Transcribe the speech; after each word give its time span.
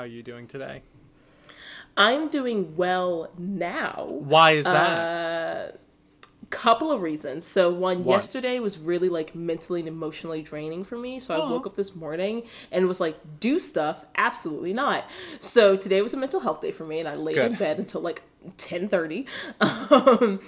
How 0.00 0.04
are 0.04 0.06
you 0.06 0.22
doing 0.22 0.46
today? 0.46 0.80
I'm 1.94 2.30
doing 2.30 2.74
well 2.74 3.28
now. 3.36 4.06
Why 4.08 4.52
is 4.52 4.64
that? 4.64 4.72
Uh, 4.72 5.72
couple 6.48 6.90
of 6.90 7.02
reasons. 7.02 7.44
So 7.44 7.70
one, 7.70 8.02
What? 8.02 8.16
yesterday 8.16 8.60
was 8.60 8.78
really 8.78 9.10
like 9.10 9.34
mentally 9.34 9.80
and 9.80 9.88
emotionally 9.88 10.40
draining 10.40 10.84
for 10.84 10.96
me. 10.96 11.20
So 11.20 11.34
I 11.34 11.50
woke 11.50 11.66
up 11.66 11.76
this 11.76 11.94
morning 11.94 12.44
and 12.72 12.88
was 12.88 12.98
like, 12.98 13.18
do 13.40 13.60
stuff? 13.60 14.06
Absolutely 14.16 14.72
not. 14.72 15.04
So 15.38 15.76
today 15.76 16.00
was 16.00 16.14
a 16.14 16.16
mental 16.16 16.40
health 16.40 16.62
day 16.62 16.72
for 16.72 16.84
me, 16.84 17.00
and 17.00 17.06
I 17.08 17.14
laid 17.14 17.36
in 17.36 17.56
bed 17.56 17.78
until 17.78 18.00
like 18.00 18.22
ten 18.56 18.88
thirty. 18.88 19.26
Um, 19.90 20.40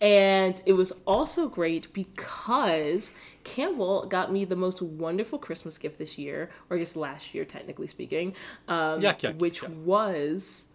and 0.00 0.60
it 0.66 0.72
was 0.74 0.92
also 1.06 1.48
great 1.48 1.92
because 1.92 3.12
Campbell 3.46 4.06
got 4.06 4.32
me 4.32 4.44
the 4.44 4.56
most 4.56 4.82
wonderful 4.82 5.38
Christmas 5.38 5.78
gift 5.78 5.98
this 5.98 6.18
year, 6.18 6.50
or 6.68 6.76
I 6.76 6.80
guess 6.80 6.96
last 6.96 7.32
year, 7.32 7.44
technically 7.44 7.86
speaking, 7.86 8.34
um, 8.66 9.00
Yuck, 9.00 9.20
yuck, 9.20 9.38
which 9.38 9.62
yuck. 9.62 9.72
was 9.84 10.66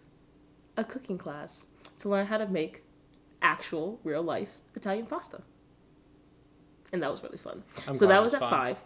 a 0.78 0.82
cooking 0.82 1.18
class 1.18 1.66
to 1.98 2.08
learn 2.08 2.26
how 2.26 2.38
to 2.38 2.48
make 2.48 2.82
actual 3.42 4.00
real 4.04 4.22
life 4.22 4.56
Italian 4.74 5.06
pasta. 5.06 5.42
And 6.92 7.02
that 7.02 7.10
was 7.10 7.22
really 7.22 7.38
fun. 7.38 7.62
I'm 7.86 7.94
so 7.94 8.06
that 8.06 8.22
was 8.22 8.32
at 8.32 8.40
fun. 8.40 8.50
five. 8.50 8.84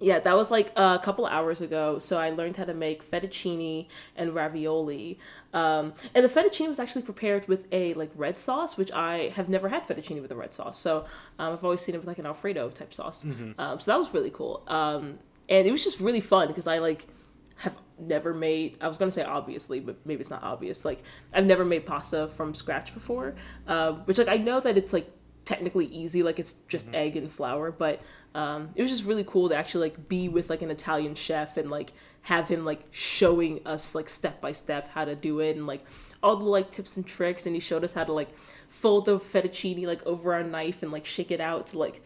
Yeah, 0.00 0.18
that 0.18 0.34
was 0.34 0.50
like 0.50 0.72
a 0.74 0.98
couple 1.02 1.26
hours 1.26 1.60
ago. 1.60 1.98
So 1.98 2.18
I 2.18 2.30
learned 2.30 2.56
how 2.56 2.64
to 2.64 2.74
make 2.74 3.08
fettuccine 3.08 3.86
and 4.16 4.34
ravioli. 4.34 5.18
Um, 5.52 5.92
and 6.14 6.24
the 6.24 6.28
fettuccine 6.28 6.68
was 6.68 6.80
actually 6.80 7.02
prepared 7.02 7.46
with 7.48 7.66
a 7.72 7.94
like 7.94 8.10
red 8.14 8.38
sauce, 8.38 8.76
which 8.76 8.90
I 8.92 9.32
have 9.34 9.48
never 9.48 9.68
had 9.68 9.86
fettuccine 9.86 10.20
with 10.22 10.30
a 10.30 10.36
red 10.36 10.54
sauce. 10.54 10.78
So 10.78 11.04
um, 11.38 11.52
I've 11.52 11.64
always 11.64 11.80
seen 11.80 11.94
it 11.94 11.98
with 11.98 12.06
like 12.06 12.18
an 12.18 12.26
Alfredo 12.26 12.70
type 12.70 12.94
sauce. 12.94 13.24
Mm-hmm. 13.24 13.60
Um, 13.60 13.80
so 13.80 13.90
that 13.90 13.98
was 13.98 14.12
really 14.14 14.30
cool. 14.30 14.62
Um, 14.66 15.18
and 15.48 15.66
it 15.66 15.72
was 15.72 15.84
just 15.84 16.00
really 16.00 16.20
fun 16.20 16.48
because 16.48 16.66
I 16.66 16.78
like 16.78 17.06
have 17.56 17.76
never 17.98 18.34
made 18.34 18.76
i 18.80 18.88
was 18.88 18.98
going 18.98 19.08
to 19.08 19.14
say 19.14 19.22
obviously 19.22 19.78
but 19.78 19.96
maybe 20.04 20.20
it's 20.20 20.30
not 20.30 20.42
obvious 20.42 20.84
like 20.84 21.02
i've 21.34 21.44
never 21.44 21.64
made 21.64 21.86
pasta 21.86 22.26
from 22.28 22.54
scratch 22.54 22.92
before 22.94 23.34
uh, 23.68 23.92
which 23.92 24.18
like 24.18 24.28
i 24.28 24.36
know 24.36 24.58
that 24.58 24.76
it's 24.76 24.92
like 24.92 25.08
technically 25.44 25.86
easy 25.86 26.22
like 26.22 26.38
it's 26.38 26.54
just 26.68 26.92
egg 26.94 27.16
and 27.16 27.30
flour 27.30 27.70
but 27.70 28.00
um, 28.34 28.70
it 28.74 28.80
was 28.80 28.90
just 28.90 29.04
really 29.04 29.24
cool 29.24 29.50
to 29.50 29.54
actually 29.54 29.90
like 29.90 30.08
be 30.08 30.28
with 30.28 30.48
like 30.50 30.62
an 30.62 30.70
italian 30.70 31.14
chef 31.14 31.56
and 31.56 31.70
like 31.70 31.92
have 32.22 32.48
him 32.48 32.64
like 32.64 32.84
showing 32.90 33.60
us 33.66 33.94
like 33.94 34.08
step 34.08 34.40
by 34.40 34.52
step 34.52 34.88
how 34.90 35.04
to 35.04 35.14
do 35.14 35.40
it 35.40 35.56
and 35.56 35.66
like 35.66 35.84
all 36.22 36.36
the 36.36 36.44
like 36.44 36.70
tips 36.70 36.96
and 36.96 37.06
tricks. 37.06 37.46
And 37.46 37.54
he 37.54 37.60
showed 37.60 37.84
us 37.84 37.92
how 37.92 38.04
to 38.04 38.12
like 38.12 38.30
fold 38.68 39.06
the 39.06 39.18
fettuccine 39.18 39.86
like 39.86 40.04
over 40.06 40.32
our 40.32 40.44
knife 40.44 40.82
and 40.82 40.92
like 40.92 41.04
shake 41.04 41.30
it 41.30 41.40
out 41.40 41.66
to 41.68 41.78
like 41.78 42.02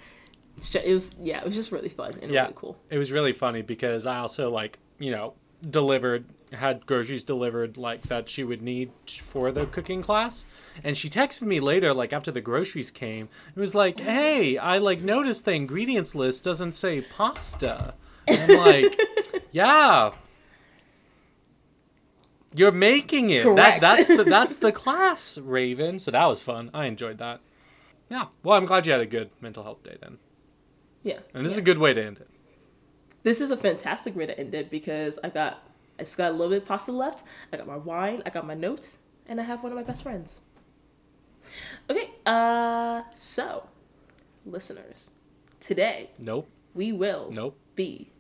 it 0.75 0.95
was 0.95 1.15
yeah 1.21 1.39
it 1.41 1.45
was 1.45 1.55
just 1.55 1.71
really 1.71 1.91
fun 1.91 2.19
and 2.23 2.33
yeah, 2.33 2.43
really 2.43 2.55
cool. 2.57 2.79
It 2.91 2.99
was 2.99 3.13
really 3.13 3.35
funny 3.35 3.63
because 3.63 4.07
I 4.07 4.19
also 4.19 4.51
like 4.51 4.79
you 4.99 5.11
know 5.11 5.35
delivered 5.69 6.25
had 6.53 6.87
groceries 6.87 7.25
delivered 7.25 7.77
like 7.77 8.03
that 8.03 8.29
she 8.29 8.45
would 8.45 8.63
need 8.63 8.91
for 9.21 9.53
the 9.53 9.67
cooking 9.67 10.01
class. 10.01 10.47
And 10.83 10.97
she 10.97 11.11
texted 11.11 11.43
me 11.43 11.61
later 11.61 11.93
like 11.93 12.15
after 12.15 12.31
the 12.31 12.41
groceries 12.41 12.91
came. 12.91 13.29
It 13.55 13.61
was 13.61 13.75
like 13.75 14.01
oh. 14.01 14.05
hey 14.05 14.57
i 14.57 14.79
like 14.79 15.03
noticed 15.03 15.45
the 15.45 15.53
ingredients 15.53 16.15
list 16.15 16.45
doesn't 16.45 16.73
say 16.73 17.03
pasta 17.03 17.95
i'm 18.29 18.59
like 18.59 18.99
yeah. 19.57 20.13
You're 22.55 22.73
making 22.73 23.31
it. 23.31 23.45
That, 23.45 23.81
Correct. 23.81 23.81
that's 23.81 24.09
the 24.09 24.25
that's 24.25 24.57
the 24.57 24.71
class 24.83 25.39
raven. 25.39 25.99
So 25.99 26.11
that 26.11 26.27
was 26.27 26.43
fun. 26.43 26.71
I 26.75 26.85
enjoyed 26.85 27.17
that. 27.19 27.41
Yeah. 28.11 28.27
Well 28.43 28.57
i'm 28.57 28.67
glad 28.67 28.85
you 28.85 28.93
had 28.93 29.01
a 29.01 29.07
good 29.07 29.31
mental 29.41 29.63
health 29.63 29.83
day 29.83 29.97
then. 30.01 30.19
Yeah. 31.03 31.21
And 31.33 31.43
this 31.43 31.53
is 31.53 31.59
a 31.59 31.63
good 31.63 31.79
way 31.79 31.95
to 31.95 32.05
end 32.05 32.19
it. 32.19 32.29
This 33.23 33.41
is 33.41 33.51
a 33.51 33.57
fantastic 33.57 34.15
way 34.15 34.27
to 34.27 34.39
end 34.39 34.55
it 34.55 34.71
because 34.71 35.19
I 35.25 35.31
got 35.31 35.63
I 35.99 36.03
just 36.03 36.19
got 36.19 36.31
a 36.31 36.33
little 36.33 36.51
bit 36.51 36.63
of 36.63 36.69
pasta 36.69 36.93
left. 36.93 37.23
I 37.53 37.57
got 37.57 37.67
my 37.67 37.79
wine, 37.79 38.23
I 38.27 38.31
got 38.31 38.47
my 38.47 38.55
notes, 38.55 38.99
and 39.27 39.41
I 39.41 39.45
have 39.45 39.63
one 39.63 39.73
of 39.73 39.77
my 39.77 39.85
best 39.85 40.03
friends. 40.03 40.43
Okay, 41.89 42.11
uh 42.27 43.03
so 43.15 43.69
listeners, 44.45 45.11
today 45.61 46.11
nope. 46.19 46.47
we 46.75 46.93
will 46.93 47.31
nope. 47.33 47.57
be 47.75 48.11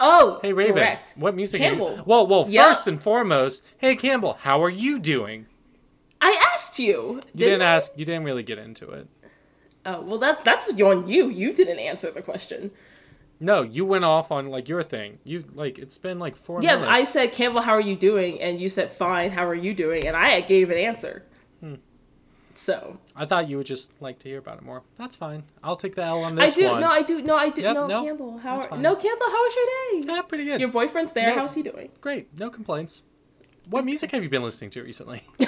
Oh, 0.00 0.40
Hey 0.42 0.52
Raven, 0.52 0.74
correct. 0.74 1.14
what 1.16 1.34
music? 1.34 1.60
Campbell. 1.60 1.96
You... 1.96 2.02
Well, 2.06 2.26
well, 2.26 2.46
Yeah. 2.48 2.68
first 2.68 2.86
and 2.86 3.02
foremost, 3.02 3.62
hey 3.78 3.96
Campbell, 3.96 4.34
how 4.40 4.62
are 4.62 4.70
you 4.70 4.98
doing? 4.98 5.46
I 6.20 6.40
asked 6.52 6.78
you. 6.78 7.20
You 7.34 7.38
didn't 7.46 7.62
I? 7.62 7.74
ask. 7.76 7.92
You 7.96 8.04
didn't 8.04 8.24
really 8.24 8.42
get 8.42 8.58
into 8.58 8.90
it. 8.90 9.06
Oh, 9.84 10.00
well 10.00 10.18
that 10.18 10.44
that's 10.44 10.72
on 10.80 11.08
you. 11.08 11.28
You 11.28 11.52
didn't 11.52 11.78
answer 11.78 12.10
the 12.10 12.22
question. 12.22 12.70
No, 13.38 13.62
you 13.62 13.84
went 13.84 14.04
off 14.04 14.32
on 14.32 14.46
like 14.46 14.68
your 14.68 14.82
thing. 14.82 15.18
You 15.24 15.44
like 15.54 15.78
it's 15.78 15.98
been 15.98 16.18
like 16.18 16.36
four 16.36 16.62
Yeah, 16.62 16.76
but 16.76 16.88
I 16.88 17.04
said, 17.04 17.32
Campbell, 17.32 17.60
how 17.60 17.72
are 17.72 17.80
you 17.80 17.94
doing? 17.94 18.40
And 18.40 18.58
you 18.60 18.68
said, 18.70 18.90
fine, 18.90 19.30
how 19.30 19.46
are 19.46 19.54
you 19.54 19.74
doing? 19.74 20.06
And 20.06 20.16
I 20.16 20.40
gave 20.40 20.70
an 20.70 20.78
answer. 20.78 21.22
So 22.56 22.98
I 23.14 23.26
thought 23.26 23.48
you 23.48 23.58
would 23.58 23.66
just 23.66 23.92
like 24.00 24.18
to 24.20 24.28
hear 24.28 24.38
about 24.38 24.58
it 24.58 24.64
more. 24.64 24.82
That's 24.96 25.14
fine. 25.14 25.44
I'll 25.62 25.76
take 25.76 25.94
the 25.94 26.02
L 26.02 26.24
on 26.24 26.34
this 26.34 26.52
I 26.52 26.54
do. 26.54 26.70
one. 26.70 26.80
No, 26.80 26.88
I 26.88 27.02
do. 27.02 27.22
No, 27.22 27.36
I 27.36 27.50
do. 27.50 27.62
Yep, 27.62 27.74
no, 27.74 27.86
no, 27.86 28.04
Campbell. 28.04 28.38
How 28.38 28.60
are, 28.60 28.78
no, 28.78 28.96
Campbell? 28.96 29.26
How 29.26 29.42
was 29.44 29.54
your 29.54 30.02
day? 30.02 30.14
yeah, 30.14 30.22
pretty 30.22 30.44
good. 30.44 30.60
Your 30.60 30.70
boyfriend's 30.70 31.12
there. 31.12 31.28
No. 31.28 31.34
How's 31.34 31.54
he 31.54 31.62
doing? 31.62 31.90
Great. 32.00 32.36
No 32.38 32.50
complaints. 32.50 33.02
What 33.68 33.84
music 33.84 34.12
have 34.12 34.22
you 34.22 34.28
been 34.28 34.42
listening 34.42 34.70
to 34.70 34.82
recently? 34.82 35.24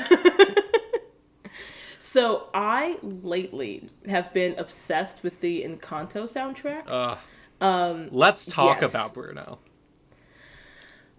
So 1.98 2.48
I 2.54 2.96
lately 3.02 3.88
have 4.08 4.32
been 4.32 4.58
obsessed 4.58 5.22
with 5.22 5.40
the 5.40 5.64
Encanto 5.64 6.24
soundtrack. 6.24 6.88
Uh, 6.88 7.16
um, 7.60 8.08
let's 8.12 8.46
talk 8.46 8.80
yes. 8.80 8.90
about 8.90 9.14
Bruno. 9.14 9.58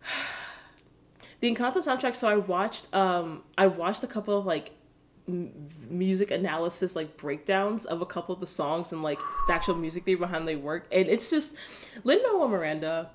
the 1.41 1.53
Encanto 1.53 1.77
soundtrack. 1.77 2.15
So 2.15 2.29
I 2.29 2.37
watched. 2.37 2.93
Um, 2.93 3.43
I 3.57 3.67
watched 3.67 4.03
a 4.03 4.07
couple 4.07 4.37
of 4.37 4.45
like 4.45 4.71
m- 5.29 5.51
music 5.89 6.31
analysis 6.31 6.95
like 6.95 7.15
breakdowns 7.17 7.85
of 7.85 8.01
a 8.01 8.05
couple 8.05 8.33
of 8.33 8.41
the 8.41 8.47
songs 8.47 8.91
and 8.91 9.03
like 9.03 9.19
the 9.47 9.53
actual 9.53 9.75
music 9.75 10.03
theory 10.05 10.17
behind 10.17 10.47
they 10.47 10.55
work 10.55 10.87
and 10.91 11.07
it's 11.07 11.29
just 11.29 11.55
Lin 12.03 12.19
Manuel 12.23 12.47
Miranda 12.47 13.09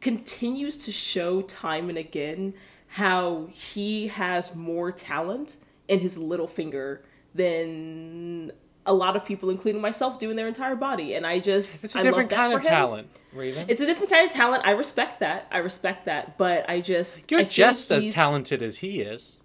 continues 0.00 0.76
to 0.78 0.92
show 0.92 1.42
time 1.42 1.88
and 1.88 1.98
again 1.98 2.54
how 2.88 3.48
he 3.52 4.08
has 4.08 4.54
more 4.54 4.90
talent 4.90 5.56
in 5.88 6.00
his 6.00 6.16
little 6.16 6.46
finger 6.46 7.02
than 7.34 8.52
a 8.86 8.92
lot 8.92 9.16
of 9.16 9.24
people 9.24 9.50
including 9.50 9.80
myself 9.82 10.18
do 10.18 10.30
in 10.30 10.36
their 10.36 10.48
entire 10.48 10.74
body 10.76 11.14
and 11.14 11.26
I 11.26 11.38
just 11.40 11.84
It's 11.84 11.94
a 11.94 11.98
I 11.98 12.02
different 12.02 12.30
love 12.32 12.38
that 12.38 12.48
kind 12.48 12.52
of 12.54 12.60
him. 12.60 12.64
talent, 12.70 13.08
Raven. 13.34 13.66
It's 13.68 13.80
a 13.82 13.86
different 13.86 14.10
kind 14.10 14.26
of 14.26 14.32
talent. 14.34 14.62
I 14.66 14.70
respect 14.70 15.20
that. 15.20 15.46
I 15.50 15.58
respect 15.58 16.06
that. 16.06 16.38
But 16.38 16.68
I 16.70 16.80
just 16.80 17.30
You're 17.30 17.40
I 17.40 17.44
just 17.44 17.90
as 17.92 18.14
talented 18.14 18.62
as 18.62 18.78
he 18.78 19.00
is 19.02 19.40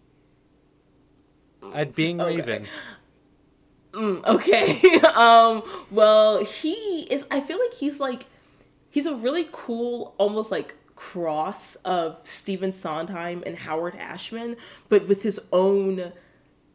at 1.73 1.95
being 1.95 2.19
Okay. 2.21 2.37
Raven. 2.37 2.67
Okay. 3.95 4.99
um, 5.15 5.63
well, 5.91 6.43
he 6.43 7.07
is 7.09 7.25
I 7.29 7.41
feel 7.41 7.59
like 7.59 7.73
he's 7.73 7.99
like 7.99 8.25
he's 8.89 9.05
a 9.05 9.15
really 9.15 9.47
cool 9.51 10.15
almost 10.17 10.51
like 10.51 10.75
cross 10.95 11.75
of 11.77 12.19
Stephen 12.23 12.71
Sondheim 12.71 13.43
and 13.45 13.57
Howard 13.57 13.95
Ashman, 13.95 14.55
but 14.89 15.07
with 15.07 15.23
his 15.23 15.39
own 15.51 16.13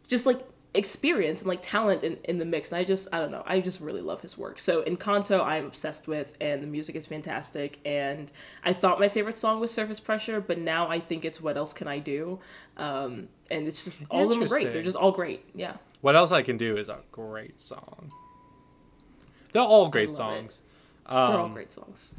just 0.07 0.27
like 0.27 0.45
experience 0.75 1.41
and 1.41 1.49
like 1.49 1.61
talent 1.63 2.05
in, 2.05 2.19
in 2.25 2.39
the 2.39 2.45
mix. 2.45 2.71
And 2.71 2.79
I 2.79 2.85
just 2.85 3.09
I 3.13 3.19
don't 3.19 3.31
know. 3.31 3.43
I 3.47 3.61
just 3.61 3.81
really 3.81 4.03
love 4.03 4.21
his 4.21 4.37
work. 4.37 4.59
So 4.61 4.83
Encanto 4.83 5.43
I'm 5.43 5.67
obsessed 5.67 6.07
with 6.07 6.37
and 6.41 6.63
the 6.63 6.67
music 6.67 6.95
is 6.95 7.07
fantastic 7.07 7.79
and 7.85 8.31
I 8.65 8.73
thought 8.73 9.01
my 9.01 9.09
favorite 9.09 9.39
song 9.39 9.61
was 9.61 9.71
Surface 9.73 10.01
Pressure, 10.01 10.41
but 10.41 10.59
now 10.59 10.89
I 10.89 11.01
think 11.01 11.25
it's 11.25 11.41
What 11.41 11.57
Else 11.57 11.73
Can 11.73 11.89
I 11.89 11.99
Do? 11.99 12.39
Um 12.77 13.29
and 13.51 13.67
it's 13.67 13.85
just 13.85 14.01
all 14.11 14.25
of 14.25 14.31
them 14.31 14.43
are 14.43 14.47
great. 14.49 14.73
They're 14.73 14.83
just 14.83 14.97
all 14.97 15.13
great. 15.13 15.45
Yeah. 15.55 15.75
What 16.01 16.15
else 16.17 16.31
I 16.33 16.43
can 16.43 16.57
do 16.57 16.77
is 16.77 16.89
a 16.89 16.99
great 17.13 17.61
song. 17.61 18.13
They're 19.53 19.63
all 19.63 19.89
great 19.89 20.13
songs. 20.13 20.63
They're 21.09 21.17
all 21.17 21.47
Um, 21.47 21.55
great 21.55 21.73
songs. 21.73 22.15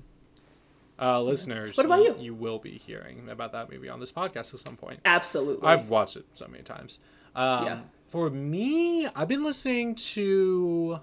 uh, 1.02 1.22
listeners, 1.22 1.78
What 1.78 1.86
about 1.86 2.04
you? 2.04 2.16
You 2.20 2.34
will 2.34 2.60
be 2.60 2.78
hearing 2.78 3.30
about 3.30 3.52
that 3.54 3.72
movie 3.72 3.88
on 3.88 4.00
this 4.00 4.12
podcast 4.12 4.54
at 4.54 4.60
some 4.60 4.76
point. 4.76 5.00
Absolutely. 5.06 5.68
I've 5.68 5.90
watched 5.90 6.18
it 6.18 6.26
so 6.34 6.48
many 6.48 6.64
times. 6.64 7.00
Um, 7.36 7.66
Yeah. 7.66 7.80
For 8.10 8.30
me, 8.31 9.06
I've 9.16 9.28
been 9.28 9.44
listening 9.44 9.94
to 9.96 11.00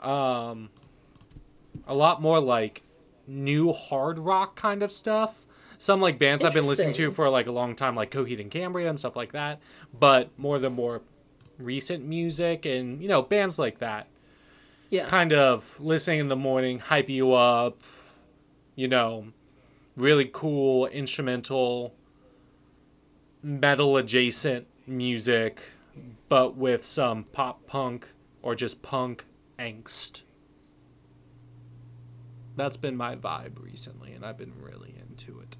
um, 0.00 0.70
a 1.86 1.94
lot 1.94 2.22
more 2.22 2.40
like 2.40 2.82
new 3.26 3.72
hard 3.74 4.18
rock 4.18 4.56
kind 4.56 4.82
of 4.82 4.90
stuff. 4.90 5.44
Some 5.78 6.00
like 6.00 6.18
bands 6.18 6.44
I've 6.44 6.52
been 6.52 6.66
listening 6.66 6.92
to 6.94 7.12
for 7.12 7.30
like 7.30 7.46
a 7.46 7.52
long 7.52 7.76
time, 7.76 7.94
like 7.94 8.10
Coheed 8.10 8.40
and 8.40 8.50
Cambria 8.50 8.88
and 8.88 8.98
stuff 8.98 9.14
like 9.14 9.32
that. 9.32 9.60
But 9.98 10.36
more 10.36 10.58
the 10.58 10.70
more 10.70 11.02
recent 11.58 12.04
music 12.04 12.64
and 12.66 13.00
you 13.02 13.08
know 13.08 13.22
bands 13.22 13.58
like 13.58 13.78
that. 13.78 14.08
yeah. 14.90 15.06
kind 15.06 15.32
of 15.32 15.78
listening 15.80 16.20
in 16.20 16.28
the 16.28 16.36
morning, 16.36 16.78
hype 16.78 17.08
you 17.08 17.32
up, 17.32 17.80
you 18.74 18.88
know, 18.88 19.28
really 19.96 20.28
cool 20.32 20.86
instrumental, 20.86 21.94
metal 23.42 23.96
adjacent 23.96 24.66
music, 24.86 25.60
but 26.28 26.56
with 26.56 26.84
some 26.84 27.24
pop 27.24 27.66
punk 27.66 28.08
or 28.42 28.54
just 28.54 28.80
punk 28.82 29.24
angst. 29.58 30.22
That's 32.56 32.76
been 32.76 32.96
my 32.96 33.14
vibe 33.14 33.62
recently, 33.62 34.12
and 34.12 34.24
I've 34.24 34.38
been 34.38 34.54
really 34.60 34.96
into 34.98 35.38
it. 35.40 35.57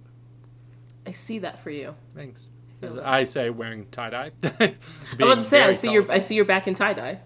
I 1.08 1.12
see 1.12 1.38
that 1.38 1.58
for 1.58 1.70
you. 1.70 1.94
Thanks. 2.14 2.50
As. 2.82 2.98
I 2.98 3.24
say, 3.24 3.48
wearing 3.48 3.86
tie 3.90 4.10
dye. 4.10 4.30
I'm 4.60 4.76
about 5.16 5.36
to 5.36 5.42
say 5.42 5.62
I 5.62 5.72
see 5.72 5.90
your 5.90 6.10
I 6.12 6.18
see 6.18 6.34
your 6.34 6.44
back 6.44 6.68
in 6.68 6.74
tie 6.74 6.92
dye. 6.92 7.20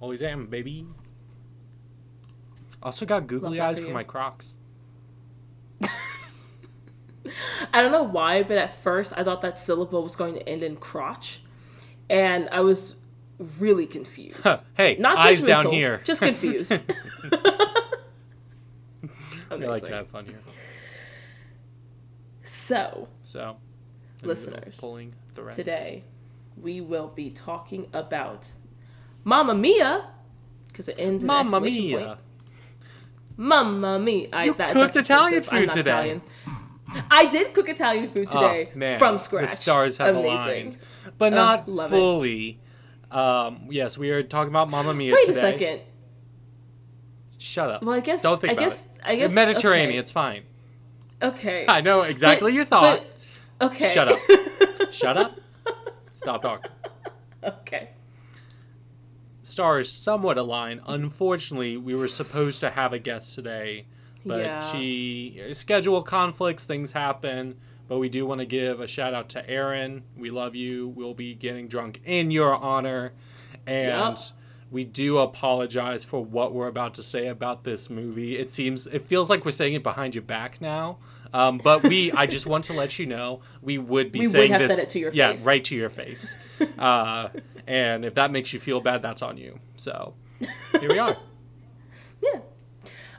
Always 0.00 0.22
am, 0.22 0.46
baby. 0.46 0.86
Also 2.82 3.04
got 3.04 3.26
googly 3.26 3.60
eyes 3.60 3.78
for 3.78 3.84
for 3.86 3.92
my 3.92 4.04
Crocs. 4.04 4.56
I 7.74 7.82
don't 7.82 7.92
know 7.92 8.04
why, 8.04 8.42
but 8.42 8.56
at 8.56 8.74
first 8.74 9.12
I 9.14 9.22
thought 9.22 9.42
that 9.42 9.58
syllable 9.58 10.02
was 10.02 10.16
going 10.16 10.32
to 10.34 10.48
end 10.48 10.62
in 10.62 10.76
crotch, 10.76 11.42
and 12.08 12.48
I 12.50 12.60
was 12.60 12.96
really 13.58 13.86
confused. 13.86 14.40
Huh, 14.42 14.58
hey, 14.78 14.96
Not 14.98 15.18
eyes 15.18 15.44
down 15.44 15.70
here. 15.70 16.00
just 16.04 16.22
confused. 16.30 16.72
we 19.50 19.66
like 19.66 19.84
to 19.84 19.92
have 19.92 20.08
fun 20.08 20.24
here. 20.24 20.40
So 22.48 23.08
So, 23.22 23.56
Listeners, 24.22 24.78
pulling 24.78 25.14
the 25.34 25.42
red. 25.42 25.52
today 25.54 26.04
we 26.56 26.80
will 26.80 27.08
be 27.08 27.30
talking 27.30 27.86
about 27.92 28.50
Mamma 29.24 29.54
Mia 29.54 30.06
because 30.68 30.88
it 30.88 30.96
ends 30.98 31.22
in 31.24 31.26
Mamma 31.26 31.60
mia! 31.60 31.98
point. 32.06 32.18
Mamma 33.36 33.98
Mia! 33.98 34.28
I, 34.32 34.44
You 34.44 34.54
that, 34.54 34.70
cooked 34.70 34.96
Italian 34.96 35.40
offensive. 35.40 35.52
I'm 35.52 35.62
food 35.64 35.70
today. 35.72 35.90
Italian. 35.90 36.22
I 37.10 37.26
did 37.26 37.52
cook 37.52 37.68
Italian 37.68 38.10
food 38.10 38.30
today 38.30 38.70
Oh, 38.74 38.98
from 38.98 39.18
scratch. 39.18 39.50
The 39.50 39.56
stars 39.56 39.98
have 39.98 40.14
Amazing. 40.16 40.34
aligned, 40.38 40.76
but 41.18 41.32
Uh, 41.32 41.36
not 41.66 41.90
fully. 41.90 42.60
Um, 43.10 43.66
yes, 43.70 43.98
we 43.98 44.10
are 44.10 44.22
talking 44.22 44.50
about 44.50 44.70
Mamma 44.70 44.94
Mia 44.94 45.12
Wait 45.12 45.26
today. 45.26 45.38
a 45.38 45.40
second. 45.40 45.80
Shut 47.38 47.68
up. 47.70 47.82
Well, 47.82 47.94
I 47.96 48.00
guess 48.00 48.22
Don't 48.22 48.40
think 48.40 48.50
I 48.50 48.54
about 48.54 48.62
guess 48.62 48.84
it. 48.84 48.90
I 49.04 49.16
guess 49.16 49.34
Mediterranean. 49.34 49.98
It's 49.98 50.12
fine. 50.12 50.42
Okay. 51.22 51.64
I 51.68 51.80
know 51.80 52.02
exactly 52.02 52.52
But- 52.52 52.56
your 52.56 52.64
thought. 52.64 53.02
but- 53.58 53.66
okay. 53.72 53.92
Shut 53.92 54.08
up. 54.08 54.18
Shut 54.92 55.16
up. 55.16 55.38
Stop 56.14 56.42
talking. 56.42 56.70
okay. 57.42 57.90
Stars 59.42 59.90
somewhat 59.92 60.38
align. 60.38 60.80
Unfortunately, 60.86 61.76
we 61.76 61.94
were 61.94 62.08
supposed 62.08 62.60
to 62.60 62.70
have 62.70 62.92
a 62.92 62.98
guest 62.98 63.34
today, 63.34 63.86
but 64.24 64.40
Yeah. 64.40 64.60
she 64.60 65.40
schedule 65.52 66.02
conflicts. 66.02 66.64
Things 66.64 66.92
happen. 66.92 67.56
But 67.88 67.98
we 67.98 68.08
do 68.08 68.26
want 68.26 68.40
to 68.40 68.46
give 68.46 68.80
a 68.80 68.88
shout 68.88 69.14
out 69.14 69.28
to 69.30 69.48
Aaron. 69.48 70.02
We 70.16 70.30
love 70.30 70.56
you. 70.56 70.88
We'll 70.88 71.14
be 71.14 71.34
getting 71.36 71.68
drunk 71.68 72.00
in 72.04 72.32
your 72.32 72.52
honor, 72.56 73.12
and 73.64 73.90
Yup. 73.90 74.18
We 74.70 74.84
do 74.84 75.18
apologize 75.18 76.02
for 76.04 76.24
what 76.24 76.52
we're 76.52 76.66
about 76.66 76.94
to 76.94 77.02
say 77.02 77.28
about 77.28 77.64
this 77.64 77.88
movie. 77.88 78.36
It 78.36 78.50
seems 78.50 78.86
it 78.86 79.02
feels 79.02 79.30
like 79.30 79.44
we're 79.44 79.50
saying 79.52 79.74
it 79.74 79.82
behind 79.82 80.14
your 80.14 80.22
back 80.22 80.60
now. 80.60 80.98
Um, 81.32 81.58
but 81.58 81.82
we, 81.82 82.12
I 82.12 82.26
just 82.26 82.46
want 82.46 82.64
to 82.64 82.72
let 82.72 82.98
you 82.98 83.06
know, 83.06 83.40
we 83.60 83.78
would 83.78 84.10
be 84.10 84.20
We 84.20 84.26
would 84.28 84.32
saying 84.32 84.50
have 84.52 84.62
this. 84.62 84.70
said 84.70 84.78
it 84.78 84.88
to 84.90 84.98
your 84.98 85.10
yeah, 85.12 85.30
face. 85.32 85.44
right 85.46 85.64
to 85.64 85.74
your 85.74 85.88
face. 85.88 86.36
Uh, 86.78 87.28
and 87.66 88.04
if 88.04 88.14
that 88.14 88.30
makes 88.30 88.52
you 88.52 88.60
feel 88.60 88.80
bad, 88.80 89.02
that's 89.02 89.22
on 89.22 89.36
you. 89.36 89.58
So 89.76 90.14
here 90.80 90.88
we 90.90 90.98
are. 90.98 91.16
Yeah. 92.22 92.40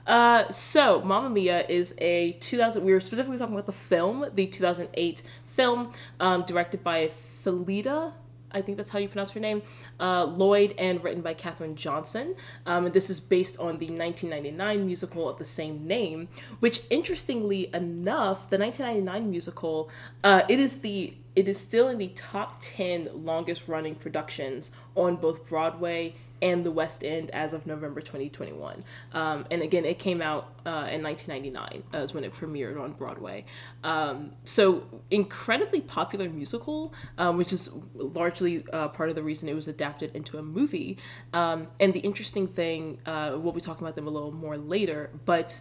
Uh, 0.08 0.50
so, 0.52 1.02
Mamma 1.04 1.30
Mia 1.30 1.66
is 1.68 1.94
a 2.00 2.32
2000. 2.40 2.84
We 2.84 2.92
were 2.94 3.00
specifically 3.00 3.38
talking 3.38 3.54
about 3.54 3.68
the 3.68 3.72
film, 3.74 4.26
the 4.34 4.48
2008 4.48 5.22
film, 5.46 5.92
um, 6.20 6.44
directed 6.44 6.84
by 6.84 7.08
Phyllida. 7.10 8.14
I 8.58 8.62
think 8.62 8.78
that's 8.78 8.90
how 8.90 9.00
you 9.00 9.08
pronounce 9.08 9.32
her 9.32 9.40
name. 9.40 9.62
Uh, 10.00 10.26
Lloyd 10.26 10.74
and 10.78 11.04
written 11.04 11.22
by 11.22 11.34
Catherine 11.34 11.76
Johnson. 11.76 12.36
Um, 12.66 12.86
and 12.86 12.94
this 12.94 13.10
is 13.10 13.20
based 13.20 13.58
on 13.60 13.78
the 13.78 13.88
1999 13.88 14.86
musical 14.86 15.30
of 15.30 15.38
the 15.38 15.46
same 15.46 15.86
name, 15.86 16.28
which, 16.60 16.82
interestingly 16.90 17.70
enough, 17.74 18.50
the 18.50 18.58
1999 18.58 19.30
musical, 19.30 19.90
uh, 20.24 20.42
it 20.50 20.60
is 20.60 20.80
the 20.80 21.14
it 21.36 21.48
is 21.48 21.60
still 21.60 21.88
in 21.88 22.00
the 22.00 22.08
top 22.08 22.58
10 22.62 23.10
longest 23.14 23.68
running 23.68 23.94
productions 23.94 24.72
on 24.96 25.18
both 25.18 25.48
Broadway 25.48 26.16
and 26.42 26.66
the 26.66 26.72
West 26.72 27.04
End 27.04 27.30
as 27.32 27.54
of 27.54 27.66
November 27.66 28.02
2021. 28.02 28.84
Um, 29.14 29.46
and 29.50 29.62
again, 29.62 29.86
it 29.86 30.00
came 30.00 30.22
out 30.22 30.54
uh, 30.66 30.88
in 30.92 31.04
1999 31.04 31.84
as 31.94 32.14
when 32.14 32.24
it 32.24 32.34
premiered 32.34 32.80
on 32.80 32.92
Broadway. 32.94 33.46
Um, 33.84 34.34
so 34.44 34.86
incredibly 35.12 35.82
popular 35.82 36.30
musical, 36.30 36.94
um, 37.18 37.38
which 37.38 37.54
is 37.54 37.70
largely 37.94 38.66
uh, 38.74 38.90
part 38.90 39.10
of 39.10 39.16
the 39.16 39.24
reason 39.24 39.50
it 39.50 39.56
was 39.56 39.68
adapted 39.68 40.16
into 40.16 40.38
a 40.38 40.44
movie. 40.44 40.98
Um, 41.34 41.68
and 41.80 41.94
the 41.94 42.00
interesting 42.00 42.48
thing, 42.48 43.00
uh, 43.06 43.38
we'll 43.40 43.54
be 43.54 43.62
talking 43.62 43.86
about 43.86 43.96
them 43.96 44.08
a 44.08 44.12
little 44.12 44.32
more 44.32 44.58
later, 44.58 45.10
but 45.26 45.60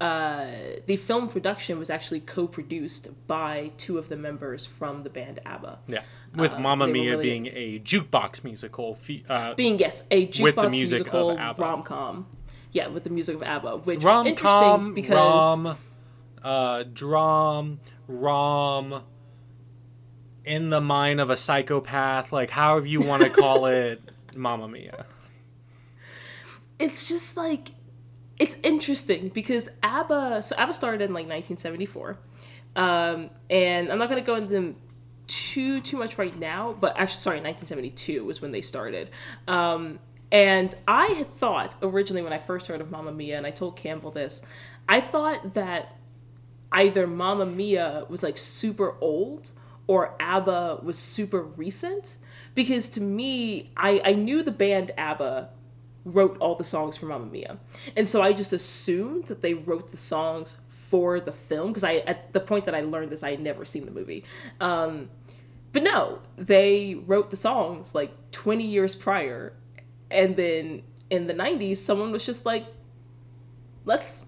uh, 0.00 0.46
the 0.86 0.96
film 0.96 1.26
production 1.28 1.78
was 1.78 1.90
actually 1.90 2.20
co-produced 2.20 3.08
by 3.26 3.72
two 3.78 3.98
of 3.98 4.08
the 4.08 4.16
members 4.16 4.64
from 4.64 5.02
the 5.02 5.10
band 5.10 5.40
ABBA. 5.44 5.78
Yeah. 5.88 6.02
With 6.36 6.52
Uh, 6.54 6.60
Mamma 6.60 6.86
Mia 6.86 7.10
really- 7.12 7.22
being 7.24 7.46
a 7.48 7.80
jukebox 7.80 8.44
musical. 8.44 8.96
Uh, 9.28 9.54
being 9.54 9.78
yes 9.78 10.04
a 10.10 10.26
With 10.26 10.54
the 10.54 10.62
jukebox 10.62 10.70
music 10.70 11.00
of 11.08 11.12
musical 11.14 11.38
ABBA. 11.38 11.62
rom 11.62 11.82
com. 11.82 12.26
Yeah, 12.70 12.86
with 12.88 13.02
the 13.04 13.10
music 13.10 13.34
of 13.36 13.42
ABBA, 13.42 13.78
which 13.78 13.98
is 13.98 14.04
rom 14.04 14.26
interesting 14.26 14.94
because 14.94 15.58
rom, 15.58 15.76
uh, 16.44 16.84
drum, 16.92 17.80
rom, 18.06 19.02
in 20.44 20.70
the 20.70 20.80
mind 20.80 21.20
of 21.20 21.28
a 21.30 21.36
psychopath, 21.36 22.30
like 22.32 22.50
however 22.50 22.86
you 22.86 23.00
want 23.00 23.22
to 23.24 23.30
call 23.30 23.66
it, 23.80 24.00
Mamma 24.36 24.68
Mia. 24.68 25.06
it's 26.78 27.08
just 27.08 27.36
like 27.36 27.70
it's 28.38 28.56
interesting 28.62 29.28
because 29.28 29.68
ABBA. 29.82 30.42
So 30.42 30.56
ABBA 30.56 30.74
started 30.74 31.02
in 31.02 31.12
like 31.12 31.26
1974, 31.26 32.18
um, 32.76 33.30
and 33.50 33.90
I'm 33.90 33.98
not 33.98 34.08
gonna 34.08 34.20
go 34.20 34.36
into 34.36 34.48
them 34.48 34.76
too 35.26 35.80
too 35.80 35.96
much 35.96 36.18
right 36.18 36.36
now. 36.38 36.76
But 36.78 36.96
actually, 36.98 37.20
sorry, 37.20 37.40
1972 37.40 38.24
was 38.24 38.40
when 38.40 38.52
they 38.52 38.60
started. 38.60 39.10
Um, 39.46 39.98
and 40.30 40.74
I 40.86 41.06
had 41.06 41.34
thought 41.34 41.76
originally 41.82 42.22
when 42.22 42.32
I 42.32 42.38
first 42.38 42.66
heard 42.66 42.80
of 42.80 42.90
Mamma 42.90 43.12
Mia, 43.12 43.38
and 43.38 43.46
I 43.46 43.50
told 43.50 43.76
Campbell 43.76 44.10
this, 44.10 44.42
I 44.88 45.00
thought 45.00 45.54
that 45.54 45.96
either 46.72 47.06
Mamma 47.06 47.46
Mia 47.46 48.04
was 48.08 48.22
like 48.22 48.36
super 48.36 48.96
old 49.00 49.52
or 49.86 50.14
ABBA 50.20 50.80
was 50.82 50.98
super 50.98 51.42
recent. 51.42 52.18
Because 52.54 52.88
to 52.90 53.00
me, 53.00 53.70
I, 53.76 54.00
I 54.04 54.12
knew 54.12 54.42
the 54.42 54.52
band 54.52 54.92
ABBA 54.96 55.50
wrote 56.04 56.36
all 56.40 56.54
the 56.54 56.64
songs 56.64 56.96
for 56.96 57.06
Mamma 57.06 57.26
Mia. 57.26 57.58
And 57.96 58.06
so 58.06 58.22
I 58.22 58.32
just 58.32 58.52
assumed 58.52 59.26
that 59.26 59.42
they 59.42 59.54
wrote 59.54 59.90
the 59.90 59.96
songs 59.96 60.56
for 60.68 61.20
the 61.20 61.32
film 61.32 61.68
because 61.68 61.84
I 61.84 61.96
at 61.96 62.32
the 62.32 62.40
point 62.40 62.64
that 62.64 62.74
I 62.74 62.80
learned 62.80 63.10
this 63.10 63.22
I 63.22 63.30
had 63.30 63.40
never 63.40 63.64
seen 63.64 63.84
the 63.84 63.90
movie. 63.90 64.24
Um, 64.60 65.10
but 65.72 65.82
no, 65.82 66.20
they 66.36 66.94
wrote 66.94 67.30
the 67.30 67.36
songs 67.36 67.94
like 67.94 68.12
20 68.30 68.64
years 68.64 68.94
prior 68.94 69.52
and 70.10 70.34
then 70.36 70.82
in 71.10 71.26
the 71.26 71.34
90s 71.34 71.76
someone 71.76 72.10
was 72.10 72.24
just 72.24 72.46
like 72.46 72.66
let's 73.84 74.24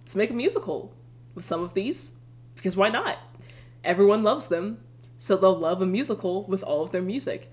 let's 0.00 0.14
make 0.14 0.30
a 0.30 0.34
musical 0.34 0.94
with 1.34 1.44
some 1.44 1.62
of 1.62 1.74
these 1.74 2.12
because 2.54 2.76
why 2.76 2.88
not? 2.88 3.18
Everyone 3.82 4.22
loves 4.22 4.48
them, 4.48 4.78
so 5.18 5.36
they'll 5.36 5.58
love 5.58 5.82
a 5.82 5.86
musical 5.86 6.44
with 6.44 6.62
all 6.62 6.82
of 6.82 6.92
their 6.92 7.02
music. 7.02 7.52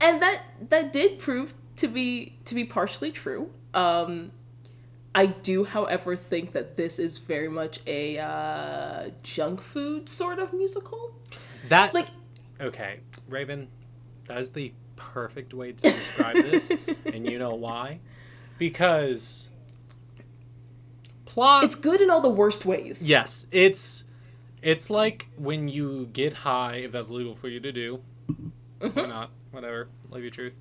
And 0.00 0.20
that 0.20 0.42
that 0.68 0.92
did 0.92 1.18
prove 1.18 1.54
to 1.80 1.88
be 1.88 2.36
to 2.44 2.54
be 2.54 2.64
partially 2.64 3.10
true. 3.10 3.50
Um, 3.72 4.32
I 5.14 5.26
do, 5.26 5.64
however, 5.64 6.14
think 6.14 6.52
that 6.52 6.76
this 6.76 6.98
is 6.98 7.18
very 7.18 7.48
much 7.48 7.80
a 7.86 8.18
uh, 8.18 9.10
junk 9.22 9.60
food 9.60 10.08
sort 10.08 10.38
of 10.38 10.52
musical. 10.52 11.12
That 11.68 11.94
Like, 11.94 12.08
okay, 12.60 13.00
Raven, 13.28 13.68
that 14.26 14.38
is 14.38 14.50
the 14.50 14.72
perfect 14.96 15.54
way 15.54 15.72
to 15.72 15.82
describe 15.82 16.36
this, 16.36 16.70
and 17.06 17.28
you 17.28 17.38
know 17.38 17.54
why? 17.54 18.00
Because 18.58 19.48
plot. 21.24 21.64
it's 21.64 21.74
good 21.74 22.00
in 22.02 22.10
all 22.10 22.20
the 22.20 22.28
worst 22.28 22.66
ways. 22.66 23.06
yes, 23.06 23.46
it's 23.50 24.04
it's 24.62 24.90
like 24.90 25.28
when 25.36 25.68
you 25.68 26.10
get 26.12 26.34
high, 26.34 26.76
if 26.76 26.92
that's 26.92 27.08
legal 27.08 27.34
for 27.34 27.48
you 27.48 27.58
to 27.60 27.72
do, 27.72 28.00
or 28.80 29.06
not, 29.06 29.30
whatever, 29.50 29.88
live 30.10 30.22
your 30.22 30.30
truth, 30.30 30.54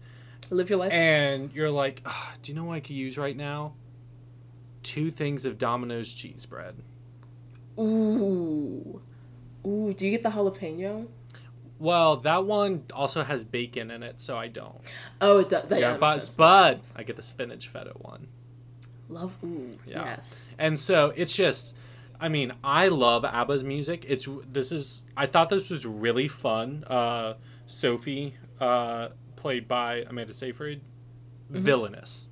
Live 0.51 0.69
your 0.69 0.79
life. 0.79 0.91
and 0.91 1.53
you're 1.53 1.69
like, 1.69 2.01
"Ah, 2.05 2.33
do 2.41 2.51
you 2.51 2.55
know 2.55 2.63
what 2.65 2.75
I 2.75 2.79
could 2.79 2.95
use 2.95 3.17
right 3.17 3.37
now? 3.37 3.73
Two 4.83 5.11
things 5.11 5.45
of 5.45 5.57
Domino's 5.57 6.13
cheese 6.13 6.45
bread. 6.45 6.75
Ooh. 7.77 9.01
Ooh, 9.65 9.93
do 9.93 10.05
you 10.05 10.11
get 10.11 10.23
the 10.23 10.29
jalapeno? 10.29 11.07
Well, 11.77 12.17
that 12.17 12.45
one 12.45 12.83
also 12.93 13.23
has 13.23 13.43
bacon 13.43 13.89
in 13.91 14.03
it, 14.03 14.19
so 14.19 14.37
I 14.37 14.47
don't. 14.47 14.81
Oh, 15.21 15.39
it 15.39 15.49
does. 15.49 15.67
That, 15.69 15.79
Yeah, 15.79 15.91
yeah, 15.91 15.97
but 15.97 16.11
sense. 16.21 16.35
That 16.35 16.73
makes 16.75 16.91
but. 16.93 16.99
I 16.99 17.03
get 17.03 17.15
the 17.15 17.21
spinach 17.21 17.67
feta 17.67 17.91
one. 17.95 18.27
Love. 19.07 19.37
Ooh. 19.43 19.71
Yeah. 19.85 20.03
Yes. 20.05 20.55
And 20.59 20.77
so 20.77 21.13
it's 21.15 21.33
just, 21.33 21.75
I 22.19 22.27
mean, 22.29 22.53
I 22.63 22.89
love 22.89 23.23
ABBA's 23.23 23.63
music. 23.63 24.05
It's 24.07 24.27
this 24.51 24.71
is 24.71 25.03
I 25.15 25.25
thought 25.25 25.49
this 25.49 25.69
was 25.69 25.85
really 25.85 26.27
fun. 26.27 26.83
Uh, 26.85 27.35
Sophie, 27.65 28.35
uh, 28.59 29.09
played 29.39 29.67
by 29.67 30.05
Amanda 30.07 30.33
Seyfried, 30.33 30.81
Mm-hmm. 31.51 31.61
villainous 31.63 32.27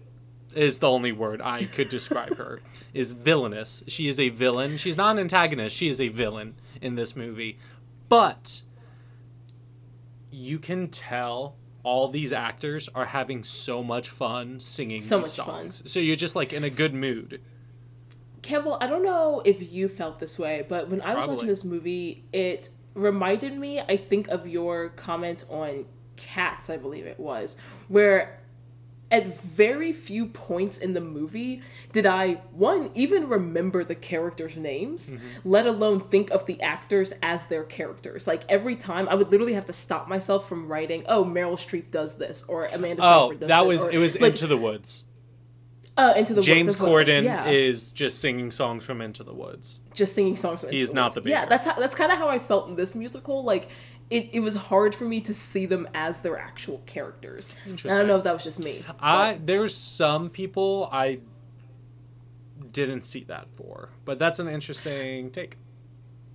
is 0.54 0.78
the 0.78 0.88
only 0.90 1.12
word 1.12 1.42
I 1.42 1.66
could 1.66 1.90
describe 1.90 2.38
her. 2.38 2.62
Is 2.94 3.12
villainous. 3.14 3.84
She 3.88 4.08
is 4.08 4.20
a 4.20 4.30
villain. 4.30 4.78
She's 4.78 4.96
not 4.98 5.12
an 5.12 5.20
antagonist. 5.20 5.76
She 5.76 5.88
is 5.90 6.00
a 6.00 6.08
villain 6.10 6.56
in 6.82 6.94
this 6.96 7.16
movie, 7.16 7.58
but 8.10 8.62
you 10.32 10.60
can 10.60 10.88
tell 10.90 11.56
all 11.84 12.08
these 12.10 12.34
actors 12.34 12.90
are 12.96 13.06
having 13.06 13.44
so 13.44 13.82
much 13.84 14.10
fun 14.10 14.60
singing 14.60 14.98
So 15.00 15.18
these 15.20 15.38
much 15.38 15.48
fun. 15.48 15.72
songs. 15.72 15.92
So 15.92 16.00
you're 16.00 16.16
just 16.16 16.36
like 16.36 16.54
in 16.54 16.64
a 16.64 16.70
good 16.70 16.94
mood. 16.94 17.42
Campbell, 18.42 18.78
I 18.82 18.88
don't 18.88 19.04
know 19.04 19.42
if 19.46 19.72
you 19.72 19.88
felt 19.88 20.20
this 20.20 20.38
way, 20.40 20.66
but 20.68 20.90
when 20.90 21.02
I 21.02 21.14
was 21.16 21.26
Probably. 21.26 21.36
watching 21.36 21.50
this 21.50 21.64
movie, 21.64 22.24
it 22.34 22.70
reminded 22.94 23.58
me, 23.58 23.80
I 23.80 23.98
think, 23.98 24.28
of 24.30 24.48
your 24.48 24.90
comment 24.90 25.44
on 25.50 25.86
Cats, 26.18 26.70
I 26.70 26.78
believe 26.78 27.06
it 27.06 27.20
was, 27.20 27.56
where 27.88 28.42
at 29.10 29.40
very 29.42 29.94
few 29.94 30.26
points 30.26 30.78
in 30.78 30.94
the 30.94 31.00
movie 31.00 31.62
did 31.94 32.06
I, 32.06 32.34
one, 32.52 32.92
even 32.94 33.30
remember 33.30 33.86
the 33.86 33.96
characters' 33.96 34.58
names, 34.58 35.14
let 35.46 35.66
alone 35.66 36.02
think 36.02 36.30
of 36.32 36.46
the 36.46 36.62
actors 36.62 37.14
as 37.24 37.46
their 37.48 37.64
characters. 37.64 38.28
Like 38.28 38.44
every 38.50 38.76
time, 38.76 39.08
I 39.08 39.16
would 39.16 39.32
literally 39.32 39.54
have 39.54 39.64
to 39.66 39.74
stop 39.74 40.10
myself 40.10 40.50
from 40.50 40.68
writing, 40.68 41.06
oh, 41.08 41.24
Meryl 41.24 41.54
Streep 41.54 41.90
does 41.90 42.18
this, 42.18 42.44
or 42.50 42.66
Amanda 42.66 43.02
Oh, 43.06 43.28
Seyfried 43.30 43.40
does 43.40 43.48
that 43.48 43.64
this. 43.64 43.68
was 43.76 43.82
or, 43.86 43.92
it 43.92 43.98
was 43.98 44.20
like, 44.20 44.32
Into 44.34 44.48
the 44.48 44.58
Woods. 44.58 45.06
uh, 45.96 46.14
Into 46.18 46.34
the 46.34 46.40
Woods, 46.40 46.46
James 46.48 46.66
it 46.78 46.82
was, 46.82 46.90
Corden 47.08 47.24
yeah. 47.24 47.48
is 47.48 47.94
just 47.94 48.20
singing 48.20 48.52
songs 48.52 48.84
from 48.84 49.00
Into 49.02 49.24
the 49.24 49.34
Woods. 49.34 49.80
just 49.94 50.16
singing 50.16 50.36
songs 50.36 50.60
from 50.62 50.72
Into 50.72 50.80
He's 50.82 50.90
the 50.90 50.96
not 50.96 51.16
Woods. 51.16 51.24
the 51.24 51.30
Yeah, 51.30 51.46
that's 51.46 51.66
how, 51.66 51.76
that's 51.80 51.96
kind 51.96 52.12
of 52.12 52.18
how 52.18 52.28
I 52.28 52.40
felt 52.40 52.68
in 52.68 52.76
this 52.76 52.94
musical. 52.94 53.42
Like 53.46 53.70
it, 54.10 54.30
it 54.34 54.40
was 54.40 54.56
hard 54.56 54.96
for 54.96 55.06
me 55.06 55.20
to 55.22 55.34
see 55.34 55.66
them 55.66 55.88
as 55.94 56.22
their 56.22 56.38
actual 56.38 56.82
characters. 56.86 57.52
I 57.66 57.90
don't 57.90 58.08
know 58.08 58.18
if 58.18 58.24
that 58.24 58.34
was 58.34 58.44
just 58.44 58.60
me. 58.60 58.84
I 59.00 59.40
there's 59.44 59.76
some 59.76 60.30
people 60.30 60.90
I 60.92 61.20
didn't 62.72 63.04
see 63.04 63.24
that 63.26 63.48
for, 63.56 63.90
but 64.06 64.20
that's 64.20 64.40
an 64.40 64.48
interesting 64.48 65.32
take. 65.32 65.58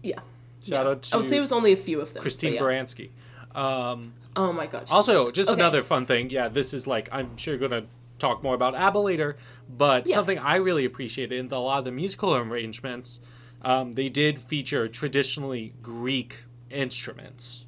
Yeah. 0.03 0.21
Shout 0.65 0.85
yeah. 0.85 0.91
out 0.91 1.03
to 1.03 1.15
I 1.15 1.19
would 1.19 1.29
say 1.29 1.37
it 1.39 1.41
was 1.41 1.53
only 1.53 1.73
a 1.73 1.77
few 1.77 2.01
of 2.01 2.13
them. 2.13 2.23
Christine 2.23 2.55
yeah. 2.55 2.61
Baranski. 2.61 3.11
Um, 3.55 4.15
Oh 4.35 4.53
my 4.53 4.67
gosh. 4.67 4.87
also, 4.91 5.31
just 5.31 5.51
Okay. 5.51 5.61
another 5.61 5.83
fun 5.83 6.07
thing. 6.07 6.31
Yeah, 6.31 6.49
this 6.49 6.73
is 6.73 6.87
like 6.87 7.09
I'm 7.13 7.37
sure 7.37 7.55
you're 7.55 7.69
gonna 7.69 7.87
talk 8.19 8.43
more 8.43 8.55
about 8.55 8.75
ABBA 8.75 8.99
later, 8.99 9.37
but 9.69 10.09
Yeah. 10.09 10.15
something 10.15 10.39
I 10.39 10.57
really 10.57 10.85
appreciated 10.85 11.39
in 11.39 11.51
a 11.53 11.59
lot 11.59 11.81
of 11.81 11.85
the 11.85 11.93
musical 11.93 12.35
arrangements, 12.35 13.21
um, 13.63 13.93
they 13.93 14.09
did 14.09 14.39
feature 14.39 14.89
traditionally 14.89 15.75
Greek 15.83 16.45
instruments 16.73 17.67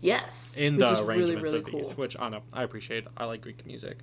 yes. 0.00 0.56
in 0.56 0.78
the 0.78 0.86
arrangements 0.86 1.30
really, 1.30 1.42
really 1.42 1.58
of 1.58 1.64
cool. 1.64 1.80
these, 1.80 1.96
which 1.96 2.16
I 2.18 2.28
know 2.28 2.42
I 2.52 2.62
appreciate. 2.62 3.06
I 3.16 3.24
like 3.24 3.42
Greek 3.42 3.66
music. 3.66 3.98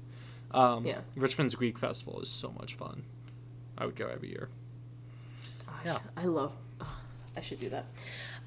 Um, 0.51 0.85
Yeah. 0.85 0.99
Richmond's 1.15 1.55
Greek 1.55 1.77
Festival 1.77 2.19
is 2.21 2.29
so 2.29 2.51
much 2.51 2.75
fun. 2.75 3.03
I 3.77 3.85
would 3.85 3.95
go 3.95 4.07
every 4.07 4.29
year. 4.29 4.49
Yeah. 5.85 5.99
I 6.15 6.25
love. 6.25 6.53
ugh, 6.79 6.87
I 7.35 7.41
should 7.41 7.59
do 7.59 7.69
that. 7.69 7.85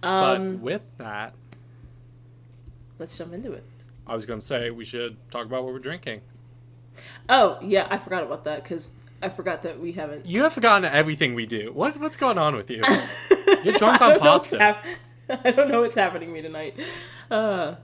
But 0.01 0.37
Um, 0.37 0.63
with 0.63 0.83
that, 0.99 1.35
let's 2.99 3.17
jump 3.17 3.33
into 3.33 3.53
it. 3.53 3.65
I 4.07 4.15
was 4.15 4.27
going 4.27 4.41
to 4.41 4.45
say 4.47 4.71
we 4.71 4.85
should 4.85 5.17
talk 5.31 5.47
about 5.47 5.65
what 5.65 5.73
we're 5.73 5.79
drinking. 5.79 6.21
Oh 7.29 7.59
yeah, 7.61 7.89
I 7.91 7.99
forgot 7.99 8.23
about 8.23 8.45
that 8.45 8.63
because 8.63 8.93
I 9.23 9.29
forgot 9.29 9.63
that 9.63 9.81
we 9.81 9.93
haven't. 9.93 10.27
You 10.27 10.43
have 10.43 10.53
forgotten 10.53 10.85
everything 10.85 11.35
we 11.35 11.47
do. 11.47 11.73
What 11.73 11.97
what's 11.99 12.17
going 12.17 12.39
on 12.39 12.55
with 12.55 12.71
you? 12.71 12.83
You're 13.65 13.75
drunk 13.75 14.01
on 14.01 14.11
don't 14.11 14.23
know 14.23 14.33
what's 14.33 14.51
pasta. 14.51 14.77
I 15.45 15.51
don't 15.51 15.69
know 15.71 15.81
what's 15.81 15.97
happening 15.97 16.29
to 16.29 16.35
me 16.35 16.43
tonight. 16.43 16.79
Uh, 17.31 17.77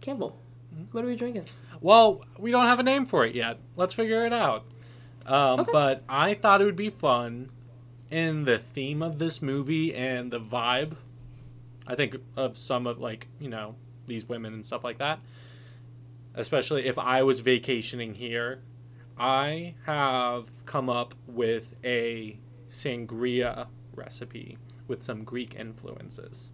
Campbell, 0.00 0.38
Hmm? 0.74 0.84
what 0.92 1.04
are 1.04 1.06
we 1.06 1.16
drinking? 1.16 1.46
Well, 1.80 2.24
we 2.38 2.50
don't 2.50 2.66
have 2.66 2.78
a 2.80 2.82
name 2.82 3.06
for 3.06 3.24
it 3.24 3.34
yet. 3.34 3.58
Let's 3.76 3.94
figure 3.94 4.24
it 4.26 4.32
out. 4.32 4.64
Um, 5.26 5.60
Okay. 5.60 5.72
But 5.72 6.02
I 6.08 6.34
thought 6.34 6.60
it 6.60 6.64
would 6.64 6.76
be 6.76 6.90
fun 6.90 7.50
in 8.10 8.44
the 8.44 8.58
theme 8.58 9.02
of 9.02 9.18
this 9.18 9.40
movie 9.42 9.94
and 9.94 10.30
the 10.30 10.40
vibe. 10.40 10.96
I 11.86 11.94
think 11.94 12.16
of 12.36 12.56
some 12.56 12.86
of 12.86 12.98
like 12.98 13.28
you 13.38 13.48
know 13.48 13.74
these 14.06 14.28
women 14.28 14.52
and 14.54 14.64
stuff 14.64 14.84
like 14.84 14.98
that. 14.98 15.20
Especially 16.34 16.86
if 16.86 16.98
I 16.98 17.22
was 17.22 17.40
vacationing 17.40 18.14
here, 18.14 18.60
I 19.18 19.74
have 19.86 20.50
come 20.66 20.88
up 20.90 21.14
with 21.26 21.74
a 21.84 22.38
sangria 22.68 23.68
recipe 23.94 24.58
with 24.86 25.02
some 25.02 25.24
Greek 25.24 25.54
influences. 25.54 26.52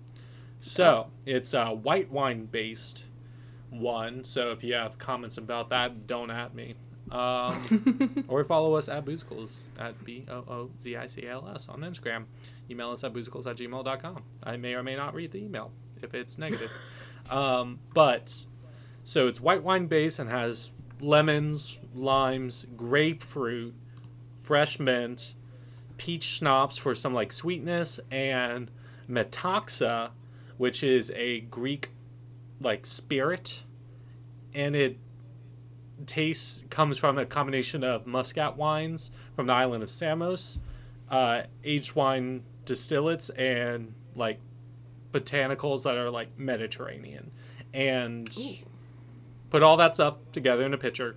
So 0.60 1.08
it's 1.24 1.54
a 1.54 1.68
white 1.68 2.10
wine 2.10 2.46
based 2.46 3.04
one. 3.70 4.24
So 4.24 4.50
if 4.50 4.62
you 4.62 4.74
have 4.74 4.98
comments 4.98 5.38
about 5.38 5.70
that, 5.70 6.06
don't 6.06 6.30
at 6.30 6.54
me. 6.54 6.74
Um, 7.10 8.24
or 8.28 8.44
follow 8.44 8.74
us 8.74 8.88
at 8.88 9.04
Boozicals 9.04 9.62
at 9.78 10.04
B 10.04 10.24
O 10.28 10.36
O 10.36 10.70
Z 10.80 10.96
I 10.96 11.06
C 11.06 11.26
L 11.26 11.50
S 11.52 11.68
on 11.68 11.80
Instagram. 11.80 12.26
Email 12.70 12.90
us 12.90 13.02
at 13.02 13.12
boozicals 13.12 13.46
at 13.46 13.56
gmail.com. 13.56 14.22
I 14.44 14.56
may 14.56 14.74
or 14.74 14.82
may 14.82 14.94
not 14.94 15.14
read 15.14 15.32
the 15.32 15.38
email 15.38 15.72
if 16.02 16.14
it's 16.14 16.38
negative. 16.38 16.70
um, 17.30 17.80
but 17.94 18.44
so 19.02 19.26
it's 19.26 19.40
white 19.40 19.64
wine 19.64 19.86
based 19.86 20.20
and 20.20 20.30
has 20.30 20.70
lemons, 21.00 21.78
limes, 21.94 22.66
grapefruit, 22.76 23.74
fresh 24.40 24.78
mint, 24.78 25.34
peach 26.00 26.24
schnapps 26.24 26.78
for 26.78 26.94
some 26.94 27.12
like 27.12 27.30
sweetness, 27.30 28.00
and 28.10 28.70
metaxa, 29.06 30.08
which 30.56 30.82
is 30.82 31.12
a 31.14 31.40
Greek 31.40 31.90
like 32.58 32.86
spirit, 32.86 33.64
and 34.54 34.74
it 34.74 34.96
tastes 36.06 36.64
comes 36.70 36.96
from 36.96 37.18
a 37.18 37.26
combination 37.26 37.84
of 37.84 38.06
muscat 38.06 38.56
wines 38.56 39.10
from 39.36 39.46
the 39.46 39.52
island 39.52 39.82
of 39.82 39.90
Samos, 39.90 40.58
uh, 41.10 41.42
aged 41.62 41.94
wine 41.94 42.44
distillates, 42.64 43.30
and 43.38 43.92
like 44.16 44.40
botanicals 45.12 45.82
that 45.82 45.98
are 45.98 46.08
like 46.08 46.38
Mediterranean, 46.38 47.30
and 47.74 48.34
put 49.50 49.62
all 49.62 49.76
that 49.76 49.96
stuff 49.96 50.16
together 50.32 50.64
in 50.64 50.72
a 50.72 50.78
pitcher. 50.78 51.16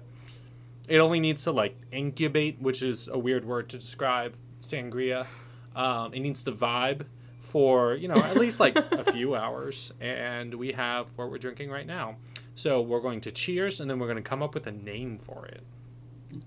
It 0.90 0.98
only 0.98 1.22
needs 1.22 1.46
to 1.46 1.54
like 1.54 1.78
incubate, 1.94 2.62
which 2.62 2.84
is 2.84 3.08
a 3.08 3.18
weird 3.18 3.46
word 3.46 3.70
to 3.70 3.78
describe 3.78 4.36
sangria. 4.64 5.28
Um, 5.76 6.14
it 6.14 6.20
needs 6.22 6.44
to 6.44 6.52
vibe 6.52 7.06
for 7.42 7.94
you 7.96 8.08
know 8.08 8.16
at 8.16 8.38
least 8.38 8.60
like 8.60 8.76
a 8.76 9.12
few 9.12 9.36
hours, 9.44 9.92
and 10.02 10.54
we 10.56 10.72
have 10.74 11.08
what 11.16 11.30
we're 11.30 11.38
drinking 11.38 11.70
right 11.70 11.86
now. 11.86 12.16
So 12.56 12.82
we're 12.82 13.02
going 13.02 13.22
to 13.22 13.32
cheers, 13.32 13.80
and 13.80 13.90
then 13.90 14.00
we're 14.00 14.08
going 14.08 14.24
to 14.24 14.30
come 14.30 14.44
up 14.44 14.54
with 14.54 14.68
a 14.68 14.72
name 14.72 15.18
for 15.18 15.46
it. 15.48 15.64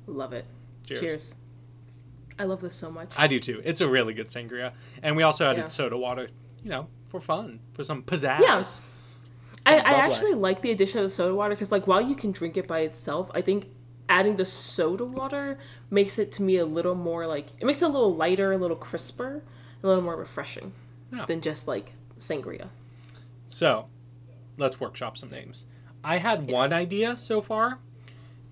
Love 0.06 0.32
it. 0.32 0.44
Cheers. 0.84 1.00
Cheers. 1.00 1.34
I 2.38 2.44
love 2.44 2.60
this 2.60 2.74
so 2.74 2.90
much. 2.90 3.10
I 3.16 3.26
do 3.26 3.38
too. 3.38 3.60
It's 3.64 3.80
a 3.80 3.88
really 3.88 4.14
good 4.14 4.28
sangria, 4.28 4.72
and 5.02 5.16
we 5.16 5.22
also 5.22 5.46
added 5.50 5.62
Yeah. 5.62 5.66
soda 5.68 5.96
water, 5.96 6.28
you 6.62 6.70
know, 6.70 6.86
for 7.08 7.20
fun, 7.20 7.60
for 7.72 7.82
some 7.82 8.02
pizzazz. 8.02 8.40
Yeah. 8.40 8.58
I, 8.58 8.62
Some 8.62 8.84
I 9.66 9.78
bubbler. 9.80 9.98
actually 9.98 10.34
like 10.34 10.60
the 10.62 10.70
addition 10.70 10.98
of 11.00 11.04
the 11.04 11.10
soda 11.10 11.34
water 11.34 11.54
because, 11.54 11.72
like, 11.72 11.86
while 11.88 12.00
you 12.00 12.14
can 12.14 12.30
drink 12.30 12.56
it 12.56 12.68
by 12.68 12.80
itself, 12.80 13.30
I 13.34 13.40
think 13.42 13.66
adding 14.08 14.36
the 14.36 14.44
soda 14.44 15.04
water 15.04 15.58
makes 15.90 16.18
it 16.18 16.30
to 16.32 16.42
me 16.42 16.56
a 16.56 16.64
little 16.66 16.94
more 16.94 17.26
like 17.26 17.48
it 17.60 17.64
makes 17.64 17.82
it 17.82 17.86
a 17.86 17.88
little 17.88 18.14
lighter, 18.14 18.52
a 18.52 18.56
little 18.58 18.76
crisper, 18.76 19.42
a 19.82 19.86
little 19.86 20.02
more 20.02 20.16
refreshing 20.16 20.72
Yeah. 21.12 21.24
than 21.26 21.40
just 21.40 21.66
like 21.68 21.92
sangria. 22.18 22.68
So, 23.48 23.86
let's 24.58 24.80
workshop 24.80 25.16
some 25.18 25.30
names. 25.30 25.64
I 26.04 26.18
had 26.18 26.42
Yes. 26.46 26.52
one 26.52 26.72
idea 26.72 27.16
so 27.18 27.40
far 27.40 27.78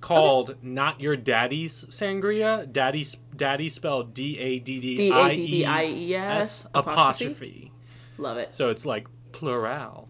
called 0.00 0.56
"Not 0.62 1.00
Your 1.00 1.16
Daddy's 1.16 1.84
Sangria." 1.86 2.70
Daddy, 2.70 3.06
daddy 3.36 3.68
spelled 3.68 4.12
D 4.14 4.38
A 4.38 4.58
D 4.58 4.80
D 4.80 5.10
I 5.12 5.34
D 5.34 5.46
D 5.46 5.64
I 5.64 5.84
E 5.86 6.14
S 6.14 6.66
apostrophe. 6.74 7.70
Love 8.18 8.36
it. 8.38 8.54
So 8.54 8.70
it's 8.70 8.84
like 8.84 9.08
plural. 9.32 10.08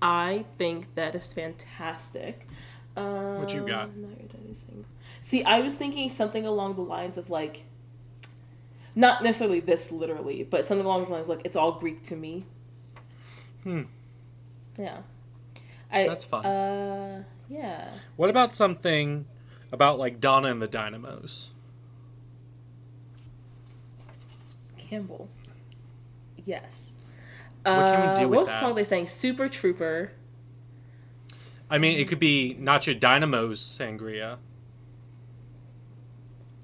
I 0.00 0.44
think 0.58 0.94
that 0.96 1.14
is 1.14 1.32
fantastic. 1.32 2.46
Um, 2.96 3.38
What 3.40 3.54
you 3.54 3.66
got? 3.66 3.96
not 3.96 4.10
your 4.18 4.28
daddy's 4.28 4.60
thing. 4.60 4.84
See, 5.20 5.42
I 5.44 5.60
was 5.60 5.76
thinking 5.76 6.08
something 6.08 6.46
along 6.46 6.74
the 6.76 6.82
lines 6.82 7.16
of 7.16 7.30
like, 7.30 7.64
not 8.94 9.22
necessarily 9.22 9.60
this 9.60 9.90
literally, 9.90 10.42
but 10.42 10.64
something 10.66 10.84
along 10.84 11.06
the 11.06 11.12
lines 11.12 11.28
like 11.28 11.40
it's 11.44 11.56
all 11.56 11.72
Greek 11.72 12.02
to 12.04 12.16
me. 12.16 12.44
Hmm. 13.62 13.82
Yeah. 14.78 14.98
I, 15.90 16.08
That's 16.08 16.24
fun. 16.24 16.44
Uh, 16.44 17.24
yeah. 17.48 17.90
What 18.16 18.30
about 18.30 18.54
something 18.54 19.26
about 19.70 19.98
like 19.98 20.20
Donna 20.20 20.48
and 20.48 20.60
the 20.60 20.66
Dynamos? 20.66 21.50
Campbell. 24.76 25.28
Yes. 26.44 26.96
What 27.62 27.72
can 27.86 28.00
we 28.00 28.24
Uh, 28.24 28.28
with 28.28 28.36
what 28.38 28.46
that? 28.46 28.60
song 28.60 28.74
they 28.74 28.84
sang? 28.84 29.06
Super 29.06 29.48
Trooper. 29.48 30.12
I 31.72 31.78
mean, 31.78 31.98
it 31.98 32.06
could 32.06 32.18
be 32.18 32.56
Nacho 32.60 32.98
Dynamos 32.98 33.58
Sangria. 33.58 34.36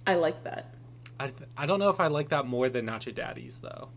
I 0.07 0.15
like 0.17 0.45
that. 0.45 0.75
I, 1.19 1.27
th- 1.29 1.49
I 1.57 1.67
don't 1.67 1.79
know 1.81 1.89
if 1.89 1.99
I 1.99 2.07
like 2.09 2.29
that 2.29 2.47
more 2.47 2.69
than 2.69 2.87
Nacho 2.87 3.15
Daddy's 3.15 3.59
though, 3.61 3.89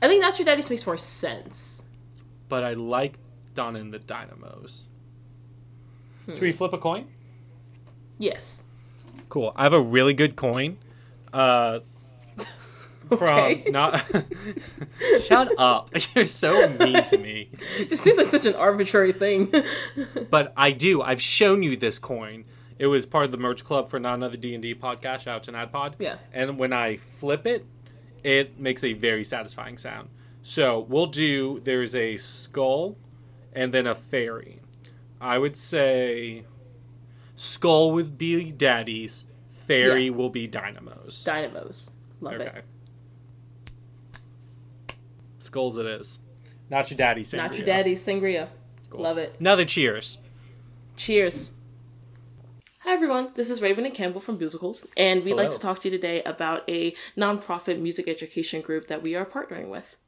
I 0.00 0.08
think 0.08 0.24
Nacho 0.24 0.44
Daddy's 0.44 0.70
makes 0.70 0.86
more 0.86 0.96
sense. 0.96 1.84
but 2.48 2.62
I 2.64 2.74
like 2.74 3.18
Donna 3.54 3.80
and 3.80 3.92
the 3.92 3.98
Dynamos. 3.98 4.88
Hmm. 6.26 6.32
Should 6.34 6.42
we 6.42 6.52
flip 6.52 6.72
a 6.72 6.78
coin? 6.78 7.08
Yes. 8.18 8.64
Cool. 9.28 9.52
I 9.56 9.64
have 9.64 9.72
a 9.72 9.80
really 9.80 10.14
good 10.14 10.36
coin. 10.36 10.78
Uh, 11.32 11.80
from 13.16 13.62
not. 13.68 14.04
Shut 15.24 15.52
up! 15.58 15.90
You're 16.14 16.24
so 16.24 16.68
mean 16.68 17.04
to 17.04 17.18
me. 17.18 17.50
It 17.78 17.88
just 17.88 18.02
seems 18.02 18.18
like 18.18 18.28
such 18.28 18.46
an 18.46 18.54
arbitrary 18.54 19.12
thing. 19.12 19.52
But 20.30 20.52
I 20.56 20.72
do. 20.72 21.02
I've 21.02 21.22
shown 21.22 21.62
you 21.62 21.76
this 21.76 21.98
coin. 21.98 22.44
It 22.78 22.86
was 22.86 23.06
part 23.06 23.24
of 23.26 23.30
the 23.30 23.38
merch 23.38 23.64
club 23.64 23.88
for 23.88 24.00
not 24.00 24.14
another 24.14 24.36
D 24.36 24.54
and 24.54 24.62
D 24.62 24.74
podcast. 24.74 25.20
Shout 25.20 25.28
out 25.28 25.42
to 25.44 25.52
NADDPOD. 25.52 25.94
Yeah. 25.98 26.16
And 26.32 26.58
when 26.58 26.72
I 26.72 26.96
flip 26.96 27.46
it, 27.46 27.64
it 28.24 28.58
makes 28.58 28.82
a 28.82 28.92
very 28.92 29.24
satisfying 29.24 29.78
sound. 29.78 30.08
So 30.42 30.80
we'll 30.80 31.06
do. 31.06 31.60
There's 31.60 31.94
a 31.94 32.16
skull, 32.16 32.96
and 33.52 33.72
then 33.72 33.86
a 33.86 33.94
fairy. 33.94 34.60
I 35.20 35.38
would 35.38 35.56
say, 35.56 36.44
skull 37.36 37.92
would 37.92 38.18
be 38.18 38.50
daddy's. 38.50 39.26
Fairy 39.66 40.06
Yeah. 40.06 40.10
will 40.10 40.30
be 40.30 40.48
Dynamo's. 40.48 41.22
Dynamos. 41.22 41.90
Love 42.20 42.34
okay. 42.34 42.58
it. 42.58 42.64
Skulls 45.52 45.76
it 45.76 45.84
is. 45.84 46.18
Not 46.70 46.90
your 46.90 46.96
daddy, 46.96 47.20
sangria. 47.20 47.36
Not 47.36 47.56
your 47.56 47.66
daddy's 47.66 48.02
sangria. 48.02 48.48
Cool. 48.88 49.02
Love 49.02 49.18
it. 49.18 49.36
Another 49.38 49.66
cheers. 49.66 50.16
Cheers. 50.96 51.50
Hi 52.78 52.92
everyone, 52.94 53.28
this 53.34 53.50
is 53.50 53.60
Raven 53.60 53.84
and 53.84 53.92
Campbell 53.92 54.22
from 54.22 54.38
Boozicals, 54.38 54.86
and 54.96 55.22
we'd 55.22 55.34
like 55.34 55.50
to 55.50 55.58
talk 55.58 55.80
to 55.80 55.90
you 55.90 55.98
today 55.98 56.22
about 56.22 56.66
a 56.70 56.94
nonprofit 57.18 57.78
music 57.78 58.08
education 58.08 58.62
group 58.62 58.86
that 58.86 59.02
we 59.02 59.14
are 59.14 59.26
partnering 59.26 59.68
with. 59.68 59.98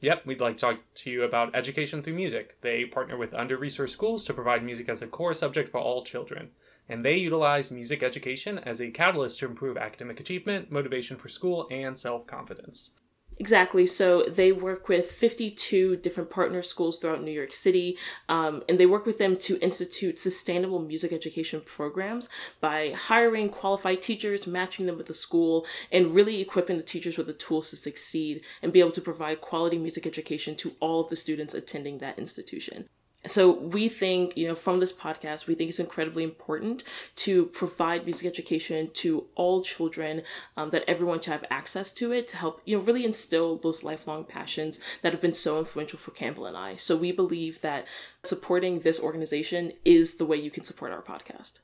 Yep, 0.00 0.26
we'd 0.26 0.42
like 0.42 0.58
to 0.58 0.60
talk 0.60 0.80
to 0.96 1.10
you 1.10 1.22
about 1.22 1.54
education 1.56 2.02
through 2.02 2.12
music. 2.12 2.60
They 2.60 2.84
partner 2.84 3.16
with 3.16 3.32
under 3.32 3.56
resourced 3.56 3.88
schools 3.88 4.22
to 4.26 4.34
provide 4.34 4.62
music 4.62 4.90
as 4.90 5.00
a 5.00 5.06
core 5.06 5.32
subject 5.32 5.70
for 5.70 5.80
all 5.80 6.04
children. 6.04 6.50
And 6.90 7.02
they 7.02 7.16
utilize 7.16 7.70
music 7.70 8.02
education 8.02 8.58
as 8.58 8.82
a 8.82 8.90
catalyst 8.90 9.38
to 9.38 9.46
improve 9.46 9.78
academic 9.78 10.20
achievement, 10.20 10.70
motivation 10.70 11.16
for 11.16 11.30
school, 11.30 11.66
and 11.70 11.96
self 11.96 12.26
confidence. 12.26 12.90
Exactly. 13.38 13.84
So 13.84 14.24
they 14.28 14.52
work 14.52 14.88
with 14.88 15.10
52 15.10 15.96
different 15.96 16.30
partner 16.30 16.62
schools 16.62 16.98
throughout 16.98 17.22
New 17.22 17.32
York 17.32 17.52
City, 17.52 17.98
um, 18.28 18.62
and 18.68 18.78
they 18.78 18.86
work 18.86 19.06
with 19.06 19.18
them 19.18 19.36
to 19.38 19.58
institute 19.58 20.18
sustainable 20.18 20.78
music 20.78 21.12
education 21.12 21.60
programs 21.64 22.28
by 22.60 22.92
hiring 22.92 23.48
qualified 23.48 24.00
teachers, 24.00 24.46
matching 24.46 24.86
them 24.86 24.96
with 24.96 25.06
the 25.06 25.14
school, 25.14 25.66
and 25.90 26.14
really 26.14 26.40
equipping 26.40 26.76
the 26.76 26.82
teachers 26.82 27.18
with 27.18 27.26
the 27.26 27.32
tools 27.32 27.70
to 27.70 27.76
succeed 27.76 28.42
and 28.62 28.72
be 28.72 28.80
able 28.80 28.92
to 28.92 29.00
provide 29.00 29.40
quality 29.40 29.78
music 29.78 30.06
education 30.06 30.54
to 30.54 30.72
all 30.78 31.00
of 31.00 31.08
the 31.08 31.16
students 31.16 31.54
attending 31.54 31.98
that 31.98 32.18
institution. 32.18 32.88
So 33.26 33.50
we 33.50 33.88
think, 33.88 34.36
you 34.36 34.48
know, 34.48 34.54
from 34.54 34.80
this 34.80 34.92
podcast, 34.92 35.46
we 35.46 35.54
think 35.54 35.70
it's 35.70 35.80
incredibly 35.80 36.24
important 36.24 36.84
to 37.16 37.46
provide 37.46 38.04
music 38.04 38.26
education 38.26 38.90
to 38.94 39.26
all 39.34 39.62
children, 39.62 40.22
um, 40.56 40.70
that 40.70 40.84
everyone 40.86 41.20
should 41.20 41.32
have 41.32 41.44
access 41.50 41.90
to 41.92 42.12
it 42.12 42.26
to 42.28 42.36
help, 42.36 42.60
you 42.64 42.76
know, 42.76 42.84
really 42.84 43.04
instill 43.04 43.56
those 43.56 43.82
lifelong 43.82 44.24
passions 44.24 44.78
that 45.02 45.12
have 45.12 45.22
been 45.22 45.32
so 45.32 45.58
influential 45.58 45.98
for 45.98 46.10
Campbell 46.10 46.46
and 46.46 46.56
I. 46.56 46.76
So 46.76 46.96
we 46.96 47.12
believe 47.12 47.62
that 47.62 47.86
supporting 48.24 48.80
this 48.80 49.00
organization 49.00 49.72
is 49.84 50.14
the 50.14 50.26
way 50.26 50.36
you 50.36 50.50
can 50.50 50.64
support 50.64 50.92
our 50.92 51.02
podcast. 51.02 51.60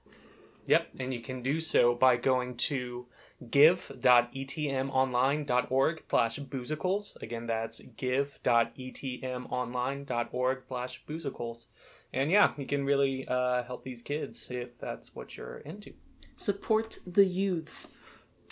Yep, 0.67 0.89
and 0.99 1.13
you 1.13 1.21
can 1.21 1.43
do 1.43 1.61
so 1.61 1.95
by 1.95 2.17
going 2.17 2.57
to 2.57 3.07
give.etmonline.org 3.49 6.03
slash 6.11 6.39
boozicals. 6.41 7.17
Again, 7.23 7.47
that's 7.47 7.81
give.etmonline.org 7.97 10.63
slash 10.69 11.03
boozicals. 11.09 11.67
And 12.13 12.29
yeah, 12.31 12.53
you 12.57 12.67
can 12.67 12.85
really 12.85 13.27
uh, 13.29 13.63
help 13.63 13.85
these 13.85 14.03
kids 14.03 14.49
if 14.51 14.77
that's 14.79 15.15
what 15.15 15.37
you're 15.37 15.59
into. 15.59 15.93
Support 16.37 16.99
the 17.07 17.25
youths. 17.25 17.93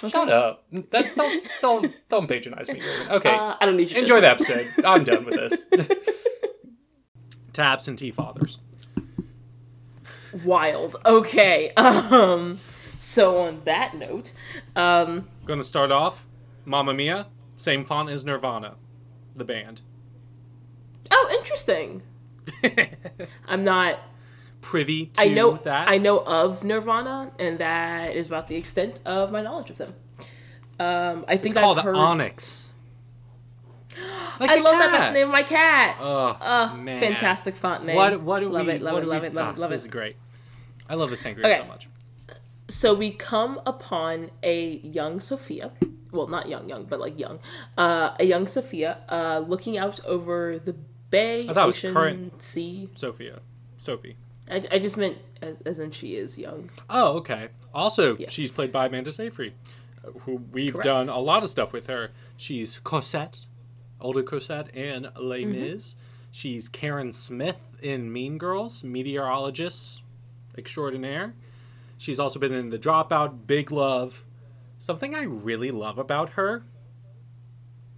Shut 0.00 0.28
up. 0.28 0.62
That's, 0.90 1.12
don't, 1.16 1.48
don't, 1.60 1.92
don't 2.08 2.28
patronize 2.28 2.68
me. 2.68 2.80
Raven. 2.80 3.10
Okay, 3.10 3.34
Uh, 3.34 3.56
I 3.60 3.66
don't 3.66 3.76
need 3.76 3.90
you. 3.90 3.98
enjoy 3.98 4.20
the 4.20 4.30
episode. 4.30 4.64
I'm 4.84 5.02
done 5.02 5.24
with 5.24 5.34
this. 5.34 5.66
to 7.54 7.62
absentee 7.62 8.12
fathers. 8.12 8.58
Wild. 10.44 10.94
Okay. 11.04 11.72
Um. 11.76 12.60
So 12.98 13.38
on 13.42 13.60
that 13.64 13.94
note, 13.96 14.32
um, 14.76 15.28
Gonna 15.44 15.62
start 15.64 15.90
off, 15.92 16.26
Mamma 16.64 16.92
Mia, 16.92 17.26
same 17.56 17.84
font 17.84 18.10
as 18.10 18.24
Nirvana, 18.24 18.74
the 19.34 19.44
band. 19.44 19.80
oh, 21.10 21.34
interesting. 21.38 22.02
I'm 23.48 23.64
not. 23.64 24.00
Privy 24.60 25.06
to 25.06 25.20
I 25.22 25.28
know 25.28 25.56
that. 25.64 25.88
I 25.88 25.98
know 25.98 26.18
of 26.18 26.64
Nirvana, 26.64 27.30
and 27.38 27.58
that 27.60 28.14
is 28.16 28.26
about 28.26 28.48
the 28.48 28.56
extent 28.56 29.00
of 29.06 29.30
my 29.30 29.40
knowledge 29.40 29.70
of 29.70 29.78
them. 29.78 29.94
Um, 30.80 31.24
I 31.28 31.36
think 31.36 31.54
It's 31.54 31.60
called 31.62 31.78
I've 31.78 31.84
heard. 31.84 31.94
Onyx. 31.96 32.74
Like 34.40 34.50
I 34.50 34.56
love 34.56 34.78
that. 34.78 34.90
That's 34.92 35.06
the 35.06 35.12
name 35.12 35.28
of 35.28 35.32
my 35.32 35.42
cat. 35.44 35.96
Oh, 36.00 36.36
Oh, 36.40 36.76
man. 36.76 37.00
fantastic 37.00 37.54
font 37.56 37.84
name. 37.86 37.96
What, 37.96 38.20
what 38.20 38.40
do 38.40 38.48
love 38.48 38.66
we, 38.66 38.74
it, 38.74 38.82
love 38.82 38.94
what 38.94 39.02
it, 39.04 39.08
love 39.08 39.22
we- 39.22 39.28
it, 39.28 39.34
love 39.34 39.46
ah, 39.46 39.50
it, 39.50 39.58
love 39.58 39.70
it. 39.70 39.74
This 39.74 39.82
is 39.82 39.88
great. 39.88 40.16
I 40.88 40.94
love 40.94 41.10
the 41.10 41.16
sangria 41.16 41.44
Okay. 41.46 41.58
so 41.58 41.64
much. 41.66 41.88
So 42.68 42.92
we 42.94 43.10
come 43.10 43.60
upon 43.66 44.30
a 44.42 44.76
young 44.78 45.20
Sophia. 45.20 45.72
Well, 46.12 46.26
not 46.26 46.48
young, 46.48 46.68
young, 46.68 46.84
but 46.84 47.00
like 47.00 47.18
young. 47.18 47.38
Uh, 47.76 48.14
a 48.18 48.24
young 48.24 48.46
Sophia 48.46 48.98
uh, 49.08 49.42
looking 49.46 49.76
out 49.78 50.00
over 50.04 50.58
the 50.58 50.74
bay, 51.10 51.40
I 51.48 51.52
thought 51.54 51.64
it 51.64 51.66
was 51.66 51.76
ocean, 51.78 51.92
current. 51.94 52.42
sea. 52.42 52.90
Sophia. 52.94 53.40
Sophie. 53.78 54.16
I, 54.50 54.62
I 54.72 54.78
just 54.78 54.96
meant 54.96 55.18
as, 55.42 55.60
as 55.62 55.78
in 55.78 55.90
she 55.90 56.14
is 56.16 56.36
young. 56.38 56.70
Oh, 56.90 57.16
okay. 57.18 57.48
Also, 57.74 58.16
Yeah. 58.16 58.28
she's 58.28 58.50
played 58.50 58.72
by 58.72 58.86
Amanda 58.86 59.12
Seyfried, 59.12 59.52
uh, 60.06 60.10
who 60.20 60.36
we've 60.52 60.72
Correct. 60.72 60.84
done 60.84 61.08
a 61.08 61.18
lot 61.18 61.44
of 61.44 61.50
stuff 61.50 61.72
with 61.72 61.86
her. 61.86 62.10
She's 62.36 62.80
Cosette, 62.84 63.46
older 64.00 64.22
Cosette 64.22 64.68
and 64.74 65.10
Les 65.18 65.42
Mm-hmm. 65.44 65.52
Mis. 65.52 65.94
She's 66.30 66.68
Karen 66.68 67.12
Smith 67.12 67.56
in 67.82 68.12
Mean 68.12 68.36
Girls, 68.38 68.82
meteorologist 68.84 70.02
extraordinaire. 70.56 71.34
She's 71.98 72.20
also 72.20 72.38
been 72.38 72.52
in 72.52 72.70
The 72.70 72.78
Dropout, 72.78 73.46
Big 73.46 73.70
Love. 73.70 74.24
Something 74.78 75.14
I 75.14 75.22
really 75.24 75.70
love 75.72 75.98
about 75.98 76.30
her 76.30 76.62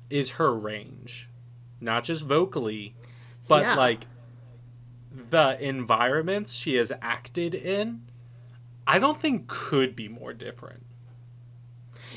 is 0.08 0.30
her 0.32 0.52
range. 0.54 1.28
Not 1.80 2.04
just 2.04 2.24
vocally, 2.24 2.94
but 3.46 3.62
Yeah. 3.62 3.74
like 3.76 4.06
the 5.30 5.56
environments 5.60 6.52
she 6.54 6.76
has 6.76 6.92
acted 7.02 7.54
in. 7.54 8.02
I 8.86 8.98
don't 8.98 9.20
think 9.20 9.46
could 9.48 9.94
be 9.94 10.08
more 10.08 10.32
different. 10.32 10.84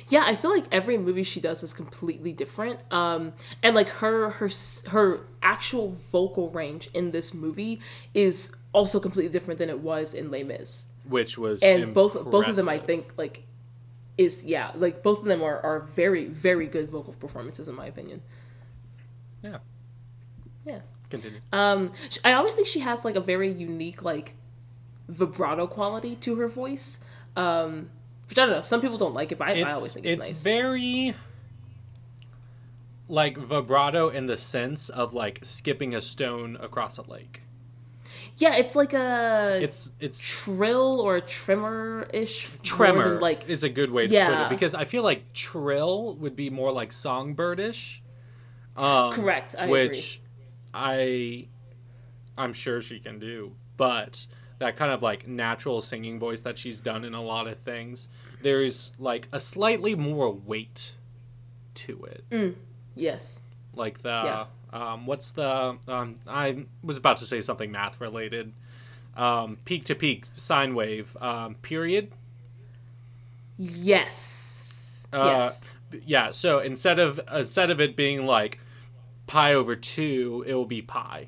Yeah, 0.09 0.23
I 0.25 0.35
feel 0.35 0.51
like 0.51 0.65
every 0.71 0.97
movie 0.97 1.23
she 1.23 1.39
does 1.39 1.63
is 1.63 1.73
completely 1.73 2.33
different. 2.33 2.79
Um, 2.91 3.33
and 3.61 3.75
like 3.75 3.89
her 3.89 4.29
her 4.31 4.49
her 4.87 5.21
actual 5.41 5.91
vocal 6.11 6.49
range 6.49 6.89
in 6.93 7.11
this 7.11 7.33
movie 7.33 7.79
is 8.13 8.55
also 8.73 8.99
completely 8.99 9.31
different 9.31 9.59
than 9.59 9.69
it 9.69 9.79
was 9.79 10.13
in 10.13 10.31
Les 10.31 10.43
Mis. 10.43 10.85
Which 11.07 11.37
was 11.37 11.61
And 11.61 11.93
both 11.93 12.13
both 12.29 12.47
of 12.47 12.55
them, 12.55 12.69
I 12.69 12.79
think, 12.79 13.13
like 13.17 13.43
is 14.17 14.45
yeah, 14.45 14.71
like 14.75 15.03
both 15.03 15.19
of 15.19 15.25
them 15.25 15.41
are 15.41 15.59
are 15.61 15.79
very 15.81 16.25
very 16.25 16.67
good 16.67 16.89
vocal 16.89 17.13
performances 17.13 17.67
in 17.67 17.75
my 17.75 17.87
opinion. 17.87 18.21
Yeah. 19.41 19.57
Yeah. 20.65 20.79
Continue. 21.09 21.39
Um, 21.51 21.91
I 22.23 22.33
always 22.33 22.53
think 22.53 22.67
she 22.67 22.79
has 22.79 23.03
like 23.05 23.15
a 23.15 23.21
very 23.21 23.51
unique 23.51 24.01
like 24.01 24.35
vibrato 25.07 25.67
quality 25.67 26.15
to 26.17 26.35
her 26.35 26.47
voice. 26.47 26.99
Um, 27.35 27.89
which 28.29 28.39
I 28.39 28.45
don't 28.45 28.55
know. 28.55 28.63
Some 28.63 28.81
people 28.81 28.97
don't 28.97 29.13
like 29.13 29.31
it, 29.31 29.37
but 29.37 29.49
I, 29.49 29.61
I 29.61 29.71
always 29.71 29.93
think 29.93 30.05
it's, 30.05 30.15
it's 30.15 30.27
nice. 30.27 30.43
very 30.43 31.13
like 33.07 33.37
vibrato 33.37 34.09
in 34.09 34.25
the 34.25 34.37
sense 34.37 34.89
of 34.89 35.13
like 35.13 35.39
skipping 35.43 35.93
a 35.93 36.01
stone 36.01 36.57
across 36.59 36.97
a 36.97 37.03
lake. 37.03 37.42
Yeah, 38.37 38.55
it's 38.55 38.75
like 38.75 38.93
a 38.93 39.59
It's 39.61 39.91
it's 39.99 40.19
trill 40.19 40.99
or 40.99 41.17
a 41.17 41.21
tremor 41.21 42.07
ish. 42.13 42.49
tremor 42.63 43.19
like 43.19 43.47
is 43.49 43.63
a 43.63 43.69
good 43.69 43.91
way 43.91 44.07
to 44.07 44.13
put 44.25 44.45
it 44.45 44.49
because 44.49 44.73
I 44.75 44.85
feel 44.85 45.03
like 45.03 45.33
trill 45.33 46.15
would 46.15 46.35
be 46.35 46.49
more 46.49 46.71
like 46.71 46.91
songbirdish. 46.91 47.99
Um, 48.75 49.13
correct. 49.13 49.55
I 49.57 49.67
which 49.67 50.21
I 50.73 51.47
I'm 52.37 52.53
sure 52.53 52.81
she 52.81 52.99
can 52.99 53.19
do, 53.19 53.53
but 53.77 54.25
that 54.59 54.75
kind 54.75 54.91
of 54.91 55.01
like 55.03 55.27
natural 55.27 55.81
singing 55.81 56.19
voice 56.19 56.41
that 56.41 56.57
she's 56.57 56.79
done 56.79 57.03
in 57.03 57.13
a 57.13 57.21
lot 57.21 57.47
of 57.47 57.59
things, 57.59 58.07
there's 58.41 58.91
like 58.97 59.27
a 59.31 59.39
slightly 59.39 59.93
more 59.95 60.31
weight 60.31 60.93
to 61.75 62.03
it. 62.05 62.23
agree. 62.31 62.55
Yes. 62.95 63.41
Like 63.75 64.01
the 64.01 64.09
Yeah. 64.09 64.45
Um, 64.73 65.05
what's 65.05 65.31
the 65.31 65.77
um, 65.87 66.15
I 66.27 66.65
was 66.83 66.97
about 66.97 67.17
to 67.17 67.25
say 67.25 67.39
something 67.41 67.71
math 67.71 68.01
related. 68.01 68.53
Um, 69.15 69.59
peak 69.63 69.85
to 69.85 69.95
peak 69.95 70.25
sine 70.35 70.73
wave 70.73 71.15
um, 71.21 71.55
period. 71.55 72.11
Yes. 73.57 75.07
Uh, 75.13 75.39
yes. 75.39 75.61
Yeah, 76.05 76.31
so 76.31 76.57
instead 76.59 76.97
of 76.97 77.19
instead 77.31 77.69
of 77.69 77.79
it 77.79 77.95
being 77.95 78.25
like 78.25 78.59
pi 79.27 79.53
over 79.53 79.75
two, 79.75 80.43
it 80.47 80.55
will 80.55 80.65
be 80.65 80.81
pi, 80.81 81.27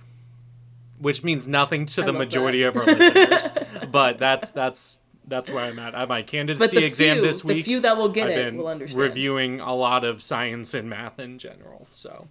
which 0.97 1.23
means 1.23 1.47
nothing 1.47 1.86
to 1.86 2.01
I 2.01 2.05
the 2.05 2.13
majority 2.13 2.63
of 2.63 2.75
our 2.75 2.86
listeners. 2.86 3.51
But 3.91 4.17
that's 4.17 4.49
that's 4.49 4.99
that's 5.27 5.49
where 5.51 5.65
I'm 5.65 5.77
at. 5.77 5.93
I 5.93 5.99
have 6.01 6.10
my 6.10 6.23
candidacy 6.23 6.84
exam 6.84 7.17
few, 7.17 7.25
this 7.25 7.41
the 7.41 7.47
week. 7.47 7.65
few 7.65 7.79
that 7.81 7.95
will 7.95 8.10
get 8.10 8.27
I've 8.27 8.38
it 8.38 8.55
will 8.55 8.67
understand. 8.67 8.99
reviewing 8.99 9.60
a 9.60 9.75
lot 9.75 10.03
of 10.03 10.23
science 10.23 10.73
and 10.73 10.89
math 10.89 11.19
in 11.19 11.38
general. 11.38 11.88
So 11.91 12.27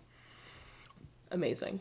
Amazing. 1.34 1.80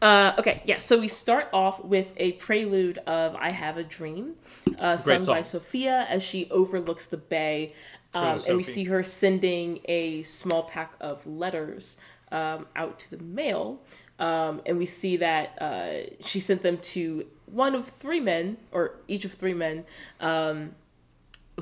Uh, 0.00 0.32
okay, 0.38 0.62
yeah. 0.64 0.78
So 0.78 0.98
we 0.98 1.08
start 1.08 1.48
off 1.52 1.84
with 1.84 2.14
a 2.16 2.32
prelude 2.32 2.98
of 3.06 3.36
"I 3.36 3.50
Have 3.50 3.76
a 3.76 3.84
Dream," 3.84 4.36
uh, 4.78 4.96
sung 4.96 5.22
by. 5.26 5.42
Sophia 5.42 6.06
as 6.08 6.22
she 6.22 6.48
overlooks 6.50 7.04
the 7.04 7.18
bay, 7.18 7.74
um, 8.14 8.38
and 8.48 8.56
we 8.56 8.62
see 8.62 8.84
her 8.84 9.02
sending 9.02 9.80
a 9.84 10.22
small 10.22 10.62
pack 10.62 10.94
of 11.00 11.26
letters 11.26 11.98
um, 12.32 12.66
out 12.74 12.98
to 13.00 13.16
the 13.16 13.22
mail, 13.22 13.82
um, 14.18 14.62
and 14.64 14.78
we 14.78 14.86
see 14.86 15.18
that 15.18 15.60
uh, 15.60 16.14
she 16.24 16.40
sent 16.40 16.62
them 16.62 16.78
to 16.78 17.26
one 17.44 17.74
of 17.74 17.86
three 17.86 18.20
men, 18.20 18.56
or 18.72 18.94
each 19.06 19.26
of 19.26 19.34
three 19.34 19.52
men, 19.54 19.84
um, 20.20 20.74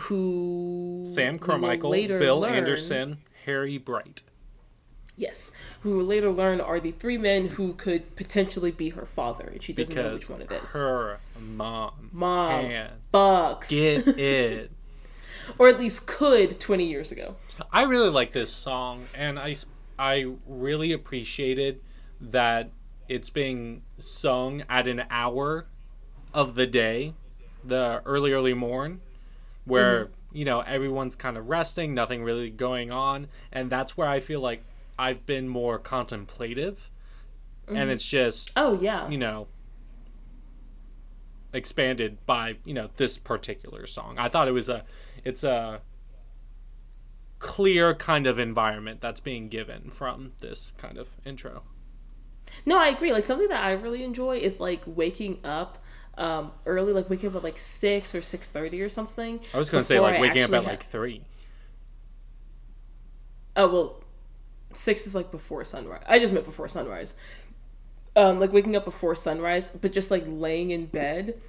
who 0.03 1.03
Sam 1.05 1.41
Carmichael, 1.41 1.91
Bill 1.91 2.39
learn- 2.39 2.55
Anderson, 2.55 3.19
Harry 3.47 3.79
Bright. 3.79 4.23
Yes, 5.19 5.51
who 5.81 5.99
will 5.99 6.05
later 6.05 6.31
learn 6.31 6.61
are 6.61 6.79
the 6.79 6.93
three 6.93 7.19
men 7.19 7.49
who 7.49 7.73
could 7.75 8.15
potentially 8.15 8.71
be 8.71 8.91
her 8.91 9.05
father, 9.05 9.51
and 9.53 9.61
she 9.63 9.73
doesn't 9.73 9.95
know 9.95 10.15
which 10.15 10.31
one 10.31 10.43
it 10.43 10.51
is. 10.51 10.73
her 10.73 11.19
mom, 11.39 12.11
Mom. 12.13 12.71
Bucks, 13.11 13.69
get 13.71 14.07
it. 14.19 14.71
or 15.59 15.69
at 15.69 15.79
least 15.79 16.07
could 16.07 16.61
twenty 16.61 16.85
years 16.85 17.11
ago. 17.11 17.35
I 17.73 17.83
really 17.83 18.11
like 18.11 18.33
this 18.33 18.53
song, 18.53 19.07
and 19.13 19.41
I 19.41 19.57
I 19.99 20.27
really 20.47 20.93
appreciated 20.93 21.81
that 22.21 22.71
it's 23.09 23.31
being 23.31 23.83
sung 23.99 24.63
at 24.69 24.87
an 24.87 25.05
hour 25.11 25.67
of 26.33 26.55
the 26.55 26.67
day, 26.67 27.15
the 27.65 28.03
early, 28.05 28.33
early 28.33 28.55
morn, 28.55 29.01
where, 29.65 30.07
mm-hmm. 30.07 30.37
you 30.37 30.45
know, 30.45 30.61
everyone's 30.61 31.17
kind 31.17 31.37
of 31.37 31.49
resting, 31.49 31.95
nothing 31.95 32.23
really 32.23 32.51
going 32.51 32.93
on. 32.93 33.29
And 33.51 33.71
that's 33.71 33.97
where 33.97 34.09
I 34.09 34.21
feel 34.21 34.41
like 34.41 34.63
I've 34.99 35.25
been 35.27 35.49
more 35.49 35.79
contemplative. 35.79 36.91
And 37.67 37.91
it's 37.91 38.07
just, 38.07 38.51
Oh 38.57 38.79
yeah, 38.81 39.09
you 39.11 39.19
know, 39.19 39.47
expanded 41.53 42.25
by, 42.25 42.57
you 42.65 42.73
know, 42.73 42.89
this 42.97 43.19
particular 43.19 43.87
song. 43.87 44.17
I 44.19 44.31
thought 44.31 44.49
it 44.49 44.53
was 44.53 44.71
a, 44.71 44.85
it's 45.23 45.45
a, 45.45 45.83
clear 47.39 47.95
kind 47.95 48.27
of 48.27 48.39
environment 48.39 49.01
that's 49.01 49.21
being 49.21 49.49
given 49.49 49.91
from 49.91 50.33
this 50.41 50.73
kind 50.77 50.99
of 50.99 51.09
intro. 51.25 51.63
no, 52.67 52.79
I 52.79 52.89
agree. 52.89 53.13
Like 53.13 53.25
something 53.25 53.49
that 53.49 53.65
I 53.65 53.73
really 53.73 54.03
enjoy 54.03 54.39
is 54.39 54.59
like 54.59 54.83
waking 54.87 55.39
up 55.45 55.79
um, 56.17 56.53
early, 56.67 56.93
like 56.93 57.09
waking 57.09 57.29
up 57.29 57.37
at 57.37 57.45
like 57.45 57.59
six 57.59 58.15
or 58.15 58.23
six 58.23 58.49
thirty 58.49 58.83
or 58.83 58.89
something. 58.89 59.41
I 59.55 59.59
was 59.59 59.71
going 59.71 59.83
to 59.83 59.87
say 59.87 60.01
like 60.01 60.21
waking 60.21 60.43
up 60.43 60.53
at 60.53 60.65
like 60.65 60.83
3. 60.83 61.23
Oh 63.57 63.69
well, 63.69 64.05
six 64.73 65.07
is 65.07 65.15
like 65.15 65.31
before 65.31 65.65
sunrise. 65.65 66.03
I 66.07 66.19
just 66.19 66.33
meant 66.33 66.47
before 66.47 66.69
sunrise. 66.69 67.15
Um, 68.17 68.41
like 68.41 68.53
waking 68.53 68.75
up 68.75 68.85
before 68.85 69.15
sunrise, 69.15 69.69
but 69.69 69.93
just 69.93 70.11
like 70.11 70.25
laying 70.27 70.71
in 70.73 70.87
bed, 70.87 71.41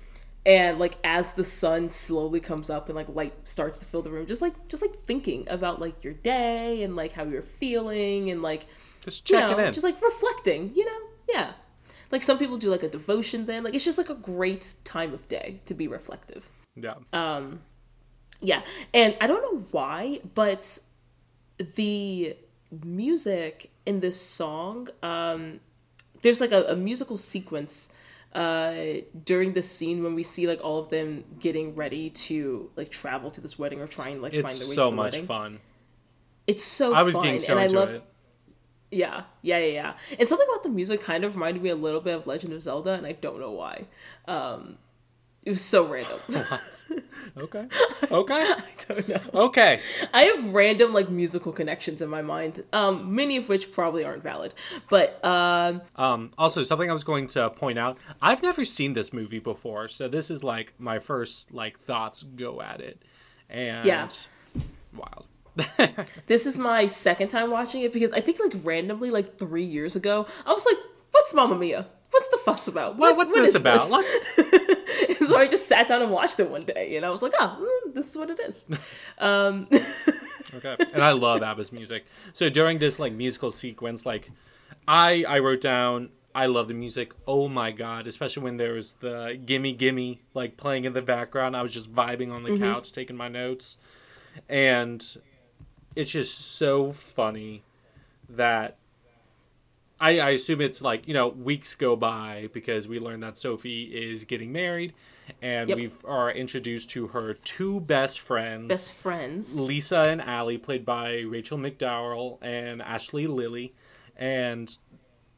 and 0.45 0.77
like 0.77 0.97
as 1.03 1.33
the 1.33 1.43
sun 1.43 1.89
slowly 1.89 2.39
comes 2.39 2.69
up 2.69 2.89
and 2.89 2.95
like 2.95 3.09
light 3.09 3.33
starts 3.43 3.79
to 3.79 3.85
fill 3.85 4.01
the 4.03 4.11
room, 4.11 4.27
just 4.27 4.41
like 4.41 4.67
just 4.67 4.81
like 4.83 5.03
thinking 5.05 5.47
about 5.49 5.79
like 5.81 6.03
your 6.03 6.13
day 6.13 6.83
and 6.83 6.95
like 6.95 7.13
how 7.13 7.23
you're 7.23 7.41
feeling 7.41 8.29
and 8.29 8.41
like 8.43 8.67
Just 9.03 9.27
you 9.29 9.37
know, 9.39 9.57
in. 9.57 9.73
just 9.73 9.83
like 9.83 9.99
reflecting, 10.01 10.71
you 10.75 10.85
know, 10.85 10.99
yeah. 11.27 11.53
Like 12.11 12.21
some 12.23 12.37
people 12.37 12.57
do 12.57 12.69
like 12.69 12.83
a 12.83 12.89
devotion 12.89 13.45
then, 13.47 13.63
like 13.63 13.73
it's 13.73 13.85
just 13.85 13.97
like 13.97 14.09
a 14.09 14.15
great 14.15 14.75
time 14.83 15.13
of 15.13 15.27
day 15.27 15.61
to 15.65 15.73
be 15.73 15.87
reflective. 15.87 16.49
yeah. 16.75 16.95
Um, 17.13 17.61
yeah, 18.41 18.61
and 18.93 19.17
I 19.19 19.27
don't 19.27 19.41
know 19.41 19.65
why, 19.71 20.21
but 20.35 20.79
the 21.75 22.35
music 22.83 23.71
in 23.85 23.99
this 23.99 24.19
song, 24.19 24.89
um, 25.03 25.59
there's 26.21 26.41
like 26.41 26.51
a, 26.51 26.63
a 26.65 26.75
musical 26.75 27.17
sequence 27.17 27.91
uh 28.35 29.01
during 29.25 29.53
the 29.53 29.61
scene 29.63 30.03
when 30.03 30.13
we 30.13 30.21
see 30.21 30.45
like 30.45 30.63
all 30.63 30.77
of 30.77 30.89
them 30.89 31.23
getting 31.39 31.73
ready 31.73 32.11
to 32.11 32.69
like 32.75 32.91
travel 32.91 33.31
to 33.31 33.41
this 33.41 33.57
wedding 33.57 33.81
or 33.81 33.87
try 33.87 34.09
and 34.09 34.21
like 34.21 34.33
find 34.33 34.45
it's 34.49 34.59
their 34.59 34.69
way 34.69 34.75
so 34.75 34.83
to 34.83 34.89
the 34.91 34.95
much 34.95 35.13
wedding. 35.13 35.25
fun. 35.27 35.59
It's 36.45 36.63
so 36.63 36.93
I 36.93 37.01
was 37.01 37.15
fun, 37.15 37.23
getting 37.23 37.39
so 37.39 37.53
and 37.57 37.63
into 37.63 37.75
I 37.75 37.79
love 37.79 37.89
it. 37.89 38.03
yeah, 38.91 39.23
yeah, 39.41 39.57
yeah, 39.57 39.65
yeah. 39.73 39.93
And 40.19 40.27
something 40.27 40.47
about 40.47 40.61
the 40.61 40.69
music 40.69 41.01
kind 41.01 41.23
of 41.23 41.33
reminded 41.35 41.63
me 41.63 41.69
a 41.69 41.75
little 41.75 42.01
bit 42.01 42.13
of 42.15 42.27
Legend 42.27 42.53
of 42.53 42.61
Zelda, 42.61 42.93
and 42.93 43.05
I 43.07 43.13
don't 43.13 43.39
know 43.39 43.51
why. 43.51 43.85
Um, 44.27 44.77
it 45.43 45.49
was 45.51 45.61
so 45.63 45.87
random. 45.87 46.19
what? 46.27 46.85
Okay. 47.37 47.67
Okay. 48.11 48.41
I 48.41 48.63
don't 48.87 49.07
know. 49.07 49.19
Okay. 49.33 49.79
I 50.13 50.23
have 50.23 50.45
random 50.45 50.93
like 50.93 51.09
musical 51.09 51.51
connections 51.53 52.01
in 52.01 52.09
my 52.09 52.21
mind, 52.23 52.65
um, 52.73 53.13
many 53.15 53.37
of 53.37 53.47
which 53.47 53.71
probably 53.71 54.03
aren't 54.03 54.23
valid. 54.23 54.53
But 54.89 55.23
um, 55.23 55.81
Um, 55.95 56.31
also, 56.37 56.63
something 56.63 56.89
I 56.89 56.93
was 56.93 57.03
going 57.03 57.27
to 57.27 57.49
point 57.51 57.77
out: 57.77 57.97
I've 58.21 58.41
never 58.41 58.65
seen 58.65 58.93
this 58.93 59.13
movie 59.13 59.39
before, 59.39 59.87
so 59.87 60.07
this 60.09 60.31
is 60.31 60.43
like 60.43 60.73
my 60.79 60.99
first 60.99 61.53
like 61.53 61.79
thoughts 61.79 62.23
go 62.23 62.61
at 62.61 62.81
it, 62.81 63.01
and 63.49 63.85
Yeah. 63.87 64.09
wild. 64.93 65.27
this 66.27 66.45
is 66.45 66.57
my 66.57 66.87
second 66.87 67.27
time 67.27 67.51
watching 67.51 67.81
it 67.83 67.93
because 67.93 68.11
I 68.11 68.21
think 68.21 68.39
like 68.39 68.53
randomly 68.63 69.11
like 69.11 69.37
three 69.37 69.63
years 69.65 69.95
ago 69.95 70.25
I 70.45 70.51
was 70.53 70.65
like, 70.65 70.77
"What's 71.11 71.33
Mamma 71.33 71.55
Mia? 71.57 71.85
What's 72.11 72.27
the 72.29 72.37
fuss 72.37 72.67
about? 72.67 72.97
What- 72.97 73.15
what's 73.17 73.31
what 73.31 73.41
this 73.41 73.49
is 73.49 73.55
about? 73.55 73.87
this?" 73.89 75.27
So 75.27 75.37
I 75.37 75.47
just 75.47 75.67
sat 75.67 75.87
down 75.87 76.01
and 76.01 76.11
watched 76.11 76.39
it 76.39 76.49
one 76.49 76.63
day, 76.63 76.95
and 76.97 77.05
I 77.05 77.09
was 77.11 77.21
like, 77.21 77.33
"Oh, 77.39 77.83
mm, 77.87 77.93
this 77.93 78.09
is 78.09 78.17
what 78.17 78.29
it 78.29 78.39
is." 78.39 78.65
Um, 79.19 79.67
okay. 80.53 80.75
And 80.93 81.03
I 81.03 81.11
love 81.11 81.43
ABBA's 81.43 81.71
music. 81.71 82.05
So 82.33 82.49
during 82.49 82.79
this 82.79 82.97
like 82.99 83.13
musical 83.13 83.51
sequence, 83.51 84.05
like 84.05 84.31
I 84.87 85.23
I 85.27 85.39
wrote 85.39 85.61
down 85.61 86.09
I 86.33 86.45
love 86.45 86.67
the 86.67 86.73
music. 86.73 87.13
Oh 87.27 87.47
my 87.47 87.71
god, 87.71 88.07
especially 88.07 88.43
when 88.43 88.57
there 88.57 88.73
was 88.73 88.93
the 88.93 89.39
gimme 89.45 89.73
gimme 89.73 90.21
like 90.33 90.57
playing 90.57 90.85
in 90.85 90.93
the 90.93 91.01
background. 91.01 91.55
I 91.55 91.61
was 91.61 91.73
just 91.73 91.93
vibing 91.93 92.31
on 92.31 92.43
the 92.43 92.57
couch, 92.57 92.91
taking 92.91 93.17
my 93.17 93.27
notes. 93.27 93.77
And 94.47 95.05
it's 95.95 96.11
just 96.11 96.37
so 96.55 96.91
funny 96.93 97.63
that 98.29 98.77
I, 99.99 100.19
I 100.19 100.29
assume 100.31 100.61
it's 100.61 100.81
like, 100.81 101.07
you 101.07 101.13
know, 101.13 101.27
weeks 101.27 101.75
go 101.75 101.95
by 101.95 102.49
because 102.53 102.87
we 102.87 102.99
learn 102.99 103.19
that 103.19 103.37
Sophie 103.37 103.83
is 103.83 104.23
getting 104.23 104.51
married 104.51 104.93
and 105.41 105.69
Yep. 105.69 105.77
we 105.77 105.91
are 106.05 106.31
introduced 106.31 106.89
to 106.91 107.07
her 107.07 107.33
two 107.33 107.81
best 107.81 108.19
friends. 108.19 108.67
best 108.67 108.93
friends. 108.93 109.59
Lisa 109.59 109.99
and 110.07 110.21
Allie, 110.21 110.57
played 110.57 110.85
by 110.85 111.19
Rachel 111.19 111.57
McDowall 111.57 112.37
and 112.41 112.81
Ashley 112.81 113.27
Lilley, 113.27 113.73
and 114.15 114.75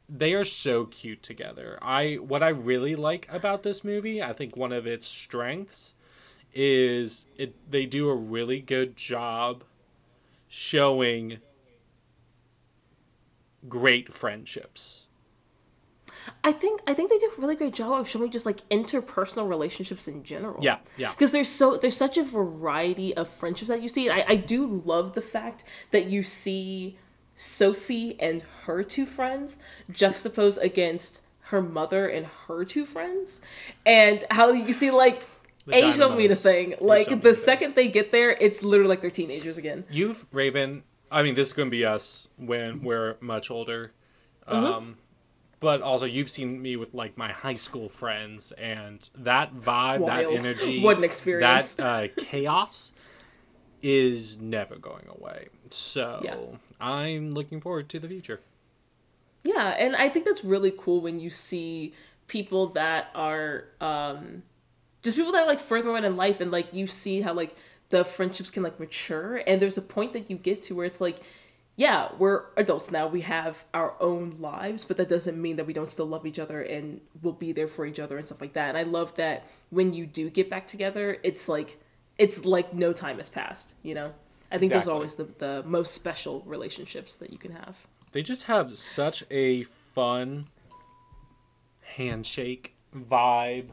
they 0.08 0.32
are 0.34 0.44
so 0.44 0.86
cute 0.86 1.22
together. 1.22 1.78
I 1.82 2.14
what 2.14 2.42
I 2.42 2.48
really 2.48 2.94
like 2.96 3.26
about 3.30 3.62
this 3.64 3.82
movie, 3.84 4.22
I 4.22 4.32
think 4.32 4.56
one 4.56 4.72
of 4.72 4.86
its 4.86 5.06
strengths 5.06 5.94
is 6.54 7.24
it 7.36 7.54
they 7.70 7.86
do 7.86 8.08
a 8.10 8.14
really 8.14 8.60
good 8.60 8.96
job 8.96 9.64
showing 10.48 11.38
great 13.68 14.12
friendships. 14.12 15.06
I 16.44 16.52
think 16.52 16.80
I 16.86 16.94
think 16.94 17.10
they 17.10 17.18
do 17.18 17.30
a 17.36 17.40
really 17.40 17.56
great 17.56 17.74
job 17.74 17.92
of 17.92 18.08
showing 18.08 18.30
just 18.30 18.46
like 18.46 18.68
interpersonal 18.68 19.48
relationships 19.48 20.06
in 20.06 20.22
general. 20.22 20.62
Yeah, 20.62 20.78
yeah. 20.96 21.10
Because 21.10 21.32
there's 21.32 21.48
so 21.48 21.76
there's 21.76 21.96
such 21.96 22.16
a 22.16 22.24
variety 22.24 23.14
of 23.16 23.28
friendships 23.28 23.68
that 23.68 23.82
you 23.82 23.88
see. 23.88 24.08
I, 24.08 24.24
I 24.28 24.36
do 24.36 24.66
love 24.66 25.14
the 25.14 25.20
fact 25.20 25.64
that 25.90 26.06
you 26.06 26.22
see 26.22 26.96
Sophie 27.34 28.16
and 28.20 28.42
her 28.64 28.82
two 28.82 29.06
friends 29.06 29.58
juxtaposed 29.90 30.60
against 30.62 31.22
her 31.46 31.60
mother 31.62 32.08
and 32.08 32.26
her 32.46 32.64
two 32.64 32.86
friends, 32.86 33.40
and 33.84 34.24
how 34.30 34.52
you 34.52 34.72
see 34.72 34.90
like 34.90 35.24
The 35.66 35.76
age 35.76 35.96
don't 35.96 36.16
mean 36.16 36.30
a 36.30 36.36
thing. 36.36 36.74
Like 36.80 37.08
the 37.08 37.14
a 37.14 37.18
thing. 37.18 37.34
second 37.34 37.74
they 37.74 37.88
get 37.88 38.10
there, 38.12 38.30
it's 38.30 38.62
literally 38.62 38.90
like 38.90 39.00
they're 39.00 39.10
teenagers 39.10 39.58
again. 39.58 39.84
You've 39.90 40.26
Raven. 40.32 40.84
I 41.12 41.22
mean, 41.22 41.34
this 41.34 41.48
is 41.48 41.52
going 41.52 41.68
to 41.68 41.70
be 41.70 41.84
us 41.84 42.28
when 42.36 42.82
we're 42.82 43.16
much 43.20 43.50
older. 43.50 43.92
Mm-hmm. 44.48 44.64
Um, 44.64 44.96
but 45.60 45.80
also, 45.82 46.06
you've 46.06 46.30
seen 46.30 46.60
me 46.60 46.74
with 46.76 46.92
like 46.94 47.16
my 47.16 47.30
high 47.30 47.54
school 47.54 47.88
friends, 47.88 48.50
and 48.52 49.08
that 49.16 49.54
vibe, 49.54 50.00
Wild. 50.00 50.08
that 50.08 50.24
energy, 50.24 50.80
What 50.82 50.98
an 50.98 51.04
experience. 51.04 51.74
that 51.74 51.84
uh, 51.86 52.08
chaos 52.16 52.90
is 53.82 54.38
never 54.38 54.76
going 54.76 55.06
away. 55.08 55.48
So 55.70 56.20
Yeah. 56.24 56.36
I'm 56.80 57.30
looking 57.30 57.60
forward 57.60 57.88
to 57.90 57.98
the 57.98 58.08
future. 58.08 58.40
Yeah, 59.44 59.68
and 59.70 59.96
I 59.96 60.08
think 60.08 60.24
that's 60.24 60.44
really 60.44 60.72
cool 60.76 61.00
when 61.00 61.18
you 61.18 61.30
see 61.30 61.94
people 62.28 62.68
that 62.68 63.10
are 63.14 63.64
um 63.80 64.42
just 65.02 65.16
people 65.16 65.32
that 65.32 65.42
are 65.42 65.46
like 65.46 65.60
further 65.60 65.90
on 65.96 66.04
in 66.04 66.16
life 66.16 66.40
and 66.40 66.50
like 66.50 66.72
you 66.72 66.86
see 66.86 67.20
how 67.20 67.34
like 67.34 67.56
the 67.92 68.04
friendships 68.04 68.50
can 68.50 68.62
like 68.64 68.80
mature 68.80 69.42
and 69.46 69.62
there's 69.62 69.78
a 69.78 69.82
point 69.82 70.14
that 70.14 70.28
you 70.28 70.36
get 70.36 70.62
to 70.62 70.74
where 70.74 70.86
it's 70.86 71.00
like 71.00 71.20
yeah, 71.74 72.08
we're 72.18 72.44
adults 72.58 72.90
now. 72.90 73.06
We 73.06 73.22
have 73.22 73.64
our 73.72 73.94
own 73.98 74.36
lives, 74.38 74.84
but 74.84 74.98
that 74.98 75.08
doesn't 75.08 75.40
mean 75.40 75.56
that 75.56 75.66
we 75.66 75.72
don't 75.72 75.90
still 75.90 76.04
love 76.06 76.26
each 76.26 76.38
other 76.38 76.60
and 76.60 77.00
we'll 77.22 77.32
be 77.32 77.52
there 77.52 77.66
for 77.66 77.86
each 77.86 77.98
other 77.98 78.18
and 78.18 78.26
stuff 78.26 78.42
like 78.42 78.52
that. 78.52 78.68
And 78.68 78.76
I 78.76 78.82
love 78.82 79.14
that 79.16 79.46
when 79.70 79.94
you 79.94 80.04
do 80.04 80.28
get 80.28 80.50
back 80.50 80.66
together, 80.66 81.16
it's 81.22 81.48
like 81.48 81.78
it's 82.18 82.44
like 82.44 82.74
no 82.74 82.92
time 82.92 83.16
has 83.16 83.30
passed. 83.30 83.74
You 83.82 83.94
know, 83.94 84.12
I 84.50 84.58
think 84.58 84.70
those 84.70 84.80
Exactly. 84.82 84.92
are 84.92 84.94
always 84.94 85.14
the 85.14 85.28
the 85.38 85.62
most 85.64 85.94
special 85.94 86.42
relationships 86.44 87.16
that 87.16 87.30
you 87.30 87.38
can 87.38 87.52
have. 87.52 87.76
They 88.12 88.22
just 88.22 88.44
have 88.44 88.74
such 88.74 89.24
a 89.30 89.62
fun 89.62 90.44
handshake 91.96 92.74
vibe. 92.94 93.68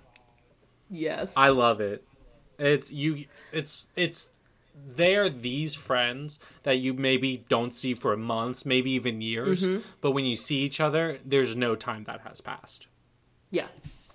Yes, 0.90 1.34
I 1.36 1.50
love 1.50 1.82
it. 1.82 2.06
It's 2.60 2.92
you. 2.92 3.26
It's 3.52 3.88
it's 3.96 4.28
they're 4.96 5.30
these 5.30 5.76
friends 5.76 6.40
that 6.64 6.78
you 6.78 6.94
maybe 6.94 7.46
don't 7.50 7.74
see 7.74 7.94
for 7.94 8.16
months, 8.16 8.66
maybe 8.66 8.92
even 8.92 9.22
years. 9.22 9.64
Mm-hmm. 9.64 9.82
But 10.02 10.12
when 10.12 10.26
you 10.26 10.36
see 10.36 10.58
each 10.58 10.80
other, 10.80 11.20
there's 11.26 11.56
no 11.56 11.76
time 11.76 12.04
that 12.06 12.22
has 12.22 12.42
passed, 12.42 12.88
yeah, 13.50 13.68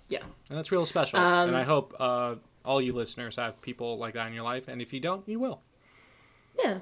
yeah. 0.07 0.23
and 0.49 0.57
that's 0.57 0.71
real 0.71 0.85
special. 0.85 1.19
Um, 1.19 1.49
and 1.49 1.57
I 1.57 1.63
hope 1.63 1.95
uh, 1.99 2.35
all 2.63 2.81
you 2.81 2.93
listeners 2.93 3.35
have 3.35 3.61
people 3.61 3.97
like 3.97 4.13
that 4.13 4.27
in 4.27 4.33
your 4.33 4.43
life. 4.43 4.67
And 4.67 4.81
if 4.81 4.93
you 4.93 4.99
don't, 4.99 5.27
you 5.27 5.39
will. 5.39 5.61
Yeah. 6.57 6.79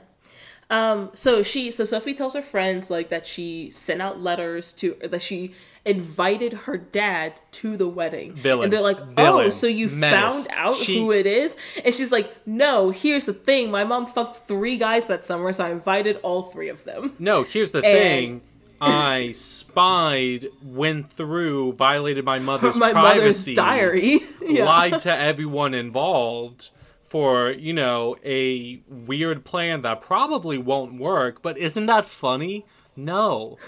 Um, 0.70 1.12
so 1.14 1.44
she, 1.44 1.70
so 1.72 1.86
Sophie 1.86 2.14
tells 2.14 2.34
her 2.34 2.42
friends 2.42 2.90
like 2.90 3.10
that 3.10 3.28
she 3.28 3.70
sent 3.70 4.02
out 4.02 4.22
letters 4.22 4.74
to 4.74 4.96
that 5.04 5.22
she 5.22 5.54
invited 5.86 6.54
her 6.54 6.78
dad 6.78 7.42
to 7.52 7.76
the 7.76 7.88
wedding, 7.88 8.34
Villain. 8.34 8.64
and 8.66 8.74
they're 8.74 8.80
like, 8.82 8.98
Villain. 9.16 9.48
"Oh, 9.48 9.50
so 9.50 9.68
you 9.68 9.90
Menace. 9.90 10.34
found 10.34 10.48
out 10.58 10.76
She- 10.76 10.98
who 11.00 11.12
it 11.12 11.26
is?" 11.26 11.56
And 11.84 11.94
she's 11.94 12.12
like, 12.12 12.34
"No, 12.48 12.90
here's 12.90 13.26
the 13.26 13.34
thing: 13.34 13.70
my 13.70 13.84
mom 13.84 14.06
fucked 14.06 14.38
three 14.48 14.78
guys 14.78 15.08
that 15.08 15.24
summer, 15.24 15.52
so 15.54 15.66
I 15.66 15.72
invited 15.72 16.18
all 16.24 16.44
three 16.44 16.70
of 16.70 16.84
them." 16.86 17.14
No, 17.20 17.44
here's 17.44 17.72
the 17.74 17.82
thing. 17.98 18.42
I 18.80 19.32
spied, 19.32 20.48
went 20.64 21.10
through, 21.10 21.74
violated 21.74 22.26
my 22.26 22.40
mother's 22.50 22.76
my 22.78 22.92
privacy, 22.92 23.52
mother's 23.52 23.56
diary. 23.56 24.20
yeah. 24.42 24.66
lied 24.66 25.00
to 25.00 25.14
everyone 25.16 25.74
involved 25.74 26.70
for, 27.14 27.52
you 27.52 27.74
know, 27.74 28.18
a 28.26 28.82
weird 28.88 29.46
plan 29.46 29.84
that 29.84 30.02
probably 30.02 30.58
won't 30.58 31.00
work, 31.00 31.44
but 31.44 31.60
isn't 31.60 31.86
that 31.86 32.06
funny? 32.06 32.66
No. 32.96 33.60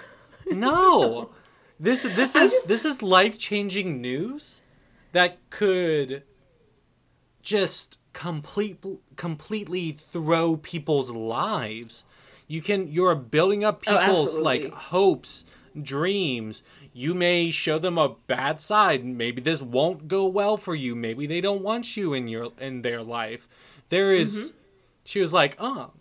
No. 0.47 1.29
This 1.79 2.01
this 2.01 2.35
is 2.35 2.51
just- 2.51 2.67
this 2.67 2.85
is 2.85 3.03
life-changing 3.03 4.01
news 4.01 4.63
that 5.11 5.37
could 5.51 6.23
just 7.43 7.99
complete 8.13 8.83
completely 9.15 9.91
throw 9.91 10.57
people's 10.57 11.11
lives. 11.11 12.05
You 12.47 12.63
can 12.63 12.87
you're 12.91 13.13
building 13.13 13.63
up 13.63 13.83
Oh, 13.85 13.95
people's 13.99 14.37
like 14.37 14.73
hopes, 14.73 15.45
dreams. 15.79 16.63
You 16.97 17.13
may 17.13 17.51
show 17.51 17.77
them 17.77 17.97
a 17.97 18.15
bad 18.25 18.61
side. 18.61 19.03
Maybe 19.03 19.41
this 19.41 19.61
won't 19.61 20.07
go 20.07 20.25
well 20.25 20.55
for 20.55 20.73
you. 20.73 20.95
Maybe 20.95 21.27
they 21.27 21.41
don't 21.41 21.61
want 21.61 21.97
you 21.97 22.13
in 22.13 22.29
your 22.29 22.53
in 22.57 22.83
their 22.83 23.03
life. 23.03 23.49
There 23.89 24.13
is- 24.13 24.51
Mm-hmm. 24.51 24.57
she 25.03 25.19
was 25.19 25.33
like, 25.33 25.57
"Oh, 25.59 25.91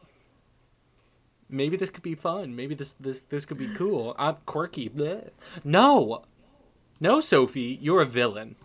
maybe 1.49 1.77
this 1.77 1.91
could 1.91 2.05
be 2.05 2.15
fun. 2.15 2.55
Maybe 2.55 2.77
this 2.77 2.93
this 3.01 3.21
this 3.29 3.45
could 3.45 3.59
be 3.59 3.75
cool. 3.75 4.15
I'm 4.19 4.37
quirky." 4.47 4.89
Bleh. 4.89 5.31
No. 5.65 6.23
No, 7.01 7.21
Sophie, 7.21 7.77
you're 7.83 8.01
a 8.03 8.07
villain. 8.07 8.55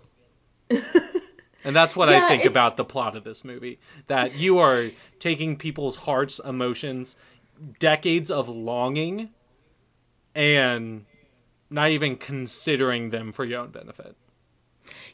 And 1.62 1.76
that's 1.76 1.94
what 1.94 2.08
Yeah, 2.08 2.24
I 2.24 2.28
think 2.30 2.42
it's- 2.46 2.54
about 2.54 2.78
the 2.78 2.86
plot 2.86 3.18
of 3.18 3.26
this 3.26 3.44
movie. 3.44 3.80
That 4.08 4.38
you 4.39 4.60
are 4.60 4.92
taking 5.20 5.58
people's 5.58 5.98
hearts, 5.98 6.39
emotions, 6.39 7.18
decades 7.80 8.32
of 8.32 8.48
longing, 8.48 9.32
and 10.34 11.06
not 11.70 11.90
even 11.92 12.16
considering 12.16 13.10
them 13.12 13.32
for 13.32 13.46
your 13.46 13.62
own 13.62 13.70
benefit. 13.70 14.16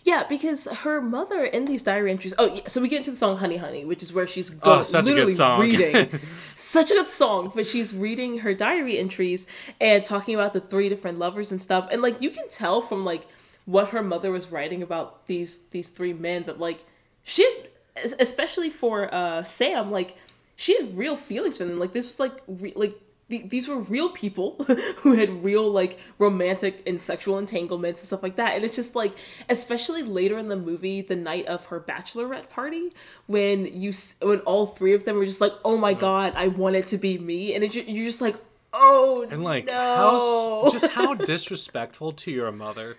Yeah, 0.04 0.24
because 0.30 0.66
her 0.68 1.02
mother 1.02 1.44
in 1.44 1.66
these 1.66 1.84
diary 1.84 2.12
entries. 2.12 2.34
Oh, 2.38 2.54
yeah, 2.54 2.62
so 2.68 2.80
we 2.80 2.88
get 2.88 2.98
into 3.00 3.12
the 3.12 3.18
song 3.18 3.38
"Honey, 3.38 3.58
Honey," 3.58 3.84
which 3.84 4.02
is 4.04 4.14
where 4.14 4.28
she's 4.28 4.50
go- 4.52 4.76
Oh, 4.80 4.84
such 4.84 5.04
a 5.06 5.10
good 5.10 5.16
literally 5.16 5.34
song. 5.34 5.60
reading, 5.60 6.20
such 6.58 6.92
a 6.92 6.94
good 6.94 7.08
song. 7.08 7.52
But 7.54 7.66
she's 7.68 7.94
reading 7.94 8.40
her 8.40 8.54
diary 8.54 8.98
entries 9.00 9.48
and 9.82 10.06
talking 10.06 10.36
about 10.36 10.54
the 10.54 10.62
three 10.62 10.88
different 10.90 11.18
lovers 11.20 11.52
and 11.52 11.62
stuff. 11.62 11.88
And 11.92 12.02
like 12.02 12.22
you 12.22 12.30
can 12.30 12.48
tell 12.48 12.82
from 12.82 13.04
like 13.04 13.28
what 13.66 13.90
her 13.90 14.04
mother 14.04 14.32
was 14.32 14.52
writing 14.52 14.82
about 14.84 15.26
these 15.28 15.58
these 15.72 15.90
three 15.90 16.14
men 16.14 16.44
that 16.44 16.60
like 16.60 16.86
she, 17.24 17.44
had, 17.44 18.14
especially 18.20 18.70
for 18.70 19.14
uh 19.14 19.44
Sam, 19.44 19.92
like 19.92 20.16
she 20.56 20.78
had 20.78 20.96
real 20.96 21.18
feelings 21.18 21.58
for 21.58 21.66
them. 21.66 21.80
Like 21.80 21.92
this 21.94 22.08
was 22.08 22.20
like 22.20 22.34
re- 22.48 22.74
like. 22.76 22.98
Th- 23.30 23.50
These 23.50 23.68
were 23.68 23.80
real 23.80 24.10
people 24.10 24.56
who 24.98 25.14
had 25.14 25.44
real 25.44 25.70
like 25.72 25.98
romantic 26.20 26.84
and 26.88 27.02
sexual 27.02 27.38
entanglements 27.38 28.02
and 28.02 28.08
stuff 28.08 28.24
like 28.24 28.36
that, 28.36 28.54
and 28.56 28.64
it's 28.64 28.76
just 28.76 28.96
like, 28.96 29.14
especially 29.50 30.04
later 30.04 30.38
in 30.38 30.48
the 30.50 30.56
movie, 30.56 31.02
the 31.02 31.16
night 31.16 31.46
of 31.48 31.66
her 31.68 31.80
bachelorette 31.80 32.50
party, 32.50 32.92
when 33.28 33.66
you 33.66 33.90
s- 33.90 34.16
when 34.22 34.40
all 34.42 34.66
three 34.68 34.94
of 34.94 35.06
them 35.06 35.16
were 35.18 35.26
just 35.26 35.42
like, 35.42 35.54
"Oh 35.64 35.78
my 35.78 35.94
god, 35.94 36.34
I 36.36 36.48
want 36.48 36.76
it 36.76 36.88
to 36.88 36.98
be 36.98 37.18
me," 37.18 37.54
and 37.56 37.64
it, 37.64 37.72
ju- 37.72 37.84
you're 37.88 38.06
just 38.08 38.22
like, 38.22 38.36
"Oh 38.74 39.26
And 39.30 39.44
like 39.44 39.66
no. 39.68 39.74
how 39.74 40.72
just 40.72 40.92
how 40.92 41.14
disrespectful 41.14 42.12
to 42.14 42.32
your 42.32 42.52
mother, 42.52 42.98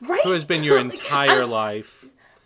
right? 0.00 0.22
who 0.24 0.32
has 0.32 0.44
been 0.44 0.64
your 0.64 0.76
Like, 0.82 0.92
entire 0.92 1.42
I'm, 1.42 1.50
life. 1.50 2.04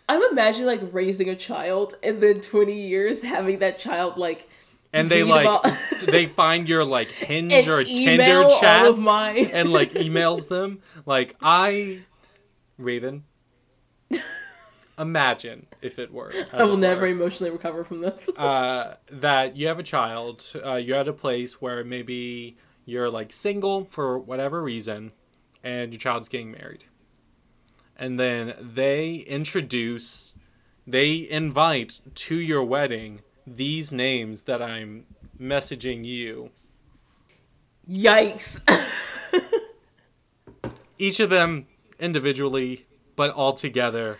I'm 0.09 0.21
imagining 0.31 0.67
like 0.67 0.81
raising 0.93 1.29
a 1.29 1.35
child 1.35 1.95
and 2.01 2.21
then 2.21 2.39
20 2.39 2.73
years 2.73 3.23
having 3.23 3.59
that 3.59 3.77
child 3.79 4.17
like 4.17 4.49
and 4.93 5.09
they 5.09 5.23
like 5.23 5.63
they 6.05 6.25
find 6.25 6.67
your 6.67 6.83
like 6.83 7.09
hinge 7.09 7.53
And 7.53 7.69
or 7.69 7.83
tinder 7.83 8.47
chats 8.59 9.05
and 9.07 9.71
like 9.71 9.91
emails 9.93 10.47
them. 10.47 10.81
Like 11.05 11.35
i 11.41 12.01
raven 12.77 13.23
imagine 14.97 15.67
if 15.81 15.99
it 15.99 16.11
were. 16.11 16.31
I 16.53 16.63
will 16.63 16.77
never 16.77 17.05
emotionally 17.07 17.51
recover 17.51 17.83
from 17.83 18.01
this. 18.01 18.29
uh, 18.29 18.97
that 19.11 19.55
you 19.55 19.67
have 19.67 19.79
a 19.79 19.83
child 19.83 20.51
uh, 20.65 20.75
you're 20.75 20.97
at 20.97 21.07
a 21.07 21.13
place 21.13 21.61
where 21.61 21.83
maybe 21.83 22.57
you're 22.85 23.09
like 23.09 23.31
single 23.33 23.85
for 23.85 24.17
whatever 24.17 24.61
reason 24.61 25.11
and 25.63 25.91
your 25.91 25.99
child's 25.99 26.29
getting 26.29 26.51
married. 26.51 26.85
And 27.95 28.19
then 28.19 28.53
they 28.59 29.15
introduce 29.15 30.33
they 30.85 31.29
invite 31.29 31.99
to 32.15 32.35
your 32.35 32.63
wedding 32.63 33.19
these 33.47 33.91
names 33.91 34.43
that 34.43 34.61
i'm 34.61 35.05
messaging 35.39 36.05
you 36.05 36.51
Yikes. 37.89 38.61
each 40.97 41.19
of 41.19 41.29
them 41.29 41.67
individually, 41.99 42.85
but 43.15 43.31
all 43.31 43.53
together. 43.53 44.17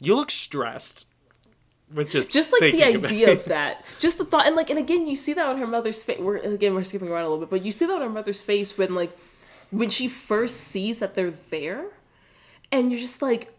You 0.00 0.16
look 0.16 0.30
stressed. 0.30 1.06
With 1.92 2.10
just 2.10 2.32
just 2.32 2.52
like 2.52 2.72
the 2.72 2.84
idea 2.84 3.32
of 3.32 3.46
that 3.46 3.84
just 3.98 4.18
the 4.18 4.24
thought 4.24 4.46
and 4.46 4.54
like 4.54 4.70
and 4.70 4.78
again 4.78 5.08
you 5.08 5.16
see 5.16 5.32
that 5.32 5.44
on 5.44 5.58
her 5.58 5.66
mother's 5.66 6.04
face 6.04 6.20
we're 6.20 6.36
again 6.36 6.72
we're 6.72 6.84
skipping 6.84 7.08
around 7.08 7.24
a 7.24 7.28
little 7.28 7.40
bit 7.40 7.50
but 7.50 7.64
you 7.64 7.72
see 7.72 7.84
that 7.84 7.94
on 7.94 8.00
her 8.00 8.08
mother's 8.08 8.40
face 8.40 8.78
when 8.78 8.94
like 8.94 9.10
when 9.72 9.90
she 9.90 10.06
first 10.06 10.58
sees 10.58 11.00
that 11.00 11.16
they're 11.16 11.32
there 11.32 11.86
and 12.70 12.92
you're 12.92 13.00
just 13.00 13.22
like 13.22 13.52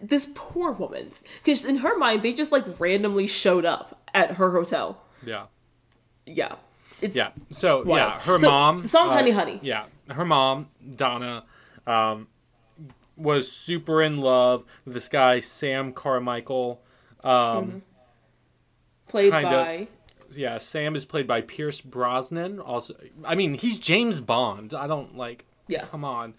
this 0.00 0.30
poor 0.34 0.72
woman 0.72 1.10
because 1.42 1.64
in 1.64 1.76
her 1.76 1.96
mind 1.98 2.22
they 2.22 2.32
just 2.32 2.52
like 2.52 2.64
randomly 2.80 3.26
showed 3.26 3.64
up 3.64 4.00
at 4.14 4.32
her 4.32 4.52
hotel 4.52 5.02
Yeah, 5.24 5.46
yeah 6.26 6.54
it's 7.00 7.16
yeah. 7.16 7.30
So 7.50 7.82
Wild. 7.84 8.12
yeah, 8.14 8.20
her 8.20 8.38
So, 8.38 8.48
mom. 8.50 8.82
the 8.82 8.88
song 8.88 9.08
uh, 9.10 9.14
Honey 9.14 9.32
Honey. 9.32 9.58
Yeah, 9.62 9.84
her 10.08 10.24
mom 10.24 10.68
Donna, 10.94 11.44
um, 11.86 12.28
was 13.16 13.50
super 13.50 14.00
in 14.02 14.18
love 14.18 14.64
with 14.84 14.94
this 14.94 15.08
guy 15.08 15.40
Sam 15.40 15.92
Carmichael. 15.92 16.80
Um, 17.24 17.82
played 19.08 19.32
kinda- 19.32 19.48
by 19.50 19.88
Yeah, 20.34 20.58
Sam 20.58 20.94
is 20.96 21.04
played 21.04 21.26
by 21.26 21.40
Pierce 21.42 21.80
Brosnan. 21.80 22.58
Also, 22.60 22.94
I 23.24 23.34
mean, 23.34 23.54
he's 23.54 23.78
James 23.78 24.20
Bond. 24.20 24.72
I 24.72 24.86
don't 24.86 25.16
like. 25.16 25.44
Yeah. 25.68 25.84
Come 25.84 26.04
on. 26.04 26.34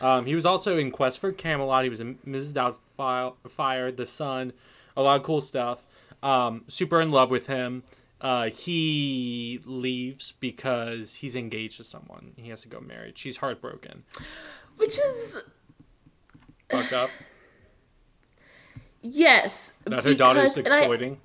Um, 0.00 0.26
he 0.26 0.34
was 0.34 0.44
also 0.46 0.76
in 0.78 0.90
Quest 0.90 1.18
for 1.18 1.32
Camelot. 1.32 1.84
He 1.84 1.90
was 1.90 2.00
in 2.00 2.16
Mrs. 2.26 2.52
Doubtfire, 2.98 3.96
The 3.96 4.06
Sun, 4.06 4.52
a 4.96 5.02
lot 5.02 5.16
of 5.18 5.22
cool 5.22 5.40
stuff. 5.40 5.84
Um, 6.22 6.64
super 6.68 7.00
in 7.00 7.10
love 7.10 7.30
with 7.30 7.46
him. 7.46 7.82
Uh, 8.20 8.48
he 8.48 9.60
leaves 9.66 10.32
because 10.40 11.16
he's 11.16 11.36
engaged 11.36 11.76
to 11.76 11.84
someone. 11.84 12.32
He 12.36 12.48
has 12.50 12.62
to 12.62 12.68
go 12.68 12.80
married. 12.80 13.18
She's 13.18 13.36
heartbroken. 13.38 14.04
which 14.76 14.98
is 14.98 15.42
Fucked 16.70 16.92
up. 16.94 17.10
yes 19.02 19.74
That 19.84 20.04
her 20.04 20.14
daughter's 20.14 20.54
because- 20.54 20.72
and 20.72 20.74
I- 20.74 20.82
exploiting. 20.84 21.20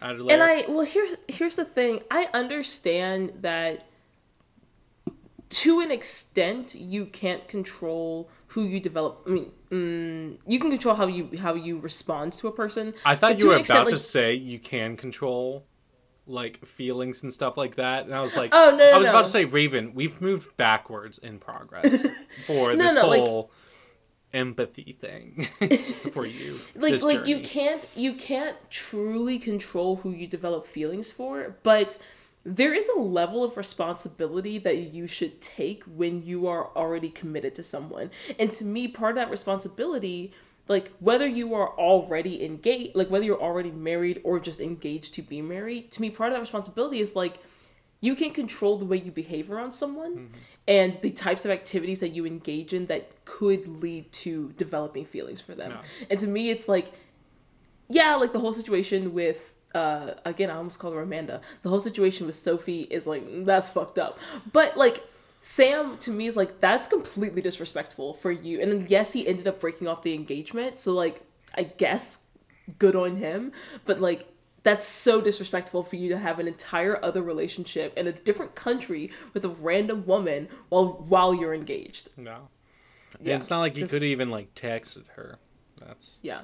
And. 0.00 0.42
I 0.42 0.64
well 0.68 0.82
here's 0.82 1.16
here's 1.28 1.56
the 1.56 1.64
thing. 1.64 2.02
I 2.10 2.28
understand 2.34 3.32
that 3.40 3.86
to 5.62 5.80
an 5.80 5.90
extent 5.90 6.74
you 6.74 7.06
can't 7.06 7.46
control 7.48 8.28
who 8.48 8.64
you 8.64 8.80
develop. 8.80 9.22
I 9.26 9.30
mean, 9.30 9.52
mm, 9.70 10.38
you 10.46 10.58
can 10.58 10.70
control 10.70 10.94
how 10.94 11.06
you 11.06 11.30
how 11.38 11.54
you 11.54 11.78
respond 11.78 12.32
to 12.34 12.48
a 12.48 12.52
person. 12.52 12.94
I 13.04 13.14
thought 13.16 13.40
you 13.40 13.48
were 13.48 13.56
extent, 13.58 13.80
about 13.80 13.90
to 13.90 13.98
say 13.98 14.34
you 14.34 14.58
can 14.58 14.96
control 14.96 15.64
like 16.26 16.64
feelings 16.64 17.22
and 17.22 17.32
stuff 17.32 17.56
like 17.56 17.74
that, 17.76 18.04
and 18.06 18.14
I 18.14 18.20
was 18.22 18.34
like, 18.36 18.50
Oh, 18.52 18.70
no, 18.70 18.76
no, 18.78 18.90
I 18.92 18.96
was 18.98 19.04
no. 19.06 19.10
about 19.10 19.26
to 19.26 19.30
say, 19.30 19.44
Raven, 19.44 19.92
we've 19.94 20.20
moved 20.20 20.56
backwards 20.56 21.18
in 21.18 21.38
progress 21.38 22.06
for 22.46 22.74
No, 22.74 22.82
this 22.84 22.94
no, 22.94 23.06
like- 23.08 23.20
whole 23.20 23.50
empathy 24.32 24.96
thing 25.00 25.46
for 26.12 26.26
you. 26.26 26.58
like 26.74 27.00
like 27.02 27.24
you 27.24 27.38
can't 27.40 27.86
you 27.94 28.12
can't 28.14 28.56
truly 28.68 29.38
control 29.38 29.94
who 29.96 30.10
you 30.10 30.26
develop 30.26 30.66
feelings 30.66 31.12
for 31.12 31.54
but 31.62 31.96
there 32.44 32.74
is 32.74 32.88
a 32.90 32.98
level 32.98 33.42
of 33.42 33.56
responsibility 33.56 34.58
that 34.58 34.76
you 34.76 35.06
should 35.06 35.40
take 35.40 35.82
when 35.84 36.20
you 36.20 36.46
are 36.46 36.68
already 36.76 37.08
committed 37.08 37.54
to 37.54 37.62
someone 37.62 38.10
and 38.38 38.52
to 38.52 38.64
me 38.64 38.86
part 38.86 39.12
of 39.12 39.16
that 39.16 39.30
responsibility 39.30 40.32
like 40.68 40.90
whether 40.98 41.26
you 41.26 41.54
are 41.54 41.70
already 41.78 42.44
engaged 42.44 42.94
like 42.94 43.08
whether 43.10 43.24
you're 43.24 43.40
already 43.40 43.70
married 43.70 44.20
or 44.24 44.38
just 44.38 44.60
engaged 44.60 45.14
to 45.14 45.22
be 45.22 45.40
married 45.40 45.90
to 45.90 46.00
me 46.00 46.10
part 46.10 46.30
of 46.30 46.36
that 46.36 46.40
responsibility 46.40 47.00
is 47.00 47.16
like 47.16 47.38
you 48.04 48.14
can 48.14 48.32
control 48.32 48.76
the 48.76 48.84
way 48.84 48.98
you 48.98 49.10
behave 49.10 49.50
around 49.50 49.72
someone 49.72 50.12
mm-hmm. 50.12 50.32
and 50.68 51.00
the 51.00 51.10
types 51.10 51.46
of 51.46 51.50
activities 51.50 52.00
that 52.00 52.10
you 52.10 52.26
engage 52.26 52.74
in 52.74 52.84
that 52.84 53.24
could 53.24 53.66
lead 53.66 54.12
to 54.12 54.52
developing 54.58 55.06
feelings 55.06 55.40
for 55.40 55.54
them. 55.54 55.70
Yeah. 55.70 56.06
And 56.10 56.20
to 56.20 56.26
me, 56.26 56.50
it's 56.50 56.68
like, 56.68 56.92
yeah, 57.88 58.14
like 58.16 58.34
the 58.34 58.40
whole 58.40 58.52
situation 58.52 59.14
with, 59.14 59.53
uh, 59.74 60.14
again, 60.24 60.50
I 60.50 60.54
almost 60.56 60.78
called 60.78 60.94
her 60.94 61.02
Amanda. 61.02 61.40
The 61.62 61.68
whole 61.68 61.80
situation 61.80 62.26
with 62.26 62.36
Sophie 62.36 62.82
is 62.82 63.06
like, 63.06 63.24
that's 63.44 63.68
fucked 63.68 63.98
up. 63.98 64.18
But 64.52 64.76
like, 64.76 65.04
Sam 65.40 65.98
to 65.98 66.10
me 66.10 66.26
is 66.26 66.36
like, 66.36 66.60
that's 66.60 66.86
completely 66.86 67.42
disrespectful 67.42 68.14
for 68.14 68.30
you. 68.30 68.60
And 68.60 68.72
then, 68.72 68.86
yes, 68.88 69.12
he 69.12 69.26
ended 69.26 69.46
up 69.46 69.60
breaking 69.60 69.88
off 69.88 70.02
the 70.02 70.14
engagement. 70.14 70.80
So, 70.80 70.92
like, 70.92 71.22
I 71.54 71.64
guess 71.64 72.24
good 72.78 72.96
on 72.96 73.16
him. 73.16 73.52
But 73.84 74.00
like, 74.00 74.26
that's 74.62 74.86
so 74.86 75.20
disrespectful 75.20 75.82
for 75.82 75.96
you 75.96 76.08
to 76.08 76.16
have 76.16 76.38
an 76.38 76.48
entire 76.48 77.04
other 77.04 77.20
relationship 77.22 77.92
in 77.98 78.06
a 78.06 78.12
different 78.12 78.54
country 78.54 79.10
with 79.34 79.44
a 79.44 79.50
random 79.50 80.06
woman 80.06 80.48
while 80.70 81.04
while 81.06 81.34
you're 81.34 81.52
engaged. 81.52 82.08
No. 82.16 82.48
And 83.18 83.28
Yeah, 83.28 83.36
it's 83.36 83.50
not 83.50 83.60
like 83.60 83.74
he 83.74 83.80
just- 83.80 83.92
could 83.92 84.02
even 84.02 84.30
like 84.30 84.54
texted 84.54 85.04
her. 85.16 85.38
That's 85.78 86.18
Yeah. 86.22 86.42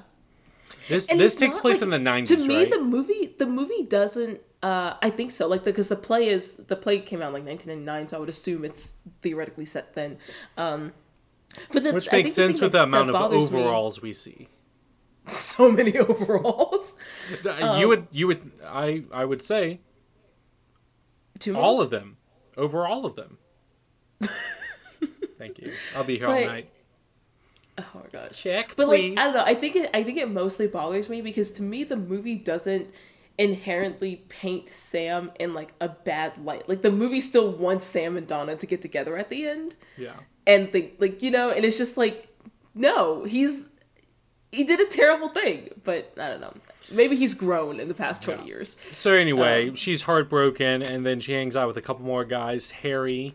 This. 0.89 1.07
And 1.07 1.19
this 1.19 1.35
takes 1.35 1.57
place 1.57 1.75
like- 1.77 1.83
in 1.83 1.89
the 1.89 1.99
nineties, 1.99 2.37
To 2.37 2.47
me, 2.47 2.57
right? 2.57 2.69
the 2.69 2.79
movie 2.79 3.33
the 3.37 3.45
movie 3.45 3.83
doesn't. 3.83 4.41
Uh, 4.63 4.93
I 5.01 5.09
think 5.09 5.31
so. 5.31 5.47
Like 5.47 5.63
because 5.63 5.87
the, 5.87 5.95
play 5.95 6.27
is 6.27 6.57
the 6.57 6.75
play 6.75 6.99
came 6.99 7.21
out 7.21 7.29
in, 7.29 7.33
like 7.33 7.45
1999, 7.45 8.09
so 8.09 8.17
I 8.17 8.19
would 8.19 8.29
assume 8.29 8.63
it's 8.63 8.95
theoretically 9.23 9.65
set 9.65 9.95
then. 9.95 10.19
Um, 10.55 10.93
but 11.73 11.81
the, 11.83 11.93
Which 11.93 12.07
I 12.11 12.17
makes 12.17 12.33
think 12.33 12.35
sense 12.35 12.57
thing 12.59 12.65
with 12.65 12.71
the 12.73 12.83
amount 12.83 13.07
that 13.07 13.15
of 13.15 13.19
bothers 13.21 13.51
me- 13.51 13.59
overalls 13.59 14.01
we 14.03 14.13
see. 14.13 14.49
so 15.27 15.71
many 15.71 15.97
overalls. 15.97 16.95
Um, 17.49 17.79
you 17.79 17.87
would, 17.87 18.07
you 18.11 18.27
would, 18.27 18.51
I, 18.65 19.03
I 19.11 19.25
would 19.25 19.41
say 19.41 19.79
all 21.55 21.81
of 21.81 21.89
them, 21.89 22.17
over 22.55 22.85
all 22.87 23.05
of 23.05 23.15
them. 23.15 23.37
Thank 25.37 25.57
you. 25.59 25.73
I'll 25.95 26.03
be 26.03 26.17
here 26.19 26.27
all 26.27 26.33
night. 26.45 26.69
Oh 27.95 28.01
my 28.03 28.09
gosh. 28.11 28.41
Check, 28.41 28.73
But 28.75 28.87
like 28.87 28.99
please. 28.99 29.17
I 29.17 29.23
don't 29.25 29.33
know. 29.35 29.43
I 29.45 29.55
think 29.55 29.75
it. 29.75 29.89
I 29.93 30.03
think 30.03 30.17
it 30.17 30.29
mostly 30.29 30.67
bothers 30.67 31.09
me 31.09 31.21
because 31.21 31.51
to 31.53 31.63
me 31.63 31.83
the 31.83 31.95
movie 31.97 32.35
doesn't 32.35 32.91
inherently 33.37 34.17
paint 34.29 34.69
Sam 34.69 35.31
in 35.39 35.53
like 35.53 35.73
a 35.81 35.89
bad 35.89 36.43
light. 36.43 36.67
Like 36.69 36.81
the 36.81 36.91
movie 36.91 37.21
still 37.21 37.49
wants 37.51 37.85
Sam 37.85 38.17
and 38.17 38.27
Donna 38.27 38.55
to 38.55 38.65
get 38.67 38.81
together 38.81 39.17
at 39.17 39.29
the 39.29 39.47
end, 39.47 39.75
Yeah. 39.97 40.13
and 40.45 40.71
they 40.71 40.91
like 40.99 41.21
you 41.23 41.31
know, 41.31 41.49
and 41.49 41.65
it's 41.65 41.77
just 41.77 41.97
like 41.97 42.27
no, 42.75 43.23
he's 43.23 43.69
he 44.51 44.63
did 44.65 44.79
a 44.81 44.85
terrible 44.85 45.29
thing, 45.29 45.69
but 45.83 46.13
I 46.19 46.27
don't 46.27 46.41
know. 46.41 46.53
Maybe 46.91 47.15
he's 47.15 47.33
grown 47.33 47.79
in 47.79 47.87
the 47.87 47.93
past 47.93 48.21
twenty 48.21 48.41
Yeah. 48.43 48.47
years. 48.49 48.77
So 48.79 49.13
anyway, 49.13 49.69
Um, 49.69 49.75
she's 49.75 50.03
heartbroken, 50.03 50.81
and 50.83 51.05
then 51.05 51.19
she 51.19 51.31
hangs 51.31 51.55
out 51.55 51.67
with 51.67 51.77
a 51.77 51.81
couple 51.81 52.05
more 52.05 52.25
guys. 52.25 52.71
Harry, 52.71 53.33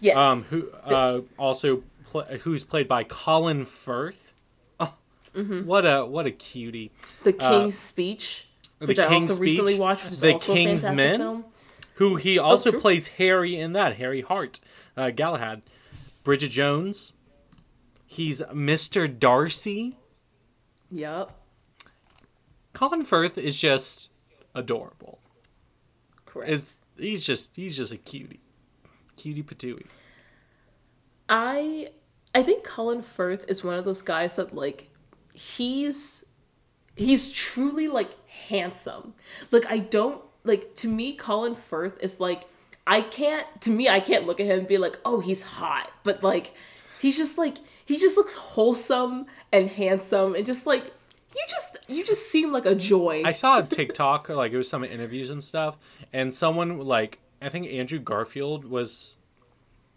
Yes. 0.00 0.16
um, 0.16 0.44
who 0.44 0.70
uh, 0.84 1.20
also 1.36 1.82
pl- 2.12 2.38
who's 2.42 2.62
played 2.64 2.86
by 2.88 3.04
Colin 3.04 3.64
Firth. 3.64 4.32
Oh, 4.78 4.94
Mm-hmm. 5.34 5.64
what 5.66 5.84
a 5.86 6.04
what 6.06 6.26
a 6.26 6.30
cutie! 6.30 6.92
the 7.24 7.32
King's 7.32 7.78
Speech, 7.78 8.48
uh, 8.80 8.80
The 8.80 8.86
which 8.86 8.98
I 8.98 9.08
King's 9.08 9.30
also 9.30 9.40
recently 9.42 9.78
watched, 9.78 10.04
which 10.04 10.12
is 10.12 10.20
The 10.20 10.34
also 10.34 10.52
King's 10.54 10.84
a 10.84 10.88
fantastic 10.88 10.96
Men? 11.10 11.20
film. 11.20 11.44
Who 11.96 12.16
he 12.16 12.38
also 12.38 12.70
true. 12.70 12.80
plays 12.80 13.08
Harry 13.08 13.56
in 13.56 13.72
that 13.74 13.96
Harry 13.96 14.20
Hart, 14.22 14.60
uh, 14.96 15.10
Galahad, 15.10 15.62
Bridget 16.24 16.48
Jones. 16.48 17.12
He's 18.06 18.42
Mr. 18.42 19.06
Darcy. 19.18 19.96
Yep. 20.90 21.32
Colin 22.74 23.04
Firth 23.04 23.38
is 23.38 23.56
just 23.58 24.10
adorable. 24.54 25.18
Correct. 26.26 26.50
Is 26.50 26.76
he's 26.98 27.24
just 27.24 27.56
he's 27.56 27.76
just 27.76 27.92
a 27.92 27.96
cutie, 27.98 28.40
cutie 29.16 29.42
patootie. 29.42 29.86
I 31.28 31.90
I 32.34 32.42
think 32.42 32.64
Colin 32.64 33.02
Firth 33.02 33.44
is 33.48 33.62
one 33.62 33.78
of 33.78 33.84
those 33.84 34.02
guys 34.02 34.36
that 34.36 34.54
like 34.54 34.90
he's 35.32 36.24
he's 36.96 37.30
truly 37.30 37.88
like 37.88 38.10
handsome. 38.28 39.14
Like 39.50 39.70
I 39.70 39.78
don't 39.78 40.22
like 40.44 40.74
to 40.76 40.88
me 40.88 41.14
Colin 41.14 41.54
Firth 41.54 41.98
is 42.00 42.20
like 42.20 42.44
I 42.86 43.02
can't 43.02 43.46
to 43.62 43.70
me 43.70 43.88
I 43.88 44.00
can't 44.00 44.26
look 44.26 44.40
at 44.40 44.46
him 44.46 44.60
and 44.60 44.68
be 44.68 44.78
like, 44.78 44.98
"Oh, 45.04 45.20
he's 45.20 45.42
hot." 45.42 45.90
But 46.04 46.22
like 46.22 46.54
he's 47.00 47.16
just 47.16 47.38
like 47.38 47.58
he 47.84 47.96
just 47.98 48.16
looks 48.16 48.34
wholesome 48.34 49.26
and 49.52 49.68
handsome 49.68 50.34
and 50.34 50.46
just 50.46 50.66
like 50.66 50.92
you 51.34 51.42
just 51.48 51.78
you 51.88 52.04
just 52.04 52.30
seem 52.30 52.52
like 52.52 52.66
a 52.66 52.74
joy. 52.74 53.22
I 53.24 53.32
saw 53.32 53.58
a 53.58 53.62
TikTok, 53.62 54.28
like 54.28 54.52
it 54.52 54.56
was 54.56 54.68
some 54.68 54.84
interviews 54.84 55.30
and 55.30 55.42
stuff, 55.42 55.76
and 56.12 56.32
someone 56.32 56.78
like 56.78 57.18
I 57.40 57.48
think 57.48 57.66
Andrew 57.68 57.98
Garfield 57.98 58.64
was 58.64 59.16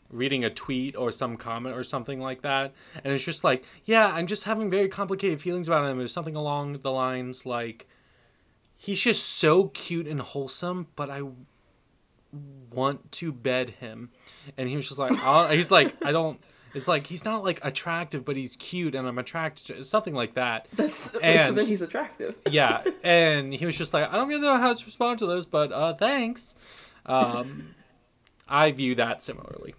reading 0.10 0.44
a 0.46 0.50
tweet 0.50 0.96
or 0.96 1.12
some 1.12 1.36
comment 1.38 1.76
or 1.76 1.84
something 1.84 2.20
like 2.20 2.42
that, 2.44 2.74
and 3.04 3.14
it's 3.14 3.24
just 3.24 3.44
like, 3.44 3.64
yeah, 3.86 4.08
I'm 4.08 4.28
just 4.28 4.44
having 4.44 4.70
very 4.70 4.88
complicated 4.88 5.42
feelings 5.42 5.68
about 5.68 5.90
him. 5.90 6.00
It 6.00 6.04
was 6.04 6.14
something 6.14 6.36
along 6.36 6.80
the 6.82 6.92
lines 6.92 7.46
like, 7.46 7.88
he's 8.76 9.02
just 9.02 9.26
so 9.26 9.66
cute 9.70 10.08
and 10.08 10.22
wholesome, 10.22 10.88
but 10.96 11.10
I 11.10 11.24
want 12.72 13.12
to 13.14 13.32
bed 13.32 13.72
him, 13.72 14.10
and 14.58 14.68
he 14.70 14.76
was 14.76 14.88
just 14.88 15.00
like, 15.00 15.14
I'll, 15.24 15.48
he's 15.50 15.72
like, 15.72 15.94
I 16.06 16.12
don't. 16.12 16.40
It's 16.74 16.90
like 16.90 17.08
he's 17.08 17.24
not 17.24 17.42
like 17.46 17.64
attractive, 17.64 18.26
but 18.26 18.36
he's 18.36 18.58
cute, 18.58 18.96
and 18.96 19.08
I'm 19.08 19.18
attracted 19.18 19.68
to 19.68 19.84
something 19.86 20.14
like 20.14 20.34
that. 20.34 20.68
That's 20.74 21.12
so 21.12 21.20
and- 21.20 21.58
then 21.58 21.66
he's 21.66 21.82
attractive. 21.82 22.36
yeah 22.52 22.84
and 23.02 23.54
he 23.54 23.66
was 23.66 23.78
just 23.78 23.94
like 23.94 24.12
i 24.12 24.18
don't 24.18 24.28
really 24.28 24.42
know 24.42 24.58
how 24.58 24.74
to 24.74 24.86
respond 24.86 25.20
to 25.20 25.26
this 25.26 25.46
but 25.46 25.72
uh 25.72 25.94
thanks 25.94 26.54
um 27.06 27.74
i 28.48 28.72
view 28.72 28.96
that 28.96 29.24
similarly 29.24 29.74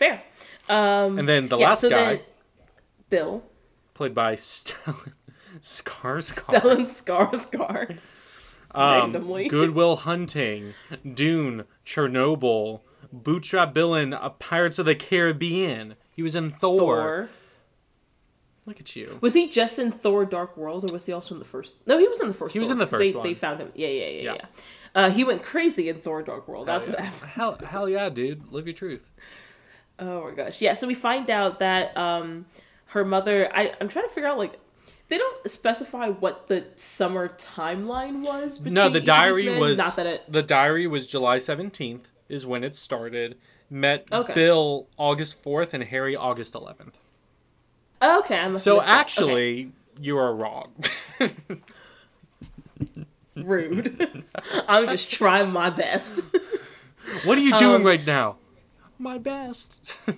Fair. 0.00 0.22
Um 0.68 1.18
and 1.18 1.28
then 1.28 1.48
the 1.48 1.58
yeah, 1.58 1.68
last 1.68 1.80
so 1.82 1.90
guy 1.90 2.16
then 2.16 2.20
Bill 3.10 3.42
played 3.94 4.14
by 4.14 4.34
stellan 4.50 5.12
skarsgård 5.60 6.86
Stellan 6.86 6.86
Skarsgård. 6.86 7.98
um, 8.72 8.82
randomly. 9.12 9.48
goodwill 9.56 9.96
hunting 9.96 10.72
dune 11.22 11.64
chernobyl 11.84 12.80
bootstrap 13.12 13.74
villain 13.74 14.14
uh, 14.14 14.28
pirates 14.30 14.78
of 14.78 14.86
the 14.86 14.94
caribbean 14.94 15.96
he 16.16 16.22
was 16.22 16.34
in 16.36 16.50
thor. 16.50 16.78
Thor. 16.78 17.28
look 18.66 18.80
at 18.80 18.94
you 18.96 19.18
Was 19.20 19.34
he 19.34 19.48
just 19.50 19.78
in 19.78 19.90
Thor: 19.90 20.24
Dark 20.24 20.56
World, 20.56 20.88
or 20.88 20.92
was 20.92 21.04
he 21.06 21.12
also 21.12 21.34
in 21.34 21.38
the 21.40 21.50
first? 21.56 21.76
No, 21.86 21.98
he 21.98 22.06
was 22.08 22.20
in 22.20 22.28
the 22.28 22.34
first. 22.34 22.52
He 22.52 22.58
was 22.58 22.68
Thor, 22.68 22.74
in 22.74 22.78
the 22.78 22.86
first 22.86 23.12
they, 23.12 23.18
one. 23.18 23.26
They 23.26 23.34
found 23.34 23.58
him. 23.60 23.70
Yeah, 23.74 23.88
yeah, 23.88 24.08
yeah, 24.08 24.22
Yeah. 24.22 24.34
yeah. 24.34 24.46
Uh, 24.94 25.10
he 25.10 25.24
went 25.24 25.42
crazy 25.42 25.88
in 25.88 25.96
Thor: 25.96 26.22
Dark 26.22 26.46
World. 26.46 26.68
That's 26.68 26.86
hell 26.86 26.94
what 26.94 27.04
happened. 27.04 27.30
hell, 27.30 27.58
hell 27.66 27.88
yeah 27.88 28.08
dude 28.10 28.52
live 28.52 28.66
your 28.66 28.74
truth 28.74 29.10
Oh 30.00 30.24
my 30.24 30.30
gosh. 30.34 30.60
Yeah. 30.62 30.72
So 30.72 30.86
we 30.86 30.94
find 30.94 31.30
out 31.30 31.58
that 31.60 31.96
um, 31.96 32.46
her 32.86 33.04
mother. 33.04 33.50
I 33.54 33.74
I'm 33.80 33.88
trying 33.88 34.06
to 34.08 34.14
figure 34.14 34.28
out 34.28 34.38
like. 34.38 34.58
They 35.08 35.18
don't 35.18 35.50
specify 35.50 36.08
what 36.08 36.46
the 36.46 36.66
summer 36.76 37.30
timeline 37.30 38.22
was. 38.24 38.58
Between 38.58 38.74
no 38.74 38.88
the 38.88 39.00
diary 39.00 39.58
was 39.58 39.76
not 39.76 39.96
that 39.96 40.06
it. 40.06 40.22
the 40.30 40.40
diary 40.42 40.86
was 40.86 41.04
july 41.08 41.38
17th 41.38 42.02
is 42.28 42.46
when 42.46 42.62
it 42.62 42.76
started 42.76 43.36
met 43.68 44.06
Okay. 44.12 44.34
bill 44.34 44.86
august 44.96 45.42
4th 45.42 45.74
and 45.74 45.82
harry 45.82 46.14
august 46.14 46.54
11th 46.54 46.94
Oh, 48.00 48.20
okay, 48.20 48.38
I 48.38 48.46
must 48.46 48.62
so 48.62 48.76
that. 48.76 48.82
Okay. 48.82 48.90
actually 48.92 49.72
you 50.00 50.16
are 50.16 50.32
wrong 50.32 50.72
rude. 53.36 54.24
I'm 54.68 54.88
just 54.88 55.10
trying 55.10 55.50
my 55.50 55.70
best. 55.70 56.20
what 57.24 57.36
are 57.38 57.40
you 57.42 57.56
doing 57.58 57.76
Um, 57.80 57.84
right 57.84 58.04
now 58.06 58.36
my 59.00 59.18
best 59.18 59.94
oh 60.08 60.14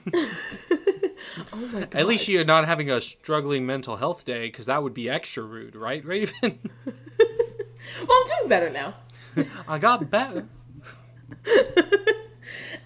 my 1.73 1.81
god. 1.81 1.95
at 1.95 2.07
least 2.07 2.29
you're 2.29 2.45
not 2.45 2.67
having 2.67 2.91
a 2.91 3.01
struggling 3.01 3.65
mental 3.65 3.97
health 3.97 4.25
day 4.25 4.47
because 4.49 4.67
that 4.67 4.83
would 4.83 4.93
be 4.95 5.09
extra 5.09 5.43
rude 5.43 5.75
right 5.77 6.05
raven 6.05 6.59
Well, 8.09 8.19
I'm 8.23 8.27
doing 8.27 8.49
better 8.49 8.71
now. 8.71 8.95
i 9.69 9.79
got 9.79 10.11
better 10.11 10.47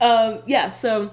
Um, 0.00 0.40
yeah, 0.46 0.68
so 0.68 1.10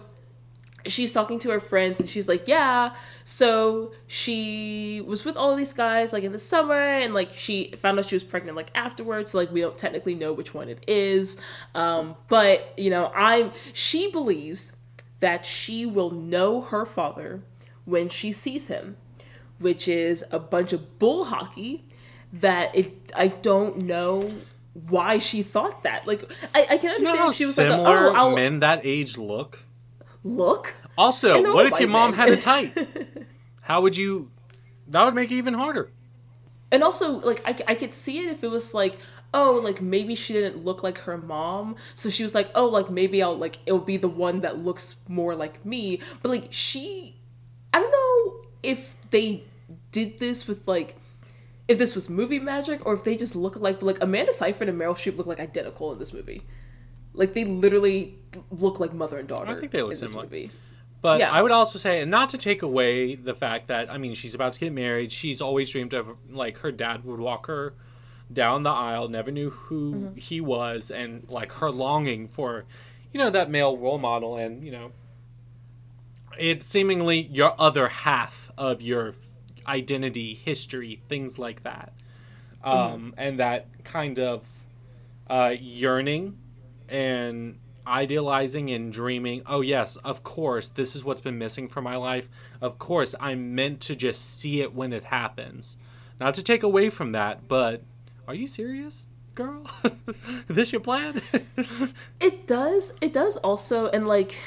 she's 0.86 1.12
talking 1.12 1.40
to 1.40 1.50
her 1.50 1.60
friends 1.60 2.00
and 2.00 2.10
she's 2.10 2.28
like, 2.28 2.48
Yeah, 2.48 2.94
so 3.24 3.94
she 4.08 5.02
was 5.06 5.26
with 5.26 5.38
all 5.38 5.56
these 5.56 5.74
guys 5.74 6.14
like 6.14 6.24
in 6.24 6.32
the 6.32 6.40
summer 6.40 6.80
and 6.80 7.14
like 7.14 7.34
she 7.34 7.74
found 7.78 8.00
out 8.00 8.08
she 8.08 8.16
was 8.16 8.24
pregnant 8.24 8.56
like 8.56 8.70
afterwards, 8.76 9.32
so 9.32 9.38
like 9.38 9.52
we 9.52 9.62
don't 9.62 9.78
technically 9.78 10.16
know 10.16 10.34
which 10.34 10.54
one 10.54 10.70
it 10.70 10.84
is. 10.88 11.38
Um, 11.76 12.16
but 12.28 12.74
you 12.78 12.90
know, 12.90 13.12
I'm 13.16 13.52
she 13.72 14.12
believes 14.12 14.76
that 15.20 15.46
she 15.46 15.86
will 15.86 16.12
know 16.12 16.62
her 16.62 16.86
father 16.86 17.42
when 17.86 18.10
she 18.10 18.32
sees 18.32 18.68
him, 18.68 18.98
which 19.60 19.88
is 19.88 20.24
a 20.32 20.40
bunch 20.40 20.74
of 20.74 21.00
bull 21.00 21.26
hockey 21.26 21.86
that 22.34 22.76
it 22.76 23.12
I 23.16 23.28
don't 23.28 23.84
know 23.84 24.32
why 24.74 25.20
she 25.20 25.44
thought 25.44 25.84
that. 25.84 26.08
Like 26.08 26.30
I, 26.54 26.68
I 26.72 26.78
can 26.78 26.96
You 26.96 27.04
know 27.04 27.12
understand 27.12 27.20
how 27.20 27.30
if 27.30 27.36
she 27.36 27.46
was 27.46 27.58
like, 27.58 27.68
similar 27.68 28.08
oh, 28.08 28.14
I'll 28.14 28.36
men 28.36 28.60
that 28.60 28.82
age 28.84 29.18
look? 29.18 29.60
Look. 30.24 30.76
Also, 30.98 31.54
what 31.54 31.66
if 31.66 31.80
your 31.80 31.90
mom 31.90 32.12
men. 32.12 32.20
had 32.20 32.30
a 32.30 32.38
type? 32.38 32.78
How 33.62 33.82
would 33.82 33.98
you? 33.98 34.30
That 34.88 35.06
would 35.06 35.16
make 35.16 35.32
it 35.32 35.36
even 35.36 35.54
harder. 35.54 35.90
And 36.72 36.84
also, 36.84 37.20
like, 37.20 37.42
I, 37.46 37.56
I 37.72 37.76
could 37.76 37.94
see 37.94 38.20
it 38.20 38.26
if 38.26 38.44
it 38.44 38.50
was 38.50 38.74
like, 38.74 38.98
oh, 39.34 39.60
like 39.64 39.82
maybe 39.82 40.16
she 40.16 40.34
didn't 40.34 40.64
look 40.64 40.84
like 40.84 41.00
her 41.00 41.18
mom, 41.18 41.76
so 41.96 42.10
she 42.10 42.24
was 42.24 42.36
like, 42.36 42.50
oh, 42.56 42.66
like 42.66 42.90
maybe 42.90 43.24
I'll 43.24 43.38
like 43.38 43.58
it'll 43.66 43.80
be 43.80 43.98
the 43.98 44.08
one 44.08 44.42
that 44.42 44.64
looks 44.64 44.98
more 45.08 45.36
like 45.36 45.66
me. 45.66 46.00
But 46.22 46.30
like 46.30 46.48
she, 46.52 47.16
I 47.74 47.80
don't 47.80 47.92
know 47.92 48.48
if 48.62 48.96
they 49.10 49.44
did 49.92 50.20
this 50.20 50.48
with 50.48 50.68
like. 50.68 50.96
If 51.66 51.78
this 51.78 51.96
was 51.96 52.10
movie 52.10 52.40
magic, 52.40 52.86
or 52.86 52.94
if 52.94 53.06
they 53.06 53.16
just 53.16 53.38
look 53.38 53.56
like 53.56 53.82
like 53.82 53.98
Amanda 54.04 54.34
Seyfried 54.34 54.68
and 54.68 54.80
Meryl 54.80 54.96
Streep 54.96 55.16
look 55.16 55.28
like 55.28 55.40
identical 55.40 55.94
in 55.94 55.98
this 55.98 56.12
movie, 56.12 56.44
like 57.14 57.34
they 57.34 57.46
literally 57.46 58.18
look 58.52 58.80
like 58.80 58.94
mother 58.94 59.18
and 59.20 59.28
daughter. 59.28 59.52
I 59.52 59.60
think 59.60 59.72
they 59.72 59.82
look 59.82 59.94
in 59.94 60.00
this 60.00 60.12
similar. 60.12 60.26
movie. 60.26 60.52
But 61.02 61.20
Yeah. 61.20 61.32
I 61.32 61.42
would 61.42 61.52
also 61.52 61.78
say, 61.78 62.02
and 62.02 62.10
not 62.10 62.30
to 62.30 62.38
take 62.38 62.62
away 62.62 63.16
the 63.16 63.36
fact 63.36 63.68
that 63.68 63.92
I 63.92 63.98
mean, 63.98 64.14
she's 64.14 64.34
about 64.34 64.54
to 64.54 64.60
get 64.62 64.72
married. 64.74 65.12
She's 65.12 65.42
always 65.42 65.70
dreamed 65.70 65.94
of 65.94 66.10
like 66.30 66.60
her 66.60 66.72
dad 66.72 67.04
would 67.04 67.20
walk 67.20 67.48
her 67.48 67.74
down 68.32 68.64
the 68.64 68.70
aisle, 68.72 69.10
never 69.10 69.30
knew 69.32 69.50
who 69.52 69.94
Mm-hmm. 69.94 70.16
he 70.16 70.42
was, 70.42 70.90
and 70.90 71.30
like 71.30 71.52
her 71.54 71.70
longing 71.70 72.28
for, 72.28 72.66
you 73.12 73.20
know, 73.20 73.30
that 73.30 73.50
male 73.52 73.78
role 73.78 74.00
model, 74.00 74.38
and 74.38 74.64
you 74.64 74.72
know, 74.72 74.92
it 76.40 76.64
seemingly 76.64 77.20
your 77.22 77.54
other 77.60 77.90
half 77.90 78.52
of 78.58 78.82
your 78.82 79.14
identity, 79.68 80.34
history, 80.34 81.02
things 81.08 81.38
like 81.38 81.64
that, 81.64 81.94
um, 82.64 83.14
and 83.18 83.40
that 83.40 83.68
kind 83.84 84.20
of 84.20 84.44
uh, 85.30 85.54
yearning 85.60 86.38
and 86.90 87.58
idealizing 87.86 88.70
and 88.70 88.94
dreaming 88.94 89.42
oh 89.46 89.60
yes 89.60 89.98
of 89.98 90.24
course 90.24 90.70
this 90.70 90.96
is 90.96 91.04
what's 91.04 91.20
been 91.20 91.38
missing 91.38 91.68
from 91.68 91.84
my 91.84 91.96
life. 91.96 92.30
Of 92.62 92.80
course 92.80 93.14
i'm 93.20 93.56
meant 93.56 93.82
to 93.82 93.96
just 93.96 94.38
see 94.40 94.62
it 94.62 94.74
when 94.74 94.94
it 94.94 95.06
happens. 95.06 95.78
Not 96.20 96.34
to 96.36 96.44
take 96.44 96.64
away 96.64 96.90
from 96.90 97.12
that 97.12 97.48
but 97.48 97.82
are 98.28 98.36
you 98.36 98.48
serious 98.48 99.10
girl? 99.36 99.66
This 100.48 100.72
your 100.72 100.82
plan? 100.82 101.22
It 102.20 102.48
does. 102.48 102.94
It 103.02 103.12
does 103.12 103.38
also, 103.38 103.88
and 103.88 104.08
like, 104.08 104.38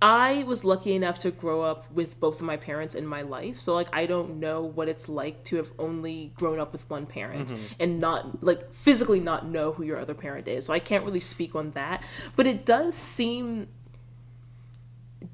I 0.00 0.44
was 0.44 0.64
lucky 0.64 0.94
enough 0.94 1.18
to 1.20 1.30
grow 1.30 1.62
up 1.62 1.90
with 1.90 2.20
both 2.20 2.36
of 2.36 2.46
my 2.46 2.56
parents 2.56 2.94
in 2.94 3.06
my 3.06 3.22
life, 3.22 3.58
so 3.58 3.74
like, 3.74 3.88
I 3.92 4.06
don't 4.06 4.38
know 4.38 4.62
what 4.62 4.88
it's 4.88 5.08
like 5.08 5.42
to 5.44 5.56
have 5.56 5.72
only 5.78 6.32
grown 6.36 6.60
up 6.60 6.72
with 6.72 6.88
one 6.88 7.06
parent 7.06 7.48
mm-hmm. 7.48 7.62
and 7.80 7.98
not 7.98 8.42
like 8.42 8.72
physically 8.72 9.18
not 9.18 9.46
know 9.46 9.72
who 9.72 9.82
your 9.82 9.98
other 9.98 10.14
parent 10.14 10.46
is. 10.46 10.66
So 10.66 10.72
I 10.72 10.78
can't 10.78 11.04
really 11.04 11.20
speak 11.20 11.54
on 11.56 11.72
that, 11.72 12.04
but 12.36 12.46
it 12.46 12.64
does 12.64 12.94
seem 12.94 13.68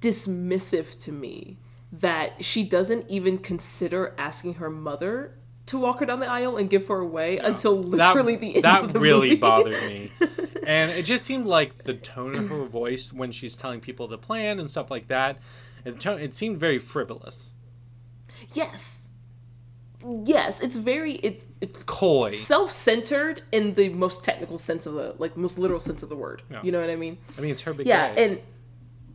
dismissive 0.01 0.99
to 1.01 1.13
me 1.13 1.59
that 1.93 2.43
she 2.43 2.65
doesn't 2.65 3.09
even 3.09 3.39
consider 3.39 4.15
asking 4.19 4.55
her 4.55 4.71
mother 4.71 5.37
to 5.67 5.79
walk 5.79 6.01
her 6.01 6.07
down 6.07 6.21
the 6.21 6.27
aisle 6.31 6.57
and 6.57 6.69
give 6.69 6.87
her 6.89 6.99
away 6.99 7.39
until 7.39 7.81
literally 7.83 8.35
that, 8.35 8.41
the 8.41 8.55
end 8.57 8.65
that 8.65 8.85
of 8.85 8.93
the 8.93 9.01
really 9.01 9.31
movie. 9.31 9.41
bothered 9.41 9.83
me 9.87 10.11
and 10.67 10.91
it 10.91 11.05
just 11.05 11.25
seemed 11.25 11.47
like 11.47 11.85
the 11.85 11.95
tone 11.95 12.35
of 12.35 12.49
her 12.51 12.65
voice 12.65 13.13
when 13.13 13.33
she's 13.33 13.55
telling 13.57 13.81
people 13.81 14.07
the 14.07 14.19
plan 14.19 14.59
and 14.61 14.69
stuff 14.69 14.91
like 14.91 15.09
that 15.09 15.39
it, 15.85 16.05
it 16.07 16.35
seemed 16.35 16.59
very 16.59 16.79
frivolous 16.79 17.55
Yes. 18.53 19.09
Yes, 20.25 20.61
it's 20.61 20.77
very 20.77 21.15
it's 21.15 21.47
it's 21.63 21.83
coy 21.85 22.29
self-centered 22.29 23.41
in 23.53 23.73
the 23.75 23.89
most 23.89 24.23
technical 24.23 24.59
sense 24.59 24.85
of 24.85 24.93
the 24.95 25.15
like 25.19 25.35
most 25.37 25.59
literal 25.59 25.81
sense 25.81 26.03
of 26.03 26.11
the 26.11 26.17
word. 26.17 26.43
You 26.63 26.73
know 26.73 26.81
what 26.81 26.91
I 26.91 26.97
mean? 26.97 27.17
i 27.39 27.41
mean 27.41 27.53
it's 27.53 27.63
her 27.63 27.73
big 27.73 27.87
Yeah, 27.87 28.13
day. 28.15 28.25
and 28.25 28.41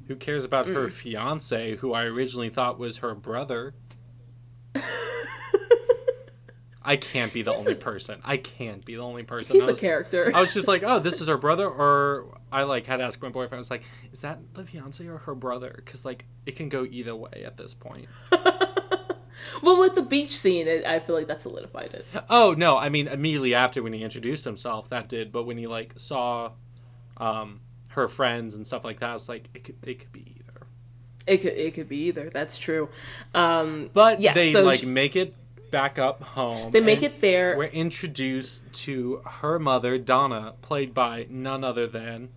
Who 0.08 0.16
cares 0.16 0.46
about 0.46 0.66
her 0.68 0.88
Mm. 0.88 0.92
fiance, 0.92 1.76
who 1.76 1.94
I 1.94 2.06
originally 2.06 2.50
thought 2.50 2.80
was 2.80 2.98
her 2.98 3.14
brother? 3.14 3.76
I 6.82 6.96
can't 6.96 7.34
be 7.34 7.42
the 7.42 7.52
He's 7.52 7.60
only 7.60 7.74
a- 7.74 7.76
person. 7.76 8.22
I 8.24 8.38
can't 8.38 8.84
be 8.86 8.96
the 8.96 9.02
only 9.02 9.24
person. 9.24 9.56
he's 9.56 9.64
I 9.64 9.68
a 9.68 9.70
was, 9.72 9.80
character. 9.82 10.32
I 10.34 10.40
was 10.40 10.54
just 10.54 10.68
like, 10.68 10.82
oh, 10.84 11.00
this 11.00 11.20
is 11.20 11.28
her 11.28 11.38
brother, 11.38 11.68
or 11.68 12.40
I 12.52 12.64
like 12.64 12.86
had 12.86 12.98
to 12.98 13.04
ask 13.04 13.22
my 13.22 13.30
boyfriend. 13.30 13.56
I 13.56 13.58
was 13.60 13.70
like, 13.70 13.84
is 14.14 14.22
that 14.22 14.40
the 14.54 14.64
fiance 14.64 15.06
or 15.06 15.18
her 15.20 15.36
brother? 15.36 15.74
Because 15.76 16.06
like 16.06 16.26
it 16.46 16.56
can 16.56 16.70
go 16.70 16.86
either 16.90 17.16
way 17.16 17.44
at 17.46 17.58
this 17.58 17.74
point. 17.74 18.08
well, 19.62 19.80
with 19.80 19.96
the 19.96 20.02
beach 20.02 20.38
scene, 20.38 20.68
it, 20.68 20.86
I 20.86 21.00
feel 21.00 21.16
like 21.16 21.28
that 21.28 21.42
solidified 21.42 21.94
it. 21.94 22.06
Oh 22.30 22.54
no, 22.58 22.78
I 22.78 22.90
mean 22.90 23.08
immediately 23.08 23.54
after 23.54 23.84
when 23.84 23.94
he 23.94 24.04
introduced 24.04 24.46
himself, 24.46 24.90
that 24.90 25.10
did. 25.10 25.32
But 25.32 25.44
when 25.44 25.58
he 25.58 25.68
like 25.68 25.94
saw, 25.98 26.52
um, 27.18 27.62
her 27.90 28.08
friends 28.08 28.56
and 28.56 28.66
stuff 28.66 28.84
like 28.84 29.00
that, 29.02 29.10
I 29.10 29.14
was 29.14 29.28
like, 29.30 29.50
it 29.54 29.64
could 29.64 29.76
it 29.84 30.00
could 30.00 30.12
be 30.12 30.22
either. 30.38 30.68
It 31.28 31.38
could 31.40 31.54
it 31.54 31.74
could 31.74 31.90
be 31.90 31.98
either. 32.08 32.30
That's 32.30 32.58
true. 32.58 32.90
Um, 33.36 33.90
But 33.94 34.20
Yeah, 34.22 34.34
they 34.34 34.52
so 34.52 34.64
like 34.64 34.80
sh- 34.80 34.84
make 34.84 35.16
it 35.16 35.36
back 35.72 35.98
up 36.00 36.22
home. 36.24 36.72
they 36.72 36.82
make 36.82 37.04
it 37.04 37.20
there. 37.22 37.58
We're 37.58 37.66
introduced 37.66 38.72
to 38.86 39.22
her 39.26 39.60
mother, 39.60 39.98
Donna, 39.98 40.54
played 40.62 40.94
by 40.94 41.28
none 41.30 41.64
other 41.64 41.88
than 41.88 42.30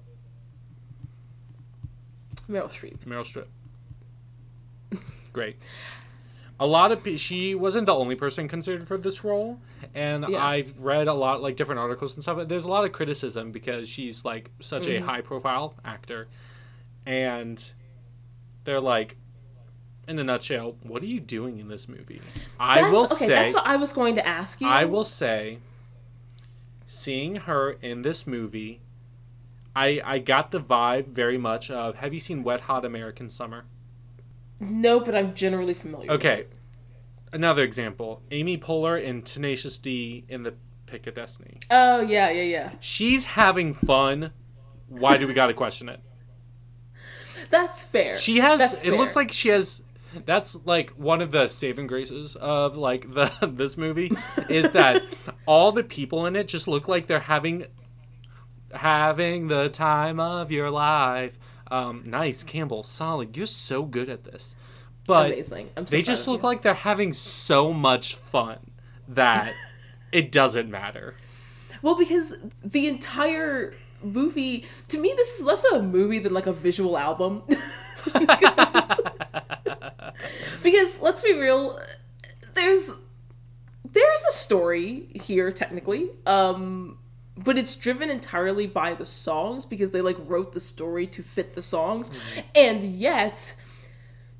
Meryl 2.48 2.70
Streep. 2.70 2.98
Meryl 3.06 3.24
Streep. 3.24 3.46
Great. 5.32 5.56
A 6.60 6.66
lot 6.66 6.92
of 6.92 7.02
pe- 7.02 7.16
she 7.16 7.54
wasn't 7.54 7.86
the 7.86 7.94
only 7.94 8.14
person 8.14 8.46
considered 8.46 8.86
for 8.86 8.96
this 8.98 9.24
role, 9.24 9.58
and 9.94 10.26
Yeah. 10.28 10.44
I've 10.46 10.78
read 10.78 11.08
a 11.08 11.14
lot 11.14 11.42
like 11.42 11.56
different 11.56 11.80
articles 11.80 12.14
and 12.14 12.22
stuff. 12.22 12.46
There's 12.46 12.64
a 12.64 12.68
lot 12.68 12.84
of 12.84 12.92
criticism 12.92 13.50
because 13.50 13.88
she's 13.88 14.24
like 14.24 14.50
such 14.60 14.84
Mm-hmm. 14.84 15.02
a 15.02 15.06
high 15.06 15.20
profile 15.22 15.74
actor, 15.84 16.28
and 17.06 17.72
they're 18.64 18.80
like, 18.80 19.16
in 20.08 20.18
a 20.18 20.24
nutshell, 20.24 20.76
what 20.82 21.02
are 21.02 21.06
you 21.06 21.20
doing 21.20 21.58
in 21.58 21.68
this 21.68 21.88
movie? 21.88 22.20
I 22.58 22.82
That's, 22.82 22.92
will 22.92 23.04
okay, 23.04 23.14
say, 23.14 23.28
that's 23.28 23.54
what 23.54 23.66
I 23.66 23.76
was 23.76 23.92
going 23.92 24.14
to 24.16 24.26
ask 24.26 24.60
you. 24.60 24.66
I 24.66 24.84
will 24.84 25.04
say, 25.04 25.58
seeing 26.86 27.36
her 27.36 27.72
in 27.72 28.02
this 28.02 28.26
movie, 28.26 28.80
I 29.74 30.00
I 30.04 30.18
got 30.18 30.50
the 30.50 30.60
vibe 30.60 31.08
very 31.08 31.38
much 31.38 31.70
of. 31.70 31.96
Have 31.96 32.12
you 32.12 32.20
seen 32.20 32.42
Wet 32.42 32.62
Hot 32.62 32.84
American 32.84 33.30
Summer? 33.30 33.64
No, 34.60 35.00
but 35.00 35.14
I'm 35.14 35.34
generally 35.34 35.74
familiar. 35.74 36.10
Okay, 36.10 36.46
another 37.32 37.62
example: 37.62 38.22
Amy 38.30 38.58
Poehler 38.58 39.02
in 39.02 39.22
Tenacious 39.22 39.78
D 39.78 40.24
in 40.28 40.42
the 40.42 40.54
Pick 40.86 41.06
of 41.06 41.14
Destiny. 41.14 41.58
Oh 41.70 42.00
yeah, 42.00 42.30
yeah, 42.30 42.42
yeah. 42.42 42.70
She's 42.80 43.24
having 43.24 43.72
fun. 43.72 44.32
Why 44.88 45.16
do 45.16 45.26
we 45.26 45.32
got 45.32 45.46
to 45.46 45.54
question 45.54 45.88
it? 45.88 46.00
That's 47.50 47.82
fair. 47.82 48.16
She 48.16 48.38
has. 48.38 48.58
That's 48.58 48.82
it 48.82 48.92
looks 48.92 49.16
like 49.16 49.32
she 49.32 49.48
has. 49.48 49.81
That's 50.24 50.56
like 50.64 50.90
one 50.90 51.20
of 51.20 51.30
the 51.30 51.48
saving 51.48 51.86
graces 51.86 52.36
of 52.36 52.76
like 52.76 53.14
the 53.14 53.32
this 53.52 53.76
movie 53.76 54.12
is 54.48 54.70
that 54.70 55.02
all 55.46 55.72
the 55.72 55.84
people 55.84 56.26
in 56.26 56.36
it 56.36 56.48
just 56.48 56.68
look 56.68 56.88
like 56.88 57.06
they're 57.06 57.20
having 57.20 57.66
having 58.72 59.48
the 59.48 59.68
time 59.68 60.20
of 60.20 60.50
your 60.50 60.70
life. 60.70 61.38
Um, 61.70 62.02
nice, 62.04 62.42
Campbell, 62.42 62.82
solid. 62.82 63.36
You're 63.36 63.46
so 63.46 63.84
good 63.84 64.08
at 64.08 64.24
this. 64.24 64.56
But 65.06 65.32
amazing. 65.32 65.70
I'm 65.76 65.86
so 65.86 65.96
they 65.96 66.02
just 66.02 66.26
look 66.26 66.42
you. 66.42 66.46
like 66.46 66.62
they're 66.62 66.74
having 66.74 67.12
so 67.12 67.72
much 67.72 68.14
fun 68.14 68.58
that 69.08 69.54
it 70.12 70.30
doesn't 70.30 70.70
matter. 70.70 71.16
Well, 71.80 71.96
because 71.96 72.36
the 72.62 72.86
entire 72.86 73.74
movie, 74.02 74.64
to 74.88 74.98
me, 74.98 75.12
this 75.16 75.38
is 75.38 75.44
less 75.44 75.64
of 75.64 75.80
a 75.80 75.82
movie 75.82 76.18
than 76.18 76.32
like 76.32 76.46
a 76.46 76.52
visual 76.52 76.96
album. 76.96 77.42
Because, 78.04 79.00
because 80.62 81.00
let's 81.00 81.22
be 81.22 81.32
real, 81.34 81.78
there's 82.54 82.96
there's 83.90 84.24
a 84.28 84.32
story 84.32 85.08
here 85.14 85.50
technically, 85.52 86.08
um, 86.26 86.98
but 87.36 87.58
it's 87.58 87.74
driven 87.74 88.08
entirely 88.10 88.66
by 88.66 88.94
the 88.94 89.04
songs 89.06 89.64
because 89.64 89.90
they 89.90 90.00
like 90.00 90.16
wrote 90.26 90.52
the 90.52 90.60
story 90.60 91.06
to 91.08 91.22
fit 91.22 91.54
the 91.54 91.62
songs, 91.62 92.10
Mm-hmm. 92.10 92.40
and 92.54 92.84
yet. 92.84 93.56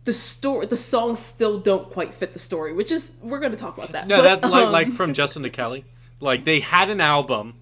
The 0.05 0.13
story, 0.13 0.67
the 0.67 0.77
songs 0.77 1.21
still 1.21 1.61
don't 1.61 1.89
quite 1.89 2.13
fit 2.13 2.33
the 2.33 2.41
story, 2.41 2.73
which 2.73 2.91
is 2.91 3.15
we're 3.23 3.39
going 3.39 3.53
to 3.53 3.57
talk 3.57 3.79
about 3.79 3.93
that. 3.93 4.09
No, 4.09 4.17
But, 4.17 4.23
that's 4.41 4.51
like 4.53 4.67
um, 4.67 4.73
like 4.73 4.91
from 4.91 5.15
Justin 5.15 5.45
to 5.45 5.49
Kelly. 5.51 5.85
Like 6.19 6.45
they 6.45 6.59
had 6.59 6.91
an 6.91 7.01
album, 7.01 7.55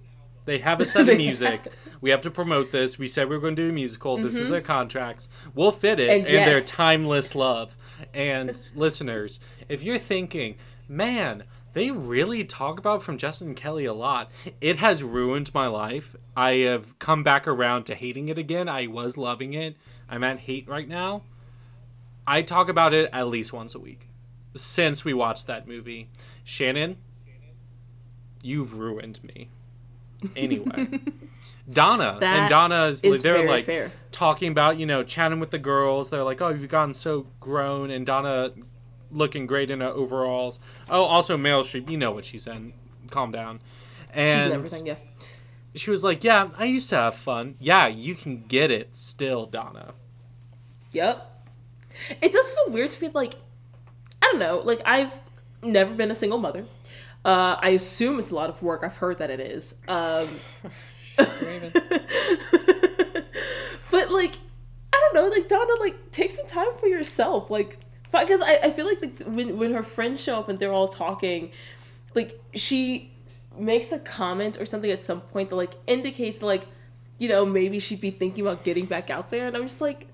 they 0.46 0.56
have 0.56 0.80
a 0.80 0.86
set 0.86 1.06
of 1.10 1.16
music. 1.18 1.60
We 2.00 2.10
have 2.10 2.22
to 2.22 2.30
promote 2.30 2.72
this. 2.72 2.98
We 2.98 3.06
said 3.06 3.28
we 3.28 3.36
were 3.36 3.40
going 3.42 3.56
to 3.56 3.62
do 3.62 3.68
a 3.70 3.72
musical. 3.72 4.16
This 4.16 4.36
is 4.36 4.48
their 4.48 4.62
contracts. 4.62 5.28
We'll 5.54 5.72
fit 5.72 6.00
it 6.00 6.08
Mm-hmm. 6.08 6.26
And 6.26 6.34
in 6.34 6.44
their 6.44 6.60
timeless 6.60 7.34
love. 7.34 7.76
And 8.14 8.58
listeners, 8.74 9.38
if 9.68 9.82
you're 9.82 9.98
thinking, 9.98 10.56
man, 10.88 11.44
they 11.72 11.90
really 11.90 12.44
talk 12.44 12.78
about 12.78 13.02
from 13.02 13.18
Justin 13.18 13.48
and 13.48 13.56
Kelly 13.56 13.84
a 13.84 13.92
lot. 13.92 14.30
It 14.60 14.76
has 14.76 15.02
ruined 15.02 15.52
my 15.54 15.66
life. 15.66 16.16
I 16.36 16.52
have 16.52 16.98
come 16.98 17.22
back 17.22 17.46
around 17.46 17.84
to 17.84 17.94
hating 17.94 18.28
it 18.28 18.38
again. 18.38 18.68
I 18.68 18.86
was 18.86 19.16
loving 19.16 19.52
it. 19.54 19.76
I'm 20.08 20.24
at 20.24 20.40
hate 20.40 20.66
right 20.68 20.88
now. 20.88 21.22
I 22.26 22.42
talk 22.42 22.68
about 22.68 22.92
it 22.94 23.10
at 23.12 23.28
least 23.28 23.52
once 23.52 23.74
a 23.74 23.78
week 23.78 24.08
since 24.56 25.04
we 25.04 25.14
watched 25.14 25.46
that 25.46 25.68
movie. 25.68 26.08
Shannon, 26.44 26.96
you've 28.42 28.74
ruined 28.78 29.22
me. 29.22 29.48
Anyway, 30.36 31.00
Donna 31.70 32.16
That 32.20 32.36
and 32.36 32.48
Donna 32.48 32.86
is, 32.86 33.22
they're 33.22 33.46
like 33.46 33.64
fair. 33.64 33.92
talking 34.12 34.50
about 34.50 34.78
you 34.78 34.86
know 34.86 35.02
chatting 35.02 35.40
with 35.40 35.50
the 35.50 35.58
girls. 35.58 36.10
They're 36.10 36.24
like, 36.24 36.40
oh, 36.40 36.48
you've 36.48 36.68
gotten 36.68 36.94
so 36.94 37.26
grown, 37.38 37.90
and 37.90 38.04
Donna 38.04 38.52
looking 39.10 39.46
great 39.46 39.70
in 39.70 39.80
her 39.80 39.88
overalls. 39.88 40.58
Oh, 40.88 41.02
also 41.02 41.36
Meryl 41.36 41.62
Streep, 41.62 41.90
you 41.90 41.96
know 41.96 42.12
what 42.12 42.24
she's 42.24 42.46
in. 42.46 42.72
Calm 43.10 43.32
down. 43.32 43.60
And 44.12 44.42
She's 44.42 44.52
in 44.52 44.56
everything, 44.56 44.86
yeah. 44.86 44.94
she 45.74 45.90
was 45.90 46.02
like, 46.02 46.24
yeah, 46.24 46.48
I 46.58 46.64
used 46.64 46.88
to 46.90 46.96
have 46.96 47.14
fun. 47.14 47.54
Yeah, 47.60 47.86
you 47.86 48.14
can 48.14 48.44
get 48.46 48.70
it 48.70 48.96
still, 48.96 49.46
Donna. 49.46 49.94
Yep. 50.92 51.46
It 52.20 52.32
does 52.32 52.50
feel 52.52 52.70
weird 52.70 52.90
to 52.92 53.00
be 53.00 53.08
like, 53.08 53.34
I 54.22 54.26
don't 54.26 54.38
know, 54.38 54.58
like 54.58 54.80
I've 54.84 55.12
never 55.62 55.94
been 55.94 56.10
a 56.10 56.14
single 56.14 56.38
mother. 56.38 56.64
Uh, 57.24 57.56
I 57.60 57.70
assume 57.70 58.18
it's 58.18 58.30
a 58.30 58.34
lot 58.34 58.48
of 58.50 58.62
work. 58.62 58.82
I've 58.82 58.96
heard 58.96 59.18
that 59.18 59.30
it 59.30 59.40
is. 59.40 59.74
Um, 59.88 60.28
but 63.90 64.10
like, 64.10 64.34
I 64.92 65.00
don't 65.00 65.14
know, 65.14 65.28
like 65.28 65.48
Donna, 65.48 65.74
like 65.80 66.10
take 66.10 66.30
some 66.30 66.46
time 66.46 66.68
for 66.78 66.86
yourself, 66.86 67.50
like 67.50 67.78
because 68.12 68.40
I, 68.40 68.58
I 68.64 68.70
feel 68.72 68.86
like, 68.86 69.02
like 69.02 69.22
when 69.24 69.58
when 69.58 69.72
her 69.72 69.82
friends 69.82 70.20
show 70.20 70.38
up 70.38 70.48
and 70.48 70.58
they're 70.58 70.72
all 70.72 70.88
talking, 70.88 71.52
like 72.14 72.40
she 72.54 73.12
makes 73.56 73.92
a 73.92 73.98
comment 73.98 74.60
or 74.60 74.66
something 74.66 74.90
at 74.90 75.04
some 75.04 75.20
point 75.20 75.50
that 75.50 75.56
like 75.56 75.74
indicates 75.86 76.42
like, 76.42 76.66
you 77.18 77.28
know, 77.28 77.44
maybe 77.44 77.78
she'd 77.78 78.00
be 78.00 78.10
thinking 78.10 78.46
about 78.46 78.64
getting 78.64 78.86
back 78.86 79.10
out 79.10 79.30
there, 79.30 79.46
and 79.46 79.56
I'm 79.56 79.62
just 79.62 79.80
like. 79.80 80.06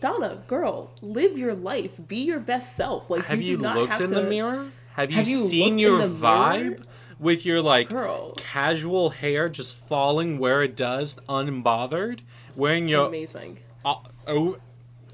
Donna, 0.00 0.42
girl, 0.48 0.90
live 1.00 1.38
your 1.38 1.54
life. 1.54 2.00
Be 2.08 2.24
your 2.24 2.40
best 2.40 2.74
self. 2.74 3.08
Like 3.08 3.24
Have 3.26 3.40
you, 3.40 3.52
you, 3.52 3.56
do 3.56 3.62
not 3.62 3.76
looked 3.76 3.92
have 3.92 4.00
in 4.00 4.08
to, 4.08 4.14
the 4.16 4.22
mirror? 4.24 4.66
Have 4.94 5.12
you, 5.12 5.16
Have 5.16 5.28
you 5.28 5.46
seen 5.46 5.78
your 5.78 6.00
vibe? 6.08 6.60
mirror? 6.60 6.76
With 7.22 7.46
your 7.46 7.62
like 7.62 7.88
Girl. 7.88 8.34
casual 8.36 9.10
hair 9.10 9.48
just 9.48 9.76
falling 9.76 10.38
where 10.38 10.62
it 10.62 10.76
does, 10.76 11.16
unbothered, 11.28 12.20
wearing 12.56 12.88
your 12.88 13.06
Amazing. 13.06 13.58
uh, 13.84 13.94
o- 14.26 14.58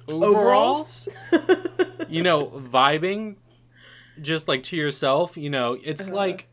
overalls, 0.08 1.08
you 2.08 2.22
know, 2.22 2.46
vibing 2.46 3.36
just 4.20 4.48
like 4.48 4.62
to 4.64 4.76
yourself, 4.76 5.36
you 5.36 5.50
know, 5.50 5.78
it's 5.84 6.06
Uh-huh. 6.06 6.16
like 6.16 6.48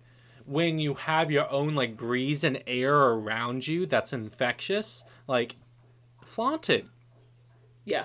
when 0.46 0.78
you 0.78 0.94
have 0.94 1.32
your 1.32 1.50
own 1.50 1.74
like 1.74 1.98
breeze 1.98 2.44
and 2.44 2.62
air 2.68 2.96
around 2.96 3.68
you 3.68 3.86
that's 3.88 4.14
infectious, 4.14 5.04
like 5.28 5.56
flaunted. 6.24 6.88
Yeah. 7.86 8.04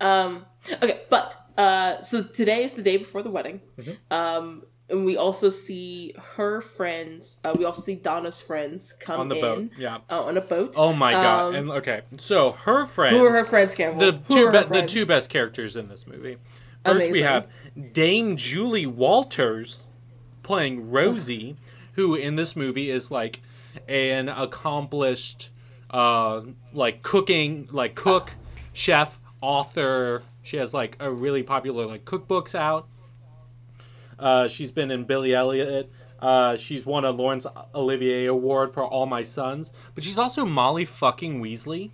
Um, 0.00 0.44
okay, 0.82 1.00
but 1.08 1.36
uh, 1.56 2.02
so 2.02 2.22
today 2.22 2.64
is 2.64 2.74
the 2.74 2.82
day 2.82 2.96
before 2.98 3.22
the 3.22 3.30
wedding. 3.30 3.60
Mm-hmm. 3.78 4.12
Um, 4.14 4.62
and 4.88 5.04
we 5.04 5.16
also 5.16 5.50
see 5.50 6.14
her 6.36 6.60
friends. 6.60 7.38
Uh, 7.44 7.54
we 7.56 7.64
also 7.64 7.80
see 7.82 7.94
Donna's 7.94 8.40
friends 8.40 8.92
come 8.92 9.20
On 9.20 9.28
the 9.28 9.36
in, 9.36 9.40
boat, 9.40 9.70
yeah. 9.78 9.98
uh, 10.10 10.24
on 10.24 10.36
a 10.36 10.40
boat. 10.40 10.74
Oh 10.76 10.92
my 10.92 11.12
god! 11.12 11.48
Um, 11.48 11.54
and 11.54 11.70
okay, 11.70 12.02
so 12.18 12.52
her 12.52 12.86
friends. 12.86 13.16
who 13.16 13.24
are 13.24 13.32
her 13.32 13.44
friends, 13.44 13.74
Campbell? 13.74 14.00
The 14.00 14.18
Who 14.28 14.34
two 14.34 14.50
be- 14.50 14.80
the 14.80 14.86
two 14.86 15.06
best 15.06 15.30
characters 15.30 15.76
in 15.76 15.88
this 15.88 16.06
movie. 16.06 16.36
First, 16.84 17.10
we 17.10 17.22
have 17.22 17.48
Dame 17.92 18.36
Julie 18.36 18.86
Walters 18.86 19.88
playing 20.42 20.90
Rosie, 20.90 21.56
who 21.94 22.14
in 22.14 22.36
this 22.36 22.54
movie 22.54 22.90
is 22.90 23.10
like 23.10 23.40
an 23.88 24.28
accomplished, 24.28 25.48
uh, 25.90 26.42
like 26.74 27.02
cooking, 27.02 27.68
like 27.72 27.94
cook, 27.94 28.32
chef, 28.74 29.18
author. 29.40 30.22
She 30.42 30.58
has 30.58 30.74
like 30.74 30.96
a 31.00 31.10
really 31.10 31.42
popular 31.42 31.86
like 31.86 32.04
cookbooks 32.04 32.54
out. 32.54 32.86
Uh, 34.18 34.48
she's 34.48 34.70
been 34.70 34.90
in 34.90 35.04
Billy 35.04 35.34
Elliot. 35.34 35.90
Uh, 36.20 36.56
she's 36.56 36.86
won 36.86 37.04
a 37.04 37.10
Laurence 37.10 37.46
Olivier 37.74 38.26
Award 38.26 38.72
for 38.72 38.84
All 38.84 39.06
My 39.06 39.22
Sons, 39.22 39.72
but 39.94 40.04
she's 40.04 40.18
also 40.18 40.44
Molly 40.44 40.84
fucking 40.84 41.42
Weasley. 41.42 41.90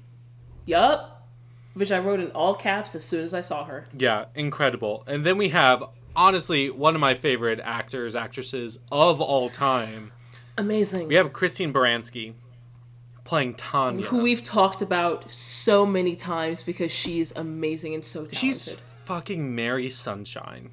Yup. 0.67 1.27
Which 1.75 1.91
I 1.91 1.99
wrote 1.99 2.21
in 2.21 2.31
all 2.33 2.55
caps 2.55 2.95
as 2.95 3.05
soon 3.05 3.25
as 3.25 3.33
I 3.35 3.41
saw 3.41 3.65
her. 3.65 3.87
Yeah, 3.97 4.27
incredible. 4.35 5.05
And 5.07 5.25
then 5.25 5.37
we 5.37 5.49
have 5.51 5.85
honestly 6.15 6.71
one 6.71 6.95
of 6.95 7.01
my 7.01 7.15
favorite 7.15 7.61
actors, 7.63 8.15
actresses 8.15 8.79
of 8.91 9.21
all 9.21 9.49
time. 9.51 10.13
Amazing. 10.59 11.09
We 11.09 11.15
have 11.15 11.33
Christine 11.33 11.73
Baranski 11.73 12.35
playing 13.25 13.55
Tanya. 13.55 14.07
Who 14.07 14.19
we've 14.19 14.43
talked 14.43 14.83
about 14.83 15.33
so 15.33 15.87
many 15.87 16.17
times 16.17 16.63
because 16.63 16.91
she's 16.91 17.33
amazing 17.37 17.95
and 17.95 18.05
so 18.05 18.21
talented. 18.21 18.39
She's 18.39 18.77
fucking 19.05 19.55
Mary 19.55 19.89
Sunshine. 19.89 20.71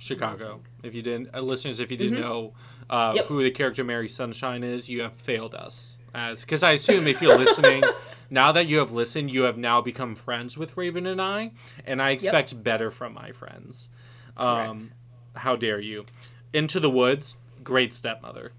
Chicago. 0.00 0.60
If 0.82 0.94
you 0.94 1.02
didn't, 1.02 1.34
uh, 1.34 1.40
listeners, 1.40 1.78
if 1.78 1.90
you 1.90 1.96
didn't 1.96 2.20
know 2.20 2.54
uh, 2.88 3.08
Mm-hmm. 3.10 3.16
Yep. 3.18 3.26
who 3.26 3.42
the 3.44 3.50
character 3.52 3.84
Mary 3.84 4.08
Sunshine 4.08 4.64
is, 4.64 4.88
you 4.88 5.02
have 5.02 5.12
failed 5.12 5.54
us. 5.54 5.98
As 6.12 6.40
because 6.40 6.64
I 6.64 6.72
assume 6.72 7.06
if 7.06 7.22
you're 7.22 7.38
listening, 7.38 7.84
now 8.30 8.50
that 8.50 8.66
you 8.66 8.78
have 8.78 8.90
listened, 8.90 9.30
you 9.30 9.42
have 9.42 9.56
now 9.56 9.80
become 9.80 10.16
friends 10.16 10.58
with 10.58 10.76
Raven 10.76 11.06
and 11.06 11.22
I, 11.22 11.52
and 11.86 12.02
I 12.02 12.10
expect 12.10 12.60
better 12.64 12.90
from 12.90 13.14
my 13.14 13.30
friends. 13.30 13.88
Um, 14.36 14.90
how 15.36 15.54
dare 15.54 15.78
you? 15.80 16.06
Into 16.52 16.80
the 16.80 16.90
Woods, 16.90 17.36
great 17.62 17.94
stepmother. 17.94 18.52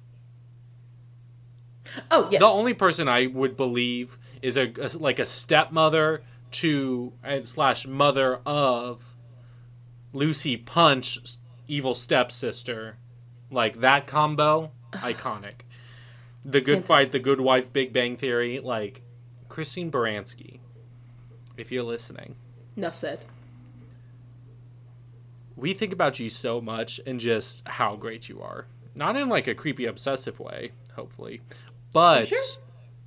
oh 2.10 2.28
yes. 2.32 2.40
The 2.40 2.46
only 2.48 2.74
person 2.74 3.08
I 3.10 3.28
would 3.28 3.58
believe 3.58 4.18
is 4.42 4.56
a, 4.58 4.72
a- 4.80 4.98
like 4.98 5.20
a 5.20 5.26
stepmother 5.26 6.24
to 6.52 7.14
and 7.24 7.46
slash 7.46 7.86
mother 7.88 8.40
of 8.46 9.11
Lucy 10.14 10.58
Punch, 10.58 11.20
evil 11.68 11.96
stepsister, 11.96 12.98
like 13.50 13.80
that 13.82 14.08
combo, 14.08 14.72
iconic. 14.94 15.62
The 16.44 16.62
Good 16.62 16.86
Fight, 16.86 17.12
The 17.12 17.20
Good 17.20 17.40
Wife, 17.40 17.72
Big 17.72 17.94
Bang 17.94 18.18
Theory, 18.18 18.60
like 18.60 19.04
Christine 19.48 19.92
Baranski. 19.92 20.60
If 21.56 21.72
you're 21.72 21.84
listening, 21.84 22.36
Enough 22.76 22.96
said. 22.96 23.20
we 25.56 25.74
think 25.74 25.94
about 25.94 26.20
you 26.20 26.30
so 26.30 26.62
much 26.62 27.00
and 27.06 27.20
just 27.20 27.68
how 27.68 27.96
great 27.96 28.30
you 28.30 28.42
are. 28.42 28.66
Not 28.96 29.16
in 29.16 29.30
like 29.30 29.48
a 29.48 29.54
creepy 29.54 29.86
obsessive 29.86 30.40
way, 30.40 30.72
hopefully. 30.96 31.42
But 31.94 32.28
sure? 32.30 32.40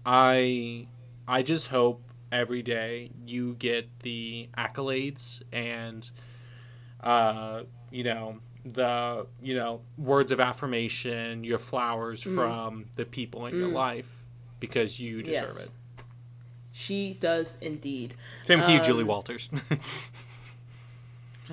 I 0.06 0.86
I 1.26 1.42
just 1.42 1.68
hope 1.68 2.02
every 2.30 2.62
day 2.62 3.10
you 3.26 3.54
get 3.54 3.88
the 4.00 4.48
accolades 4.56 5.42
and 5.52 6.08
uh 7.04 7.62
you 7.90 8.04
know 8.04 8.38
the 8.64 9.26
you 9.42 9.54
know 9.54 9.80
words 9.98 10.32
of 10.32 10.40
affirmation, 10.40 11.44
your 11.44 11.58
flowers 11.58 12.22
from 12.22 12.86
the 12.96 13.04
people 13.04 13.46
in 13.46 13.54
your 13.56 13.68
life 13.68 14.08
because 14.58 14.98
you 14.98 15.22
deserve 15.22 15.50
Yes. 15.50 15.66
it. 15.66 15.70
She 16.72 17.14
does 17.20 17.58
indeed. 17.60 18.14
Same 18.42 18.60
with 18.60 18.68
you, 18.70 18.80
Julie 18.80 19.02
Um, 19.02 19.08
Walters. 19.08 19.48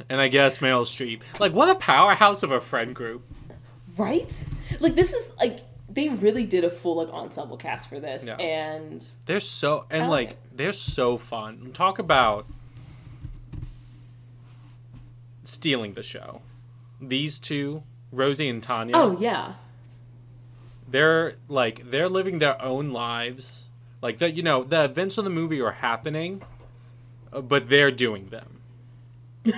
and 0.09 0.21
I 0.21 0.27
guess 0.29 0.59
Meryl 0.59 0.85
Streep. 0.85 1.21
Like 1.39 1.53
what 1.53 1.69
a 1.69 1.75
powerhouse 1.75 2.43
of 2.43 2.51
a 2.51 2.61
friend 2.61 2.95
group. 2.95 3.23
Right? 3.97 4.43
Like 4.79 4.95
this 4.95 5.13
is 5.13 5.31
like 5.37 5.59
they 5.89 6.07
really 6.09 6.45
did 6.45 6.63
a 6.63 6.69
full 6.69 6.95
like 6.95 7.09
ensemble 7.09 7.57
cast 7.57 7.89
for 7.89 7.99
this, 7.99 8.25
Yeah. 8.25 8.37
and 8.37 9.05
They're 9.25 9.41
so 9.41 9.85
and 9.89 10.09
like 10.09 10.09
like 10.09 10.29
it. 10.31 10.37
they're 10.55 10.71
so 10.71 11.17
fun. 11.17 11.71
Talk 11.73 11.99
about 11.99 12.47
stealing 15.51 15.93
the 15.93 16.03
show. 16.03 16.41
These 16.99 17.39
two, 17.39 17.83
Rosie 18.11 18.47
and 18.47 18.61
Tanya, 18.61 18.95
oh 18.95 19.17
yeah, 19.19 19.53
they're 20.87 21.35
like 21.47 21.89
they're 21.91 22.09
living 22.09 22.39
their 22.39 22.61
own 22.61 22.91
lives. 22.91 23.67
Like 24.01 24.17
that, 24.19 24.35
you 24.35 24.43
know, 24.43 24.63
the 24.63 24.83
events 24.85 25.17
of 25.17 25.23
the 25.23 25.29
movie 25.29 25.61
are 25.61 25.71
happening, 25.71 26.41
uh, 27.31 27.41
but 27.41 27.69
they're 27.69 27.91
doing 27.91 28.29
them. 28.29 28.61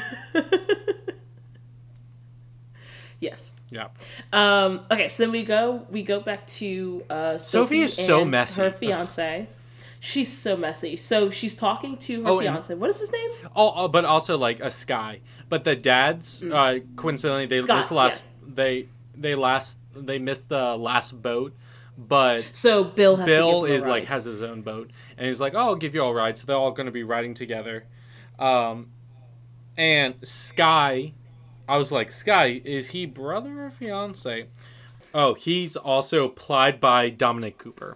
yes. 3.20 3.54
Yeah. 3.70 3.88
Um, 4.32 4.82
okay, 4.92 5.08
so 5.08 5.24
then 5.24 5.32
we 5.32 5.44
go 5.44 5.88
we 5.90 6.04
go 6.04 6.20
back 6.20 6.46
to 6.48 7.04
uh, 7.10 7.38
Sophie 7.38 7.78
Sophie 7.78 7.82
is 7.82 7.96
so 7.96 8.24
messy. 8.24 8.62
Her 8.62 8.72
fiance. 8.72 9.48
She's 10.06 10.32
so 10.38 10.58
messy. 10.58 10.98
So 10.98 11.30
she's 11.30 11.56
talking 11.56 11.96
to 11.96 12.24
her 12.24 12.30
Oh, 12.30 12.40
fiance. 12.42 12.76
What 12.76 12.90
is 12.90 13.00
his 13.00 13.10
name? 13.10 13.30
Oh, 13.56 13.72
oh, 13.74 13.88
but 13.88 14.04
also 14.04 14.38
like 14.38 14.60
a 14.60 14.70
sky. 14.70 15.22
But 15.48 15.64
the 15.64 15.78
dads, 15.78 16.44
uh, 16.44 16.80
coincidentally, 16.98 17.46
they 17.46 17.60
Mm. 17.60 17.64
Scott, 17.64 17.78
missed 17.78 17.90
the 17.90 17.96
last. 17.96 18.24
They 18.46 18.90
they 19.16 19.34
last 19.36 19.78
they 19.96 20.20
missed 20.20 20.50
the 20.50 20.76
last 20.76 21.22
boat, 21.22 21.54
but 21.98 22.44
So 22.52 22.84
Bill 22.84 23.16
has 23.16 23.26
Bill 23.26 23.62
to 23.62 23.68
give 23.68 23.70
him 23.70 23.72
a 23.72 23.76
is 23.76 23.86
like 23.86 24.06
has 24.06 24.26
his 24.26 24.42
own 24.42 24.62
boat, 24.62 24.92
and 25.18 25.26
he's 25.28 25.40
like, 25.40 25.54
"Oh, 25.56 25.60
I'll 25.60 25.76
give 25.76 25.96
you 25.96 26.02
all 26.02 26.12
a 26.12 26.16
ride." 26.16 26.38
So 26.38 26.48
they're 26.48 26.58
all 26.58 26.72
going 26.72 26.88
to 26.88 26.92
be 26.92 27.04
riding 27.04 27.34
together. 27.34 27.86
Um, 28.38 28.88
and 29.78 30.16
Sky, 30.24 31.14
I 31.66 31.78
was 31.78 31.94
like, 31.94 32.12
Sky, 32.12 32.62
is 32.66 32.90
he 32.90 33.06
brother 33.06 33.64
or 33.64 33.70
fiance? 33.70 34.48
Oh, 35.14 35.34
he's 35.36 35.78
also 35.78 36.28
plied 36.28 36.82
by 36.82 37.10
Dominic 37.10 37.58
Cooper, 37.58 37.96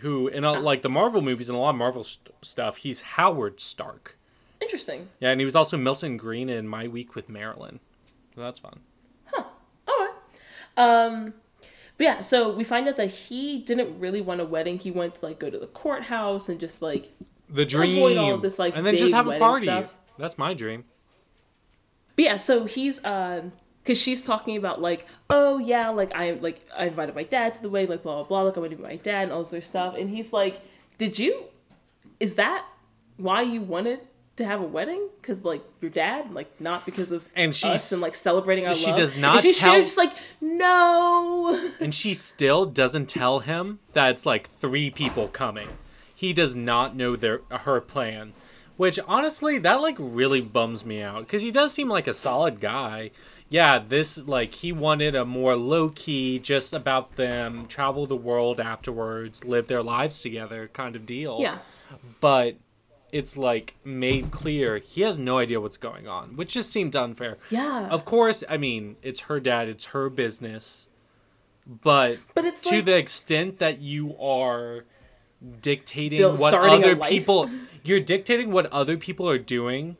who 0.00 0.28
in 0.28 0.44
a, 0.44 0.52
like 0.52 0.82
the 0.82 0.88
Marvel 0.88 1.22
movies 1.22 1.48
and 1.48 1.56
a 1.56 1.60
lot 1.60 1.70
of 1.70 1.76
Marvel 1.76 2.04
st- 2.04 2.34
stuff, 2.42 2.78
he's 2.78 3.00
Howard 3.02 3.60
Stark. 3.60 4.18
Interesting. 4.60 5.08
Yeah, 5.20 5.30
and 5.30 5.40
he 5.40 5.44
was 5.44 5.56
also 5.56 5.76
Milton 5.76 6.16
Greene 6.16 6.48
in 6.48 6.68
My 6.68 6.86
Week 6.88 7.14
with 7.14 7.28
Marilyn. 7.28 7.80
So 8.34 8.42
that's 8.42 8.58
fun. 8.58 8.80
Huh. 9.26 9.44
All 9.88 9.94
right. 9.98 10.14
Um, 10.76 11.34
but 11.96 12.04
yeah, 12.04 12.20
so 12.20 12.52
we 12.54 12.64
find 12.64 12.88
out 12.88 12.96
that 12.96 13.06
he 13.10 13.60
didn't 13.60 13.98
really 13.98 14.20
want 14.20 14.40
a 14.40 14.44
wedding. 14.44 14.78
He 14.78 14.90
went 14.90 15.16
to 15.16 15.26
like 15.26 15.38
go 15.38 15.50
to 15.50 15.58
the 15.58 15.66
courthouse 15.66 16.48
and 16.48 16.60
just 16.60 16.82
like 16.82 17.12
The 17.48 17.64
dream. 17.64 17.96
Avoid 17.98 18.16
all 18.16 18.38
this, 18.38 18.58
like, 18.58 18.76
and 18.76 18.84
then 18.86 18.96
just 18.96 19.14
have 19.14 19.26
a 19.28 19.38
party. 19.38 19.66
stuff. 19.66 19.94
That's 20.18 20.36
my 20.38 20.54
dream. 20.54 20.84
But 22.16 22.24
yeah, 22.24 22.36
so 22.36 22.64
he's 22.66 23.02
uh 23.04 23.44
because 23.82 23.98
she's 24.00 24.22
talking 24.22 24.56
about 24.56 24.80
like, 24.80 25.06
oh 25.30 25.58
yeah, 25.58 25.88
like 25.90 26.14
I 26.14 26.32
like 26.32 26.60
I 26.76 26.86
invited 26.86 27.14
my 27.14 27.24
dad 27.24 27.54
to 27.54 27.62
the 27.62 27.68
wedding, 27.68 27.90
like 27.90 28.02
blah 28.02 28.16
blah 28.16 28.24
blah, 28.24 28.42
like 28.42 28.56
I'm 28.56 28.62
gonna 28.62 28.76
be 28.76 28.82
my 28.82 28.96
dad 28.96 29.24
and 29.24 29.32
all 29.32 29.38
this 29.40 29.52
other 29.52 29.60
stuff. 29.62 29.94
And 29.98 30.10
he's 30.10 30.32
like, 30.32 30.60
Did 30.98 31.18
you 31.18 31.44
is 32.18 32.34
that 32.34 32.64
why 33.16 33.42
you 33.42 33.60
wanted 33.62 34.00
to 34.36 34.44
have 34.44 34.60
a 34.60 34.64
wedding? 34.66 35.08
Because 35.20 35.44
like 35.44 35.62
your 35.80 35.90
dad, 35.90 36.32
like 36.32 36.60
not 36.60 36.84
because 36.86 37.12
of 37.12 37.28
And 37.34 37.50
us 37.50 37.56
she's- 37.56 37.92
and 37.92 38.00
like 38.00 38.14
celebrating 38.14 38.66
our 38.66 38.74
she 38.74 38.86
love. 38.88 38.96
does 38.98 39.12
And 39.14 39.22
not 39.22 39.40
she's 39.40 39.58
tell- 39.58 39.80
just 39.80 39.96
like, 39.98 40.12
no. 40.64 41.70
And 41.80 41.94
she 41.94 42.14
still 42.14 42.66
doesn't 42.66 43.06
tell 43.06 43.40
him 43.40 43.80
that 43.94 44.10
it's 44.10 44.26
like 44.26 44.48
three 44.48 44.90
people 44.90 45.28
coming. 45.28 45.68
He 46.14 46.32
does 46.32 46.54
not 46.54 46.94
know 46.96 47.16
their 47.16 47.40
her 47.50 47.80
plan. 47.80 48.32
Which 48.76 48.98
honestly, 49.06 49.58
that 49.58 49.80
like 49.82 49.96
really 49.98 50.40
bums 50.40 50.84
me 50.86 51.02
out 51.02 51.20
because 51.20 51.42
he 51.42 51.50
does 51.50 51.72
seem 51.72 51.88
like 51.88 52.06
a 52.06 52.12
solid 52.14 52.60
guy. 52.60 53.10
Yeah, 53.50 53.80
this 53.80 54.16
like 54.16 54.54
he 54.54 54.70
wanted 54.72 55.14
a 55.16 55.24
more 55.24 55.56
low 55.56 55.88
key, 55.90 56.38
just 56.38 56.72
about 56.72 57.16
them, 57.16 57.66
travel 57.66 58.06
the 58.06 58.16
world 58.16 58.60
afterwards, 58.60 59.44
live 59.44 59.66
their 59.66 59.82
lives 59.82 60.22
together 60.22 60.70
kind 60.72 60.94
of 60.94 61.04
deal. 61.04 61.38
Yeah. 61.40 61.58
But 62.20 62.56
it's 63.12 63.36
like 63.36 63.74
made 63.84 64.30
clear 64.30 64.78
he 64.78 65.00
has 65.00 65.18
no 65.18 65.38
idea 65.38 65.60
what's 65.60 65.76
going 65.76 66.06
on, 66.06 66.36
which 66.36 66.54
just 66.54 66.70
seemed 66.70 66.94
unfair. 66.94 67.38
Yeah. 67.50 67.88
Of 67.88 68.04
course, 68.04 68.44
I 68.48 68.56
mean, 68.56 68.94
it's 69.02 69.22
her 69.22 69.40
dad, 69.40 69.68
it's 69.68 69.86
her 69.86 70.08
business. 70.08 70.88
But 71.66 72.18
But 72.34 72.44
it's 72.44 72.60
to 72.62 72.76
like- 72.76 72.84
the 72.84 72.96
extent 72.96 73.58
that 73.58 73.80
you 73.80 74.16
are 74.18 74.84
dictating 75.60 76.22
what 76.22 76.54
other 76.54 76.94
people 76.94 77.50
you're 77.82 77.98
dictating 77.98 78.52
what 78.52 78.66
other 78.66 78.96
people 78.96 79.28
are 79.28 79.38
doing 79.38 79.96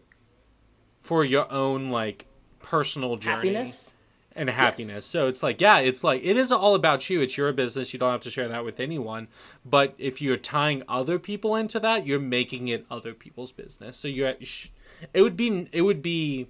for 1.01 1.25
your 1.25 1.51
own 1.51 1.89
like 1.89 2.27
personal 2.71 3.17
journey 3.17 3.49
Happiness. 3.49 3.95
and 4.37 4.49
happiness. 4.51 5.05
So 5.07 5.27
it's 5.29 5.43
like, 5.43 5.61
yeah, 5.61 5.79
it's 5.79 6.05
like 6.05 6.23
it 6.25 6.37
is 6.37 6.53
all 6.53 6.75
about 6.75 7.11
you. 7.11 7.21
It's 7.21 7.37
your 7.37 7.53
business. 7.53 7.93
You 7.93 7.99
don't 7.99 8.13
have 8.13 8.21
to 8.23 8.31
share 8.31 8.49
that 8.49 8.65
with 8.65 8.79
anyone. 8.81 9.29
But 9.65 9.95
if 9.99 10.23
you're 10.23 10.37
tying 10.37 10.83
other 10.89 11.19
people 11.19 11.57
into 11.57 11.81
that, 11.81 12.07
you're 12.07 12.21
making 12.21 12.69
it 12.69 12.87
other 12.91 13.13
people's 13.13 13.53
business. 13.53 13.97
So 13.97 14.07
you're, 14.09 14.35
sh- 14.41 14.69
it 15.13 15.23
would 15.23 15.37
be 15.37 15.69
it 15.73 15.83
would 15.83 16.03
be 16.03 16.49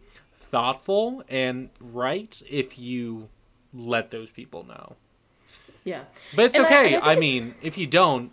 thoughtful 0.51 1.23
and 1.29 1.71
right 1.81 2.43
if 2.49 2.79
you 2.79 3.29
let 3.73 4.11
those 4.11 4.31
people 4.31 4.65
know. 4.67 4.97
Yeah. 5.85 6.03
But 6.37 6.47
it's 6.47 6.57
And 6.57 6.67
okay. 6.67 6.95
and 6.95 7.05
I 7.05 7.13
I, 7.13 7.17
mean, 7.17 7.55
if 7.63 7.79
you 7.79 7.87
don't, 7.87 8.31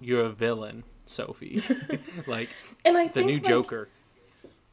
you're 0.00 0.22
a 0.24 0.30
villain, 0.30 0.84
Sophie. 1.04 1.62
like 2.26 2.48
And 2.84 2.96
I 2.96 3.08
the 3.08 3.22
new 3.24 3.34
like, 3.34 3.44
Joker. 3.44 3.88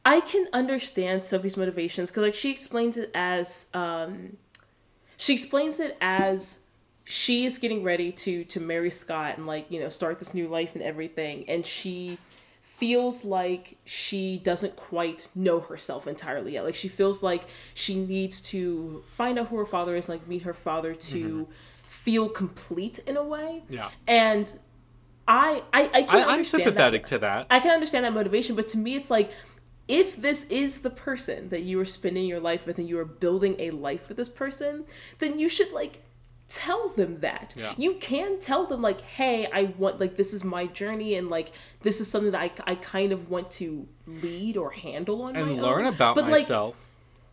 I 0.06 0.20
can 0.20 0.46
understand 0.52 1.24
Sophie's 1.24 1.56
motivations 1.56 2.10
because 2.10 2.22
like 2.22 2.34
she 2.34 2.52
explains 2.52 2.96
it 2.96 3.10
as 3.12 3.66
um 3.74 4.36
she 5.16 5.34
explains 5.34 5.80
it 5.80 5.96
as 6.00 6.60
she 7.04 7.44
is 7.44 7.58
getting 7.58 7.82
ready 7.82 8.12
to 8.12 8.44
to 8.44 8.60
marry 8.60 8.90
Scott 8.90 9.36
and 9.36 9.48
like, 9.48 9.68
you 9.68 9.80
know, 9.80 9.88
start 9.88 10.20
this 10.20 10.32
new 10.32 10.46
life 10.46 10.74
and 10.74 10.82
everything 10.82 11.44
and 11.48 11.66
she 11.66 12.18
feels 12.62 13.24
like 13.24 13.78
she 13.84 14.38
doesn't 14.38 14.76
quite 14.76 15.28
know 15.34 15.58
herself 15.58 16.06
entirely 16.06 16.52
yet. 16.52 16.64
Like 16.64 16.76
she 16.76 16.88
feels 16.88 17.22
like 17.24 17.46
she 17.74 17.96
needs 17.96 18.40
to 18.42 19.02
find 19.08 19.40
out 19.40 19.48
who 19.48 19.56
her 19.56 19.66
father 19.66 19.96
is, 19.96 20.08
like 20.08 20.28
meet 20.28 20.42
her 20.42 20.54
father 20.54 20.94
to 20.94 21.48
feel 21.88 22.28
complete 22.28 23.00
in 23.08 23.16
a 23.16 23.24
way. 23.24 23.64
Yeah. 23.68 23.90
And 24.06 24.56
I 25.26 25.64
I, 25.72 25.90
I 25.92 26.02
can 26.04 26.22
I, 26.22 26.34
I'm 26.34 26.44
sympathetic 26.44 27.02
that. 27.02 27.08
to 27.08 27.18
that. 27.18 27.46
I 27.50 27.58
can 27.58 27.72
understand 27.72 28.04
that 28.04 28.12
motivation, 28.12 28.54
but 28.54 28.68
to 28.68 28.78
me, 28.78 28.94
it's 28.94 29.10
like 29.10 29.32
if 29.88 30.16
this 30.16 30.44
is 30.44 30.80
the 30.80 30.90
person 30.90 31.48
that 31.50 31.62
you 31.62 31.80
are 31.80 31.84
spending 31.84 32.26
your 32.26 32.40
life 32.40 32.66
with 32.66 32.78
and 32.78 32.88
you 32.88 32.98
are 32.98 33.04
building 33.04 33.56
a 33.58 33.70
life 33.70 34.08
with 34.08 34.16
this 34.16 34.28
person, 34.28 34.84
then 35.18 35.38
you 35.38 35.48
should 35.48 35.72
like 35.72 36.02
tell 36.48 36.88
them 36.90 37.20
that. 37.20 37.54
Yeah. 37.56 37.74
You 37.76 37.94
can 37.94 38.38
tell 38.40 38.66
them 38.66 38.82
like, 38.82 39.00
"Hey, 39.00 39.48
I 39.52 39.74
want 39.78 40.00
like 40.00 40.16
this 40.16 40.32
is 40.32 40.44
my 40.44 40.66
journey 40.66 41.14
and 41.14 41.28
like 41.28 41.52
this 41.82 42.00
is 42.00 42.10
something 42.10 42.32
that 42.32 42.40
I, 42.40 42.72
I 42.72 42.74
kind 42.76 43.12
of 43.12 43.30
want 43.30 43.50
to 43.52 43.86
lead 44.06 44.56
or 44.56 44.70
handle 44.70 45.22
on 45.22 45.36
and 45.36 45.46
my 45.46 45.62
learn 45.62 45.86
own." 45.86 45.94
about 45.94 46.14
but, 46.16 46.24
like, 46.24 46.32
myself. 46.32 46.76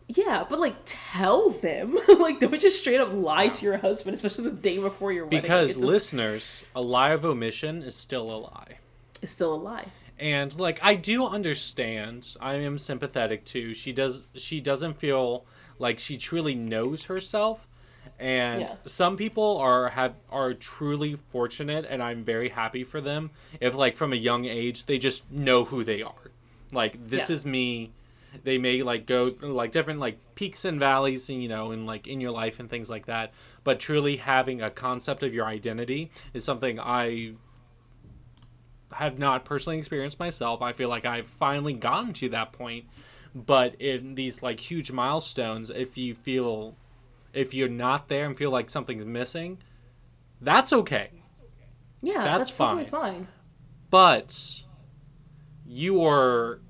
yeah, 0.06 0.44
but 0.48 0.60
like 0.60 0.76
tell 0.84 1.50
them. 1.50 1.98
like 2.18 2.38
don't 2.38 2.60
just 2.60 2.78
straight 2.78 3.00
up 3.00 3.12
lie 3.12 3.48
to 3.48 3.64
your 3.64 3.78
husband, 3.78 4.16
especially 4.16 4.44
the 4.44 4.50
day 4.50 4.78
before 4.78 5.12
your 5.12 5.24
wedding. 5.24 5.40
Because 5.40 5.70
it 5.70 5.74
just 5.74 5.84
listeners, 5.84 6.70
a 6.74 6.80
lie 6.80 7.10
of 7.10 7.24
omission 7.24 7.82
is 7.82 7.96
still 7.96 8.30
a 8.30 8.38
lie. 8.38 8.78
It's 9.22 9.32
still 9.32 9.54
a 9.54 9.56
lie. 9.56 9.86
And 10.18 10.58
like 10.58 10.78
I 10.82 10.94
do 10.94 11.26
understand, 11.26 12.36
I 12.40 12.54
am 12.54 12.78
sympathetic 12.78 13.44
too. 13.44 13.74
She 13.74 13.92
does 13.92 14.24
she 14.36 14.60
doesn't 14.60 14.94
feel 14.98 15.44
like 15.78 15.98
she 15.98 16.16
truly 16.16 16.54
knows 16.54 17.04
herself. 17.04 17.66
And 18.18 18.60
Yeah. 18.62 18.74
some 18.86 19.16
people 19.16 19.58
are 19.58 19.88
have 19.88 20.14
are 20.30 20.54
truly 20.54 21.18
fortunate 21.32 21.84
and 21.88 22.02
I'm 22.02 22.22
very 22.24 22.50
happy 22.50 22.84
for 22.84 23.00
them 23.00 23.30
if 23.60 23.74
like 23.74 23.96
from 23.96 24.12
a 24.12 24.16
young 24.16 24.44
age 24.44 24.86
they 24.86 24.98
just 24.98 25.30
know 25.32 25.64
who 25.64 25.82
they 25.82 26.00
are. 26.02 26.30
Like 26.70 27.08
this 27.08 27.28
Yeah. 27.28 27.34
is 27.34 27.44
me. 27.44 27.90
They 28.44 28.58
may 28.58 28.82
like 28.82 29.06
go 29.06 29.34
like 29.40 29.72
different 29.72 30.00
like 30.00 30.18
peaks 30.36 30.64
and 30.64 30.78
valleys, 30.78 31.28
you 31.28 31.48
know, 31.48 31.70
and 31.72 31.86
like 31.86 32.06
in 32.06 32.20
your 32.20 32.32
life 32.32 32.60
and 32.60 32.68
things 32.70 32.88
like 32.90 33.06
that. 33.06 33.32
But 33.64 33.80
truly 33.80 34.16
having 34.16 34.60
a 34.62 34.70
concept 34.70 35.22
of 35.24 35.32
your 35.34 35.46
identity 35.46 36.10
is 36.32 36.44
something 36.44 36.78
I 36.78 37.34
have 38.92 39.18
not 39.18 39.44
personally 39.44 39.78
experienced 39.78 40.18
myself. 40.18 40.62
I 40.62 40.72
feel 40.72 40.88
like 40.88 41.04
I've 41.04 41.26
finally 41.26 41.72
gotten 41.72 42.12
to 42.14 42.28
that 42.30 42.52
point. 42.52 42.86
But 43.34 43.74
in 43.80 44.14
these 44.14 44.42
like 44.42 44.60
huge 44.60 44.92
milestones, 44.92 45.70
if 45.70 45.98
you 45.98 46.14
feel 46.14 46.76
if 47.32 47.52
you're 47.52 47.68
not 47.68 48.08
there 48.08 48.26
and 48.26 48.36
feel 48.36 48.50
like 48.50 48.70
something's 48.70 49.04
missing, 49.04 49.58
that's 50.40 50.72
okay. 50.72 51.10
Yeah, 52.00 52.22
That's 52.22 52.50
that's, 52.50 52.56
totally 52.56 52.84
fine. 52.84 53.12
fine. 53.12 53.28
But 53.90 54.62
you 55.66 56.04
are 56.04 56.60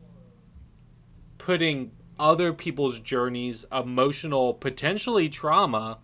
putting 1.39 1.91
other 2.19 2.53
people's 2.53 3.01
journeys, 3.01 3.67
emotional, 3.73 4.55
potentially 4.55 5.29
trauma, 5.29 5.99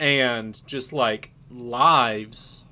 and 0.00 0.60
just 0.66 0.92
like 0.92 1.30
lives 1.50 2.64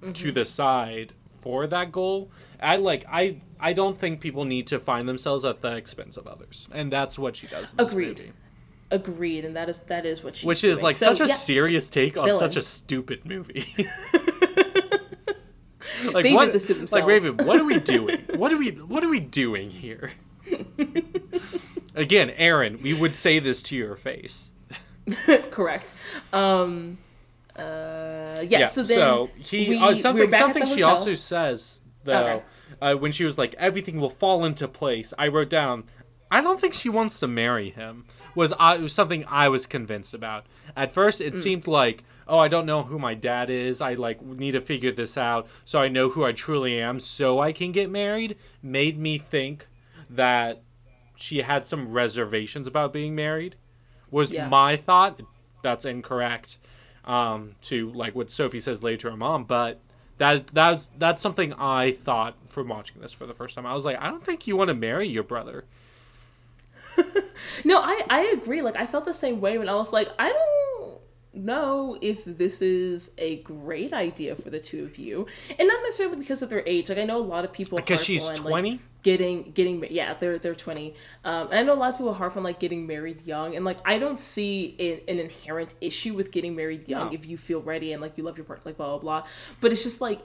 to 0.00 0.08
mm-hmm. 0.08 0.34
the 0.34 0.44
side 0.44 1.14
for 1.40 1.66
that 1.66 1.92
goal. 1.92 2.30
I 2.60 2.76
like 2.76 3.04
I 3.10 3.40
I 3.58 3.72
don't 3.72 3.98
think 3.98 4.20
people 4.20 4.44
need 4.44 4.66
to 4.68 4.78
find 4.80 5.08
themselves 5.08 5.44
at 5.44 5.60
the 5.60 5.74
expense 5.76 6.16
of 6.16 6.26
others, 6.26 6.68
and 6.72 6.92
that's 6.92 7.18
what 7.18 7.36
she 7.36 7.46
does. 7.46 7.70
In 7.72 7.76
this 7.78 7.92
Agreed. 7.92 8.18
movie. 8.18 8.32
Agreed, 8.92 9.44
and 9.44 9.54
that 9.56 9.68
is 9.68 9.78
that 9.80 10.04
is 10.04 10.22
what 10.24 10.36
she's 10.36 10.46
Which 10.46 10.64
is 10.64 10.78
doing. 10.78 10.84
like 10.84 10.96
So, 10.96 11.06
such 11.14 11.20
a 11.20 11.28
yeah, 11.28 11.34
serious 11.34 11.88
take 11.88 12.16
on 12.16 12.36
such 12.38 12.56
a 12.56 12.62
stupid 12.62 13.24
movie. 13.24 13.66
like 16.12 16.22
They 16.24 16.34
what, 16.34 16.46
did 16.46 16.54
this 16.54 16.66
to 16.68 16.86
Like. 16.94 17.06
Raven, 17.06 17.36
what 17.46 17.60
are 17.60 17.64
we 17.64 17.78
doing? 17.96 18.20
what 18.36 18.52
are 18.52 18.56
we 18.56 18.70
what 18.70 19.04
are 19.04 19.08
we 19.08 19.20
doing 19.20 19.70
here? 19.70 20.12
Again, 21.94 22.30
Aaron, 22.30 22.80
we 22.82 22.94
would 22.94 23.14
say 23.16 23.38
this 23.38 23.62
to 23.64 23.76
your 23.76 23.96
face. 23.96 24.52
correct. 25.50 25.94
Um, 26.32 26.98
uh, 27.56 28.44
yeah, 28.48 28.64
So 28.64 28.82
then 28.82 28.98
so 28.98 29.30
he 29.36 29.68
we, 29.70 29.78
uh, 29.78 29.94
something 29.94 30.32
at 30.32 30.38
something 30.38 30.66
she 30.66 30.82
also 30.82 31.14
says 31.14 31.80
though 32.04 32.12
Okay. 32.14 32.44
uh, 32.80 32.94
when 32.94 33.12
she 33.12 33.24
was 33.24 33.36
like 33.38 33.54
everything 33.58 34.00
will 34.00 34.10
fall 34.10 34.44
into 34.44 34.68
place. 34.68 35.12
I 35.18 35.28
wrote 35.28 35.50
down 35.50 35.84
I 36.30 36.40
don't 36.40 36.60
think 36.60 36.74
she 36.74 36.88
wants 36.88 37.18
to 37.20 37.26
marry 37.26 37.70
him. 37.70 38.04
Was 38.36 38.52
I 38.58 38.76
was 38.76 38.92
something 38.92 39.24
I 39.26 39.48
was 39.48 39.66
convinced 39.66 40.14
about. 40.14 40.46
At 40.76 40.92
first 40.92 41.20
Mm. 41.20 41.26
it 41.26 41.38
seemed 41.38 41.66
like 41.66 42.04
oh 42.28 42.38
I 42.38 42.46
don't 42.48 42.66
know 42.66 42.84
who 42.84 42.98
my 42.98 43.14
dad 43.14 43.50
is. 43.50 43.80
I 43.80 43.94
like 43.94 44.22
need 44.22 44.52
to 44.52 44.60
figure 44.60 44.92
this 44.92 45.18
out 45.18 45.48
so 45.64 45.80
I 45.80 45.88
know 45.88 46.10
who 46.10 46.24
I 46.24 46.32
truly 46.32 46.80
am 46.80 47.00
so 47.00 47.40
I 47.40 47.52
can 47.52 47.72
get 47.72 47.90
married. 47.90 48.36
Made 48.62 48.98
me 48.98 49.18
think 49.18 49.66
that 50.08 50.62
she 51.16 51.38
had 51.42 51.66
some 51.66 51.92
reservations 51.92 52.66
about 52.66 52.92
being 52.92 53.14
married. 53.14 53.56
Was 54.10 54.30
Yeah. 54.30 54.48
my 54.48 54.76
thought. 54.76 55.20
That's 55.62 55.84
incorrect 55.84 56.56
um, 57.04 57.54
to 57.62 57.90
like 57.92 58.14
what 58.14 58.30
Sophie 58.30 58.60
says 58.60 58.82
later 58.82 58.96
to 59.02 59.10
her 59.10 59.16
mom, 59.16 59.44
but 59.44 59.80
that 60.18 60.48
that's 60.48 60.90
that's 60.98 61.22
something 61.22 61.52
I 61.54 61.92
thought 61.92 62.36
from 62.46 62.68
watching 62.68 63.00
this 63.00 63.12
for 63.12 63.26
the 63.26 63.34
first 63.34 63.54
time. 63.54 63.64
I 63.66 63.74
was 63.74 63.84
like, 63.84 64.00
I 64.00 64.06
don't 64.08 64.24
think 64.24 64.46
you 64.46 64.56
want 64.56 64.68
to 64.68 64.74
marry 64.74 65.08
your 65.08 65.22
brother. 65.22 65.64
No, 67.64 67.78
I 67.80 68.02
I 68.10 68.20
agree. 68.38 68.60
Like 68.62 68.76
I 68.76 68.86
felt 68.86 69.04
the 69.06 69.14
same 69.14 69.40
way 69.40 69.56
when 69.58 69.68
I 69.68 69.74
was 69.74 69.92
like, 69.92 70.08
I 70.18 70.28
don't 70.28 71.00
know 71.32 71.96
if 72.02 72.22
this 72.24 72.60
is 72.60 73.12
a 73.16 73.36
great 73.38 73.92
idea 73.94 74.34
for 74.36 74.50
the 74.50 74.60
two 74.60 74.84
of 74.84 74.98
you, 74.98 75.26
and 75.58 75.66
not 75.66 75.82
necessarily 75.82 76.16
because 76.18 76.42
of 76.42 76.50
their 76.50 76.62
age. 76.66 76.90
Like 76.90 76.98
I 76.98 77.04
know 77.04 77.16
a 77.18 77.22
lot 77.22 77.44
of 77.44 77.52
people 77.52 77.76
Because 77.78 78.04
she's 78.04 78.22
on, 78.28 78.34
like- 78.34 78.42
twenty. 78.42 78.80
Getting 79.02 79.50
getting 79.52 79.84
yeah 79.90 80.14
they're 80.14 80.38
they're 80.38 80.54
20 80.54 80.94
um 81.24 81.46
and 81.50 81.58
i 81.58 81.62
know 81.62 81.72
a 81.72 81.74
lot 81.74 81.90
of 81.90 81.96
people 81.96 82.12
harp 82.12 82.36
on 82.36 82.42
like 82.42 82.58
getting 82.60 82.86
married 82.86 83.24
young 83.26 83.56
and 83.56 83.64
like 83.64 83.78
i 83.84 83.98
don't 83.98 84.20
see 84.20 84.76
an, 84.78 85.00
an 85.14 85.18
inherent 85.20 85.74
issue 85.80 86.12
with 86.14 86.30
getting 86.30 86.54
married 86.54 86.86
young 86.88 87.06
No. 87.08 87.12
if 87.14 87.24
you 87.26 87.38
feel 87.38 87.62
ready 87.62 87.92
and 87.92 88.02
like 88.02 88.18
you 88.18 88.24
love 88.24 88.36
your 88.36 88.44
partner 88.44 88.62
like 88.66 88.76
blah 88.76 88.88
blah 88.88 88.98
blah 88.98 89.26
but 89.60 89.72
it's 89.72 89.82
just 89.82 90.00
like 90.00 90.20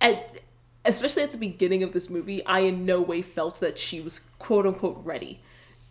at 0.00 0.40
especially 0.84 1.22
at 1.22 1.32
the 1.32 1.38
beginning 1.38 1.82
of 1.82 1.92
this 1.92 2.10
movie 2.10 2.44
i 2.46 2.60
in 2.60 2.84
no 2.84 3.00
way 3.00 3.22
felt 3.22 3.60
that 3.60 3.78
she 3.78 4.00
was 4.00 4.20
quote 4.38 4.66
unquote 4.66 5.00
ready 5.04 5.40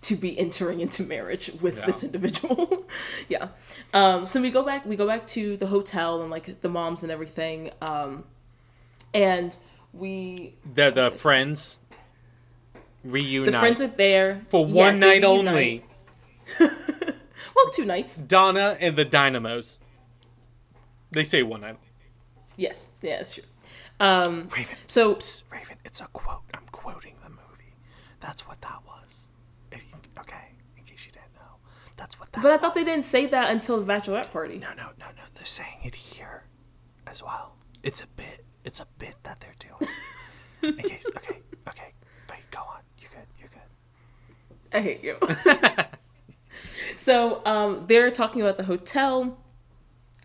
to 0.02 0.16
be 0.16 0.38
entering 0.40 0.80
into 0.80 1.04
marriage 1.04 1.52
with 1.62 1.78
Yeah. 1.78 1.86
this 1.88 2.04
individual 2.04 2.88
yeah 3.28 3.50
um 3.94 4.28
so 4.28 4.42
we 4.42 4.50
go 4.52 4.64
back 4.64 4.86
we 4.86 4.96
go 4.96 5.06
back 5.08 5.28
to 5.28 5.58
the 5.58 5.68
hotel 5.68 6.22
and 6.22 6.32
like 6.32 6.62
the 6.62 6.70
moms 6.70 7.04
and 7.04 7.12
everything 7.12 7.72
um 7.82 8.24
and 9.14 9.58
we 9.94 10.56
The 10.74 10.92
the 10.92 11.12
friends 11.12 11.80
reunite 13.04 13.54
the 13.54 13.60
friends 13.60 13.82
are 13.82 13.88
there 13.88 14.42
for 14.50 14.68
Yeah, 14.68 14.74
one 14.74 15.00
they 15.00 15.20
night 15.20 15.24
only. 15.24 15.86
Well, 17.56 17.72
two 17.72 17.84
nights. 17.86 18.16
Donna 18.18 18.78
and 18.80 18.96
the 18.96 19.04
Dynamos. 19.04 19.80
They 21.12 21.24
say 21.26 21.44
one 21.44 21.60
night. 21.62 21.78
Yes, 22.56 22.90
yeah, 23.02 23.18
that's 23.18 23.34
true. 23.34 23.44
Um, 24.00 24.48
Raven. 24.56 24.78
So- 24.88 25.16
psst, 25.16 25.44
psst, 25.44 25.52
Raven, 25.52 25.78
it's 25.84 26.00
a 26.00 26.06
quote. 26.14 26.44
I'm 26.54 26.64
quoting 26.72 27.16
the 27.22 27.30
movie. 27.30 27.74
That's 28.22 28.48
what 28.48 28.62
that 28.62 28.80
was. 28.88 29.28
If 29.74 29.82
you- 29.90 29.98
okay, 30.22 30.54
in 30.78 30.84
case 30.86 31.06
you 31.06 31.12
didn't 31.12 31.34
know, 31.36 31.58
that's 31.98 32.18
what 32.18 32.32
that. 32.32 32.44
but 32.44 32.52
I 32.52 32.58
thought 32.58 32.76
they 32.76 32.84
didn't 32.86 33.06
say 33.06 33.26
that 33.26 33.50
until 33.50 33.84
the 33.84 33.92
bachelorette 33.92 34.32
party. 34.32 34.58
No, 34.58 34.70
no, 34.78 34.92
no, 34.98 35.08
no. 35.08 35.24
They're 35.36 35.46
saying 35.46 35.80
it 35.84 35.96
here 35.96 36.44
as 37.08 37.22
well. 37.22 37.56
It's 37.84 38.02
a 38.02 38.08
bit. 38.08 38.46
It's 38.64 38.80
a 38.80 38.88
bit 38.98 39.16
that 39.24 39.40
they're 39.40 39.56
doing. 39.60 39.92
in 40.62 40.90
case. 40.90 41.06
Okay. 41.18 41.42
Okay. 41.68 41.94
Wait, 42.30 42.40
go 42.52 42.60
on. 42.60 42.82
You're 42.98 43.10
good. 43.12 43.28
You're 43.40 43.50
good. 43.50 44.74
I 44.74 44.82
hate 44.82 45.04
you. 45.04 45.18
so 46.96 47.46
um, 47.46 47.86
they're 47.88 48.12
talking 48.12 48.42
about 48.42 48.58
the 48.58 48.64
hotel, 48.64 49.38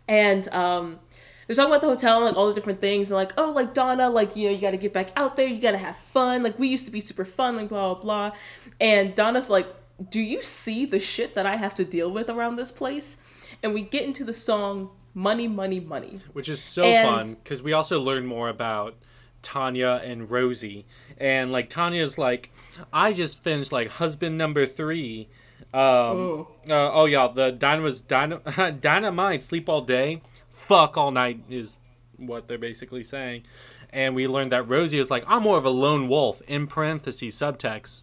and 0.08 0.48
um, 0.48 0.98
they're 1.46 1.56
talking 1.56 1.70
about 1.70 1.80
the 1.82 1.88
hotel 1.88 2.18
and 2.18 2.26
like 2.26 2.36
all 2.36 2.48
the 2.48 2.54
different 2.54 2.80
things, 2.80 3.10
and 3.10 3.16
like, 3.16 3.32
oh, 3.36 3.50
like 3.50 3.74
Donna, 3.74 4.08
like 4.08 4.36
you 4.36 4.48
know, 4.48 4.54
you 4.54 4.60
got 4.60 4.70
to 4.70 4.76
get 4.76 4.92
back 4.92 5.10
out 5.16 5.36
there, 5.36 5.46
you 5.46 5.60
got 5.60 5.72
to 5.72 5.78
have 5.78 5.96
fun. 5.96 6.42
Like 6.42 6.58
we 6.58 6.68
used 6.68 6.86
to 6.86 6.92
be 6.92 7.00
super 7.00 7.24
fun, 7.24 7.56
like 7.56 7.68
blah 7.68 7.94
blah 7.94 8.02
blah. 8.02 8.36
And 8.80 9.14
Donna's 9.14 9.50
like, 9.50 9.66
do 10.10 10.20
you 10.20 10.42
see 10.42 10.86
the 10.86 10.98
shit 10.98 11.34
that 11.34 11.46
I 11.46 11.56
have 11.56 11.74
to 11.74 11.84
deal 11.84 12.10
with 12.10 12.28
around 12.28 12.56
this 12.56 12.70
place? 12.70 13.18
And 13.62 13.72
we 13.74 13.82
get 13.82 14.04
into 14.04 14.24
the 14.24 14.34
song 14.34 14.90
"Money, 15.14 15.48
Money, 15.48 15.80
Money." 15.80 16.20
Which 16.32 16.48
is 16.48 16.60
so 16.60 16.82
And- 16.84 17.28
fun 17.28 17.36
because 17.42 17.62
we 17.62 17.72
also 17.72 18.00
learn 18.00 18.26
more 18.26 18.48
about 18.48 18.94
Tanya 19.42 20.00
and 20.04 20.30
Rosie. 20.30 20.84
And 21.18 21.52
like 21.52 21.68
Tanya's 21.70 22.18
like, 22.18 22.50
I 22.92 23.12
just 23.12 23.42
finished 23.42 23.72
like 23.72 23.88
husband 23.88 24.36
number 24.38 24.66
three. 24.66 25.28
Um, 25.72 25.80
Oh. 25.80 26.48
uh, 26.68 26.90
oh 26.92 27.04
yeah, 27.06 27.28
the 27.28 27.50
Dyna, 27.50 28.72
dynamite 28.80 29.42
sleep 29.42 29.68
all 29.68 29.80
day, 29.80 30.22
fuck 30.52 30.96
all 30.96 31.10
night 31.10 31.40
is 31.50 31.78
what 32.16 32.46
they're 32.48 32.58
basically 32.58 33.02
saying. 33.02 33.42
And 33.90 34.14
we 34.14 34.26
learned 34.26 34.50
that 34.52 34.68
Rosie 34.68 34.98
is 34.98 35.10
like, 35.10 35.24
I'm 35.28 35.42
more 35.42 35.58
of 35.58 35.64
a 35.64 35.70
lone 35.70 36.08
wolf. 36.08 36.42
In 36.48 36.66
parentheses, 36.66 37.34
subtext, 37.36 38.02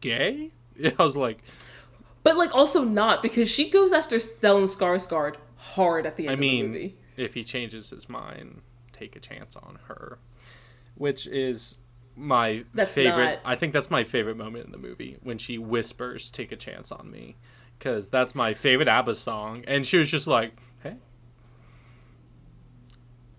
gay. 0.00 0.50
I 0.98 1.02
was 1.02 1.16
like, 1.16 1.38
But 2.22 2.36
like 2.36 2.54
also 2.54 2.82
not 2.84 3.22
because 3.22 3.50
she 3.50 3.68
goes 3.70 3.92
after 3.92 4.16
Stellan 4.16 4.64
Skarsgård 4.74 5.36
hard 5.72 6.06
at 6.06 6.16
the 6.16 6.24
end 6.24 6.30
I 6.30 6.32
of 6.34 6.38
the 6.40 6.46
mean, 6.46 6.66
movie. 6.68 6.96
if 7.16 7.34
he 7.34 7.42
changes 7.44 7.90
his 7.90 8.08
mind, 8.08 8.60
take 8.92 9.16
a 9.16 9.20
chance 9.20 9.56
on 9.56 9.78
her, 9.88 10.18
which 10.94 11.26
is 11.26 11.78
my 12.16 12.64
That's 12.74 12.94
favorite. 12.94 13.24
not- 13.24 13.40
I 13.44 13.56
think 13.56 13.72
that's 13.72 13.90
my 13.90 14.04
favorite 14.04 14.36
moment 14.36 14.66
in 14.66 14.72
the 14.72 14.78
movie 14.78 15.16
when 15.22 15.38
she 15.38 15.58
whispers, 15.58 16.30
"Take 16.30 16.52
a 16.52 16.56
chance 16.56 16.92
on 16.92 17.10
me," 17.10 17.36
because 17.78 18.08
that's 18.10 18.34
my 18.34 18.54
favorite 18.54 18.88
ABBA 18.88 19.14
song, 19.16 19.64
and 19.66 19.84
she 19.86 19.98
was 19.98 20.10
just 20.10 20.26
like, 20.28 20.52
"Hey, 20.82 20.94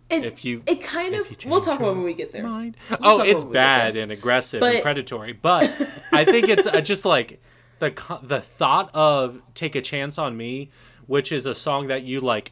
It, 0.09 0.23
if 0.23 0.45
you 0.45 0.61
it 0.67 0.81
kind 0.83 1.15
of 1.15 1.29
we'll 1.45 1.61
talk 1.61 1.79
about 1.79 1.95
when 1.95 2.03
we 2.03 2.13
get 2.13 2.31
there. 2.31 2.43
mind." 2.43 2.77
We'll 2.89 2.99
oh, 3.01 3.21
it's 3.21 3.43
bad 3.43 3.95
and 3.95 4.11
aggressive 4.11 4.59
But- 4.59 4.75
and 4.75 4.83
predatory, 4.83 5.33
but 5.33 5.63
I 6.11 6.25
think 6.25 6.47
it's 6.47 6.67
uh, 6.67 6.81
just 6.81 7.05
like 7.05 7.41
the 7.79 7.91
the 8.21 8.41
thought 8.41 8.93
of 8.93 9.41
"Take 9.55 9.75
a 9.75 9.81
chance 9.81 10.17
on 10.19 10.37
me," 10.37 10.69
which 11.07 11.31
is 11.31 11.45
a 11.45 11.53
song 11.55 11.87
that 11.87 12.03
you 12.03 12.19
like 12.21 12.51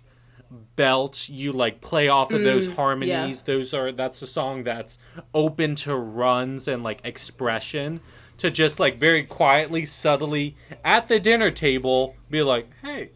belt 0.75 1.27
you 1.29 1.51
like 1.51 1.81
play 1.81 2.07
off 2.07 2.31
of 2.31 2.43
those 2.43 2.67
harmonies 2.75 3.41
those 3.43 3.73
are 3.73 3.91
that's 3.91 4.21
a 4.21 4.27
song 4.27 4.63
that's 4.63 4.99
open 5.33 5.73
to 5.73 5.95
runs 5.95 6.67
and 6.67 6.83
like 6.83 7.03
expression 7.03 7.99
to 8.37 8.51
just 8.51 8.79
like 8.79 8.99
very 8.99 9.23
quietly 9.23 9.83
subtly 9.83 10.55
at 10.85 11.07
the 11.07 11.19
dinner 11.19 11.49
table 11.49 12.15
be 12.29 12.43
like 12.43 12.67
hey 12.83 13.09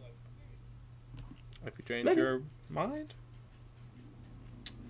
if 1.64 1.74
you 1.78 1.84
change 1.86 2.06
Maybe. 2.06 2.20
your 2.20 2.42
mind 2.68 3.14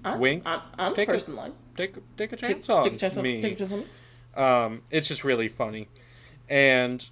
I'm, 0.05 0.21
Wink. 0.21 0.45
I'm, 0.47 0.61
I'm 0.79 0.95
Take 0.95 1.09
a- 1.09 1.13
first 1.13 1.29
in 1.29 1.37
line. 1.37 1.53
take 1.77 1.97
take 2.17 2.33
a 2.33 2.37
Take, 2.37 2.49
chance 2.57 2.71
on 2.71 2.85
take 2.85 2.95
a 2.95 2.97
chance 2.97 3.17
on 3.17 3.23
me 3.25 3.41
Take 3.43 3.55
a 3.55 3.57
chance 3.57 3.73
on 3.73 3.81
me. 3.81 3.87
um, 4.37 4.83
it's 4.91 5.09
just 5.09 5.25
really 5.25 5.49
funny, 5.49 5.89
and 6.49 7.07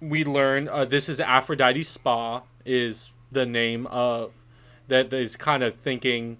we 0.00 0.24
learn 0.24 0.68
uh, 0.68 0.84
this 0.84 1.08
is 1.08 1.20
Aphrodite 1.20 1.82
Spa 1.82 2.42
is 2.64 3.12
the 3.32 3.46
name 3.46 3.86
of 3.88 4.32
that 4.88 5.12
is 5.12 5.36
kind 5.36 5.62
of 5.62 5.74
thinking 5.74 6.38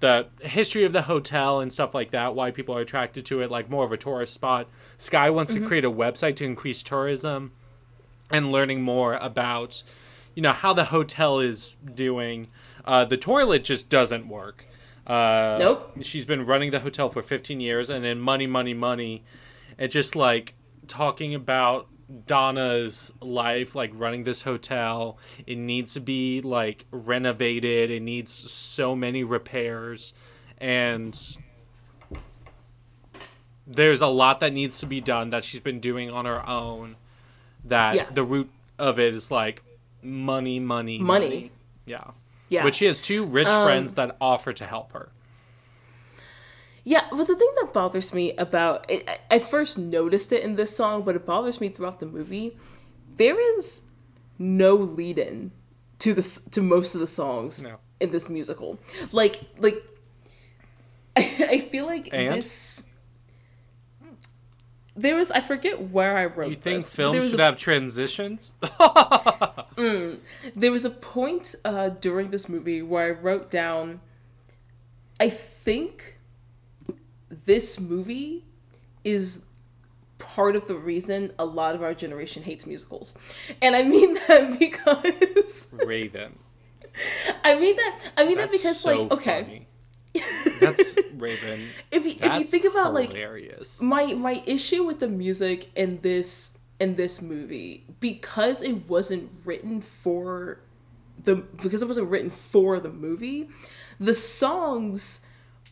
the 0.00 0.28
history 0.42 0.84
of 0.84 0.92
the 0.92 1.02
hotel 1.02 1.60
and 1.60 1.72
stuff 1.72 1.94
like 1.94 2.12
that, 2.12 2.34
why 2.34 2.50
people 2.50 2.76
are 2.76 2.80
attracted 2.80 3.26
to 3.26 3.40
it, 3.40 3.50
like 3.50 3.68
more 3.68 3.84
of 3.84 3.92
a 3.92 3.96
tourist 3.96 4.32
spot. 4.32 4.68
Sky 4.96 5.28
wants 5.30 5.52
to 5.54 5.60
create 5.60 5.84
a 5.84 5.90
website 5.90 6.36
to 6.36 6.44
increase 6.44 6.82
tourism 6.82 7.52
and 8.30 8.52
learning 8.52 8.82
more 8.82 9.14
about, 9.14 9.82
you 10.34 10.42
know, 10.42 10.52
how 10.52 10.72
the 10.72 10.86
hotel 10.86 11.40
is 11.40 11.76
doing. 11.94 12.46
Uh, 12.84 13.04
the 13.04 13.16
toilet 13.16 13.64
just 13.64 13.88
doesn't 13.88 14.28
work. 14.28 14.64
Uh, 15.06 15.56
Nope. 15.58 15.92
She's 16.02 16.24
been 16.24 16.44
running 16.44 16.70
the 16.70 16.80
hotel 16.80 17.08
for 17.08 17.22
15 17.22 17.60
years, 17.60 17.90
and 17.90 18.04
then 18.04 18.20
money, 18.20 18.46
money, 18.46 18.74
money. 18.74 19.24
It's 19.78 19.94
just 19.94 20.14
like 20.14 20.54
talking 20.86 21.34
about 21.34 21.88
Donna's 22.26 23.12
life, 23.20 23.74
like 23.74 23.90
running 23.94 24.24
this 24.24 24.42
hotel. 24.42 25.18
It 25.46 25.58
needs 25.58 25.94
to 25.94 26.00
be 26.00 26.40
like 26.40 26.86
renovated. 26.90 27.90
It 27.90 28.00
needs 28.02 28.32
so 28.32 28.96
many 28.96 29.24
repairs, 29.24 30.14
and 30.58 31.18
there's 33.66 34.00
a 34.00 34.06
lot 34.06 34.40
that 34.40 34.52
needs 34.52 34.78
to 34.80 34.86
be 34.86 35.00
done 35.00 35.30
that 35.30 35.44
she's 35.44 35.60
been 35.60 35.80
doing 35.80 36.10
on 36.10 36.24
her 36.24 36.46
own. 36.48 36.96
That 37.64 37.96
Yeah. 37.96 38.06
the 38.10 38.24
root 38.24 38.50
of 38.78 38.98
it 38.98 39.12
is 39.12 39.30
like 39.30 39.62
money, 40.02 40.58
money, 40.60 40.98
Money. 40.98 41.50
Yeah. 41.84 42.12
Yeah. 42.48 42.62
But 42.62 42.74
she 42.74 42.86
has 42.86 43.02
two 43.02 43.24
rich 43.24 43.48
Um, 43.48 43.64
friends 43.66 43.94
that 43.94 44.16
offer 44.20 44.52
to 44.54 44.66
help 44.66 44.92
her. 44.92 45.10
Yeah, 46.88 47.04
but 47.10 47.26
the 47.26 47.36
thing 47.36 47.52
that 47.60 47.74
bothers 47.74 48.14
me 48.14 48.32
about 48.36 48.90
it, 48.90 49.06
I- 49.30 49.38
first 49.40 49.76
noticed 49.76 50.32
it 50.32 50.42
in 50.42 50.56
this 50.56 50.74
song, 50.74 51.02
but 51.02 51.14
it 51.16 51.26
bothers 51.26 51.60
me 51.60 51.68
throughout 51.68 52.00
the 52.00 52.06
movie. 52.06 52.56
There 53.16 53.38
is 53.58 53.82
no 54.38 54.74
lead-in 54.74 55.50
to 55.98 56.14
the 56.14 56.20
s- 56.22 56.40
to 56.52 56.62
most 56.62 56.94
of 56.94 57.00
the 57.02 57.06
songs 57.06 57.62
No. 57.62 57.76
in 58.00 58.10
this 58.10 58.28
musical. 58.30 58.78
Like 59.12 59.40
like 59.58 59.82
I, 61.14 61.22
I 61.54 61.58
feel 61.60 61.84
like 61.84 62.08
And? 62.12 62.32
this 62.34 62.84
there 64.96 65.16
was 65.16 65.30
I 65.30 65.40
forget 65.40 65.90
where 65.90 66.16
I 66.16 66.24
wrote 66.26 66.48
You 66.48 66.54
think 66.54 66.78
this, 66.78 66.94
films 66.94 67.28
should 67.30 67.40
a- 67.40 67.44
have 67.44 67.56
transitions? 67.58 68.52
there 69.76 70.72
was 70.72 70.84
a 70.86 70.90
point 70.90 71.54
uh, 71.64 71.90
during 71.90 72.30
this 72.30 72.48
movie 72.48 72.82
where 72.82 73.06
I 73.08 73.10
wrote 73.10 73.50
down, 73.50 74.00
I 75.20 75.28
think 75.28 76.17
this 77.28 77.78
movie 77.78 78.44
is 79.04 79.42
part 80.18 80.56
of 80.56 80.66
the 80.66 80.74
reason 80.74 81.32
a 81.38 81.44
lot 81.44 81.74
of 81.74 81.82
our 81.82 81.94
generation 81.94 82.42
hates 82.42 82.66
musicals. 82.66 83.14
And 83.62 83.76
I 83.76 83.82
mean 83.82 84.14
that 84.28 84.58
because 84.58 85.68
Raven. 85.72 86.38
I 87.44 87.58
mean 87.58 87.76
that 87.76 88.00
I 88.16 88.24
mean 88.24 88.36
That's 88.36 88.50
that 88.50 88.58
because 88.58 88.80
so 88.80 88.90
like 88.90 89.12
okay, 89.12 89.42
funny. 89.42 89.66
That's 90.60 90.96
Raven. 91.14 91.60
if 91.90 92.04
you 92.04 92.16
if 92.20 92.38
you 92.38 92.44
think 92.44 92.64
about 92.64 92.94
like 92.94 93.12
hilarious. 93.12 93.80
my 93.80 94.14
my 94.14 94.42
issue 94.46 94.84
with 94.84 95.00
the 95.00 95.08
music 95.08 95.70
in 95.76 96.00
this 96.02 96.54
in 96.80 96.96
this 96.96 97.20
movie 97.20 97.84
because 98.00 98.62
it 98.62 98.88
wasn't 98.88 99.30
written 99.44 99.80
for 99.80 100.60
the 101.22 101.36
because 101.36 101.82
it 101.82 101.88
wasn't 101.88 102.08
written 102.08 102.30
for 102.30 102.78
the 102.78 102.90
movie 102.90 103.48
the 103.98 104.14
songs 104.14 105.20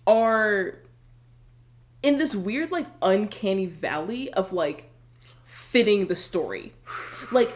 are 0.06 0.78
in 2.06 2.18
this 2.18 2.34
weird 2.34 2.70
like 2.70 2.86
uncanny 3.02 3.66
valley 3.66 4.32
of 4.32 4.52
like 4.52 4.88
fitting 5.44 6.06
the 6.06 6.14
story 6.14 6.72
like 7.30 7.54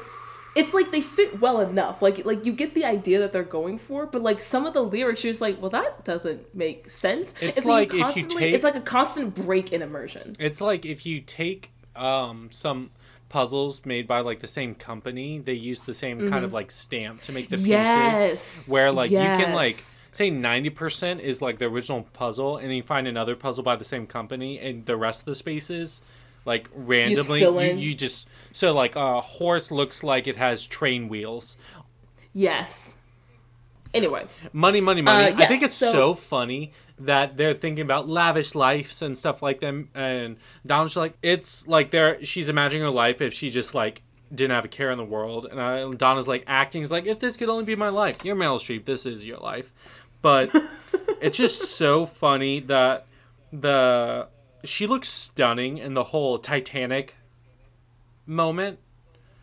it's 0.57 0.75
like 0.75 0.91
they 0.91 1.01
fit 1.01 1.41
well 1.41 1.61
enough. 1.61 2.03
Like 2.03 2.25
like 2.25 2.45
you 2.45 2.53
get 2.53 2.75
the 2.75 2.85
idea 2.85 3.21
that 3.21 3.33
they're 3.33 3.45
going 3.45 3.79
for, 3.79 4.07
but 4.07 4.21
like 4.21 4.41
some 4.41 4.67
of 4.67 4.75
the 4.75 4.83
lyrics, 4.83 5.23
you're 5.23 5.31
just 5.33 5.41
like, 5.41 5.61
well, 5.61 5.71
that 5.71 6.05
doesn't 6.05 6.55
make 6.55 6.91
sense. 6.91 7.35
It's 7.41 7.59
And 7.59 7.67
like 7.69 7.95
if 7.95 8.17
you 8.17 8.23
take- 8.25 8.53
it's 8.53 8.65
like 8.65 8.75
a 8.75 8.81
constant 8.81 9.35
break 9.35 9.73
in 9.73 9.81
immersion. 9.81 10.35
It's 10.39 10.61
like 10.61 10.85
if 10.85 11.07
you 11.07 11.21
take 11.21 11.71
um, 11.95 12.49
some 12.51 12.91
puzzles 13.29 13.87
made 13.87 14.09
by 14.09 14.21
like 14.21 14.41
the 14.41 14.49
same 14.49 14.75
company, 14.75 15.39
they 15.39 15.53
use 15.53 15.83
the 15.83 15.95
same 15.95 16.29
kind 16.29 16.45
of 16.45 16.53
like 16.53 16.73
stamp 16.73 17.23
to 17.23 17.33
make 17.33 17.49
the 17.49 17.57
pieces. 17.57 17.71
Mm-hmm. 17.71 18.21
Yes. 18.21 18.69
Where 18.69 18.91
like 18.91 19.13
you 19.13 19.19
can 19.19 19.55
like 19.55 19.77
Yes. 19.77 20.00
Say 20.13 20.31
ninety 20.31 20.71
percent 20.71 21.21
is 21.21 21.41
like 21.41 21.59
the 21.59 21.67
original 21.67 22.03
puzzle, 22.13 22.57
and 22.57 22.69
then 22.69 22.77
you 22.77 22.83
find 22.83 23.07
another 23.07 23.37
puzzle 23.37 23.63
by 23.65 23.77
the 23.77 23.85
same 23.85 24.07
company, 24.07 24.59
and 24.59 24.87
the 24.87 24.97
rest 24.97 25.21
of 25.21 25.27
the 25.27 25.35
spaces. 25.35 26.03
Like 26.47 26.71
randomly, 26.75 27.41
you, 27.41 27.59
in. 27.59 27.79
you 27.79 27.95
just 27.95 28.27
so 28.53 28.73
like 28.73 28.97
a 28.97 29.21
horse 29.21 29.71
looks 29.71 30.03
like 30.03 30.27
it 30.27 30.37
has 30.37 30.67
train 30.67 31.09
wheels. 31.09 31.57
Yes. 32.33 32.97
Anyway, 33.93 34.25
Money, 34.53 34.81
money, 34.81 35.03
money. 35.03 35.33
Uh, 35.33 35.37
I 35.37 35.47
think 35.47 35.63
it's 35.63 35.75
so, 35.75 35.93
so- 35.93 36.15
funny 36.15 36.73
that 37.01 37.37
they're 37.37 37.55
thinking 37.55 37.83
about 37.83 38.09
lavish 38.09 38.55
lives 38.55 39.03
and 39.03 39.19
stuff 39.19 39.43
like 39.43 39.61
them. 39.61 39.89
And 39.95 40.37
Donna's 40.65 40.97
like, 40.97 41.15
it's 41.23 41.67
like 41.67 41.91
they're 41.91 42.23
she's 42.25 42.49
imagining 42.49 42.85
her 42.85 42.91
life 42.91 43.21
if 43.21 43.35
she 43.35 43.51
just 43.51 43.75
like 43.75 44.03
didn't 44.33 44.55
have 44.55 44.65
a 44.65 44.69
care 44.69 44.91
in 44.93 44.99
the 44.99 45.05
world. 45.05 45.47
And 45.51 45.61
I, 45.61 45.91
Donna's 45.91 46.29
like 46.29 46.45
acting 46.47 46.83
is 46.83 46.91
like, 46.91 47.07
if 47.07 47.19
this 47.19 47.37
could 47.37 47.49
only 47.49 47.65
be 47.65 47.75
my 47.75 47.89
life, 47.89 48.25
you're 48.25 48.37
Meryl 48.37 48.59
Streep. 48.59 48.85
This 48.85 49.07
is 49.07 49.27
your 49.27 49.39
life. 49.39 49.73
But 50.23 50.51
it's 51.21 51.37
just 51.39 51.77
so 51.77 52.07
funny 52.07 52.61
that 52.61 53.07
the 53.53 54.29
she 54.65 54.87
looks 54.87 55.09
stunning 55.09 55.79
in 55.79 55.95
the 55.95 56.05
whole 56.05 56.39
Titanic 56.39 57.17
moment 58.27 58.79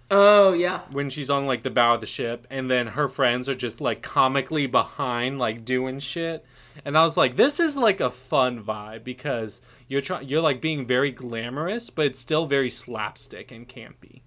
oh 0.10 0.54
yeah, 0.54 0.82
when 0.92 1.10
she's 1.10 1.30
on 1.30 1.46
like 1.46 1.64
the 1.64 1.70
bow 1.70 1.96
of 1.96 2.00
the 2.02 2.08
ship 2.08 2.48
and 2.50 2.72
then 2.72 2.88
her 2.88 3.10
friends 3.10 3.50
are 3.50 3.56
just 3.56 3.82
like 3.82 4.02
comically 4.02 4.66
behind 4.66 5.38
like 5.38 5.66
doing 5.66 6.00
shit 6.00 6.46
and 6.86 6.98
i 6.98 7.04
was 7.04 7.18
like 7.18 7.36
this 7.36 7.60
is 7.60 7.76
like 7.76 8.00
a 8.00 8.10
fun 8.10 8.64
vibe 8.64 9.04
because 9.04 9.62
you're 9.90 10.00
trying 10.00 10.26
you're 10.26 10.40
like 10.40 10.62
being 10.62 10.88
very 10.88 11.12
glamorous 11.12 11.90
but 11.90 12.06
it's 12.06 12.22
still 12.22 12.46
very 12.46 12.70
slapstick 12.70 13.52
and 13.52 13.68
campy 13.68 14.22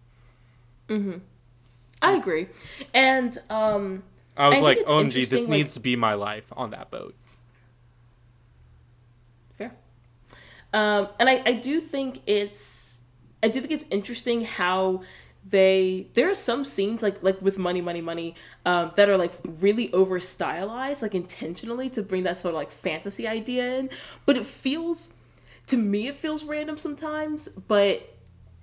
Mhm. 0.90 1.20
I 2.02 2.12
agree. 2.12 2.48
And 2.92 3.38
um, 3.48 4.02
i 4.36 4.48
was 4.48 4.58
I 4.58 4.60
like 4.62 4.78
omg 4.86 5.12
this 5.12 5.40
like- 5.40 5.48
needs 5.48 5.74
to 5.74 5.80
be 5.80 5.96
my 5.96 6.14
life 6.14 6.52
on 6.56 6.70
that 6.70 6.90
boat 6.90 7.14
Fair. 9.56 9.72
Um, 10.72 11.08
and 11.18 11.28
I, 11.28 11.42
I 11.44 11.52
do 11.52 11.80
think 11.80 12.22
it's 12.26 13.00
I 13.42 13.48
do 13.48 13.60
think 13.60 13.72
it's 13.72 13.84
interesting 13.90 14.44
how 14.44 15.02
they 15.48 16.06
there 16.14 16.28
are 16.30 16.34
some 16.34 16.64
scenes 16.64 17.02
like 17.02 17.22
like 17.22 17.40
with 17.40 17.56
money 17.58 17.80
money 17.80 18.02
money 18.02 18.34
um, 18.66 18.92
that 18.96 19.08
are 19.08 19.16
like 19.16 19.32
really 19.44 19.90
over 19.92 20.20
stylized 20.20 21.00
like 21.02 21.14
intentionally 21.14 21.88
to 21.90 22.02
bring 22.02 22.24
that 22.24 22.36
sort 22.36 22.54
of 22.54 22.56
like 22.56 22.70
fantasy 22.70 23.26
idea 23.26 23.78
in 23.78 23.90
but 24.26 24.36
it 24.36 24.44
feels 24.44 25.10
to 25.66 25.78
me 25.78 26.08
it 26.08 26.14
feels 26.14 26.44
random 26.44 26.76
sometimes 26.76 27.48
but 27.48 28.14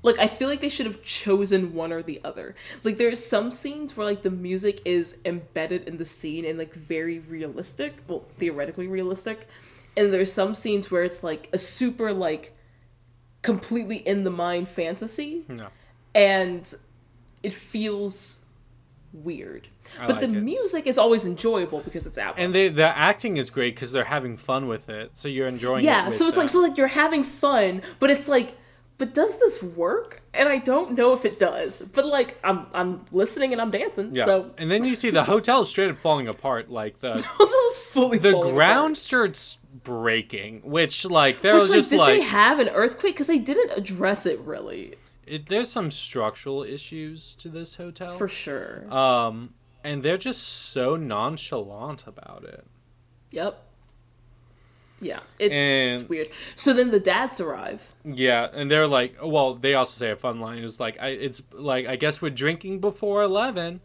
like 0.07 0.19
I 0.19 0.27
feel 0.27 0.47
like 0.47 0.59
they 0.59 0.69
should 0.69 0.85
have 0.85 1.03
chosen 1.03 1.73
one 1.73 1.91
or 1.91 2.01
the 2.01 2.19
other. 2.23 2.55
Like 2.83 2.97
there 2.97 3.09
are 3.09 3.15
some 3.15 3.51
scenes 3.51 3.95
where 3.95 4.05
like 4.05 4.23
the 4.23 4.31
music 4.31 4.81
is 4.85 5.17
embedded 5.25 5.87
in 5.87 5.97
the 5.97 6.05
scene 6.05 6.45
and 6.45 6.57
like 6.57 6.73
very 6.73 7.19
realistic, 7.19 7.93
well 8.07 8.25
theoretically 8.37 8.87
realistic, 8.87 9.47
and 9.95 10.13
there's 10.13 10.31
some 10.33 10.55
scenes 10.55 10.89
where 10.89 11.03
it's 11.03 11.23
like 11.23 11.49
a 11.53 11.57
super 11.57 12.13
like 12.13 12.53
completely 13.43 13.97
in 13.97 14.23
the 14.23 14.31
mind 14.31 14.67
fantasy 14.67 15.45
no 15.47 15.67
and 16.17 16.73
it 17.43 17.53
feels 17.53 18.37
weird. 19.13 19.67
I 19.99 20.07
but 20.07 20.19
the 20.19 20.25
it. 20.25 20.43
music 20.43 20.85
is 20.87 20.97
always 20.97 21.25
enjoyable 21.25 21.79
because 21.79 22.05
it's 22.05 22.17
ABBA. 22.17 22.39
and 22.39 22.53
they, 22.53 22.67
the 22.67 22.85
acting 22.85 23.37
is 23.37 23.49
great 23.49 23.75
because 23.75 23.91
they're 23.91 24.03
having 24.03 24.35
fun 24.35 24.67
with 24.67 24.89
it 24.89 25.11
so 25.13 25.29
you're 25.29 25.47
enjoying 25.47 25.83
it 25.83 25.87
yeah 25.87 26.07
with 26.07 26.15
so 26.15 26.27
it's 26.27 26.35
like 26.35 26.49
so 26.49 26.59
like 26.59 26.75
you're 26.77 26.87
having 26.87 27.23
fun 27.23 27.81
but 27.99 28.09
it's 28.09 28.27
like 28.27 28.57
but 28.97 29.13
does 29.13 29.39
this 29.39 29.61
work? 29.61 30.23
And 30.33 30.47
i 30.47 30.57
don't 30.57 30.91
know 30.91 31.13
if 31.13 31.25
it 31.25 31.39
does 31.39 31.81
but 31.81 32.05
like 32.05 32.37
i'm 32.43 32.67
i'm 32.73 33.05
listening 33.11 33.53
and 33.53 33.61
i'm 33.61 33.71
dancing 33.71 34.13
yeah. 34.13 34.25
so. 34.25 34.51
And 34.57 34.69
then 34.69 34.83
you 34.83 34.93
see 34.93 35.09
the 35.09 35.23
hotel 35.23 35.61
is 35.61 35.69
straight 35.69 35.89
up 35.89 35.97
falling 35.97 36.27
apart 36.27 36.69
like 36.69 36.99
the 36.99 37.17
fully 37.87 38.19
the 38.19 38.39
ground 38.39 38.91
apart. 38.91 38.97
starts 38.97 39.57
breaking 39.83 40.61
which 40.63 41.05
like 41.05 41.41
there 41.41 41.53
which 41.53 41.61
was 41.61 41.69
like 41.69 41.77
just 41.77 41.89
did 41.89 41.97
like 41.97 42.19
they 42.19 42.21
have 42.21 42.59
an 42.59 42.69
earthquake? 42.69 43.15
Because 43.15 43.27
they 43.27 43.39
didn't 43.39 43.71
address 43.77 44.25
it 44.25 44.39
really. 44.41 44.95
It, 45.25 45.47
there's 45.47 45.69
some 45.69 45.91
structural 45.91 46.63
issues 46.63 47.35
to 47.35 47.49
this 47.49 47.75
hotel. 47.75 48.15
For 48.17 48.27
sure. 48.27 48.93
Um 48.93 49.55
and 49.83 50.03
they're 50.03 50.17
just 50.17 50.43
so 50.43 50.95
nonchalant 50.95 52.05
about 52.05 52.43
it. 52.43 52.67
Yep 53.31 53.66
yeah 54.99 55.19
it's 55.39 55.99
And- 56.01 56.09
weird. 56.09 56.29
So 56.55 56.73
then 56.73 56.91
the 56.91 56.99
dads 56.99 57.39
arrive. 57.39 57.93
Yeah 58.03 58.47
and 58.53 58.69
they're 58.71 58.87
like 58.87 59.15
well 59.23 59.53
they 59.53 59.73
also 59.73 59.97
say 59.97 60.11
a 60.11 60.15
fun 60.15 60.39
line. 60.39 60.63
Is 60.63 60.79
like 60.79 60.97
I, 60.99 61.09
it's 61.09 61.41
like 61.51 61.85
i 61.87 61.95
guess 61.95 62.21
we're 62.21 62.29
drinking 62.31 62.79
before 62.79 63.21
11 63.23 63.81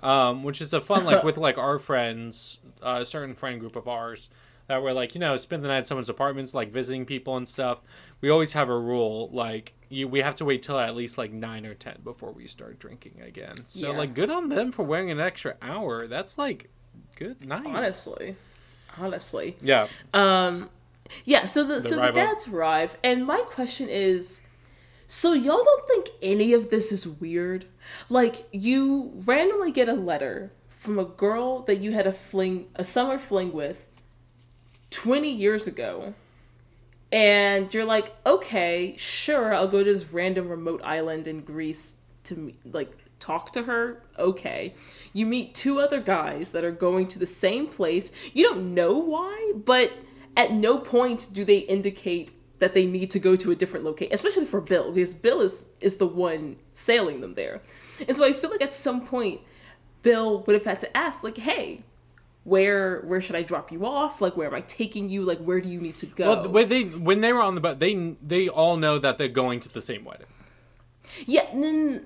um 0.00 0.42
which 0.42 0.60
is 0.60 0.72
a 0.72 0.80
fun 0.80 1.04
like 1.04 1.22
with 1.24 1.36
like 1.36 1.58
our 1.58 1.78
friends 1.78 2.58
uh, 2.82 2.98
a 3.02 3.06
certain 3.06 3.34
friend 3.34 3.60
group 3.60 3.76
of 3.76 3.86
ours 3.88 4.28
that 4.68 4.82
we're 4.82 4.92
like 4.92 5.14
you 5.14 5.20
know 5.20 5.36
spend 5.36 5.62
the 5.64 5.68
night 5.68 5.78
at 5.78 5.86
someone's 5.86 6.08
apartments 6.08 6.54
like 6.54 6.70
visiting 6.72 7.04
people 7.04 7.36
and 7.36 7.48
stuff. 7.48 7.80
We 8.20 8.30
always 8.30 8.52
have 8.52 8.68
a 8.68 8.78
rule 8.78 9.28
like 9.32 9.74
you 9.88 10.06
we 10.08 10.20
have 10.20 10.36
to 10.36 10.44
wait 10.44 10.62
till 10.62 10.78
at 10.78 10.94
least 10.94 11.18
like 11.18 11.32
9 11.32 11.66
or 11.66 11.74
10 11.74 11.98
before 12.04 12.30
we 12.32 12.46
start 12.46 12.78
drinking 12.78 13.20
again. 13.20 13.56
So 13.66 13.90
Yeah. 13.90 13.98
like 13.98 14.14
good 14.14 14.30
on 14.30 14.48
them 14.48 14.70
for 14.72 14.84
wearing 14.84 15.10
an 15.10 15.20
extra 15.20 15.56
hour. 15.60 16.06
That's 16.06 16.38
like 16.38 16.70
good 17.16 17.44
nice 17.46 17.66
honestly 17.66 18.36
honestly 18.98 19.56
yeah 19.60 19.86
Um, 20.14 20.70
yeah. 21.24 21.46
So 21.46 21.64
the, 21.64 21.82
so 21.82 21.96
the 21.96 22.10
dads 22.10 22.48
arrive, 22.48 22.96
and 23.04 23.26
my 23.26 23.40
question 23.40 23.88
is, 23.88 24.40
so 25.06 25.32
y'all 25.34 25.62
don't 25.62 25.86
think 25.86 26.08
any 26.22 26.54
of 26.54 26.70
this 26.70 26.90
is 26.90 27.06
weird? 27.06 27.66
Like 28.08 28.48
you 28.50 29.12
randomly 29.26 29.72
get 29.72 29.88
a 29.88 29.94
letter 29.94 30.52
from 30.70 30.98
a 30.98 31.04
girl 31.04 31.60
that 31.62 31.80
you 31.80 31.92
had 31.92 32.06
a 32.06 32.12
fling, 32.12 32.66
a 32.74 32.84
summer 32.84 33.18
fling 33.18 33.52
with, 33.52 33.86
twenty 34.90 35.30
years 35.30 35.66
ago, 35.66 36.14
and 37.10 37.72
you're 37.74 37.84
like, 37.84 38.16
okay, 38.24 38.94
sure, 38.96 39.54
I'll 39.54 39.68
go 39.68 39.84
to 39.84 39.92
this 39.92 40.12
random 40.12 40.48
remote 40.48 40.80
island 40.82 41.26
in 41.26 41.40
Greece 41.42 41.96
to 42.24 42.54
like 42.64 42.90
talk 43.22 43.52
to 43.52 43.62
her. 43.64 44.02
Okay, 44.18 44.74
you 45.12 45.26
meet 45.26 45.54
two 45.54 45.80
other 45.80 46.00
guys 46.00 46.52
that 46.52 46.64
are 46.64 46.72
going 46.72 47.06
to 47.08 47.18
the 47.18 47.26
same 47.26 47.66
place. 47.66 48.12
You 48.32 48.44
don't 48.44 48.74
know 48.74 48.96
why, 48.98 49.52
but 49.54 49.92
at 50.36 50.52
no 50.52 50.78
point 50.78 51.28
do 51.32 51.44
they 51.44 51.58
indicate 51.58 52.30
that 52.58 52.74
they 52.74 52.86
need 52.86 53.10
to 53.10 53.18
go 53.18 53.34
to 53.34 53.50
a 53.50 53.56
different 53.56 53.84
location, 53.84 54.14
especially 54.14 54.46
for 54.46 54.60
Bill, 54.60 54.92
because 54.92 55.14
Bill 55.14 55.40
is 55.40 55.66
is 55.80 55.96
the 55.96 56.06
one 56.06 56.56
sailing 56.72 57.20
them 57.20 57.34
there. 57.34 57.60
And 58.06 58.16
so 58.16 58.24
I 58.24 58.32
feel 58.32 58.50
like 58.50 58.62
at 58.62 58.72
some 58.72 59.04
point 59.04 59.40
Bill 60.02 60.42
would 60.44 60.54
have 60.54 60.64
had 60.64 60.80
to 60.80 60.96
ask, 60.96 61.22
like, 61.22 61.38
hey, 61.38 61.82
where 62.44 63.00
where 63.02 63.20
should 63.20 63.36
I 63.36 63.42
drop 63.42 63.70
you 63.72 63.84
off? 63.86 64.20
Like, 64.20 64.36
where 64.36 64.48
am 64.48 64.54
I 64.54 64.62
taking 64.62 65.08
you? 65.08 65.22
Like, 65.22 65.38
where 65.38 65.60
do 65.60 65.68
you 65.68 65.80
need 65.80 65.96
to 65.98 66.06
go? 66.06 66.28
well 66.28 66.48
when 66.48 66.68
they 66.68 66.84
when 66.84 67.20
they 67.20 67.32
were 67.32 67.42
on 67.42 67.54
the 67.54 67.60
boat 67.60 67.78
they 67.78 68.16
they 68.22 68.48
all 68.48 68.76
know 68.76 68.98
that 68.98 69.18
they're 69.18 69.28
going 69.28 69.60
to 69.60 69.68
the 69.68 69.80
same 69.80 70.04
wedding 70.04 70.26
Yeah, 71.26 71.46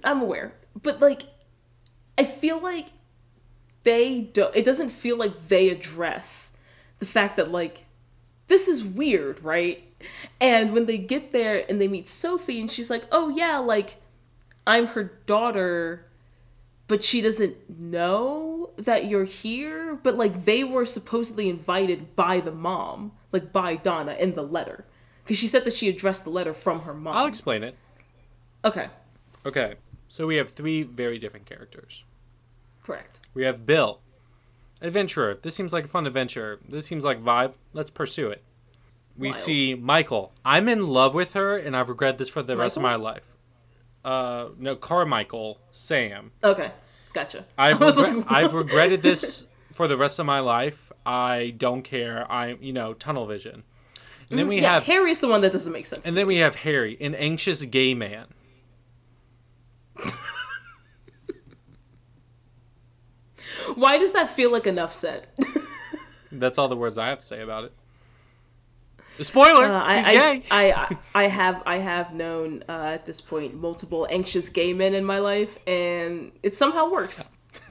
I'm 0.04 0.20
aware, 0.22 0.54
but 0.82 1.00
like, 1.00 1.22
I 2.18 2.24
feel 2.24 2.60
like 2.60 2.88
they 3.82 4.20
don't. 4.20 4.54
It 4.54 4.64
doesn't 4.64 4.90
feel 4.90 5.16
like 5.16 5.48
they 5.48 5.68
address 5.68 6.52
the 6.98 7.06
fact 7.06 7.36
that 7.36 7.50
like 7.50 7.86
this 8.48 8.68
is 8.68 8.84
weird, 8.84 9.42
right? 9.42 9.82
And 10.40 10.72
when 10.72 10.86
they 10.86 10.98
get 10.98 11.32
there 11.32 11.64
and 11.68 11.80
they 11.80 11.88
meet 11.88 12.08
Sophie, 12.08 12.60
and 12.60 12.70
she's 12.70 12.90
like, 12.90 13.04
"Oh 13.10 13.28
yeah, 13.28 13.58
like 13.58 13.96
I'm 14.66 14.88
her 14.88 15.04
daughter." 15.26 16.06
But 16.88 17.02
she 17.02 17.20
doesn't 17.20 17.68
know 17.68 18.70
that 18.76 19.06
you're 19.06 19.24
here. 19.24 19.96
But 19.96 20.16
like 20.16 20.44
they 20.44 20.62
were 20.62 20.86
supposedly 20.86 21.48
invited 21.48 22.14
by 22.14 22.40
the 22.40 22.52
mom, 22.52 23.12
like 23.32 23.52
by 23.52 23.74
Donna 23.76 24.12
in 24.12 24.34
the 24.34 24.42
letter, 24.42 24.84
because 25.24 25.36
she 25.36 25.48
said 25.48 25.64
that 25.64 25.74
she 25.74 25.88
addressed 25.88 26.22
the 26.24 26.30
letter 26.30 26.54
from 26.54 26.82
her 26.82 26.94
mom. 26.94 27.16
i'll 27.16 27.26
explain 27.26 27.64
it 27.64 27.76
okay, 28.64 28.88
Okay, 29.46 29.74
so 30.08 30.26
we 30.26 30.36
have 30.36 30.50
three 30.50 30.82
very 30.82 31.18
different 31.18 31.46
characters. 31.46 32.04
correct. 32.82 33.20
We 33.34 33.44
have 33.44 33.66
Bill, 33.66 34.00
adventurer. 34.80 35.38
This 35.42 35.54
seems 35.54 35.72
like 35.72 35.84
a 35.84 35.88
fun 35.88 36.06
adventure. 36.06 36.60
This 36.68 36.86
seems 36.86 37.04
like 37.04 37.22
vibe. 37.22 37.52
Let's 37.72 37.90
pursue 37.90 38.28
it. 38.30 38.42
We 39.18 39.28
Wild. 39.30 39.40
see 39.40 39.74
Michael. 39.74 40.32
I'm 40.44 40.68
in 40.68 40.86
love 40.86 41.14
with 41.14 41.32
her, 41.34 41.56
and 41.56 41.76
I've 41.76 41.88
regretted 41.88 42.18
this 42.18 42.28
for 42.28 42.42
the 42.42 42.56
rest 42.56 42.76
of 42.76 42.82
my 42.82 42.94
life. 42.96 43.24
Uh, 44.04 44.48
no, 44.58 44.76
Carmichael, 44.76 45.58
Sam. 45.72 46.32
Okay, 46.44 46.70
gotcha. 47.12 47.44
I've 47.58 47.80
I 47.82 47.90
regre- 47.90 48.16
like, 48.18 48.30
I've 48.32 48.54
regretted 48.54 49.02
this 49.02 49.48
for 49.72 49.88
the 49.88 49.96
rest 49.96 50.18
of 50.18 50.26
my 50.26 50.40
life. 50.40 50.92
I 51.04 51.54
don't 51.56 51.82
care. 51.82 52.30
I'm, 52.30 52.58
you 52.60 52.72
know 52.72 52.94
tunnel 52.94 53.26
vision. 53.26 53.64
And 54.30 54.38
then 54.38 54.48
we 54.48 54.58
Mm, 54.58 54.62
yeah, 54.62 54.74
have 54.74 54.84
Harry's 54.84 55.20
the 55.20 55.28
one 55.28 55.40
that 55.42 55.52
doesn't 55.52 55.72
make 55.72 55.86
sense. 55.86 56.06
and 56.06 56.16
then 56.16 56.26
we 56.26 56.36
have 56.36 56.56
Harry, 56.56 56.96
an 57.00 57.14
anxious 57.14 57.62
gay 57.64 57.94
man. 57.94 58.26
Why 63.74 63.98
does 63.98 64.12
that 64.12 64.30
feel 64.30 64.50
like 64.50 64.66
enough 64.66 64.94
said? 64.94 65.26
That's 66.32 66.58
all 66.58 66.68
the 66.68 66.76
words 66.76 66.98
I 66.98 67.08
have 67.08 67.20
to 67.20 67.26
say 67.26 67.40
about 67.40 67.64
it. 67.64 67.72
Spoiler, 69.24 69.64
Uh, 69.66 69.82
I, 69.82 69.96
he's 69.96 70.06
I, 70.06 70.12
gay. 70.12 70.42
I, 70.50 70.72
I, 70.72 70.96
I 71.14 71.26
have 71.28 71.62
I 71.64 71.78
have 71.78 72.12
known 72.12 72.62
uh, 72.68 72.72
at 72.72 73.06
this 73.06 73.22
point 73.22 73.54
multiple 73.54 74.06
anxious 74.10 74.50
gay 74.50 74.74
men 74.74 74.94
in 74.94 75.04
my 75.06 75.18
life, 75.20 75.56
and 75.66 76.32
it 76.42 76.54
somehow 76.54 76.90
works. 76.90 77.30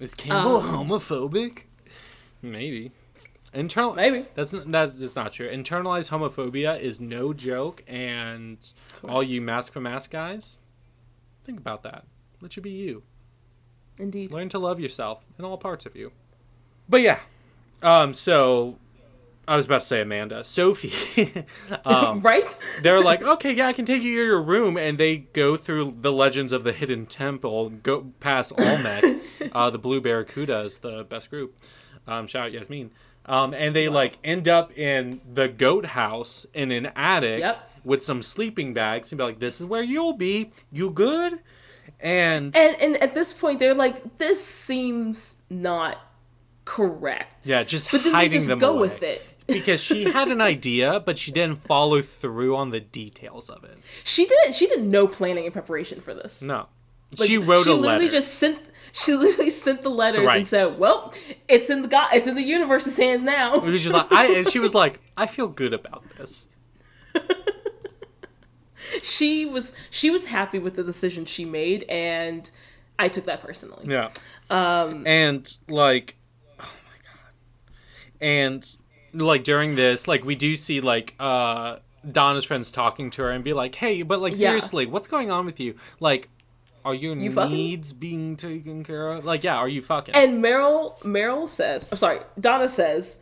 Is 0.00 0.14
Campbell 0.16 0.56
Um, 0.56 0.88
homophobic? 0.88 1.64
Maybe. 2.42 2.90
Internal. 3.52 3.94
Maybe. 3.94 4.26
That's 4.34 4.52
not, 4.52 4.70
that's 4.70 5.16
not 5.16 5.32
true. 5.32 5.48
Internalized 5.48 6.10
homophobia 6.10 6.78
is 6.78 7.00
no 7.00 7.32
joke, 7.32 7.82
and 7.88 8.58
all 9.06 9.22
you 9.22 9.40
mask 9.40 9.72
for 9.72 9.80
mask 9.80 10.12
guys, 10.12 10.56
think 11.44 11.58
about 11.58 11.82
that. 11.82 12.04
Let 12.40 12.52
should 12.52 12.62
be 12.62 12.70
you. 12.70 13.02
Indeed. 13.98 14.32
Learn 14.32 14.48
to 14.50 14.58
love 14.58 14.80
yourself 14.80 15.24
in 15.38 15.44
all 15.44 15.58
parts 15.58 15.84
of 15.84 15.96
you. 15.96 16.12
But 16.88 17.02
yeah, 17.02 17.20
um, 17.82 18.14
so 18.14 18.78
I 19.46 19.56
was 19.56 19.66
about 19.66 19.80
to 19.80 19.86
say 19.86 20.00
Amanda, 20.00 20.44
Sophie. 20.44 21.44
um, 21.84 22.20
right? 22.22 22.56
they're 22.82 23.00
like, 23.00 23.22
okay, 23.34 23.52
yeah, 23.52 23.66
I 23.66 23.72
can 23.72 23.84
take 23.84 24.02
you 24.02 24.16
to 24.16 24.26
your 24.26 24.40
room, 24.40 24.76
and 24.76 24.96
they 24.96 25.18
go 25.18 25.56
through 25.56 25.96
the 26.00 26.12
legends 26.12 26.52
of 26.52 26.62
the 26.62 26.72
hidden 26.72 27.06
temple, 27.06 27.70
go 27.70 28.12
past 28.20 28.52
Olmec. 28.56 29.04
uh, 29.52 29.70
the 29.70 29.78
Blue 29.78 30.00
Barracuda 30.00 30.60
is 30.60 30.78
the 30.78 31.04
best 31.04 31.30
group. 31.30 31.56
Um, 32.06 32.26
shout 32.26 32.46
out 32.46 32.52
Yasmin. 32.52 32.90
Um, 33.26 33.54
and 33.54 33.76
they 33.76 33.88
like 33.88 34.14
end 34.24 34.48
up 34.48 34.76
in 34.76 35.20
the 35.32 35.46
goat 35.48 35.86
house 35.86 36.46
in 36.54 36.72
an 36.72 36.86
attic 36.96 37.40
Yep. 37.40 37.70
with 37.84 38.02
some 38.02 38.22
sleeping 38.22 38.74
bags, 38.74 39.12
and 39.12 39.18
be 39.18 39.24
like, 39.24 39.38
"This 39.38 39.60
is 39.60 39.66
where 39.66 39.82
you'll 39.82 40.14
be. 40.14 40.50
You 40.72 40.90
good?" 40.90 41.38
And, 42.00 42.56
And 42.56 42.76
and 42.80 42.96
at 43.02 43.12
this 43.14 43.32
point, 43.32 43.58
they're 43.58 43.74
like, 43.74 44.16
this 44.18 44.42
seems 44.44 45.36
not 45.50 45.98
correct. 46.64 47.46
yeah, 47.46 47.62
just 47.62 47.90
But 47.90 48.04
then 48.04 48.12
they 48.14 48.28
just 48.28 48.46
them 48.48 48.58
go 48.58 48.70
away. 48.70 48.80
with 48.82 49.02
it. 49.02 49.22
because 49.46 49.82
she 49.82 50.04
had 50.04 50.28
an 50.28 50.40
idea, 50.40 51.00
but 51.00 51.18
she 51.18 51.32
didn't 51.32 51.64
follow 51.66 52.00
through 52.00 52.54
on 52.56 52.70
the 52.70 52.78
details 52.80 53.50
of 53.50 53.64
it. 53.64 53.76
She 54.04 54.24
didn't. 54.24 54.54
She 54.54 54.66
did 54.68 54.84
no 54.86 55.08
planning 55.08 55.44
and 55.44 55.52
preparation 55.52 56.00
for 56.00 56.14
this. 56.14 56.40
No, 56.40 56.68
Like, 57.18 57.26
she 57.28 57.36
wrote 57.36 57.64
she 57.64 57.70
a 57.70 57.74
literally 57.74 58.04
letter. 58.06 58.12
just 58.12 58.34
sent. 58.34 58.58
She 58.92 59.14
literally 59.14 59.50
sent 59.50 59.82
the 59.82 59.88
letters 59.90 60.28
and 60.30 60.48
said, 60.48 60.78
"Well, 60.78 61.14
it's 61.48 61.70
in 61.70 61.82
the 61.82 61.88
God. 61.88 62.10
It's 62.12 62.26
in 62.26 62.34
the 62.34 62.42
universe's 62.42 62.96
hands 62.96 63.22
now." 63.22 63.54
It 63.54 63.62
was 63.62 63.86
like 63.86 64.10
I, 64.12 64.26
and 64.38 64.48
she 64.48 64.58
was 64.58 64.74
like, 64.74 65.00
I 65.16 65.26
feel 65.26 65.46
good 65.48 65.72
about 65.72 66.02
this. 66.16 66.48
she 69.02 69.46
was. 69.46 69.72
She 69.90 70.10
was 70.10 70.26
happy 70.26 70.58
with 70.58 70.74
the 70.74 70.82
decision 70.82 71.24
she 71.24 71.44
made, 71.44 71.84
and 71.88 72.50
I 72.98 73.08
took 73.08 73.26
that 73.26 73.40
personally. 73.42 73.86
Yeah. 73.88 74.10
Um. 74.48 75.06
And 75.06 75.56
like, 75.68 76.16
oh 76.58 76.64
my 76.84 76.98
god. 77.04 77.32
And 78.20 78.76
like 79.12 79.44
during 79.44 79.74
this, 79.76 80.08
like 80.08 80.24
we 80.24 80.34
do 80.34 80.56
see 80.56 80.80
like 80.80 81.14
uh 81.20 81.76
Donna's 82.10 82.44
friends 82.44 82.70
talking 82.70 83.10
to 83.10 83.22
her 83.22 83.30
and 83.30 83.44
be 83.44 83.52
like, 83.52 83.74
"Hey, 83.76 84.02
but 84.02 84.20
like 84.20 84.32
Yeah. 84.32 84.38
seriously, 84.50 84.86
what's 84.86 85.06
going 85.06 85.30
on 85.30 85.46
with 85.46 85.60
you? 85.60 85.74
Like, 86.00 86.28
are 86.84 86.94
your 86.94 87.16
You 87.16 87.30
needs 87.30 87.92
being 87.92 88.36
taken 88.36 88.84
care 88.84 89.08
of? 89.08 89.24
Like, 89.24 89.44
yeah, 89.44 89.56
are 89.56 89.68
you 89.68 89.82
fucking?" 89.82 90.14
And 90.14 90.42
Meryl, 90.42 90.98
Meryl 91.00 91.48
says, 91.48 91.86
"I'm 91.90 91.96
sorry." 91.96 92.20
Donna 92.38 92.68
says, 92.68 93.18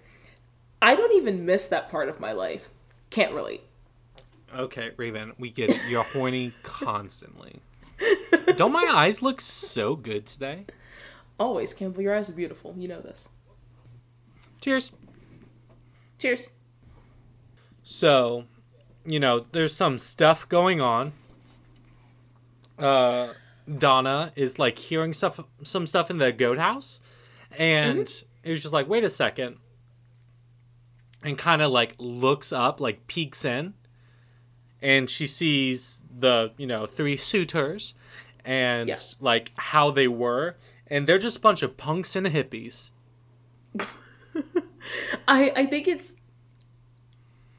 "I 0.81 0.95
don't 0.95 1.13
even 1.15 1.45
miss 1.45 1.69
that 1.69 1.91
part 1.91 2.09
of 2.09 2.21
my 2.21 2.33
life. 2.33 2.69
Can't 3.11 3.33
relate." 3.33 3.63
Okay, 4.57 4.93
Raven, 4.97 5.33
we 5.39 5.51
get 5.51 5.71
it. 5.71 5.81
You're 5.89 6.05
horny 6.05 6.53
constantly. 6.63 7.61
Don't 8.57 8.73
my 8.73 8.91
eyes 8.93 9.23
look 9.23 9.41
so 9.41 9.97
good 9.97 10.27
today? 10.27 10.65
Always, 11.39 11.75
Campbell. 11.75 12.03
Your 12.03 12.15
eyes 12.17 12.29
are 12.29 12.33
beautiful. 12.33 12.75
You 12.77 12.89
know 12.89 13.01
this. 13.01 13.29
Cheers. 14.61 14.93
Cheers. 16.19 16.51
So, 17.83 18.45
you 19.05 19.21
know, 19.21 19.41
there's 19.53 19.75
some 19.75 19.99
stuff 19.99 20.49
going 20.49 20.81
on. 20.81 21.13
Uh, 22.79 23.33
Donna 23.77 24.33
is 24.37 24.59
like 24.59 24.79
hearing 24.79 25.13
stuff, 25.13 25.41
some 25.63 25.87
stuff 25.87 26.11
in 26.11 26.19
the 26.19 26.33
goat 26.33 26.59
house, 26.59 27.01
and 27.57 28.01
mm-hmm. 28.01 28.27
it 28.45 28.51
was 28.51 28.63
just 28.63 28.73
like, 28.73 28.89
wait 28.89 29.05
a 29.05 29.09
second, 29.09 29.57
and 31.23 31.37
kind 31.37 31.61
of 31.63 31.71
like 31.71 31.95
looks 31.99 32.53
up, 32.53 32.81
like 32.81 33.07
peeks 33.07 33.45
in, 33.45 33.75
and 34.81 35.11
she 35.11 35.27
sees 35.27 36.03
the 36.19 36.53
you 36.57 36.67
know 36.67 36.87
three 36.87 37.17
suitors, 37.19 37.95
and 38.45 38.91
like 39.21 39.53
how 39.57 39.91
they 39.91 40.09
were, 40.09 40.57
and 40.87 41.07
they're 41.07 41.19
just 41.19 41.39
a 41.39 41.41
bunch 41.41 41.63
of 41.63 41.77
punks 41.77 42.17
and 42.17 42.27
hippies. 42.27 42.91
I 45.29 45.53
I 45.55 45.67
think 45.67 45.89
it's 45.89 46.17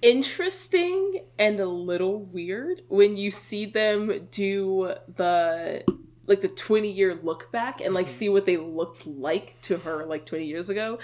interesting 0.01 1.25
and 1.37 1.59
a 1.59 1.65
little 1.65 2.23
weird 2.23 2.81
when 2.87 3.15
you 3.15 3.31
see 3.31 3.65
them 3.65 4.27
do 4.31 4.93
the 5.15 5.83
like 6.25 6.41
the 6.41 6.47
20 6.47 6.91
year 6.91 7.19
look 7.23 7.51
back 7.51 7.81
and 7.81 7.93
like 7.93 8.07
see 8.07 8.29
what 8.29 8.45
they 8.45 8.55
looked 8.55 9.07
like 9.07 9.55
to 9.61 9.77
her 9.79 10.05
like 10.05 10.25
20 10.25 10.45
years 10.45 10.69
ago. 10.69 10.99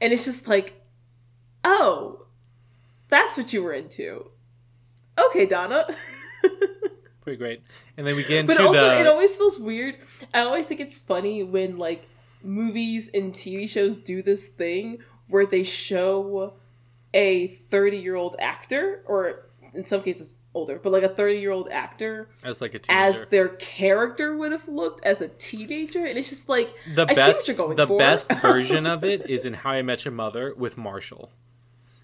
And 0.00 0.12
it's 0.12 0.24
just 0.24 0.48
like 0.48 0.80
oh 1.64 2.26
that's 3.08 3.36
what 3.36 3.52
you 3.52 3.62
were 3.62 3.72
into. 3.72 4.30
Okay 5.18 5.46
donna. 5.46 5.86
Pretty 7.20 7.36
great. 7.36 7.62
And 7.96 8.06
then 8.06 8.16
we 8.16 8.22
get 8.22 8.38
into 8.38 8.54
but 8.54 8.64
also 8.64 8.88
the 8.88 9.00
it 9.00 9.06
always 9.06 9.36
feels 9.36 9.58
weird. 9.58 9.98
I 10.32 10.40
always 10.40 10.66
think 10.66 10.80
it's 10.80 10.98
funny 10.98 11.42
when 11.42 11.76
like 11.76 12.08
movies 12.42 13.10
and 13.12 13.34
tv 13.34 13.68
shows 13.68 13.98
do 13.98 14.22
this 14.22 14.46
thing 14.46 14.98
where 15.28 15.44
they 15.44 15.62
show 15.62 16.54
a 17.14 17.48
30 17.48 17.96
year 17.98 18.14
old 18.14 18.36
actor 18.38 19.02
or 19.06 19.46
in 19.72 19.86
some 19.86 20.02
cases 20.02 20.38
older 20.52 20.80
but 20.82 20.90
like 20.92 21.02
a 21.04 21.08
30 21.08 21.38
year 21.38 21.52
old 21.52 21.68
actor 21.70 22.28
as 22.42 22.60
like 22.60 22.74
a 22.74 22.78
teenager. 22.80 23.06
as 23.20 23.26
their 23.26 23.48
character 23.50 24.36
would 24.36 24.50
have 24.52 24.66
looked 24.68 25.04
as 25.04 25.20
a 25.20 25.28
teenager 25.28 26.04
and 26.04 26.16
it's 26.18 26.28
just 26.28 26.48
like 26.48 26.74
the 26.94 27.02
I 27.08 27.14
best 27.14 27.46
you're 27.46 27.56
going 27.56 27.76
the 27.76 27.86
for. 27.86 27.98
best 27.98 28.32
version 28.42 28.84
of 28.86 29.04
it 29.04 29.30
is 29.30 29.46
in 29.46 29.54
How 29.54 29.70
I 29.70 29.82
Met 29.82 30.04
Your 30.04 30.12
Mother 30.12 30.54
with 30.56 30.76
Marshall. 30.76 31.30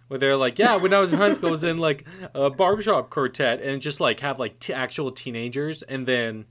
Where 0.08 0.20
they're 0.20 0.36
like, 0.36 0.56
yeah, 0.60 0.76
when 0.76 0.94
I 0.94 1.00
was 1.00 1.12
in 1.12 1.18
high 1.18 1.32
school, 1.32 1.48
I 1.48 1.50
was 1.50 1.64
in 1.64 1.78
like 1.78 2.06
a 2.32 2.48
barbershop 2.48 3.10
quartet, 3.10 3.60
and 3.60 3.82
just 3.82 3.98
like 3.98 4.20
have 4.20 4.38
like 4.38 4.60
t- 4.60 4.72
actual 4.72 5.10
teenagers, 5.10 5.82
and 5.82 6.06
then 6.06 6.44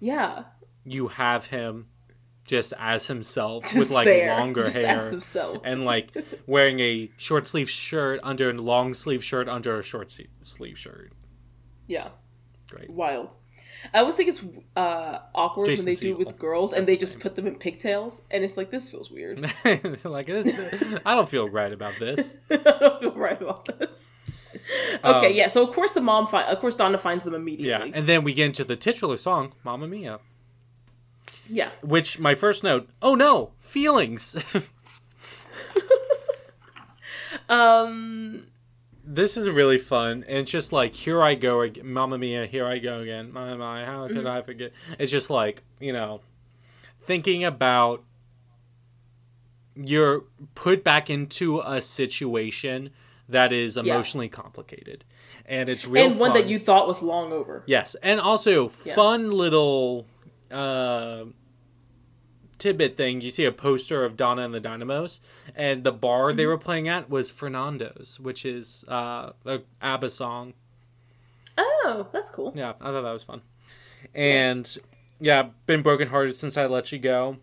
yeah 0.00 0.42
you 0.84 1.08
have 1.08 1.46
him 1.46 1.86
just 2.48 2.72
as 2.78 3.06
himself 3.06 3.62
just 3.66 3.76
with 3.76 3.90
like 3.90 4.06
there, 4.06 4.36
longer 4.36 4.64
just 4.64 4.74
hair 4.74 4.98
as 4.98 5.10
himself 5.10 5.58
and 5.64 5.84
like 5.84 6.10
wearing 6.46 6.80
a 6.80 7.10
short 7.16 7.46
sleeve 7.46 7.70
shirt 7.70 8.18
under 8.24 8.50
a 8.50 8.52
long 8.54 8.92
sleeve 8.94 9.22
shirt 9.22 9.48
under 9.48 9.78
a 9.78 9.82
short 9.82 10.16
sleeve 10.42 10.76
shirt. 10.78 11.12
yeah 11.86 12.08
Great. 12.70 12.90
wild 12.90 13.36
i 13.94 14.00
always 14.00 14.14
think 14.14 14.28
it's 14.28 14.42
uh 14.76 15.18
awkward 15.34 15.66
Jason 15.66 15.86
when 15.86 15.94
they 15.94 16.00
do 16.00 16.12
it 16.12 16.18
with 16.18 16.38
girls 16.38 16.72
and 16.72 16.86
they 16.86 16.96
just 16.96 17.14
name. 17.14 17.22
put 17.22 17.36
them 17.36 17.46
in 17.46 17.54
pigtails 17.56 18.26
and 18.30 18.42
it's 18.44 18.56
like 18.56 18.70
this 18.70 18.90
feels 18.90 19.10
weird 19.10 19.40
like 20.04 20.26
this, 20.26 20.46
I 21.06 21.14
don't 21.14 21.28
feel 21.28 21.48
right 21.48 21.72
about 21.72 21.94
this. 21.98 22.36
I 22.50 22.56
don't 22.56 23.00
feel 23.00 23.12
right 23.12 23.40
about 23.40 23.64
this. 23.78 24.12
Okay, 25.04 25.28
Um, 25.28 25.32
yeah. 25.34 25.46
So 25.46 25.62
of 25.66 25.74
course 25.74 25.92
the 25.92 26.00
mom 26.00 26.26
find. 26.26 26.48
Of 26.48 26.58
course 26.58 26.74
Donna 26.76 26.98
finds 26.98 27.24
them 27.24 27.34
immediately. 27.34 27.68
Yeah, 27.68 27.96
and 27.98 28.06
then 28.08 28.24
we 28.24 28.32
get 28.34 28.46
into 28.46 28.64
the 28.64 28.76
titular 28.76 29.16
song, 29.16 29.52
"Mamma 29.64 29.86
Mia." 29.86 30.20
Yeah. 31.48 31.70
Which 31.82 32.18
my 32.18 32.34
first 32.34 32.62
note, 32.62 32.88
oh 33.02 33.14
no, 33.14 33.52
feelings. 33.60 34.36
Um. 37.48 38.46
this 39.04 39.36
is 39.36 39.48
really 39.48 39.78
fun, 39.78 40.24
and 40.28 40.38
it's 40.38 40.50
just 40.50 40.72
like 40.72 40.94
here 40.94 41.22
I 41.22 41.34
go 41.34 41.60
again, 41.62 41.86
Mamma 41.92 42.18
Mia, 42.18 42.46
here 42.46 42.66
I 42.66 42.78
go 42.78 43.00
again. 43.00 43.32
My 43.32 43.54
my, 43.54 43.84
how 43.84 44.06
could 44.08 44.26
I 44.26 44.42
forget? 44.42 44.72
It's 44.98 45.10
just 45.12 45.30
like 45.30 45.62
you 45.80 45.92
know, 45.92 46.20
thinking 47.06 47.44
about 47.44 48.02
you're 49.74 50.24
put 50.54 50.82
back 50.84 51.08
into 51.08 51.60
a 51.60 51.80
situation 51.80 52.90
that 53.28 53.52
is 53.52 53.76
Yeah. 53.76 53.82
emotionally 53.94 54.28
complicated, 54.28 55.04
and 55.46 55.68
it's 55.68 55.86
real 55.86 56.06
and 56.10 56.18
one 56.20 56.32
that 56.34 56.46
you 56.48 56.58
thought 56.58 56.86
was 56.88 57.02
long 57.02 57.32
over. 57.32 57.62
Yes, 57.66 57.94
and 58.02 58.20
also 58.20 58.72
Yeah. 58.84 58.94
fun 58.94 59.30
little 59.30 60.06
uh, 60.50 61.24
tidbit 62.58 62.96
thing. 62.96 63.20
You 63.20 63.30
see 63.30 63.44
a 63.44 63.52
poster 63.52 64.04
of 64.04 64.16
Donna 64.16 64.42
and 64.42 64.54
the 64.54 64.60
Dynamos, 64.60 65.20
and 65.54 65.84
the 65.84 65.92
bar 65.92 66.28
Mm-hmm. 66.28 66.36
they 66.36 66.46
were 66.46 66.58
playing 66.58 66.88
at 66.88 67.08
was 67.10 67.30
Fernando's, 67.30 68.18
which 68.20 68.44
is 68.44 68.84
uh, 68.88 69.32
a 69.44 69.60
ABBA 69.82 70.10
song. 70.10 70.54
Oh, 71.56 72.08
that's 72.12 72.30
cool. 72.30 72.52
Yeah, 72.54 72.70
I 72.80 72.92
thought 72.92 73.02
that 73.02 73.12
was 73.12 73.24
fun. 73.24 73.42
And 74.14 74.78
yeah, 75.20 75.48
been 75.66 75.82
brokenhearted 75.82 76.34
since 76.34 76.56
I 76.56 76.66
let 76.66 76.92
you 76.92 76.98
go. 76.98 77.38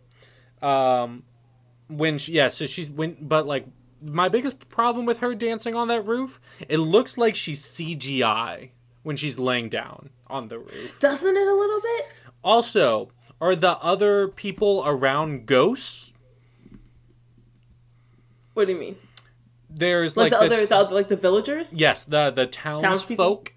Um, 0.62 1.24
when 1.88 2.18
she, 2.18 2.32
yeah, 2.34 2.47
so 2.47 2.66
she's 2.66 2.89
when, 2.89 3.18
but 3.22 3.45
like 3.45 3.66
my 4.01 4.30
biggest 4.30 4.70
problem 4.70 5.06
with 5.06 5.20
her 5.20 5.36
dancing 5.36 5.76
on 5.76 5.88
that 5.89 6.06
roof, 6.06 6.39
it 6.70 6.78
looks 6.78 7.18
like 7.18 7.36
she's 7.36 7.62
CGI 7.62 8.70
when 9.03 9.16
she's 9.16 9.38
laying 9.38 9.70
down 9.70 10.10
on 10.28 10.47
the 10.47 10.60
roof. 10.60 10.97
Doesn't 10.99 11.36
it 11.36 11.47
a 11.47 11.53
little 11.53 11.82
bit? 11.82 12.06
Also, 12.45 13.09
are 13.41 13.55
the 13.55 13.77
other 13.79 14.27
people 14.27 14.83
around 14.85 15.47
ghosts? 15.47 16.13
What 18.53 18.67
do 18.67 18.73
you 18.73 18.79
mean? 18.79 18.95
There's 19.69 20.15
Like, 20.15 20.31
like, 20.31 20.39
the, 20.39 20.45
other, 20.45 20.65
the 20.65 20.75
other, 20.75 20.95
like 20.95 21.07
the 21.09 21.15
villagers? 21.17 21.77
Yes, 21.77 22.03
the 22.05 22.29
the 22.31 22.45
townsfolk. 22.45 23.51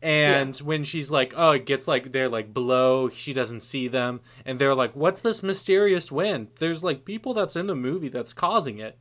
And 0.00 0.56
when 0.58 0.82
she's 0.84 1.10
like, 1.10 1.34
oh, 1.36 1.50
it 1.52 1.66
gets 1.66 1.86
like 1.86 2.12
they're 2.12 2.28
like 2.28 2.52
below, 2.54 3.08
she 3.08 3.32
doesn't 3.32 3.62
see 3.62 3.86
them, 3.86 4.20
and 4.44 4.58
they're 4.58 4.74
like, 4.74 4.94
"What's 4.96 5.20
this 5.20 5.42
mysterious 5.42 6.10
wind?" 6.10 6.48
There's 6.58 6.82
like 6.82 7.04
people 7.04 7.34
that's 7.34 7.54
in 7.54 7.66
the 7.66 7.74
movie 7.74 8.08
that's 8.08 8.32
causing 8.32 8.78
it. 8.78 8.98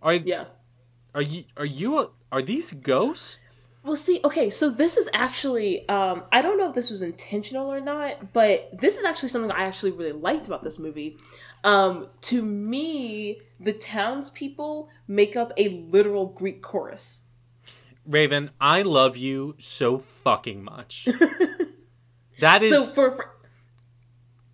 Are 0.00 0.14
Yeah. 0.14 0.44
are 1.14 1.22
you 1.22 1.44
are 1.56 1.66
you 1.66 2.10
are 2.30 2.42
these 2.42 2.72
ghosts? 2.72 3.40
Well, 3.84 3.96
see, 3.96 4.20
okay, 4.24 4.48
so 4.48 4.70
this 4.70 4.96
is 4.96 5.08
actually, 5.12 5.88
um, 5.88 6.22
I 6.30 6.40
don't 6.40 6.56
know 6.56 6.68
if 6.68 6.74
this 6.74 6.90
was 6.90 7.02
intentional 7.02 7.72
or 7.72 7.80
not, 7.80 8.32
but 8.32 8.70
this 8.72 8.96
is 8.96 9.04
actually 9.04 9.30
something 9.30 9.50
I 9.50 9.64
actually 9.64 9.90
really 9.90 10.12
liked 10.12 10.46
about 10.46 10.62
this 10.62 10.78
movie. 10.78 11.16
Um, 11.64 12.06
to 12.22 12.42
me, 12.42 13.40
the 13.58 13.72
townspeople 13.72 14.88
make 15.08 15.36
up 15.36 15.52
a 15.56 15.68
literal 15.90 16.26
Greek 16.26 16.62
chorus. 16.62 17.22
Raven, 18.06 18.50
I 18.60 18.82
love 18.82 19.16
you 19.16 19.54
so 19.58 19.98
fucking 20.24 20.62
much. 20.62 21.08
that 22.40 22.62
is 22.62 22.70
So 22.70 22.84
for 22.84 23.10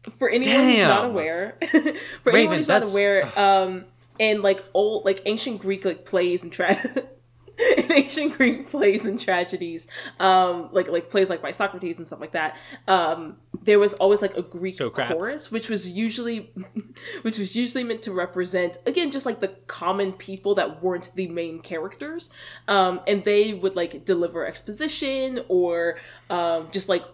for, 0.03 0.11
for 0.11 0.31
anyone 0.31 0.70
who's 0.70 0.81
not 0.83 1.05
aware, 1.07 1.57
for 1.70 1.79
Raven, 1.79 1.95
anyone 2.26 2.57
who's 2.59 2.68
not 2.68 2.83
that's- 2.83 2.93
aware, 2.93 3.39
um, 3.39 3.85
in 4.18 4.43
like 4.43 4.62
old 4.74 5.05
like 5.05 5.22
ancient 5.26 5.61
Greek 5.61 5.85
like 5.85 6.05
plays 6.05 6.43
and 6.45 6.53
tra- 6.53 6.76
in 7.76 7.92
ancient 7.92 8.36
Greek 8.36 8.68
plays 8.68 9.04
and 9.04 9.20
tragedies, 9.20 9.88
um, 10.20 10.68
like 10.72 10.88
like 10.88 11.09
plays 11.09 11.28
like 11.28 11.42
by 11.42 11.50
Socrates 11.50 11.98
and 11.98 12.06
stuff 12.06 12.20
like 12.20 12.32
that, 12.32 12.56
um, 12.86 13.36
there 13.62 13.78
was 13.78 13.94
always 13.94 14.22
like 14.22 14.36
a 14.36 14.42
Greek 14.42 14.76
Socrates. 14.76 15.12
chorus, 15.12 15.50
which 15.50 15.68
was 15.68 15.90
usually, 15.90 16.52
which 17.22 17.38
was 17.38 17.56
usually 17.56 17.82
meant 17.82 18.02
to 18.02 18.12
represent 18.12 18.78
again 18.86 19.11
just 19.11 19.26
like 19.26 19.40
the 19.40 19.48
common 19.66 20.12
people 20.12 20.54
that 20.54 20.82
weren't 20.82 21.11
the 21.14 21.26
main 21.28 21.61
characters, 21.61 22.30
um, 22.68 23.00
and 23.06 23.24
they 23.24 23.52
would 23.52 23.74
like 23.74 24.04
deliver 24.04 24.46
exposition 24.46 25.40
or 25.48 25.98
um, 26.30 26.68
just 26.70 26.88
like 26.88 27.04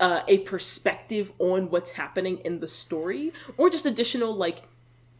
uh, 0.00 0.22
a 0.28 0.38
perspective 0.38 1.32
on 1.38 1.70
what's 1.70 1.92
happening 1.92 2.38
in 2.38 2.60
the 2.60 2.68
story, 2.68 3.32
or 3.58 3.68
just 3.68 3.84
additional 3.84 4.34
like 4.34 4.62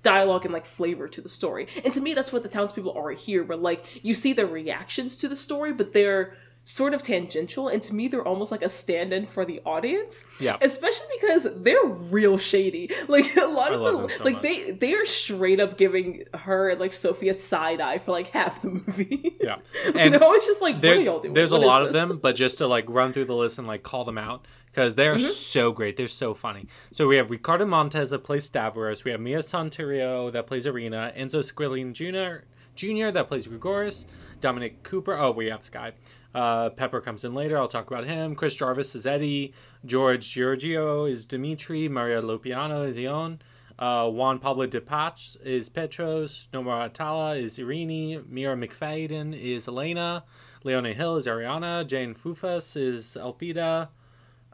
dialogue 0.04 0.44
and 0.44 0.54
like 0.54 0.66
flavor 0.66 1.08
to 1.08 1.20
the 1.20 1.28
story. 1.28 1.66
And 1.84 1.92
to 1.92 2.00
me, 2.00 2.14
that's 2.14 2.32
what 2.32 2.44
the 2.44 2.48
townspeople 2.48 2.92
are 2.92 3.10
here. 3.10 3.42
Where 3.42 3.58
like 3.58 4.04
you 4.04 4.14
see 4.14 4.32
their 4.32 4.46
reactions 4.46 5.16
to 5.16 5.28
the 5.28 5.34
story, 5.34 5.72
but 5.72 5.92
they're 5.92 6.36
sort 6.66 6.94
of 6.94 7.02
tangential, 7.02 7.68
and 7.68 7.82
to 7.82 7.94
me, 7.94 8.08
they're 8.08 8.26
almost 8.26 8.50
like 8.50 8.62
a 8.62 8.68
stand-in 8.70 9.26
for 9.26 9.44
the 9.44 9.60
audience. 9.66 10.24
Yeah. 10.40 10.56
especially 10.62 11.06
because 11.20 11.46
they're 11.56 11.84
real 11.84 12.38
shady. 12.38 12.90
Like 13.08 13.36
a 13.36 13.44
lot 13.46 13.70
I 13.72 13.74
of 13.74 13.80
the 13.82 13.92
them 13.98 14.10
so 14.10 14.24
like 14.24 14.34
much. 14.34 14.42
they 14.42 14.70
they 14.70 14.94
are 14.94 15.04
straight 15.04 15.60
up 15.60 15.76
giving 15.76 16.24
her 16.34 16.70
and 16.70 16.80
like 16.80 16.92
Sophia 16.94 17.34
side 17.34 17.80
eye 17.82 17.98
for 17.98 18.12
like 18.12 18.28
half 18.28 18.62
the 18.62 18.70
movie. 18.70 19.36
yeah. 19.40 19.58
and 19.94 20.14
they're 20.14 20.24
always 20.24 20.46
just 20.46 20.62
like, 20.62 20.76
what 20.76 20.84
are 20.86 21.00
y'all 21.00 21.20
doing? 21.20 21.34
there's 21.34 21.52
What 21.52 21.62
a 21.62 21.66
lot 21.66 21.82
of 21.82 21.92
this?" 21.92 22.08
them, 22.08 22.18
but 22.18 22.34
just 22.34 22.58
to 22.58 22.66
like 22.66 22.86
run 22.88 23.12
through 23.12 23.26
the 23.26 23.34
list 23.34 23.58
and 23.58 23.66
like 23.68 23.82
call 23.82 24.04
them 24.06 24.16
out 24.18 24.46
because 24.70 24.94
they're 24.94 25.14
Mm-hmm. 25.16 25.26
so 25.26 25.70
great. 25.70 25.96
They're 25.98 26.08
so 26.08 26.32
funny. 26.34 26.66
So 26.92 27.06
we 27.06 27.16
have 27.16 27.30
Ricardo 27.30 27.66
montez 27.66 28.10
that 28.10 28.24
plays 28.24 28.44
Stavros. 28.44 29.04
We 29.04 29.10
have 29.10 29.20
Mia 29.20 29.38
Soteriou 29.40 30.32
that 30.32 30.46
plays 30.46 30.66
Arena. 30.66 31.12
Enzo 31.16 31.40
Squillino 31.44 31.92
Jr. 31.92 32.44
Jr. 32.74 33.10
that 33.12 33.28
plays 33.28 33.46
Grigoris. 33.46 34.06
Dominic 34.40 34.82
Cooper. 34.82 35.14
Oh, 35.16 35.30
we 35.30 35.46
have 35.46 35.62
Sky. 35.62 35.92
Uh, 36.34 36.70
Pepper 36.70 37.00
comes 37.00 37.24
in 37.24 37.34
later. 37.34 37.56
I'll 37.56 37.68
talk 37.68 37.90
about 37.90 38.04
him. 38.04 38.34
Chris 38.34 38.56
Jarvis 38.56 38.94
is 38.94 39.06
Eddie. 39.06 39.54
George 39.84 40.26
Georgiou 40.26 41.10
is 41.10 41.26
Dimitri. 41.26 41.88
Maria 41.88 42.20
Lopiano 42.20 42.86
is 42.86 42.98
Ion. 42.98 43.40
Uh, 43.78 44.08
Juan 44.08 44.38
Pablo 44.38 44.66
Di 44.66 44.80
Pace 44.80 45.36
is 45.44 45.68
Petros. 45.68 46.48
Norma 46.52 46.88
Atallah 46.88 47.40
is 47.40 47.58
Irini. 47.58 48.26
Myra 48.28 48.56
McFadyen 48.56 49.38
is 49.38 49.68
Elena. 49.68 50.24
Leona 50.64 50.92
Hill 50.92 51.16
is 51.16 51.26
Ariana. 51.26 51.86
Jane 51.86 52.14
Foufas 52.14 52.76
is 52.76 53.16
Elpida. 53.20 53.88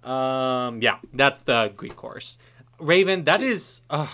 Um, 0.03 0.81
yeah, 0.81 0.99
that's 1.13 1.43
the 1.43 1.73
Greek 1.77 1.97
chorus. 1.97 2.39
Raven, 2.79 3.25
that 3.25 3.43
is 3.43 3.83
uh, 3.91 4.09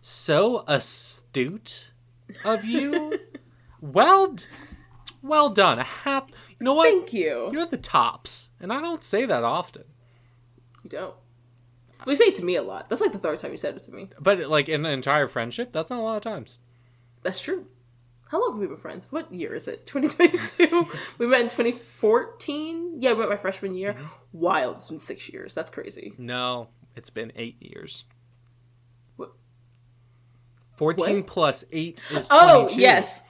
so 0.00 0.64
astute 0.66 1.90
of 2.44 2.64
you. 2.64 3.18
well, 3.80 4.32
d- 4.32 4.44
well 5.22 5.50
done. 5.50 5.78
A 5.78 5.84
hat. 5.84 6.30
You 6.62 6.66
know 6.66 6.74
what? 6.74 6.84
Thank 6.84 7.12
you. 7.12 7.50
You're 7.52 7.66
the 7.66 7.76
tops, 7.76 8.50
and 8.60 8.72
I 8.72 8.80
don't 8.80 9.02
say 9.02 9.26
that 9.26 9.42
often. 9.42 9.82
You 10.84 10.90
don't. 10.90 11.14
We 12.06 12.14
say 12.14 12.26
it 12.26 12.36
to 12.36 12.44
me 12.44 12.54
a 12.54 12.62
lot. 12.62 12.88
That's 12.88 13.00
like 13.00 13.10
the 13.10 13.18
third 13.18 13.40
time 13.40 13.50
you 13.50 13.56
said 13.56 13.74
it 13.74 13.82
to 13.82 13.92
me. 13.92 14.10
But 14.20 14.38
like 14.48 14.68
in 14.68 14.86
an 14.86 14.92
entire 14.92 15.26
friendship, 15.26 15.72
that's 15.72 15.90
not 15.90 15.98
a 15.98 16.02
lot 16.02 16.18
of 16.18 16.22
times. 16.22 16.60
That's 17.24 17.40
true. 17.40 17.66
How 18.28 18.40
long 18.40 18.52
have 18.52 18.60
we 18.60 18.68
been 18.68 18.76
friends? 18.76 19.10
What 19.10 19.34
year 19.34 19.54
is 19.54 19.66
it? 19.66 19.86
2022? 19.88 20.86
we 21.18 21.26
met 21.26 21.40
in 21.40 21.48
2014? 21.48 23.02
Yeah, 23.02 23.14
we 23.14 23.18
met 23.18 23.28
my 23.28 23.36
freshman 23.36 23.74
year. 23.74 23.94
Mm-hmm. 23.94 24.06
Wild. 24.32 24.76
It's 24.76 24.88
been 24.88 25.00
six 25.00 25.28
years. 25.30 25.56
That's 25.56 25.70
crazy. 25.72 26.12
No, 26.16 26.68
it's 26.94 27.10
been 27.10 27.32
eight 27.34 27.60
years. 27.60 28.04
What? 29.16 29.32
Fourteen 30.76 31.16
What? 31.16 31.26
plus 31.26 31.64
eight 31.72 32.04
is 32.12 32.28
oh 32.30 32.68
yes. 32.76 33.24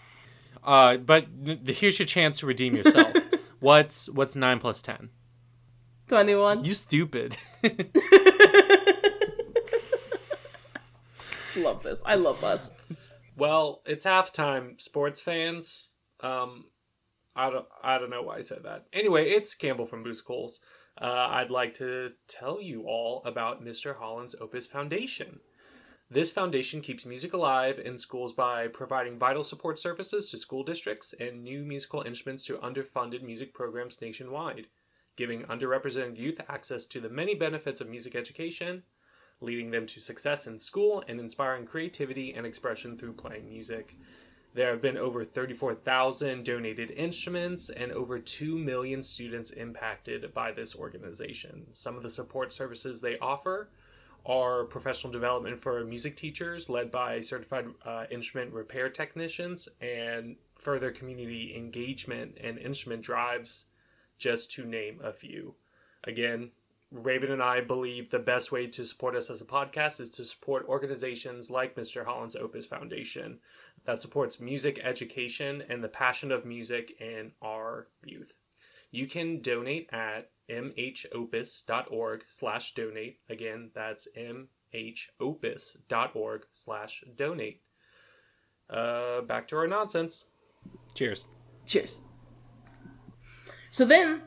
Uh, 0.65 0.97
but 0.97 1.27
n- 1.45 1.61
here's 1.67 1.99
your 1.99 2.07
chance 2.07 2.39
to 2.41 2.47
redeem 2.47 2.75
yourself. 2.77 3.15
what's 3.61 4.09
what's 4.09 4.37
nine 4.37 4.59
plus 4.59 4.83
ten? 4.83 5.11
21. 6.09 6.65
You 6.65 6.75
stupid. 6.75 7.37
Love 11.57 11.83
this. 11.83 12.03
I 12.07 12.15
love 12.15 12.43
us. 12.45 12.73
well, 13.37 13.83
it's 13.87 14.05
halftime, 14.05 14.81
sports 14.81 15.21
fans. 15.21 15.91
Um, 16.21 16.67
I 17.37 17.51
don't 17.51 17.67
I 17.83 17.99
don't 17.99 18.11
know 18.11 18.23
why 18.23 18.37
I 18.37 18.41
said 18.43 18.63
that. 18.65 18.87
Anyway, 18.93 19.29
it's 19.31 19.55
Campbell 19.55 19.87
from 19.87 20.05
Boozicals. 20.05 20.59
Uh, 21.01 21.29
I'd 21.31 21.51
like 21.51 21.75
to 21.75 22.13
tell 22.29 22.61
you 22.61 22.83
all 22.87 23.23
about 23.25 23.65
Mr. 23.65 23.97
Holland's 23.97 24.35
Opus 24.41 24.67
Foundation. 24.67 25.41
This 26.13 26.31
foundation 26.31 26.83
keeps 26.83 27.07
music 27.07 27.33
alive 27.33 27.79
in 27.83 27.97
schools 27.97 28.35
by 28.35 28.69
providing 28.69 29.19
vital 29.19 29.43
support 29.43 29.79
services 29.79 30.29
to 30.29 30.37
school 30.37 30.63
districts 30.63 31.15
and 31.19 31.43
new 31.43 31.65
musical 31.65 32.03
instruments 32.03 32.45
to 32.45 32.59
underfunded 32.59 33.23
music 33.23 33.55
programs 33.55 33.99
nationwide, 34.03 34.67
giving 35.17 35.45
underrepresented 35.45 36.19
youth 36.19 36.39
access 36.51 36.85
to 36.89 37.01
the 37.01 37.09
many 37.09 37.35
benefits 37.35 37.81
of 37.81 37.89
music 37.89 38.15
education, 38.15 38.83
leading 39.41 39.71
them 39.71 39.87
to 39.87 40.03
success 40.03 40.47
in 40.47 40.59
school, 40.59 41.03
and 41.09 41.19
inspiring 41.19 41.65
creativity 41.65 42.35
and 42.35 42.45
expression 42.45 42.99
through 42.99 43.15
playing 43.15 43.49
music. 43.49 43.97
There 44.53 44.69
have 44.69 44.83
been 44.83 44.99
over 44.99 45.25
34,000 45.25 46.45
donated 46.45 46.91
instruments 46.91 47.71
and 47.71 47.91
over 47.91 48.19
2 48.19 48.59
million 48.59 49.03
students 49.03 49.51
impacted 49.51 50.35
by 50.35 50.53
this 50.53 50.77
organization. 50.77 51.69
Some 51.73 51.97
of 51.97 52.03
the 52.03 52.11
support 52.11 52.53
services 52.53 53.01
they 53.01 53.17
offer 53.17 53.71
are 54.25 54.65
professional 54.65 55.13
development 55.13 55.61
for 55.61 55.85
music 55.85 56.17
teachers 56.17 56.69
led 56.69 56.91
by 56.91 57.21
certified 57.21 57.67
uh, 57.85 58.05
instrument 58.11 58.53
repair 58.53 58.89
technicians 58.89 59.69
and 59.81 60.37
further 60.55 60.91
community 60.91 61.55
engagement 61.57 62.37
and 62.43 62.59
instrument 62.59 63.03
drives 63.03 63.65
just 64.19 64.53
to 64.53 64.65
name 64.65 65.01
a 65.03 65.13
few. 65.13 65.55
Again 66.05 66.51
raven 66.95 67.31
and 67.31 67.43
i 67.43 67.59
believe 67.59 68.11
the 68.11 68.19
best 68.19 68.53
way 68.53 68.67
to 68.67 68.85
support 68.85 69.17
us 69.17 69.31
as 69.31 69.41
a 69.41 69.47
podcast 69.47 69.99
is 69.99 70.11
to 70.11 70.23
support 70.23 70.69
organizations 70.69 71.49
like 71.49 71.75
mr 71.75 72.05
holland's 72.05 72.37
opus 72.37 72.67
foundation 72.67 73.39
that 73.85 74.01
supports 74.01 74.41
music 74.41 74.81
education 74.83 75.63
and 75.69 75.83
the 75.83 75.89
passion 75.89 76.31
of 76.31 76.45
music 76.45 76.95
in 77.01 77.33
our 77.43 77.89
youth. 78.05 78.33
You 78.91 79.07
can 79.07 79.41
donate 79.41 79.89
at 79.93 80.31
mhopus.org 80.51 82.25
slash 82.29 82.75
donate. 82.75 83.19
Again, 83.29 83.71
that's 83.75 84.09
mhopus.org 84.17 84.47
slash 86.53 87.05
donate. 87.17 87.63
Uh, 88.71 89.21
back 89.23 89.49
to 89.49 89.57
our 89.57 89.67
nonsense. 89.67 90.27
Cheers. 90.95 91.25
Cheers. 91.67 92.03
So 93.71 93.85
then, 93.85 94.23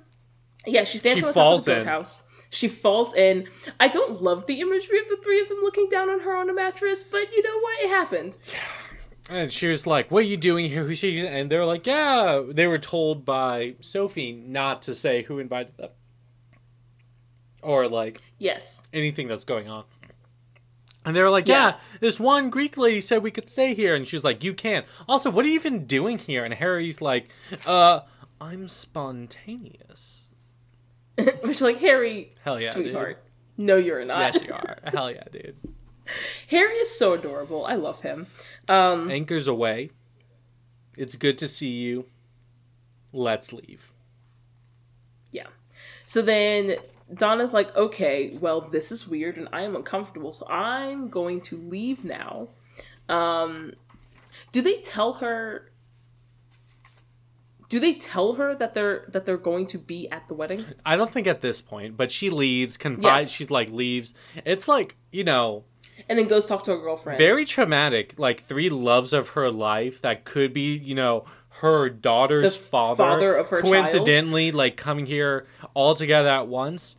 yeah, 0.65 0.83
she's 0.83 1.01
dancing 1.01 1.21
She 1.21 1.27
on 1.27 1.33
top 1.33 1.41
of 1.41 1.43
falls 1.43 1.65
the 1.65 1.73
in. 1.73 1.79
boathouse. 1.79 2.23
She 2.49 2.67
falls 2.67 3.13
in. 3.15 3.47
I 3.79 3.87
don't 3.87 4.21
love 4.21 4.45
the 4.45 4.59
imagery 4.61 4.99
of 4.99 5.07
the 5.07 5.17
three 5.23 5.41
of 5.41 5.49
them 5.49 5.59
looking 5.61 5.87
down 5.89 6.09
on 6.09 6.19
her 6.21 6.35
on 6.35 6.49
a 6.49 6.53
mattress, 6.53 7.03
but 7.03 7.31
you 7.31 7.43
know 7.43 7.59
what? 7.59 7.79
It 7.83 7.89
happened. 7.89 8.37
And 9.29 9.51
she 9.51 9.67
was 9.67 9.87
like, 9.87 10.11
What 10.11 10.19
are 10.19 10.27
you 10.27 10.37
doing 10.37 10.67
here? 10.67 10.83
Who's 10.83 10.99
she? 10.99 11.25
And 11.25 11.51
they're 11.51 11.65
like, 11.65 11.87
Yeah. 11.87 12.43
They 12.47 12.67
were 12.67 12.77
told 12.77 13.25
by 13.25 13.75
Sophie 13.81 14.31
not 14.33 14.83
to 14.83 14.95
say 14.95 15.23
who 15.23 15.39
invited 15.39 15.77
them. 15.77 15.89
Or 17.65 17.87
like 17.89 18.21
Yes. 18.37 18.83
anything 18.93 19.27
that's 19.27 19.43
going 19.43 19.67
on. 19.67 19.85
And 21.03 21.15
they 21.15 21.21
were 21.21 21.29
like, 21.29 21.47
yeah. 21.47 21.67
Yeah. 21.67 21.75
this 21.99 22.19
one 22.19 22.49
Greek 22.49 22.77
lady 22.77 23.01
said 23.01 23.23
we 23.23 23.31
could 23.31 23.49
stay 23.49 23.73
here. 23.73 23.95
And 23.95 24.07
she's 24.07 24.23
like, 24.23 24.43
you 24.43 24.53
can't. 24.53 24.85
Also, 25.07 25.29
what 25.31 25.45
are 25.45 25.47
you 25.47 25.55
even 25.55 25.85
doing 25.85 26.17
here? 26.19 26.45
And 26.45 26.53
Harry's 26.53 27.01
like, 27.01 27.29
uh, 27.65 28.01
I'm 28.39 28.67
spontaneous. 28.67 30.33
Which, 31.43 31.61
like, 31.61 31.77
Harry, 31.79 32.31
Hell 32.43 32.59
yeah, 32.61 32.69
sweetheart. 32.69 33.23
No, 33.57 33.77
you're 33.77 34.03
not. 34.05 34.33
Yes, 34.35 34.43
you 34.43 34.53
are. 34.53 34.77
Hell 34.83 35.11
yeah, 35.11 35.23
dude. 35.31 35.55
Harry 36.49 36.75
is 36.75 36.95
so 36.97 37.13
adorable. 37.13 37.65
I 37.65 37.75
love 37.75 38.01
him. 38.01 38.27
Um, 38.67 39.09
Anchors 39.09 39.47
away. 39.47 39.89
It's 40.97 41.15
good 41.15 41.37
to 41.39 41.47
see 41.47 41.69
you. 41.69 42.05
Let's 43.13 43.53
leave. 43.53 43.91
Yeah. 45.31 45.47
So 46.05 46.21
then 46.21 46.75
Donna's 47.13 47.53
like, 47.53 47.75
okay, 47.75 48.37
well, 48.41 48.61
this 48.61 48.91
is 48.91 49.07
weird 49.07 49.37
and 49.37 49.47
I 49.53 49.61
am 49.61 49.75
uncomfortable, 49.75 50.31
so 50.33 50.47
I'm 50.47 51.09
going 51.09 51.41
to 51.41 51.57
leave 51.57 52.03
now. 52.03 52.49
Um, 53.07 53.73
do 54.51 54.61
they 54.61 54.81
tell 54.81 55.13
her? 55.13 55.71
Do 57.67 57.79
they 57.79 57.93
tell 57.95 58.33
her 58.33 58.55
that 58.55 58.73
they're 58.73 59.05
that 59.09 59.25
they're 59.25 59.37
going 59.37 59.65
to 59.67 59.77
be 59.77 60.09
at 60.09 60.27
the 60.27 60.33
wedding? 60.33 60.65
I 60.85 60.95
don't 60.95 61.11
think 61.11 61.27
at 61.27 61.41
this 61.41 61.61
point, 61.61 61.97
but 61.97 62.11
she 62.11 62.29
leaves, 62.29 62.77
confides, 62.77 63.31
Yeah. 63.31 63.35
she's 63.35 63.51
like 63.51 63.69
leaves. 63.69 64.13
It's 64.45 64.67
like, 64.67 64.95
you 65.11 65.23
know, 65.23 65.63
And 66.07 66.19
then 66.19 66.27
goes 66.27 66.45
talk 66.45 66.63
to 66.65 66.71
her 66.71 66.77
girlfriend. 66.77 67.17
very 67.17 67.43
traumatic, 67.43 68.13
like 68.19 68.41
three 68.41 68.69
loves 68.69 69.13
of 69.13 69.29
her 69.29 69.49
life 69.51 70.01
that 70.01 70.25
could 70.25 70.53
be, 70.53 70.77
you 70.77 70.93
know, 70.93 71.25
her 71.61 71.89
daughter's 71.89 72.57
The 72.57 72.63
father, 72.63 72.97
father 72.97 73.33
of 73.33 73.49
her 73.49 73.61
child. 73.61 73.73
coincidentally 73.73 74.51
like 74.51 74.75
coming 74.77 75.05
here 75.05 75.45
all 75.73 75.95
together 75.95 76.29
at 76.29 76.47
once. 76.47 76.97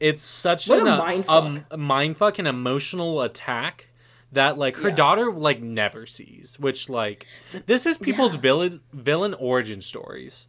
It's 0.00 0.22
such 0.24 0.68
What 0.68 0.80
an, 0.80 0.88
a 0.88 0.90
uh, 0.92 0.98
mind 0.98 1.24
um, 1.28 1.64
a 1.70 2.14
fuck 2.14 2.38
and 2.40 2.48
emotional 2.48 3.22
attack 3.22 3.88
that 4.32 4.58
like 4.58 4.76
her 4.78 4.88
Yeah. 4.88 4.94
daughter 4.96 5.30
like 5.32 5.60
never 5.62 6.06
sees. 6.06 6.58
Which 6.58 6.88
like 6.88 7.26
this 7.66 7.86
is 7.86 7.96
people's 7.98 8.34
Yeah. 8.34 8.40
villain 8.40 8.80
villain 8.92 9.34
origin 9.34 9.80
stories. 9.80 10.48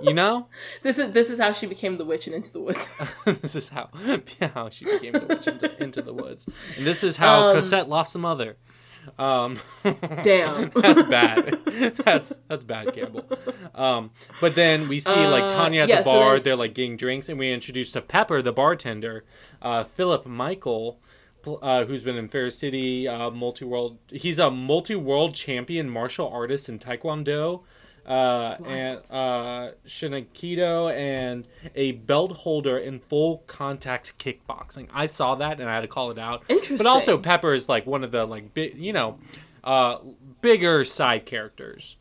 you 0.00 0.14
know, 0.14 0.48
This 0.82 0.98
is 0.98 1.12
this 1.12 1.28
is 1.28 1.38
how 1.38 1.52
she 1.52 1.66
became 1.66 1.98
the 1.98 2.04
witch 2.06 2.26
and 2.26 2.34
into 2.34 2.50
the 2.52 2.60
woods. 2.60 2.88
this 3.26 3.54
is 3.54 3.68
how 3.68 3.90
how 4.54 4.70
she 4.70 4.86
became 4.86 5.12
the 5.12 5.26
witch 5.28 5.46
into, 5.46 5.82
into 5.82 6.00
the 6.02 6.14
woods, 6.14 6.46
and 6.78 6.86
this 6.86 7.04
is 7.04 7.18
how 7.18 7.48
Um, 7.50 7.56
Cosette 7.56 7.88
lost 7.88 8.14
a 8.14 8.18
mother. 8.18 8.56
Um, 9.18 9.58
Damn. 10.22 10.70
that's 10.74 11.02
bad. 11.04 11.58
that's 12.04 12.32
that's 12.48 12.64
bad, 12.64 12.92
Campbell. 12.94 13.24
Um, 13.74 14.10
but 14.40 14.54
then 14.54 14.88
we 14.88 15.00
see 15.00 15.10
like 15.26 15.44
Uh, 15.44 15.48
Tanya 15.48 15.82
at 15.82 15.88
yeah, 15.88 15.96
the 15.98 16.02
so 16.04 16.12
bar. 16.12 16.34
then- 16.34 16.42
they're 16.42 16.56
like 16.56 16.74
getting 16.74 16.96
drinks, 16.96 17.28
and 17.28 17.38
we 17.38 17.52
introduced 17.52 17.92
to 17.94 18.00
Pepper, 18.00 18.42
the 18.42 18.52
bartender, 18.52 19.24
uh, 19.62 19.84
Philip 19.84 20.26
Michael, 20.26 20.98
uh, 21.62 21.84
who's 21.84 22.02
been 22.02 22.16
in 22.16 22.28
Fair 22.28 22.50
City, 22.50 23.06
uh, 23.08 23.30
multi 23.30 23.64
world. 23.64 23.98
He's 24.10 24.38
a 24.38 24.50
multi 24.50 24.94
world 24.94 25.34
champion 25.34 25.88
martial 25.88 26.28
artist 26.28 26.68
in 26.68 26.78
Taekwondo. 26.78 27.62
Uh, 28.10 28.56
and 28.66 28.98
uh, 29.12 29.70
Shinikido 29.86 30.92
and 30.92 31.46
a 31.76 31.92
belt 31.92 32.32
holder 32.32 32.76
in 32.76 32.98
full 32.98 33.38
contact 33.46 34.18
kickboxing. 34.18 34.88
I 34.92 35.06
saw 35.06 35.36
that 35.36 35.60
and 35.60 35.70
I 35.70 35.74
had 35.76 35.82
to 35.82 35.88
call 35.88 36.10
it 36.10 36.18
out. 36.18 36.42
But 36.48 36.86
also, 36.86 37.16
Pepper 37.18 37.54
is 37.54 37.68
like 37.68 37.86
one 37.86 38.02
of 38.02 38.10
the 38.10 38.26
like 38.26 38.52
big, 38.52 38.74
you 38.76 38.92
know, 38.92 39.18
uh, 39.62 39.98
bigger 40.40 40.84
side 40.84 41.24
characters. 41.24 41.96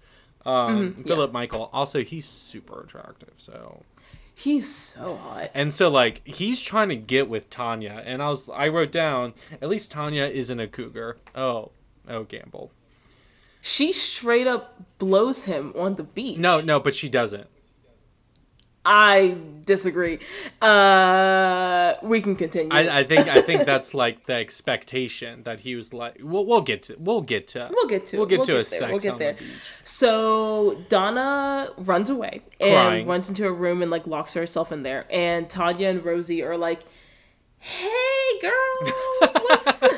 Um, 0.45 0.93
Mm-hmm, 0.93 1.03
Philip 1.03 1.31
Michael. 1.31 1.69
Also, 1.73 2.01
he's 2.03 2.25
super 2.25 2.81
attractive. 2.81 3.33
So 3.37 3.83
He's 4.33 4.73
so 4.73 5.17
hot. 5.17 5.51
and 5.53 5.71
so 5.73 5.89
like 5.89 6.21
he's 6.25 6.61
trying 6.61 6.89
to 6.89 6.95
get 6.95 7.27
with 7.29 7.49
Tanya, 7.49 8.01
and 8.05 8.23
I 8.23 8.29
was 8.29 8.47
I 8.49 8.69
wrote 8.69 8.91
down 8.91 9.33
at 9.61 9.67
least 9.69 9.91
Tanya 9.91 10.23
isn't 10.23 10.59
a 10.59 10.67
cougar. 10.67 11.17
Oh, 11.35 11.71
oh, 12.07 12.23
gamble. 12.23 12.71
She 13.61 13.91
straight 13.93 14.47
up 14.47 14.75
blows 14.99 15.43
him 15.43 15.73
on 15.77 15.95
the 15.95 16.03
beach. 16.03 16.37
No, 16.37 16.61
no, 16.61 16.79
but 16.79 16.95
she 16.95 17.09
doesn't. 17.09 17.47
I 18.85 19.35
disagree. 19.65 20.19
Uh, 20.61 21.95
we 22.01 22.21
can 22.21 22.35
continue. 22.37 22.69
I, 22.71 22.99
I 22.99 23.03
think 23.03 23.27
I 23.27 23.41
think 23.41 23.65
that's 23.65 23.93
like 23.93 24.25
the 24.25 24.33
expectation 24.33 25.43
that 25.43 25.59
he 25.59 25.75
was 25.75 25.93
like. 25.93 26.17
We'll, 26.21 26.45
we'll 26.45 26.61
get 26.61 26.83
to 26.83 26.95
we'll 26.97 27.21
get 27.21 27.49
to 27.49 27.69
We'll 27.71 27.87
get 27.87 28.07
to 28.07 28.17
we'll 28.17 28.25
get 28.25 28.37
We'll 28.39 28.45
to 28.45 28.53
a 28.53 28.57
get 28.59 28.65
sex. 28.65 28.81
We'll 28.89 28.99
get 28.99 29.13
on 29.13 29.19
there. 29.19 29.33
the 29.33 29.43
beach. 29.43 29.71
So 29.83 30.77
Donna 30.87 31.69
runs 31.77 32.09
away 32.09 32.41
and 32.61 32.71
Crying. 32.73 33.05
runs 33.07 33.27
into 33.29 33.45
a 33.45 33.51
room 33.51 33.81
and 33.81 33.91
like 33.91 34.07
locks 34.07 34.33
herself 34.33 34.71
in 34.71 34.83
there. 34.83 35.05
And 35.11 35.49
Tanya 35.49 35.89
and 35.89 36.03
Rosie 36.03 36.41
are 36.41 36.57
like, 36.57 36.79
"Hey, 37.57 38.39
girl, 38.41 38.93
what's 39.43 39.81
what's 39.81 39.83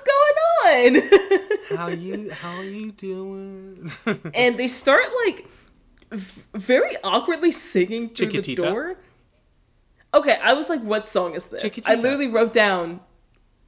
going 0.00 0.34
on?" 0.68 1.02
How 1.76 1.88
you 1.88 2.30
how 2.30 2.56
are 2.56 2.64
you 2.64 2.92
doing? 2.92 3.92
and 4.34 4.58
they 4.58 4.68
start 4.68 5.04
like 5.26 5.46
v- 6.10 6.42
very 6.54 6.96
awkwardly 7.04 7.50
singing 7.50 8.08
through 8.10 8.40
the 8.42 8.54
door. 8.54 8.96
Okay, 10.14 10.38
I 10.42 10.54
was 10.54 10.70
like, 10.70 10.80
"What 10.82 11.08
song 11.08 11.34
is 11.34 11.48
this?" 11.48 11.78
I 11.86 11.94
literally 11.96 12.28
wrote 12.28 12.54
down, 12.54 13.00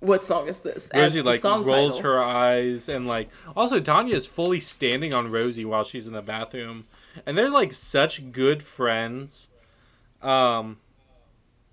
"What 0.00 0.24
song 0.24 0.48
is 0.48 0.62
this?" 0.62 0.88
as 0.90 1.12
Rosie 1.14 1.20
like 1.22 1.40
song 1.40 1.64
rolls 1.64 1.96
title. 1.98 2.12
her 2.12 2.22
eyes 2.22 2.88
and 2.88 3.06
like 3.06 3.28
also 3.54 3.80
Tanya 3.80 4.16
is 4.16 4.24
fully 4.26 4.60
standing 4.60 5.12
on 5.12 5.30
Rosie 5.30 5.66
while 5.66 5.84
she's 5.84 6.06
in 6.06 6.14
the 6.14 6.22
bathroom, 6.22 6.86
and 7.26 7.36
they're 7.36 7.50
like 7.50 7.74
such 7.74 8.32
good 8.32 8.62
friends, 8.62 9.50
um, 10.22 10.78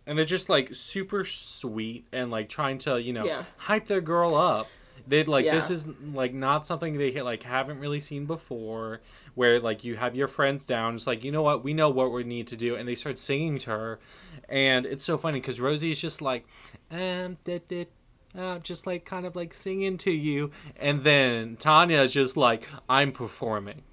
and 0.05 0.17
they're 0.17 0.25
just 0.25 0.49
like 0.49 0.75
super 0.75 1.23
sweet 1.23 2.05
and 2.11 2.29
like 2.29 2.49
trying 2.49 2.79
to 2.79 3.01
you 3.01 3.13
know 3.13 3.23
Yeah. 3.25 3.43
hype 3.55 3.87
their 3.87 4.01
girl 4.01 4.35
up. 4.35 4.67
They 5.07 5.23
like 5.23 5.49
this 5.49 5.71
is 5.71 5.87
like 6.13 6.33
not 6.33 6.65
something 6.65 6.97
they 6.97 7.21
like 7.21 7.43
haven't 7.43 7.79
really 7.79 7.99
seen 7.99 8.25
before, 8.25 9.01
where 9.35 9.59
like 9.59 9.83
you 9.83 9.95
have 9.95 10.15
your 10.15 10.27
friends 10.27 10.65
down, 10.65 10.95
it's 10.95 11.07
like 11.07 11.23
you 11.23 11.31
know 11.31 11.41
what 11.41 11.63
we 11.63 11.73
know 11.73 11.89
what 11.89 12.11
we 12.11 12.23
need 12.23 12.47
to 12.47 12.57
do, 12.57 12.75
and 12.75 12.87
they 12.87 12.95
start 12.95 13.17
singing 13.17 13.57
to 13.59 13.71
her, 13.71 13.99
and 14.49 14.85
it's 14.85 15.05
so 15.05 15.17
funny 15.17 15.39
because 15.39 15.59
Rosie 15.61 15.91
is 15.91 16.01
just 16.01 16.21
like, 16.21 16.45
um, 16.91 17.37
uh, 18.37 18.59
just 18.59 18.85
like 18.85 19.05
kind 19.05 19.25
of 19.25 19.35
like 19.35 19.53
singing 19.53 19.97
to 19.99 20.11
you, 20.11 20.51
and 20.75 21.03
then 21.03 21.55
Tanya 21.57 22.01
is 22.01 22.13
just 22.13 22.37
like, 22.37 22.67
I'm 22.89 23.11
performing, 23.11 23.83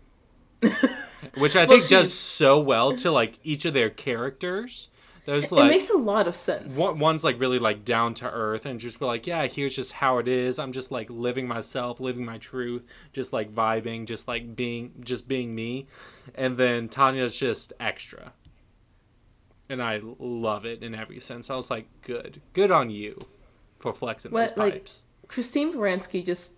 which 1.37 1.57
I 1.57 1.65
Well, 1.67 1.79
think 1.79 1.89
does 1.89 2.13
so 2.13 2.59
well 2.61 2.95
to 2.97 3.11
like 3.11 3.39
each 3.43 3.65
of 3.65 3.75
their 3.75 3.91
characters. 3.91 4.89
Those 5.27 5.51
it 5.51 5.53
makes 5.53 5.89
a 5.89 5.97
lot 5.97 6.27
of 6.29 6.37
sense. 6.37 6.77
one, 6.77 6.99
one's 6.99 7.25
like 7.25 7.41
really 7.41 7.59
like 7.59 7.85
down 7.85 8.13
to 8.15 8.31
earth 8.31 8.67
and 8.67 8.79
just 8.79 8.99
be 8.99 9.07
like, 9.07 9.27
yeah, 9.27 9.47
here's 9.47 9.75
just 9.75 9.95
how 9.95 10.19
it 10.19 10.29
is. 10.29 10.59
I'm 10.59 10.71
just 10.73 10.91
like 10.91 11.09
living 11.09 11.49
myself, 11.49 11.99
living 11.99 12.27
my 12.27 12.37
truth, 12.37 12.85
just 13.15 13.33
like 13.33 13.55
vibing, 13.55 14.05
just 14.07 14.29
like 14.29 14.55
being, 14.55 14.93
just 15.01 15.27
being 15.27 15.55
me. 15.55 15.87
And 16.35 16.59
then 16.59 16.89
Tanya's 16.91 17.35
just 17.35 17.73
extra, 17.81 18.33
and 19.69 19.83
I 19.83 20.01
love 20.19 20.67
it 20.67 20.83
in 20.83 20.95
every 20.95 21.21
sense. 21.21 21.49
I 21.51 21.57
was 21.57 21.71
like, 21.71 21.87
good, 22.03 22.41
good 22.53 22.71
on 22.71 22.91
you 22.91 23.19
for 23.79 23.93
flexing 23.95 24.31
What, 24.33 24.51
those 24.51 24.59
like- 24.59 24.73
pipes. 24.75 25.05
Christine 25.27 25.73
Baranski 25.73 26.25
just 26.25 26.53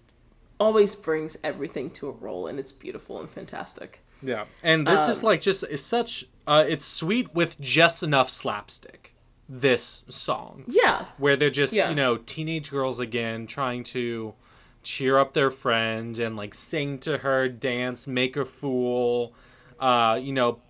always 0.59 0.95
brings 0.97 1.37
everything 1.45 1.89
to 1.91 2.09
a 2.09 2.11
role, 2.11 2.49
and 2.49 2.59
it's 2.59 2.73
beautiful 2.73 3.21
and 3.21 3.31
fantastic. 3.31 4.01
Yeah, 4.23 4.47
and 4.65 4.87
this 4.87 5.09
is 5.09 5.19
Um, 5.19 5.25
like 5.27 5.41
just 5.41 5.63
it's 5.65 5.83
such 5.83 6.25
uh, 6.47 6.65
it's 6.69 6.85
sweet 6.85 7.35
with 7.35 7.61
just 7.61 8.03
enough 8.03 8.31
slapstick. 8.31 9.15
This 9.49 10.05
song. 10.09 10.65
Yeah, 10.67 11.07
where 11.19 11.37
they're 11.37 11.51
just 11.51 11.73
Yeah. 11.73 11.89
you 11.91 11.95
know 11.95 12.17
teenage 12.17 12.71
girls 12.71 12.99
again 13.01 13.47
trying 13.47 13.85
to 13.85 14.35
cheer 14.83 15.19
up 15.19 15.35
their 15.35 15.51
friend 15.51 16.19
and 16.19 16.37
like 16.37 16.53
sing 16.55 16.99
to 17.01 17.19
her 17.19 17.49
dance 17.49 18.07
make 18.07 18.37
her 18.37 18.45
fool 18.45 19.35
uh 19.81 20.17
you 20.23 20.33
know 20.33 20.61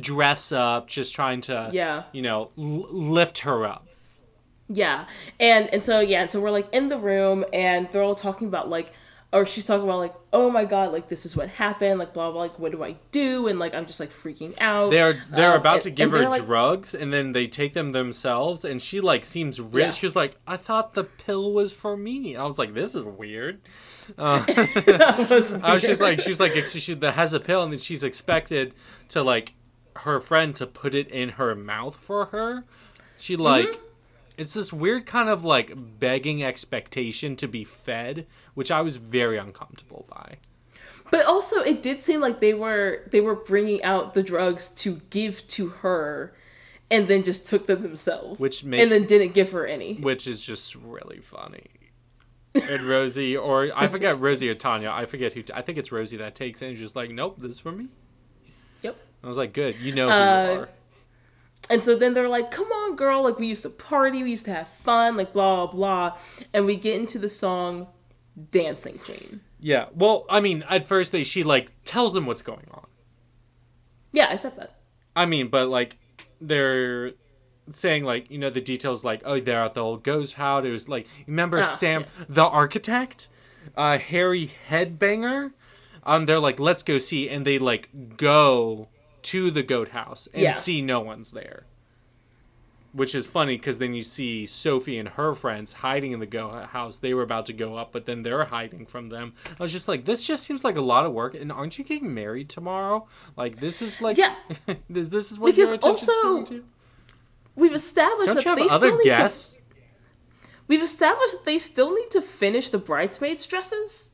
dress 0.00 0.52
up 0.52 0.88
just 0.88 1.14
trying 1.14 1.40
to 1.42 1.68
Yeah. 1.72 2.04
you 2.12 2.22
know 2.22 2.50
l- 2.58 2.86
lift 2.90 3.40
her 3.40 3.66
up 3.66 3.86
yeah, 4.68 5.06
and 5.38 5.68
and 5.72 5.84
so 5.84 6.00
yeah, 6.00 6.22
and 6.22 6.30
so 6.30 6.40
we're 6.40 6.50
like 6.50 6.68
in 6.72 6.88
the 6.88 6.96
room, 6.96 7.44
and 7.52 7.88
they're 7.90 8.00
all 8.02 8.14
talking 8.14 8.48
about 8.48 8.70
like, 8.70 8.92
or 9.32 9.46
she's 9.46 9.64
talking 9.64 9.84
about 9.84 9.98
like, 9.98 10.14
oh 10.32 10.50
my 10.50 10.64
god, 10.64 10.92
like 10.92 11.08
this 11.08 11.24
is 11.24 11.34
what 11.36 11.48
happened, 11.48 11.98
like 11.98 12.12
blah 12.12 12.30
blah, 12.30 12.40
like 12.42 12.58
what 12.58 12.70
do 12.72 12.82
I 12.84 12.96
do, 13.12 13.48
and 13.48 13.58
like 13.58 13.74
I'm 13.74 13.86
just 13.86 13.98
like 14.00 14.10
freaking 14.10 14.54
out. 14.60 14.90
they're 14.90 15.22
they're 15.30 15.52
Um, 15.54 15.60
about 15.60 15.74
and- 15.74 15.82
to 15.84 15.90
give 15.90 16.10
her 16.12 16.28
like- 16.28 16.44
drugs 16.44 16.94
and 16.94 17.12
then 17.12 17.32
they 17.32 17.46
take 17.46 17.72
them 17.74 17.92
themselves 17.92 18.64
and 18.64 18.80
she 18.82 19.00
like 19.00 19.24
seems 19.24 19.60
rich 19.60 19.84
Yeah. 19.84 19.90
she's 19.90 20.14
like 20.16 20.36
i 20.46 20.56
thought 20.56 20.94
the 20.94 21.04
pill 21.04 21.52
was 21.52 21.72
for 21.72 21.96
me 21.96 22.36
i 22.36 22.44
was 22.44 22.58
like 22.58 22.74
this 22.74 22.94
is 22.94 23.04
weird 23.04 23.60
uh, 24.18 24.44
was 25.30 25.52
I 25.62 25.74
was 25.74 25.82
just 25.82 26.00
weird. 26.00 26.18
like, 26.18 26.20
she's 26.20 26.40
like, 26.40 26.52
she, 26.66 26.80
she 26.80 26.96
has 27.00 27.32
a 27.32 27.40
pill, 27.40 27.62
and 27.62 27.72
then 27.72 27.78
she's 27.78 28.02
expected 28.04 28.74
to 29.10 29.22
like 29.22 29.54
her 29.96 30.20
friend 30.20 30.56
to 30.56 30.66
put 30.66 30.94
it 30.94 31.08
in 31.08 31.30
her 31.30 31.54
mouth 31.54 31.96
for 31.96 32.26
her. 32.26 32.64
She 33.16 33.36
like, 33.36 33.68
Mm-hmm. 33.68 33.86
It's 34.38 34.54
this 34.54 34.72
weird 34.72 35.06
kind 35.06 35.28
of 35.28 35.44
like 35.44 35.72
begging 35.98 36.42
expectation 36.42 37.36
to 37.36 37.48
be 37.48 37.64
fed, 37.64 38.26
which 38.54 38.70
I 38.70 38.80
was 38.80 38.96
very 38.96 39.38
uncomfortable 39.38 40.06
by. 40.08 40.36
But 41.10 41.26
also, 41.26 41.60
it 41.60 41.82
did 41.82 42.00
seem 42.00 42.20
like 42.20 42.40
they 42.40 42.54
were 42.54 43.02
they 43.10 43.20
were 43.20 43.34
bringing 43.34 43.82
out 43.82 44.14
the 44.14 44.22
drugs 44.22 44.68
to 44.70 45.00
give 45.10 45.46
to 45.48 45.68
her, 45.68 46.34
and 46.90 47.06
then 47.08 47.22
just 47.22 47.46
took 47.46 47.66
them 47.66 47.82
themselves, 47.82 48.40
Which 48.40 48.64
makes- 48.64 48.82
and 48.82 48.90
then 48.90 49.04
didn't 49.06 49.34
give 49.34 49.52
her 49.52 49.66
any. 49.66 49.94
which 49.94 50.26
is 50.26 50.42
just 50.44 50.74
really 50.76 51.20
funny. 51.20 51.66
And 52.54 52.82
Rosie, 52.82 53.36
or 53.36 53.70
I 53.76 53.88
forget 53.88 54.18
Rosie 54.20 54.48
or 54.48 54.54
Tanya, 54.54 54.90
I 54.90 55.04
forget 55.06 55.32
who. 55.34 55.42
I 55.54 55.60
think 55.62 55.76
it's 55.78 55.92
Rosie 55.92 56.16
that 56.18 56.34
takes 56.34 56.62
it 56.62 56.68
and 56.68 56.76
just 56.76 56.96
like, 56.96 57.10
nope, 57.10 57.36
this 57.38 57.52
is 57.52 57.60
for 57.60 57.72
me. 57.72 57.88
Yep. 58.82 58.96
I 59.22 59.26
was 59.28 59.36
like, 59.38 59.52
good, 59.52 59.76
you 59.80 59.94
know 59.94 60.06
who 60.08 60.12
Uh, 60.14 60.44
you 60.54 60.60
are. 60.60 60.68
And 61.70 61.82
so 61.82 61.96
then 61.96 62.14
they're 62.14 62.28
like, 62.28 62.50
"Come 62.50 62.68
on, 62.72 62.96
girl! 62.96 63.22
Like 63.22 63.38
we 63.38 63.46
used 63.46 63.62
to 63.62 63.70
party, 63.70 64.22
we 64.22 64.30
used 64.30 64.44
to 64.46 64.52
have 64.54 64.68
fun, 64.68 65.16
like 65.16 65.32
blah 65.32 65.66
blah 65.66 65.72
blah." 65.72 66.18
And 66.52 66.66
we 66.66 66.76
get 66.76 66.98
into 67.00 67.18
the 67.18 67.28
song 67.28 67.86
"Dancing 68.50 68.98
Queen." 68.98 69.40
Yeah. 69.60 69.86
Well, 69.94 70.26
I 70.28 70.40
mean, 70.40 70.64
at 70.68 70.84
first 70.84 71.12
they 71.12 71.22
she 71.24 71.44
like 71.44 71.72
tells 71.84 72.12
them 72.12 72.26
what's 72.26 72.42
going 72.42 72.66
on. 72.72 72.86
Yeah, 74.12 74.26
I 74.30 74.36
said 74.36 74.56
that. 74.56 74.78
I 75.14 75.26
mean, 75.26 75.48
but 75.48 75.68
like 75.68 75.98
they're 76.40 77.12
saying 77.70 78.04
like 78.04 78.28
you 78.30 78.38
know 78.38 78.50
the 78.50 78.60
details 78.60 79.04
like 79.04 79.22
oh 79.24 79.38
they're 79.38 79.62
at 79.62 79.74
the 79.74 79.80
old 79.82 80.02
ghost 80.02 80.34
house. 80.34 80.64
It 80.64 80.70
was 80.70 80.88
like 80.88 81.06
remember 81.26 81.60
Ah, 81.60 81.62
Sam 81.62 82.02
yeah. 82.18 82.24
the 82.28 82.44
architect, 82.44 83.28
uh, 83.76 83.98
Harry 83.98 84.50
Headbanger. 84.68 85.52
Um, 86.04 86.26
they're 86.26 86.40
like 86.40 86.58
let's 86.58 86.82
go 86.82 86.98
see, 86.98 87.28
and 87.28 87.46
they 87.46 87.58
like 87.60 87.88
go 88.16 88.88
to 89.22 89.50
the 89.50 89.62
goat 89.62 89.88
house 89.88 90.28
and 90.32 90.42
Yeah. 90.42 90.52
see 90.52 90.82
no 90.82 91.00
one's 91.00 91.30
there. 91.32 91.66
Which 92.92 93.14
is 93.14 93.26
funny 93.26 93.56
because 93.56 93.78
then 93.78 93.94
you 93.94 94.02
see 94.02 94.44
Sophie 94.44 94.98
and 94.98 95.08
her 95.10 95.34
friends 95.34 95.72
hiding 95.72 96.12
in 96.12 96.20
the 96.20 96.26
goat 96.26 96.66
house. 96.66 96.98
They 96.98 97.14
were 97.14 97.22
about 97.22 97.46
to 97.46 97.54
go 97.54 97.76
up, 97.76 97.90
but 97.90 98.04
then 98.04 98.22
they're 98.22 98.44
hiding 98.44 98.84
from 98.84 99.08
them. 99.08 99.32
I 99.58 99.62
was 99.62 99.72
just 99.72 99.88
like, 99.88 100.04
this 100.04 100.22
just 100.22 100.44
seems 100.44 100.62
like 100.62 100.76
a 100.76 100.82
lot 100.82 101.06
of 101.06 101.12
work. 101.12 101.34
And 101.34 101.50
aren't 101.50 101.78
you 101.78 101.84
getting 101.84 102.12
married 102.12 102.50
tomorrow? 102.50 103.06
Like 103.34 103.56
this 103.60 103.80
is 103.80 104.02
like, 104.02 104.18
Yeah. 104.18 104.34
this, 104.90 105.08
this 105.08 105.32
is 105.32 105.38
what 105.38 105.54
Because 105.54 105.70
your 105.70 105.76
attention's 105.76 106.08
also, 106.10 106.22
going 106.22 106.44
to. 106.46 106.64
We've 107.56 107.72
established 107.74 108.34
Don't 108.34 108.44
that 108.44 108.56
they 108.56 108.68
still 108.68 108.98
need 108.98 109.14
to. 109.14 109.58
We've 110.68 110.82
established 110.82 111.32
that 111.32 111.44
they 111.44 111.58
still 111.58 111.94
need 111.94 112.10
to 112.10 112.20
finish 112.22 112.68
the 112.70 112.78
bridesmaids' 112.78 113.46
dresses. 113.46 114.11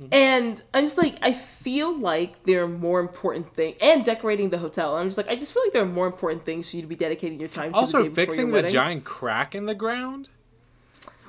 Mm-hmm. 0.00 0.14
And 0.14 0.62
I'm 0.72 0.84
just 0.84 0.96
like, 0.96 1.16
I 1.20 1.32
feel 1.32 1.94
like 1.96 2.44
there 2.44 2.62
are 2.64 2.68
more 2.68 2.98
important 3.00 3.54
things, 3.54 3.76
and 3.80 4.04
decorating 4.04 4.48
the 4.50 4.58
hotel. 4.58 4.96
I'm 4.96 5.06
just 5.08 5.18
like, 5.18 5.28
I 5.28 5.36
just 5.36 5.52
feel 5.52 5.62
like 5.64 5.72
there 5.74 5.82
are 5.82 5.86
more 5.86 6.06
important 6.06 6.44
things 6.46 6.70
for 6.70 6.76
you 6.76 6.82
to 6.82 6.88
be 6.88 6.96
dedicating 6.96 7.38
your 7.38 7.48
time 7.50 7.74
to. 7.74 7.86
the 7.86 7.92
Also, 7.92 8.04
day 8.04 8.08
fixing 8.08 8.48
the 8.48 8.54
wedding, 8.54 8.72
giant 8.72 9.04
crack 9.04 9.54
in 9.54 9.66
the 9.66 9.74
ground. 9.74 10.28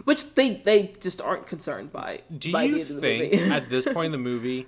which 0.06 0.35
they 0.35 0.56
they 0.56 0.94
just 1.02 1.22
aren't 1.22 1.45
concerned 1.48 1.91
by. 1.91 2.22
Do 2.35 2.52
by 2.53 2.64
you 2.64 2.84
the 2.85 2.94
the 2.95 3.02
think 3.02 3.34
movie. 3.34 3.52
at 3.52 3.69
this 3.69 3.85
point 3.85 4.07
in 4.07 4.11
the 4.14 4.18
movie 4.30 4.68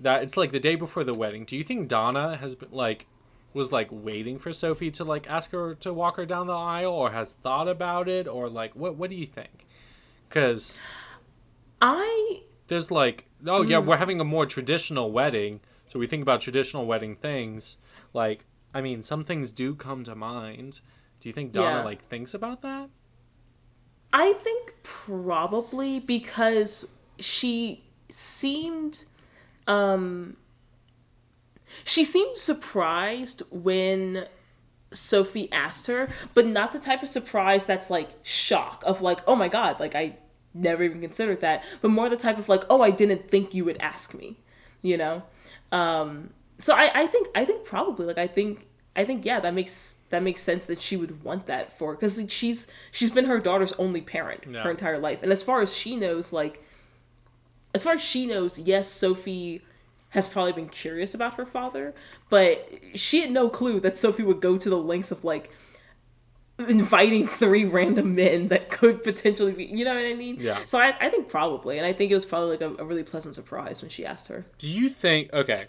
that 0.00 0.22
it's 0.24 0.36
like 0.36 0.52
the 0.52 0.60
day 0.60 0.74
before 0.74 1.04
the 1.04 1.14
wedding? 1.14 1.44
Do 1.44 1.56
you 1.56 1.64
think 1.64 1.88
Donna 1.88 2.36
has 2.36 2.54
been 2.56 2.70
like 2.72 3.06
was 3.54 3.72
like 3.72 3.88
waiting 3.90 4.38
for 4.38 4.52
Sophie 4.52 4.90
to 4.90 5.04
like 5.04 5.30
ask 5.30 5.52
her 5.52 5.74
to 5.76 5.92
walk 5.94 6.16
her 6.16 6.26
down 6.26 6.46
the 6.48 6.52
aisle, 6.52 6.92
or 6.92 7.12
has 7.12 7.34
thought 7.34 7.68
about 7.68 8.08
it, 8.08 8.26
or 8.26 8.48
like 8.48 8.74
what? 8.74 8.96
What 8.96 9.08
do 9.10 9.16
you 9.16 9.26
think? 9.26 9.66
Because 10.28 10.78
I 11.80 12.42
there's 12.68 12.90
like 12.90 13.26
oh 13.46 13.62
yeah 13.62 13.78
Mm. 13.80 13.86
we're 13.86 13.96
having 13.96 14.20
a 14.20 14.24
more 14.24 14.46
traditional 14.46 15.10
wedding 15.12 15.60
so 15.86 15.98
we 15.98 16.06
think 16.06 16.22
about 16.22 16.40
traditional 16.40 16.86
wedding 16.86 17.14
things 17.16 17.76
like 18.12 18.44
i 18.74 18.80
mean 18.80 19.02
some 19.02 19.22
things 19.24 19.52
do 19.52 19.74
come 19.74 20.04
to 20.04 20.14
mind 20.14 20.80
do 21.20 21.28
you 21.28 21.32
think 21.32 21.52
donna 21.52 21.78
Yeah. 21.78 21.84
like 21.84 22.04
thinks 22.08 22.34
about 22.34 22.62
that 22.62 22.88
I 24.12 24.32
think 24.32 24.74
probably 24.82 26.00
because 26.00 26.86
she 27.18 27.84
seemed 28.08 29.04
um 29.66 30.36
she 31.84 32.04
seemed 32.04 32.36
surprised 32.36 33.42
when 33.50 34.26
Sophie 34.92 35.50
asked 35.52 35.88
her, 35.88 36.08
but 36.32 36.46
not 36.46 36.72
the 36.72 36.78
type 36.78 37.02
of 37.02 37.08
surprise 37.08 37.66
that's 37.66 37.90
like 37.90 38.10
shock 38.22 38.82
of 38.86 39.02
like, 39.02 39.20
"Oh 39.26 39.34
my 39.34 39.48
god, 39.48 39.80
like 39.80 39.94
I 39.94 40.16
never 40.56 40.82
even 40.82 41.00
considered 41.00 41.40
that," 41.40 41.62
but 41.80 41.90
more 41.90 42.08
the 42.08 42.16
type 42.16 42.38
of 42.38 42.48
like, 42.48 42.64
"Oh, 42.70 42.80
I 42.82 42.90
didn't 42.90 43.28
think 43.28 43.54
you 43.54 43.64
would 43.64 43.76
ask 43.80 44.14
me." 44.14 44.36
You 44.82 44.96
know? 44.96 45.22
Um 45.72 46.30
so 46.58 46.74
I 46.74 47.02
I 47.02 47.06
think 47.06 47.28
I 47.34 47.44
think 47.44 47.64
probably 47.64 48.06
like 48.06 48.18
I 48.18 48.26
think 48.26 48.66
I 48.94 49.04
think 49.04 49.24
yeah, 49.26 49.40
that 49.40 49.52
makes 49.54 49.96
that 50.10 50.22
makes 50.22 50.40
sense 50.40 50.66
that 50.66 50.80
she 50.80 50.96
would 50.96 51.22
want 51.22 51.46
that 51.46 51.70
for 51.72 51.94
because 51.94 52.18
like, 52.18 52.30
she's 52.30 52.66
she's 52.90 53.10
been 53.10 53.26
her 53.26 53.38
daughter's 53.40 53.72
only 53.72 54.00
parent 54.00 54.44
Yeah. 54.50 54.62
her 54.62 54.70
entire 54.70 54.98
life, 54.98 55.22
and 55.22 55.30
as 55.32 55.42
far 55.42 55.60
as 55.60 55.76
she 55.76 55.96
knows, 55.96 56.32
like 56.32 56.62
as 57.74 57.84
far 57.84 57.94
as 57.94 58.02
she 58.02 58.26
knows, 58.26 58.58
yes, 58.58 58.88
Sophie 58.88 59.62
has 60.10 60.26
probably 60.28 60.52
been 60.52 60.68
curious 60.68 61.14
about 61.14 61.34
her 61.34 61.44
father, 61.44 61.94
but 62.30 62.70
she 62.94 63.20
had 63.20 63.30
no 63.30 63.50
clue 63.50 63.80
that 63.80 63.98
Sophie 63.98 64.22
would 64.22 64.40
go 64.40 64.56
to 64.56 64.70
the 64.70 64.78
lengths 64.78 65.10
of 65.10 65.24
like 65.24 65.50
inviting 66.68 67.26
three 67.26 67.64
random 67.64 68.14
men 68.14 68.48
that 68.48 68.70
could 68.70 69.02
potentially 69.02 69.52
be, 69.52 69.64
you 69.66 69.84
know 69.84 69.94
what 69.94 70.04
I 70.04 70.14
mean? 70.14 70.36
Yeah. 70.40 70.60
So 70.66 70.78
I, 70.78 70.96
I 71.00 71.10
think 71.10 71.28
probably, 71.28 71.76
and 71.78 71.86
I 71.86 71.92
think 71.92 72.10
it 72.10 72.14
was 72.14 72.24
probably 72.24 72.56
like 72.56 72.60
a, 72.62 72.82
a 72.82 72.84
really 72.84 73.02
pleasant 73.02 73.34
surprise 73.34 73.82
when 73.82 73.90
she 73.90 74.04
asked 74.04 74.28
her. 74.28 74.44
do 74.58 74.68
you 74.68 74.88
think 74.88 75.32
okay 75.32 75.66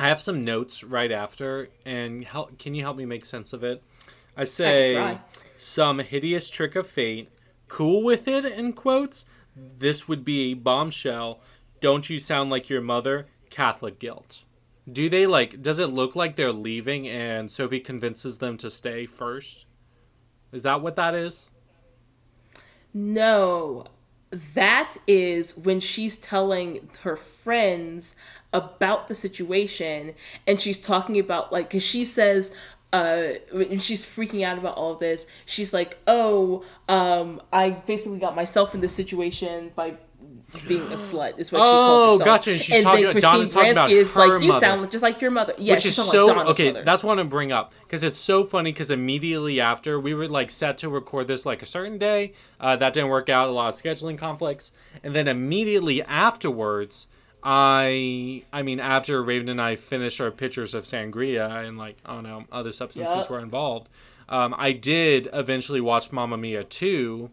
i 0.00 0.08
have 0.08 0.20
some 0.20 0.44
notes 0.44 0.82
right 0.82 1.12
after 1.12 1.68
and 1.84 2.24
help 2.24 2.58
can 2.58 2.74
you 2.74 2.82
help 2.82 2.96
me 2.96 3.04
make 3.04 3.24
sense 3.24 3.52
of 3.52 3.62
it 3.64 3.82
i 4.36 4.44
say 4.44 4.94
try. 4.94 5.20
some 5.54 5.98
hideous 5.98 6.48
trick 6.48 6.74
of 6.76 6.86
fate 6.86 7.28
cool 7.68 8.02
with 8.02 8.26
it 8.28 8.44
in 8.44 8.72
quotes 8.72 9.24
this 9.56 10.08
would 10.08 10.24
be 10.24 10.52
a 10.52 10.54
bombshell 10.54 11.40
don't 11.80 12.08
you 12.10 12.18
sound 12.18 12.50
like 12.50 12.68
your 12.68 12.80
mother 12.80 13.26
catholic 13.50 13.98
guilt 13.98 14.42
do 14.90 15.08
they 15.08 15.26
like 15.26 15.60
does 15.62 15.78
it 15.78 15.86
look 15.88 16.14
like 16.16 16.36
they're 16.36 16.52
leaving 16.52 17.08
and 17.08 17.50
sophie 17.50 17.80
convinces 17.80 18.38
them 18.38 18.56
to 18.56 18.70
stay 18.70 19.04
first 19.06 19.65
is 20.56 20.62
that 20.62 20.80
what 20.80 20.96
that 20.96 21.14
is? 21.14 21.50
No, 22.92 23.84
that 24.30 24.96
is 25.06 25.56
when 25.56 25.80
she's 25.80 26.16
telling 26.16 26.88
her 27.02 27.14
friends 27.14 28.16
about 28.52 29.06
the 29.08 29.14
situation 29.14 30.14
and 30.46 30.60
she's 30.60 30.78
talking 30.78 31.18
about 31.18 31.52
like 31.52 31.68
because 31.68 31.82
she 31.82 32.04
says 32.04 32.52
uh 32.92 33.28
she's 33.78 34.04
freaking 34.04 34.42
out 34.42 34.56
about 34.56 34.76
all 34.76 34.92
of 34.92 34.98
this 35.00 35.26
she's 35.44 35.72
like 35.72 35.98
oh 36.06 36.64
um 36.88 37.42
i 37.52 37.70
basically 37.70 38.18
got 38.18 38.34
myself 38.34 38.74
in 38.74 38.80
this 38.80 38.94
situation 38.94 39.72
by 39.74 39.94
being 40.68 40.82
a 40.82 40.94
slut 40.96 41.38
is 41.38 41.50
what 41.52 41.58
she 41.58 41.62
Oh, 41.64 41.70
calls 41.70 42.02
herself. 42.02 42.20
Oh, 42.20 42.24
gotcha, 42.24 42.50
and 42.52 42.60
she's 42.60 42.74
and 42.76 42.84
talking- 42.84 43.02
then 43.04 43.12
Christine 43.12 43.70
about 43.72 43.90
is 43.90 44.16
like, 44.16 44.42
you 44.42 44.52
sound 44.52 44.90
just 44.90 45.02
like 45.02 45.20
your 45.20 45.30
mother. 45.30 45.54
Yeah, 45.58 45.74
which 45.74 45.86
is 45.86 45.96
so 45.96 46.24
like 46.26 46.46
okay 46.48 46.72
mother. 46.72 46.84
that's 46.84 47.02
what 47.02 47.18
i'm 47.18 47.28
bring 47.28 47.52
up 47.52 47.72
because 47.82 48.02
it's 48.04 48.18
so 48.20 48.44
funny 48.44 48.72
because 48.72 48.90
immediately 48.90 49.60
after 49.60 49.98
we 50.00 50.14
were 50.14 50.28
like 50.28 50.50
set 50.50 50.78
to 50.78 50.88
record 50.88 51.26
this 51.26 51.44
like 51.46 51.62
a 51.62 51.66
certain 51.66 51.98
day 51.98 52.32
uh, 52.60 52.76
that 52.76 52.92
didn't 52.92 53.08
work 53.10 53.28
out 53.28 53.48
a 53.48 53.52
lot 53.52 53.68
of 53.74 53.80
scheduling 53.80 54.16
conflicts 54.18 54.72
and 55.02 55.14
then 55.14 55.26
immediately 55.28 56.02
afterwards 56.02 57.06
i 57.42 58.42
i 58.52 58.62
mean 58.62 58.80
after 58.80 59.22
raven 59.22 59.48
and 59.48 59.60
i 59.60 59.76
finished 59.76 60.20
our 60.20 60.30
pictures 60.30 60.74
of 60.74 60.84
sangria 60.84 61.64
and 61.66 61.78
like 61.78 61.96
i 62.04 62.12
don't 62.14 62.24
know 62.24 62.44
other 62.50 62.72
substances 62.72 63.14
Yup. 63.16 63.30
were 63.30 63.40
involved 63.40 63.88
um, 64.28 64.54
i 64.58 64.72
did 64.72 65.28
eventually 65.32 65.80
watch 65.80 66.10
mamma 66.12 66.36
mia 66.36 66.64
2 66.64 67.30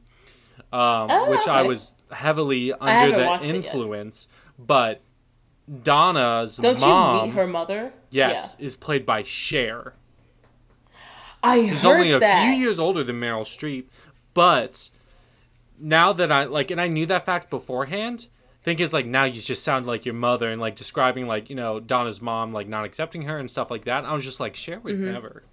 um, 0.71 1.07
Oh, 1.11 1.31
which 1.31 1.47
i 1.47 1.61
was 1.63 1.93
heavily 2.13 2.71
under 2.73 3.17
the 3.17 3.25
watched 3.25 3.45
it 3.45 3.55
yet. 3.55 3.55
influence 3.65 4.27
but 4.59 5.01
donna's 5.83 6.57
Don't 6.57 6.79
mom 6.81 7.17
you 7.17 7.23
meet 7.27 7.35
her 7.35 7.47
mother? 7.47 7.93
Yes, 8.09 8.55
is 8.59 8.75
played 8.75 9.05
by 9.05 9.23
Cher. 9.23 9.93
Yeah. 9.95 10.99
I 11.43 11.59
He's 11.61 11.83
heard 11.83 11.95
only 11.95 12.11
a 12.11 12.19
that. 12.19 12.43
few 12.43 12.51
years 12.53 12.79
older 12.79 13.03
than 13.03 13.19
Meryl 13.19 13.41
Streep, 13.43 13.85
but 14.33 14.89
now 15.79 16.13
that 16.13 16.31
I 16.31 16.45
like, 16.45 16.71
and 16.71 16.79
I 16.79 16.87
knew 16.87 17.05
that 17.07 17.25
fact 17.25 17.49
beforehand. 17.49 18.27
Think 18.63 18.79
is 18.79 18.93
like 18.93 19.05
now 19.05 19.25
you 19.25 19.33
just 19.41 19.61
sound 19.63 19.87
like 19.87 20.05
your 20.05 20.13
mother 20.15 20.49
and 20.49 20.61
like 20.61 20.77
describing 20.77 21.27
like 21.27 21.49
you 21.49 21.55
know 21.57 21.81
Donna's 21.81 22.21
mom 22.21 22.53
like 22.53 22.65
not 22.67 22.85
accepting 22.85 23.23
her 23.23 23.37
and 23.37 23.51
stuff 23.51 23.69
like 23.69 23.83
that. 23.85 24.05
I 24.05 24.13
was 24.13 24.23
just 24.23 24.39
like 24.39 24.55
Cher 24.55 24.79
would 24.79 24.95
Mm-hmm. 24.95 25.11
never. 25.11 25.43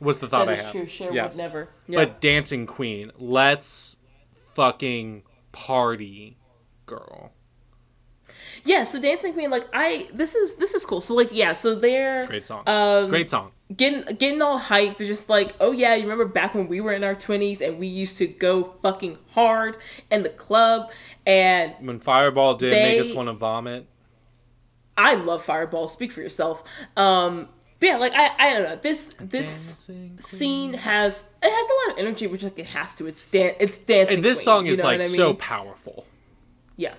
Was 0.00 0.20
the 0.20 0.28
thought 0.28 0.46
That 0.46 0.58
I 0.58 0.62
had? 0.62 0.72
true. 0.72 0.86
Cher 0.86 1.12
Yes. 1.12 1.32
would 1.34 1.42
never. 1.42 1.68
Yeah. 1.88 1.98
But 2.04 2.20
Dancing 2.20 2.66
Queen, 2.66 3.10
let's 3.18 3.96
fucking 4.58 5.22
party, 5.52 6.36
girl. 6.86 7.32
Yeah, 8.64 8.82
so 8.82 9.00
Dancing 9.00 9.32
Queen, 9.32 9.50
like 9.50 9.66
I, 9.72 10.08
this 10.12 10.34
is 10.34 10.56
this 10.56 10.74
is 10.74 10.84
cool. 10.84 11.00
So 11.00 11.14
like, 11.14 11.32
yeah, 11.32 11.52
so 11.52 11.76
they're 11.76 12.26
Great 12.26 12.44
song. 12.44 12.64
Um, 12.66 13.08
Great 13.08 13.30
song. 13.30 13.52
getting 13.74 14.16
getting 14.16 14.42
all 14.42 14.58
hyped. 14.58 14.96
They're 14.96 15.06
just 15.06 15.28
like, 15.28 15.54
oh 15.60 15.70
yeah, 15.70 15.94
you 15.94 16.02
remember 16.02 16.24
back 16.26 16.54
when 16.54 16.66
we 16.66 16.80
were 16.80 16.92
in 16.92 17.04
our 17.04 17.14
twenties 17.14 17.62
and 17.62 17.78
we 17.78 17.86
used 17.86 18.18
to 18.18 18.26
go 18.26 18.74
fucking 18.82 19.16
hard 19.30 19.76
in 20.10 20.24
the 20.24 20.28
club. 20.28 20.90
And 21.24 21.74
When 21.80 22.00
Fireball 22.00 22.56
did 22.56 22.72
make 22.72 23.00
us 23.00 23.12
want 23.12 23.28
to 23.28 23.34
vomit. 23.34 23.86
I 24.96 25.14
love 25.14 25.44
Fireball. 25.44 25.86
Speak 25.86 26.10
for 26.10 26.20
yourself. 26.20 26.64
Um, 26.96 27.48
but 27.80 27.86
yeah, 27.86 27.96
like 27.96 28.12
I, 28.14 28.30
I 28.38 28.54
don't 28.54 28.62
know. 28.64 28.76
This 28.76 29.14
this 29.20 29.78
Dancing 29.86 30.08
Queen. 30.08 30.20
scene 30.20 30.74
has 30.74 31.28
it 31.42 31.50
has 31.50 31.66
a 31.66 31.88
lot 31.88 31.98
of 31.98 32.04
energy, 32.06 32.26
which 32.26 32.42
like 32.42 32.58
it 32.58 32.66
has 32.66 32.94
to. 32.96 33.06
It's 33.06 33.20
dan- 33.20 33.54
it's 33.60 33.78
dancing. 33.78 34.16
And 34.16 34.24
this 34.24 34.38
Queen, 34.38 34.44
song 34.44 34.66
you 34.66 34.72
is 34.72 34.78
know 34.78 34.84
like 34.84 35.00
I 35.00 35.06
so 35.06 35.34
powerful. 35.34 36.06
Yeah. 36.76 36.94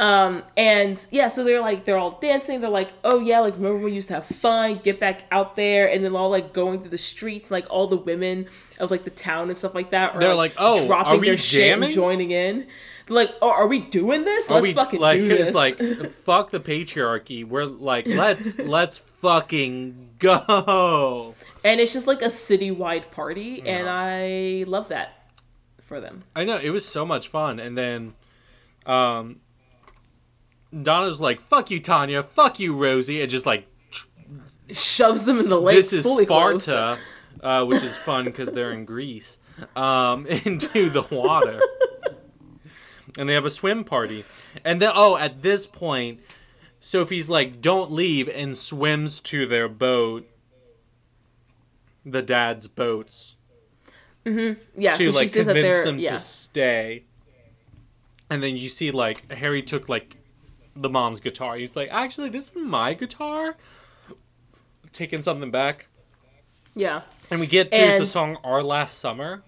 Um, 0.00 0.44
and 0.56 1.04
yeah, 1.10 1.26
so 1.26 1.42
they're 1.42 1.60
like 1.60 1.84
they're 1.84 1.98
all 1.98 2.12
dancing. 2.20 2.60
They're 2.60 2.70
like, 2.70 2.92
oh 3.02 3.18
yeah, 3.18 3.40
like 3.40 3.56
remember 3.56 3.78
we 3.78 3.92
used 3.92 4.08
to 4.08 4.14
have 4.14 4.26
fun, 4.26 4.80
get 4.84 5.00
back 5.00 5.24
out 5.32 5.56
there, 5.56 5.90
and 5.90 6.04
then 6.04 6.14
all 6.14 6.30
like 6.30 6.52
going 6.52 6.80
through 6.80 6.90
the 6.90 6.98
streets, 6.98 7.50
like 7.50 7.66
all 7.68 7.88
the 7.88 7.96
women 7.96 8.46
of 8.78 8.92
like 8.92 9.02
the 9.02 9.10
town 9.10 9.48
and 9.48 9.58
stuff 9.58 9.74
like 9.74 9.90
that. 9.90 10.14
Are, 10.14 10.20
They're 10.20 10.34
like, 10.36 10.54
"Oh, 10.56 10.88
are 10.92 11.18
we 11.18 11.26
their 11.26 11.36
shit 11.36 11.72
and 11.72 11.82
jamming?" 11.82 11.90
joining 11.90 12.30
in. 12.30 12.68
Like, 13.08 13.34
oh, 13.40 13.50
are 13.50 13.66
we 13.66 13.80
doing 13.80 14.24
this? 14.24 14.50
Let's 14.50 14.62
we 14.62 14.72
fucking 14.72 15.00
like 15.00 15.20
do 15.20 15.28
this. 15.28 15.54
like 15.54 15.78
fuck 16.24 16.50
the 16.50 16.60
patriarchy. 16.60 17.46
We're 17.46 17.64
like 17.64 18.06
let's 18.06 18.58
let's 18.58 18.98
fucking 18.98 20.10
go. 20.18 21.34
and 21.64 21.80
it's 21.80 21.92
just 21.92 22.06
like 22.06 22.22
a 22.22 22.26
citywide 22.26 23.10
party, 23.10 23.62
and 23.66 23.88
I 23.88 24.64
love 24.68 24.88
that 24.88 25.30
for 25.80 26.00
them. 26.00 26.22
I 26.36 26.44
know 26.44 26.56
it 26.56 26.70
was 26.70 26.84
so 26.84 27.04
much 27.06 27.28
fun, 27.28 27.58
and 27.58 27.76
then, 27.76 28.14
um, 28.86 29.40
Donna's 30.82 31.20
like, 31.20 31.40
"Fuck 31.40 31.70
you, 31.70 31.80
Tanya. 31.80 32.22
Fuck 32.22 32.60
you, 32.60 32.76
Rosie," 32.76 33.22
and 33.22 33.30
just 33.30 33.46
like 33.46 33.66
Shoves 34.70 35.24
them 35.24 35.38
in 35.38 35.48
the 35.48 35.60
lake. 35.60 35.76
this 35.76 35.92
is. 35.92 36.04
Sparta, 36.04 36.98
uh, 37.42 37.64
which 37.64 37.82
is 37.82 37.96
fun 37.96 38.26
because 38.26 38.52
they're 38.52 38.72
in 38.72 38.84
Greece, 38.84 39.38
um, 39.76 40.26
into 40.44 40.90
the 40.90 41.02
water, 41.10 41.60
and 43.18 43.28
they 43.28 43.34
have 43.34 43.44
a 43.44 43.50
swim 43.50 43.84
party, 43.84 44.24
and 44.64 44.80
then 44.80 44.92
oh, 44.94 45.16
at 45.16 45.42
this 45.42 45.66
point, 45.66 46.20
Sophie's 46.80 47.28
like, 47.28 47.60
"Don't 47.60 47.90
leave," 47.92 48.28
and 48.28 48.56
swims 48.56 49.20
to 49.20 49.44
their 49.46 49.68
boat, 49.68 50.26
the 52.06 52.22
dad's 52.22 52.68
boats, 52.68 53.34
Yeah, 54.24 54.54
to 54.96 55.12
like 55.12 55.32
convince 55.32 55.84
them 55.84 55.98
yeah. 55.98 56.12
to 56.12 56.18
stay. 56.18 57.04
And 58.30 58.42
then 58.42 58.56
you 58.56 58.68
see 58.68 58.90
like 58.90 59.30
Harry 59.32 59.62
took 59.62 59.88
like 59.88 60.16
the 60.76 60.88
mom's 60.88 61.20
guitar. 61.20 61.56
He's 61.56 61.74
like, 61.74 61.88
actually, 61.90 62.28
this 62.28 62.50
is 62.50 62.56
my 62.56 62.94
guitar. 62.94 63.56
Taking 64.92 65.20
something 65.22 65.50
back, 65.50 65.86
yeah. 66.74 67.02
and 67.30 67.40
we 67.40 67.46
get 67.46 67.70
to 67.72 67.78
And- 67.78 68.00
the 68.02 68.06
song 68.06 68.38
"Our 68.42 68.62
Last 68.62 68.98
Summer," 68.98 69.42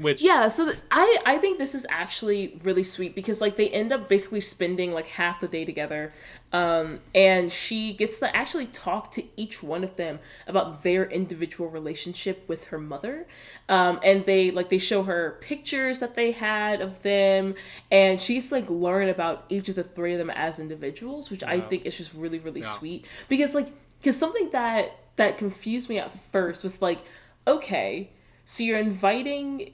which 0.00 0.22
Yeah, 0.22 0.48
so 0.48 0.66
th- 0.66 0.78
I 0.90 1.18
I 1.26 1.38
think 1.38 1.58
this 1.58 1.74
is 1.74 1.86
actually 1.90 2.58
really 2.64 2.82
sweet 2.82 3.14
because 3.14 3.40
like 3.40 3.56
they 3.56 3.68
end 3.70 3.92
up 3.92 4.08
basically 4.08 4.40
spending 4.40 4.92
like 4.92 5.06
half 5.06 5.40
the 5.40 5.48
day 5.48 5.64
together, 5.64 6.12
um, 6.52 7.00
and 7.14 7.50
she 7.52 7.92
gets 7.92 8.18
to 8.20 8.34
actually 8.36 8.66
talk 8.66 9.10
to 9.12 9.24
each 9.36 9.62
one 9.62 9.84
of 9.84 9.96
them 9.96 10.18
about 10.46 10.82
their 10.82 11.04
individual 11.10 11.68
relationship 11.68 12.48
with 12.48 12.64
her 12.66 12.78
mother, 12.78 13.26
um, 13.68 14.00
and 14.02 14.24
they 14.24 14.50
like 14.50 14.68
they 14.68 14.78
show 14.78 15.02
her 15.04 15.36
pictures 15.40 16.00
that 16.00 16.14
they 16.14 16.32
had 16.32 16.80
of 16.80 17.02
them, 17.02 17.54
and 17.90 18.20
she's 18.20 18.50
like 18.52 18.68
learn 18.70 19.08
about 19.08 19.44
each 19.48 19.68
of 19.68 19.74
the 19.74 19.84
three 19.84 20.12
of 20.12 20.18
them 20.18 20.30
as 20.30 20.58
individuals, 20.58 21.30
which 21.30 21.42
I 21.42 21.60
think 21.60 21.86
is 21.86 21.96
just 21.96 22.14
really 22.14 22.38
really 22.38 22.60
Yeah. 22.60 22.66
sweet 22.68 23.04
because 23.28 23.54
like 23.54 23.68
because 24.00 24.16
something 24.16 24.50
that 24.50 24.96
that 25.16 25.36
confused 25.38 25.88
me 25.88 25.98
at 25.98 26.12
first 26.12 26.62
was 26.62 26.80
like 26.80 27.00
okay 27.46 28.10
so 28.44 28.62
you're 28.62 28.78
inviting 28.78 29.72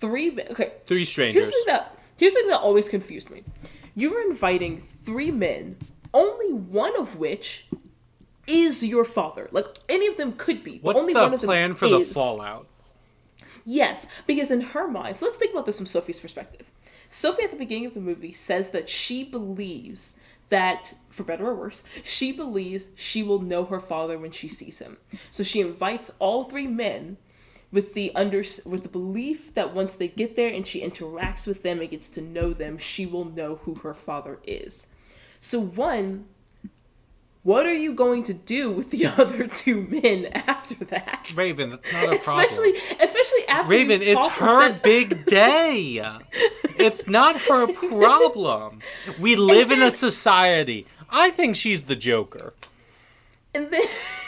three 0.00 0.30
men- 0.30 0.46
okay 0.50 0.72
three 0.86 0.98
here's 0.98 1.10
strangers. 1.10 1.46
the 1.46 1.52
thing 1.52 1.64
that 1.66 1.96
here's 2.16 2.32
the 2.32 2.40
thing 2.40 2.48
that 2.48 2.60
always 2.60 2.88
confused 2.88 3.30
me 3.30 3.44
you 3.94 4.12
were 4.12 4.20
inviting 4.22 4.80
three 4.80 5.30
men 5.30 5.76
only 6.12 6.52
one 6.52 6.98
of 6.98 7.16
which 7.16 7.66
is 8.46 8.84
your 8.84 9.04
father 9.04 9.48
like 9.52 9.66
any 9.88 10.06
of 10.06 10.16
them 10.16 10.32
could 10.32 10.64
be 10.64 10.78
but 10.78 10.82
What's 10.82 11.00
only 11.00 11.12
the 11.12 11.20
one 11.20 11.34
of 11.34 11.40
them 11.40 11.48
plan 11.48 11.74
for 11.74 11.88
the 11.88 12.00
fallout? 12.04 12.66
Yes, 13.64 14.08
because 14.26 14.50
in 14.50 14.60
her 14.60 14.88
mind, 14.88 15.18
so 15.18 15.26
let's 15.26 15.38
think 15.38 15.52
about 15.52 15.66
this 15.66 15.76
from 15.76 15.86
Sophie's 15.86 16.18
perspective. 16.18 16.70
Sophie 17.08 17.44
at 17.44 17.50
the 17.50 17.56
beginning 17.56 17.86
of 17.86 17.94
the 17.94 18.00
movie 18.00 18.32
says 18.32 18.70
that 18.70 18.88
she 18.88 19.22
believes 19.22 20.14
that, 20.48 20.94
for 21.10 21.22
better 21.24 21.46
or 21.46 21.54
worse, 21.54 21.84
she 22.02 22.32
believes 22.32 22.88
she 22.96 23.22
will 23.22 23.40
know 23.40 23.64
her 23.66 23.78
father 23.80 24.18
when 24.18 24.30
she 24.30 24.48
sees 24.48 24.78
him. 24.78 24.96
So 25.30 25.42
she 25.42 25.60
invites 25.60 26.10
all 26.18 26.44
three 26.44 26.66
men 26.66 27.18
with 27.72 27.94
the 27.94 28.12
under 28.14 28.42
with 28.64 28.82
the 28.82 28.88
belief 28.88 29.54
that 29.54 29.74
once 29.74 29.96
they 29.96 30.08
get 30.08 30.36
there 30.36 30.48
and 30.48 30.66
she 30.66 30.80
interacts 30.82 31.46
with 31.46 31.62
them 31.62 31.80
and 31.80 31.90
gets 31.90 32.10
to 32.10 32.20
know 32.20 32.52
them, 32.52 32.78
she 32.78 33.06
will 33.06 33.24
know 33.24 33.56
who 33.64 33.74
her 33.76 33.94
father 33.94 34.38
is. 34.44 34.86
So 35.38 35.60
one, 35.60 36.26
what 37.42 37.64
are 37.64 37.74
you 37.74 37.94
going 37.94 38.22
to 38.24 38.34
do 38.34 38.70
with 38.70 38.90
the 38.90 39.06
other 39.18 39.46
two 39.46 39.82
men 39.82 40.26
after 40.26 40.74
that? 40.86 41.30
Raven, 41.36 41.70
that's 41.70 41.92
not 41.92 42.14
a 42.14 42.18
problem. 42.18 42.44
especially 42.44 42.72
especially 43.00 43.48
after 43.48 43.70
Raven, 43.70 44.02
it's 44.02 44.26
her 44.26 44.60
said- 44.68 44.82
big 44.94 45.24
day. 45.26 46.02
it's 46.78 47.06
not 47.06 47.40
her 47.42 47.72
problem. 47.72 48.80
We 49.20 49.36
live 49.36 49.70
in 49.70 49.80
a 49.80 49.90
society. 49.90 50.86
I 51.08 51.30
think 51.30 51.56
she's 51.56 51.84
the 51.84 51.96
Joker. 51.96 52.52
and 53.54 53.70
then 53.70 53.82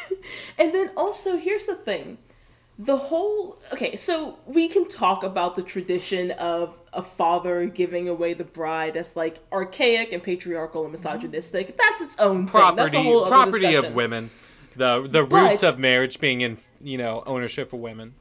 and 0.58 0.74
then 0.74 0.90
also 0.96 1.36
here's 1.36 1.66
the 1.66 1.74
thing 1.74 2.18
the 2.84 2.96
whole 2.96 3.58
okay 3.72 3.94
so 3.96 4.38
we 4.46 4.66
can 4.66 4.88
talk 4.88 5.22
about 5.22 5.54
the 5.56 5.62
tradition 5.62 6.30
of 6.32 6.78
a 6.92 7.02
father 7.02 7.66
giving 7.66 8.08
away 8.08 8.32
the 8.34 8.44
bride 8.44 8.96
as 8.96 9.14
like 9.16 9.38
archaic 9.52 10.12
and 10.12 10.22
patriarchal 10.22 10.82
and 10.82 10.92
misogynistic 10.92 11.76
that's 11.76 12.00
its 12.00 12.18
own 12.18 12.46
thing 12.48 12.74
that's 12.76 12.94
a 12.94 12.98
Property, 13.02 13.14
other 13.14 13.28
property 13.28 13.74
of 13.74 13.94
women. 13.94 14.30
The 14.74 15.06
the 15.08 15.22
But- 15.24 15.50
roots 15.50 15.62
of 15.62 15.78
marriage 15.78 16.18
being 16.18 16.40
in 16.40 16.56
you 16.80 16.96
know 16.98 17.22
ownership 17.26 17.72
of 17.74 17.80
women. 17.80 18.14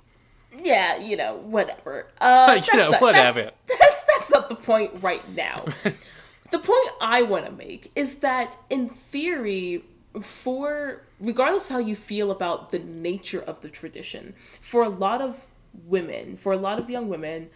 yeah 0.61 0.97
you 0.97 1.15
know 1.15 1.37
whatever 1.37 2.07
uh 2.19 2.51
You 2.55 2.61
that's 2.61 2.73
know, 2.73 2.89
not- 2.91 3.01
whatever. 3.01 3.41
that's, 3.43 3.79
that's 3.79 4.03
that's 4.03 4.31
not 4.31 4.49
the 4.49 4.55
point 4.55 4.91
right 5.01 5.23
now 5.33 5.63
the 6.51 6.59
point 6.59 6.89
i 6.99 7.21
want 7.21 7.45
to 7.45 7.51
make 7.53 7.89
is 7.95 8.15
that 8.17 8.57
in 8.69 8.89
theory 8.89 9.85
for 10.21 11.03
regardless 11.21 11.65
of 11.65 11.71
how 11.71 11.79
you 11.79 11.95
feel 11.95 12.31
about 12.31 12.71
the 12.71 12.79
nature 12.79 13.41
of 13.41 13.61
the 13.61 13.69
tradition 13.69 14.33
for 14.59 14.83
a 14.83 14.89
lot 14.89 15.21
of 15.21 15.47
women 15.85 16.35
for 16.35 16.51
a 16.51 16.57
lot 16.57 16.79
of 16.79 16.89
young 16.89 17.07
women 17.07 17.49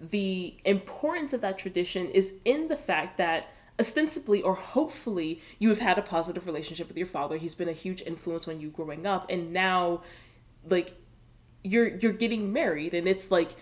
the 0.00 0.56
importance 0.64 1.32
of 1.32 1.40
that 1.40 1.58
tradition 1.58 2.08
is 2.10 2.34
in 2.44 2.68
the 2.68 2.76
fact 2.76 3.18
that 3.18 3.48
ostensibly 3.80 4.42
or 4.42 4.54
hopefully 4.54 5.40
you 5.58 5.70
have 5.70 5.78
had 5.78 5.98
a 5.98 6.02
positive 6.02 6.46
relationship 6.46 6.86
with 6.86 6.96
your 6.96 7.06
father. 7.06 7.38
He's 7.38 7.54
been 7.54 7.68
a 7.68 7.72
huge 7.72 8.02
influence 8.02 8.46
on 8.46 8.60
you 8.60 8.68
growing 8.68 9.06
up. 9.06 9.26
And 9.30 9.52
now 9.52 10.02
like 10.68 10.94
you're 11.64 11.96
you're 11.96 12.12
getting 12.12 12.52
married 12.52 12.94
and 12.94 13.08
it's 13.08 13.30
like 13.30 13.56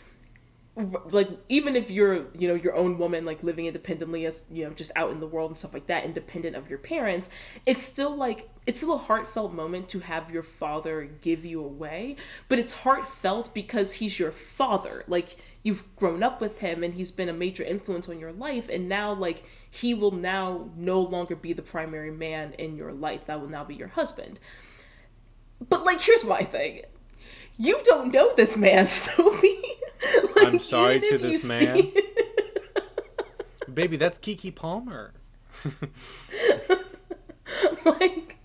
like 1.11 1.29
even 1.49 1.75
if 1.77 1.91
you're 1.91 2.27
you 2.39 2.47
know 2.47 2.55
your 2.55 2.75
own 2.75 2.99
woman 2.99 3.25
like 3.25 3.43
living 3.43 3.67
independently 3.67 4.25
as 4.27 4.45
you 4.51 4.65
know 4.65 4.71
just 4.71 4.93
out 4.95 5.11
in 5.11 5.21
the 5.21 5.27
world 5.27 5.51
and 5.51 5.59
stuff 5.59 5.75
like 5.75 5.87
that 5.89 6.05
independent 6.05 6.55
of 6.55 6.71
your 6.71 6.79
parents 6.79 7.31
it's 7.67 7.83
still 7.83 8.15
like 8.15 8.49
it's 8.67 8.79
still 8.79 8.95
a 8.95 8.99
heartfelt 8.99 9.53
moment 9.53 9.89
to 9.89 9.99
have 9.99 10.31
your 10.31 10.43
father 10.43 11.11
give 11.21 11.45
you 11.45 11.65
away 11.65 12.15
but 12.49 12.59
it's 12.59 12.73
heartfelt 12.73 13.53
because 13.55 13.95
he's 13.95 14.19
your 14.19 14.33
father. 14.33 15.05
Like 15.07 15.37
you've 15.63 15.85
grown 15.97 16.23
up 16.23 16.41
with 16.41 16.59
him 16.59 16.83
and 16.83 16.95
he's 16.95 17.11
been 17.11 17.29
a 17.29 17.33
major 17.33 17.63
influence 17.63 18.09
on 18.09 18.19
your 18.19 18.33
life 18.33 18.69
and 18.69 18.89
now 18.89 19.13
like 19.13 19.45
he 19.71 19.95
will 19.95 20.13
now 20.13 20.71
no 20.77 21.01
longer 21.01 21.37
be 21.37 21.53
the 21.53 21.63
primary 21.63 22.11
man 22.11 22.55
in 22.59 22.77
your 22.77 22.93
life. 22.93 23.27
That 23.27 23.41
will 23.41 23.49
now 23.49 23.65
be 23.65 23.75
your 23.75 23.89
husband. 23.89 24.39
But 25.69 25.85
like 25.85 26.01
here's 26.01 26.25
my 26.25 26.43
thing 26.43 26.83
you 27.59 27.81
don't 27.85 28.13
know 28.13 28.33
this 28.35 28.57
man, 28.57 28.87
Sophie. 28.89 29.61
Like, 30.37 30.47
I'm 30.47 30.59
sorry 30.61 31.01
to 31.01 31.19
this 31.19 31.43
see- 31.43 31.95
Baby, 33.75 33.97
that's 33.97 34.19
Keke 34.19 34.55
Palmer. 34.55 35.13
like, 37.85 38.37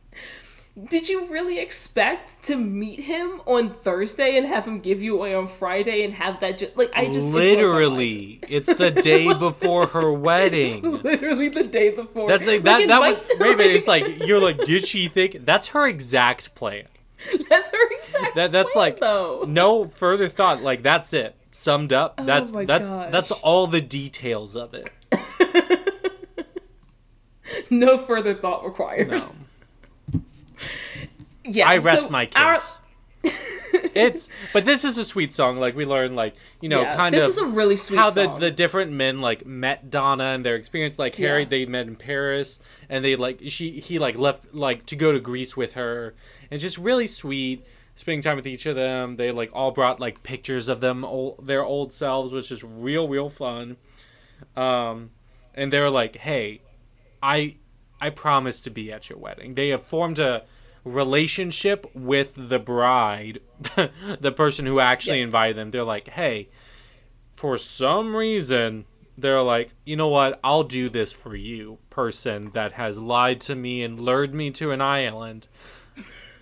did 0.89 1.07
you 1.07 1.27
really 1.27 1.59
expect 1.59 2.41
to 2.43 2.55
meet 2.55 3.01
him 3.01 3.41
on 3.45 3.69
Thursday 3.69 4.37
and 4.37 4.47
have 4.47 4.67
him 4.67 4.79
give 4.79 5.01
you 5.01 5.15
away 5.15 5.33
on 5.35 5.47
Friday 5.47 6.03
and 6.03 6.13
have 6.13 6.39
that? 6.41 6.57
Ju- 6.59 6.71
like, 6.75 6.91
I 6.95 7.05
just 7.05 7.27
it 7.27 7.31
blows 7.31 7.33
my 7.33 7.47
mind. 7.53 7.57
Literally, 7.57 8.39
it's 8.49 8.67
the 8.73 8.91
day 8.91 9.31
before 9.33 9.87
her 9.87 10.11
wedding. 10.11 10.81
literally 11.03 11.49
the 11.49 11.63
day 11.63 11.89
before. 11.91 12.27
That's 12.27 12.45
like 12.47 12.63
that. 12.63 12.87
That 12.87 12.99
was 13.01 13.17
invite- 13.17 13.39
Raven. 13.39 13.71
It's 13.71 13.87
like 13.87 14.25
you're 14.25 14.41
like, 14.41 14.57
did 14.65 14.85
she 14.87 15.07
think 15.07 15.45
that's 15.45 15.67
her 15.67 15.87
exact 15.87 16.55
plan? 16.55 16.85
that's 17.49 17.69
her 17.71 17.91
exact. 17.93 18.35
That 18.35 18.51
that's 18.51 18.73
plan, 18.73 18.83
like 18.91 18.99
though. 18.99 19.45
no 19.47 19.85
further 19.85 20.27
thought. 20.29 20.61
Like 20.61 20.81
that's 20.83 21.13
it. 21.13 21.35
Summed 21.51 21.93
up. 21.93 22.15
Oh 22.17 22.25
that's 22.25 22.51
Oh 22.51 22.55
my 22.55 22.65
that's 22.65 22.89
gosh. 22.89 23.11
that's 23.11 23.31
all 23.31 23.67
the 23.67 23.81
details 23.81 24.55
of 24.55 24.73
it. 24.73 24.89
No 27.69 27.99
further 27.99 28.33
thought 28.33 28.65
required. 28.65 29.09
No. 29.09 29.29
Yeah, 31.45 31.67
I 31.69 31.77
rest 31.79 32.05
so 32.05 32.09
my 32.09 32.29
our- 32.37 32.53
case. 32.55 32.79
it's 33.95 34.29
but 34.53 34.63
this 34.63 34.85
is 34.85 34.97
a 34.97 35.03
sweet 35.03 35.33
song. 35.33 35.57
Like 35.59 35.75
we 35.75 35.85
learn, 35.85 36.15
like 36.15 36.35
you 36.61 36.69
know, 36.69 36.83
yeah, 36.83 36.95
kind 36.95 37.13
this 37.13 37.23
of 37.23 37.29
is 37.31 37.37
a 37.37 37.45
really 37.45 37.75
sweet 37.75 37.97
how 37.97 38.11
song. 38.11 38.35
the 38.39 38.45
the 38.47 38.51
different 38.51 38.93
men 38.93 39.19
like 39.19 39.45
met 39.45 39.89
Donna 39.89 40.23
and 40.23 40.45
their 40.45 40.55
experience. 40.55 40.97
Like 40.97 41.15
Harry, 41.15 41.43
Yeah. 41.43 41.49
they 41.49 41.65
met 41.65 41.87
in 41.87 41.97
Paris, 41.97 42.59
and 42.87 43.03
they 43.03 43.17
like 43.17 43.41
she 43.47 43.71
he 43.81 43.99
like 43.99 44.17
left 44.17 44.53
like 44.55 44.85
to 44.85 44.95
go 44.95 45.11
to 45.11 45.19
Greece 45.19 45.57
with 45.57 45.73
her. 45.73 46.15
It's 46.53 46.63
just 46.63 46.77
really 46.77 47.07
sweet 47.07 47.65
spending 47.95 48.21
time 48.21 48.35
with 48.37 48.47
each 48.47 48.65
of 48.65 48.75
them. 48.75 49.15
They 49.17 49.31
like 49.31 49.51
all 49.53 49.71
brought 49.71 49.99
like 49.99 50.23
pictures 50.23 50.67
of 50.67 50.81
them 50.81 51.03
old, 51.05 51.45
their 51.47 51.63
old 51.63 51.91
selves, 51.91 52.31
which 52.31 52.51
is 52.51 52.63
real 52.63 53.07
real 53.07 53.29
fun. 53.29 53.77
Um, 54.55 55.11
and 55.53 55.71
they're 55.71 55.89
like, 55.89 56.15
hey, 56.17 56.61
I 57.21 57.55
I 58.01 58.09
promise 58.09 58.61
to 58.61 58.69
be 58.69 58.91
at 58.91 59.09
your 59.09 59.17
wedding. 59.19 59.55
They 59.55 59.69
have 59.69 59.83
formed 59.83 60.19
a 60.19 60.43
relationship 60.83 61.89
with 61.95 62.33
the 62.35 62.59
bride, 62.59 63.39
the 64.19 64.33
person 64.35 64.65
who 64.65 64.79
actually 64.79 65.19
Yeah. 65.19 65.23
invited 65.25 65.55
them. 65.55 65.71
They're 65.71 65.83
like, 65.83 66.09
"Hey, 66.09 66.49
for 67.37 67.57
some 67.57 68.15
reason, 68.15 68.85
they're 69.17 69.41
like, 69.41 69.69
"You 69.85 69.95
know 69.95 70.09
what? 70.09 70.39
I'll 70.43 70.63
do 70.63 70.89
this 70.89 71.13
for 71.13 71.35
you, 71.35 71.77
person 71.89 72.51
that 72.53 72.73
has 72.73 72.99
lied 72.99 73.39
to 73.41 73.55
me 73.55 73.81
and 73.83 73.99
lured 73.99 74.33
me 74.33 74.51
to 74.51 74.71
an 74.71 74.81
island." 74.81 75.47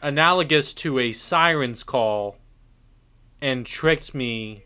Analogous 0.01 0.73
to 0.75 0.97
a 0.99 1.11
siren's 1.11 1.83
call 1.83 2.37
and 3.41 3.65
tricked 3.65 4.15
me 4.15 4.63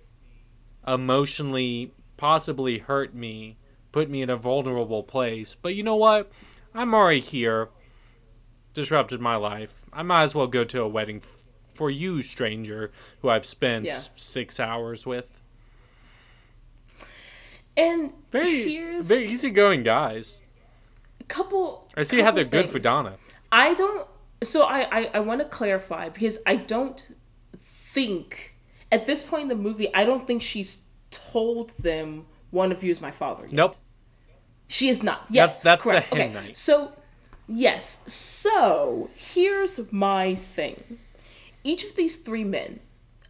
emotionally 0.88 1.92
possibly 2.18 2.78
hurt 2.78 3.14
me 3.14 3.58
put 3.92 4.10
me 4.10 4.22
in 4.22 4.30
a 4.30 4.38
vulnerable 4.38 5.02
place 5.04 5.56
but 5.62 5.74
you 5.74 5.82
know 5.82 5.96
what 5.96 6.32
i'm 6.76 6.94
already 6.94 7.20
here 7.20 7.70
disrupted 8.74 9.20
my 9.20 9.36
life 9.36 9.86
i 9.92 10.04
might 10.04 10.24
as 10.24 10.36
well 10.36 10.46
go 10.48 10.64
to 10.64 10.82
a 10.82 10.88
wedding 10.88 11.18
f- 11.18 11.38
for 11.74 11.90
you 11.90 12.22
stranger 12.22 12.92
who 13.22 13.30
i've 13.30 13.46
spent 13.46 13.86
Yeah. 13.86 14.00
six 14.16 14.60
hours 14.60 15.06
with 15.08 15.42
And 17.76 18.14
very 18.32 18.70
here's 18.70 19.08
very 19.08 19.26
easygoing 19.26 19.84
guys 19.84 20.42
a 21.20 21.24
couple. 21.24 21.90
i 21.98 22.04
see 22.04 22.22
how 22.22 22.32
they're 22.32 22.44
good 22.46 22.70
for 22.70 22.80
donna 22.80 23.16
I 23.52 23.74
don't. 23.74 24.08
So 24.44 24.64
I 24.64 24.82
I, 25.00 25.12
I 25.16 25.20
want 25.20 25.42
to 25.42 25.48
clarify 25.48 26.10
because 26.10 26.40
I 26.46 26.56
don't 26.58 27.16
think 27.62 28.56
at 28.92 29.06
this 29.06 29.24
point 29.24 29.44
in 29.44 29.48
the 29.50 29.56
movie 29.56 29.94
I 29.94 30.04
don't 30.04 30.28
think 30.28 30.42
she's 30.42 30.80
told 31.10 31.70
them 31.78 32.26
one 32.52 32.72
of 32.72 32.84
you 32.84 32.92
is 32.92 33.02
my 33.02 33.12
father. 33.12 33.46
Yet. 33.46 33.54
nope 33.54 33.76
She 34.68 34.90
is 34.90 35.04
not. 35.04 35.26
Yes, 35.30 35.58
that's 35.60 35.84
the 35.84 35.90
correct. 35.90 36.12
okay. 36.12 36.32
night. 36.32 36.58
So, 36.58 36.94
yes. 37.48 38.02
So 38.08 39.10
here's 39.16 39.92
my 39.92 40.36
thing. 40.36 41.00
Each 41.64 41.84
of 41.84 41.96
these 41.96 42.18
three 42.18 42.44
men, 42.44 42.80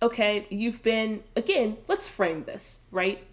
okay, 0.01 0.45
you've 0.49 0.81
been 0.83 1.23
again. 1.35 1.77
Let's 1.87 2.07
frame 2.07 2.43
this 2.43 2.79
right. 2.91 3.23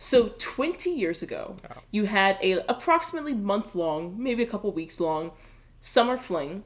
So 0.00 0.32
20 0.38 0.90
years 0.90 1.22
ago, 1.22 1.56
you 1.90 2.04
had 2.04 2.38
a 2.40 2.64
approximately 2.70 3.34
month 3.34 3.74
long, 3.74 4.14
maybe 4.22 4.44
a 4.44 4.46
couple 4.46 4.70
weeks 4.70 5.00
long, 5.00 5.32
summer 5.80 6.16
fling 6.16 6.62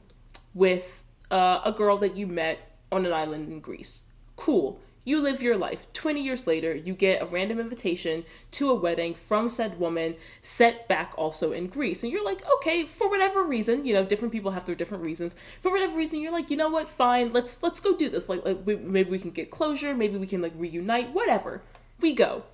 with 0.54 1.04
uh, 1.30 1.60
a 1.64 1.72
girl 1.72 1.98
that 1.98 2.16
you 2.16 2.26
met 2.26 2.58
on 2.90 3.06
an 3.06 3.12
island 3.12 3.48
in 3.48 3.60
Greece. 3.60 4.02
Cool. 4.36 4.80
You 5.04 5.20
live 5.20 5.42
your 5.42 5.56
life. 5.56 5.92
20 5.94 6.22
years 6.22 6.46
later, 6.46 6.72
you 6.72 6.94
get 6.94 7.20
a 7.20 7.26
random 7.26 7.58
invitation 7.58 8.24
to 8.52 8.70
a 8.70 8.74
wedding 8.74 9.14
from 9.14 9.50
said 9.50 9.80
woman 9.80 10.14
set 10.40 10.86
back 10.86 11.12
also 11.16 11.50
in 11.50 11.66
Greece. 11.66 12.04
And 12.04 12.12
you're 12.12 12.24
like, 12.24 12.44
okay, 12.58 12.86
for 12.86 13.08
whatever 13.10 13.42
reason, 13.42 13.84
you 13.84 13.94
know, 13.94 14.04
different 14.04 14.30
people 14.30 14.52
have 14.52 14.64
their 14.64 14.76
different 14.76 15.02
reasons. 15.02 15.34
For 15.60 15.72
whatever 15.72 15.96
reason, 15.96 16.20
you're 16.20 16.30
like, 16.30 16.50
you 16.50 16.56
know 16.56 16.68
what, 16.68 16.86
fine, 16.86 17.32
let's 17.32 17.62
let's 17.64 17.80
go 17.80 17.96
do 17.96 18.08
this. 18.08 18.28
Like, 18.28 18.44
like 18.44 18.60
we, 18.64 18.76
maybe 18.76 19.10
we 19.10 19.18
can 19.18 19.32
get 19.32 19.50
closure, 19.50 19.92
maybe 19.92 20.18
we 20.18 20.26
can 20.28 20.40
like 20.40 20.52
reunite, 20.56 21.12
whatever. 21.12 21.62
We 22.00 22.12
go. 22.12 22.44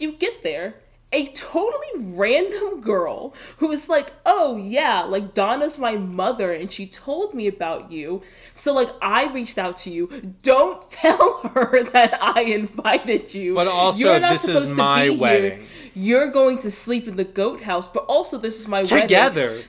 You 0.00 0.12
get 0.12 0.42
there, 0.42 0.74
a 1.14 1.26
totally 1.28 1.88
random 1.96 2.80
girl 2.80 3.34
who 3.58 3.70
is 3.70 3.88
like, 3.88 4.12
oh 4.26 4.56
yeah, 4.56 5.02
like 5.02 5.32
Donna's 5.32 5.78
my 5.78 5.96
mother 5.96 6.52
and 6.52 6.70
she 6.72 6.86
told 6.86 7.32
me 7.34 7.46
about 7.46 7.90
you. 7.90 8.20
So 8.52 8.74
like 8.74 8.90
I 9.00 9.32
reached 9.32 9.56
out 9.58 9.76
to 9.78 9.90
you. 9.90 10.34
Don't 10.42 10.82
tell 10.90 11.40
her 11.54 11.84
that 11.84 12.18
I 12.20 12.42
invited 12.42 13.32
you. 13.32 13.54
But 13.54 13.68
also, 13.68 13.98
You're 14.00 14.20
not 14.20 14.32
this 14.32 14.42
is 14.44 14.46
supposed 14.46 14.76
to 14.76 14.82
my 14.82 15.04
be 15.08 15.14
here. 15.14 15.22
wedding. 15.22 15.66
You're 15.94 16.30
going 16.30 16.58
to 16.58 16.70
sleep 16.70 17.06
in 17.08 17.16
the 17.16 17.24
goat 17.24 17.60
house, 17.62 17.86
but 17.86 18.04
also 18.06 18.36
this 18.36 18.58
is 18.58 18.66
my 18.68 18.84
wedding. 18.90 19.00
together 19.02 19.62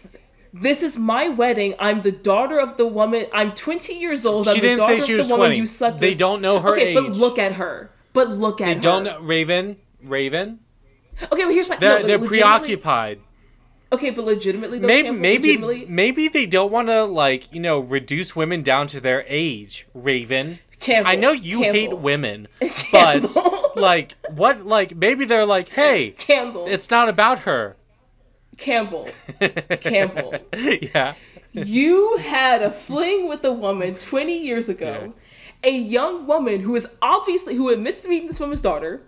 This 0.52 0.82
is 0.82 0.98
my 0.98 1.28
wedding. 1.28 1.76
I'm 1.80 2.02
the 2.02 2.12
daughter 2.12 2.60
of 2.60 2.78
the 2.78 2.88
woman. 2.88 3.28
I'm 3.34 3.54
20 3.54 3.94
years 3.94 4.26
old. 4.26 4.48
I'm 4.48 4.56
she 4.56 4.62
the 4.62 4.68
didn't 4.68 4.80
daughter 4.80 5.00
say 5.00 5.06
she 5.06 5.14
of 5.14 5.18
was 5.20 5.28
the 5.28 5.34
woman 5.34 5.48
20 5.50 5.58
you 5.58 5.68
slept 5.68 6.00
they 6.00 6.12
with. 6.12 6.18
don't 6.18 6.42
know 6.42 6.60
her 6.60 6.72
okay, 6.72 6.88
age 6.88 6.96
but 6.96 7.12
look 7.12 7.38
at 7.38 7.54
her. 7.54 7.92
But 8.14 8.30
look 8.30 8.62
at 8.62 8.66
they 8.66 8.74
her. 8.76 8.80
don't 8.80 9.04
know 9.04 9.20
raven 9.20 9.78
raven 10.02 10.60
Okay, 11.24 11.44
but 11.44 11.54
here's 11.54 11.70
my. 11.70 11.78
they're, 11.78 12.00
no, 12.02 12.08
they're 12.08 12.20
preoccupied. 12.20 13.20
Okay, 13.92 14.10
but 14.10 14.26
legitimately, 14.26 14.80
though, 14.80 14.88
maybe 14.88 15.08
Campbell, 15.08 15.22
maybe 15.22 15.48
legitimately, 15.58 15.86
maybe 15.88 16.28
they 16.28 16.46
don't 16.46 16.72
want 16.72 16.88
to 16.90 17.04
like 17.06 17.54
you 17.54 17.60
know 17.60 17.80
reduce 17.80 18.36
women 18.36 18.64
down 18.64 18.88
to 18.88 19.00
their 19.00 19.24
age 19.28 19.88
raven. 19.94 20.60
Campbell, 20.78 21.10
i 21.10 21.16
know 21.16 21.32
you 21.32 21.62
hate 21.64 21.98
women 21.98 22.50
but 22.92 23.36
like 23.78 24.14
what 24.30 24.66
like 24.66 24.94
maybe 24.96 25.24
they're 25.24 25.46
like 25.46 25.70
hey 25.70 26.12
Campbell, 26.12 26.66
it's 26.68 26.92
not 26.92 27.08
about 27.08 27.40
her. 27.40 27.78
Campbell, 28.58 29.10
Campbell. 29.82 30.36
yeah. 30.54 31.16
You 31.52 32.18
had 32.18 32.62
a 32.62 32.72
fling 32.72 33.28
with 33.28 33.44
a 33.46 33.52
woman 33.52 33.96
20 33.96 34.38
years 34.38 34.68
ago, 34.68 35.14
a 35.64 35.72
young 35.72 36.28
woman 36.28 36.62
who 36.62 36.76
is 36.76 36.88
obviously 37.02 37.56
who 37.56 37.70
admits 37.70 38.02
to 38.02 38.10
being 38.10 38.28
this 38.28 38.40
woman's 38.40 38.62
daughter. 38.62 39.02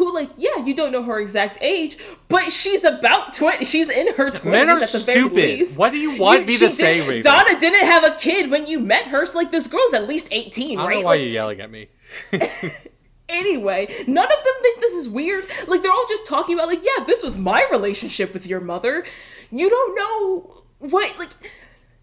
Who 0.00 0.14
like 0.14 0.30
yeah 0.38 0.64
you 0.64 0.72
don't 0.72 0.92
know 0.92 1.02
her 1.02 1.20
exact 1.20 1.58
age 1.60 1.98
but 2.28 2.50
she's 2.50 2.84
about 2.84 3.34
twenty 3.34 3.66
she's 3.66 3.90
in 3.90 4.14
her 4.14 4.30
twenties 4.30 4.44
Men 4.44 4.70
are 4.70 4.80
at 4.80 4.88
the 4.88 4.98
very 4.98 5.28
stupid. 5.28 5.78
What 5.78 5.90
do 5.92 5.98
you 5.98 6.18
want 6.18 6.46
me 6.46 6.56
to 6.56 6.70
say, 6.70 7.00
Raven? 7.06 7.22
Donna 7.22 7.60
didn't 7.60 7.84
have 7.84 8.04
a 8.04 8.14
kid 8.16 8.50
when 8.50 8.66
you 8.66 8.80
met 8.80 9.08
her 9.08 9.26
so 9.26 9.36
like 9.36 9.50
this 9.50 9.66
girl's 9.66 9.92
at 9.92 10.08
least 10.08 10.28
eighteen 10.30 10.78
i 10.78 10.82
don't 10.82 10.88
right 10.88 11.00
know 11.00 11.04
why 11.04 11.16
Like, 11.16 11.20
you're 11.20 11.30
yelling 11.30 11.60
at 11.60 11.70
me 11.70 11.88
anyway, 13.28 13.94
none 14.06 14.24
of 14.24 14.44
them 14.44 14.54
think 14.62 14.80
this 14.80 14.94
is 14.94 15.08
weird. 15.08 15.44
Like 15.68 15.82
they're 15.82 15.92
all 15.92 16.06
just 16.08 16.26
talking 16.26 16.54
about 16.54 16.68
like, 16.68 16.82
yeah, 16.82 17.04
this 17.04 17.22
was 17.22 17.38
my 17.38 17.66
relationship 17.70 18.32
with 18.32 18.46
your 18.46 18.60
mother. 18.60 19.04
You 19.50 19.68
don't 19.68 19.94
know 19.96 20.64
what 20.78 21.18
like 21.18 21.30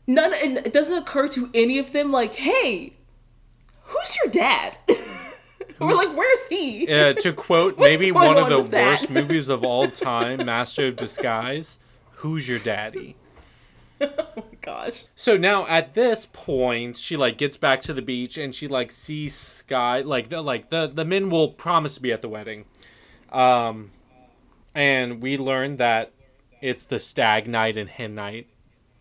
none 0.06 0.34
it 0.34 0.72
doesn't 0.72 0.98
occur 0.98 1.28
to 1.30 1.50
any 1.54 1.80
of 1.80 1.92
them 1.94 2.12
like, 2.12 2.36
hey, 2.36 2.94
who's 3.84 4.18
your 4.24 4.32
dad? 4.32 4.78
Or 5.82 5.94
like, 5.94 6.16
where's 6.18 6.48
he? 6.48 6.88
uh, 6.92 7.14
to 7.14 7.34
quote 7.46 7.78
maybe 7.78 8.12
one 8.12 8.38
of 8.38 8.50
the 8.50 8.62
worst 8.78 9.10
movies 9.10 9.50
of 9.50 9.64
all 9.64 9.90
time 9.92 10.46
master 10.46 10.88
of 10.88 10.96
disguise 10.96 11.80
who's 12.12 12.50
your 12.50 12.60
daddy 12.60 13.16
oh 14.02 14.08
my 14.36 14.44
gosh. 14.62 15.06
So 15.16 15.38
now 15.38 15.66
at 15.68 15.94
this 15.96 16.28
point, 16.32 16.98
she 16.98 17.18
like 17.18 17.38
gets 17.38 17.58
back 17.58 17.82
to 17.82 17.94
the 17.94 18.02
beach 18.02 18.38
and 18.38 18.54
she 18.54 18.68
like 18.68 18.92
sees 18.92 19.34
Sky. 19.34 20.02
Like 20.02 20.30
the 20.30 20.42
like 20.42 20.70
the 20.70 20.86
the 20.88 21.04
men 21.06 21.30
will 21.32 21.50
promise 21.50 21.96
to 21.96 22.02
be 22.02 22.12
at 22.12 22.22
the 22.22 22.30
wedding, 22.30 22.66
um, 23.32 23.90
and 24.76 25.22
we 25.22 25.38
learn 25.38 25.78
that 25.78 26.12
it's 26.62 26.86
the 26.86 27.00
stag 27.00 27.48
night 27.48 27.76
and 27.76 27.90
hen 27.90 28.14
night. 28.14 28.48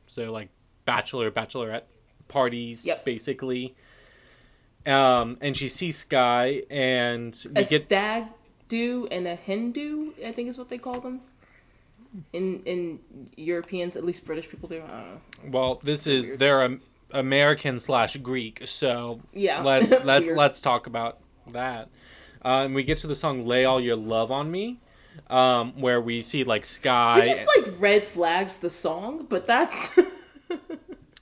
So 0.06 0.32
like 0.32 0.48
bachelor 0.86 1.30
bachelorette 1.30 1.82
parties, 2.28 2.86
Yep. 2.86 3.04
basically. 3.04 3.74
Um, 4.86 5.36
and 5.40 5.56
she 5.56 5.68
sees 5.68 5.96
Sky 5.98 6.62
and 6.70 7.36
we 7.54 7.62
A 7.62 7.64
get 7.64 7.82
stag 7.82 8.24
do 8.68 9.06
and 9.10 9.26
a 9.26 9.34
hen 9.34 9.72
do, 9.72 10.14
I 10.24 10.32
think 10.32 10.48
is 10.48 10.58
what 10.58 10.68
they 10.68 10.78
call 10.78 11.00
them. 11.00 11.20
In 12.32 12.62
in 12.64 12.98
Europeans, 13.36 13.96
at 13.96 14.04
least 14.04 14.24
British 14.24 14.48
people 14.48 14.68
do. 14.68 14.76
I 14.76 14.88
don't 14.88 14.90
know. 14.90 15.20
well. 15.50 15.80
This 15.82 16.06
is 16.06 16.26
Weird. 16.28 16.38
they're 16.38 16.62
um, 16.62 16.80
American 17.10 17.78
slash 17.78 18.16
Greek. 18.18 18.62
So 18.66 19.20
Yeah. 19.34 19.62
let's 19.62 19.90
let's 20.04 20.30
let's 20.30 20.60
talk 20.60 20.86
about 20.86 21.18
that. 21.52 21.88
Uh, 22.44 22.62
and 22.64 22.74
we 22.74 22.84
get 22.84 22.98
to 22.98 23.06
the 23.06 23.14
song 23.14 23.44
"Lay 23.46 23.64
All 23.64 23.80
Your 23.80 23.96
Love 23.96 24.30
on 24.30 24.50
Me," 24.50 24.78
um, 25.28 25.72
where 25.80 26.00
we 26.00 26.22
see 26.22 26.42
like 26.44 26.64
Sky. 26.64 27.18
It 27.20 27.24
just 27.26 27.46
like 27.56 27.66
red 27.78 28.02
flags 28.04 28.58
the 28.58 28.70
song, 28.70 29.26
but 29.28 29.46
that's 29.46 29.98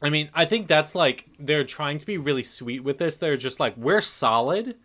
I 0.05 0.11
mean, 0.11 0.29
I 0.35 0.45
think 0.45 0.69
that's 0.69 0.95
like 0.95 1.31
they're 1.39 1.65
trying 1.65 1.97
to 1.97 2.05
be 2.05 2.19
really 2.19 2.43
sweet 2.43 2.85
with 2.85 2.99
this. 2.99 3.17
They're 3.17 3.37
just 3.37 3.59
like 3.59 3.75
we're 3.79 4.03
solid, 4.03 4.77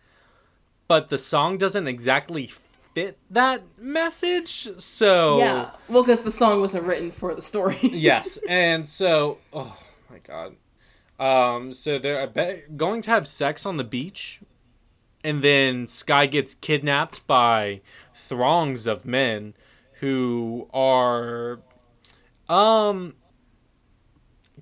but 0.87 1.09
the 1.09 1.17
song 1.17 1.57
doesn't 1.57 1.87
exactly 1.87 2.49
fit 2.93 3.17
that 3.29 3.61
message. 3.77 4.69
So 4.81 5.39
yeah. 5.39 5.71
Well, 5.89 6.03
because 6.03 6.23
the 6.23 6.31
song 6.31 6.61
wasn't 6.61 6.85
written 6.85 7.11
for 7.11 7.35
the 7.35 7.41
story. 7.41 7.77
yes, 7.81 8.39
and 8.47 8.87
so 8.87 9.39
oh 9.51 9.77
my 10.09 10.19
god, 10.19 10.55
um, 11.19 11.73
so 11.73 11.99
they're 11.99 12.63
going 12.77 13.01
to 13.01 13.09
have 13.09 13.27
sex 13.27 13.65
on 13.65 13.75
the 13.75 13.83
beach, 13.83 14.39
and 15.21 15.43
then 15.43 15.85
Sky 15.87 16.27
gets 16.27 16.55
kidnapped 16.55 17.27
by 17.27 17.81
throngs 18.13 18.87
of 18.87 19.05
men 19.05 19.53
who 19.99 20.69
are, 20.73 21.59
um, 22.47 23.15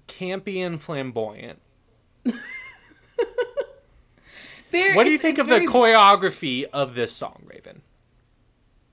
campy 0.07 0.57
and 0.65 0.81
flamboyant. 0.81 1.59
There- 4.71 4.95
What 4.95 5.05
do 5.05 5.11
you 5.11 5.17
think 5.17 5.37
of 5.37 5.47
very- 5.47 5.65
the 5.65 5.71
choreography 5.71 6.65
of 6.73 6.93
this 6.95 7.11
song, 7.13 7.43
Raven? 7.45 7.81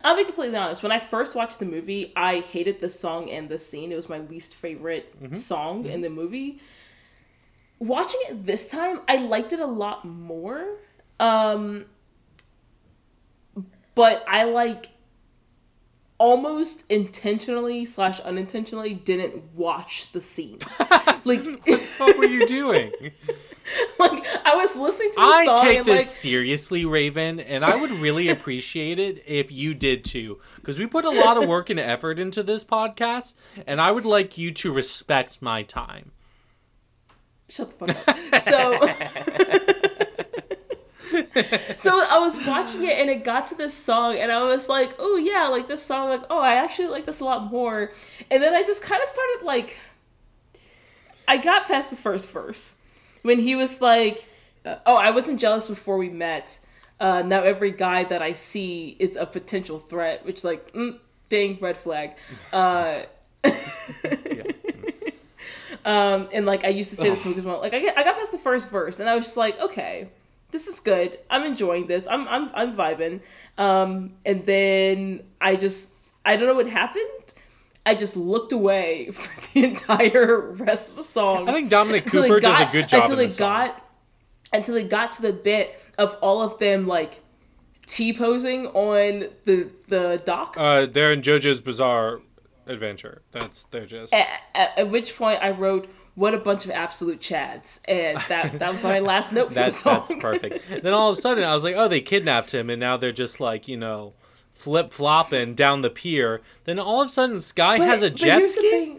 I'll 0.03 0.17
be 0.17 0.25
completely 0.25 0.57
honest. 0.57 0.83
When 0.83 0.93
I 0.93 0.99
first 0.99 1.35
watched 1.35 1.59
the 1.59 1.65
movie, 1.65 2.13
I 2.15 2.41
hated 2.41 2.81
the 2.81 2.91
song 2.91 3.31
and 3.31 3.49
the 3.49 3.59
scene. 3.59 3.91
It 3.91 3.97
was 3.97 4.09
my 4.09 4.19
least 4.19 4.55
favorite 4.55 5.21
Mm-hmm. 5.21 5.35
song 5.35 5.87
in 5.87 6.03
the 6.03 6.11
movie. 6.11 6.61
Watching 7.79 8.21
it 8.29 8.45
this 8.45 8.69
time, 8.71 9.01
I 9.09 9.17
liked 9.17 9.53
it 9.53 9.61
a 9.61 9.67
lot 9.67 10.05
more. 10.05 10.77
Um, 11.19 11.87
but 13.95 14.25
I 14.29 14.45
like 14.45 14.89
almost 16.19 16.91
intentionally 16.91 17.85
slash 17.85 18.21
unintentionally 18.21 18.95
didn't 18.95 19.55
watch 19.55 20.13
the 20.13 20.21
scene. 20.21 20.59
like, 21.25 21.45
what 21.99 22.19
were 22.19 22.25
you 22.25 22.47
doing? 22.47 22.93
like 23.99 24.25
I 24.47 24.55
was 24.55 24.77
listening 24.77 25.11
to 25.13 25.17
the 25.17 25.23
I 25.23 25.45
song 25.47 25.65
take 25.65 25.79
and 25.79 25.87
this 25.87 25.99
like 25.99 26.07
seriously, 26.07 26.85
Raven, 26.85 27.41
and 27.41 27.65
I 27.65 27.77
would 27.77 27.91
really 27.91 28.29
appreciate 28.31 28.99
it 28.99 29.23
if 29.27 29.51
you 29.51 29.75
did 29.75 30.05
too, 30.05 30.41
because 30.57 30.79
we 30.79 30.87
put 30.87 31.05
a 31.05 31.11
lot 31.11 31.37
of 31.37 31.49
work 31.49 31.71
and 31.71 31.81
effort 31.81 32.19
into 32.19 32.43
this 32.43 32.65
podcast, 32.65 33.35
and 33.67 33.81
I 33.81 33.91
would 33.91 34.07
like 34.07 34.39
you 34.39 34.53
to 34.53 34.73
respect 34.73 35.43
my 35.43 35.63
time. 35.63 36.13
shut 37.49 37.79
the 37.79 37.95
fuck 37.95 38.09
up. 38.09 38.41
So 38.41 39.84
So 41.77 42.01
I 42.01 42.19
was 42.19 42.45
watching 42.47 42.85
it 42.85 42.99
and 42.99 43.11
it 43.11 43.25
got 43.25 43.47
to 43.49 43.55
this 43.55 43.75
song 43.75 44.17
and 44.17 44.33
I 44.33 44.43
was 44.43 44.69
like, 44.69 44.95
oh 44.99 45.17
yeah, 45.17 45.49
like 45.49 45.69
this 45.69 45.83
song, 45.83 46.09
like, 46.09 46.25
oh 46.31 46.39
I 46.39 46.55
actually 46.55 46.89
like 46.89 47.07
this 47.07 47.21
a 47.21 47.25
lot 47.25 47.51
more. 47.51 47.93
And 48.31 48.43
then 48.43 48.55
I 48.55 48.63
just 48.63 48.83
kind 48.83 49.03
of 49.03 49.09
started 49.09 49.45
like 49.45 49.79
I 51.27 51.37
got 51.37 51.67
past 51.67 51.91
the 51.91 51.97
first 51.97 52.31
verse 52.31 52.77
when 53.23 53.39
he 53.39 53.55
was 53.55 53.81
like, 53.81 54.27
uh, 54.65 54.77
oh, 54.87 54.97
I 54.97 55.11
wasn't 55.11 55.41
jealous 55.41 55.69
before 55.69 55.97
we 55.97 56.09
met. 56.09 56.59
Uh, 57.01 57.23
now 57.23 57.43
every 57.43 57.71
guy 57.71 58.05
that 58.05 58.23
I 58.23 58.33
see 58.33 58.97
is 58.99 59.17
a 59.17 59.27
potential 59.27 59.79
threat, 59.79 60.25
which 60.25 60.45
like, 60.45 60.73
mm, 60.73 60.99
ding, 61.29 61.59
red 61.61 61.77
flag. 61.77 62.13
Uh, 62.53 63.03
um, 65.85 66.29
and 66.33 66.47
like 66.47 66.65
I 66.65 66.69
used 66.69 66.91
to 66.91 66.97
say 66.97 67.11
this 67.11 67.25
movie 67.25 67.41
as 67.41 67.47
well. 67.47 67.61
Like 67.61 67.75
I, 67.75 67.81
get, 67.81 67.99
I 67.99 68.05
got 68.05 68.17
past 68.17 68.33
the 68.33 68.39
first 68.39 68.71
verse 68.71 69.01
and 69.01 69.09
I 69.09 69.15
was 69.15 69.25
just 69.25 69.37
like, 69.37 69.59
okay, 69.61 70.09
this 70.55 70.69
is 70.69 70.79
good. 70.79 71.19
I'm 71.29 71.43
enjoying 71.43 71.89
this. 71.89 72.07
I'm 72.07 72.29
I'm 72.29 72.49
I'm 72.55 72.77
vibing. 72.77 73.23
Um, 73.59 74.13
and 74.25 74.45
then 74.45 75.25
I 75.41 75.57
just 75.57 75.91
I 76.25 76.37
don't 76.37 76.47
know 76.47 76.55
what 76.55 76.69
happened. 76.69 77.35
I 77.85 77.97
just 77.97 78.17
looked 78.17 78.53
away 78.53 79.11
for 79.13 79.51
the 79.53 79.65
entire 79.65 80.53
rest 80.53 80.91
of 80.91 80.97
the 80.97 81.03
song. 81.03 81.49
I 81.49 81.53
think 81.53 81.71
Dominic 81.71 82.07
Cooper 82.07 82.39
does 82.39 82.61
a 82.61 82.67
good 82.71 82.89
job 82.89 83.03
until 83.03 83.19
it 83.19 83.37
got 83.37 83.85
until 84.53 84.77
it 84.77 84.89
got 84.89 85.13
to 85.15 85.23
the 85.23 85.33
bit 85.33 85.77
of 85.99 86.17
all 86.23 86.41
of 86.41 86.57
them 86.59 86.87
like 86.87 87.21
T 87.87 88.13
posing 88.13 88.69
on 88.69 89.31
the 89.43 89.69
the 89.89 90.23
dock. 90.25 90.55
Uh, 90.57 90.87
they're 90.87 91.13
in 91.13 91.21
JoJo's 91.21 91.61
Bizarre 91.61 92.21
Adventure. 92.69 93.23
That's 93.33 93.65
they're 93.65 93.87
just. 93.87 94.15
at, 94.15 94.29
at, 94.55 94.79
at 94.79 94.89
which 94.89 95.17
point 95.17 95.41
I 95.43 95.51
wrote, 95.51 95.89
"What 96.15 96.35
a 96.35 96.39
bunch 96.39 96.65
of 96.65 96.71
absolute 96.71 97.21
chads," 97.21 97.81
and 97.87 98.19
that 98.29 98.59
that 98.59 98.71
was 98.73 98.85
my 98.85 98.99
last 99.01 99.33
note 99.33 99.49
for 99.49 99.55
That's 99.55 99.83
the 99.83 99.91
song. 99.91 100.05
that's 100.09 100.21
perfect. 100.21 100.65
then 100.83 100.93
all 100.93 101.11
of 101.11 101.19
a 101.19 101.21
sudden, 101.21 101.45
I 101.45 101.55
was 101.55 101.65
like, 101.65 101.77
oh, 101.77 101.89
they 101.89 102.01
kidnapped 102.01 102.53
him, 102.55 102.71
and 102.71 102.81
now 102.81 102.97
they're 102.97 103.13
just 103.13 103.41
like 103.41 103.69
you 103.69 103.77
know, 103.77 104.15
flip 104.53 104.93
flopping 104.93 105.55
down 105.55 105.83
the 105.83 105.91
pier. 105.91 106.41
Then 106.65 106.79
all 106.79 107.01
of 107.03 107.09
a 107.09 107.11
sudden, 107.11 107.41
Sky 107.41 107.79
But- 107.79 107.89
has 107.89 108.03
a 108.03 108.11
jet 108.11 108.47
ski. 108.49 108.99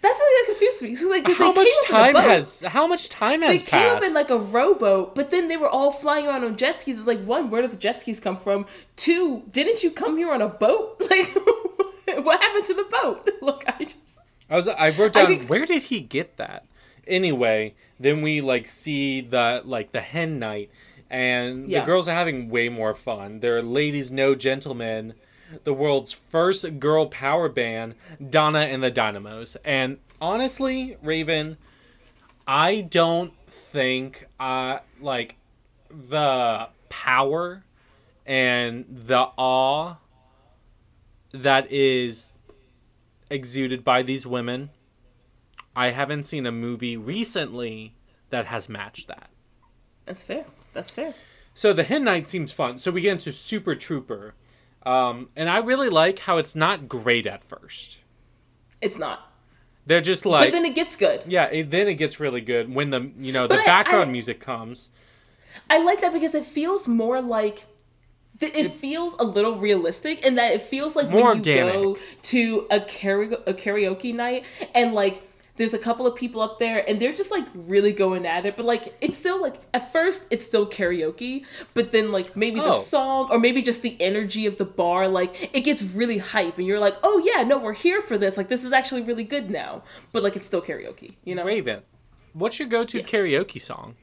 That's 0.00 0.16
something 0.16 0.34
that 0.38 0.46
confused 0.46 0.82
me. 0.82 0.94
So 0.94 1.08
like, 1.08 1.26
How 1.26 1.52
much 1.52 1.58
up 1.58 1.66
in 1.66 1.66
a 1.66 1.88
time 1.88 2.14
has 2.14 2.60
how 2.60 2.86
much 2.86 3.08
time 3.08 3.42
has 3.42 3.50
They 3.50 3.58
has 3.58 3.68
came 3.68 3.96
up 3.96 4.02
in 4.04 4.14
like 4.14 4.30
a 4.30 4.38
rowboat, 4.38 5.14
but 5.14 5.30
then 5.30 5.48
they 5.48 5.56
were 5.56 5.68
all 5.68 5.90
flying 5.90 6.26
around 6.26 6.44
on 6.44 6.56
jet 6.56 6.80
skis. 6.80 6.98
It's 6.98 7.06
like 7.06 7.22
one, 7.24 7.50
where 7.50 7.62
did 7.62 7.72
the 7.72 7.76
jet 7.76 8.00
skis 8.00 8.20
come 8.20 8.38
from? 8.38 8.64
Two, 8.96 9.42
didn't 9.50 9.82
you 9.82 9.90
come 9.90 10.16
here 10.16 10.32
on 10.32 10.40
a 10.40 10.48
boat? 10.48 11.02
Like, 12.06 12.24
what 12.24 12.42
happened 12.42 12.64
to 12.66 12.74
the 12.74 12.84
boat? 12.84 13.28
Look, 13.40 13.64
I 13.66 13.84
just 13.84 14.18
I 14.50 14.56
was 14.56 14.68
I 14.68 14.90
wrote 14.90 15.16
I 15.16 15.22
down 15.22 15.26
think- 15.28 15.48
where 15.50 15.66
did 15.66 15.84
he 15.84 16.00
get 16.00 16.36
that? 16.36 16.66
Anyway, 17.06 17.74
then 17.98 18.22
we 18.22 18.40
like 18.40 18.66
see 18.66 19.20
the 19.20 19.62
like 19.64 19.92
the 19.92 20.00
hen 20.00 20.38
night 20.38 20.70
and 21.10 21.68
Yeah. 21.68 21.80
the 21.80 21.86
girls 21.86 22.08
are 22.08 22.14
having 22.14 22.48
way 22.48 22.68
more 22.68 22.94
fun. 22.94 23.40
They're 23.40 23.62
ladies 23.62 24.10
no 24.10 24.34
gentlemen, 24.34 25.14
the 25.64 25.74
world's 25.74 26.12
first 26.12 26.78
girl 26.78 27.06
power 27.06 27.48
band, 27.48 27.94
Donna 28.30 28.60
and 28.60 28.82
the 28.82 28.90
Dynamos. 28.90 29.56
And 29.64 29.98
honestly, 30.20 30.96
Raven, 31.02 31.56
I 32.46 32.82
don't 32.82 33.32
think 33.72 34.26
uh 34.38 34.78
like 35.00 35.36
the 35.90 36.68
power 36.88 37.64
and 38.24 38.84
the 38.88 39.28
awe 39.36 39.96
that 41.32 41.70
is 41.72 42.34
exuded 43.32 43.82
by 43.84 44.02
these 44.02 44.26
women. 44.26 44.70
I 45.74 45.90
haven't 45.90 46.24
seen 46.24 46.44
a 46.46 46.52
movie 46.52 46.96
recently 46.96 47.94
that 48.30 48.46
has 48.46 48.68
matched 48.68 49.08
that. 49.08 49.30
that's 50.04 50.22
fair. 50.24 50.44
That's 50.74 50.92
fair. 50.94 51.14
So 51.54 51.72
the 51.72 51.82
hen 51.84 52.04
night 52.04 52.28
seems 52.28 52.52
fun. 52.52 52.78
So 52.78 52.90
we 52.90 53.00
get 53.02 53.12
into 53.12 53.32
Super 53.32 53.74
Trooper, 53.74 54.34
um, 54.84 55.28
and 55.36 55.48
I 55.50 55.58
really 55.58 55.88
like 55.90 56.20
how 56.20 56.38
it's 56.38 56.54
not 56.54 56.88
great 56.88 57.26
at 57.26 57.44
first. 57.44 57.98
It's 58.80 58.98
not, 58.98 59.30
They're 59.86 60.00
just 60.00 60.24
like, 60.26 60.48
but 60.50 60.52
then 60.56 60.64
it 60.64 60.74
gets 60.74 60.96
good. 60.96 61.24
yeah. 61.26 61.44
It, 61.46 61.70
then 61.70 61.88
it 61.88 61.94
gets 61.94 62.18
really 62.20 62.40
good 62.40 62.74
when 62.74 62.90
the 62.90 63.10
you 63.18 63.32
know 63.32 63.42
the 63.46 63.54
But 63.56 63.60
I- 63.60 63.66
background 63.66 64.08
I- 64.08 64.12
music 64.12 64.40
comes. 64.40 64.88
I 65.68 65.76
like 65.78 66.00
that 66.00 66.12
because 66.14 66.34
it 66.34 66.46
feels 66.46 66.88
more 66.88 67.20
like 67.20 67.66
th- 68.42 68.54
it 68.54 68.70
feels 68.70 69.14
a 69.18 69.24
little 69.24 69.56
realistic 69.56 70.24
in 70.26 70.34
that 70.34 70.52
it 70.52 70.60
feels 70.60 70.94
like 70.96 71.06
when 71.08 71.18
you 71.18 71.24
organic. 71.24 71.72
go 71.74 71.98
to 72.22 72.66
a 72.70 72.80
karaoke, 72.80 73.42
a 73.46 73.54
karaoke 73.54 74.14
night 74.14 74.44
and 74.74 74.92
like 74.94 75.22
there's 75.58 75.74
a 75.74 75.78
couple 75.78 76.06
of 76.06 76.14
people 76.16 76.40
up 76.40 76.58
there 76.58 76.82
and 76.88 76.98
they're 77.00 77.12
just 77.12 77.30
like 77.30 77.46
really 77.54 77.92
going 77.92 78.24
at 78.26 78.46
it 78.46 78.56
but 78.56 78.64
like 78.64 78.94
it's 79.02 79.18
still 79.18 79.40
like 79.40 79.56
at 79.74 79.92
first 79.92 80.26
it's 80.30 80.44
still 80.44 80.66
karaoke 80.66 81.44
but 81.74 81.92
then 81.92 82.10
like 82.10 82.34
maybe 82.36 82.58
the 82.58 82.66
Oh. 82.66 82.78
song 82.78 83.28
or 83.30 83.38
maybe 83.38 83.60
just 83.62 83.82
the 83.82 83.94
energy 84.00 84.46
of 84.46 84.56
the 84.56 84.64
bar 84.64 85.08
like 85.08 85.50
it 85.52 85.60
gets 85.60 85.82
really 85.82 86.18
hype 86.18 86.56
and 86.58 86.66
you're 86.66 86.80
like 86.80 86.96
oh 87.02 87.22
yeah 87.24 87.42
no 87.44 87.58
we're 87.58 87.74
here 87.74 88.00
for 88.00 88.16
this 88.16 88.36
like 88.38 88.48
this 88.48 88.64
is 88.64 88.72
actually 88.72 89.02
really 89.02 89.24
good 89.24 89.50
now 89.50 89.82
but 90.12 90.22
like 90.22 90.36
it's 90.36 90.46
still 90.46 90.62
karaoke 90.62 91.10
you 91.24 91.34
know 91.34 91.44
Raven, 91.44 91.82
what's 92.32 92.58
your 92.58 92.68
go-to 92.68 92.98
Yes. 92.98 93.10
karaoke 93.10 93.60
song? 93.60 93.94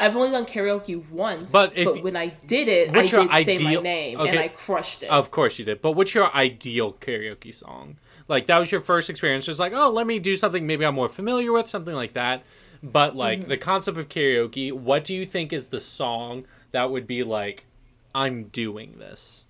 I've 0.00 0.16
only 0.16 0.30
done 0.30 0.46
karaoke 0.46 1.08
once, 1.10 1.52
But 1.52 1.74
but, 1.76 2.02
when 2.02 2.16
I 2.16 2.28
did 2.46 2.68
it, 2.68 2.88
I 2.96 3.02
did 3.02 3.44
say 3.44 3.62
my 3.62 3.74
name 3.74 4.18
okay. 4.18 4.30
and 4.30 4.38
I 4.38 4.48
crushed 4.48 5.02
it. 5.02 5.10
Of 5.10 5.30
course 5.30 5.58
you 5.58 5.64
did. 5.66 5.82
But 5.82 5.92
what's 5.92 6.14
your 6.14 6.34
ideal 6.34 6.94
karaoke 6.94 7.52
song? 7.52 7.98
Like 8.26 8.46
that 8.46 8.58
was 8.58 8.72
your 8.72 8.80
first 8.80 9.10
experience. 9.10 9.44
Just 9.44 9.60
like, 9.60 9.74
oh, 9.74 9.90
let 9.90 10.06
me 10.06 10.18
do 10.18 10.36
something 10.36 10.66
maybe 10.66 10.86
I'm 10.86 10.94
more 10.94 11.10
familiar 11.10 11.52
with, 11.52 11.68
something 11.68 11.94
like 11.94 12.14
that. 12.14 12.44
But 12.82 13.14
like 13.14 13.40
Mm-hmm. 13.40 13.48
the 13.50 13.56
concept 13.58 13.98
of 13.98 14.08
karaoke, 14.08 14.72
what 14.72 15.04
do 15.04 15.14
you 15.14 15.26
think 15.26 15.52
is 15.52 15.68
the 15.68 15.80
song 15.80 16.46
that 16.72 16.90
would 16.90 17.06
be 17.06 17.22
like, 17.22 17.66
I'm 18.14 18.44
doing 18.44 18.96
this? 18.98 19.46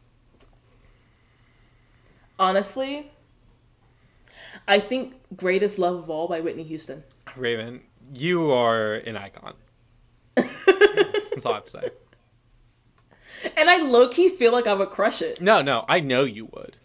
Honestly, 2.38 3.10
I 4.66 4.78
think 4.80 5.14
"Greatest 5.36 5.78
Love 5.78 5.96
of 5.96 6.10
All" 6.10 6.26
by 6.26 6.40
Whitney 6.40 6.62
Houston. 6.64 7.04
Raven, 7.36 7.82
you 8.14 8.50
are 8.50 8.94
an 8.94 9.16
icon. 9.16 9.54
That's 10.36 11.44
all 11.46 11.52
I 11.52 11.56
have 11.56 11.64
to 11.66 11.70
say. 11.70 11.90
And 13.56 13.70
I 13.70 13.78
low 13.78 14.08
key 14.08 14.28
feel 14.28 14.52
like 14.52 14.66
I 14.66 14.74
would 14.74 14.90
crush 14.90 15.22
it. 15.22 15.40
No, 15.40 15.62
no, 15.62 15.84
I 15.88 16.00
know 16.00 16.24
you 16.24 16.46
would. 16.46 16.76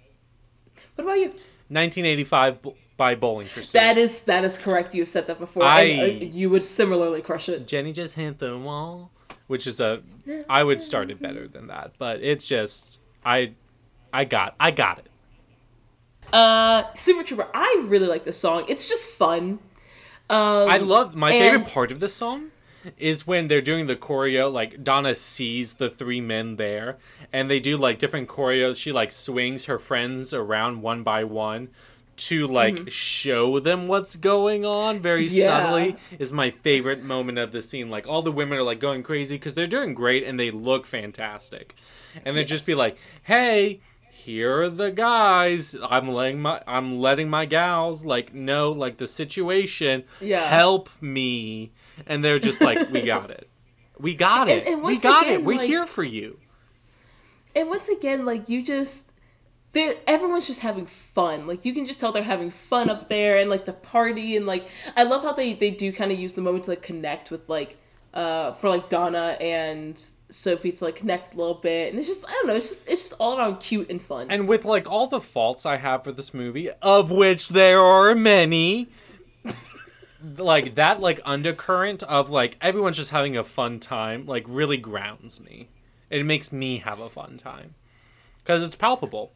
What 0.96 1.04
about 1.04 1.18
you? 1.20 1.28
1985 1.70 2.62
b- 2.62 2.74
by 2.96 3.16
Bowling 3.16 3.48
for 3.48 3.62
Soup. 3.62 3.74
That 3.74 3.98
is 3.98 4.22
that 4.24 4.46
is 4.46 4.58
correct. 4.58 4.96
You've 4.96 5.10
said 5.10 5.28
that 5.28 5.40
before. 5.40 5.64
I- 5.64 6.00
uh, 6.00 6.06
you 6.06 6.50
would 6.50 6.64
similarly 6.64 7.22
crush 7.22 7.50
it. 7.50 7.68
Jenny 7.68 7.92
just 7.92 8.16
hit 8.16 8.40
the 8.40 8.58
wall, 8.58 9.12
which 9.48 9.68
is 9.68 9.80
a 9.82 10.02
I 10.50 10.64
would 10.64 10.82
start 10.82 11.12
it 11.12 11.22
better 11.22 11.48
than 11.48 11.68
that, 11.68 11.94
but 11.98 12.22
it's 12.22 12.48
just 12.48 13.00
I 13.26 13.54
I 14.14 14.24
got 14.24 14.56
I 14.60 14.72
got 14.72 15.00
it. 15.00 15.10
Uh, 16.34 16.84
Super 16.94 17.24
Trooper. 17.24 17.48
I 17.54 17.84
really 17.86 18.08
like 18.08 18.24
this 18.24 18.38
song. 18.38 18.66
It's 18.70 18.88
just 18.88 19.08
fun. 19.08 19.60
Um, 20.30 20.70
I 20.70 20.78
love 20.78 21.16
my 21.16 21.32
and- 21.32 21.44
favorite 21.54 21.74
part 21.74 21.92
of 21.92 22.00
this 22.00 22.14
song 22.14 22.52
is 22.98 23.26
when 23.28 23.48
they're 23.48 23.62
doing 23.62 23.88
the 23.88 23.96
choreo 23.96 24.52
like 24.52 24.84
Donna 24.84 25.16
sees 25.16 25.76
the 25.76 25.90
three 25.90 26.22
men 26.22 26.56
there 26.58 26.98
and 27.34 27.50
they 27.50 27.60
do 27.60 27.78
like 27.78 28.00
different 28.00 28.28
choreos. 28.30 28.78
She 28.78 28.92
like 28.92 29.12
swings 29.12 29.66
her 29.66 29.80
friends 29.80 30.34
around 30.34 30.82
one 30.82 31.04
by 31.04 31.24
one 31.24 31.70
to 32.18 32.48
like 32.48 32.90
show 32.90 33.60
them 33.60 33.88
what's 33.88 34.16
going 34.16 34.66
on 34.66 35.00
very 35.02 35.26
Mm-hmm. 35.26 35.36
Yeah. 35.36 35.48
subtly 35.64 35.96
is 36.18 36.32
my 36.32 36.50
favorite 36.52 37.04
moment 37.04 37.38
of 37.38 37.52
the 37.52 37.62
scene. 37.62 37.90
Like 37.90 38.08
all 38.08 38.22
the 38.22 38.32
women 38.32 38.58
are 38.58 38.64
like 38.64 38.80
going 38.80 39.04
crazy 39.04 39.36
because 39.36 39.54
they're 39.54 39.68
doing 39.68 39.94
great 39.94 40.24
and 40.24 40.40
they 40.40 40.50
look 40.52 40.86
fantastic. 40.86 41.76
And 42.24 42.38
then 42.38 42.46
just 42.46 42.66
be 42.66 42.76
like 42.76 42.98
hey 43.24 43.82
here 44.10 44.62
are 44.62 44.70
the 44.70 44.92
guys. 44.92 45.76
I'm 45.90 46.08
letting 46.08 46.42
my 46.42 46.62
i'm 46.66 47.00
letting 47.00 47.30
my 47.30 47.46
gals 47.46 48.06
like 48.06 48.34
know 48.34 48.72
like 48.72 48.98
the 48.98 49.08
situation. 49.08 50.06
Yeah. 50.22 50.48
help 50.48 50.90
me 51.02 51.72
and 52.08 52.24
they're 52.24 52.40
just 52.40 52.62
like 52.62 52.90
we 52.92 53.02
got 53.06 53.32
it. 53.32 53.50
We 54.00 54.14
got 54.16 54.50
it. 54.50 54.68
and 54.68 54.78
we 54.78 54.94
once 54.94 55.04
got 55.04 55.28
it. 55.28 55.44
we're 55.44 55.58
like- 55.58 55.68
here 55.68 55.86
for 55.86 56.04
you. 56.04 56.40
And 57.56 57.70
once 57.70 57.88
again, 57.88 58.26
like 58.26 58.50
you 58.50 58.62
just, 58.62 59.14
everyone's 59.74 60.46
just 60.48 60.60
having 60.60 60.86
fun. 60.86 61.48
Like 61.48 61.64
you 61.64 61.74
can 61.74 61.86
just 61.86 62.00
tell 62.02 62.12
they're 62.12 62.24
having 62.24 62.52
fun 62.52 62.90
up 62.90 63.08
there, 63.08 63.38
and 63.38 63.50
like 63.50 63.66
the 63.66 63.74
party, 63.74 64.36
and 64.36 64.46
like 64.46 64.68
I 64.98 65.04
love 65.04 65.24
how 65.24 65.32
they 65.34 65.54
they 65.54 65.72
do 65.72 65.92
kind 65.94 66.12
of 66.12 66.20
use 66.20 66.34
the 66.34 66.42
moment 66.42 66.66
to 66.66 66.72
like 66.72 66.82
connect 66.82 67.32
with 67.32 67.48
like, 67.48 67.78
uh, 68.14 68.52
for 68.54 68.70
like 68.70 68.90
Donna 68.90 69.38
and 69.40 70.04
Sophie 70.30 70.74
to 70.74 70.84
like 70.84 70.96
connect 70.96 71.34
a 71.34 71.38
little 71.38 71.54
bit, 71.54 71.92
and 71.92 71.98
it's 72.00 72.10
just 72.10 72.26
I 72.28 72.32
don't 72.32 72.48
know, 72.48 72.56
it's 72.56 72.68
just 72.68 72.90
it's 72.90 73.04
just 73.04 73.14
all 73.20 73.38
around 73.38 73.62
cute 73.62 73.90
and 73.90 74.02
fun. 74.02 74.28
And 74.30 74.50
with 74.50 74.66
like 74.66 74.90
all 74.90 75.08
the 75.08 75.22
faults 75.22 75.66
I 75.66 75.78
have 75.78 76.04
for 76.04 76.12
this 76.12 76.34
movie, 76.34 76.70
of 76.82 77.10
which 77.10 77.50
there 77.50 77.80
are 77.80 78.14
many, 78.16 78.90
like 80.38 80.76
that 80.76 81.00
like 81.00 81.20
undercurrent 81.26 82.04
of 82.04 82.30
like 82.30 82.58
everyone's 82.62 82.98
just 82.98 83.12
having 83.12 83.38
a 83.38 83.44
fun 83.44 83.80
time, 83.80 84.26
like 84.26 84.46
really 84.48 84.78
grounds 84.78 85.40
me. 85.40 85.70
It 86.10 86.26
makes 86.26 86.52
me 86.52 86.80
have 86.80 87.00
a 87.00 87.10
fun 87.10 87.38
time 87.38 87.76
because 88.44 88.64
it's 88.64 88.76
palpable. 88.76 89.32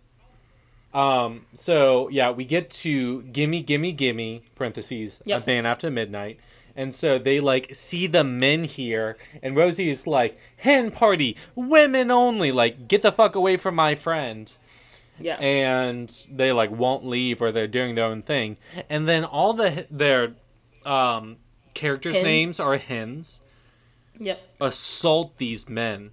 Um. 0.94 1.46
So 1.54 2.10
yeah, 2.10 2.32
we 2.32 2.46
get 2.46 2.70
to 2.72 3.22
gimme, 3.24 3.62
gimme, 3.62 3.92
gimme 3.92 4.44
parentheses 4.56 5.20
Yep. 5.26 5.44
a 5.44 5.46
band 5.46 5.68
after 5.68 5.92
midnight. 5.92 6.40
And 6.76 6.96
so 6.96 7.20
they 7.20 7.40
like 7.40 7.76
see 7.76 8.08
the 8.08 8.24
men 8.24 8.64
here, 8.64 9.18
and 9.44 9.56
Rosie 9.56 9.90
is 9.90 10.08
like, 10.08 10.38
"Hen 10.58 10.92
party, 10.92 11.36
women 11.54 12.10
only. 12.10 12.52
Like, 12.52 12.88
get 12.88 13.02
the 13.02 13.12
fuck 13.12 13.36
away 13.36 13.58
from 13.58 13.76
my 13.76 13.96
friend." 13.96 14.52
yeah, 15.22 15.36
and 15.36 16.28
they 16.32 16.52
like 16.54 16.72
won't 16.72 17.06
leave 17.06 17.42
or 17.42 17.52
they're 17.52 17.68
doing 17.68 17.96
their 17.96 18.06
own 18.06 18.22
thing 18.22 18.56
and 18.90 19.06
then 19.06 19.26
all 19.26 19.52
the 19.54 19.86
their 19.92 20.32
um 20.90 21.38
characters 21.74 22.14
names 22.16 22.60
are 22.60 22.78
hens 22.78 23.42
yep. 24.18 24.42
assault 24.60 25.38
these 25.38 25.70
men 25.70 26.12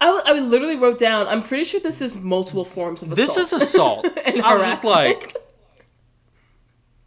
I, 0.00 0.06
w- 0.06 0.22
I 0.24 0.32
literally 0.34 0.76
wrote 0.76 1.00
down. 1.00 1.26
I'm 1.26 1.42
pretty 1.42 1.64
sure 1.64 1.80
this 1.80 2.00
is 2.00 2.16
multiple 2.16 2.64
forms 2.64 3.02
of 3.02 3.10
assault. 3.10 3.26
this 3.36 3.36
is 3.36 3.52
assault 3.52 4.06
and 4.24 4.40
i 4.42 4.54
was 4.54 4.62
just 4.64 4.84
like 4.84 5.34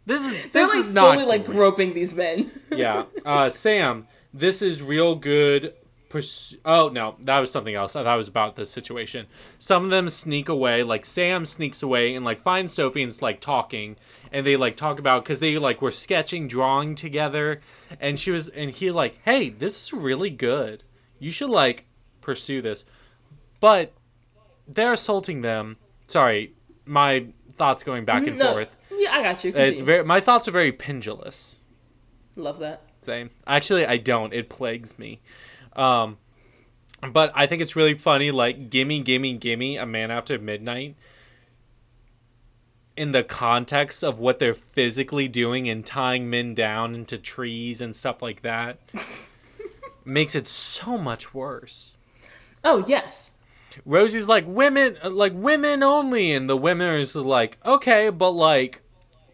this 0.04 0.22
is 0.22 0.30
They're 0.52 0.66
this 0.66 0.74
like 0.74 0.86
is 0.86 0.92
not 0.92 1.14
fully 1.14 1.26
like 1.26 1.46
cool. 1.46 1.54
groping 1.54 1.94
these 1.94 2.14
men. 2.14 2.50
yeah 2.70 3.04
uh 3.24 3.48
sam 3.50 4.06
this 4.34 4.60
is 4.60 4.82
real 4.82 5.14
good 5.14 5.72
pursu- 6.16 6.58
oh 6.64 6.88
no 6.88 7.16
that 7.20 7.38
was 7.38 7.50
something 7.50 7.74
else 7.74 7.92
That 7.94 8.14
was 8.14 8.28
about 8.28 8.56
this 8.56 8.70
situation 8.70 9.26
some 9.58 9.84
of 9.84 9.90
them 9.90 10.08
sneak 10.08 10.48
away 10.48 10.82
like 10.82 11.04
sam 11.04 11.46
sneaks 11.46 11.82
away 11.82 12.14
and 12.14 12.24
like 12.24 12.40
finds 12.42 12.72
sophie 12.72 13.02
and's 13.02 13.22
like 13.22 13.40
talking 13.40 13.96
and 14.32 14.46
they 14.46 14.56
like 14.56 14.76
talk 14.76 14.98
about 14.98 15.24
because 15.24 15.40
they 15.40 15.58
like 15.58 15.80
were 15.82 15.90
sketching 15.90 16.48
drawing 16.48 16.94
together 16.94 17.60
and 18.00 18.18
she 18.18 18.30
was 18.30 18.48
and 18.48 18.70
he 18.70 18.90
like 18.90 19.18
hey 19.24 19.48
this 19.50 19.82
is 19.84 19.92
really 19.92 20.30
good 20.30 20.82
you 21.18 21.30
should 21.30 21.50
like 21.50 21.86
pursue 22.20 22.60
this 22.62 22.84
but 23.60 23.92
they're 24.68 24.92
assaulting 24.92 25.42
them 25.42 25.76
sorry 26.08 26.52
my 26.84 27.26
thoughts 27.56 27.82
going 27.82 28.04
back 28.04 28.26
and 28.26 28.38
No. 28.38 28.52
forth 28.52 28.76
Yeah, 28.90 29.12
I 29.14 29.22
got 29.22 29.44
you. 29.44 29.52
it's 29.54 29.80
very 29.80 30.04
my 30.04 30.20
thoughts 30.20 30.46
are 30.48 30.52
very 30.52 30.72
pendulous 30.72 31.56
Love 32.38 32.58
that. 32.58 32.82
same. 33.00 33.30
Actually, 33.46 33.86
I 33.86 33.96
don't. 33.96 34.34
It 34.34 34.50
plagues 34.50 34.98
me. 34.98 35.22
Um, 35.76 36.18
but 37.12 37.30
I 37.34 37.46
think 37.46 37.62
it's 37.62 37.76
really 37.76 37.94
funny. 37.94 38.30
Like, 38.30 38.70
gimme, 38.70 39.00
gimme, 39.00 39.34
gimme, 39.34 39.76
a 39.76 39.86
man 39.86 40.10
after 40.10 40.38
midnight. 40.38 40.96
In 42.96 43.12
the 43.12 43.22
context 43.22 44.02
of 44.02 44.18
what 44.18 44.38
they're 44.38 44.54
physically 44.54 45.28
doing 45.28 45.68
and 45.68 45.84
tying 45.84 46.30
men 46.30 46.54
down 46.54 46.94
into 46.94 47.18
trees 47.18 47.82
and 47.82 47.94
stuff 47.94 48.22
like 48.22 48.40
that, 48.40 48.78
makes 50.04 50.34
it 50.34 50.48
so 50.48 50.96
much 50.96 51.34
worse. 51.34 51.96
Oh 52.64 52.82
yes. 52.86 53.32
Rosie's 53.84 54.26
like 54.26 54.44
women, 54.46 54.96
like 55.04 55.32
women 55.34 55.82
only, 55.82 56.32
and 56.32 56.48
the 56.48 56.56
women 56.56 56.94
is 56.94 57.14
like, 57.14 57.58
okay, 57.66 58.08
but 58.08 58.30
like, 58.30 58.80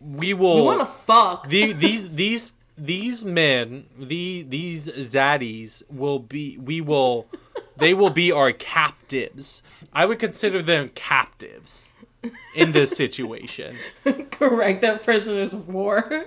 we 0.00 0.34
will. 0.34 0.56
We 0.56 0.62
want 0.62 0.80
to 0.80 0.86
fuck. 0.86 1.48
the, 1.48 1.72
these 1.72 2.10
these 2.10 2.52
these 2.84 3.24
men 3.24 3.86
the 3.98 4.42
these 4.48 4.88
zaddies 4.88 5.82
will 5.88 6.18
be 6.18 6.58
we 6.58 6.80
will 6.80 7.28
they 7.76 7.94
will 7.94 8.10
be 8.10 8.32
our 8.32 8.50
captives 8.50 9.62
i 9.92 10.04
would 10.04 10.18
consider 10.18 10.60
them 10.60 10.88
captives 10.94 11.92
in 12.56 12.72
this 12.72 12.90
situation 12.90 13.76
Correct. 14.30 14.80
They're 14.80 14.98
prisoners 14.98 15.54
of 15.54 15.68
war. 15.68 16.26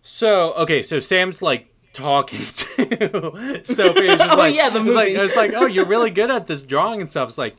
so 0.00 0.52
okay 0.54 0.82
so 0.82 1.00
sam's 1.00 1.42
like 1.42 1.68
talking 1.92 2.38
to 2.46 3.60
sophie 3.64 4.08
and 4.08 4.20
she's 4.20 4.30
Oh, 4.32 4.36
like 4.36 4.54
yeah, 4.54 4.70
the 4.70 4.84
it's 4.84 4.94
like 4.94 5.12
movie. 5.12 5.24
it's 5.26 5.36
like 5.36 5.52
oh 5.54 5.66
you're 5.66 5.86
really 5.86 6.10
good 6.10 6.30
at 6.30 6.46
this 6.46 6.62
drawing 6.64 7.00
and 7.02 7.10
stuff 7.10 7.28
it's 7.28 7.38
like 7.38 7.56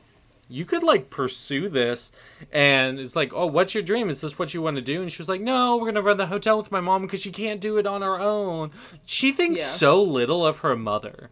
you 0.48 0.64
could 0.64 0.82
like 0.82 1.10
pursue 1.10 1.68
this 1.68 2.12
and 2.52 3.00
it's 3.00 3.16
like 3.16 3.32
oh 3.34 3.46
what's 3.46 3.74
your 3.74 3.82
dream 3.82 4.08
is 4.08 4.20
this 4.20 4.38
what 4.38 4.54
you 4.54 4.62
want 4.62 4.76
to 4.76 4.82
do 4.82 5.02
and 5.02 5.10
she 5.10 5.18
was 5.18 5.28
like 5.28 5.40
no 5.40 5.76
we're 5.76 5.86
gonna 5.86 6.00
run 6.02 6.16
the 6.16 6.26
hotel 6.26 6.56
with 6.56 6.70
my 6.70 6.80
mom 6.80 7.02
because 7.02 7.20
she 7.20 7.32
can't 7.32 7.60
do 7.60 7.76
it 7.78 7.86
on 7.86 8.00
her 8.02 8.20
own 8.20 8.70
she 9.04 9.32
thinks 9.32 9.58
Yeah. 9.60 9.66
so 9.66 10.00
little 10.02 10.46
of 10.46 10.58
her 10.60 10.76
mother 10.76 11.30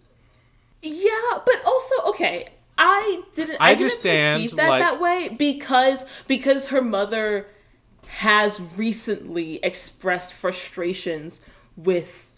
Yeah, 0.82 1.39
but 1.47 1.65
also 1.65 1.95
okay. 2.07 2.49
I 2.77 3.23
didn't. 3.35 3.57
I 3.61 3.70
I, 3.70 3.74
didn't 3.74 4.03
perceive 4.03 4.57
that 4.57 4.69
like- 4.69 4.81
that 4.82 5.01
way 5.01 5.28
because 5.28 6.05
because 6.27 6.69
her 6.69 6.82
mother 6.82 7.47
has 8.19 8.61
recently 8.77 9.61
expressed 9.62 10.35
frustrations 10.35 11.41
with 11.77 12.28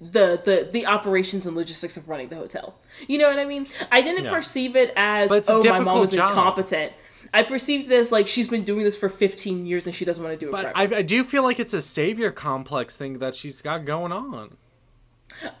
the 0.00 0.40
the 0.44 0.68
the 0.70 0.86
operations 0.86 1.46
and 1.46 1.56
logistics 1.56 1.96
of 1.96 2.08
running 2.08 2.28
the 2.28 2.36
hotel. 2.36 2.78
You 3.08 3.18
know 3.18 3.28
what 3.28 3.38
I 3.38 3.44
mean? 3.44 3.66
I 3.90 4.02
didn't 4.02 4.24
Yeah. 4.24 4.32
perceive 4.34 4.76
it 4.76 4.92
as 4.96 5.30
But 5.30 5.38
it's 5.38 5.48
a 5.48 5.52
oh 5.54 5.62
my 5.62 5.80
mom 5.80 6.06
job. 6.06 6.30
incompetent. 6.30 6.92
I 7.34 7.42
perceived 7.42 7.88
this 7.88 8.12
like 8.12 8.28
she's 8.28 8.48
been 8.48 8.62
doing 8.62 8.84
this 8.84 8.96
for 8.96 9.08
15 9.08 9.66
years 9.66 9.86
and 9.86 9.94
she 9.94 10.04
doesn't 10.04 10.22
want 10.22 10.38
to 10.38 10.46
do 10.46 10.48
it 10.48 10.52
but. 10.52 10.72
I, 10.76 10.98
I 10.98 11.02
do 11.02 11.24
feel 11.24 11.42
like 11.42 11.58
it's 11.58 11.74
a 11.74 11.82
savior 11.82 12.30
complex 12.30 12.96
thing 12.96 13.18
that 13.18 13.34
she's 13.34 13.60
got 13.62 13.84
going 13.84 14.12
on 14.12 14.56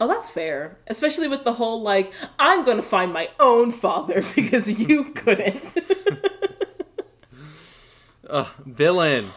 Oh, 0.00 0.06
that's 0.08 0.30
fair. 0.30 0.78
Especially 0.86 1.28
with 1.28 1.44
the 1.44 1.52
whole 1.54 1.82
like, 1.82 2.10
I'm 2.38 2.64
gonna 2.64 2.82
find 2.82 3.12
my 3.12 3.28
own 3.40 3.72
father 3.72 4.22
because 4.34 4.70
you 4.70 5.04
couldn't. 5.04 5.74
Ugh, 8.30 8.46
villain 8.64 9.32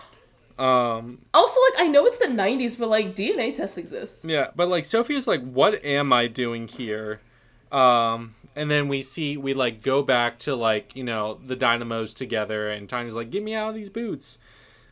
um 0.60 1.20
also, 1.34 1.60
like, 1.72 1.86
I 1.86 1.88
know 1.88 2.06
it's 2.06 2.18
the 2.18 2.26
90s, 2.26 2.78
but 2.78 2.90
like, 2.90 3.16
DNA 3.16 3.56
tests 3.56 3.78
exist. 3.78 4.26
Yeah, 4.26 4.48
but 4.56 4.68
like 4.68 4.86
Sophie's 4.86 5.28
like, 5.28 5.42
what 5.42 5.84
am 5.86 6.12
I 6.12 6.28
doing 6.28 6.68
here? 6.68 7.22
Um, 7.72 8.36
and 8.56 8.70
then 8.70 8.88
we 8.88 9.02
see 9.02 9.38
we 9.38 9.54
like 9.54 9.82
go 9.84 10.02
back 10.04 10.40
to 10.40 10.56
like 10.56 10.96
you 10.96 11.04
know 11.04 11.40
the 11.46 11.56
dynamos 11.56 12.14
together, 12.14 12.70
and 12.70 12.90
Tanya's 12.90 13.16
like, 13.16 13.30
get 13.30 13.44
me 13.44 13.54
out 13.56 13.70
of 13.70 13.76
these 13.76 13.90
boots. 13.90 14.38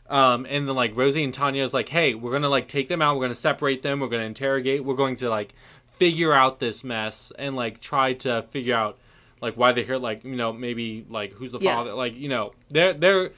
Um, 0.08 0.46
and 0.48 0.66
then 0.66 0.74
like 0.74 0.96
Rosie 0.96 1.22
and 1.22 1.34
Tanya's 1.34 1.74
like, 1.74 1.90
hey, 1.90 2.14
we're 2.14 2.32
gonna 2.32 2.48
like 2.48 2.66
take 2.68 2.88
them 2.88 3.02
out, 3.02 3.16
we're 3.16 3.24
gonna 3.24 3.34
separate 3.34 3.82
them, 3.82 4.00
we're 4.00 4.08
gonna 4.08 4.22
interrogate, 4.24 4.84
we're 4.84 4.94
going 4.94 5.16
to 5.16 5.28
like 5.28 5.54
figure 5.98 6.32
out 6.32 6.60
this 6.60 6.82
mess 6.82 7.30
and 7.38 7.56
like 7.56 7.80
try 7.80 8.12
to 8.14 8.42
figure 8.44 8.74
out 8.74 8.96
like 9.42 9.54
why 9.58 9.72
they're 9.72 9.84
here, 9.84 9.98
like 9.98 10.24
you 10.24 10.34
know 10.36 10.52
maybe 10.52 11.04
like 11.10 11.32
who's 11.32 11.52
the 11.52 11.58
Yeah. 11.58 11.74
father, 11.76 11.92
like 11.92 12.16
you 12.16 12.28
know 12.30 12.52
they're 12.70 12.94
they're 12.94 13.32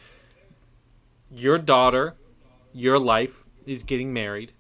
your 1.32 1.59
daughter, 1.59 2.15
your 2.73 2.99
life 2.99 3.49
is 3.67 3.83
getting 3.83 4.13
married 4.13 4.53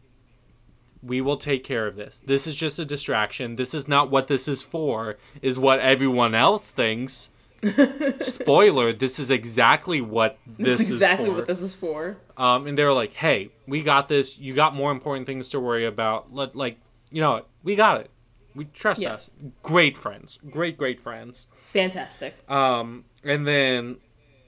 we 1.02 1.18
will 1.22 1.38
take 1.38 1.64
care 1.64 1.86
of 1.86 1.96
this. 1.96 2.20
This 2.26 2.46
is 2.46 2.54
just 2.54 2.78
a 2.78 2.84
distraction. 2.84 3.56
This 3.56 3.72
is 3.72 3.88
not 3.88 4.10
what 4.10 4.26
this 4.26 4.46
is 4.46 4.62
for, 4.62 5.16
is 5.40 5.58
what 5.58 5.80
everyone 5.80 6.34
else 6.34 6.70
thinks. 6.70 7.30
Spoiler, 8.20 8.92
this 8.92 9.18
is 9.18 9.30
exactly 9.30 10.00
what 10.00 10.38
this, 10.58 10.78
This 10.78 10.88
is 10.88 10.92
exactly 10.94 11.26
is 11.26 11.30
for. 11.30 11.36
what 11.36 11.46
this 11.46 11.62
is 11.62 11.74
for. 11.74 12.16
um, 12.36 12.66
and 12.66 12.76
they 12.76 12.84
were 12.84 12.92
like, 12.92 13.14
hey, 13.14 13.50
we 13.66 13.82
got 13.82 14.08
this. 14.08 14.38
You 14.38 14.54
got 14.54 14.74
more 14.74 14.92
important 14.92 15.26
things 15.26 15.48
to 15.50 15.60
worry 15.60 15.86
about. 15.86 16.32
Let, 16.34 16.54
like, 16.54 16.78
you 17.10 17.20
know, 17.20 17.32
what? 17.32 17.48
we 17.62 17.76
got 17.76 18.00
it. 18.02 18.10
We 18.54 18.66
trust 18.66 19.00
Yeah. 19.00 19.14
us. 19.14 19.30
Great 19.62 19.96
friends. 19.96 20.38
Great, 20.50 20.76
great 20.76 21.00
friends. 21.00 21.46
Fantastic. 21.62 22.34
Um, 22.50 23.04
and 23.24 23.46
then 23.46 23.96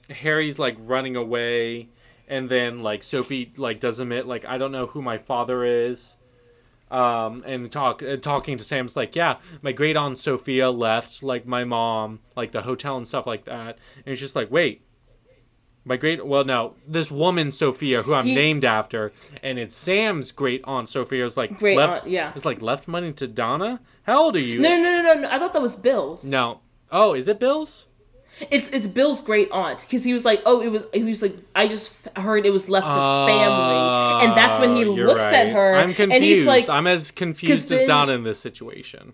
Harry's 0.09 0.59
like 0.59 0.75
running 0.79 1.15
away, 1.15 1.89
and 2.27 2.49
then 2.49 2.81
like 2.83 3.03
Sophie 3.03 3.51
like 3.57 3.79
does 3.79 3.99
admit 3.99 4.25
like 4.27 4.45
I 4.45 4.57
don't 4.57 4.71
know 4.71 4.87
who 4.87 5.01
my 5.01 5.17
father 5.17 5.63
is. 5.63 6.17
Um, 6.91 7.43
and 7.47 7.71
talk 7.71 8.03
uh, 8.03 8.17
talking 8.17 8.57
to 8.59 8.63
Sam's 8.63 8.95
like, 8.95 9.15
yeah, 9.15 9.37
my 9.63 9.71
great 9.71 9.97
aunt 9.97 10.19
Sophia 10.19 10.69
left 10.69 11.23
like 11.23 11.47
my 11.47 11.63
mom, 11.63 12.19
like 12.35 12.51
the 12.51 12.61
hotel 12.61 12.97
and 12.97 13.07
stuff 13.07 13.25
like 13.25 13.45
that. 13.45 13.79
And 13.97 14.11
it's 14.11 14.21
just 14.21 14.35
like, 14.35 14.51
wait, 14.51 14.83
my 15.85 15.97
great 15.97 16.23
well 16.25 16.43
no, 16.45 16.75
this 16.87 17.09
woman 17.09 17.51
Sophia 17.51 18.03
who 18.03 18.13
I'm 18.13 18.25
He- 18.27 18.35
named 18.35 18.63
after, 18.63 19.11
and 19.41 19.57
it's 19.57 19.75
Sam's 19.75 20.31
great 20.31 20.61
aunt 20.65 20.87
Sophia's 20.87 21.35
like 21.35 21.57
Great 21.57 21.77
left, 21.77 22.03
aunt, 22.03 22.11
yeah. 22.11 22.31
It's 22.35 22.45
like 22.45 22.61
left 22.61 22.87
money 22.87 23.11
to 23.13 23.27
Donna. 23.27 23.81
How 24.03 24.21
old 24.25 24.35
are 24.35 24.39
you? 24.39 24.61
No, 24.61 24.69
no, 24.77 24.83
no, 24.83 25.01
no, 25.01 25.13
no. 25.21 25.29
I 25.31 25.39
thought 25.39 25.53
that 25.53 25.61
was 25.63 25.75
Bill's. 25.75 26.23
No. 26.25 26.59
Oh, 26.91 27.13
is 27.15 27.27
it 27.27 27.39
Bill's? 27.39 27.87
It's 28.49 28.69
it's 28.71 28.87
Bill's 28.87 29.21
great 29.21 29.49
aunt 29.51 29.81
because 29.81 30.03
he 30.03 30.13
was 30.13 30.25
like, 30.25 30.41
oh, 30.45 30.61
it 30.61 30.69
was. 30.69 30.85
He 30.93 31.03
was 31.03 31.21
like, 31.21 31.35
I 31.55 31.67
just 31.67 31.95
heard 32.17 32.45
it 32.45 32.49
was 32.51 32.67
left 32.67 32.87
to 32.87 32.93
family, 32.93 34.25
and 34.27 34.35
that's 34.37 34.57
when 34.59 34.75
he 34.75 34.85
Oh, 34.85 34.91
looks 34.91 35.23
at 35.23 35.49
her 35.49 35.75
I'm 35.75 35.93
confused. 35.93 36.11
and 36.15 36.23
he's 36.23 36.45
like, 36.45 36.67
I'm 36.69 36.87
as 36.87 37.11
confused 37.11 37.71
as 37.71 37.87
Donna 37.87 38.13
in 38.13 38.23
this 38.23 38.39
situation. 38.39 39.13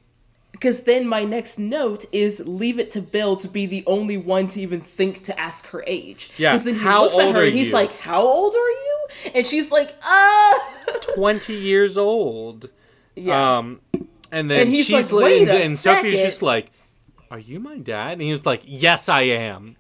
because 0.52 0.82
then 0.84 1.06
my 1.08 1.24
next 1.26 1.60
note 1.60 2.06
is 2.12 2.41
leave 2.46 2.80
it 2.80 2.90
to 2.91 3.02
Bill 3.02 3.36
to 3.38 3.48
be 3.48 3.66
the 3.66 3.84
only 3.88 4.18
one 4.18 4.48
to 4.50 4.62
even 4.62 4.82
think 4.82 5.24
to 5.24 5.40
ask 5.40 5.68
her 5.68 5.84
age. 5.86 6.32
Yeah. 6.38 6.52
Because 6.52 6.64
then 6.64 6.76
he 6.76 6.80
how 6.82 7.04
looks 7.04 7.18
at 7.20 7.36
her 7.36 7.44
and 7.46 7.54
he's 7.54 7.68
you? 7.68 7.74
like, 7.74 7.91
how 8.00 8.22
old 8.22 8.54
are 8.56 8.58
you? 8.70 9.08
And 9.36 9.46
she's 9.46 9.72
like, 9.72 9.96
uh. 10.08 10.54
Twenty 11.16 11.56
years 11.56 11.98
old. 11.98 12.70
yeah. 13.16 13.58
Um, 13.58 13.82
and 14.32 14.50
then 14.50 14.62
And 14.62 14.70
he's 14.70 14.86
she's 14.86 15.12
like, 15.12 15.24
"Wait 15.24 15.41
and, 15.44 15.52
a 15.52 15.64
and 15.64 15.72
Sophie's 15.76 16.20
just 16.20 16.41
like, 16.41 16.72
Are 17.32 17.40
you 17.40 17.60
my 17.60 17.78
dad? 17.78 18.14
And 18.14 18.22
he 18.22 18.32
was 18.32 18.46
like, 18.46 18.62
Yes, 18.66 19.08
I 19.10 19.22
am. 19.22 19.76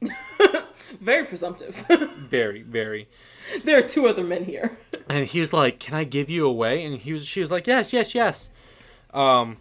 Very 1.00 1.24
presumptive. 1.24 1.74
Very, 2.30 2.62
very. 2.62 3.08
there 3.64 3.78
are 3.78 3.82
two 3.82 4.06
other 4.06 4.22
men 4.22 4.44
here. 4.44 4.78
And 5.08 5.26
he 5.26 5.40
was 5.40 5.52
like, 5.52 5.78
"Can 5.78 5.94
I 5.94 6.04
give 6.04 6.28
you 6.28 6.46
away?" 6.46 6.84
And 6.84 6.96
he 6.98 7.12
was, 7.12 7.24
she 7.24 7.40
was 7.40 7.50
like, 7.50 7.66
"Yes, 7.66 7.92
yes, 7.92 8.14
yes." 8.14 8.50
Um, 9.14 9.58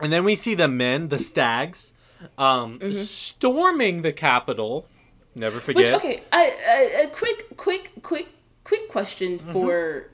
and 0.00 0.12
then 0.12 0.24
we 0.24 0.34
see 0.34 0.54
the 0.54 0.66
men, 0.66 1.08
the 1.08 1.18
stags, 1.20 1.92
um, 2.36 2.80
storming 2.92 4.02
the 4.02 4.12
Capitol. 4.12 4.86
Never 5.34 5.56
Which 5.56 5.64
forget. 5.64 5.94
okay, 5.94 6.22
I, 6.32 6.52
I, 6.68 7.02
a 7.02 7.06
quick, 7.08 7.56
quick, 7.56 7.92
quick, 8.02 8.28
quick 8.64 8.88
question 8.88 9.38
for 9.38 10.10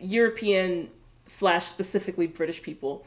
European 0.00 0.90
slash 1.24 1.64
specifically 1.66 2.26
British 2.26 2.62
people. 2.62 3.06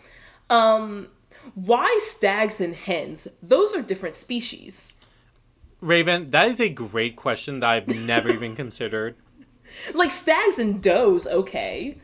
Um, 0.50 1.10
why 1.56 1.98
stags 2.02 2.62
and 2.62 2.76
hens? 2.76 3.28
Those 3.42 3.76
are 3.76 3.82
different 3.82 4.16
species. 4.16 4.94
Raven, 5.82 6.32
that 6.32 6.48
is 6.48 6.62
a 6.62 6.70
great 6.70 7.16
question 7.16 7.60
that 7.60 7.70
I've 7.70 7.88
never 7.88 8.30
even 8.30 8.56
considered. 8.56 9.16
Like 9.94 10.12
stags 10.12 10.60
and 10.60 10.82
does, 10.82 11.28
okay, 11.28 11.98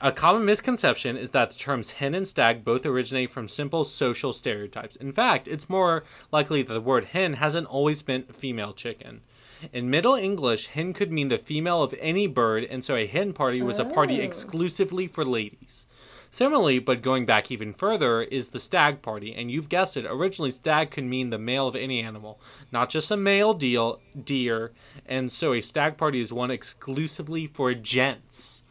a 0.00 0.12
common 0.12 0.44
misconception 0.44 1.16
is 1.16 1.30
that 1.30 1.50
the 1.50 1.58
terms 1.58 1.92
hen 1.92 2.14
and 2.14 2.28
stag 2.28 2.64
both 2.64 2.86
originate 2.86 3.30
from 3.30 3.48
simple 3.48 3.84
social 3.84 4.32
stereotypes. 4.32 4.94
In 4.96 5.12
fact, 5.12 5.48
it's 5.48 5.68
more 5.68 6.04
likely 6.30 6.62
that 6.62 6.72
the 6.72 6.80
word 6.80 7.06
hen 7.06 7.34
hasn't 7.34 7.66
always 7.66 8.06
meant 8.06 8.34
female 8.34 8.72
chicken. 8.72 9.22
In 9.72 9.90
Middle 9.90 10.14
English, 10.14 10.66
hen 10.68 10.92
could 10.92 11.10
mean 11.10 11.28
the 11.28 11.38
female 11.38 11.82
of 11.82 11.94
any 12.00 12.26
bird, 12.26 12.64
and 12.64 12.84
so 12.84 12.94
a 12.94 13.06
hen 13.06 13.32
party 13.32 13.60
was 13.62 13.78
a 13.78 13.84
party 13.84 14.20
Oh. 14.20 14.24
exclusively 14.24 15.06
for 15.06 15.24
ladies. 15.24 15.86
Similarly, 16.30 16.78
but 16.78 17.00
going 17.00 17.24
back 17.24 17.50
even 17.50 17.72
further, 17.72 18.22
is 18.22 18.50
the 18.50 18.60
stag 18.60 19.00
party, 19.00 19.34
and 19.34 19.50
you've 19.50 19.70
guessed 19.70 19.96
it. 19.96 20.04
Originally, 20.06 20.50
stag 20.50 20.90
could 20.90 21.04
mean 21.04 21.30
the 21.30 21.38
male 21.38 21.66
of 21.66 21.74
any 21.74 22.00
animal, 22.00 22.38
not 22.70 22.90
just 22.90 23.10
a 23.10 23.16
male 23.16 23.54
deal 23.54 24.00
deer, 24.24 24.72
and 25.06 25.32
so 25.32 25.54
a 25.54 25.62
stag 25.62 25.96
party 25.96 26.20
is 26.20 26.32
one 26.32 26.50
exclusively 26.50 27.46
for 27.46 27.72
gents. 27.74 28.62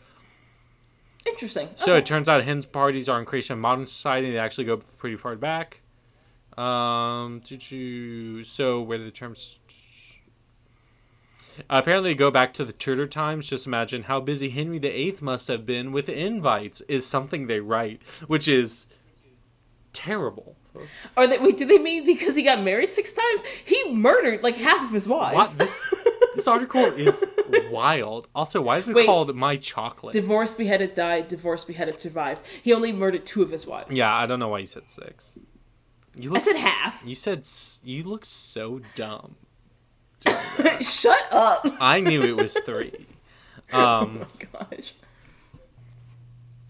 Interesting. 1.26 1.70
So 1.76 1.94
Okay. 1.94 2.00
it 2.00 2.06
turns 2.06 2.30
out 2.30 2.44
hens 2.44 2.66
parties 2.66 3.10
are 3.10 3.20
in 3.20 3.26
creation 3.26 3.54
of 3.54 3.60
modern 3.60 3.86
society. 3.88 4.32
They 4.32 4.38
actually 4.38 4.66
go 4.66 4.78
pretty 4.78 5.18
far 5.18 5.36
back. 5.36 5.82
Um, 6.58 7.42
did 7.46 7.70
you? 7.72 8.44
So 8.44 8.82
where 8.82 8.98
did 8.98 9.08
the 9.08 9.12
terms? 9.12 9.60
Apparently, 11.70 12.14
go 12.16 12.30
back 12.32 12.54
to 12.56 12.66
the 12.66 12.74
Tudor 12.74 13.08
times. 13.08 13.48
Just 13.48 13.66
imagine 13.68 14.04
how 14.04 14.20
busy 14.20 14.50
Henry 14.50 14.80
VIII 14.80 15.18
must 15.22 15.48
have 15.48 15.66
been 15.66 15.92
with 15.92 16.10
invites. 16.10 16.82
Is 16.82 17.06
something 17.06 17.48
they 17.48 17.60
write, 17.60 18.02
which 18.28 18.48
is 18.48 18.88
terrible. 19.94 20.56
Are 21.16 21.26
they 21.26 21.38
wait? 21.40 21.58
Do 21.58 21.66
they 21.66 21.80
mean 21.80 22.06
because 22.06 22.36
he 22.36 22.44
got 22.44 22.62
married 22.64 22.92
six 22.92 23.12
times? 23.12 23.42
He 23.66 23.92
murdered 23.94 24.44
like 24.44 24.58
half 24.58 24.84
of 24.84 24.92
his 24.92 25.08
What 25.08 25.34
wives. 25.34 25.58
this? 25.58 25.82
This 26.36 26.48
article 26.48 26.82
is 26.82 27.26
wild. 27.72 28.28
Also, 28.36 28.62
why 28.62 28.78
is 28.78 28.88
it 28.88 28.96
Wait. 28.96 29.08
called 29.08 29.36
"My 29.36 29.56
Chocolate"? 29.56 30.14
Divorced, 30.14 30.60
beheaded, 30.60 30.94
died. 30.94 31.28
Divorced, 31.30 31.66
beheaded, 31.66 32.00
survived. 32.00 32.44
He 32.62 32.72
only 32.74 32.92
murdered 32.92 33.26
two 33.26 33.42
of 33.42 33.50
his 33.50 33.66
wives. 33.66 33.98
Yeah, 33.98 34.14
I 34.14 34.28
don't 34.28 34.38
know 34.38 34.50
why 34.50 34.60
you 34.60 34.68
said 34.68 34.88
six. 34.88 35.40
You 36.16 36.36
I 36.36 36.40
said 36.40 36.58
half. 36.58 37.04
You 37.04 37.16
said 37.16 37.44
you 37.84 38.04
look 38.04 38.24
so 38.24 38.82
dumb. 38.94 39.36
Shut 40.82 41.32
up. 41.32 41.66
I 41.80 42.00
knew 42.00 42.22
it 42.24 42.36
was 42.36 42.58
three. 42.66 43.06
Um, 43.72 44.26
Gosh. 44.54 44.94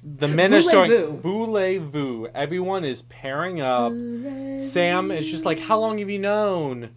the 0.04 0.28
men 0.28 0.54
are 0.54 0.62
starting 0.62 1.20
voulez-vous. 1.20 2.30
Everyone 2.34 2.84
is 2.84 3.04
pairing 3.04 3.62
up. 3.62 3.92
Sam 4.60 5.12
is 5.12 5.30
just 5.30 5.46
like, 5.46 5.60
"How 5.60 5.80
long 5.80 5.98
have 6.00 6.10
you 6.10 6.20
known?" 6.20 6.90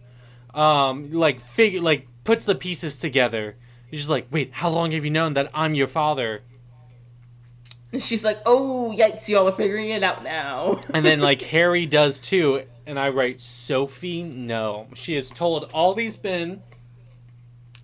Um, 0.53 1.11
like 1.11 1.39
figure 1.41 1.81
like 1.81 2.07
puts 2.23 2.45
the 2.45 2.55
pieces 2.55 2.97
together. 2.97 3.55
He's 3.89 4.01
just 4.01 4.09
like, 4.09 4.27
"Wait, 4.31 4.51
how 4.53 4.69
long 4.69 4.91
have 4.91 5.05
you 5.05 5.11
known 5.11 5.33
that 5.33 5.49
I'm 5.53 5.75
your 5.75 5.87
father?" 5.87 6.41
And 7.93 8.01
she's 8.01 8.23
like, 8.23 8.39
"Oh 8.45 8.93
yikes! 8.97 9.27
Y'all 9.27 9.47
are 9.47 9.51
figuring 9.51 9.89
it 9.89 10.03
out 10.03 10.23
now." 10.23 10.79
And 10.93 11.05
then 11.05 11.19
like 11.19 11.41
Harry 11.53 11.85
does 11.85 12.19
too. 12.19 12.63
And 12.85 12.99
I 12.99 13.09
write, 13.09 13.39
Sophie, 13.41 14.23
no. 14.23 14.87
She 14.93 15.13
has 15.15 15.29
told 15.29 15.69
all 15.73 15.93
these 15.93 16.21
men 16.21 16.63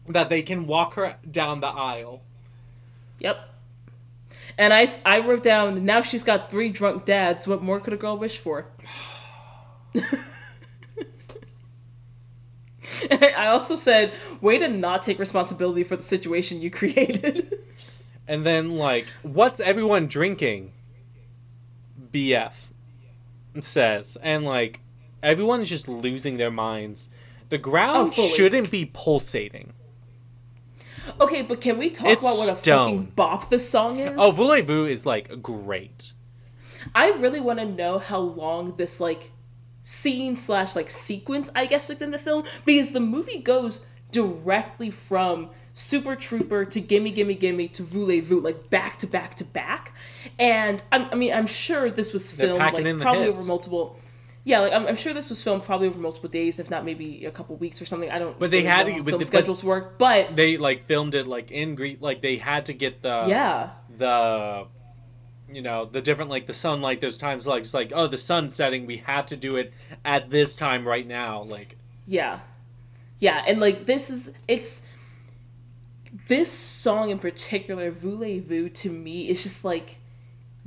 that 0.07 0.29
they 0.29 0.41
can 0.41 0.67
walk 0.67 0.95
her 0.95 1.17
down 1.29 1.59
the 1.59 1.67
aisle. 1.67 2.21
yep. 3.19 3.49
And 4.57 4.73
I, 4.73 4.87
I 5.05 5.19
wrote 5.19 5.43
down. 5.43 5.85
Now 5.85 6.01
she's 6.01 6.23
got 6.23 6.49
three 6.49 6.69
drunk 6.69 7.05
dads. 7.05 7.47
What 7.47 7.61
more 7.61 7.79
could 7.79 7.93
a 7.93 7.97
girl 7.97 8.17
wish 8.17 8.39
for? 8.39 8.65
I 13.11 13.47
also 13.47 13.75
said, 13.75 14.13
way 14.41 14.57
to 14.57 14.67
not 14.67 15.03
take 15.03 15.19
responsibility 15.19 15.83
for 15.83 15.95
the 15.95 16.03
situation 16.03 16.61
you 16.61 16.71
created. 16.71 17.53
And 18.29 18.45
then 18.45 18.75
like, 18.75 19.07
what's 19.23 19.61
everyone 19.61 20.07
drinking? 20.07 20.73
BF 22.11 22.51
says. 23.61 24.17
And 24.21 24.43
like 24.43 24.81
everyone 25.23 25.61
is 25.61 25.69
just 25.69 25.87
losing 25.87 26.37
their 26.37 26.51
minds. 26.51 27.09
The 27.49 27.57
oh, 27.57 27.59
ground 27.59 28.13
Oh, 28.17 28.27
shouldn't 28.27 28.69
be 28.71 28.85
pulsating. 28.85 29.73
okay, 31.21 31.41
but 31.41 31.61
can 31.61 31.77
we 31.77 31.89
talk 31.89 32.07
It's 32.09 32.21
about 32.23 32.37
what 32.37 32.53
a 32.53 32.57
stone. 32.57 32.85
fucking 32.85 33.11
bop 33.15 33.49
this 33.49 33.69
song 33.69 33.99
is? 33.99 34.15
Oh, 34.17 34.31
Voulez-Vous 34.31 34.85
is 34.85 35.05
like 35.05 35.41
great. 35.41 36.13
I 36.93 37.09
really 37.11 37.39
want 37.39 37.59
to 37.59 37.65
know 37.65 37.99
how 37.99 38.19
long 38.19 38.75
this 38.77 38.99
like 38.99 39.31
scene 39.83 40.35
slash 40.35 40.75
like 40.75 40.89
sequence 40.89 41.49
I 41.55 41.65
guess 41.65 41.87
within 41.89 42.11
the 42.11 42.17
film 42.17 42.43
because 42.65 42.91
the 42.91 42.99
movie 42.99 43.39
goes 43.39 43.81
directly 44.11 44.91
from 44.91 45.49
Super 45.73 46.15
Trooper 46.15 46.65
to 46.65 46.81
Gimme 46.81 47.11
Gimme 47.11 47.35
Gimme 47.35 47.67
to 47.69 47.83
Voulez-Vous 47.83 48.41
like 48.41 48.69
back 48.69 48.97
to 48.99 49.07
back 49.07 49.35
to 49.35 49.43
back, 49.45 49.93
and 50.39 50.83
I'm, 50.91 51.07
I 51.11 51.15
mean 51.15 51.33
I'm 51.33 51.47
sure 51.47 51.89
this 51.89 52.13
was 52.13 52.31
filmed 52.31 52.59
like 52.59 52.99
probably 52.99 53.23
hits. 53.25 53.39
over 53.39 53.43
multiple. 53.43 53.99
Yeah, 54.47 54.59
like 54.59 54.71
I'm, 54.71 54.87
I'm 54.87 54.95
sure 54.95 55.13
this 55.13 55.29
was 55.29 55.43
filmed 55.43 55.63
probably 55.63 55.87
over 55.87 55.99
multiple 55.99 56.29
days, 56.29 56.57
if 56.57 56.69
not 56.69 56.85
maybe 56.85 57.25
a 57.25 57.31
couple 57.31 57.57
weeks 57.57 57.81
or 57.81 57.85
something. 57.85 58.09
I 58.09 58.17
don't. 58.17 58.39
But 58.39 58.49
they 58.49 58.59
really 58.59 58.67
had 58.69 58.87
know 58.87 58.93
to- 58.97 59.03
but 59.03 59.11
the- 59.11 59.17
but- 59.17 59.27
schedules 59.27 59.61
work, 59.61 59.97
but 59.97 60.35
They 60.37 60.55
like 60.55 60.87
filmed 60.87 61.15
it 61.15 61.27
like 61.27 61.51
in 61.51 61.75
Greek 61.75 61.97
like 62.01 62.21
they 62.21 62.37
had 62.37 62.65
to 62.67 62.73
get 62.73 63.01
the 63.01 63.25
yeah, 63.27 63.71
the 63.97 64.67
you 65.51 65.61
know 65.61 65.83
the 65.85 66.01
different 66.01 66.29
like 66.31 66.45
the 66.47 66.53
sunlight 66.53 67.01
there's 67.01 67.17
times 67.17 67.45
like 67.45 67.61
it's 67.63 67.73
like 67.73 67.91
oh 67.95 68.07
the 68.07 68.17
sun's 68.17 68.55
setting 68.55 68.85
we 68.85 68.97
have 68.97 69.25
to 69.27 69.37
do 69.37 69.55
it 69.57 69.73
at 70.05 70.29
this 70.29 70.55
time 70.55 70.87
right 70.87 71.05
now 71.07 71.41
like 71.43 71.75
Yeah. 72.05 72.39
Yeah, 73.19 73.43
and 73.47 73.59
like 73.59 73.85
this 73.85 74.09
is 74.09 74.31
it's 74.47 74.83
this 76.27 76.51
song 76.51 77.09
in 77.09 77.19
particular, 77.19 77.91
Voulez-Vous, 77.91 78.69
to 78.69 78.89
me 78.89 79.27
is 79.29 79.43
just 79.43 79.63
like 79.65 79.97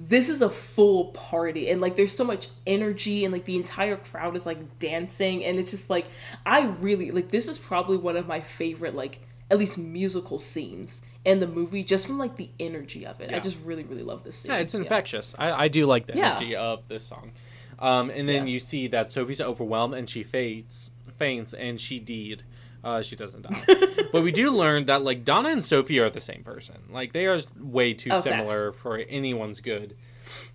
this 0.03 0.31
is 0.31 0.41
a 0.41 0.49
full 0.49 1.07
party 1.09 1.69
and 1.69 1.81
like 1.83 1.95
there's 1.95 2.17
so 2.17 2.25
much 2.25 2.49
energy 2.67 3.23
and 3.25 3.33
like 3.33 3.45
the 3.45 3.55
entire 3.57 3.97
crowd 3.97 4.35
is 4.35 4.47
like 4.47 4.79
dancing 4.79 5.45
and 5.45 5.59
it's 5.59 5.71
just 5.71 5.91
like 5.91 6.07
I 6.47 6.63
really 6.81 7.11
like 7.11 7.29
this 7.29 7.49
is 7.49 7.59
probably 7.59 7.99
one 7.99 8.17
of 8.17 8.27
my 8.27 8.41
favorite 8.41 8.95
like 8.95 9.21
at 9.51 9.59
least 9.59 9.77
musical 9.77 10.39
scenes 10.39 11.03
in 11.27 11.39
the 11.41 11.47
movie 11.47 11.85
just 11.85 12.07
from 12.07 12.17
like 12.19 12.37
the 12.37 12.49
energy 12.59 13.05
of 13.05 13.21
it. 13.21 13.35
I 13.35 13.41
just 13.41 13.59
really 13.63 13.85
really 13.85 14.03
love 14.03 14.25
this 14.25 14.37
scene. 14.37 14.53
yeah 14.53 14.59
it's 14.59 14.75
infectious 14.75 15.35
I, 15.39 15.53
I 15.65 15.69
do 15.69 15.85
like 15.85 16.07
the 16.07 16.17
Yeah. 16.17 16.31
energy 16.31 16.57
of 16.57 16.89
this 16.89 17.05
song 17.05 17.33
um 17.79 18.09
and 18.09 18.27
then 18.27 18.47
Yeah. 18.47 18.53
you 18.55 18.59
see 18.59 18.87
that 18.87 19.11
sophie's 19.13 19.41
overwhelmed 19.41 19.93
and 19.95 20.09
she 20.09 20.23
faints 20.23 20.93
faints 21.19 21.53
and 21.53 21.79
she 21.79 21.99
deed 21.99 22.43
Uh, 22.83 23.03
she 23.03 23.15
doesn't 23.17 23.43
die. 23.43 23.63
but 24.13 24.23
we 24.23 24.33
do 24.33 24.51
learn 24.51 24.87
that 24.87 25.03
like 25.03 25.25
Donna 25.25 25.51
and 25.51 25.65
Sophie 25.65 25.99
are 26.01 26.09
the 26.11 26.21
same 26.21 26.43
person. 26.43 26.77
Like 26.91 27.13
they 27.13 27.27
are 27.27 27.39
way 27.59 27.93
too 27.95 28.11
Oh, 28.13 28.21
similar 28.21 28.73
for 28.73 28.97
anyone's 28.97 29.61
good. 29.61 29.97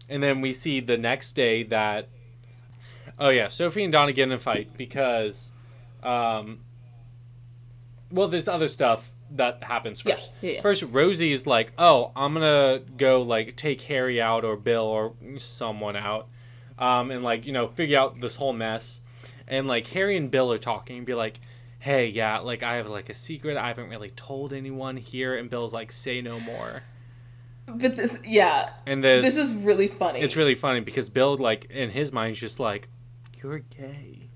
And 0.10 0.22
then 0.24 0.42
we 0.42 0.52
see 0.54 0.80
the 0.80 0.98
next 0.98 1.34
day 1.34 1.64
that 1.64 2.10
oh 3.20 3.30
yeah, 3.30 3.48
Sophie 3.50 3.84
and 3.84 3.92
Donna 3.92 4.12
get 4.14 4.24
in 4.24 4.32
a 4.32 4.40
fight 4.40 4.76
because 4.78 5.52
um 6.04 6.60
well 8.12 8.28
there's 8.28 8.48
other 8.48 8.68
stuff 8.68 9.12
that 9.32 9.64
happens 9.64 10.04
Yeah, 10.06 10.16
first. 10.16 10.32
yeah, 10.42 10.52
yeah. 10.52 10.62
First 10.62 10.84
Rosie 10.84 11.32
is 11.32 11.48
like, 11.48 11.72
"Oh, 11.78 12.12
I'm 12.16 12.34
going 12.36 12.44
to 12.44 12.84
go 12.96 13.22
like 13.24 13.56
take 13.56 13.82
Harry 13.82 14.22
out 14.22 14.46
or 14.46 14.56
Bill 14.56 14.84
or 14.84 15.14
someone 15.38 15.96
out." 15.96 16.28
Um 16.78 17.10
and 17.12 17.24
like, 17.24 17.46
you 17.46 17.52
know, 17.52 17.68
figure 17.68 17.98
out 17.98 18.20
this 18.22 18.36
whole 18.36 18.54
mess. 18.54 19.02
And 19.48 19.68
like 19.68 19.88
Harry 19.88 20.16
and 20.18 20.30
Bill 20.32 20.52
are 20.52 20.58
talking 20.58 20.98
and 20.98 21.06
be 21.06 21.14
like, 21.14 21.40
"Hey, 21.86 22.08
yeah, 22.08 22.40
like 22.40 22.64
I 22.64 22.76
have 22.76 22.90
like 22.90 23.10
a 23.10 23.14
secret 23.14 23.58
I 23.58 23.68
haven't 23.68 23.90
really 23.90 24.10
told 24.10 24.52
anyone 24.52 24.98
here." 24.98 25.36
And 25.36 25.50
Bill's 25.50 25.72
like, 25.72 25.92
"Say 25.92 26.20
no 26.20 26.40
more." 26.40 26.82
But 27.68 27.96
this, 27.96 28.22
yeah, 28.26 28.72
And 28.86 29.04
this, 29.04 29.26
this 29.26 29.38
is 29.38 29.54
really 29.54 29.88
funny. 29.88 30.20
it's 30.20 30.36
really 30.36 30.56
funny 30.56 30.80
because 30.82 31.10
Bill, 31.10 31.36
like, 31.36 31.66
in 31.72 31.90
his 31.90 32.12
mind, 32.12 32.34
is 32.34 32.40
just 32.40 32.60
like, 32.60 32.90
you're 33.42 33.60
gay. 33.60 34.30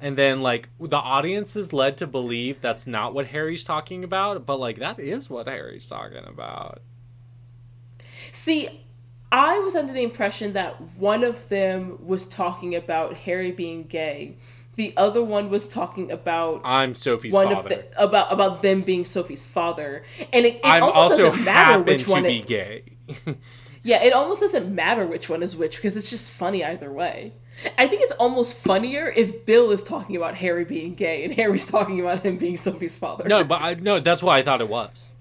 And 0.00 0.16
then, 0.16 0.40
like, 0.40 0.68
the 0.80 0.96
audience 0.96 1.56
is 1.56 1.72
led 1.72 1.96
to 1.98 2.06
believe 2.06 2.60
that's 2.60 2.86
not 2.86 3.14
what 3.14 3.26
Harry's 3.26 3.64
talking 3.64 4.04
about, 4.04 4.46
but, 4.46 4.58
like, 4.58 4.78
that 4.78 4.98
is 4.98 5.28
what 5.30 5.48
Harry's 5.48 5.88
talking 5.88 6.24
about. 6.24 6.82
See, 8.30 8.84
I 9.32 9.58
was 9.58 9.74
under 9.74 9.92
the 9.92 10.02
impression 10.02 10.52
that 10.52 10.80
one 10.96 11.24
of 11.24 11.48
them 11.48 11.98
was 12.06 12.26
talking 12.28 12.74
about 12.74 13.14
Harry 13.14 13.50
being 13.50 13.84
gay. 13.84 14.36
The 14.76 14.94
other 14.96 15.22
one 15.22 15.50
was 15.50 15.68
talking 15.68 16.10
about 16.10 16.62
I'm 16.64 16.94
Sophie's 16.94 17.32
one 17.32 17.54
father. 17.54 17.60
of 17.60 17.68
the 17.92 18.02
about 18.02 18.32
about 18.32 18.62
them 18.62 18.82
being 18.82 19.04
Sophie's 19.04 19.44
father, 19.44 20.02
and 20.32 20.46
it, 20.46 20.56
it 20.56 20.60
I'm 20.64 20.82
almost 20.82 21.12
also 21.12 21.30
doesn't 21.30 21.44
matter 21.44 21.82
which 21.82 22.04
to 22.04 22.10
one. 22.10 22.22
be 22.22 22.38
It, 22.38 22.46
gay. 22.46 22.84
yeah, 23.82 24.02
it 24.02 24.12
almost 24.14 24.40
doesn't 24.40 24.74
matter 24.74 25.06
which 25.06 25.28
one 25.28 25.42
is 25.42 25.54
which 25.54 25.76
because 25.76 25.96
it's 25.96 26.08
just 26.08 26.30
funny 26.30 26.64
either 26.64 26.90
way. 26.90 27.34
I 27.76 27.86
think 27.86 28.00
it's 28.00 28.14
almost 28.14 28.54
funnier 28.54 29.12
if 29.14 29.44
Bill 29.44 29.70
is 29.72 29.82
talking 29.82 30.16
about 30.16 30.36
Harry 30.36 30.64
being 30.64 30.94
gay 30.94 31.22
and 31.24 31.34
Harry's 31.34 31.66
talking 31.66 32.00
about 32.00 32.24
him 32.24 32.38
being 32.38 32.56
Sophie's 32.56 32.96
father. 32.96 33.28
no, 33.28 33.44
but 33.44 33.60
I, 33.60 33.74
no, 33.74 34.00
that's 34.00 34.22
why 34.22 34.38
I 34.38 34.42
thought 34.42 34.62
it 34.62 34.68
was. 34.70 35.12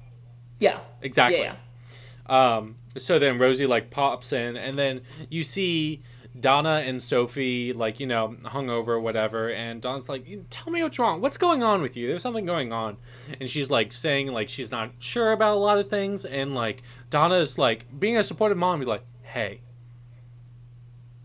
yeah, 0.60 0.80
Exactly. 1.02 1.41
yeah, 1.41 1.56
yeah. 2.30 2.56
Um, 2.56 2.76
so 2.98 3.19
then 3.19 3.38
Rosie 3.38 3.65
like 3.65 3.90
pops 3.91 4.32
in, 4.32 4.56
and 4.56 4.80
then 4.80 5.02
you 5.30 5.44
see 5.44 6.03
Donna 6.40 6.84
and 6.86 7.03
Sophie 7.03 7.74
like 7.74 7.99
you 7.99 8.08
know 8.08 8.36
hungover 8.44 8.88
or 8.90 8.99
whatever, 9.02 9.49
and 9.49 9.82
Donna's 9.82 10.08
like, 10.08 10.26
"Tell 10.49 10.72
me 10.72 10.82
what's 10.82 10.98
wrong. 10.98 11.20
What's 11.22 11.38
going 11.38 11.62
on 11.62 11.82
with 11.82 11.98
you? 11.98 12.08
There's 12.08 12.22
something 12.22 12.45
going 12.45 12.72
on." 12.72 12.98
And 13.40 13.49
she's 13.49 13.70
like 13.70 13.91
saying 13.91 14.28
like 14.28 14.48
she's 14.48 14.72
not 14.72 14.91
sure 14.99 15.34
about 15.34 15.53
a 15.56 15.60
lot 15.60 15.78
of 15.78 15.90
things, 15.90 16.24
and 16.24 16.56
like 16.56 16.84
Donna's 17.10 17.58
like 17.58 17.86
being 17.99 18.16
a 18.18 18.24
supportive 18.24 18.58
mom, 18.58 18.80
be 18.80 18.86
like, 18.86 19.03
"Hey, 19.24 19.60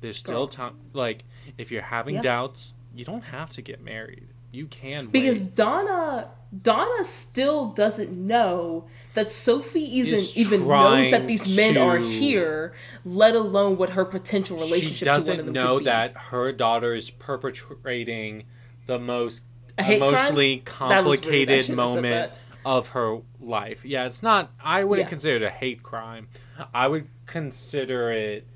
there's 0.01 0.17
still 0.19 0.49
time. 0.49 0.77
Like 0.93 1.25
if 1.57 1.71
you're 1.71 1.83
having 1.83 2.17
Yeah. 2.17 2.23
doubts, 2.23 2.75
you 2.95 3.05
don't 3.05 3.23
have 3.25 3.51
to 3.51 3.63
get 3.63 3.83
married. 3.83 4.29
You 4.51 4.67
can 4.67 5.07
because 5.07 5.45
wait." 5.45 5.55
Donna 5.55 6.31
Donna 6.63 7.05
still 7.05 7.71
doesn't 7.73 8.13
know 8.13 8.87
that 9.15 9.33
Sophie 9.33 9.99
Is 9.99 10.13
isn't 10.13 10.37
even 10.39 10.67
knows 10.67 11.11
that 11.11 11.27
these 11.27 11.57
men 11.57 11.77
are 11.77 11.99
here, 11.99 12.73
let 13.05 13.35
alone 13.35 13.77
what 13.77 13.91
her 13.91 14.05
potential 14.05 14.57
relationship 14.57 14.99
she 14.99 15.05
to 15.05 15.11
one 15.11 15.19
doesn't 15.19 15.53
know 15.53 15.81
that 15.81 16.17
her 16.17 16.53
daughter 16.53 16.95
is 16.95 17.11
perpetrating 17.11 18.45
the 18.87 18.99
most 18.99 19.43
crime? 19.77 19.93
emotionally 19.93 20.63
That 20.65 21.05
was 21.05 21.19
rude. 21.25 21.27
I 21.49 21.49
complicated 21.49 21.65
shouldn't 21.67 21.81
have 21.81 21.91
said 21.91 22.03
moment 22.03 22.33
of 22.65 22.89
her 22.89 23.19
life. 23.41 23.85
Yeah, 23.85 24.07
it's 24.07 24.23
not. 24.23 24.51
I 24.63 24.85
wouldn't 24.85 25.07
Yeah. 25.07 25.11
consider 25.11 25.37
it 25.37 25.43
a 25.43 25.51
hate 25.51 25.83
crime. 25.83 26.29
I 26.73 26.87
would 26.89 27.09
consider 27.27 28.11
it 28.11 28.47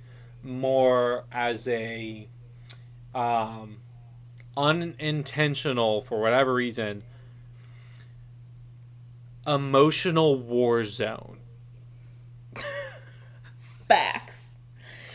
more 0.42 1.24
as 1.32 1.66
a 1.68 2.28
um, 3.14 3.78
unintentional, 4.56 6.02
for 6.02 6.20
whatever 6.20 6.54
reason, 6.54 7.02
emotional 9.46 10.38
war 10.38 10.84
zone. 10.84 11.38
facts. 13.88 14.56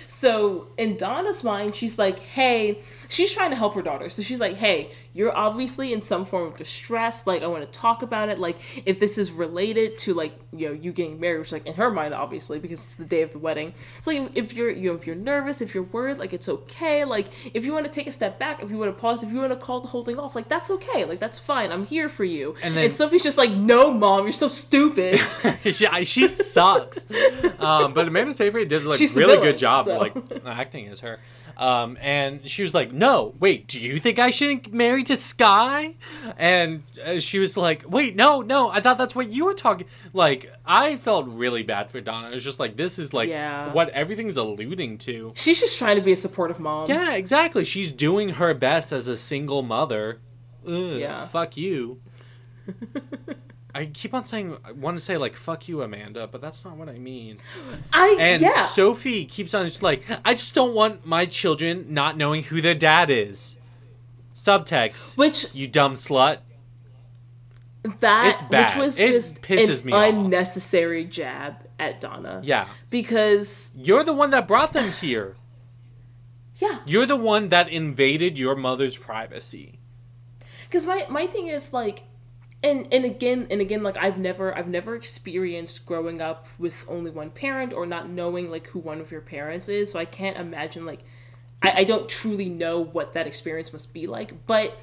So 0.08 0.68
in 0.78 0.98
Donna's 0.98 1.44
mind, 1.44 1.76
she's 1.76 1.98
like, 1.98 2.20
hey, 2.20 2.82
she's 3.10 3.32
trying 3.34 3.50
to 3.52 3.56
help 3.56 3.76
her 3.76 3.82
daughter. 3.82 4.10
So 4.10 4.22
she's 4.22 4.40
like, 4.40 4.56
hey, 4.58 4.92
you're 5.14 5.36
obviously 5.36 5.94
in 5.94 6.02
some 6.02 6.26
form 6.26 6.48
of 6.48 6.58
distress. 6.58 7.26
Like, 7.26 7.42
I 7.42 7.48
want 7.48 7.64
to 7.64 7.80
talk 7.80 8.02
about 8.02 8.30
it. 8.30 8.40
Like, 8.40 8.58
if 8.86 9.00
this 9.00 9.18
is 9.18 9.32
related 9.32 9.98
to 10.00 10.14
like, 10.14 10.38
you 10.54 10.68
know, 10.68 10.74
you 10.74 10.92
getting 10.92 11.20
married, 11.20 11.40
which 11.40 11.52
like 11.52 11.66
in 11.66 11.74
her 11.76 11.90
mind, 11.92 12.14
obviously, 12.14 12.60
because 12.60 12.84
it's 12.86 12.96
the 12.96 13.06
day 13.06 13.22
of 13.22 13.32
the 13.32 13.40
wedding. 13.40 13.74
So 14.02 14.12
like, 14.12 14.32
if 14.36 14.54
you're, 14.54 14.70
you 14.70 14.90
know, 14.90 14.96
if 14.96 15.06
you're 15.08 15.16
nervous, 15.16 15.62
if 15.62 15.74
you're 15.74 15.84
worried, 15.84 16.18
like 16.18 16.34
it's 16.34 16.50
okay. 16.50 17.06
Like, 17.06 17.28
if 17.54 17.66
you 17.66 17.74
want 17.74 17.86
to 17.86 17.92
take 17.92 18.08
a 18.08 18.12
step 18.12 18.38
back, 18.40 18.62
if 18.62 18.70
you 18.72 18.78
want 18.78 18.96
to 18.96 19.00
pause, 19.02 19.24
if 19.24 19.32
you 19.32 19.38
want 19.40 19.52
to 19.52 19.56
call 19.58 19.80
the 19.82 19.88
whole 19.88 20.04
thing 20.04 20.20
off, 20.20 20.36
like 20.36 20.48
that's 20.48 20.70
okay. 20.72 21.06
Like 21.06 21.20
that's 21.20 21.40
fine. 21.40 21.72
I'm 21.72 21.86
here 21.86 22.10
for 22.10 22.24
you. 22.24 22.56
And 22.64 22.76
And, 22.76 22.78
then- 22.78 22.94
Sophie's 22.94 23.24
just 23.24 23.38
like, 23.38 23.52
no, 23.52 23.92
mom, 23.92 24.24
you're 24.24 24.32
so 24.32 24.48
stupid. 24.50 25.20
she, 25.72 25.88
I- 25.88 26.04
she 26.04 26.28
sucks. 26.28 27.06
um, 27.60 27.94
but 27.94 28.08
Amanda 28.08 28.34
Seyfried 28.34 28.68
did 28.68 28.84
like 28.86 28.98
She's 29.00 29.14
really 29.14 29.36
villain, 29.36 29.52
good 29.52 29.58
job 29.58 29.86
so. 29.86 29.98
like 29.98 30.14
acting 30.46 30.88
as 30.88 31.00
her. 31.02 31.20
Um, 31.58 31.98
and 32.02 32.48
she 32.50 32.64
was 32.64 32.74
like, 32.74 32.92
"No, 32.92 33.34
wait, 33.40 33.68
do 33.68 33.80
you 33.80 34.00
think 34.00 34.20
I 34.20 34.30
shouldn't 34.30 34.74
married 34.74 35.06
to 35.08 35.16
Sky?" 35.16 35.96
And 36.38 36.84
uh, 37.06 37.20
she 37.20 37.40
was 37.40 37.56
like, 37.56 37.84
"Wait, 37.90 38.16
no, 38.16 38.42
no, 38.42 38.70
I 38.70 38.82
thought 38.82 38.98
that's 38.98 39.16
what 39.16 39.30
you 39.30 39.46
were 39.46 39.54
talking." 39.54 39.88
Like, 40.14 40.52
I 40.66 40.96
felt 40.98 41.28
really 41.28 41.64
bad 41.64 41.90
for 41.92 42.02
Donna. 42.02 42.30
It 42.30 42.34
was 42.34 42.44
just 42.44 42.60
like, 42.60 42.76
this 42.76 43.00
is 43.00 43.14
like 43.14 43.30
Yeah. 43.30 43.72
what 43.74 43.90
everything's 43.90 44.38
alluding 44.38 44.98
to. 45.00 45.32
she's 45.36 45.60
just 45.60 45.78
trying 45.78 45.96
to 45.96 46.02
be 46.02 46.12
a 46.12 46.18
supportive 46.18 46.60
mom. 46.60 46.90
Yeah, 46.90 47.14
exactly. 47.14 47.64
She's 47.66 47.92
doing 47.92 48.30
her 48.30 48.54
best 48.54 48.92
as 48.92 49.08
a 49.08 49.18
single 49.18 49.62
mother. 49.62 50.20
Ugh, 50.68 51.00
Yeah. 51.00 51.28
Fuck 51.28 51.58
you. 51.58 52.00
I 53.76 53.88
keep 53.88 54.14
on 54.14 54.24
saying 54.24 54.58
I 54.64 54.72
want 54.72 54.98
to 54.98 55.04
say 55.04 55.18
like 55.18 55.36
fuck 55.36 55.68
you, 55.68 55.82
Amanda, 55.82 56.28
but 56.28 56.40
that's 56.40 56.64
not 56.64 56.78
what 56.78 56.88
I 56.88 56.98
mean. 56.98 57.40
I 57.94 58.16
And 58.18 58.42
yeah. 58.42 58.66
Sophie 58.66 59.26
keeps 59.26 59.54
on 59.54 59.66
just 59.66 59.84
like, 59.84 60.04
I 60.24 60.34
just 60.34 60.56
don't 60.56 60.74
want 60.74 61.06
my 61.06 61.26
children 61.26 61.88
not 61.90 62.16
knowing 62.16 62.44
who 62.44 62.62
their 62.62 62.74
dad 62.74 63.10
is. 63.10 63.58
Subtext. 64.34 65.18
Which 65.18 65.54
You 65.54 65.68
dumb 65.68 65.94
slut. 65.96 66.38
that 68.00 68.42
which 68.50 68.76
was 68.82 68.98
It 68.98 69.10
just 69.10 69.42
pisses 69.42 69.82
an 69.82 69.86
me 69.88 69.94
off. 69.94 70.14
unnecessary 70.14 71.04
jab 71.04 71.56
at 71.78 72.00
Donna. 72.00 72.42
Yeah. 72.44 72.68
Because 72.90 73.74
You're 73.76 74.06
the 74.06 74.14
one 74.14 74.30
that 74.32 74.48
brought 74.48 74.72
them 74.72 74.94
here. 74.94 75.36
yeah. 76.58 76.80
You're 76.86 77.06
the 77.06 77.18
one 77.18 77.50
that 77.50 77.68
invaded 77.68 78.40
your 78.40 78.56
mother's 78.56 78.96
privacy. 78.96 79.80
Because 80.64 80.86
my 80.86 81.06
my 81.10 81.28
thing 81.28 81.48
is 81.48 81.74
like 81.74 82.04
and 82.66 82.88
and 82.92 83.06
again 83.06 83.48
and 83.52 83.62
again 83.62 83.84
like 83.84 83.96
I've 83.96 84.18
never 84.18 84.58
I've 84.58 84.68
never 84.68 84.96
experienced 84.96 85.86
growing 85.86 86.20
up 86.20 86.48
with 86.58 86.84
only 86.90 87.12
one 87.12 87.30
parent 87.30 87.74
or 87.74 87.86
not 87.86 88.10
knowing 88.10 88.50
like 88.50 88.68
who 88.68 88.80
one 88.80 89.00
of 89.00 89.12
your 89.12 89.22
parents 89.22 89.70
is. 89.70 89.92
So 89.92 90.00
I 90.00 90.06
can't 90.06 90.36
imagine 90.36 90.84
like 90.86 91.02
I, 91.62 91.72
I 91.78 91.84
don't 91.84 92.10
truly 92.10 92.50
know 92.50 92.80
what 92.80 93.14
that 93.14 93.28
experience 93.28 93.72
must 93.72 93.94
be 93.94 94.08
like. 94.08 94.48
But 94.48 94.80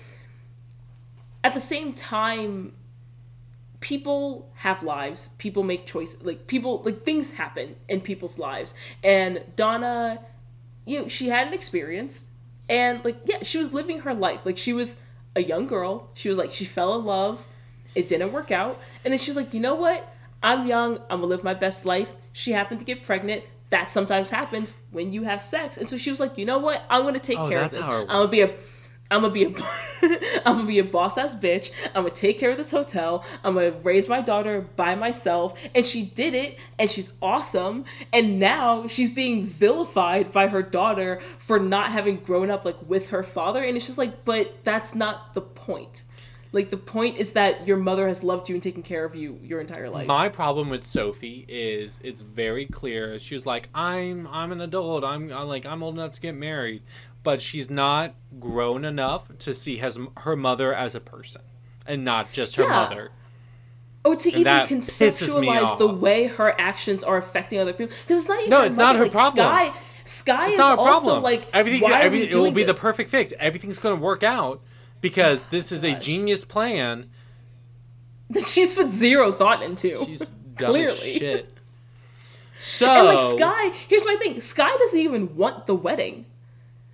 at 1.42 1.54
the 1.54 1.60
same 1.60 1.92
time 1.92 2.74
people 3.80 4.48
have 4.54 4.84
lives. 4.84 5.30
People 5.38 5.64
make 5.64 5.84
choices 5.84 6.22
like 6.22 6.46
people 6.46 6.82
like 6.84 7.02
things 7.02 7.32
happen 7.32 7.74
in 7.88 8.00
people's 8.00 8.38
lives. 8.38 8.74
And 9.02 9.42
donna 9.56 10.20
you 10.84 11.02
know 11.02 11.08
she 11.08 11.30
had 11.30 11.48
an 11.48 11.52
experience. 11.52 12.30
And 12.68 13.04
like 13.04 13.16
yeah 13.24 13.42
she 13.42 13.58
was 13.58 13.74
living 13.74 14.02
her 14.02 14.14
life. 14.14 14.46
Like 14.46 14.56
she 14.56 14.72
was 14.72 15.00
a 15.34 15.42
young 15.42 15.66
girl. 15.66 16.10
She 16.14 16.28
was 16.28 16.38
like 16.38 16.52
she 16.52 16.64
fell 16.64 16.94
in 16.96 17.04
love 17.04 17.44
it 17.94 18.08
didn't 18.08 18.32
work 18.32 18.50
out 18.50 18.80
and 19.04 19.12
then 19.12 19.18
she 19.18 19.30
was 19.30 19.36
like 19.36 19.52
you 19.54 19.60
know 19.60 19.74
what 19.74 20.14
i'm 20.42 20.66
young 20.66 20.96
i'm 21.10 21.20
gonna 21.20 21.26
live 21.26 21.44
my 21.44 21.54
best 21.54 21.84
life 21.86 22.14
she 22.32 22.52
happened 22.52 22.80
to 22.80 22.86
get 22.86 23.02
pregnant 23.02 23.42
that 23.70 23.90
sometimes 23.90 24.30
happens 24.30 24.74
when 24.90 25.12
you 25.12 25.22
have 25.22 25.42
sex 25.42 25.76
and 25.78 25.88
so 25.88 25.96
she 25.96 26.10
was 26.10 26.20
like 26.20 26.36
you 26.36 26.44
know 26.44 26.58
what 26.58 26.82
i'm 26.90 27.02
gonna 27.04 27.18
take 27.18 27.38
Oh, 27.38 27.48
care 27.48 27.62
of 27.62 27.70
this 27.70 27.86
i'm 27.86 28.06
gonna 28.06 28.28
be 28.28 28.42
a 28.42 28.52
I'm 29.10 29.20
gonna 29.20 29.34
be 29.34 29.44
a 29.44 29.48
I'm 30.46 30.56
gonna 30.56 30.64
be 30.64 30.78
a 30.78 30.84
boss 30.84 31.18
ass 31.18 31.34
bitch. 31.34 31.70
I'm 31.88 32.04
gonna 32.04 32.10
take 32.14 32.38
care 32.38 32.50
of 32.50 32.56
this 32.56 32.70
hotel. 32.70 33.24
I'm 33.44 33.54
gonna 33.54 33.72
raise 33.72 34.08
my 34.08 34.22
daughter 34.22 34.62
by 34.62 34.94
myself. 34.94 35.58
And 35.74 35.86
she 35.86 36.02
did 36.02 36.32
it, 36.32 36.58
and 36.78 36.90
she's 36.90 37.12
awesome. 37.20 37.84
And 38.10 38.40
now 38.40 38.86
she's 38.86 39.10
being 39.10 39.44
vilified 39.44 40.32
by 40.32 40.46
her 40.46 40.62
daughter 40.62 41.20
for 41.36 41.58
not 41.58 41.90
having 41.90 42.16
grown 42.20 42.50
up 42.50 42.64
like 42.64 42.78
with 42.88 43.10
her 43.10 43.22
father. 43.22 43.62
And 43.62 43.76
it's 43.76 43.84
just 43.84 43.98
like, 43.98 44.24
but 44.24 44.64
that's 44.64 44.94
not 44.94 45.34
the 45.34 45.42
point. 45.42 46.04
Like 46.52 46.68
the 46.68 46.76
point 46.76 47.16
is 47.16 47.32
that 47.32 47.66
your 47.66 47.78
mother 47.78 48.06
has 48.08 48.22
loved 48.22 48.48
you 48.50 48.54
and 48.54 48.62
taken 48.62 48.82
care 48.82 49.04
of 49.06 49.14
you 49.14 49.38
your 49.42 49.60
entire 49.60 49.88
life. 49.88 50.06
My 50.06 50.28
problem 50.28 50.68
with 50.68 50.84
Sophie 50.84 51.46
is 51.48 51.98
it's 52.04 52.20
very 52.22 52.66
clear. 52.66 53.18
She 53.18 53.34
was 53.34 53.46
like, 53.46 53.70
"I'm 53.74 54.28
I'm 54.30 54.52
an 54.52 54.60
adult. 54.60 55.02
I'm, 55.02 55.32
I'm 55.32 55.48
like 55.48 55.64
I'm 55.64 55.82
old 55.82 55.94
enough 55.94 56.12
to 56.12 56.20
get 56.20 56.34
married," 56.34 56.82
but 57.22 57.40
she's 57.40 57.70
not 57.70 58.14
grown 58.38 58.84
enough 58.84 59.28
to 59.38 59.54
see 59.54 59.78
has 59.78 59.98
her 60.18 60.36
mother 60.36 60.74
as 60.74 60.94
a 60.94 61.00
person. 61.00 61.42
and 61.84 62.04
not 62.04 62.30
just 62.32 62.54
her 62.56 62.62
Yeah. 62.62 62.68
mother. 62.68 63.10
Or 64.04 64.14
to 64.14 64.28
even 64.30 64.44
pisses 64.46 65.40
me 65.40 65.48
conceptualize 65.48 65.78
the 65.78 65.88
way 65.88 66.28
her 66.28 66.54
actions 66.60 67.02
are 67.02 67.16
affecting 67.16 67.58
other 67.58 67.72
people, 67.72 67.96
because 68.06 68.20
it's 68.22 68.28
not 68.28 68.38
even 68.38 68.50
No, 68.50 68.60
it's 68.62 68.76
not 68.76 68.94
her 68.96 69.02
like, 69.04 69.12
problem. 69.12 69.46
Sky, 69.46 69.72
Sky 70.04 70.44
It's 70.46 70.52
is 70.54 70.58
not 70.58 70.78
a 70.78 70.80
also 70.80 71.04
problem. 71.06 71.22
like 71.24 71.46
everything, 71.52 71.80
why 71.82 72.06
we 72.08 72.22
it 72.22 72.34
will 72.34 72.42
doing 72.42 72.54
be 72.54 72.62
the 72.62 72.74
perfect 72.74 73.10
fix. 73.10 73.32
Everything's 73.38 73.78
going 73.80 73.96
to 73.96 74.00
work 74.02 74.22
out 74.22 74.60
because 75.02 75.42
oh 75.44 75.46
this 75.50 75.70
is 75.70 75.84
a 75.84 75.94
genius 75.94 76.46
plan. 76.46 77.10
that 78.30 78.44
she's 78.44 78.72
put 78.72 78.90
zero 78.90 79.30
thought 79.30 79.62
into. 79.62 80.02
She's 80.06 80.20
dumb 80.56 80.76
as 80.76 80.98
Clearly. 80.98 81.18
shit. 81.18 81.54
So 82.58 82.86
And 82.90 83.06
like 83.08 83.38
Sky, 83.38 83.68
here's 83.88 84.06
my 84.06 84.16
thing: 84.16 84.40
Sky 84.40 84.70
doesn't 84.78 84.98
even 84.98 85.36
want 85.36 85.66
the 85.66 85.74
wedding, 85.74 86.24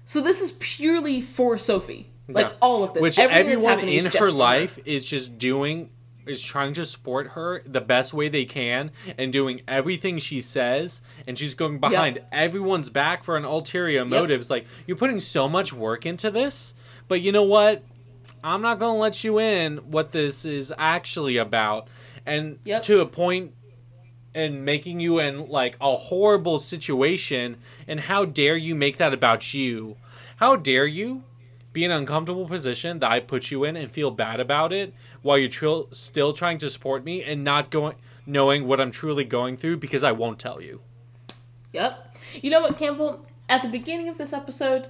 so 0.05 0.21
this 0.21 0.41
is 0.41 0.53
purely 0.59 1.21
for 1.21 1.57
Sophie. 1.57 2.11
Like 2.27 2.47
Yeah. 2.49 2.53
all 2.61 2.83
of 2.85 2.93
this, 2.93 3.03
which 3.03 3.19
everyone 3.19 3.81
in 3.89 4.07
her 4.07 4.31
life 4.31 4.79
is 4.85 5.05
just 5.05 5.39
doing 5.39 5.91
is 6.27 6.43
trying 6.43 6.75
to 6.75 6.85
support 6.85 7.29
her 7.29 7.63
the 7.65 7.81
best 7.81 8.13
way 8.13 8.29
they 8.29 8.45
can 8.45 8.91
and 9.17 9.33
doing 9.33 9.63
everything 9.67 10.19
she 10.19 10.43
says 10.43 11.01
and 11.27 11.39
she's 11.39 11.55
going 11.55 11.79
behind 11.79 12.21
everyone's 12.31 12.91
back 12.91 13.25
for 13.25 13.39
an 13.39 13.47
ulterior 13.47 14.05
motives 14.05 14.51
like 14.51 14.67
you're 14.87 14.95
putting 14.97 15.21
so 15.21 15.49
much 15.49 15.73
work 15.73 16.05
into 16.05 16.31
this 16.31 16.75
but 17.09 17.23
you 17.23 17.33
know 17.33 17.43
what 17.43 17.83
i'm 18.45 18.63
not 18.63 18.79
going 18.79 18.95
to 18.95 19.01
let 19.01 19.25
you 19.25 19.39
in 19.39 19.77
what 19.79 20.13
this 20.13 20.45
is 20.45 20.73
actually 20.79 21.37
about 21.37 21.89
and 22.27 22.59
Yep. 22.65 22.83
to 22.83 23.01
a 23.01 23.07
point 23.07 23.55
and 24.35 24.65
making 24.65 25.01
you 25.01 25.19
in 25.19 25.49
like 25.49 25.77
a 25.81 25.95
horrible 25.97 26.59
situation 26.59 27.57
and 27.87 28.01
how 28.01 28.25
dare 28.25 28.57
you 28.57 28.75
make 28.75 28.99
that 28.99 29.13
about 29.15 29.53
you 29.55 29.97
how 30.37 30.55
dare 30.57 30.87
you 30.87 31.25
be 31.73 31.85
in 31.85 31.91
an 31.91 31.99
uncomfortable 31.99 32.47
position 32.47 32.99
that 32.99 33.11
i 33.11 33.21
put 33.21 33.51
you 33.51 33.65
in 33.65 33.77
and 33.77 33.91
feel 33.91 34.11
bad 34.11 34.41
about 34.41 34.73
it 34.73 34.93
while 35.23 35.39
you're 35.39 35.49
tr- 35.49 35.91
still 35.93 36.33
trying 36.33 36.59
to 36.59 36.69
support 36.69 37.05
me 37.05 37.23
and 37.23 37.43
not 37.43 37.71
going 37.71 37.95
knowing 38.27 38.67
what 38.67 38.81
i'm 38.81 38.91
truly 38.91 39.25
going 39.25 39.57
through 39.57 39.77
because 39.77 40.03
i 40.05 40.13
won't 40.13 40.39
tell 40.39 40.61
you 40.61 40.81
Yep. 41.73 42.17
You 42.43 42.49
know 42.51 42.63
what, 42.63 42.79
Campbell? 42.79 43.27
At 43.47 43.61
the 43.63 43.69
beginning 43.69 44.09
of 44.09 44.17
this 44.17 44.33
episode, 44.33 44.89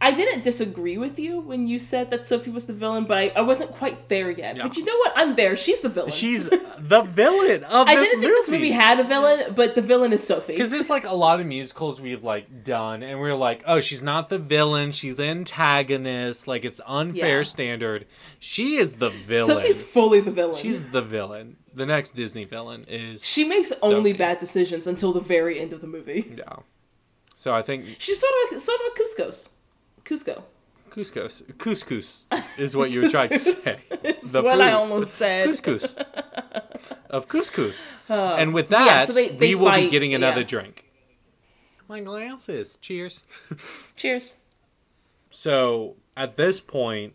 I 0.00 0.10
didn't 0.10 0.44
disagree 0.44 0.98
with 0.98 1.18
you 1.18 1.40
when 1.40 1.66
you 1.66 1.78
said 1.78 2.10
that 2.10 2.26
Sophie 2.26 2.50
was 2.50 2.66
the 2.66 2.74
villain, 2.74 3.04
but 3.04 3.16
I, 3.16 3.28
I 3.36 3.40
wasn't 3.40 3.70
quite 3.70 4.08
there 4.10 4.30
yet. 4.30 4.56
Yeah. 4.56 4.64
But 4.64 4.76
you 4.76 4.84
know 4.84 4.96
what? 4.98 5.12
I'm 5.16 5.34
there. 5.34 5.56
She's 5.56 5.80
the 5.80 5.88
villain. 5.88 6.10
she's 6.10 6.48
the 6.78 7.02
villain 7.02 7.64
of 7.64 7.88
I 7.88 7.94
this 7.94 8.10
didn't 8.10 8.20
think 8.20 8.32
this 8.34 8.50
movie 8.50 8.70
had 8.72 9.00
a 9.00 9.04
villain, 9.04 9.54
but 9.54 9.74
the 9.74 9.80
villain 9.80 10.12
is 10.12 10.22
Sophie. 10.26 10.52
because 10.52 10.70
there's 10.70 10.90
like 10.90 11.04
a 11.04 11.14
lot 11.14 11.40
of 11.40 11.46
musicals 11.46 12.00
we've 12.02 12.22
like 12.22 12.64
done 12.64 13.02
and 13.02 13.18
we're 13.18 13.32
like 13.34 13.62
oh 13.66 13.80
she's 13.80 14.02
not 14.02 14.28
the 14.28 14.38
villain 14.38 14.90
she's 14.92 15.14
the 15.14 15.24
antagonist 15.24 16.46
like 16.46 16.64
it's 16.64 16.80
unfair 16.86 17.38
Yeah. 17.38 17.42
standard 17.42 18.06
she 18.38 18.76
is 18.76 18.94
the 18.94 19.08
villain 19.10 19.46
Sophie's 19.46 19.80
fully 19.82 20.20
the 20.20 20.30
villain. 20.30 20.54
she's 20.56 20.90
the 20.90 21.00
villain 21.02 21.56
the 21.72 21.86
next 21.86 22.10
disney 22.12 22.44
villain 22.44 22.84
is 22.88 23.24
she 23.24 23.44
makes 23.44 23.72
only 23.82 24.12
bad 24.12 24.38
decisions 24.38 24.86
until 24.86 25.12
the 25.12 25.20
very 25.20 25.58
end 25.60 25.72
of 25.72 25.80
the 25.80 25.86
movie. 25.86 26.34
yeah 26.36 26.56
so 27.34 27.54
i 27.54 27.62
think 27.62 27.84
She's 27.98 28.20
sort 28.20 28.32
of 28.46 28.52
like 28.52 28.60
sort 28.60 28.80
of 28.80 28.86
a 28.86 29.00
Kuzco's. 29.00 29.48
Kuzco. 30.04 30.42
couscous 30.90 31.42
couscous 31.58 32.26
is 32.58 32.76
what 32.76 32.90
you 32.90 33.02
were 33.02 33.08
trying 33.08 33.30
to 33.30 33.38
say 33.40 33.82
It's 34.04 34.30
The 34.30 34.42
what 34.42 34.60
I 34.60 34.72
almost 34.72 35.14
said. 35.14 35.48
couscous 35.48 35.96
of 37.10 37.26
couscous 37.28 37.88
oh. 38.10 38.34
and 38.36 38.52
with 38.54 38.68
that 38.68 38.84
yeah, 38.86 39.04
so 39.04 39.12
they- 39.12 39.30
they 39.30 39.48
we 39.48 39.54
will 39.54 39.72
be 39.72 39.88
getting 39.88 40.14
another 40.14 40.40
yeah. 40.42 40.46
drink 40.46 40.90
my 41.88 42.00
glasses 42.00 42.76
cheers 42.80 43.24
Cheers. 43.96 44.36
so 45.30 45.96
at 46.16 46.36
this 46.36 46.60
point 46.60 47.14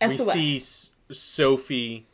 SOS. 0.00 0.34
we 0.34 0.58
see 0.58 0.84
Sophie, 1.10 2.06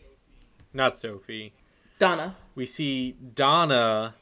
not 0.73 0.97
Sophie. 0.97 1.53
Donna. 1.99 2.37
We 2.55 2.65
see 2.65 3.13
Donna 3.13 4.15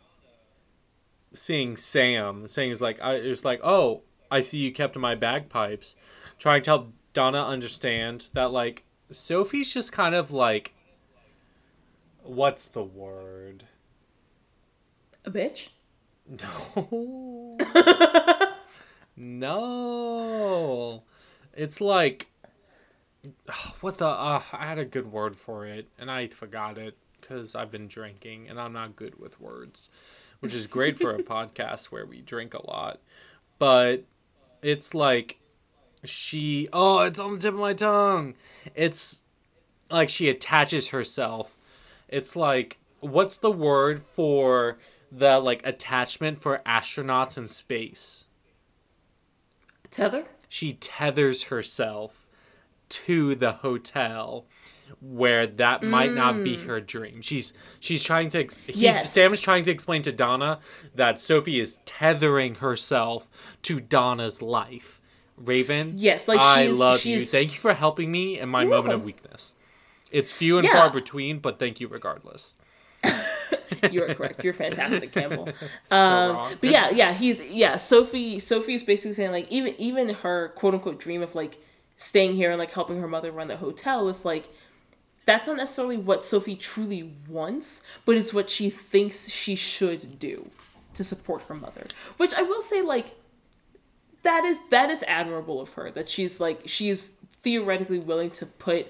seeing 1.32 1.76
Sam, 1.76 2.48
saying 2.48 2.70
is 2.70 2.80
like, 2.80 3.00
I 3.02 3.14
it's 3.14 3.44
like, 3.44 3.60
oh, 3.62 4.02
I 4.32 4.40
see 4.40 4.58
you 4.58 4.72
kept 4.72 4.96
my 4.96 5.14
bagpipes, 5.14 5.94
trying 6.38 6.62
to 6.62 6.70
help 6.70 6.92
Donna 7.12 7.44
understand 7.44 8.30
that 8.32 8.50
like 8.50 8.84
Sophie's 9.10 9.72
just 9.72 9.92
kind 9.92 10.14
of 10.14 10.32
like, 10.32 10.72
what's 12.22 12.66
the 12.66 12.82
word? 12.82 13.64
A 15.26 15.30
bitch. 15.30 15.68
No. 16.26 17.58
no. 19.16 21.02
It's 21.52 21.82
like 21.82 22.30
what 23.82 23.98
the 23.98 24.06
uh, 24.06 24.42
I 24.52 24.66
had 24.66 24.78
a 24.78 24.86
good 24.86 25.12
word 25.12 25.36
for 25.36 25.66
it 25.66 25.88
and 25.98 26.10
I 26.10 26.28
forgot 26.28 26.78
it 26.78 26.96
cuz 27.20 27.54
I've 27.54 27.70
been 27.70 27.86
drinking 27.86 28.48
and 28.48 28.58
I'm 28.58 28.72
not 28.72 28.96
good 28.96 29.20
with 29.20 29.38
words, 29.38 29.90
which 30.40 30.54
is 30.54 30.66
great 30.66 30.98
for 30.98 31.14
a 31.14 31.22
podcast 31.22 31.86
where 31.86 32.06
we 32.06 32.22
drink 32.22 32.54
a 32.54 32.66
lot. 32.66 33.00
But 33.58 34.06
it's 34.62 34.94
like 34.94 35.38
she 36.04 36.68
oh, 36.72 37.00
it's 37.00 37.18
on 37.18 37.34
the 37.34 37.40
tip 37.40 37.54
of 37.54 37.60
my 37.60 37.74
tongue. 37.74 38.34
It's 38.74 39.22
like 39.90 40.08
she 40.08 40.28
attaches 40.28 40.88
herself. 40.88 41.56
It's 42.08 42.34
like 42.36 42.78
what's 43.00 43.36
the 43.36 43.50
word 43.50 44.02
for 44.02 44.78
the 45.10 45.38
like 45.38 45.66
attachment 45.66 46.40
for 46.40 46.62
astronauts 46.64 47.36
in 47.36 47.48
space? 47.48 48.26
Tether. 49.90 50.24
She 50.48 50.74
tethers 50.74 51.44
herself 51.44 52.26
to 52.88 53.34
the 53.34 53.52
hotel 53.52 54.44
where 55.00 55.46
that 55.46 55.82
might 55.82 56.12
not 56.12 56.42
be 56.44 56.56
her 56.56 56.80
dream. 56.80 57.20
She's 57.22 57.52
she's 57.80 58.02
trying 58.02 58.28
to 58.30 58.40
ex- 58.40 58.56
he's, 58.66 58.76
Yes. 58.76 59.12
Sam 59.12 59.32
is 59.32 59.40
trying 59.40 59.62
to 59.64 59.70
explain 59.70 60.02
to 60.02 60.12
Donna 60.12 60.60
that 60.94 61.20
Sophie 61.20 61.60
is 61.60 61.78
tethering 61.84 62.56
herself 62.56 63.28
to 63.62 63.80
Donna's 63.80 64.42
life. 64.42 65.00
Raven, 65.36 65.94
Yes, 65.96 66.28
like 66.28 66.38
I 66.40 66.66
she's- 66.66 66.78
love 66.78 67.00
she's- 67.00 67.20
you. 67.22 67.26
Thank 67.26 67.52
you 67.54 67.58
for 67.58 67.74
helping 67.74 68.12
me 68.12 68.38
in 68.38 68.48
my 68.48 68.64
moment 68.64 68.94
of 68.94 69.02
weakness. 69.04 69.54
It's 70.10 70.30
few 70.32 70.58
and 70.58 70.66
Yeah. 70.66 70.74
far 70.74 70.90
between, 70.90 71.38
but 71.38 71.58
thank 71.58 71.80
you 71.80 71.88
regardless. 71.88 72.54
You're 73.90 74.14
correct. 74.14 74.44
You're 74.44 74.52
fantastic, 74.52 75.12
Campbell. 75.12 75.48
So 75.84 75.96
Um, 75.96 76.36
wrong. 76.36 76.52
but 76.60 76.70
yeah, 76.70 76.90
yeah, 76.90 77.12
he's 77.12 77.42
yeah. 77.44 77.76
Sophie, 77.76 78.38
Sophie's 78.38 78.84
basically 78.84 79.14
saying 79.14 79.32
like 79.32 79.50
even 79.50 79.74
even 79.78 80.10
her 80.16 80.48
quote 80.54 80.74
unquote 80.74 81.00
dream 81.00 81.22
of 81.22 81.34
like 81.34 81.58
staying 81.96 82.34
here 82.34 82.50
and 82.50 82.58
like 82.58 82.70
helping 82.72 83.00
her 83.00 83.08
mother 83.08 83.32
run 83.32 83.48
the 83.48 83.56
hotel 83.56 84.08
is 84.08 84.24
like 84.24 84.48
that's 85.24 85.46
not 85.46 85.56
necessarily 85.56 85.96
what 85.96 86.24
Sophie 86.24 86.56
truly 86.56 87.12
wants, 87.28 87.82
but 88.04 88.16
it's 88.16 88.34
what 88.34 88.50
she 88.50 88.70
thinks 88.70 89.28
she 89.28 89.54
should 89.54 90.18
do 90.18 90.50
to 90.94 91.04
support 91.04 91.42
her 91.42 91.54
mother. 91.54 91.86
Which 92.16 92.34
I 92.34 92.42
will 92.42 92.62
say 92.62 92.82
like 92.82 93.14
that 94.22 94.44
is 94.44 94.60
that 94.70 94.90
is 94.90 95.04
admirable 95.06 95.60
of 95.60 95.70
her 95.70 95.90
that 95.90 96.08
she's 96.08 96.40
like 96.40 96.62
she's 96.66 97.14
theoretically 97.42 97.98
willing 97.98 98.30
to 98.30 98.46
put 98.46 98.86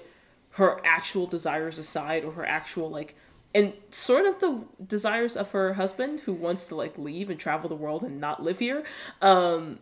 her 0.51 0.79
actual 0.85 1.25
desires 1.25 1.77
aside 1.77 2.23
or 2.23 2.33
her 2.33 2.45
actual 2.45 2.89
like 2.89 3.15
and 3.55 3.73
sort 3.89 4.25
of 4.25 4.39
the 4.39 4.63
desires 4.85 5.35
of 5.35 5.51
her 5.51 5.73
husband 5.73 6.21
who 6.21 6.33
wants 6.33 6.67
to 6.67 6.75
like 6.75 6.97
leave 6.97 7.29
and 7.29 7.39
travel 7.39 7.67
the 7.67 7.75
world 7.75 8.03
and 8.03 8.19
not 8.19 8.43
live 8.43 8.59
here 8.59 8.83
um 9.21 9.79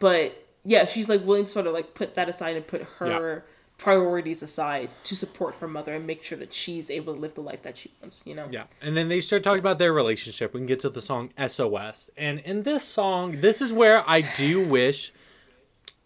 but 0.00 0.46
yeah 0.64 0.84
she's 0.84 1.08
like 1.08 1.24
willing 1.24 1.44
to 1.44 1.50
sort 1.50 1.66
of 1.66 1.72
like 1.72 1.94
put 1.94 2.14
that 2.14 2.28
aside 2.28 2.56
and 2.56 2.66
put 2.66 2.82
her 2.98 3.44
priorities 3.80 4.42
aside 4.42 4.92
to 5.04 5.14
support 5.16 5.54
her 5.60 5.68
mother 5.68 5.94
and 5.94 6.06
make 6.06 6.22
sure 6.22 6.36
that 6.38 6.52
she's 6.52 6.90
able 6.90 7.14
to 7.14 7.20
live 7.20 7.34
the 7.34 7.40
life 7.40 7.62
that 7.62 7.76
she 7.76 7.90
wants 8.00 8.22
you 8.26 8.34
know 8.34 8.46
Yeah. 8.50 8.64
And 8.82 8.96
then 8.96 9.08
they 9.08 9.20
start 9.20 9.42
talking 9.42 9.60
about 9.60 9.78
their 9.78 9.92
relationship. 9.92 10.52
We 10.54 10.60
can 10.60 10.66
get 10.66 10.80
to 10.80 10.90
the 10.90 11.00
song 11.00 11.30
SOS. 11.54 12.10
And 12.16 12.40
in 12.40 12.62
this 12.64 12.84
song, 12.84 13.40
this 13.40 13.60
is 13.62 13.72
where 13.72 14.08
I 14.08 14.20
do 14.36 14.52
wish 14.66 15.12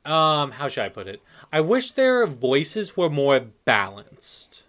um 0.04 0.52
how 0.52 0.68
should 0.68 0.84
I 0.84 0.88
put 0.90 1.06
it? 1.08 1.20
I 1.52 1.60
wish 1.60 1.90
their 1.92 2.26
voices 2.26 2.96
were 2.96 3.10
more 3.10 3.40
balanced. 3.64 4.62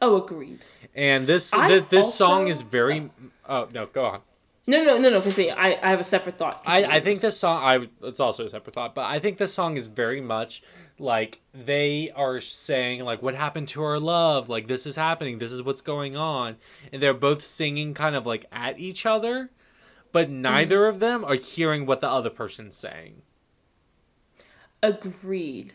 oh 0.00 0.16
agreed 0.22 0.60
And 0.94 1.26
this 1.26 1.50
th- 1.50 1.88
this 1.88 2.04
also- 2.04 2.24
song 2.24 2.48
is 2.48 2.62
very 2.62 3.10
Oh, 3.48 3.68
no, 3.72 3.86
go 3.86 4.04
on. 4.04 4.20
no 4.66 4.82
no 4.84 4.98
no 4.98 5.08
no 5.10 5.20
continue 5.20 5.52
i, 5.52 5.68
I 5.86 5.90
have 5.90 6.00
a 6.00 6.04
separate 6.04 6.36
thought 6.38 6.62
I, 6.66 6.84
I 6.96 7.00
think 7.00 7.20
this 7.20 7.38
song 7.38 7.62
I 7.62 7.88
it's 8.08 8.18
also 8.20 8.44
a 8.44 8.48
separate 8.48 8.74
thought, 8.74 8.94
but 8.94 9.04
I 9.06 9.18
think 9.20 9.38
this 9.38 9.54
song 9.54 9.76
is 9.76 9.86
very 9.86 10.20
much 10.20 10.62
like 10.98 11.40
they 11.52 12.10
are 12.14 12.40
saying 12.40 13.04
like 13.04 13.22
what 13.22 13.34
happened 13.34 13.68
to 13.68 13.82
our 13.82 13.98
love? 13.98 14.48
Like 14.48 14.66
this 14.66 14.86
is 14.86 14.96
happening, 14.96 15.38
this 15.38 15.52
is 15.52 15.62
what's 15.62 15.80
going 15.80 16.16
on. 16.16 16.56
And 16.92 17.02
they're 17.02 17.14
both 17.14 17.44
singing 17.44 17.94
kind 17.94 18.16
of 18.16 18.26
like 18.26 18.46
at 18.50 18.78
each 18.78 19.04
other, 19.06 19.50
but 20.12 20.28
mm-hmm. 20.28 20.42
neither 20.42 20.86
of 20.86 21.00
them 21.00 21.24
are 21.24 21.34
hearing 21.34 21.86
what 21.86 22.00
the 22.00 22.08
other 22.08 22.30
person's 22.30 22.76
saying. 22.76 23.22
agreed 24.82 25.72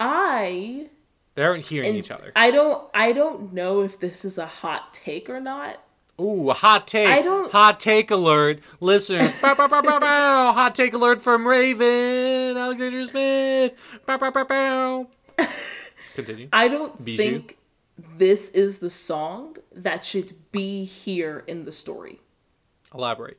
i 0.00 0.88
They 1.34 1.42
aren't 1.44 1.64
hearing 1.66 1.94
each 1.94 2.10
other. 2.10 2.32
i 2.36 2.50
don't 2.50 2.88
i 2.94 3.12
don't 3.12 3.52
know 3.52 3.80
if 3.82 3.98
this 3.98 4.24
is 4.24 4.38
a 4.38 4.46
hot 4.46 4.92
take 4.92 5.28
or 5.28 5.40
not 5.40 5.82
Ooh, 6.20 6.50
hot 6.50 6.88
take. 6.88 7.06
I 7.08 7.22
don't- 7.22 7.50
Hot 7.52 7.78
take 7.80 8.10
alert. 8.10 8.60
Listeners, 8.80 9.40
bow, 9.42 9.54
bow, 9.54 9.68
bow, 9.68 9.82
bow, 9.82 10.00
bow. 10.00 10.52
hot 10.52 10.74
take 10.74 10.92
alert 10.92 11.22
from 11.22 11.46
Raven, 11.46 12.56
Alexander 12.56 13.06
Smith. 13.06 13.72
Bow, 14.04 14.18
bow, 14.18 14.30
bow, 14.30 14.44
bow. 14.44 15.08
Continue. 16.14 16.48
I 16.52 16.66
don't 16.68 17.04
Bijou? 17.04 17.16
think 17.22 17.58
this 18.16 18.50
is 18.50 18.78
the 18.78 18.90
song 18.90 19.56
that 19.72 20.04
should 20.04 20.34
be 20.50 20.84
here 20.84 21.44
in 21.46 21.64
the 21.64 21.72
story. 21.72 22.20
Elaborate. 22.92 23.38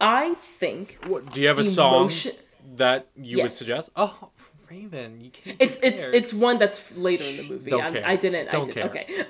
I 0.00 0.34
think 0.34 0.98
What 1.06 1.32
do 1.32 1.40
you 1.40 1.48
have 1.48 1.58
a 1.58 1.64
song 1.64 2.10
that 2.76 3.08
you 3.16 3.42
would 3.42 3.52
suggest? 3.52 3.90
Oh, 3.96 4.30
Raven, 4.70 5.20
you 5.20 5.30
can't. 5.30 5.56
it's 5.60 5.78
it's 5.82 6.02
it's 6.04 6.34
one 6.34 6.58
that's 6.58 6.94
later 6.96 7.24
in 7.24 7.36
the 7.38 7.42
movie. 7.54 7.70
don't 7.70 7.92
care. 7.92 8.02
I 8.06 8.16
didn't. 8.16 8.50
Don't 8.52 8.76
I 8.76 8.88
did, 8.88 8.92
care. 9.06 9.26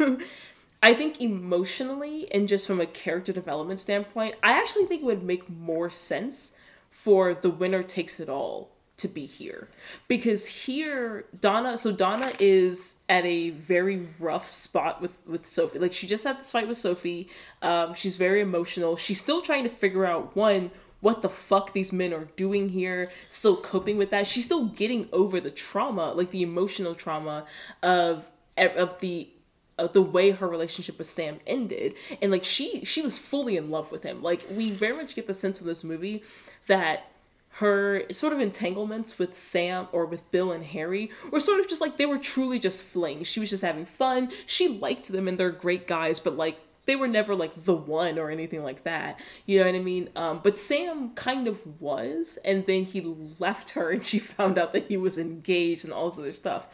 Okay. 0.00 0.24
I 0.84 0.92
think 0.92 1.18
emotionally 1.18 2.30
and 2.30 2.46
just 2.46 2.66
from 2.66 2.78
a 2.78 2.84
character 2.84 3.32
development 3.32 3.80
standpoint, 3.80 4.34
I 4.42 4.52
actually 4.52 4.84
think 4.84 5.00
it 5.00 5.06
would 5.06 5.22
make 5.22 5.48
more 5.48 5.88
sense 5.88 6.52
for 6.90 7.32
the 7.32 7.48
winner 7.48 7.82
takes 7.82 8.20
it 8.20 8.28
all 8.28 8.68
to 8.98 9.08
be 9.08 9.24
here. 9.24 9.68
Because 10.08 10.46
here 10.46 11.24
Donna 11.40 11.78
so 11.78 11.90
Donna 11.90 12.32
is 12.38 12.96
at 13.08 13.24
a 13.24 13.48
very 13.48 14.06
rough 14.20 14.52
spot 14.52 15.00
with 15.00 15.26
with 15.26 15.46
Sophie. 15.46 15.78
Like 15.78 15.94
she 15.94 16.06
just 16.06 16.24
had 16.24 16.40
this 16.40 16.52
fight 16.52 16.68
with 16.68 16.76
Sophie. 16.76 17.30
Um 17.62 17.94
she's 17.94 18.16
very 18.16 18.42
emotional. 18.42 18.94
She's 18.96 19.18
still 19.18 19.40
trying 19.40 19.62
to 19.62 19.70
figure 19.70 20.04
out 20.04 20.36
one 20.36 20.70
what 21.00 21.22
the 21.22 21.30
fuck 21.30 21.72
these 21.72 21.94
men 21.94 22.12
are 22.12 22.28
doing 22.36 22.68
here 22.68 23.10
still 23.30 23.56
coping 23.56 23.96
with 23.96 24.10
that. 24.10 24.26
She's 24.26 24.44
still 24.44 24.66
getting 24.66 25.08
over 25.14 25.40
the 25.40 25.50
trauma 25.50 26.12
like 26.12 26.30
the 26.30 26.42
emotional 26.42 26.94
trauma 26.94 27.46
of 27.82 28.30
of 28.58 29.00
the 29.00 29.30
of 29.78 29.92
the 29.92 30.02
way 30.02 30.30
her 30.30 30.48
relationship 30.48 30.98
with 30.98 31.06
Sam 31.06 31.40
ended 31.46 31.94
and 32.22 32.30
like 32.30 32.44
she 32.44 32.84
she 32.84 33.02
was 33.02 33.18
fully 33.18 33.56
in 33.56 33.70
love 33.70 33.90
with 33.90 34.02
him 34.02 34.22
like 34.22 34.46
we 34.50 34.70
very 34.70 34.96
much 34.96 35.14
get 35.14 35.26
the 35.26 35.34
sense 35.34 35.60
in 35.60 35.66
this 35.66 35.82
movie 35.82 36.22
that 36.66 37.10
her 37.58 38.02
sort 38.10 38.32
of 38.32 38.40
entanglements 38.40 39.18
with 39.18 39.36
Sam 39.36 39.86
or 39.92 40.06
with 40.06 40.28
Bill 40.32 40.50
and 40.50 40.64
Harry 40.64 41.10
were 41.30 41.38
sort 41.38 41.60
of 41.60 41.68
just 41.68 41.80
like 41.80 41.96
they 41.96 42.06
were 42.06 42.18
truly 42.18 42.58
just 42.58 42.82
flings. 42.82 43.28
She 43.28 43.38
was 43.38 43.48
just 43.48 43.62
having 43.62 43.84
fun. 43.84 44.32
She 44.44 44.66
liked 44.66 45.06
them 45.06 45.28
and 45.28 45.38
they're 45.38 45.52
great 45.52 45.86
guys, 45.86 46.18
but 46.18 46.36
like 46.36 46.58
they 46.86 46.96
were 46.96 47.06
never 47.06 47.34
like 47.34 47.64
the 47.64 47.74
one 47.74 48.18
or 48.18 48.30
anything 48.30 48.64
like 48.64 48.82
that. 48.84 49.20
You 49.46 49.60
know 49.60 49.66
what 49.66 49.74
I 49.76 49.80
mean? 49.80 50.10
Um, 50.16 50.40
but 50.42 50.58
Sam 50.58 51.10
kind 51.14 51.46
of 51.46 51.80
was, 51.80 52.38
and 52.44 52.66
then 52.66 52.84
he 52.84 53.00
left 53.38 53.70
her 53.70 53.90
and 53.90 54.04
she 54.04 54.18
found 54.18 54.58
out 54.58 54.72
that 54.72 54.88
he 54.88 54.96
was 54.96 55.16
engaged 55.16 55.84
and 55.84 55.92
all 55.92 56.10
this 56.10 56.18
other 56.18 56.32
stuff. 56.32 56.68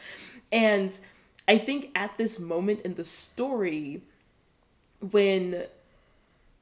And 0.51 0.99
I 1.47 1.57
think 1.57 1.91
at 1.95 2.17
this 2.17 2.39
moment 2.39 2.81
in 2.81 2.95
the 2.95 3.03
story, 3.03 4.01
when 4.99 5.65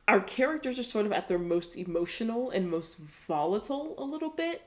our 0.10 0.20
characters 0.22 0.80
are 0.80 0.84
sort 0.84 1.06
of 1.06 1.12
at 1.12 1.28
their 1.28 1.38
most 1.38 1.78
emotional 1.78 2.50
and 2.50 2.70
most 2.70 2.98
volatile 2.98 3.94
a 3.98 4.04
little 4.04 4.32
bit. 4.32 4.64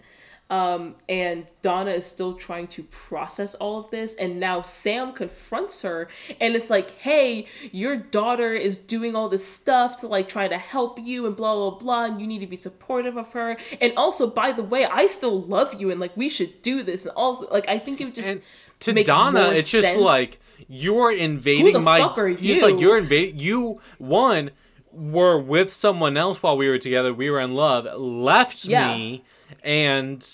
Um, 0.51 0.97
and 1.09 1.53
Donna 1.63 1.93
is 1.93 2.05
still 2.05 2.35
trying 2.35 2.67
to 2.69 2.83
process 2.85 3.55
all 3.55 3.79
of 3.79 3.91
this. 3.91 4.15
And 4.15 4.39
now 4.39 4.61
Sam 4.61 5.13
confronts 5.15 5.83
her 5.83 6.09
and 6.41 6.55
it's 6.55 6.71
like, 6.71 6.93
hey, 6.99 7.47
your 7.73 7.97
daughter 7.97 8.53
is 8.53 8.79
doing 8.79 9.17
all 9.17 9.29
this 9.29 9.47
stuff 9.47 10.01
to 10.01 10.07
like 10.07 10.29
try 10.29 10.47
to 10.47 10.59
help 10.59 11.01
you 11.01 11.27
and 11.27 11.35
blah, 11.35 11.55
blah, 11.55 11.79
blah. 11.79 12.05
And 12.05 12.21
you 12.21 12.27
need 12.27 12.41
to 12.41 12.47
be 12.47 12.57
supportive 12.57 13.17
of 13.17 13.33
her. 13.33 13.57
And 13.81 13.95
also, 13.97 14.29
by 14.29 14.53
the 14.53 14.63
way, 14.63 14.85
I 14.85 15.07
still 15.07 15.41
love 15.41 15.81
you 15.81 15.91
and 15.91 15.99
like 15.99 16.17
we 16.17 16.29
should 16.29 16.63
do 16.63 16.83
this. 16.85 17.05
And 17.05 17.15
also, 17.17 17.49
like, 17.49 17.67
I 17.69 17.79
think 17.79 18.01
it 18.01 18.15
just. 18.15 18.29
And 18.29 18.43
to 18.83 18.93
make 18.93 19.07
Donna, 19.07 19.49
it's 19.51 19.71
just 19.71 19.89
sense. 19.89 20.01
like 20.01 20.41
you're 20.69 21.11
invading 21.13 21.73
the 21.73 21.81
my. 21.81 21.99
fuck 21.99 22.19
are 22.19 22.29
He's 22.29 22.63
like 22.63 22.75
you? 22.75 22.81
you're 22.81 22.99
invading. 22.99 23.39
You 23.41 23.81
one 23.99 24.51
were 24.93 25.39
with 25.39 25.73
someone 25.73 26.17
else 26.17 26.43
while 26.43 26.57
we 26.57 26.69
were 26.69 26.79
together. 26.79 27.13
We 27.15 27.31
were 27.31 27.41
in 27.41 27.55
love. 27.55 27.87
Left 27.99 28.65
Yeah. 28.65 28.95
me, 28.95 29.25
and 29.63 30.27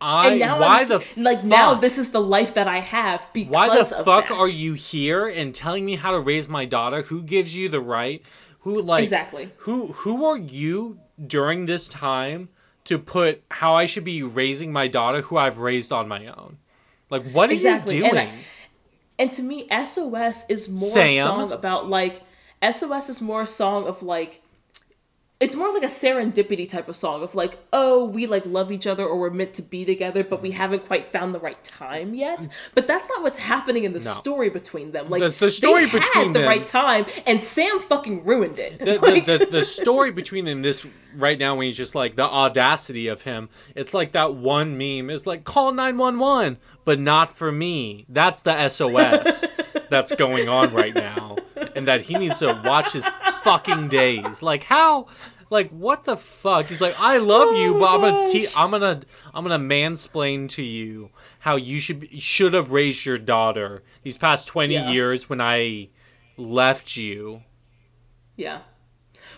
I. 0.00 0.28
And 0.28 0.40
now 0.40 0.60
why 0.60 0.82
I'm, 0.82 0.88
the 0.88 1.04
like 1.16 1.42
now 1.42 1.74
this 1.74 1.98
is 1.98 2.10
the 2.10 2.20
life 2.20 2.54
that 2.54 2.68
I 2.68 2.80
have 2.80 3.26
because 3.32 3.52
Why 3.52 3.68
the 3.78 3.84
fuck 4.04 4.28
that. 4.28 4.34
are 4.34 4.48
you 4.48 4.74
here 4.74 5.26
and 5.26 5.54
telling 5.54 5.84
me 5.84 5.96
how 5.96 6.10
to 6.12 6.20
raise 6.20 6.48
my 6.48 6.64
daughter? 6.66 7.02
Who 7.02 7.22
gives 7.22 7.56
you 7.56 7.68
the 7.68 7.80
right? 7.80 8.22
Who 8.60 8.82
like 8.82 9.02
Exactly. 9.04 9.50
Who 9.58 9.88
who 9.92 10.24
are 10.26 10.36
you 10.36 10.98
during 11.24 11.66
this 11.66 11.88
time 11.88 12.50
to 12.84 12.98
put 12.98 13.42
how 13.50 13.74
I 13.74 13.84
should 13.86 14.04
be 14.04 14.22
raising 14.22 14.72
my 14.72 14.86
daughter 14.86 15.22
who 15.22 15.36
I've 15.38 15.58
raised 15.58 15.92
on 15.92 16.08
my 16.08 16.26
own? 16.26 16.58
Like 17.10 17.22
what 17.32 17.50
are 17.50 17.52
Exactly, 17.52 17.98
you 17.98 18.04
and 18.04 18.12
doing? 18.12 18.28
I- 18.28 18.32
And 19.18 19.32
to 19.32 19.42
me, 19.42 19.66
SOS 19.70 20.44
is 20.48 20.68
more 20.68 20.90
Sam? 20.90 21.06
a 21.08 21.22
song 21.22 21.52
about 21.52 21.88
like 21.88 22.22
SOS 22.62 23.08
is 23.10 23.20
more 23.20 23.42
a 23.42 23.46
song 23.46 23.86
of 23.86 24.02
like 24.02 24.42
it's 25.38 25.54
more 25.54 25.70
like 25.70 25.82
a 25.82 25.86
serendipity 25.86 26.66
type 26.66 26.88
of 26.88 26.96
song 26.96 27.22
of 27.22 27.34
like, 27.34 27.58
oh, 27.70 28.06
we 28.06 28.26
like 28.26 28.46
love 28.46 28.72
each 28.72 28.86
other 28.86 29.04
or 29.04 29.18
we're 29.18 29.30
meant 29.30 29.52
to 29.54 29.62
be 29.62 29.84
together, 29.84 30.24
but 30.24 30.40
we 30.40 30.50
mm. 30.50 30.54
haven't 30.54 30.86
quite 30.86 31.04
found 31.04 31.34
the 31.34 31.38
right 31.38 31.62
time 31.62 32.14
yet. 32.14 32.40
Mm. 32.40 32.48
But 32.74 32.86
that's 32.86 33.08
not 33.10 33.22
what's 33.22 33.36
happening 33.36 33.84
in 33.84 33.92
the 33.92 34.00
story 34.00 34.48
between 34.48 34.92
them. 34.92 35.10
Like 35.10 35.20
The- 35.20 35.28
the 35.28 35.50
story 35.50 35.84
they 35.84 35.98
between 35.98 36.24
had 36.24 36.32
the 36.32 36.38
them- 36.40 36.48
right 36.48 36.64
time, 36.64 37.04
and 37.26 37.42
Sam 37.42 37.78
fucking 37.80 38.24
ruined 38.24 38.58
it. 38.58 38.78
the, 38.78 38.98
Like- 39.02 39.26
the, 39.26 39.38
the, 39.38 39.46
the 39.46 39.64
story 39.64 40.10
between 40.10 40.46
them 40.46 40.62
this 40.62 40.86
right 41.14 41.38
now 41.38 41.54
when 41.54 41.66
he's 41.66 41.76
just 41.76 41.94
like 41.94 42.16
the 42.16 42.22
audacity 42.22 43.08
of 43.08 43.22
him 43.22 43.48
it's 43.74 43.94
like 43.94 44.12
that 44.12 44.34
one 44.34 44.76
meme 44.76 45.08
is 45.08 45.26
like 45.26 45.44
call 45.44 45.72
911 45.72 46.58
but 46.84 47.00
not 47.00 47.34
for 47.34 47.50
me 47.50 48.04
that's 48.10 48.40
the 48.40 48.68
sos 48.68 49.46
that's 49.88 50.14
going 50.16 50.46
on 50.46 50.74
right 50.74 50.94
now 50.94 51.36
and 51.74 51.88
that 51.88 52.02
he 52.02 52.18
needs 52.18 52.40
to 52.40 52.60
watch 52.64 52.92
his 52.92 53.06
fucking 53.46 53.88
days 53.88 54.42
like 54.42 54.64
how 54.64 55.06
like 55.50 55.70
what 55.70 56.04
the 56.04 56.16
fuck 56.16 56.66
he's 56.66 56.80
like 56.80 56.94
i 56.98 57.16
love 57.18 57.56
you 57.56 57.74
but 57.74 57.86
i'm 57.94 58.00
gonna 58.00 58.24
oh 58.26 58.32
te- 58.32 58.48
i'm 58.56 58.70
gonna 58.72 59.00
i'm 59.32 59.44
gonna 59.46 59.58
mansplain 59.62 60.48
to 60.48 60.62
you 60.62 61.10
how 61.40 61.54
you 61.56 61.78
should 61.78 62.00
be, 62.00 62.18
should 62.18 62.52
have 62.54 62.72
raised 62.72 63.06
your 63.06 63.18
daughter 63.18 63.82
these 64.02 64.18
past 64.18 64.48
20 64.48 64.74
Yeah. 64.74 64.90
years 64.90 65.28
when 65.28 65.40
i 65.40 65.88
left 66.36 66.96
you 66.96 67.42
yeah. 68.36 68.58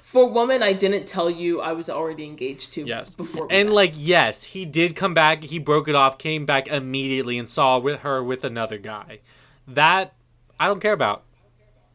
For 0.03 0.27
woman, 0.29 0.61
I 0.63 0.73
didn't 0.73 1.07
tell 1.07 1.31
you 1.31 1.61
I 1.61 1.73
was 1.73 1.89
already 1.89 2.25
engaged 2.25 2.73
to 2.73 2.85
Yes. 2.85 3.15
before. 3.15 3.47
and 3.49 3.69
met. 3.69 3.75
like 3.75 3.93
yes, 3.95 4.43
he 4.43 4.65
did 4.65 4.97
come 4.97 5.15
back. 5.15 5.45
He 5.45 5.61
broke 5.61 5.87
it 5.87 5.95
off, 5.95 6.19
came 6.19 6.45
back 6.47 6.67
immediately, 6.67 7.39
and 7.39 7.47
saw 7.49 7.79
with 7.79 8.01
her 8.01 8.25
with 8.25 8.43
another 8.45 8.77
guy. 8.79 9.21
That 9.69 10.15
I 10.59 10.67
don't 10.67 10.81
care 10.81 10.95
about 10.95 11.23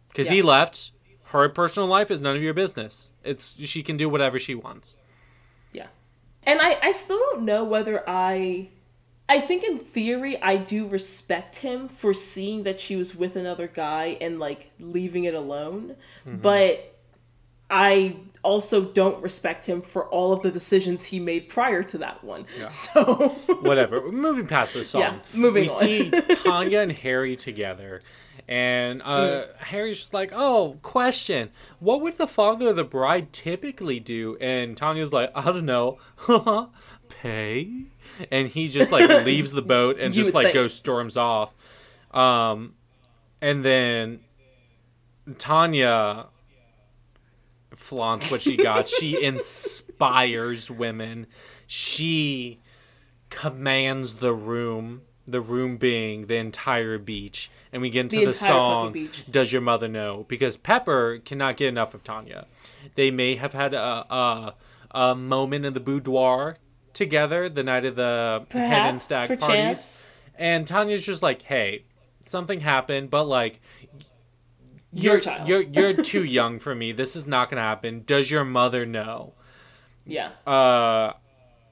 because 0.08 0.30
he 0.30 0.42
left. 0.42 0.93
Her 1.34 1.50
personal 1.50 1.90
life 1.90 2.12
is 2.12 2.20
none 2.22 2.36
of 2.36 2.42
your 2.44 2.54
business. 2.54 3.12
It's 3.24 3.56
she 3.60 3.82
can 3.82 3.98
do 3.98 4.08
whatever 4.08 4.38
she 4.38 4.54
wants. 4.56 4.98
Yeah. 5.72 5.88
And 6.44 6.62
I, 6.62 6.78
I 6.82 6.92
still 6.92 7.18
don't 7.18 7.44
know 7.44 7.64
whether 7.64 8.08
I. 8.08 8.70
I 9.28 9.40
think 9.40 9.64
in 9.64 9.80
theory, 9.80 10.40
I 10.42 10.58
do 10.58 10.86
respect 10.86 11.56
him 11.58 11.88
for 11.88 12.14
seeing 12.14 12.64
that 12.64 12.80
she 12.80 12.96
was 12.96 13.16
with 13.16 13.36
another 13.36 13.68
guy 13.68 14.18
and 14.22 14.38
like 14.40 14.72
leaving 14.80 15.24
it 15.24 15.34
alone. 15.34 15.96
Mm-hmm. 16.28 16.38
But 16.38 16.94
I 17.70 18.18
also 18.44 18.84
don't 18.84 19.24
respect 19.24 19.68
him 19.68 19.82
for 19.82 20.06
all 20.10 20.34
of 20.34 20.42
the 20.42 20.52
decisions 20.52 21.06
he 21.06 21.20
made 21.20 21.48
prior 21.50 21.82
to 21.84 21.98
that 22.00 22.24
one. 22.24 22.46
So. 22.70 23.30
Whatever. 23.62 24.12
Moving 24.12 24.46
past 24.46 24.74
this 24.74 24.90
song, 24.90 25.02
Yeah, 25.02 25.20
moving 25.34 25.64
we 25.64 25.70
on. 25.70 25.80
see 25.80 26.12
Tanya 26.44 26.80
and 26.82 26.92
Harry 26.92 27.36
together. 27.36 28.02
And 28.48 29.02
uh, 29.02 29.46
Harry's 29.58 30.00
just 30.00 30.14
like, 30.14 30.32
oh, 30.34 30.78
question. 30.82 31.50
What 31.80 32.02
would 32.02 32.18
the 32.18 32.28
father 32.28 32.70
of 32.70 32.76
the 32.76 32.84
bride 32.84 33.32
typically 33.32 34.00
do? 34.00 34.38
And 34.42 34.76
Tanya's 34.76 35.14
like, 35.14 35.32
I 35.34 35.46
don't 35.46 35.66
know. 35.66 36.00
Pay? 37.10 37.86
And 38.32 38.48
he 38.50 38.68
just 38.68 38.92
like 38.92 39.10
leaves 39.26 39.52
the 39.52 39.62
boat 39.62 39.98
and 40.00 40.16
You 40.16 40.24
just 40.24 40.34
like 40.34 40.46
think. 40.48 40.56
goes 40.56 40.74
storms 40.74 41.16
off. 41.16 41.54
Um, 42.12 42.74
and 43.42 43.64
then 43.64 44.20
Tanya 45.38 46.28
flaunts 47.76 48.30
what 48.30 48.42
she 48.42 48.56
got. 48.58 48.88
she 48.88 49.22
inspires 49.24 50.70
women. 50.70 51.28
She 51.66 52.60
commands 53.30 54.16
the 54.16 54.34
room. 54.34 55.02
The 55.26 55.40
room 55.42 55.78
being 55.78 56.28
the 56.28 56.36
entire 56.36 56.98
beach, 56.98 57.50
and 57.72 57.82
we 57.82 57.90
get 57.90 58.02
into 58.02 58.20
The 58.20 58.26
the, 58.26 58.34
song. 58.34 59.10
"Does 59.32 59.54
Your 59.54 59.62
Mother 59.62 59.88
Know?" 59.88 60.26
Because 60.28 60.58
Pepper 60.58 61.20
cannot 61.24 61.56
get 61.58 61.70
enough 61.70 61.94
of 61.94 62.04
Tanya. 62.04 62.46
They 62.96 63.10
may 63.10 63.36
have 63.36 63.54
had 63.54 63.74
a 63.74 64.06
a, 64.14 64.56
a 64.92 65.16
moment 65.16 65.66
in 65.66 65.74
the 65.74 65.80
boudoir 65.80 66.58
together 66.92 67.48
the 67.48 67.64
night 67.64 67.86
of 67.86 67.96
the 67.96 68.46
hen 68.52 68.62
and 68.62 68.70
Perhaps, 69.00 69.04
stag 69.06 69.40
parties, 69.40 70.14
and 70.36 70.68
Tanya's 70.68 71.06
just 71.06 71.24
like, 71.24 71.44
"Hey, 71.44 71.86
something 72.20 72.60
happened, 72.60 73.10
but 73.10 73.24
like, 73.24 73.62
Your 74.92 75.14
you're 75.14 75.22
child. 75.22 75.48
you're 75.48 75.62
you're 75.62 75.94
too 76.04 76.24
young 76.26 76.60
for 76.60 76.76
me. 76.76 76.92
This 76.92 77.16
is 77.16 77.26
not 77.26 77.50
gonna 77.50 77.62
happen. 77.62 78.04
Does 78.06 78.30
your 78.30 78.44
mother 78.44 78.86
know?" 78.86 79.34
Yeah. 80.06 80.32
uh 80.46 81.14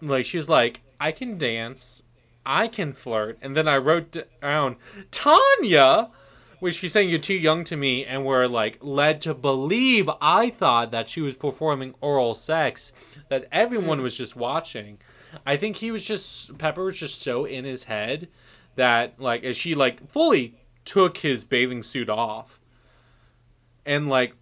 like 0.02 0.24
she's 0.24 0.48
like 0.48 0.80
i 1.02 1.12
can 1.12 1.38
dance 1.38 2.02
i 2.46 2.68
can 2.68 2.94
flirt. 2.94 3.38
And 3.42 3.56
then 3.56 3.68
i 3.68 3.78
wrote 3.78 4.18
down 4.42 4.78
tanya! 5.12 6.10
Which 6.60 6.76
she's 6.76 6.92
saying 6.92 7.10
you're 7.10 7.18
too 7.18 7.34
young 7.34 7.64
to 7.66 7.76
me. 7.76 8.06
And 8.06 8.24
we're 8.24 8.46
like 8.46 8.78
led 8.82 9.22
to 9.22 9.34
believe 9.34 10.10
i 10.22 10.50
thought 10.50 10.92
that 10.92 11.08
she 11.10 11.22
was 11.22 11.36
performing 11.36 11.96
oral 12.02 12.36
sex 12.36 12.94
that 13.30 13.48
everyone 13.52 13.98
hmm. 13.98 14.04
was 14.04 14.18
just 14.18 14.36
watching. 14.36 15.00
I 15.46 15.56
think 15.58 15.78
he 15.78 15.92
was 15.92 16.06
just 16.06 16.58
Pepper 16.58 16.84
was 16.84 17.00
just 17.00 17.22
so 17.22 17.46
in 17.46 17.66
his 17.66 17.86
head 17.86 18.28
that 18.76 19.20
like 19.20 19.44
as 19.44 19.58
she 19.58 19.76
like 19.76 20.08
fully 20.10 20.56
took 20.86 21.18
his 21.18 21.44
bathing 21.44 21.84
suit 21.84 22.10
off. 22.10 22.60
And 23.86 24.10
like 24.10 24.34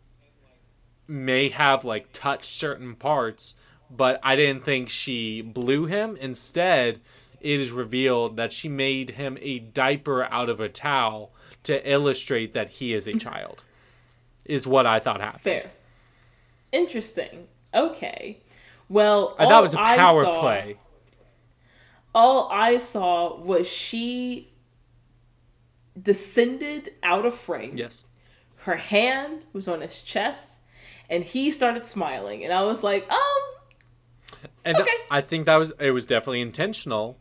may 1.08 1.50
have 1.50 1.84
like 1.84 2.12
touched 2.14 2.46
certain 2.46 2.96
parts, 2.96 3.56
but 3.90 4.20
I 4.24 4.36
didn't 4.36 4.64
think 4.64 4.90
she 4.90 5.42
blew 5.42 5.86
him. 5.86 6.16
Instead, 6.18 7.02
it 7.42 7.60
is 7.60 7.72
revealed 7.72 8.36
that 8.38 8.52
she 8.54 8.68
made 8.70 9.12
him 9.12 9.38
a 9.42 9.60
diaper 9.60 10.24
out 10.26 10.50
of 10.50 10.60
a 10.60 10.70
towel 10.70 11.32
to 11.64 11.90
illustrate 11.90 12.54
that 12.54 12.70
he 12.70 12.94
is 12.94 13.08
a 13.08 13.14
child. 13.20 13.64
is 14.46 14.66
what 14.66 14.86
I 14.86 15.00
thought 15.00 15.22
happened. 15.22 15.42
Fair. 15.42 15.72
Interesting. 16.72 17.48
Okay. 17.74 18.40
Well, 18.88 19.36
I 19.38 19.46
thought 19.46 19.60
it 19.60 19.62
was 19.62 19.74
a 19.74 19.78
power 19.78 20.24
saw, 20.24 20.40
play. 20.42 20.78
All 22.16 22.50
I 22.52 22.78
saw 22.78 23.38
was 23.40 23.68
she 23.68 24.52
descended 26.02 26.94
out 27.04 27.26
of 27.26 27.36
frame. 27.36 27.78
Yes. 27.78 28.08
Her 28.64 28.78
hand 28.78 29.46
was 29.54 29.68
on 29.68 29.82
his 29.82 30.02
chest, 30.02 30.62
and 31.10 31.24
he 31.24 31.52
started 31.52 31.86
smiling, 31.86 32.44
and 32.44 32.52
I 32.54 32.64
was 32.64 32.84
like, 32.84 33.10
um, 33.12 33.20
And 34.66 34.78
Okay. 34.78 34.92
I 35.12 35.22
think 35.22 35.46
that 35.46 35.56
was 35.58 35.72
it 35.80 35.92
was 35.92 36.06
definitely 36.06 36.42
intentional, 36.42 37.18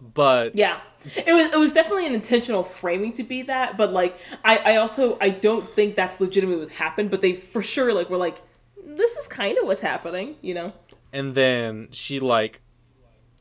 but 0.00 0.54
yeah. 0.54 0.80
It 1.16 1.32
was 1.32 1.50
it 1.50 1.58
was 1.58 1.72
definitely 1.72 2.06
an 2.06 2.14
intentional 2.14 2.62
framing 2.62 3.14
to 3.14 3.22
be 3.22 3.40
that, 3.42 3.78
but 3.78 3.90
like 3.90 4.18
I, 4.44 4.58
I 4.58 4.76
also 4.76 5.16
I 5.18 5.30
don't 5.30 5.66
think 5.70 5.94
that's 5.94 6.20
legitimately 6.20 6.64
what 6.64 6.74
happened, 6.74 7.10
but 7.10 7.22
they 7.22 7.34
for 7.34 7.62
sure 7.62 7.94
like 7.94 8.10
were 8.10 8.18
like, 8.18 8.42
this 8.84 9.16
is 9.16 9.26
kind 9.26 9.56
of 9.56 9.64
what's 9.66 9.80
happening, 9.80 10.36
you 10.42 10.52
know? 10.52 10.74
and 11.12 11.34
then 11.34 11.88
she 11.90 12.20
like 12.20 12.60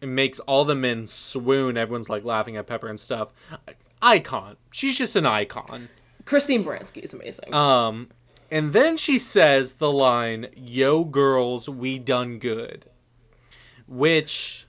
it 0.02 0.08
makes 0.08 0.40
all 0.42 0.64
the 0.64 0.76
men 0.76 1.08
swoon. 1.08 1.76
Everyone's 1.78 2.10
like 2.10 2.24
laughing 2.24 2.56
at 2.56 2.68
Pepper 2.68 2.88
and 2.88 3.00
stuff. 3.00 3.30
Icon. 4.02 4.56
She's 4.72 4.98
just 4.98 5.16
an 5.18 5.26
icon. 5.26 5.90
Christine 6.24 6.64
Baranski 6.64 7.04
is 7.04 7.14
amazing. 7.14 7.54
Um, 7.54 8.10
and 8.50 8.72
then 8.72 8.96
she 8.96 9.18
says 9.18 9.76
the 9.76 9.92
line, 9.92 10.48
"Yo, 10.56 11.04
girls, 11.04 11.68
we 11.68 12.00
done 12.00 12.40
good," 12.40 12.86
which 13.88 14.66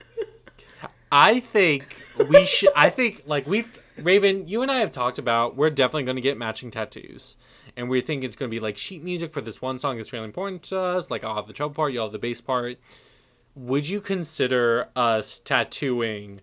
I 1.11 1.41
think 1.41 1.95
we 2.29 2.45
should. 2.45 2.71
I 2.75 2.89
think 2.89 3.23
like 3.25 3.45
we've 3.45 3.69
Raven, 3.97 4.47
you 4.47 4.61
and 4.61 4.71
I 4.71 4.79
have 4.79 4.91
talked 4.91 5.19
about. 5.19 5.55
We're 5.55 5.69
definitely 5.69 6.03
going 6.03 6.15
to 6.15 6.21
get 6.21 6.37
matching 6.37 6.71
tattoos, 6.71 7.35
and 7.75 7.89
we 7.89 8.01
think 8.01 8.23
it's 8.23 8.35
going 8.35 8.49
to 8.49 8.55
be 8.55 8.59
like 8.59 8.77
sheet 8.77 9.03
music 9.03 9.33
for 9.33 9.41
this 9.41 9.61
one 9.61 9.77
song. 9.77 9.97
that's 9.97 10.13
really 10.13 10.25
important 10.25 10.63
to 10.63 10.79
us. 10.79 11.11
Like 11.11 11.23
I'll 11.23 11.35
have 11.35 11.47
the 11.47 11.53
treble 11.53 11.73
part, 11.75 11.93
you'll 11.93 12.05
have 12.05 12.13
the 12.13 12.19
bass 12.19 12.39
part. 12.41 12.79
Would 13.55 13.89
you 13.89 13.99
consider 13.99 14.87
us 14.95 15.39
tattooing 15.39 16.41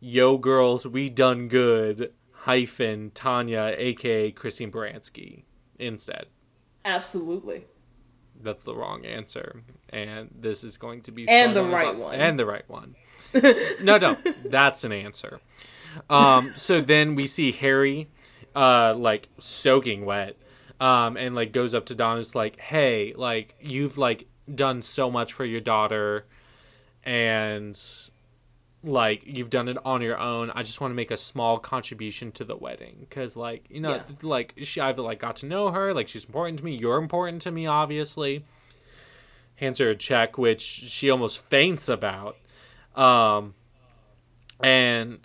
"Yo, 0.00 0.38
girls, 0.38 0.86
we 0.86 1.08
done 1.08 1.48
good"? 1.48 2.12
Hyphen 2.42 3.10
Tanya, 3.14 3.74
aka 3.76 4.30
Christine 4.30 4.70
Baranski, 4.70 5.42
instead. 5.78 6.26
Absolutely. 6.84 7.66
That's 8.40 8.62
the 8.62 8.74
wrong 8.74 9.04
answer, 9.04 9.64
and 9.90 10.30
this 10.38 10.62
is 10.62 10.76
going 10.76 11.02
to 11.02 11.10
be 11.10 11.28
And 11.28 11.56
the 11.56 11.64
right 11.64 11.96
one. 11.96 12.14
And 12.14 12.38
the 12.38 12.46
right 12.46 12.64
one. 12.68 12.94
No, 13.82 13.98
no, 13.98 14.16
that's 14.44 14.84
an 14.84 14.92
answer. 14.92 15.40
Um, 16.08 16.52
so 16.54 16.80
then 16.80 17.14
we 17.14 17.26
see 17.26 17.52
Harry, 17.52 18.08
uh, 18.54 18.94
like 18.96 19.28
soaking 19.38 20.04
wet, 20.04 20.36
um, 20.80 21.16
and 21.16 21.34
like 21.34 21.52
goes 21.52 21.74
up 21.74 21.86
to 21.86 21.94
Donna's 21.94 22.34
like, 22.34 22.58
"Hey, 22.60 23.12
like 23.16 23.54
you've 23.60 23.98
like 23.98 24.26
done 24.52 24.82
so 24.82 25.10
much 25.10 25.32
for 25.32 25.44
your 25.44 25.60
daughter, 25.60 26.24
and 27.04 27.78
like 28.84 29.24
you've 29.26 29.50
done 29.50 29.68
it 29.68 29.76
on 29.84 30.02
your 30.02 30.18
own. 30.18 30.50
I 30.54 30.62
just 30.62 30.80
want 30.80 30.92
to 30.92 30.94
make 30.94 31.10
a 31.10 31.16
small 31.16 31.58
contribution 31.58 32.30
to 32.32 32.44
the 32.44 32.56
wedding 32.56 32.96
because, 33.00 33.36
like, 33.36 33.64
you 33.68 33.80
know, 33.80 33.96
Yeah. 33.96 34.02
like 34.22 34.54
she, 34.62 34.80
I've 34.80 34.98
like 34.98 35.18
got 35.18 35.36
to 35.36 35.46
know 35.46 35.70
her. 35.70 35.92
Like 35.92 36.08
she's 36.08 36.24
important 36.24 36.58
to 36.60 36.64
me. 36.64 36.76
You're 36.76 36.98
important 36.98 37.42
to 37.42 37.50
me, 37.50 37.66
obviously." 37.66 38.44
Hands 39.56 39.76
her 39.80 39.90
a 39.90 39.96
check, 39.96 40.38
which 40.38 40.62
she 40.62 41.10
almost 41.10 41.40
faints 41.50 41.88
about. 41.88 42.36
Um, 42.98 43.54
and 44.62 45.18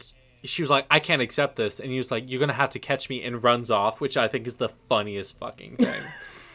she 0.44 0.62
was 0.62 0.70
like, 0.70 0.86
I 0.92 1.00
can't 1.00 1.22
accept 1.22 1.56
this. 1.56 1.80
And 1.80 1.90
he 1.92 1.98
was 1.98 2.12
like, 2.12 2.26
You're 2.28 2.40
going 2.40 2.50
to 2.50 2.54
have 2.56 2.70
to 2.72 2.80
catch 2.80 3.10
me, 3.10 3.24
and 3.24 3.44
runs 3.44 3.72
off, 3.72 4.00
which 4.02 4.18
I 4.18 4.28
think 4.28 4.48
is 4.48 4.58
the 4.58 4.70
funniest 4.90 5.40
fucking 5.40 5.78
thing. 5.78 6.02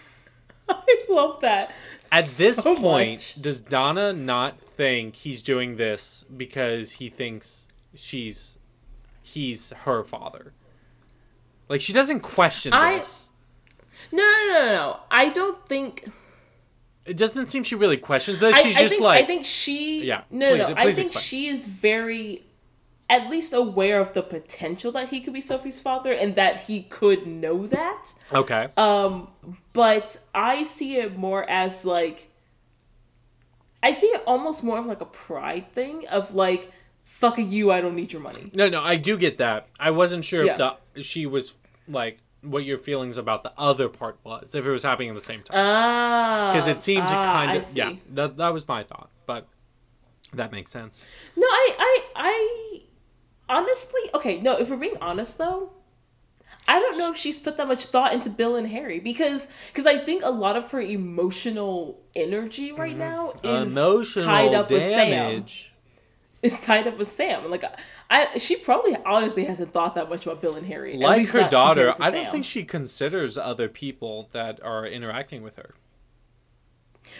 I 0.68 1.04
love 1.08 1.40
that. 1.40 1.72
At 2.12 2.24
this 2.24 2.60
point, 2.60 3.34
much. 3.36 3.42
does 3.42 3.60
Donna 3.60 4.12
not 4.12 4.60
think 4.60 5.16
he's 5.16 5.42
doing 5.42 5.76
this 5.76 6.24
because 6.34 6.92
he 6.92 7.08
thinks 7.10 7.68
she's 7.94 8.58
he's 9.22 9.70
her 9.84 10.04
father? 10.04 10.52
Like 11.68 11.80
she 11.80 11.92
doesn't 11.92 12.20
question 12.20 12.72
I- 12.72 12.96
this. 12.96 13.30
No, 14.12 14.22
no, 14.22 14.46
no, 14.52 14.64
no. 14.66 15.00
I 15.10 15.28
don't 15.28 15.66
think. 15.66 16.08
It 17.08 17.16
doesn't 17.16 17.50
seem 17.50 17.62
she 17.62 17.74
really 17.74 17.96
questions. 17.96 18.42
I, 18.42 18.52
She's 18.60 18.76
I 18.76 18.80
just 18.80 18.94
think, 18.94 19.02
like 19.02 19.24
I 19.24 19.26
think 19.26 19.44
she. 19.44 20.04
Yeah, 20.04 20.22
No, 20.30 20.50
please- 20.56 20.68
no. 20.68 20.74
I 20.76 20.82
please 20.84 20.96
think 20.96 21.06
explain. 21.08 21.22
she 21.24 21.46
is 21.48 21.66
very, 21.66 22.44
at 23.08 23.30
least 23.30 23.52
aware 23.52 23.98
of 24.00 24.12
the 24.14 24.22
potential 24.22 24.92
that 24.92 25.08
he 25.08 25.20
could 25.20 25.32
be 25.32 25.40
Sophie's 25.40 25.80
father, 25.80 26.12
and 26.12 26.34
that 26.36 26.58
he 26.62 26.82
could 26.82 27.26
know 27.26 27.66
that. 27.66 28.12
okay. 28.32 28.68
Um, 28.76 29.28
but 29.72 30.18
I 30.34 30.62
see 30.64 30.96
it 30.96 31.16
more 31.16 31.48
as 31.48 31.84
like. 31.84 32.30
I 33.82 33.92
see 33.92 34.08
it 34.08 34.22
almost 34.26 34.64
more 34.64 34.78
of 34.78 34.86
like 34.86 35.00
a 35.00 35.04
pride 35.06 35.72
thing 35.72 36.06
of 36.08 36.34
like, 36.34 36.70
fuck 37.04 37.38
you, 37.38 37.70
I 37.70 37.80
don't 37.80 37.94
need 37.94 38.12
your 38.12 38.20
money. 38.22 38.50
No, 38.54 38.68
no, 38.68 38.82
I 38.82 38.96
do 38.96 39.16
get 39.16 39.38
that. 39.38 39.68
I 39.78 39.92
wasn't 39.92 40.24
sure 40.24 40.44
Yeah. 40.44 40.52
if 40.52 40.58
the 40.94 41.02
she 41.02 41.26
was 41.26 41.56
like 41.86 42.18
what 42.42 42.64
your 42.64 42.78
feelings 42.78 43.16
about 43.16 43.42
the 43.42 43.52
other 43.58 43.88
part 43.88 44.18
was, 44.24 44.54
if 44.54 44.64
it 44.66 44.70
was 44.70 44.82
happening 44.84 45.08
at 45.08 45.14
the 45.14 45.20
same 45.20 45.42
time. 45.42 45.56
Ah, 45.58 46.50
Because 46.52 46.68
it 46.68 46.80
seemed 46.80 47.08
to 47.08 47.14
ah, 47.16 47.24
kind 47.24 47.56
of 47.58 47.68
yeah. 47.74 47.94
That 48.10 48.36
that 48.36 48.52
was 48.52 48.66
my 48.68 48.82
thought, 48.84 49.10
but 49.26 49.48
that 50.32 50.52
makes 50.52 50.70
sense. 50.70 51.04
No, 51.36 51.46
I, 51.46 51.74
I, 51.78 52.02
I, 52.14 52.80
honestly, 53.48 54.00
okay. 54.14 54.40
No, 54.40 54.58
if 54.58 54.68
we're 54.70 54.76
being 54.76 54.96
honest 55.00 55.38
though, 55.38 55.70
I 56.66 56.78
don't 56.78 56.98
know 56.98 57.10
if 57.10 57.16
she's 57.16 57.38
put 57.38 57.56
that 57.56 57.66
much 57.66 57.86
thought 57.86 58.12
into 58.12 58.28
Bill 58.28 58.54
and 58.54 58.68
Harry 58.68 59.00
because, 59.00 59.48
because 59.68 59.86
I 59.86 59.98
think 59.98 60.22
a 60.22 60.30
lot 60.30 60.54
of 60.54 60.70
her 60.72 60.80
emotional 60.80 61.98
energy 62.14 62.72
right 62.72 62.96
now 62.96 63.30
is 63.32 63.40
Mm-hmm. 63.40 63.68
Emotional 63.78 64.24
tied 64.26 64.54
up 64.54 64.70
with 64.70 64.84
Sam. 64.84 65.44
Is 66.42 66.60
tied 66.60 66.86
up 66.86 66.98
with 66.98 67.08
Sam. 67.08 67.50
Like, 67.50 67.64
I, 68.10 68.38
she 68.38 68.56
probably 68.56 68.96
honestly 69.04 69.44
hasn't 69.44 69.72
thought 69.72 69.94
that 69.94 70.08
much 70.08 70.24
about 70.24 70.40
Bill 70.40 70.56
and 70.56 70.66
Harry. 70.66 70.96
Like 70.96 71.28
her 71.28 71.48
daughter, 71.48 71.90
I 72.00 72.10
don't 72.10 72.24
Sam. 72.24 72.32
think 72.32 72.44
she 72.44 72.64
considers 72.64 73.36
other 73.36 73.68
people 73.68 74.28
that 74.32 74.62
are 74.62 74.86
interacting 74.86 75.42
with 75.42 75.56
her. 75.56 75.74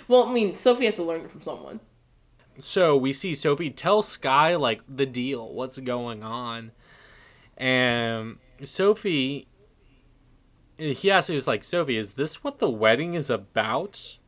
Well, 0.07 0.25
I 0.27 0.33
mean, 0.33 0.55
Sophie 0.55 0.87
had 0.87 0.95
to 0.95 1.03
learn 1.03 1.23
it 1.23 1.31
from 1.31 1.43
someone. 1.43 1.81
So 2.61 2.97
we 2.97 3.13
see 3.13 3.35
Sophie 3.35 3.71
tell 3.71 4.03
Sky 4.03 4.57
like 4.57 4.81
the 4.89 5.07
deal, 5.07 5.53
what's 5.53 5.79
going 5.79 6.23
on, 6.23 6.73
and 7.57 8.39
Sophie. 8.63 9.47
He 10.77 11.11
asked, 11.11 11.29
he 11.29 11.35
was 11.35 11.49
like, 11.49 11.65
Sophie, 11.65 11.97
is 11.97 12.15
this 12.15 12.45
what 12.45 12.61
the 12.61 12.71
wedding 12.71 13.15
is 13.15 13.29
about? 13.29 14.19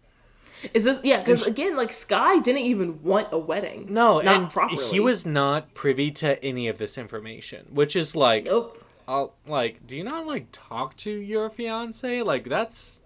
Is 0.74 0.84
this 0.84 1.00
yeah? 1.02 1.18
Because 1.18 1.46
again, 1.46 1.76
like 1.76 1.92
Sky 1.92 2.38
didn't 2.38 2.62
even 2.62 3.02
want 3.02 3.28
a 3.32 3.38
wedding. 3.38 3.86
No, 3.88 4.20
not 4.20 4.36
and 4.36 4.50
properly. 4.50 4.84
he 4.86 5.00
was 5.00 5.24
not 5.24 5.74
privy 5.74 6.10
to 6.12 6.42
any 6.44 6.68
of 6.68 6.78
this 6.78 6.98
information, 6.98 7.66
which 7.70 7.96
is 7.96 8.14
like, 8.14 8.44
Nope. 8.44 8.84
I'll, 9.08 9.34
like, 9.44 9.86
do 9.86 9.96
you 9.96 10.04
not 10.04 10.26
like 10.26 10.46
talk 10.52 10.96
to 10.98 11.10
your 11.10 11.50
fiance? 11.50 12.22
Like, 12.22 12.48
that's, 12.48 13.02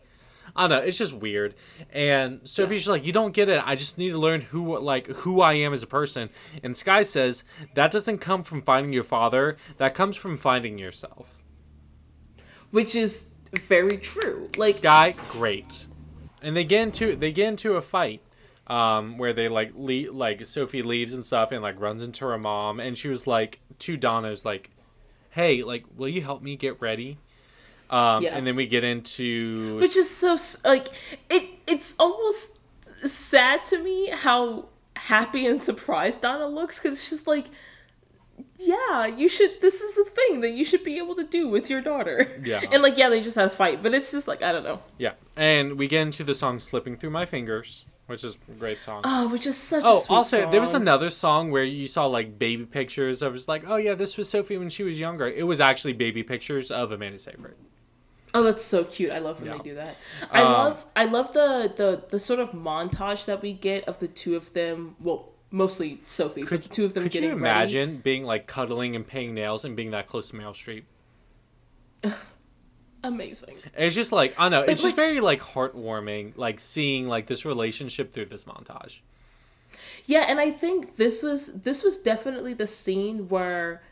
I 0.54 0.66
don't 0.66 0.78
know, 0.78 0.84
it's 0.84 0.98
just 0.98 1.14
weird. 1.14 1.54
And 1.90 2.40
Sophie's 2.46 2.80
just 2.80 2.90
like, 2.90 3.06
you 3.06 3.12
don't 3.12 3.32
get 3.32 3.48
it. 3.48 3.62
I 3.64 3.74
just 3.74 3.96
need 3.96 4.10
to 4.10 4.18
learn 4.18 4.42
who, 4.42 4.78
like, 4.78 5.06
who 5.06 5.40
I 5.40 5.54
am 5.54 5.72
as 5.72 5.82
a 5.82 5.86
person. 5.86 6.28
And 6.62 6.76
Sky 6.76 7.04
says 7.04 7.42
that 7.72 7.90
doesn't 7.90 8.18
come 8.18 8.42
from 8.42 8.60
finding 8.60 8.92
your 8.92 9.04
father. 9.04 9.56
That 9.78 9.94
comes 9.94 10.16
from 10.16 10.36
finding 10.36 10.78
yourself. 10.78 11.42
Which 12.70 12.94
is 12.94 13.30
very 13.60 13.96
true. 13.96 14.50
Like 14.56 14.74
Sky, 14.74 15.14
great. 15.30 15.86
And 16.44 16.56
they 16.56 16.64
get 16.64 16.82
into 16.82 17.16
they 17.16 17.32
get 17.32 17.48
into 17.48 17.74
a 17.76 17.82
fight. 17.82 18.20
Um, 18.66 19.18
where 19.18 19.34
they 19.34 19.48
like 19.48 19.72
le- 19.74 20.10
like 20.10 20.46
Sophie 20.46 20.82
leaves 20.82 21.12
and 21.12 21.22
stuff 21.22 21.52
and 21.52 21.60
like 21.60 21.78
runs 21.78 22.02
into 22.02 22.24
her 22.24 22.38
mom 22.38 22.80
and 22.80 22.96
she 22.96 23.08
was 23.08 23.26
like 23.26 23.60
to 23.80 23.98
Donna's 23.98 24.44
like, 24.46 24.70
Hey, 25.30 25.62
like, 25.62 25.84
will 25.96 26.08
you 26.08 26.22
help 26.22 26.40
me 26.42 26.56
get 26.56 26.80
ready? 26.80 27.18
Um, 27.90 28.22
Yeah. 28.22 28.34
and 28.34 28.46
then 28.46 28.56
we 28.56 28.66
get 28.66 28.82
into 28.82 29.76
which 29.80 29.96
is 29.98 30.08
so 30.08 30.38
like 30.66 30.88
it 31.28 31.44
it's 31.66 31.94
almost 31.98 32.58
sad 33.04 33.62
to 33.64 33.82
me 33.82 34.08
how 34.08 34.64
happy 34.96 35.46
and 35.46 35.60
surprised 35.60 36.22
donna 36.22 36.46
looks 36.48 36.78
because 36.78 36.96
it's 36.96 37.10
just 37.10 37.26
like 37.26 37.46
yeah, 38.58 39.06
you 39.06 39.28
should. 39.28 39.60
This 39.60 39.80
is 39.80 39.98
a 39.98 40.04
thing 40.04 40.40
that 40.42 40.52
you 40.52 40.64
should 40.64 40.84
be 40.84 40.98
able 40.98 41.14
to 41.16 41.24
do 41.24 41.48
with 41.48 41.68
your 41.70 41.80
daughter. 41.80 42.40
Yeah. 42.44 42.60
And 42.72 42.82
like, 42.82 42.96
yeah, 42.96 43.08
they 43.08 43.20
just 43.20 43.36
had 43.36 43.46
a 43.46 43.50
fight, 43.50 43.82
but 43.82 43.94
it's 43.94 44.10
just 44.10 44.28
like 44.28 44.42
I 44.42 44.52
don't 44.52 44.64
know. 44.64 44.80
Yeah, 44.98 45.12
and 45.36 45.76
we 45.78 45.88
get 45.88 46.02
into 46.02 46.24
the 46.24 46.34
song 46.34 46.60
"Slipping 46.60 46.96
Through 46.96 47.10
My 47.10 47.26
Fingers," 47.26 47.84
which 48.06 48.22
is 48.24 48.38
a 48.48 48.52
great 48.52 48.80
song. 48.80 49.02
Oh, 49.04 49.28
which 49.28 49.46
is 49.46 49.56
such. 49.56 49.82
Oh, 49.84 49.98
a 49.98 50.00
sweet 50.00 50.16
also, 50.16 50.50
there 50.50 50.60
was 50.60 50.72
another 50.74 51.10
song 51.10 51.50
where 51.50 51.64
you 51.64 51.86
saw 51.86 52.06
like 52.06 52.38
baby 52.38 52.64
pictures 52.64 53.22
of 53.22 53.34
just 53.34 53.48
like, 53.48 53.64
oh 53.66 53.76
yeah, 53.76 53.94
this 53.94 54.16
was 54.16 54.28
Sophie 54.28 54.56
when 54.56 54.68
she 54.70 54.82
was 54.84 55.00
younger. 55.00 55.26
It 55.28 55.44
was 55.46 55.60
actually 55.60 55.92
baby 55.94 56.22
pictures 56.22 56.70
of 56.70 56.92
Amanda 56.92 57.18
Seyfried. 57.18 57.54
Oh, 58.36 58.42
that's 58.42 58.64
so 58.64 58.82
cute. 58.82 59.12
I 59.12 59.18
love 59.20 59.40
when 59.40 59.50
Yeah. 59.50 59.58
they 59.58 59.62
do 59.70 59.74
that. 59.76 59.96
I 60.32 60.42
Um, 60.42 60.52
love 60.52 60.86
I 60.96 61.04
love 61.04 61.32
the, 61.32 61.72
the 61.76 62.02
the 62.08 62.18
sort 62.18 62.40
of 62.40 62.50
montage 62.50 63.26
that 63.26 63.42
we 63.42 63.52
get 63.52 63.84
of 63.88 63.98
the 64.00 64.08
two 64.08 64.34
of 64.36 64.52
them. 64.54 64.96
Well, 65.00 65.28
mostly 65.50 66.00
Sophie, 66.06 66.42
but 66.44 66.62
the 66.62 66.68
two 66.68 66.84
of 66.84 66.94
them 66.94 67.04
Could 67.04 67.12
getting 67.12 67.30
you 67.30 67.36
ready. 67.36 67.44
imagine 67.44 67.98
being 67.98 68.24
like 68.24 68.46
cuddling 68.46 68.96
and 68.96 69.06
painting 69.06 69.34
nails 69.34 69.64
and 69.64 69.74
being 69.76 69.90
that 69.92 70.06
close 70.08 70.28
to 70.30 70.36
Meryl 70.36 70.52
Streep? 70.54 70.84
Amazing. 73.02 73.56
It's 73.76 73.94
just 73.94 74.12
like 74.12 74.34
I 74.38 74.44
don't 74.48 74.52
know. 74.52 74.60
It's 74.62 74.82
like- 74.82 74.88
just 74.90 74.96
very 74.96 75.20
like 75.20 75.40
heartwarming, 75.40 76.32
like 76.36 76.58
seeing 76.58 77.06
like 77.06 77.26
this 77.26 77.44
relationship 77.44 78.12
through 78.12 78.26
this 78.26 78.44
montage. 78.44 79.00
Yeah, 80.06 80.24
and 80.28 80.40
I 80.40 80.50
think 80.50 80.96
this 80.96 81.22
was 81.22 81.48
this 81.52 81.82
was 81.82 81.98
definitely 81.98 82.54
the 82.54 82.66
scene 82.66 83.28
where 83.28 83.82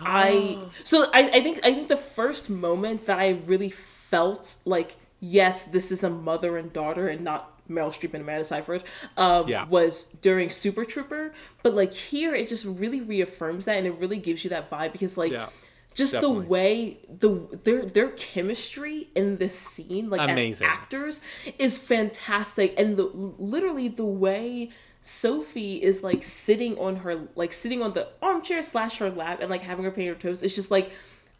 I 0.00 0.58
so 0.82 1.10
I, 1.14 1.30
I 1.30 1.42
think 1.42 1.60
I 1.62 1.72
think 1.74 1.88
the 1.88 1.96
first 1.96 2.50
moment 2.50 3.06
that 3.06 3.18
I 3.18 3.30
really 3.46 3.70
felt 3.70 4.56
like 4.64 4.96
yes, 5.20 5.64
this 5.64 5.92
is 5.92 6.02
a 6.02 6.10
mother 6.10 6.56
and 6.56 6.72
daughter 6.72 7.08
and 7.08 7.22
not 7.22 7.55
Meryl 7.68 7.88
Streep 7.88 8.14
and 8.14 8.22
Amanda 8.22 8.44
Seyfried 8.44 8.82
um, 9.16 9.48
Yeah. 9.48 9.66
was 9.66 10.06
during 10.22 10.50
Super 10.50 10.84
Trooper, 10.84 11.32
but 11.62 11.74
like 11.74 11.92
here 11.92 12.34
it 12.34 12.48
just 12.48 12.64
really 12.66 13.00
reaffirms 13.00 13.64
that 13.66 13.76
and 13.78 13.86
it 13.86 13.94
really 13.98 14.18
gives 14.18 14.44
you 14.44 14.50
that 14.50 14.70
vibe 14.70 14.92
because 14.92 15.16
like 15.18 15.32
Yeah, 15.32 15.48
just 15.94 16.12
definitely. 16.12 16.40
the 16.42 16.48
way 16.48 16.98
the 17.18 17.58
their 17.64 17.86
their 17.86 18.10
chemistry 18.10 19.08
in 19.14 19.38
this 19.38 19.58
scene 19.58 20.10
like 20.10 20.20
Amazing. 20.20 20.66
as 20.66 20.72
actors 20.72 21.20
is 21.58 21.76
fantastic 21.78 22.74
and 22.78 22.96
the 22.96 23.04
literally 23.04 23.88
the 23.88 24.04
way 24.04 24.70
Sophie 25.00 25.82
is 25.82 26.02
like 26.02 26.22
sitting 26.24 26.76
on 26.78 26.96
her 26.96 27.28
like 27.36 27.52
sitting 27.52 27.82
on 27.82 27.92
the 27.92 28.08
armchair 28.20 28.60
slash 28.62 28.98
her 28.98 29.08
lap 29.08 29.38
and 29.40 29.48
like 29.50 29.62
having 29.62 29.84
her 29.84 29.90
paint 29.90 30.08
her 30.08 30.14
toes 30.14 30.42
it's 30.42 30.54
just 30.54 30.70
like 30.70 30.90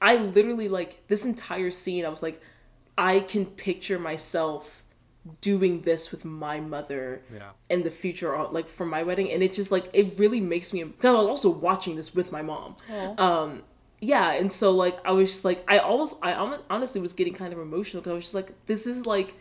I 0.01 0.16
literally 0.16 0.69
like 0.69 1.07
this 1.09 1.24
entire 1.24 1.70
scene 1.70 2.05
I 2.05 2.09
was 2.09 2.23
like 2.23 2.40
I 2.97 3.20
can 3.20 3.44
picture 3.44 3.98
myself 3.98 4.85
doing 5.40 5.82
this 5.82 6.11
with 6.12 6.24
my 6.24 6.61
mother 6.61 7.23
Yeah. 7.32 7.51
in 7.69 7.82
the 7.82 7.90
future 7.90 8.36
like 8.53 8.69
for 8.69 8.86
my 8.86 9.03
wedding 9.03 9.31
and 9.32 9.43
it 9.43 9.53
just 9.55 9.70
like 9.73 9.89
it 9.93 10.19
really 10.19 10.40
makes 10.40 10.73
me 10.73 10.85
because 10.85 11.15
I 11.15 11.19
was 11.19 11.27
also 11.27 11.51
watching 11.51 11.97
this 11.97 12.15
with 12.15 12.31
my 12.32 12.43
mom 12.43 12.77
um 13.19 13.62
yeah 14.01 14.32
and 14.32 14.51
so 14.53 14.70
like 14.73 14.98
I 15.05 15.12
was 15.12 15.31
just 15.31 15.44
like 15.44 15.65
I 15.69 15.78
almost 15.78 16.19
I 16.23 16.32
honestly 16.70 17.01
was 17.01 17.12
getting 17.12 17.35
kind 17.35 17.53
of 17.53 17.59
emotional 17.59 18.03
because 18.03 18.11
I 18.12 18.15
was 18.15 18.24
just 18.24 18.35
like 18.35 18.53
this 18.66 18.86
is 18.86 19.07
like 19.07 19.35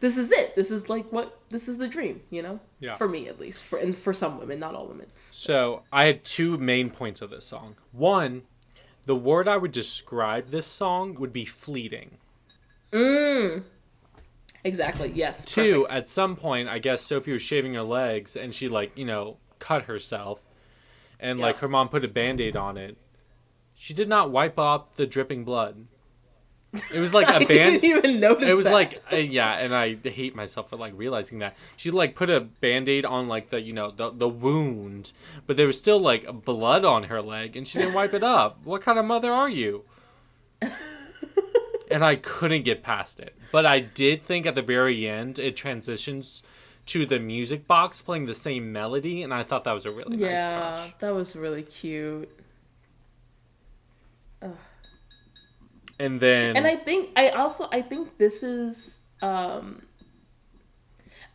this 0.00 0.16
is 0.18 0.30
it 0.32 0.54
this 0.54 0.70
is 0.70 0.88
like 0.88 1.10
what 1.10 1.38
this 1.48 1.66
is 1.68 1.78
the 1.78 1.88
dream 1.88 2.20
you 2.30 2.42
know 2.42 2.60
Yeah. 2.80 2.94
for 2.96 3.08
me 3.08 3.26
at 3.28 3.40
least 3.40 3.64
for 3.64 3.78
and 3.78 3.96
for 3.96 4.12
some 4.12 4.38
women 4.38 4.60
not 4.60 4.74
all 4.74 4.86
women 4.86 5.06
So 5.30 5.82
I 5.92 6.04
had 6.04 6.22
two 6.24 6.58
main 6.58 6.90
points 6.90 7.22
of 7.22 7.30
this 7.30 7.44
song. 7.46 7.74
One, 7.90 8.42
the 9.06 9.16
word 9.16 9.48
I 9.48 9.56
would 9.56 9.72
describe 9.72 10.50
this 10.50 10.66
song 10.66 11.14
would 11.14 11.32
be 11.32 11.44
fleeting. 11.44 12.18
Exactly 14.64 15.12
yes 15.14 15.44
Two, 15.44 15.82
perfect. 15.82 15.92
at 15.96 16.08
some 16.08 16.36
point, 16.36 16.68
I 16.68 16.78
guess 16.78 17.02
Sophie 17.02 17.32
was 17.32 17.42
shaving 17.42 17.74
her 17.74 17.82
legs 17.82 18.34
and 18.36 18.54
she 18.54 18.68
like 18.68 18.96
you 18.96 19.04
know 19.04 19.36
cut 19.58 19.84
herself, 19.84 20.42
and 21.20 21.38
like 21.40 21.58
her 21.60 21.68
mom 21.68 21.88
put 21.88 22.04
a 22.04 22.08
band-aid 22.08 22.56
on 22.56 22.76
it. 22.76 22.96
She 23.76 23.92
did 23.94 24.08
not 24.08 24.30
wipe 24.30 24.58
off 24.58 24.94
the 24.96 25.06
dripping 25.06 25.44
blood. 25.44 25.86
It 26.92 26.98
was 26.98 27.14
like 27.14 27.28
a 27.30 27.34
I 27.36 27.38
band. 27.38 27.48
didn't 27.80 27.84
even 27.84 28.20
notice 28.20 28.50
it 28.50 28.56
was 28.56 28.64
that. 28.66 28.72
like 28.72 29.02
uh, 29.12 29.16
yeah 29.16 29.52
and 29.58 29.72
i 29.72 29.94
hate 29.94 30.34
myself 30.34 30.70
for 30.70 30.76
like 30.76 30.92
realizing 30.96 31.38
that 31.38 31.54
she 31.76 31.92
like 31.92 32.16
put 32.16 32.28
a 32.30 32.40
band-aid 32.40 33.04
on 33.04 33.28
like 33.28 33.50
the 33.50 33.60
you 33.60 33.72
know 33.72 33.92
the, 33.92 34.10
the 34.10 34.28
wound 34.28 35.12
but 35.46 35.56
there 35.56 35.68
was 35.68 35.78
still 35.78 36.00
like 36.00 36.26
blood 36.44 36.84
on 36.84 37.04
her 37.04 37.22
leg 37.22 37.54
and 37.56 37.68
she 37.68 37.78
didn't 37.78 37.94
wipe 37.94 38.12
it 38.12 38.24
up 38.24 38.58
what 38.64 38.82
kind 38.82 38.98
of 38.98 39.04
mother 39.04 39.32
are 39.32 39.48
you 39.48 39.84
and 41.94 42.04
i 42.04 42.16
couldn't 42.16 42.62
get 42.62 42.82
past 42.82 43.20
it 43.20 43.34
but 43.52 43.64
i 43.64 43.80
did 43.80 44.22
think 44.22 44.46
at 44.46 44.54
the 44.54 44.62
very 44.62 45.08
end 45.08 45.38
it 45.38 45.56
transitions 45.56 46.42
to 46.86 47.06
the 47.06 47.18
music 47.18 47.66
box 47.66 48.02
playing 48.02 48.26
the 48.26 48.34
same 48.34 48.72
melody 48.72 49.22
and 49.22 49.32
i 49.32 49.42
thought 49.42 49.64
that 49.64 49.72
was 49.72 49.86
a 49.86 49.90
really 49.90 50.16
nice 50.16 50.44
touch. 50.44 50.78
yeah 50.78 50.90
that 51.00 51.14
was 51.14 51.34
really 51.34 51.62
cute 51.62 52.30
and 55.98 56.20
then 56.20 56.56
and 56.56 56.66
I 56.66 56.76
think 56.76 57.10
I 57.16 57.30
also 57.30 57.68
I 57.72 57.82
think 57.82 58.18
this 58.18 58.42
is 58.42 59.00
um 59.22 59.82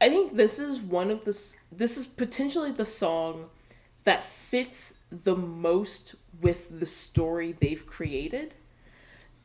I 0.02 0.10
think 0.10 0.36
this 0.36 0.60
is 0.60 0.80
one 0.80 1.12
of 1.12 1.26
the 1.26 1.38
this 1.72 1.98
is 1.98 2.06
potentially 2.06 2.72
the 2.72 2.86
song 2.86 3.50
that 4.04 4.24
fits 4.24 4.96
the 5.12 5.36
most 5.36 6.16
with 6.42 6.80
the 6.80 6.86
story 6.86 7.56
they've 7.60 7.86
created. 7.86 8.54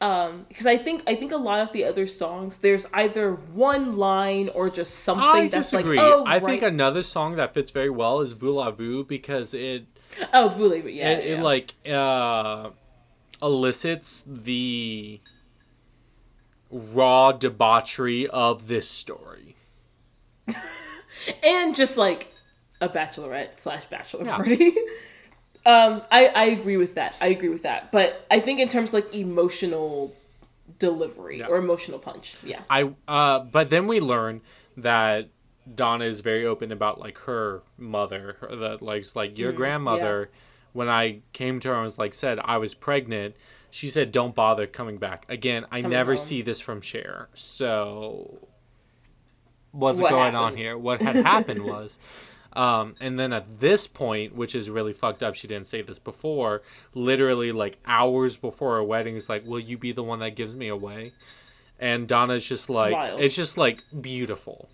Um 0.01 0.45
because 0.49 0.67
I 0.67 0.77
think 0.77 1.03
I 1.07 1.15
think 1.15 1.33
a 1.33 1.37
lot 1.37 1.61
of 1.61 1.73
the 1.73 1.85
other 1.85 2.07
songs 2.07 2.59
there's 2.59 2.87
either 2.93 3.33
one 3.33 3.97
line 3.97 4.49
or 4.55 4.69
just 4.69 5.01
something 5.01 5.25
I 5.25 5.49
that's 5.49 5.71
disagree. 5.71 5.97
like 5.97 6.05
oh 6.07 6.25
I 6.25 6.39
right. 6.39 6.43
think 6.45 6.63
another 6.63 7.03
song 7.03 7.37
that 7.37 7.55
fits 7.55 7.71
very 7.71 7.91
well 7.91 8.21
is 8.21 8.33
Voulez-Vous 8.33 9.05
because 9.05 9.55
it 9.55 9.87
oh 10.33 10.51
really 10.57 10.81
but 10.83 10.93
yeah, 10.95 11.11
it, 11.13 11.25
yeah. 11.27 11.35
it 11.37 11.43
like 11.43 11.75
uh 11.89 12.71
elicits 13.43 14.25
the 14.27 15.21
raw 16.71 17.31
debauchery 17.33 18.27
of 18.29 18.67
this 18.69 18.89
story 18.91 19.55
and 21.43 21.75
just 21.77 21.97
like 21.97 22.33
a 22.81 22.89
bachelorette 22.89 23.59
slash 23.61 23.87
bachelor 23.87 24.25
Yeah. 24.25 24.37
party. 24.37 24.73
um, 25.67 26.03
I 26.11 26.27
I 26.29 26.45
agree 26.47 26.77
with 26.77 26.95
that. 26.97 27.15
I 27.21 27.29
agree 27.29 27.49
with 27.49 27.63
that. 27.63 27.91
But 27.93 28.27
I 28.31 28.41
think 28.41 28.61
in 28.61 28.69
terms 28.69 28.91
of 28.91 28.95
like 28.95 29.15
emotional 29.15 30.15
delivery 30.79 31.39
Yeah. 31.39 31.47
or 31.47 31.57
emotional 31.59 31.99
punch, 31.99 32.37
yeah, 32.43 32.61
i 32.71 32.91
uh 33.07 33.41
but 33.41 33.71
then 33.71 33.87
we 33.87 34.01
learn 34.01 34.41
that 34.77 35.29
donna 35.75 36.05
is 36.05 36.21
very 36.21 36.45
open 36.45 36.73
about 36.73 36.99
like 36.99 37.17
her 37.19 37.63
mother 37.79 38.37
that 38.51 38.83
like 38.83 39.05
like 39.15 39.39
your 39.39 39.53
grandmother 39.53 40.31
when 40.73 40.89
i 40.89 41.21
came 41.33 41.61
to 41.61 41.69
her 41.69 41.75
and 41.75 41.85
was 41.85 41.99
like 41.99 42.13
said 42.13 42.39
i 42.45 42.57
was 42.59 42.75
pregnant 42.75 43.35
she 43.71 43.89
said 43.89 44.11
don't 44.11 44.35
bother 44.35 44.67
coming 44.67 44.97
back 44.99 45.25
again 45.29 45.65
i 45.71 45.81
Coming 45.81 45.91
never 45.97 46.15
home. 46.15 46.25
see 46.25 46.43
this 46.43 46.61
from 46.61 46.81
Cher. 46.81 47.29
so 47.35 48.49
what's 49.71 50.01
What 50.01 50.11
going 50.11 50.35
on 50.35 50.57
here 50.57 50.77
what 50.77 51.01
had 51.01 51.17
happened 51.17 51.63
was 51.73 51.99
um, 52.55 52.95
and 53.01 53.19
then 53.19 53.33
at 53.33 53.61
this 53.61 53.87
point 53.87 54.35
which 54.35 54.55
is 54.55 54.71
really 54.71 54.93
fucked 54.93 55.23
up 55.23 55.35
she 55.35 55.47
didn't 55.49 55.67
say 55.67 55.83
this 55.83 55.99
before 55.99 56.63
literally 56.95 57.53
like 57.53 57.79
hours 57.87 58.37
before 58.37 58.77
her 58.77 58.83
wedding 58.85 59.17
is 59.17 59.29
like 59.29 59.47
will 59.47 59.61
you 59.61 59.77
be 59.79 59.93
the 59.93 60.03
one 60.03 60.21
that 60.21 60.37
gives 60.37 60.55
me 60.55 60.69
away 60.69 61.13
and 61.79 62.07
donna's 62.07 62.47
just 62.47 62.71
like 62.71 62.93
Wild. 62.93 63.21
it's 63.21 63.35
just 63.35 63.57
like 63.59 63.81
beautiful 64.01 64.69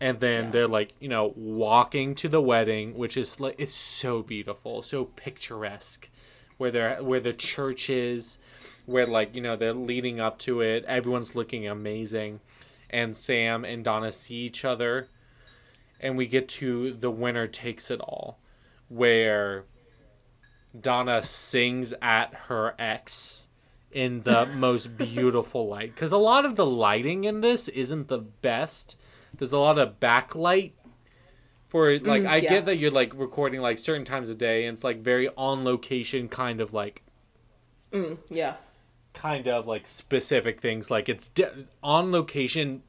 and 0.00 0.20
then 0.20 0.44
Yeah. 0.44 0.50
they're 0.50 0.68
like 0.68 0.94
you 1.00 1.08
know 1.08 1.32
walking 1.36 2.14
to 2.16 2.28
the 2.28 2.40
wedding 2.40 2.94
which 2.94 3.16
is 3.16 3.40
like 3.40 3.56
it's 3.58 3.74
so 3.74 4.22
beautiful 4.22 4.82
so 4.82 5.04
picturesque 5.04 6.08
where 6.56 6.70
they're 6.70 7.02
where 7.02 7.20
the 7.20 7.32
church 7.32 7.90
is 7.90 8.38
where 8.86 9.06
like 9.06 9.34
you 9.34 9.42
know 9.42 9.56
they're 9.56 9.72
leading 9.74 10.20
up 10.20 10.38
to 10.38 10.60
it 10.60 10.84
everyone's 10.86 11.34
looking 11.34 11.66
amazing 11.66 12.40
and 12.88 13.16
sam 13.16 13.64
and 13.64 13.84
donna 13.84 14.10
see 14.12 14.34
each 14.36 14.64
other 14.64 15.08
and 16.00 16.16
we 16.16 16.26
get 16.26 16.48
to 16.48 16.92
the 16.92 17.10
winner 17.10 17.46
takes 17.46 17.90
it 17.90 18.00
all 18.00 18.38
where 18.88 19.64
donna 20.78 21.22
sings 21.22 21.92
at 22.00 22.32
her 22.48 22.74
ex 22.78 23.48
in 23.92 24.22
the 24.22 24.46
most 24.56 24.96
beautiful 24.96 25.68
light. 25.68 25.94
Because 25.94 26.12
a 26.12 26.16
lot 26.16 26.44
of 26.44 26.56
the 26.56 26.66
lighting 26.66 27.24
in 27.24 27.40
this 27.40 27.68
isn't 27.68 28.08
the 28.08 28.18
best. 28.18 28.96
There's 29.36 29.52
a 29.52 29.58
lot 29.58 29.78
of 29.78 29.98
backlight 30.00 30.72
for 31.68 31.92
like 32.00 32.22
Mm, 32.22 32.28
i 32.28 32.36
yeah. 32.38 32.48
get 32.48 32.66
that 32.66 32.78
you're 32.78 32.90
like 32.90 33.12
recording 33.14 33.60
like 33.60 33.78
certain 33.78 34.04
times 34.04 34.28
a 34.28 34.34
day 34.34 34.66
and 34.66 34.74
it's 34.74 34.82
like 34.82 35.02
very 35.02 35.28
on 35.36 35.62
location 35.64 36.28
kind 36.28 36.60
of 36.60 36.72
like 36.74 37.02
mm, 37.92 38.18
yeah, 38.28 38.54
kind 39.12 39.46
of 39.48 39.66
like 39.68 39.86
specific 39.86 40.60
things. 40.60 40.90
Like 40.90 41.08
it's 41.08 41.28
di- 41.28 41.66
on 41.82 42.10
location 42.10 42.82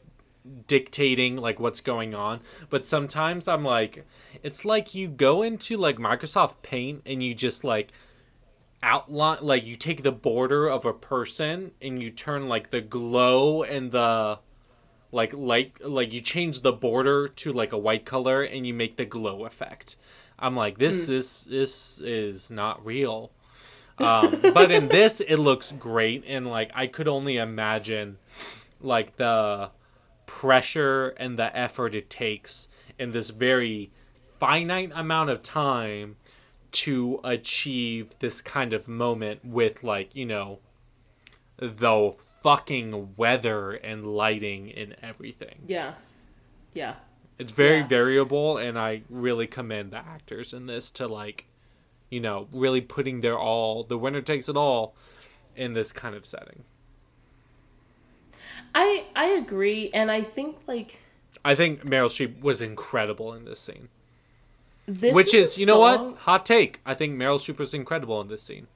dictating 0.67 1.35
like 1.37 1.59
what's 1.59 1.81
going 1.81 2.13
on. 2.15 2.41
But 2.69 2.85
sometimes 2.85 3.47
i'm 3.47 3.63
like 3.63 4.05
it's 4.43 4.65
like 4.65 4.95
you 4.95 5.07
go 5.07 5.41
into 5.41 5.77
like 5.77 5.97
microsoft 5.97 6.55
paint 6.61 7.01
and 7.05 7.21
you 7.21 7.33
just 7.33 7.63
like 7.63 7.91
outline 8.83 9.39
like 9.41 9.65
you 9.65 9.75
take 9.75 10.01
the 10.03 10.11
border 10.11 10.67
of 10.67 10.85
a 10.85 10.93
person 10.93 11.71
and 11.81 12.01
you 12.01 12.09
turn 12.09 12.47
like 12.47 12.71
the 12.71 12.81
glow 12.81 13.61
and 13.61 13.91
the 13.91 14.39
like 15.11 15.33
light 15.33 15.73
like 15.83 16.13
you 16.13 16.21
change 16.21 16.61
the 16.61 16.71
border 16.71 17.27
to 17.27 17.51
like 17.51 17.73
a 17.73 17.77
white 17.77 18.05
color 18.05 18.43
and 18.43 18.65
you 18.65 18.73
make 18.73 18.97
the 18.97 19.05
glow 19.05 19.45
effect. 19.45 19.95
I'm 20.39 20.55
like, 20.55 20.77
this 20.77 21.05
this 21.05 21.43
this 21.43 21.99
is 21.99 22.49
not 22.49 22.83
real. 22.83 23.31
Um, 23.97 24.39
but 24.41 24.71
in 24.71 24.87
this, 24.89 25.19
it 25.19 25.37
looks 25.37 25.71
great, 25.71 26.23
and 26.27 26.47
like 26.47 26.71
I 26.73 26.87
could 26.87 27.07
only 27.07 27.37
imagine, 27.37 28.17
like 28.79 29.17
the 29.17 29.69
pressure 30.39 31.09
and 31.17 31.37
the 31.37 31.55
effort 31.55 31.93
it 31.93 32.09
takes 32.09 32.69
in 32.97 33.11
this 33.11 33.31
very 33.31 33.91
finite 34.39 34.89
amount 34.95 35.29
of 35.29 35.43
time 35.43 36.15
to 36.71 37.19
achieve 37.23 38.17
this 38.19 38.41
kind 38.41 38.71
of 38.73 38.87
moment 38.87 39.43
with 39.43 39.83
like 39.83 40.15
you 40.15 40.25
know 40.25 40.59
the 41.57 42.13
fucking 42.41 43.13
weather 43.17 43.73
and 43.73 44.07
lighting 44.07 44.71
and 44.71 44.95
everything. 45.03 45.59
Yeah. 45.65 45.93
Yeah. 46.73 46.95
It's 47.37 47.51
very 47.51 47.79
Yeah. 47.79 47.87
variable, 47.87 48.57
and 48.57 48.79
I 48.79 49.01
really 49.09 49.47
commend 49.47 49.91
the 49.91 49.97
actors 49.97 50.53
in 50.53 50.65
this 50.65 50.89
to 50.91 51.07
like, 51.07 51.45
you 52.09 52.19
know, 52.19 52.47
really 52.51 52.81
putting 52.81 53.21
their 53.21 53.37
all. 53.37 53.83
The 53.83 53.97
winner 53.97 54.21
takes 54.21 54.47
it 54.49 54.55
all 54.57 54.95
in 55.55 55.73
this 55.73 55.91
kind 55.91 56.15
of 56.15 56.25
setting. 56.25 56.63
I 58.73 59.05
I 59.15 59.25
agree, 59.27 59.89
and 59.93 60.09
I 60.11 60.23
think 60.23 60.57
like 60.67 60.99
I 61.43 61.55
think 61.55 61.85
Meryl 61.85 62.07
Streep 62.09 62.41
was 62.41 62.61
incredible 62.61 63.33
in 63.33 63.45
this 63.45 63.59
scene. 63.59 63.89
this, 64.85 65.13
Which 65.15 65.33
a 65.33 65.39
is, 65.39 65.57
you 65.57 65.65
know 65.65 65.79
what? 65.79 66.17
Hot 66.19 66.45
take. 66.45 66.79
I 66.85 66.93
think 66.93 67.15
Meryl 67.17 67.37
Streep 67.39 67.57
was 67.57 67.73
incredible 67.73 68.21
in 68.21 68.27
this 68.27 68.43
scene. 68.43 68.67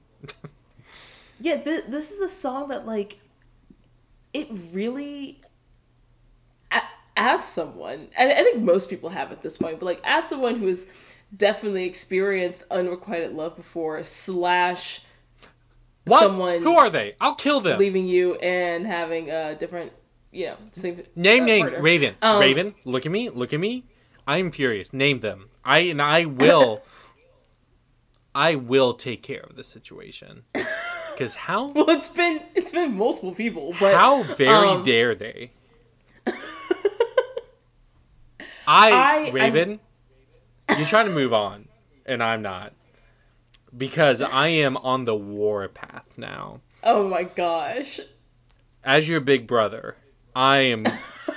Yeah, 1.40 1.58
th- 1.58 1.86
this 1.90 2.12
is 2.12 2.22
a 2.22 2.30
song 2.30 2.70
that 2.70 2.86
like 2.86 3.20
it 4.34 4.48
really. 4.72 5.42
a- 6.72 6.82
As 7.18 7.44
someone, 7.48 8.08
and 8.18 8.32
I 8.32 8.44
think 8.44 8.62
most 8.62 8.90
people 8.90 9.10
have 9.10 9.32
at 9.32 9.42
this 9.42 9.58
point, 9.58 9.80
but 9.80 9.86
like 9.86 10.02
as 10.04 10.28
someone 10.28 10.60
who 10.60 10.68
has 10.68 10.88
definitely 11.36 11.86
experienced 11.86 12.64
unrequited 12.72 13.34
love 13.34 13.56
before, 13.56 14.02
slash 14.04 15.02
What? 16.08 16.20
someone 16.20 16.62
Who 16.64 16.76
are 16.78 16.90
they? 16.90 17.16
I'll 17.20 17.36
kill 17.36 17.62
them. 17.62 17.80
leaving 17.80 18.08
you 18.08 18.36
and 18.36 18.86
having 18.86 19.30
a 19.32 19.56
different, 19.56 19.92
you 20.32 20.48
know, 20.48 20.58
same, 20.72 21.04
Name, 21.16 21.44
uh, 21.44 21.46
name, 21.46 21.62
partner. 21.62 21.82
Raven. 21.82 22.16
Um, 22.22 22.40
Raven, 22.40 22.76
look 22.84 23.06
at 23.06 23.12
me, 23.12 23.30
look 23.30 23.54
at 23.54 23.60
me. 23.60 23.86
I'm 24.28 24.52
furious. 24.52 24.94
Name 24.94 25.20
them. 25.20 25.50
I 25.64 25.80
and 25.80 26.02
I 26.02 26.26
will. 26.26 26.82
I 28.36 28.56
will 28.56 28.94
take 28.94 29.24
care 29.24 29.42
of 29.42 29.56
the 29.56 29.64
situation. 29.64 30.44
Because 31.16 31.36
how 31.36 31.68
Well, 31.70 31.90
it's 31.92 32.10
been 32.10 32.42
it's 32.56 32.72
been 32.72 32.98
multiple 32.98 33.34
people, 33.34 33.74
but 33.80 33.94
how 33.96 34.24
very 34.24 34.68
um, 34.68 34.84
dare 34.84 35.16
they? 35.16 35.52
I, 38.68 38.92
I- 38.92 39.32
Raven, 39.32 39.80
you're 40.76 40.86
trying 40.86 41.06
to 41.08 41.14
move 41.14 41.32
on, 41.34 41.70
and 42.06 42.22
I'm 42.22 42.42
not. 42.42 42.74
Because 43.78 44.22
I 44.22 44.48
am 44.48 44.78
on 44.78 45.06
the 45.06 45.16
war 45.16 45.68
path 45.68 46.18
now. 46.18 46.62
oh 46.84 47.08
my 47.08 47.24
gosh, 47.24 48.00
As 48.84 49.10
your 49.10 49.20
big 49.20 49.48
brother, 49.48 49.98
I 50.36 50.58
am 50.58 50.86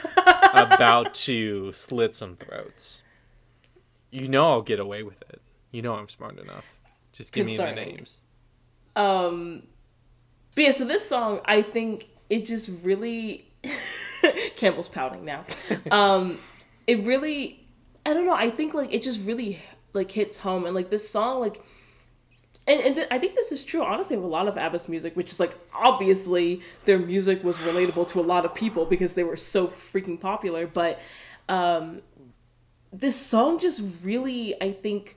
about 0.55 1.15
to 1.15 1.73
slit 1.73 2.15
some 2.15 2.37
throats. 2.37 3.03
You 4.11 4.29
know 4.29 4.47
I'll 4.51 4.63
get 4.63 4.79
away 4.81 5.03
with 5.03 5.21
it. 5.23 5.41
You 5.71 5.83
know 5.83 5.95
I'm 5.95 6.09
smart 6.09 6.39
enough. 6.39 6.65
Just 7.13 7.33
give 7.33 7.47
me 7.47 7.57
the 7.57 7.73
names. 7.73 8.23
Um, 8.97 9.65
but 10.55 10.65
yeah, 10.65 10.71
so 10.71 10.85
this 10.85 11.07
song, 11.09 11.41
I 11.45 11.63
think 11.63 12.09
it 12.31 12.45
just 12.45 12.71
really 12.83 13.51
Campbell's 14.57 14.89
pouting 14.89 15.25
now. 15.25 15.45
Um, 15.91 16.39
it 16.87 17.05
really, 17.05 17.63
I 18.07 18.15
don't 18.15 18.27
know. 18.27 18.35
I 18.35 18.51
think 18.51 18.75
like 18.75 18.93
it 18.93 19.03
just 19.03 19.25
really 19.27 19.61
like 19.93 20.11
hits 20.11 20.39
home, 20.39 20.65
and 20.65 20.75
like 20.75 20.91
this 20.91 21.09
song, 21.09 21.41
like, 21.41 21.63
and 22.69 22.81
and 22.81 22.95
th- 22.97 23.09
I 23.11 23.19
think 23.19 23.35
this 23.35 23.51
is 23.51 23.65
true 23.65 23.83
honestly 23.83 24.17
of 24.17 24.23
a 24.23 24.27
lot 24.27 24.47
of 24.47 24.57
ABBA's 24.57 24.89
music, 24.89 25.17
which 25.17 25.31
is 25.31 25.41
like 25.41 25.57
obviously 25.75 26.61
their 26.85 26.99
music 26.99 27.43
was 27.43 27.59
relatable 27.59 28.07
to 28.09 28.21
a 28.21 28.23
lot 28.23 28.45
of 28.45 28.55
people 28.55 28.85
because 28.85 29.15
they 29.15 29.25
were 29.25 29.37
so 29.37 29.67
freaking 29.67 30.21
popular, 30.21 30.67
but 30.67 31.01
um, 31.49 32.03
this 32.93 33.17
song 33.17 33.59
just 33.59 34.05
really, 34.05 34.61
I 34.63 34.73
think 34.73 35.17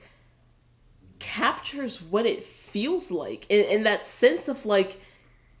captures 1.18 2.02
what 2.02 2.26
it 2.26 2.42
feels 2.42 3.12
like 3.12 3.46
in, 3.48 3.64
in 3.66 3.82
that 3.84 4.08
sense 4.08 4.48
of 4.48 4.66
like 4.66 5.00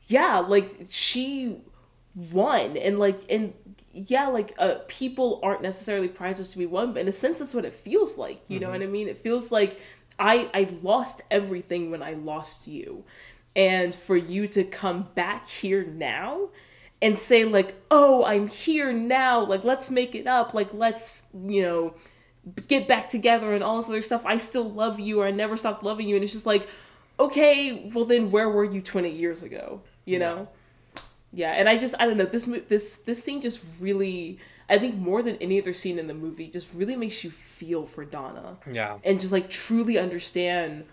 yeah 0.08 0.38
like 0.38 0.74
she 0.90 1.56
won 2.16 2.76
and 2.76 2.98
like 2.98 3.20
and 3.30 3.54
yeah 3.92 4.26
like 4.26 4.52
uh 4.58 4.74
people 4.88 5.38
aren't 5.40 5.62
necessarily 5.62 6.08
prizes 6.08 6.48
to 6.48 6.58
be 6.58 6.66
won 6.66 6.92
but 6.92 7.00
in 7.00 7.06
a 7.06 7.12
sense 7.12 7.38
that's 7.38 7.54
what 7.54 7.64
it 7.64 7.72
feels 7.72 8.18
like 8.18 8.42
you 8.48 8.58
know 8.58 8.70
what 8.70 8.82
i 8.82 8.86
mean? 8.86 9.06
It 9.06 9.16
feels 9.16 9.52
like 9.52 9.80
i 10.18 10.48
i 10.54 10.66
lost 10.82 11.22
everything 11.30 11.90
when 11.90 12.02
i 12.02 12.12
lost 12.12 12.66
you 12.66 13.04
and 13.54 13.94
for 13.94 14.16
you 14.16 14.46
to 14.48 14.64
come 14.64 15.08
back 15.14 15.48
here 15.48 15.84
now 15.84 16.48
and 17.00 17.16
say 17.16 17.44
like 17.44 17.74
oh 17.90 18.24
i'm 18.24 18.46
here 18.48 18.92
now 18.92 19.44
like 19.44 19.64
let's 19.64 19.90
make 19.90 20.14
it 20.14 20.26
up 20.26 20.54
like 20.54 20.72
let's 20.72 21.22
you 21.46 21.62
know 21.62 21.94
get 22.66 22.88
back 22.88 23.08
together 23.08 23.52
and 23.52 23.62
all 23.62 23.76
this 23.76 23.88
other 23.88 24.00
stuff. 24.00 24.22
I 24.26 24.36
still 24.36 24.68
love 24.70 24.98
you 24.98 25.20
or 25.20 25.26
I 25.26 25.30
never 25.30 25.56
stopped 25.56 25.84
loving 25.84 26.08
you. 26.08 26.16
And 26.16 26.24
it's 26.24 26.32
just 26.32 26.46
like, 26.46 26.68
okay, 27.18 27.90
well 27.94 28.04
then 28.04 28.30
where 28.30 28.48
were 28.48 28.64
you 28.64 28.80
20 28.80 29.10
years 29.10 29.42
ago? 29.42 29.82
You 30.04 30.18
know? 30.18 30.48
Yeah. 31.32 31.52
And 31.52 31.68
I 31.68 31.76
just, 31.76 31.94
I 32.00 32.06
don't 32.06 32.16
know, 32.16 32.24
this, 32.24 32.46
this, 32.68 32.98
this 32.98 33.22
scene 33.22 33.40
just 33.40 33.64
really, 33.80 34.38
I 34.68 34.78
think 34.78 34.96
more 34.96 35.22
than 35.22 35.36
any 35.36 35.60
other 35.60 35.72
scene 35.72 35.98
in 35.98 36.06
the 36.06 36.14
movie, 36.14 36.48
just 36.48 36.74
really 36.74 36.96
makes 36.96 37.22
you 37.24 37.30
feel 37.30 37.86
for 37.86 38.04
Donna 38.04 38.56
Yeah. 38.70 38.98
and 39.04 39.20
just 39.20 39.32
like 39.32 39.50
truly 39.50 39.98
understand 39.98 40.84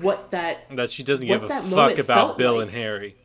what 0.00 0.30
that, 0.30 0.74
That 0.76 0.90
she 0.90 1.02
doesn't 1.02 1.26
give 1.26 1.42
a 1.44 1.48
fuck 1.48 1.98
about 1.98 2.38
Bill 2.38 2.54
like. 2.56 2.62
and 2.62 2.70
Harry. 2.72 3.16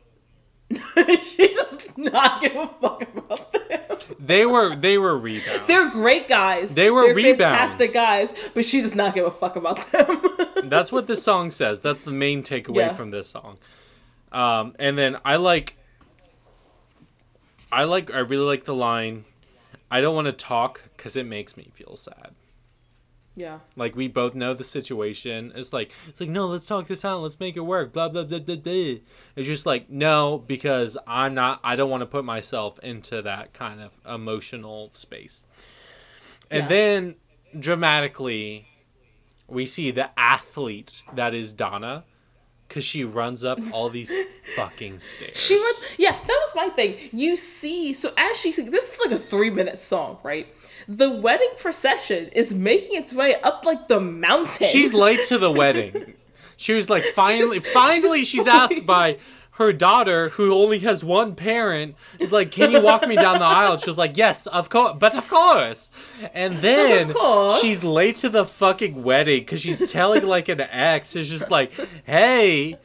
she 0.70 1.54
does 1.54 1.78
not 1.96 2.42
give 2.42 2.54
a 2.54 2.68
fuck 2.80 3.02
about 3.16 3.52
them. 3.52 3.80
They 4.20 4.44
were 4.44 4.76
they 4.76 4.98
were 4.98 5.16
rebounds. 5.16 5.66
They're 5.66 5.88
great 5.90 6.28
guys. 6.28 6.74
They 6.74 6.90
were 6.90 7.06
They're 7.06 7.14
rebounds. 7.14 7.40
fantastic 7.42 7.94
guys, 7.94 8.34
but 8.54 8.64
she 8.66 8.82
does 8.82 8.94
not 8.94 9.14
give 9.14 9.24
a 9.24 9.30
fuck 9.30 9.56
about 9.56 9.90
them. 9.92 10.20
That's 10.64 10.92
what 10.92 11.06
this 11.06 11.22
song 11.22 11.50
says. 11.50 11.80
That's 11.80 12.02
the 12.02 12.10
main 12.10 12.42
takeaway 12.42 12.76
Yeah. 12.76 12.92
from 12.92 13.10
this 13.12 13.28
song. 13.30 13.56
Um, 14.30 14.74
and 14.78 14.98
then 14.98 15.16
I 15.24 15.36
like, 15.36 15.76
I 17.72 17.84
like, 17.84 18.12
I 18.12 18.18
really 18.18 18.44
like 18.44 18.64
the 18.64 18.74
line. 18.74 19.24
I 19.90 20.00
don't 20.00 20.14
want 20.14 20.26
to 20.26 20.32
talk 20.32 20.82
because 20.96 21.16
it 21.16 21.24
makes 21.26 21.56
me 21.56 21.70
feel 21.74 21.96
sad. 21.96 22.32
yeah. 23.36 23.60
Like 23.76 23.96
we 23.96 24.08
both 24.08 24.34
know 24.34 24.52
the 24.52 24.64
situation. 24.64 25.52
It's 25.54 25.72
like 25.72 25.92
it's 26.08 26.20
like 26.20 26.28
no, 26.30 26.46
let's 26.46 26.66
talk 26.66 26.86
this 26.88 27.04
out. 27.04 27.22
Let's 27.22 27.40
make 27.40 27.56
it 27.56 27.60
work. 27.60 27.92
Blah 27.92 28.08
blah 28.10 28.24
blah 28.24 28.40
blah 28.40 28.56
blah. 28.56 28.72
It's 29.36 29.46
just 29.46 29.64
like 29.66 29.88
no, 29.88 30.38
because 30.46 30.96
I'm 31.06 31.34
not. 31.34 31.60
I 31.64 31.76
don't 31.76 31.88
want 31.90 32.02
to 32.02 32.06
put 32.06 32.24
myself 32.24 32.78
into 32.80 33.22
that 33.22 33.52
kind 33.54 33.80
of 33.80 33.92
emotional 34.06 34.90
space. 34.94 35.46
And 36.50 36.62
Yeah. 36.64 36.68
then 36.68 37.14
dramatically, 37.58 38.66
we 39.46 39.64
see 39.64 39.90
the 39.90 40.10
athlete 40.18 41.02
that 41.14 41.32
is 41.32 41.52
Donna, 41.52 42.04
because 42.68 42.84
she 42.84 43.02
runs 43.04 43.44
up 43.44 43.58
all 43.72 43.88
these 43.88 44.12
fucking 44.56 44.98
stairs. 44.98 45.36
She 45.36 45.56
runs. 45.56 45.84
Yeah, 45.96 46.12
that 46.12 46.26
was 46.26 46.52
my 46.54 46.68
thing. 46.68 46.96
You 47.12 47.36
see, 47.36 47.92
so 47.94 48.12
as 48.16 48.36
she 48.38 48.50
this 48.52 48.94
is 48.94 49.00
like 49.04 49.18
a 49.18 49.18
three 49.22 49.50
minute 49.50 49.78
song, 49.78 50.18
right? 50.22 50.46
The 50.86 51.10
wedding 51.10 51.50
procession 51.58 52.28
is 52.28 52.54
making 52.54 52.96
its 52.96 53.12
way 53.12 53.34
up 53.42 53.64
like 53.66 53.88
the 53.88 54.00
mountain. 54.00 54.66
She's 54.68 54.94
late 54.94 55.20
to 55.28 55.38
the 55.38 55.50
wedding. 55.62 56.14
She 56.56 56.72
was 56.74 56.88
like, 56.90 57.02
finally, 57.14 57.60
She's- 57.60 57.72
finally, 57.72 58.18
she's 58.20 58.28
she's 58.28 58.46
asked 58.46 58.84
by 58.86 59.18
her 59.58 59.72
daughter, 59.72 60.28
who 60.30 60.54
only 60.54 60.78
has 60.78 61.02
one 61.02 61.34
parent, 61.34 61.96
is 62.20 62.30
like, 62.30 62.52
"Can 62.52 62.70
you 62.70 62.80
walk 62.80 63.06
me 63.08 63.16
down 63.16 63.40
the 63.40 63.44
aisle?" 63.44 63.76
She's 63.76 63.98
like, 63.98 64.16
"Yes, 64.16 64.46
of 64.46 64.70
course, 64.70 64.96
but 64.98 65.16
of 65.16 65.28
course." 65.28 65.90
And 66.32 66.62
then 66.62 67.12
course. 67.12 67.60
she's 67.60 67.82
late 67.82 68.16
to 68.18 68.28
the 68.28 68.44
fucking 68.44 69.02
wedding 69.02 69.40
because 69.40 69.60
she's 69.60 69.90
telling 69.90 70.24
like 70.24 70.48
an 70.48 70.60
ex, 70.60 71.16
is 71.16 71.28
just 71.28 71.50
like, 71.50 71.72
"Hey, 72.04 72.78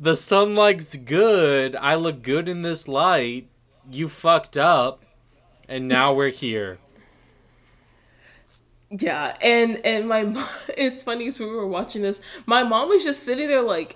the 0.00 0.16
sunlight's 0.16 0.96
good. 0.96 1.76
I 1.76 1.94
look 1.94 2.22
good 2.22 2.48
in 2.48 2.62
this 2.62 2.88
light. 2.88 3.46
You 3.88 4.08
fucked 4.08 4.56
up, 4.56 5.04
and 5.68 5.86
now 5.86 6.12
we're 6.12 6.30
here." 6.30 6.78
yeah, 8.90 9.36
and 9.40 9.80
and 9.84 10.08
my 10.08 10.22
mom, 10.24 10.48
it's 10.76 11.04
funny 11.04 11.28
as 11.28 11.38
we 11.38 11.46
were 11.46 11.68
watching 11.68 12.02
this, 12.02 12.20
my 12.46 12.64
mom 12.64 12.88
was 12.88 13.04
just 13.04 13.22
sitting 13.22 13.46
there 13.46 13.62
like, 13.62 13.94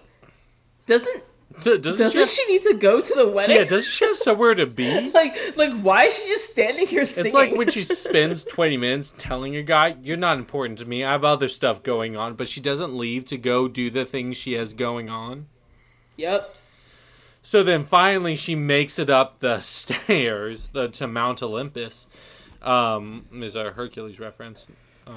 doesn't 0.86 1.24
D- 1.62 1.78
doesn't 1.78 1.82
doesn't 1.82 2.10
she 2.12 2.18
have- 2.18 2.28
she 2.28 2.46
need 2.46 2.62
to 2.62 2.74
go 2.74 3.00
to 3.00 3.14
the 3.14 3.26
wedding? 3.28 3.56
yeah, 3.56 3.64
doesn't 3.64 3.90
she 3.90 4.04
have 4.04 4.16
somewhere 4.18 4.54
to 4.54 4.66
be? 4.66 5.10
like 5.14 5.34
like 5.56 5.72
why 5.80 6.04
is 6.04 6.18
she 6.18 6.26
just 6.28 6.50
standing 6.50 6.86
here 6.86 7.04
singing? 7.04 7.26
It's 7.28 7.34
like 7.34 7.54
when 7.56 7.70
she 7.70 7.82
spends 7.82 8.44
20 8.44 8.76
minutes 8.76 9.14
telling 9.16 9.56
a 9.56 9.62
guy, 9.62 9.96
You're 10.02 10.16
not 10.18 10.38
important 10.38 10.78
to 10.80 10.84
me. 10.86 11.02
I 11.04 11.12
have 11.12 11.24
other 11.24 11.48
stuff 11.48 11.82
going 11.82 12.16
on, 12.16 12.34
but 12.34 12.48
she 12.48 12.60
doesn't 12.60 12.96
leave 12.96 13.24
to 13.26 13.38
go 13.38 13.68
do 13.68 13.88
the 13.90 14.04
things 14.04 14.36
she 14.36 14.52
has 14.54 14.74
going 14.74 15.08
on. 15.08 15.46
yep. 16.16 16.54
So 17.42 17.62
then 17.62 17.84
finally 17.84 18.34
she 18.34 18.54
makes 18.56 18.98
it 18.98 19.08
up 19.08 19.38
the 19.38 19.60
stairs 19.60 20.66
the, 20.72 20.88
to 20.88 21.06
Mount 21.06 21.42
Olympus. 21.42 22.08
Um, 22.60 23.26
is 23.32 23.54
a 23.54 23.70
Hercules 23.70 24.18
reference. 24.18 24.68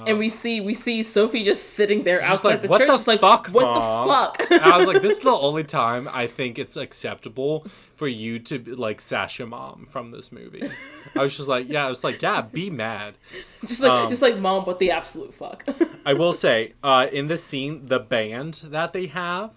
And 0.06 0.18
we 0.18 0.28
see 0.28 0.60
we 0.60 0.72
see 0.72 1.02
Sophie 1.02 1.42
just 1.42 1.70
sitting 1.70 2.04
there 2.04 2.22
outside 2.22 2.50
like, 2.50 2.62
the 2.62 2.68
what 2.68 2.78
church, 2.78 2.86
the 2.86 2.92
just 2.92 3.06
like, 3.08 3.20
fuck, 3.20 3.48
what 3.48 3.64
Mom?" 3.64 4.08
the 4.08 4.14
fuck? 4.14 4.62
I 4.62 4.76
was 4.76 4.86
like, 4.86 5.02
this 5.02 5.14
is 5.14 5.24
the 5.24 5.30
only 5.30 5.64
time 5.64 6.08
I 6.12 6.26
think 6.26 6.58
it's 6.58 6.76
acceptable 6.76 7.66
for 7.96 8.06
you 8.06 8.38
to 8.40 8.76
like 8.76 9.00
sash 9.00 9.38
your 9.38 9.48
mom 9.48 9.86
from 9.90 10.12
this 10.12 10.30
movie. 10.30 10.62
I 11.16 11.22
was 11.22 11.36
just 11.36 11.48
like, 11.48 11.68
yeah, 11.68 11.86
I 11.86 11.88
was 11.88 12.04
like, 12.04 12.22
yeah, 12.22 12.40
be 12.40 12.70
mad. 12.70 13.14
just 13.66 13.80
like 13.80 13.90
um, 13.90 14.10
just 14.10 14.22
like 14.22 14.38
mom, 14.38 14.64
what 14.64 14.78
the 14.78 14.92
absolute 14.92 15.34
fuck? 15.34 15.66
I 16.06 16.12
will 16.12 16.32
say, 16.32 16.74
uh, 16.84 17.08
in 17.12 17.26
this 17.26 17.42
scene, 17.42 17.86
the 17.86 17.98
band 17.98 18.62
that 18.66 18.92
they 18.92 19.06
have 19.06 19.50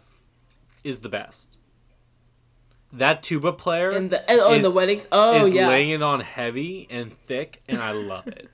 is 0.83 1.01
the 1.01 1.09
best. 1.09 1.57
That 2.91 3.23
tuba 3.23 3.53
player 3.53 3.91
in 3.91 4.09
the 4.09 4.29
and, 4.29 4.39
oh, 4.39 4.53
in 4.53 4.61
the 4.61 4.71
weddings. 4.71 5.07
Oh 5.11 5.45
is 5.45 5.53
yeah. 5.53 5.67
laying 5.67 5.91
it 5.91 6.03
on 6.03 6.19
heavy 6.19 6.87
and 6.89 7.11
thick, 7.25 7.61
and 7.67 7.79
I 7.79 7.91
love 7.91 8.27
it. 8.27 8.49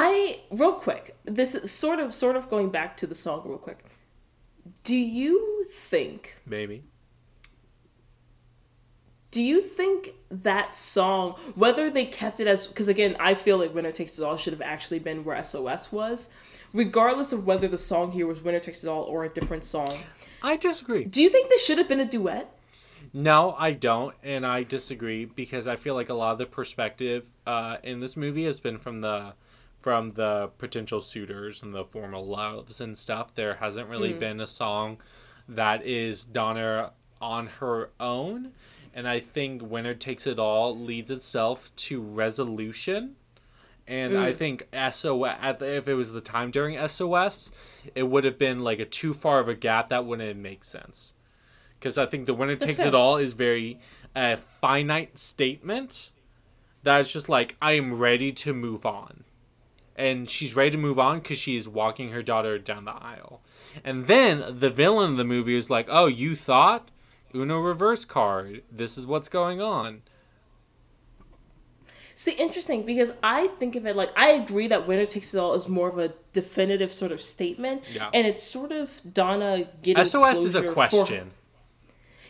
I 0.00 0.38
real 0.50 0.74
quick. 0.74 1.16
This 1.24 1.56
is 1.56 1.72
sort 1.72 1.98
of 1.98 2.14
sort 2.14 2.36
of 2.36 2.48
going 2.48 2.68
back 2.70 2.96
to 2.98 3.06
the 3.06 3.16
song 3.16 3.42
real 3.44 3.58
quick. 3.58 3.84
Do 4.84 4.96
you 4.96 5.66
think 5.70 6.36
Maybe. 6.46 6.84
do 9.30 9.42
you 9.42 9.60
think 9.60 10.14
that 10.30 10.74
song 10.74 11.32
whether 11.54 11.90
they 11.90 12.04
kept 12.04 12.38
it 12.40 12.46
as 12.46 12.66
because 12.66 12.88
again 12.88 13.14
i 13.20 13.34
feel 13.34 13.58
like 13.58 13.74
winner 13.74 13.92
takes 13.92 14.18
it 14.18 14.24
all 14.24 14.36
should 14.38 14.52
have 14.54 14.62
actually 14.62 14.98
been 14.98 15.22
where 15.24 15.42
sos 15.44 15.92
was 15.92 16.30
regardless 16.72 17.32
of 17.32 17.44
whether 17.46 17.68
the 17.68 17.76
song 17.76 18.12
here 18.12 18.26
was 18.26 18.42
winner 18.42 18.58
takes 18.58 18.82
it 18.82 18.88
all 18.88 19.02
or 19.02 19.24
a 19.24 19.28
different 19.28 19.64
song 19.64 19.94
I 20.42 20.56
disagree. 20.56 21.04
do 21.04 21.22
you 21.22 21.28
think 21.28 21.48
this 21.50 21.64
should 21.64 21.76
have 21.78 21.88
been 21.88 22.00
a 22.00 22.06
duet 22.06 22.50
No, 23.12 23.54
I 23.58 23.72
don't, 23.72 24.14
and 24.22 24.46
I 24.46 24.62
disagree 24.64 25.24
because 25.26 25.66
I 25.66 25.76
feel 25.76 25.94
like 25.94 26.08
a 26.10 26.14
lot 26.14 26.32
of 26.32 26.38
the 26.38 26.46
perspective 26.46 27.24
uh, 27.46 27.76
in 27.82 28.00
this 28.00 28.16
movie 28.16 28.44
has 28.44 28.60
been 28.60 28.78
from 28.78 29.00
the 29.02 29.34
from 29.80 30.12
the 30.12 30.50
potential 30.58 31.00
suitors 31.00 31.62
and 31.62 31.74
the 31.74 31.84
formal 31.84 32.26
loves 32.26 32.80
and 32.80 32.96
stuff. 32.98 33.34
There 33.34 33.54
hasn't 33.54 33.88
really 33.88 34.12
hmm. 34.12 34.18
been 34.18 34.40
a 34.40 34.46
song 34.46 34.98
that 35.48 35.84
is 35.84 36.24
Donna 36.24 36.92
on 37.20 37.46
her 37.46 37.90
own, 37.98 38.52
and 38.94 39.08
I 39.08 39.20
think 39.20 39.62
"Winner 39.62 39.94
Takes 39.94 40.26
It 40.26 40.38
All" 40.38 40.78
leads 40.78 41.10
itself 41.10 41.70
to 41.76 42.00
resolution. 42.00 43.16
And 43.86 44.18
I 44.18 44.32
hmm. 44.32 44.36
think 44.36 44.68
SOS, 44.72 45.38
if 45.62 45.88
it 45.88 45.94
was 45.94 46.12
the 46.12 46.20
time 46.20 46.50
during 46.50 46.76
SOS, 46.86 47.50
it 47.94 48.02
would 48.02 48.24
have 48.24 48.38
been 48.38 48.60
like 48.60 48.80
a 48.80 48.84
too 48.84 49.14
far 49.14 49.38
of 49.38 49.48
a 49.48 49.54
gap 49.54 49.88
that 49.88 50.04
wouldn't 50.04 50.38
make 50.38 50.62
sense 50.62 51.14
because 51.78 51.96
I 51.96 52.06
think 52.06 52.26
the 52.26 52.34
winner 52.34 52.56
takes 52.56 52.76
fair. 52.76 52.88
it 52.88 52.94
all 52.94 53.16
is 53.16 53.32
very 53.32 53.78
a 54.14 54.36
finite 54.36 55.18
statement 55.18 56.10
that's 56.82 57.12
just 57.12 57.28
like 57.28 57.56
I 57.60 57.72
am 57.72 57.98
ready 57.98 58.32
to 58.32 58.54
move 58.54 58.86
on, 58.86 59.24
and 59.98 60.30
she's 60.30 60.56
ready 60.56 60.70
to 60.70 60.78
move 60.78 60.98
on 60.98 61.18
because 61.18 61.36
she's 61.36 61.68
walking 61.68 62.12
her 62.12 62.22
daughter 62.22 62.58
down 62.58 62.86
the 62.86 62.94
aisle, 62.94 63.42
and 63.84 64.06
then 64.06 64.58
the 64.60 64.70
villain 64.70 65.10
of 65.10 65.16
the 65.18 65.24
movie 65.24 65.56
is 65.56 65.68
like, 65.68 65.86
"Oh, 65.90 66.06
you 66.06 66.34
thought 66.34 66.90
Uno 67.34 67.58
reverse 67.58 68.06
card? 68.06 68.62
This 68.72 68.96
is 68.96 69.04
what's 69.04 69.28
going 69.28 69.60
on." 69.60 70.02
see 72.14 72.32
interesting 72.32 72.84
because 72.84 73.12
i 73.22 73.46
think 73.58 73.76
of 73.76 73.86
it 73.86 73.94
like 73.94 74.10
i 74.18 74.30
agree 74.30 74.66
that 74.66 74.88
winner 74.88 75.04
takes 75.06 75.32
it 75.32 75.38
all 75.38 75.54
is 75.54 75.68
more 75.68 75.88
of 75.88 76.00
a 76.00 76.12
definitive 76.32 76.92
sort 76.92 77.12
of 77.12 77.22
statement 77.22 77.80
Yeah. 77.92 78.10
and 78.12 78.26
it's 78.26 78.42
sort 78.42 78.72
of 78.72 79.00
donna 79.14 79.68
getting 79.82 80.04
SOS 80.04 80.38
is 80.38 80.56
a 80.56 80.72
question. 80.72 81.30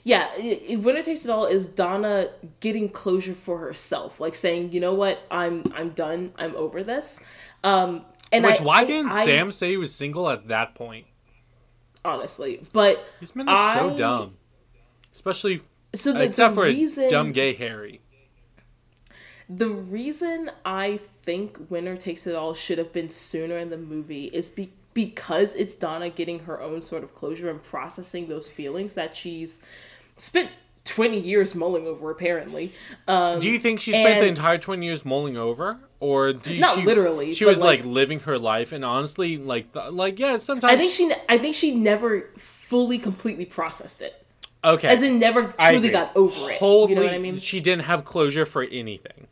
Yeah, 0.05 0.29
winner 0.77 1.03
takes 1.03 1.25
it 1.25 1.31
all 1.31 1.45
is 1.45 1.69
Donna 1.69 2.31
getting 2.61 2.89
closure 2.89 3.35
for 3.35 3.59
herself, 3.59 4.21
like 4.21 4.35
saying, 4.35 4.73
you 4.73 4.81
know 4.81 4.95
what, 4.95 5.19
I'm 5.31 5.65
I'm 5.75 5.91
done, 5.91 6.33
I'm 6.39 6.55
over 6.57 6.83
this. 6.83 7.21
Um, 7.65 8.05
and 8.33 8.45
Which 8.45 8.61
I, 8.61 8.65
why 8.65 8.79
I- 8.81 8.85
didn't 8.85 9.11
I- 9.13 9.25
Sam 9.25 9.53
say 9.53 9.71
he 9.71 9.77
was 9.77 9.95
single 9.95 10.29
at 10.31 10.49
that 10.49 10.75
point? 10.75 11.07
honestly? 12.05 12.63
But 12.73 13.05
This 13.21 13.35
man 13.37 13.49
is 13.49 13.75
so 13.75 13.95
dumb, 13.97 14.35
especially 15.13 15.61
so 15.95 16.13
the, 16.13 16.23
except 16.23 16.55
the 16.55 16.61
for 16.63 16.67
reason 16.67 17.09
dumb 17.11 17.33
gay 17.33 17.53
Harry. 17.55 18.01
the 19.49 19.69
reason 19.69 20.51
I 20.65 20.99
think 20.99 21.59
winner 21.71 21.97
takes 21.97 22.27
it 22.27 22.35
all 22.35 22.55
should 22.55 22.79
have 22.79 22.93
been 22.93 23.09
sooner 23.09 23.59
in 23.59 23.71
the 23.71 23.77
movie 23.77 24.27
is 24.27 24.49
be- 24.51 24.73
because 24.95 25.55
it's 25.55 25.75
Donna 25.75 26.09
getting 26.11 26.41
her 26.41 26.61
own 26.61 26.81
sort 26.81 27.03
of 27.03 27.15
closure 27.15 27.51
and 27.51 27.63
processing 27.63 28.29
those 28.29 28.49
feelings 28.49 28.95
that 28.95 29.15
she's 29.17 29.61
spent 30.17 30.51
20 30.85 31.19
years 31.21 31.55
mulling 31.55 31.87
over 31.87 32.11
apparently. 32.11 32.73
Um, 33.07 33.41
Do 33.41 33.49
you 33.51 33.59
think 33.59 33.81
she 33.81 33.93
spent 33.93 34.21
the 34.21 34.27
entire 34.29 34.59
twenty 34.59 34.87
years 34.87 35.05
mulling 35.05 35.37
over, 35.37 35.79
or 36.01 36.33
do 36.33 36.55
you, 36.55 36.61
Not 36.61 36.77
she, 36.77 36.85
literally, 36.85 37.33
She 37.33 37.45
was 37.45 37.59
like, 37.61 37.81
like- 37.81 37.87
living 37.89 38.21
her 38.21 38.39
life, 38.39 38.73
and 38.73 38.85
honestly, 38.85 39.37
like, 39.37 39.73
th- 39.73 39.91
like 39.93 40.19
yeah, 40.19 40.39
sometimes 40.39 40.73
I 40.73 40.77
think 40.77 40.93
she 40.93 41.13
I 41.29 41.39
think 41.39 41.55
she 41.55 41.75
never 41.75 42.31
fully 42.37 42.99
completely 42.99 43.45
processed 43.47 44.01
it. 44.03 44.25
okay, 44.63 44.89
As 44.89 45.03
in 45.03 45.19
never 45.19 45.55
truly 45.59 45.89
got 45.91 46.15
over 46.17 46.51
it. 46.51 46.59
Totally, 46.59 46.91
you 46.91 46.97
know 46.97 47.03
what 47.07 47.15
I 47.15 47.19
mean? 47.19 47.37
she 47.39 47.61
didn't 47.61 47.85
have 47.85 48.05
closure 48.05 48.47
for 48.47 48.63
anything. 48.63 49.27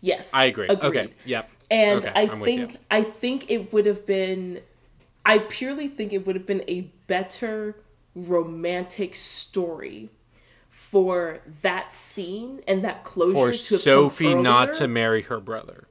Yes. 0.00 0.32
I 0.32 0.44
agree. 0.44 0.68
Agreed. 0.68 0.88
Okay, 0.88 1.08
yep. 1.26 1.50
And 1.70 2.04
Okay, 2.04 2.12
I 2.14 2.22
I'm 2.30 2.40
think 2.42 2.76
I 2.90 3.02
think 3.02 3.50
it 3.50 3.72
would 3.72 3.86
have 3.86 4.06
been 4.06 4.60
I 5.26 5.38
purely 5.38 5.88
think 5.88 6.12
it 6.12 6.26
would 6.26 6.34
have 6.36 6.46
been 6.46 6.64
a 6.68 6.82
better 7.06 7.76
romantic 8.14 9.14
story 9.14 10.08
for 10.90 11.38
that 11.62 11.92
scene 11.92 12.60
and 12.66 12.84
that 12.84 13.04
closure 13.04 13.52
For 13.52 13.68
to 13.68 13.78
Sophie 13.78 14.34
not 14.34 14.72
to 14.74 14.88
marry 14.88 15.22
her 15.22 15.38
brother. 15.38 15.84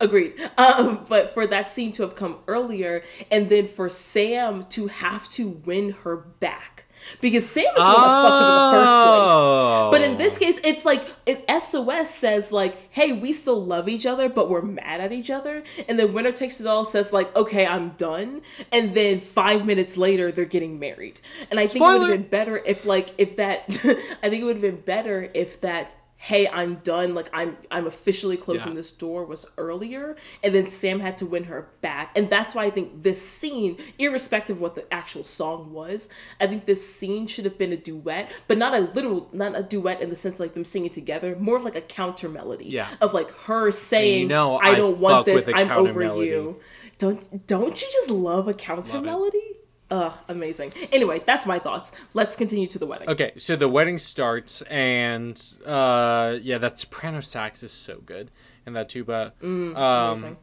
Agreed. 0.00 0.34
Um, 0.58 1.04
but 1.08 1.32
for 1.34 1.46
that 1.46 1.68
scene 1.68 1.92
to 1.92 2.02
have 2.02 2.14
come 2.14 2.38
earlier, 2.48 3.02
and 3.30 3.48
then 3.48 3.66
for 3.66 3.88
Sam 3.88 4.64
to 4.70 4.86
have 4.88 5.28
to 5.30 5.48
win 5.48 5.90
her 5.90 6.16
back. 6.16 6.73
Because 7.20 7.48
Sam 7.48 7.64
is 7.64 7.82
the 7.82 7.82
one 7.82 7.94
that 7.94 8.22
fucked 8.22 8.42
up 8.42 8.48
in 8.48 8.78
the 8.78 8.84
first 8.84 8.94
place. 8.94 9.90
But 9.90 10.00
in 10.00 10.16
this 10.16 10.36
oh. 10.36 10.38
case, 10.38 10.60
it's 10.64 10.84
like 10.84 11.08
it, 11.26 11.44
SOS 11.62 12.10
says 12.10 12.52
like, 12.52 12.76
"Hey, 12.90 13.12
we 13.12 13.32
still 13.32 13.64
love 13.64 13.88
each 13.88 14.06
other, 14.06 14.28
but 14.28 14.48
we're 14.50 14.62
mad 14.62 15.00
at 15.00 15.12
each 15.12 15.30
other." 15.30 15.62
And 15.88 15.98
then 15.98 16.12
Winner 16.12 16.32
Takes 16.32 16.60
It 16.60 16.66
All 16.66 16.84
says 16.84 17.12
like, 17.12 17.34
"Okay, 17.36 17.66
I'm 17.66 17.90
done." 17.90 18.42
And 18.72 18.94
then 18.94 19.20
five 19.20 19.66
minutes 19.66 19.96
later, 19.96 20.32
they're 20.32 20.44
getting 20.44 20.78
married. 20.78 21.20
And 21.50 21.60
I 21.60 21.66
think 21.66 21.84
it 21.84 21.88
would 21.88 22.10
have 22.10 22.20
been 22.20 22.28
better 22.28 22.56
if 22.58 22.84
like 22.84 23.10
if 23.18 23.36
that. 23.36 23.64
I 23.68 24.28
think 24.30 24.42
it 24.42 24.44
would 24.44 24.56
have 24.56 24.62
been 24.62 24.80
better 24.80 25.30
if 25.34 25.60
that. 25.60 25.94
Hey, 26.24 26.48
I'm 26.48 26.76
done. 26.76 27.14
Like 27.14 27.28
I'm, 27.34 27.56
I'm 27.70 27.86
officially 27.86 28.36
closing 28.38 28.68
Yeah. 28.72 28.76
this 28.76 28.92
door 28.92 29.26
was 29.26 29.44
earlier, 29.58 30.16
and 30.42 30.54
then 30.54 30.66
Sam 30.66 31.00
had 31.00 31.18
to 31.18 31.26
win 31.26 31.44
her 31.44 31.68
back, 31.82 32.12
and 32.16 32.30
that's 32.30 32.54
why 32.54 32.64
I 32.64 32.70
think 32.70 33.02
this 33.02 33.20
scene, 33.20 33.76
irrespective 33.98 34.56
of 34.56 34.62
what 34.62 34.74
the 34.74 34.90
actual 34.92 35.22
song 35.24 35.72
was, 35.72 36.08
I 36.40 36.46
think 36.46 36.64
this 36.64 36.82
scene 36.96 37.26
should 37.26 37.44
have 37.44 37.58
been 37.58 37.72
a 37.72 37.76
duet, 37.76 38.32
but 38.48 38.56
not 38.56 38.74
a 38.74 38.80
literal, 38.80 39.28
not 39.32 39.54
a 39.54 39.62
duet 39.62 40.00
in 40.00 40.08
the 40.08 40.16
sense 40.16 40.40
like 40.40 40.54
them 40.54 40.64
singing 40.64 40.90
together, 40.90 41.36
more 41.38 41.56
of 41.56 41.62
like 41.64 41.76
a 41.76 41.82
counter 41.82 42.28
melody, 42.30 42.66
Yeah. 42.66 42.88
of 43.02 43.12
like 43.12 43.30
her 43.46 43.70
saying, 43.70 44.28
know 44.28 44.54
"I 44.56 44.70
I 44.70 44.74
don't 44.76 44.98
want 44.98 45.26
this, 45.26 45.46
I'm 45.48 45.70
over 45.70 46.00
melody. 46.00 46.28
you." 46.28 46.60
Don't 46.96 47.46
don't 47.46 47.82
you 47.82 47.88
just 47.92 48.08
love 48.08 48.48
a 48.48 48.54
counter 48.54 48.94
Love 48.94 49.04
it. 49.34 49.63
Ugh, 49.94 50.12
amazing. 50.28 50.72
Anyway, 50.90 51.22
that's 51.24 51.46
my 51.46 51.58
thoughts. 51.60 51.92
Let's 52.14 52.34
continue 52.34 52.66
to 52.66 52.78
the 52.80 52.86
wedding. 52.86 53.08
Okay, 53.08 53.30
so 53.36 53.54
the 53.54 53.68
wedding 53.68 53.98
starts, 53.98 54.62
and 54.62 55.40
uh, 55.64 56.36
yeah, 56.42 56.58
that 56.58 56.78
soprano 56.80 57.20
sax 57.20 57.62
is 57.62 57.70
so 57.70 58.00
good, 58.04 58.32
and 58.66 58.74
that 58.74 58.88
tuba. 58.88 59.32
um, 59.42 59.76
Amazing. 59.76 60.36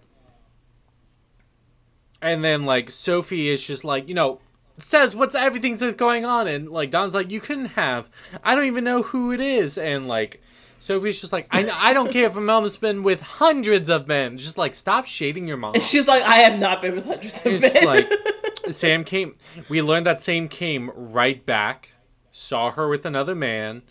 and 2.21 2.43
then 2.43 2.65
like 2.65 2.89
Sophie 2.89 3.49
is 3.49 3.65
just 3.65 3.83
like 3.83 4.07
you 4.07 4.13
know 4.15 4.39
says 4.77 5.15
what's 5.15 5.35
everything's 5.35 5.79
that's 5.79 5.95
going 5.95 6.23
on, 6.23 6.47
and 6.47 6.69
like 6.69 6.89
Don's 6.91 7.13
like 7.13 7.29
you 7.29 7.41
couldn't 7.41 7.65
have. 7.67 8.09
I 8.43 8.55
don't 8.55 8.65
even 8.65 8.83
know 8.85 9.01
who 9.03 9.31
it 9.33 9.39
is, 9.41 9.77
and 9.77 10.07
like. 10.07 10.41
Sophie's 10.83 11.21
just 11.21 11.31
like 11.31 11.45
I, 11.51 11.69
I 11.69 11.93
don't 11.93 12.11
care 12.11 12.25
if 12.25 12.35
a 12.35 12.41
mom's 12.41 12.75
been 12.75 13.03
with 13.03 13.21
hundreds 13.21 13.87
of 13.87 14.07
men. 14.07 14.39
Just 14.39 14.57
like 14.57 14.73
stop 14.73 15.05
shading 15.05 15.47
your 15.47 15.55
mom. 15.57 15.75
She's 15.79 16.07
like, 16.07 16.23
I 16.23 16.37
have 16.37 16.57
not 16.57 16.81
been 16.81 16.95
with 16.95 17.05
hundreds 17.05 17.39
of 17.45 17.53
It's 17.53 17.71
men. 17.75 17.85
like 17.85 18.09
Sam 18.71 19.03
came. 19.03 19.35
We 19.69 19.81
learned 19.81 20.05
that 20.05 20.21
Sam 20.21 20.47
came 20.47 20.91
right 20.95 21.43
back, 21.45 21.89
saw 22.31 22.71
her 22.71 22.87
with 22.87 23.05
another 23.05 23.35
man. 23.35 23.81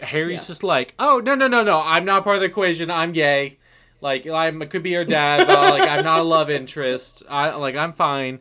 Harry's 0.00 0.40
Yeah. 0.42 0.46
just 0.48 0.62
like, 0.62 0.94
oh 0.98 1.20
no 1.24 1.34
no 1.34 1.46
no 1.48 1.62
no, 1.62 1.80
I'm 1.84 2.04
not 2.04 2.24
part 2.24 2.36
of 2.36 2.40
the 2.40 2.46
equation. 2.46 2.90
I'm 2.90 3.12
gay. 3.12 3.58
Like 4.00 4.26
I'm 4.26 4.60
could 4.68 4.82
be 4.82 4.92
her 4.94 5.04
dad, 5.04 5.46
but 5.46 5.78
like 5.78 5.88
I'm 5.88 6.04
not 6.04 6.18
a 6.20 6.24
love 6.24 6.50
interest. 6.50 7.22
I 7.28 7.54
like 7.54 7.76
I'm 7.76 7.92
fine. 7.92 8.40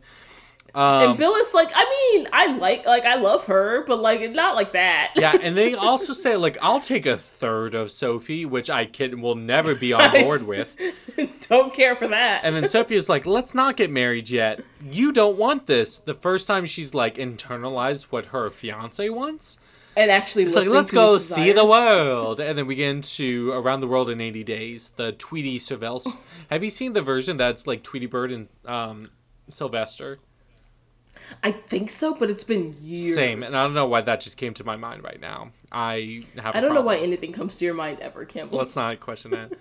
Um, 0.74 1.09
and 1.11 1.17
Bill 1.17 1.35
is 1.35 1.53
like, 1.53 1.72
I 1.75 1.83
mean, 2.14 2.27
I 2.32 2.56
like, 2.56 2.85
like, 2.85 3.06
I 3.06 3.16
love 3.16 3.45
her, 3.48 3.83
but 3.85 4.00
like, 4.01 4.32
not 4.32 4.56
like 4.56 4.72
that. 4.72 5.11
yeah, 5.16 5.38
and 5.41 5.58
they 5.58 5.74
also 5.74 6.14
say 6.14 6.35
like 6.38 6.58
I'll 6.61 6.80
take 6.80 7.06
a 7.06 7.17
third 7.17 7.75
of 7.75 7.91
Sophie, 7.91 8.45
which 8.45 8.69
I 8.69 8.85
can 8.85 9.22
will 9.22 9.35
never 9.35 9.75
be 9.75 9.91
on 9.93 10.11
board 10.11 10.43
with. 10.43 10.75
Don't 11.50 11.74
care 11.74 11.95
for 11.95 12.08
that. 12.08 12.41
And 12.43 12.56
then 12.56 12.69
Sophie 12.69 12.95
is 12.95 13.09
like, 13.09 13.25
let's 13.25 13.53
not 13.53 13.75
get 13.75 13.91
married 13.91 14.30
yet. 14.30 14.64
You 14.82 15.11
don't 15.11 15.38
want 15.38 15.67
this. 15.67 15.98
The 15.98 16.14
first 16.14 16.48
time 16.48 16.66
she's 16.66 16.93
like 16.93 17.16
internalized 17.16 18.03
what 18.03 18.27
her 18.27 18.50
fiance 18.50 19.08
wants. 19.09 19.59
and 19.95 20.09
actually 20.09 20.45
like 20.48 20.67
let's 20.67 20.91
go 20.91 21.17
see 21.17 21.51
the 21.51 21.66
world, 21.66 22.40
and 22.40 22.58
then 22.58 22.66
we 22.66 22.75
get 22.75 22.90
into 22.90 23.51
Around 23.51 23.82
the 23.82 23.88
World 23.88 24.09
in 24.09 24.22
80 24.22 24.43
Days, 24.45 24.91
the 24.95 25.11
Tweety 25.11 25.59
Sylvester. 25.59 26.11
Have 26.50 26.64
you 26.64 26.69
seen 26.69 26.93
the 26.93 27.01
version 27.01 27.35
that's 27.38 27.67
like 27.67 27.83
Tweety 27.83 28.06
Bird 28.06 28.32
and 28.32 28.48
um, 28.66 29.03
Sylvester? 29.50 30.19
I 31.43 31.51
think 31.51 31.90
so, 31.90 32.14
but 32.14 32.30
it's 32.30 32.43
been 32.43 32.76
years. 32.82 33.16
Same, 33.16 33.43
and 33.43 33.56
I 33.56 33.64
don't 33.64 33.74
know 33.74 33.88
why 33.88 34.01
that 34.01 34.22
just 34.22 34.38
came 34.38 34.53
to 34.56 34.64
my 34.64 34.76
mind 34.76 35.03
right 35.03 35.19
now. 35.19 35.51
I 35.72 36.22
have. 36.38 36.56
I 36.56 36.60
don't 36.60 36.74
know 36.74 36.82
why 36.82 36.98
anything 36.98 37.32
comes 37.32 37.58
to 37.58 37.66
your 37.66 37.74
mind 37.74 38.00
ever, 38.00 38.26
Campbell. 38.26 38.58
Let's 38.58 38.76
not 38.76 39.00
question 39.00 39.32
that. 39.32 39.53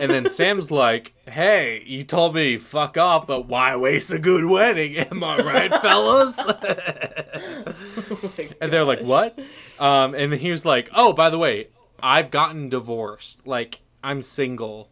and 0.00 0.10
then 0.10 0.28
Sam's 0.28 0.70
like, 0.70 1.14
"Hey, 1.26 1.82
you 1.86 2.02
told 2.02 2.34
me 2.34 2.58
fuck 2.58 2.98
off, 2.98 3.26
but 3.26 3.46
why 3.46 3.76
waste 3.76 4.10
a 4.10 4.18
good 4.18 4.44
wedding? 4.44 4.96
Am 5.10 5.22
I 5.24 5.38
right, 5.38 5.70
fellas?" 5.82 6.38
Oh 6.38 8.32
and 8.60 8.72
they're 8.72 8.84
like, 8.84 9.00
"What?" 9.00 9.38
Um, 9.78 10.14
and 10.14 10.32
then 10.32 10.38
he 10.38 10.50
was 10.50 10.64
like, 10.64 10.90
"Oh, 10.94 11.12
by 11.12 11.30
the 11.30 11.38
way, 11.38 11.68
I've 12.02 12.30
gotten 12.30 12.68
divorced. 12.68 13.46
Like, 13.46 13.80
I'm 14.02 14.22
single. 14.22 14.90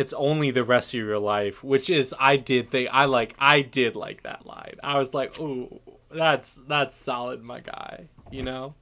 It's 0.00 0.12
only 0.14 0.50
the 0.50 0.64
rest 0.64 0.94
of 0.94 1.00
your 1.00 1.18
life." 1.18 1.62
Which 1.62 1.90
is, 1.90 2.14
I 2.18 2.36
did 2.36 2.70
think 2.70 2.88
I 2.92 3.04
like. 3.04 3.34
I 3.38 3.62
did 3.62 3.96
like 3.96 4.22
that 4.22 4.46
line. 4.46 4.74
I 4.82 4.98
was 4.98 5.14
like, 5.14 5.38
"Ooh, 5.38 5.80
that's 6.10 6.62
that's 6.66 6.96
solid, 6.96 7.42
my 7.42 7.60
guy." 7.60 8.08
You 8.30 8.42
know? 8.42 8.74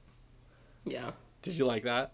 Yeah. 0.85 1.11
Did 1.41 1.57
you 1.57 1.65
like 1.65 1.83
that? 1.83 2.13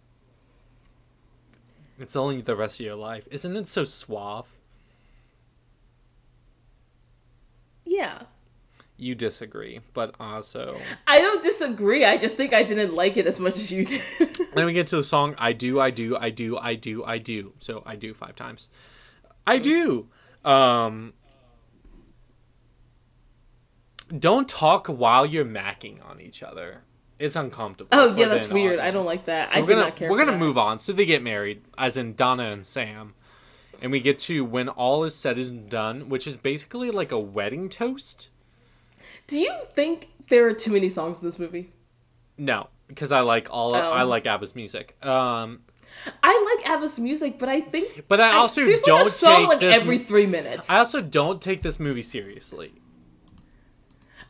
It's 1.99 2.15
only 2.15 2.41
the 2.41 2.55
rest 2.55 2.79
of 2.79 2.85
your 2.85 2.95
life. 2.95 3.27
Isn't 3.31 3.55
it 3.55 3.67
so 3.67 3.83
suave? 3.83 4.47
Yeah. 7.85 8.23
You 8.97 9.15
disagree, 9.15 9.81
but 9.93 10.15
also. 10.19 10.77
I 11.07 11.19
don't 11.19 11.43
disagree. 11.43 12.05
I 12.05 12.17
just 12.17 12.37
think 12.37 12.53
I 12.53 12.63
didn't 12.63 12.93
like 12.93 13.17
it 13.17 13.27
as 13.27 13.39
much 13.39 13.55
as 13.55 13.71
you 13.71 13.85
did. 13.85 14.01
then 14.53 14.65
we 14.65 14.73
get 14.79 14.87
to 14.87 14.97
the 14.97 15.03
song 15.03 15.35
I 15.37 15.53
do, 15.53 15.79
I 15.79 15.89
do, 15.89 16.17
I 16.17 16.29
do, 16.29 16.57
I 16.57 16.75
do, 16.75 17.03
I 17.03 17.17
do. 17.17 17.53
So 17.59 17.83
I 17.85 17.95
do 17.95 18.13
five 18.13 18.35
times. 18.35 18.69
I 19.47 19.57
do. 19.59 20.07
Um 20.43 21.13
Don't 24.17 24.47
talk 24.47 24.87
while 24.87 25.25
you're 25.25 25.45
macking 25.45 26.05
on 26.07 26.21
each 26.21 26.43
other. 26.43 26.83
It's 27.17 27.35
uncomfortable. 27.35 27.89
oh 27.93 28.13
yeah, 28.15 28.27
that's 28.27 28.49
weird. 28.49 28.79
I 28.79 28.91
don't 28.91 29.05
like 29.05 29.25
that. 29.25 29.51
So 29.53 29.57
I 29.57 29.61
we're 29.61 29.67
gonna 29.67 29.81
not 29.81 29.95
care. 29.95 30.09
we're 30.11 30.17
gonna 30.17 30.33
that. 30.33 30.37
move 30.37 30.57
on. 30.57 30.79
So 30.79 30.91
they 30.91 31.05
get 31.05 31.23
married, 31.23 31.61
as 31.77 31.95
in 31.95 32.13
Donna 32.15 32.43
and 32.51 32.65
Sam, 32.65 33.13
and 33.81 33.89
we 33.91 34.01
get 34.01 34.19
to 34.19 34.43
when 34.43 34.67
all 34.67 35.03
is 35.05 35.15
said 35.15 35.37
and 35.37 35.69
done, 35.69 36.09
which 36.09 36.27
is 36.27 36.35
basically 36.35 36.91
like 36.91 37.11
a 37.13 37.19
wedding 37.19 37.69
toast. 37.69 38.29
Do 39.27 39.39
you 39.39 39.53
think 39.73 40.09
there 40.27 40.45
are 40.47 40.53
too 40.53 40.71
many 40.71 40.89
songs 40.89 41.19
in 41.19 41.25
this 41.25 41.39
movie? 41.39 41.71
No, 42.37 42.67
because 42.87 43.13
I 43.13 43.21
like 43.21 43.47
all 43.49 43.73
Oh. 43.75 43.79
I 43.79 44.03
like 44.03 44.27
ABBA's 44.27 44.53
music. 44.53 44.97
Um, 45.03 45.61
I 46.21 46.55
like 46.57 46.69
ABBA's 46.69 46.99
music, 46.99 47.39
but 47.39 47.49
I 47.49 47.61
think 47.61 48.05
but 48.07 48.21
I 48.21 48.33
also 48.33 48.65
there's 48.65 48.81
don't 48.81 48.99
like 48.99 49.07
a 49.07 49.09
song 49.09 49.35
take 49.37 49.47
like 49.47 49.59
this. 49.59 49.75
every 49.75 49.97
three 49.97 50.25
minutes. 50.25 50.69
I 50.69 50.79
also 50.79 51.01
don't 51.01 51.41
take 51.41 51.61
this 51.61 51.79
movie 51.79 52.01
seriously. 52.01 52.73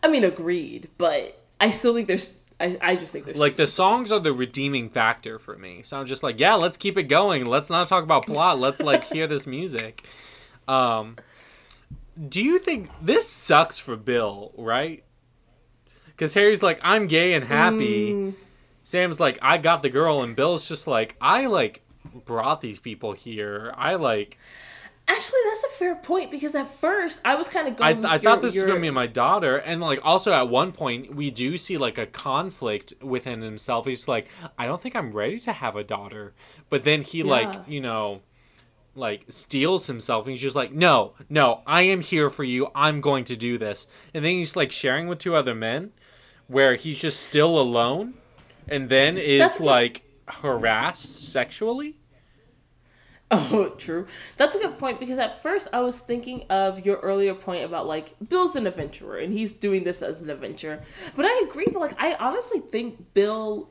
I 0.02 0.08
mean, 0.08 0.24
agreed, 0.24 0.90
but 0.98 1.42
I 1.60 1.70
still 1.70 1.94
think 1.94 2.08
there's. 2.08 2.38
I, 2.60 2.78
I 2.82 2.96
just 2.96 3.12
think 3.12 3.26
there's 3.26 3.38
Like 3.38 3.58
the 3.58 3.68
songs 3.68 4.12
are 4.14 4.20
the 4.20 4.32
redeeming 4.32 4.90
factor 4.90 5.40
for 5.40 5.58
me. 5.58 5.82
So 5.84 6.00
I'm 6.00 6.06
just 6.06 6.24
like, 6.24 6.40
yeah, 6.40 6.54
let's 6.54 6.78
keep 6.78 6.98
it 6.98 7.04
going. 7.04 7.46
Let's 7.46 7.70
not 7.70 7.88
talk 7.88 8.04
about 8.04 8.26
plot. 8.26 8.60
Let's 8.60 8.80
like 8.80 9.04
hear 9.12 9.28
this 9.28 9.46
music. 9.46 10.06
Um, 10.68 11.18
do 12.30 12.42
you 12.42 12.60
think 12.60 12.90
this 13.02 13.30
sucks 13.30 13.78
for 13.78 13.98
Bill? 13.98 14.54
Right? 14.58 15.04
Because 16.08 16.34
Harry's 16.34 16.64
like, 16.64 16.80
I'm 16.82 17.08
gay 17.08 17.34
and 17.34 17.44
happy. 17.44 18.14
Mm. 18.14 18.34
Sam's 18.86 19.20
like, 19.20 19.40
I 19.42 19.58
got 19.58 19.82
the 19.82 19.90
girl, 19.90 20.22
and 20.22 20.36
Bill's 20.36 20.68
just 20.70 20.86
like, 20.86 21.16
I 21.20 21.48
like 21.48 21.82
brought 22.24 22.62
these 22.62 22.78
people 22.78 23.14
here. 23.14 23.74
I 23.76 23.96
like. 23.96 24.38
Actually, 25.08 25.40
that's 25.50 25.64
a 25.64 25.70
fair 25.78 25.96
point 25.96 26.30
because 26.32 26.56
at 26.56 26.68
first 26.68 27.22
I 27.26 27.34
was 27.36 27.48
kind 27.48 27.68
of 27.68 27.74
I, 27.82 27.94
going. 27.94 27.98
with 27.98 28.06
I 28.06 28.14
your- 28.14 28.20
thought 28.22 28.42
this 28.42 28.54
your- 28.56 28.66
was 28.66 28.72
gonna 28.72 28.82
be 28.82 28.90
my 28.92 29.08
daughter, 29.08 29.58
and 29.58 29.82
like 29.82 30.00
also 30.04 30.32
at 30.34 30.50
one 30.50 30.72
point 30.72 31.16
we 31.16 31.30
do 31.32 31.58
see 31.58 31.78
like 31.78 31.98
a 31.98 32.06
conflict 32.06 32.94
within 33.02 33.42
himself. 33.42 33.86
He's 33.88 34.08
like, 34.08 34.30
I 34.58 34.66
don't 34.68 34.80
think 34.82 34.96
I'm 34.96 35.12
ready 35.12 35.40
to 35.42 35.52
have 35.52 35.76
a 35.76 35.84
daughter, 35.84 36.34
but 36.70 36.84
then 36.84 37.02
he 37.02 37.22
like 37.24 37.68
you 37.68 37.82
know, 37.82 38.22
like 38.96 39.26
steals 39.30 39.88
himself, 39.88 40.26
and 40.26 40.32
he's 40.34 40.42
just 40.42 40.56
like, 40.56 40.72
no, 40.72 41.14
no, 41.30 41.62
I 41.68 41.84
am 41.84 42.02
here 42.02 42.30
for 42.32 42.44
you. 42.44 42.70
I'm 42.74 43.02
going 43.02 43.26
to 43.26 43.36
do 43.36 43.58
this, 43.60 43.86
and 44.14 44.24
then 44.26 44.34
he's 44.34 44.56
like 44.56 44.72
sharing 44.72 45.08
with 45.08 45.20
two 45.20 45.36
other 45.36 45.54
men, 45.56 45.92
where 46.48 46.76
he's 46.76 47.00
just 47.00 47.20
still 47.22 47.60
alone, 47.60 48.16
and 48.68 48.90
then 48.90 49.18
is 49.18 49.58
the- 49.58 49.64
like 49.64 50.04
harassed 50.28 51.32
sexually. 51.32 51.98
Oh, 53.32 53.70
true. 53.78 54.06
That's 54.38 54.56
a 54.56 54.60
good 54.60 54.78
point 54.78 55.00
because 55.00 55.18
at 55.18 55.42
first 55.42 55.68
I 55.74 55.82
was 55.82 56.00
thinking 56.00 56.46
of 56.50 56.86
your 56.86 56.98
earlier 56.98 57.34
point 57.34 57.64
about 57.66 57.88
like 57.88 58.14
Bill's 58.30 58.56
an 58.56 58.68
adventurer 58.68 59.18
and 59.18 59.34
he's 59.34 59.52
doing 59.52 59.84
this 59.84 60.02
as 60.04 60.22
an 60.22 60.30
adventure. 60.30 60.82
But 61.16 61.26
I 61.26 61.44
agree 61.50 61.66
that 61.66 61.80
like 61.80 62.00
I 62.00 62.14
honestly 62.16 62.60
think 62.60 63.14
Bill 63.16 63.70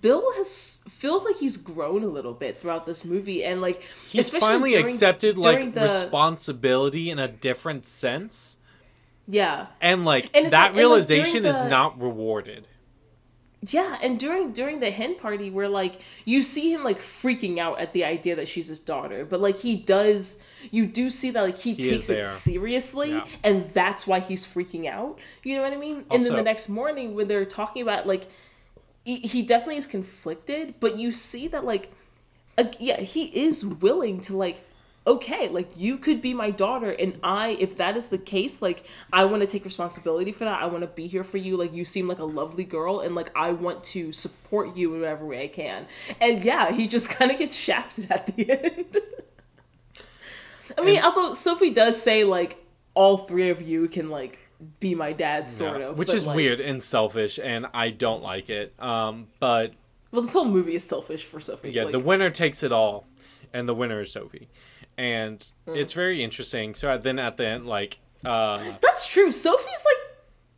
Bill 0.00 0.32
has 0.36 0.80
feels 0.88 1.24
like 1.24 1.36
he's 1.36 1.56
grown 1.56 2.02
a 2.02 2.06
little 2.06 2.32
bit 2.32 2.58
throughout 2.58 2.86
this 2.86 3.04
movie 3.04 3.44
and 3.44 3.60
like 3.60 3.82
He's 4.10 4.30
finally 4.30 4.70
during- 4.72 4.86
accepted 4.86 5.36
like 5.36 5.74
the- 5.74 5.82
responsibility 5.82 7.10
in 7.10 7.18
a 7.18 7.28
different 7.28 7.84
sense. 7.86 8.56
Yeah. 9.28 9.66
and 9.80 10.04
like 10.04 10.30
And 10.34 10.46
that 10.46 10.52
like- 10.52 10.52
and, 10.68 10.74
like, 10.74 10.78
realization 10.78 11.44
is 11.46 11.56
not 11.56 12.00
rewarded 12.00 12.68
Yeah, 13.62 13.98
and 14.02 14.18
during 14.18 14.52
during 14.52 14.80
the 14.80 14.90
hen 14.90 15.16
party 15.16 15.50
where 15.50 15.68
like 15.68 16.00
you 16.24 16.42
see 16.42 16.72
him 16.72 16.84
like 16.84 16.98
freaking 16.98 17.58
out 17.58 17.80
at 17.80 17.92
the 17.92 18.04
idea 18.04 18.36
that 18.36 18.48
she's 18.48 18.68
his 18.68 18.78
daughter, 18.80 19.24
but 19.24 19.40
like 19.40 19.56
he 19.56 19.74
does 19.76 20.38
you 20.70 20.86
do 20.86 21.10
see 21.10 21.30
that 21.30 21.42
like 21.42 21.58
he, 21.58 21.72
is 21.72 21.84
takes 21.84 22.10
it 22.10 22.24
seriously 22.26 23.12
Yeah. 23.12 23.24
and 23.42 23.68
that's 23.70 24.06
why 24.06 24.20
he's 24.20 24.46
freaking 24.46 24.86
out. 24.86 25.18
You 25.42 25.56
know 25.56 25.62
what 25.62 25.72
I 25.72 25.76
mean? 25.76 26.04
and 26.10 26.24
then 26.24 26.34
the 26.36 26.42
next 26.42 26.68
morning 26.68 27.14
when 27.14 27.28
they're 27.28 27.44
talking 27.46 27.82
about 27.82 28.06
like 28.06 28.28
he, 29.04 29.16
he 29.20 29.42
definitely 29.42 29.76
is 29.76 29.86
conflicted, 29.86 30.74
but 30.80 30.98
you 30.98 31.10
see 31.10 31.48
that 31.48 31.64
like 31.64 31.92
uh, 32.58 32.64
yeah, 32.78 33.00
he 33.00 33.24
is 33.26 33.64
willing 33.64 34.20
to 34.22 34.36
like 34.36 34.60
okay, 35.06 35.48
like 35.48 35.70
you 35.76 35.98
could 35.98 36.20
be 36.20 36.34
my 36.34 36.50
daughter 36.50 36.90
and 36.90 37.18
I 37.22 37.50
if 37.60 37.76
that 37.76 37.96
is 37.96 38.08
the 38.08 38.18
case, 38.18 38.60
like 38.60 38.84
I 39.12 39.24
want 39.24 39.42
to 39.42 39.46
take 39.46 39.64
responsibility 39.64 40.32
for 40.32 40.44
that. 40.44 40.60
I 40.62 40.66
want 40.66 40.82
to 40.82 40.88
be 40.88 41.06
here 41.06 41.22
for 41.24 41.36
you. 41.38 41.56
Like 41.56 41.72
you 41.72 41.84
seem 41.84 42.08
like 42.08 42.18
a 42.18 42.24
lovely 42.24 42.64
girl 42.64 43.00
and 43.00 43.14
like 43.14 43.30
I 43.36 43.52
want 43.52 43.84
to 43.84 44.12
support 44.12 44.76
you 44.76 44.94
in 44.94 45.00
whatever 45.00 45.24
way 45.24 45.44
I 45.44 45.48
can. 45.48 45.86
And 46.20 46.40
yeah, 46.44 46.72
he 46.72 46.88
just 46.88 47.08
kind 47.18 47.30
of 47.30 47.38
gets 47.38 47.54
shafted 47.56 48.10
at 48.10 48.26
the 48.26 48.50
end. 48.64 48.96
I 50.76 50.82
mean, 50.82 51.00
although 51.02 51.32
Sophie 51.32 51.70
does 51.70 52.00
say 52.00 52.24
like 52.24 52.64
all 52.94 53.18
three 53.18 53.50
of 53.50 53.62
you 53.62 53.88
can 53.88 54.10
like 54.10 54.38
be 54.80 54.94
my 54.94 55.12
dad 55.12 55.48
sort 55.48 55.80
Yeah. 55.80 55.88
of, 55.88 55.98
which 55.98 56.08
but, 56.08 56.16
is 56.16 56.26
like- 56.26 56.34
weird 56.36 56.60
and 56.60 56.82
selfish 56.82 57.38
and 57.38 57.66
i 57.74 57.90
don't 57.90 58.22
like 58.22 58.48
it 58.48 58.72
um 58.80 59.26
but 59.38 59.74
Well, 60.10 60.22
this 60.22 60.32
whole 60.32 60.46
movie 60.46 60.74
is 60.74 60.82
selfish 60.82 61.24
for 61.24 61.40
Sophie. 61.40 61.72
yeah 61.72 61.82
like, 61.82 61.92
the 61.92 61.98
winner 61.98 62.30
takes 62.30 62.62
it 62.62 62.72
all 62.72 63.06
and 63.52 63.68
the 63.68 63.74
winner 63.74 64.00
is 64.00 64.10
sophie 64.10 64.48
and 64.98 65.50
Mm. 65.66 65.76
it's 65.76 65.92
very 65.92 66.22
interesting 66.22 66.74
so 66.74 66.96
then 66.98 67.18
at 67.18 67.36
the 67.36 67.46
end 67.46 67.66
like 67.66 67.98
uh 68.24 68.56
That's 68.80 69.06
true. 69.06 69.30
Sophie's 69.30 69.84
like 69.84 70.16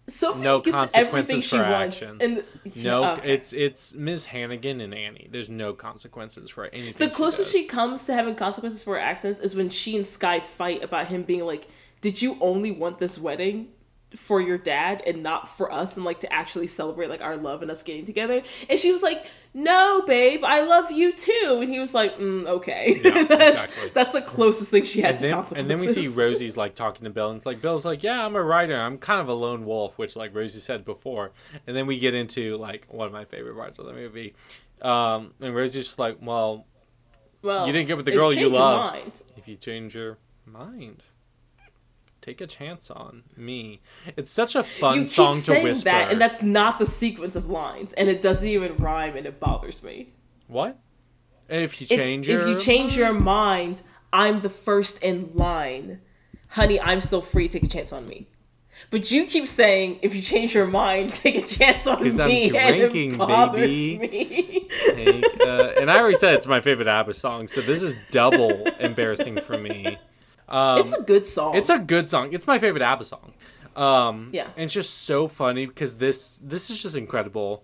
Sophie 0.08 0.40
no 0.40 0.60
gets 0.60 0.94
everything 0.94 1.36
consequences 1.40 1.44
she 1.44 1.56
for 1.56 1.62
wants, 1.62 2.02
actions 2.02 2.20
and 2.22 2.82
no 2.84 3.04
okay. 3.12 3.32
it's 3.34 3.52
it's 3.52 3.94
ms 3.94 4.24
hannigan 4.26 4.80
and 4.80 4.94
annie 4.94 5.28
there's 5.30 5.50
no 5.50 5.74
consequences 5.74 6.48
for 6.48 6.64
anything 6.66 6.94
the 6.96 7.10
closest 7.12 7.52
she 7.52 7.62
does. 7.62 7.70
comes 7.70 8.06
to 8.06 8.14
having 8.14 8.34
consequences 8.34 8.82
for 8.82 8.94
her 8.94 9.00
actions 9.00 9.38
is 9.38 9.54
when 9.54 9.68
she 9.68 9.96
and 9.96 10.06
Sky 10.06 10.40
fight 10.40 10.82
about 10.82 11.08
him 11.08 11.24
being 11.24 11.44
like, 11.44 11.66
"Did 12.00 12.22
you 12.22 12.38
only 12.40 12.70
want 12.70 12.98
this 12.98 13.18
wedding 13.18 13.68
for 14.16 14.40
your 14.40 14.56
dad 14.56 15.02
and 15.06 15.22
not 15.22 15.48
for 15.48 15.70
us 15.70 15.96
and 15.96 16.04
like 16.04 16.20
to 16.20 16.32
actually 16.32 16.66
celebrate 16.66 17.08
like 17.08 17.20
our 17.20 17.36
love 17.36 17.62
and 17.62 17.70
us 17.70 17.82
getting 17.82 18.04
together?" 18.04 18.42
And 18.68 18.78
she 18.78 18.90
was 18.92 19.02
like, 19.02 19.26
"No, 19.54 20.02
babe, 20.06 20.44
I 20.44 20.62
love 20.62 20.90
you 20.90 21.12
too." 21.12 21.58
And 21.62 21.70
he 21.70 21.78
was 21.78 21.94
like, 21.94 22.18
mm, 22.18 22.46
"Okay." 22.46 23.00
Yeah, 23.04 23.10
that's, 23.24 23.64
exactly. 23.64 23.90
that's 23.94 24.12
the 24.12 24.22
closest 24.22 24.70
thing 24.70 24.84
she 24.84 25.00
had 25.00 25.10
and 25.10 25.18
to 25.18 25.22
then, 25.24 25.34
consequences. 25.34 25.58
and 25.58 25.70
then 25.70 25.80
we 25.80 26.08
see 26.08 26.08
Rosie's 26.20 26.56
like 26.56 26.74
talking 26.74 27.04
to 27.04 27.10
Bill, 27.10 27.30
and 27.30 27.36
it's 27.38 27.46
like 27.46 27.60
Bill's 27.60 27.84
like, 27.84 28.02
"Yeah, 28.02 28.24
I'm 28.24 28.36
a 28.36 28.42
writer. 28.42 28.76
I'm 28.76 28.98
kind 28.98 29.20
of 29.20 29.28
a 29.28 29.34
lone 29.34 29.64
wolf," 29.64 29.98
which 29.98 30.16
like 30.16 30.34
Rosie 30.34 30.58
said 30.60 30.84
before. 30.84 31.32
And 31.66 31.76
then 31.76 31.86
we 31.86 31.98
get 31.98 32.14
into 32.14 32.56
like 32.56 32.86
one 32.88 33.06
of 33.06 33.12
my 33.12 33.24
favorite 33.24 33.56
parts 33.56 33.78
of 33.78 33.86
the 33.86 33.92
movie, 33.92 34.34
um, 34.82 35.34
and 35.40 35.54
Rosie's 35.54 35.86
just 35.86 35.98
like, 35.98 36.18
"Well, 36.20 36.66
well, 37.42 37.66
you 37.66 37.72
didn't 37.72 37.88
get 37.88 37.96
with 37.96 38.06
the 38.06 38.12
girl 38.12 38.32
you 38.32 38.48
loved. 38.48 39.22
if 39.36 39.46
you 39.46 39.56
change 39.56 39.94
your 39.94 40.18
mind, 40.44 41.02
take 42.20 42.40
a 42.40 42.46
chance 42.46 42.90
on 42.90 43.24
me." 43.36 43.80
It's 44.16 44.30
such 44.30 44.54
a 44.54 44.62
fun 44.62 44.94
You 44.96 45.02
keep 45.02 45.10
song 45.12 45.36
to 45.40 45.60
whisper. 45.62 45.84
that, 45.90 46.10
and 46.12 46.20
that's 46.20 46.42
not 46.42 46.78
the 46.78 46.86
sequence 46.86 47.36
of 47.36 47.48
lines, 47.50 47.92
and 47.94 48.08
it 48.08 48.20
doesn't 48.22 48.46
even 48.46 48.76
rhyme, 48.76 49.16
and 49.16 49.26
it 49.26 49.38
bothers 49.40 49.82
me. 49.82 50.10
what? 50.46 50.78
And 51.50 51.62
if 51.62 51.80
you 51.80 51.86
change 51.86 52.28
if 52.28 52.40
your 52.40 52.48
you 52.50 52.58
change 52.58 52.96
your 52.96 53.12
mind, 53.14 53.80
I'm 54.12 54.40
the 54.42 54.50
first 54.50 55.02
in 55.02 55.30
line. 55.34 56.00
Honey, 56.48 56.78
I'm 56.80 57.00
still 57.00 57.22
free. 57.22 57.48
Take 57.48 57.62
a 57.62 57.68
chance 57.68 57.90
on 57.92 58.06
me. 58.06 58.28
But 58.90 59.10
you 59.10 59.24
keep 59.26 59.48
saying 59.48 59.98
if 60.02 60.14
you 60.14 60.20
change 60.22 60.54
your 60.54 60.66
mind, 60.66 61.14
take 61.14 61.36
a 61.36 61.42
chance 61.46 61.86
on 61.86 62.02
me. 62.02 62.10
'Cause 62.10 62.20
I'm 62.20 62.30
and 62.30 62.76
drinking, 62.90 63.16
baby. 63.18 63.98
me. 63.98 64.68
Hank, 64.94 65.24
uh, 65.40 65.72
and 65.80 65.90
I 65.90 65.98
already 65.98 66.14
said 66.16 66.34
it's 66.34 66.46
my 66.46 66.60
favorite 66.60 66.86
ABBA 66.86 67.14
song, 67.14 67.48
so 67.48 67.60
this 67.62 67.82
is 67.82 67.96
double 68.10 68.50
embarrassing 68.78 69.40
for 69.40 69.56
me. 69.58 69.98
Um, 70.48 70.78
it's 70.78 70.92
a 70.92 71.02
good 71.02 71.26
song. 71.26 71.54
It's 71.54 71.68
a 71.70 71.78
good 71.78 72.08
song. 72.08 72.32
It's 72.32 72.46
my 72.46 72.58
favorite 72.58 72.82
ABBA 72.82 73.04
song. 73.04 73.32
Um, 73.76 74.30
Yeah. 74.32 74.44
and 74.56 74.64
it's 74.64 74.72
just 74.74 75.02
so 75.02 75.28
funny 75.28 75.66
because 75.66 75.96
this 75.96 76.40
this 76.42 76.70
is 76.70 76.82
just 76.82 76.96
incredible. 76.96 77.62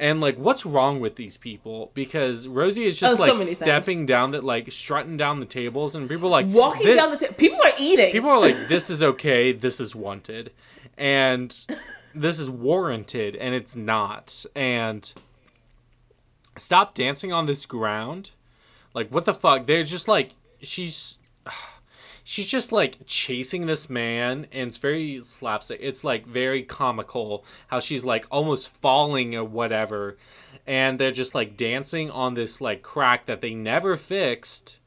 And 0.00 0.20
like, 0.20 0.36
what's 0.36 0.64
wrong 0.64 1.00
with 1.00 1.16
these 1.16 1.36
people? 1.36 1.90
Because 1.94 2.46
Rosie 2.46 2.84
is 2.84 3.00
just 3.00 3.18
Oh, 3.20 3.24
like 3.24 3.36
many 3.38 3.54
stepping 3.54 3.82
things. 3.98 4.08
down 4.08 4.30
that 4.30 4.44
like 4.44 4.70
strutting 4.70 5.16
down 5.16 5.40
the 5.40 5.46
tables, 5.46 5.96
and 5.96 6.08
people 6.08 6.28
are 6.28 6.42
like 6.42 6.46
walking 6.46 6.86
"Thi- 6.86 6.94
down 6.94 7.10
the 7.10 7.16
table. 7.16 7.34
People 7.34 7.58
are 7.64 7.72
eating. 7.78 8.12
People 8.12 8.30
are 8.30 8.38
like, 8.40 8.54
this 8.68 8.88
is 8.90 9.02
okay, 9.14 9.50
this 9.50 9.80
is 9.80 9.96
wanted, 9.96 10.52
and 10.96 11.56
this 12.14 12.38
is 12.38 12.48
warranted, 12.48 13.34
and 13.34 13.56
it's 13.56 13.74
not. 13.74 14.46
And 14.54 15.12
stop 16.56 16.94
dancing 16.94 17.32
on 17.32 17.46
this 17.46 17.66
ground. 17.66 18.30
Like, 18.94 19.08
what 19.10 19.24
the 19.24 19.34
fuck? 19.34 19.66
They're 19.66 19.82
just 19.82 20.06
like, 20.06 20.30
she's. 20.62 21.18
She's 22.28 22.46
just 22.46 22.72
like 22.72 22.98
chasing 23.06 23.64
this 23.64 23.88
man, 23.88 24.46
and 24.52 24.68
it's 24.68 24.76
very 24.76 25.24
slapstick. 25.24 25.80
It's 25.82 26.04
like 26.04 26.26
very 26.26 26.62
comical 26.62 27.44
how 27.68 27.80
she's 27.80 28.04
like 28.04 28.26
almost 28.30 28.68
falling 28.68 29.34
or 29.34 29.44
whatever, 29.44 30.18
and 30.66 30.98
they're 30.98 31.10
just 31.10 31.34
like 31.34 31.56
dancing 31.56 32.10
on 32.10 32.34
this 32.34 32.60
like 32.60 32.82
crack 32.82 33.24
that 33.26 33.40
they 33.40 33.54
never 33.54 33.96
fixed 33.96 34.78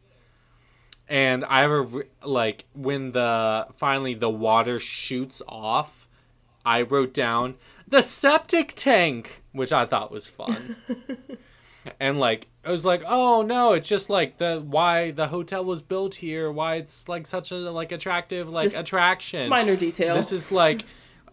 and 1.11 1.43
I 1.43 1.61
have 1.61 1.71
a 1.71 1.81
re- 1.81 2.03
like 2.23 2.65
when 2.73 3.11
the 3.11 3.67
finally 3.75 4.13
the 4.13 4.29
water 4.29 4.79
shoots 4.79 5.41
off, 5.45 6.07
I 6.65 6.83
wrote 6.83 7.13
down 7.13 7.55
the 7.85 8.01
septic 8.01 8.73
tank, 8.75 9.43
which 9.51 9.73
I 9.73 9.85
thought 9.85 10.09
was 10.09 10.27
fun. 10.27 10.77
and 11.99 12.17
like 12.17 12.47
I 12.64 12.72
was 12.72 12.85
like, 12.85 13.03
oh 13.07 13.41
no, 13.41 13.73
it's 13.73 13.90
just 13.90 14.09
like 14.09 14.38
the 14.38 14.64
why 14.65 15.11
the 15.11 15.27
hotel 15.27 15.65
was 15.65 15.81
built 15.81 16.15
here, 16.15 16.51
why 16.51 16.75
it's 16.75 17.09
like 17.09 17.25
such 17.25 17.51
a 17.51 17.56
like 17.56 17.91
attractive 17.91 18.48
like 18.49 18.64
Just 18.64 18.80
attraction. 18.80 19.49
Minor 19.49 19.75
detail. 19.75 20.15
This 20.15 20.31
is 20.31 20.51
like 20.51 20.83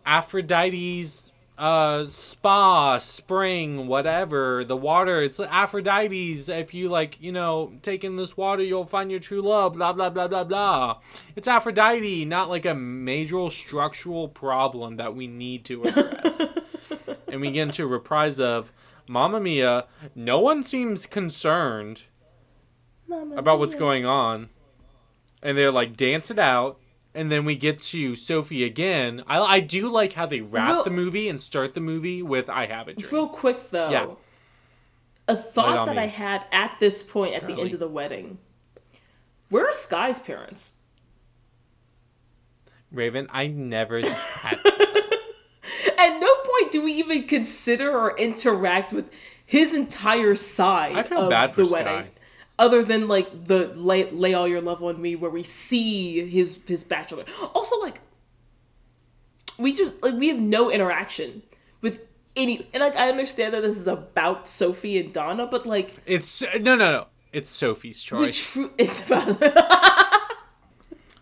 Aphrodite's 0.06 1.32
uh 1.58 2.04
spa 2.04 2.98
spring 2.98 3.88
whatever 3.88 4.64
the 4.64 4.76
water 4.76 5.20
it's 5.20 5.40
aphrodite's 5.40 6.48
if 6.48 6.72
you 6.72 6.88
like 6.88 7.20
you 7.20 7.32
know 7.32 7.72
take 7.82 8.04
in 8.04 8.14
this 8.14 8.36
water 8.36 8.62
you'll 8.62 8.86
find 8.86 9.10
your 9.10 9.18
true 9.18 9.40
love 9.40 9.72
blah 9.72 9.92
blah 9.92 10.08
blah 10.08 10.28
blah 10.28 10.44
blah 10.44 10.96
it's 11.34 11.48
aphrodite 11.48 12.24
not 12.24 12.48
like 12.48 12.64
a 12.64 12.74
major 12.74 13.50
structural 13.50 14.28
problem 14.28 14.98
that 14.98 15.16
we 15.16 15.26
need 15.26 15.64
to 15.64 15.82
address 15.82 16.42
and 17.26 17.40
we 17.40 17.50
get 17.50 17.62
into 17.62 17.82
a 17.82 17.88
reprise 17.88 18.38
of 18.38 18.72
Mamma 19.08 19.40
Mia. 19.40 19.86
No 20.14 20.38
one 20.40 20.62
seems 20.62 21.06
concerned 21.06 22.04
Mamma 23.06 23.36
about 23.36 23.58
what's 23.58 23.74
going 23.74 24.04
on, 24.04 24.48
and 25.42 25.56
they're 25.56 25.70
like 25.72 25.96
dance 25.96 26.30
it 26.30 26.38
out. 26.38 26.78
And 27.14 27.32
then 27.32 27.44
we 27.44 27.56
get 27.56 27.80
to 27.80 28.14
Sophie 28.14 28.62
again. 28.64 29.24
I, 29.26 29.38
I 29.40 29.60
do 29.60 29.88
like 29.88 30.12
how 30.12 30.26
they 30.26 30.40
wrap 30.40 30.68
Real- 30.68 30.84
the 30.84 30.90
movie 30.90 31.28
and 31.28 31.40
start 31.40 31.74
the 31.74 31.80
movie 31.80 32.22
with 32.22 32.48
"I 32.48 32.66
Have 32.66 32.86
a 32.88 32.94
Dream." 32.94 33.10
Real 33.12 33.28
quick 33.28 33.70
though, 33.70 33.90
Yeah. 33.90 34.06
a 35.26 35.34
thought 35.36 35.86
that 35.86 35.96
me. 35.96 36.02
I 36.02 36.06
had 36.06 36.44
at 36.52 36.76
this 36.78 37.02
point 37.02 37.34
at 37.34 37.46
the 37.46 37.54
end 37.60 37.72
of 37.72 37.80
the 37.80 37.88
wedding. 37.88 38.38
Where 39.48 39.66
are 39.66 39.72
Sky's 39.74 40.20
parents? 40.20 40.74
Raven, 42.92 43.26
I 43.30 43.46
never 43.48 44.00
had. 44.00 44.58
At 45.96 46.18
no 46.20 46.34
point 46.44 46.70
do 46.72 46.82
we 46.82 46.92
even 46.94 47.24
consider 47.24 47.90
or 47.96 48.16
interact 48.18 48.92
with 48.92 49.10
his 49.46 49.72
entire 49.72 50.34
side 50.34 50.96
I 50.96 51.02
feel 51.02 51.22
of 51.24 51.30
bad 51.30 51.50
for 51.52 51.62
the 51.62 51.66
Sky. 51.70 51.82
wedding. 51.82 52.10
Other 52.58 52.82
than 52.82 53.06
like 53.08 53.44
the 53.46 53.68
lay, 53.68 54.10
lay 54.10 54.34
all 54.34 54.48
your 54.48 54.60
love 54.60 54.82
on 54.82 55.00
me, 55.00 55.14
where 55.16 55.30
we 55.30 55.42
see 55.44 56.28
his 56.28 56.58
his 56.66 56.82
bachelor. 56.84 57.24
Also, 57.54 57.78
like 57.80 58.00
we 59.58 59.74
just 59.74 59.94
like 60.02 60.14
we 60.14 60.28
have 60.28 60.40
no 60.40 60.70
interaction 60.70 61.42
with 61.80 62.00
any. 62.36 62.68
And 62.74 62.80
like 62.80 62.96
I 62.96 63.08
understand 63.08 63.54
that 63.54 63.60
this 63.62 63.76
is 63.76 63.86
about 63.86 64.48
Sophie 64.48 64.98
and 64.98 65.12
Donna, 65.12 65.46
but 65.46 65.66
like 65.66 65.94
It's 66.04 66.42
no, 66.42 66.74
no, 66.74 66.76
no. 66.76 67.06
It's 67.32 67.48
Sophie's 67.50 68.02
choice. 68.02 68.52
tru- 68.52 68.72
it's 68.78 69.06
about 69.06 69.40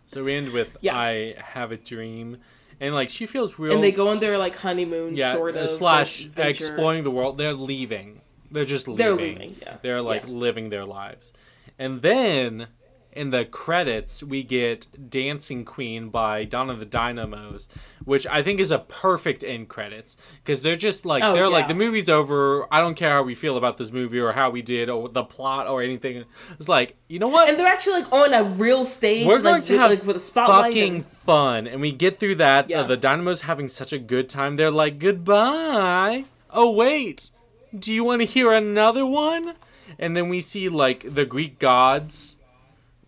so 0.07 0.25
we 0.25 0.35
end 0.35 0.51
with 0.53 0.77
Yeah. 0.81 0.97
"I 0.97 1.35
Have 1.39 1.73
a 1.73 1.77
Dream," 1.77 2.39
and 2.81 2.95
like 2.95 3.11
she 3.11 3.27
feels 3.27 3.59
real. 3.59 3.73
and 3.73 3.83
they 3.83 3.93
go 3.93 4.09
on 4.09 4.19
their 4.19 4.39
like 4.39 4.57
honeymoon 4.57 5.17
yeah, 5.17 5.33
sort 5.33 5.57
of 5.57 5.69
slash 5.71 6.29
like, 6.37 6.49
exploring 6.49 7.05
the 7.05 7.11
world. 7.11 7.39
They're 7.39 7.53
leaving. 7.53 8.21
They're 8.51 8.65
just 8.65 8.87
leaving. 8.89 9.05
They're 9.05 9.17
leaving, 9.17 9.57
yeah. 9.61 9.77
They're 9.83 10.03
like 10.03 10.25
Yeah. 10.25 10.33
living 10.33 10.71
their 10.71 10.85
lives, 10.85 11.33
and 11.79 12.03
then 12.03 12.69
in 13.17 13.31
the 13.31 13.45
credits 13.45 14.23
we 14.23 14.43
get 14.43 14.87
"Dancing 15.11 15.65
Queen" 15.65 16.09
by 16.11 16.45
Donna 16.45 16.77
the 16.77 16.85
Dynamos, 16.85 17.69
which 18.05 18.27
I 18.27 18.43
think 18.43 18.61
is 18.61 18.71
a 18.71 18.79
perfect 18.79 19.43
end 19.43 19.69
credits 19.69 20.17
because 20.45 20.61
they're 20.63 20.77
just 20.77 21.05
like 21.07 21.23
Oh, 21.25 21.33
they're 21.33 21.49
like 21.49 21.69
the 21.69 21.75
movie's 21.75 22.09
over. 22.09 22.67
I 22.73 22.81
don't 22.81 22.95
care 22.95 23.11
how 23.11 23.23
we 23.23 23.35
feel 23.35 23.57
about 23.57 23.77
this 23.79 23.91
movie 23.91 24.21
or 24.21 24.33
how 24.33 24.51
we 24.51 24.63
did 24.63 24.89
or 24.91 25.09
the 25.09 25.25
plot 25.25 25.67
or 25.67 25.83
anything. 25.83 26.25
It's 26.59 26.69
like 26.69 26.97
you 27.09 27.19
know 27.19 27.29
what? 27.29 27.49
and 27.49 27.59
they're 27.59 27.67
actually 27.67 28.03
like 28.03 28.13
on 28.13 28.35
a 28.35 28.45
real 28.45 28.85
stage, 28.85 29.27
We're 29.27 29.41
going 29.41 29.57
like, 29.57 29.65
to 29.65 29.73
with, 29.73 29.81
have 29.81 29.91
like 29.91 30.05
with 30.05 30.17
a 30.17 30.21
spotlight. 30.21 30.73
fucking 30.73 30.95
and- 30.97 31.07
fun, 31.07 31.67
and 31.67 31.81
we 31.81 31.91
get 31.93 32.21
through 32.21 32.37
that. 32.37 32.71
Yeah. 32.71 32.81
Uh, 32.81 32.87
the 32.87 32.97
Dynamos 32.97 33.41
having 33.43 33.69
such 33.69 33.93
a 33.93 33.99
good 33.99 34.29
time. 34.29 34.57
They're 34.57 34.71
like, 34.71 34.99
goodbye. 34.99 36.25
Oh 36.51 36.71
wait, 36.71 37.31
do 37.77 37.93
you 37.93 38.05
want 38.05 38.23
to 38.23 38.27
hear 38.27 38.53
another 38.53 39.05
one? 39.05 39.55
And 39.99 40.17
then 40.17 40.29
we 40.29 40.41
see 40.41 40.69
like 40.69 41.15
the 41.15 41.25
Greek 41.25 41.59
gods, 41.59 42.36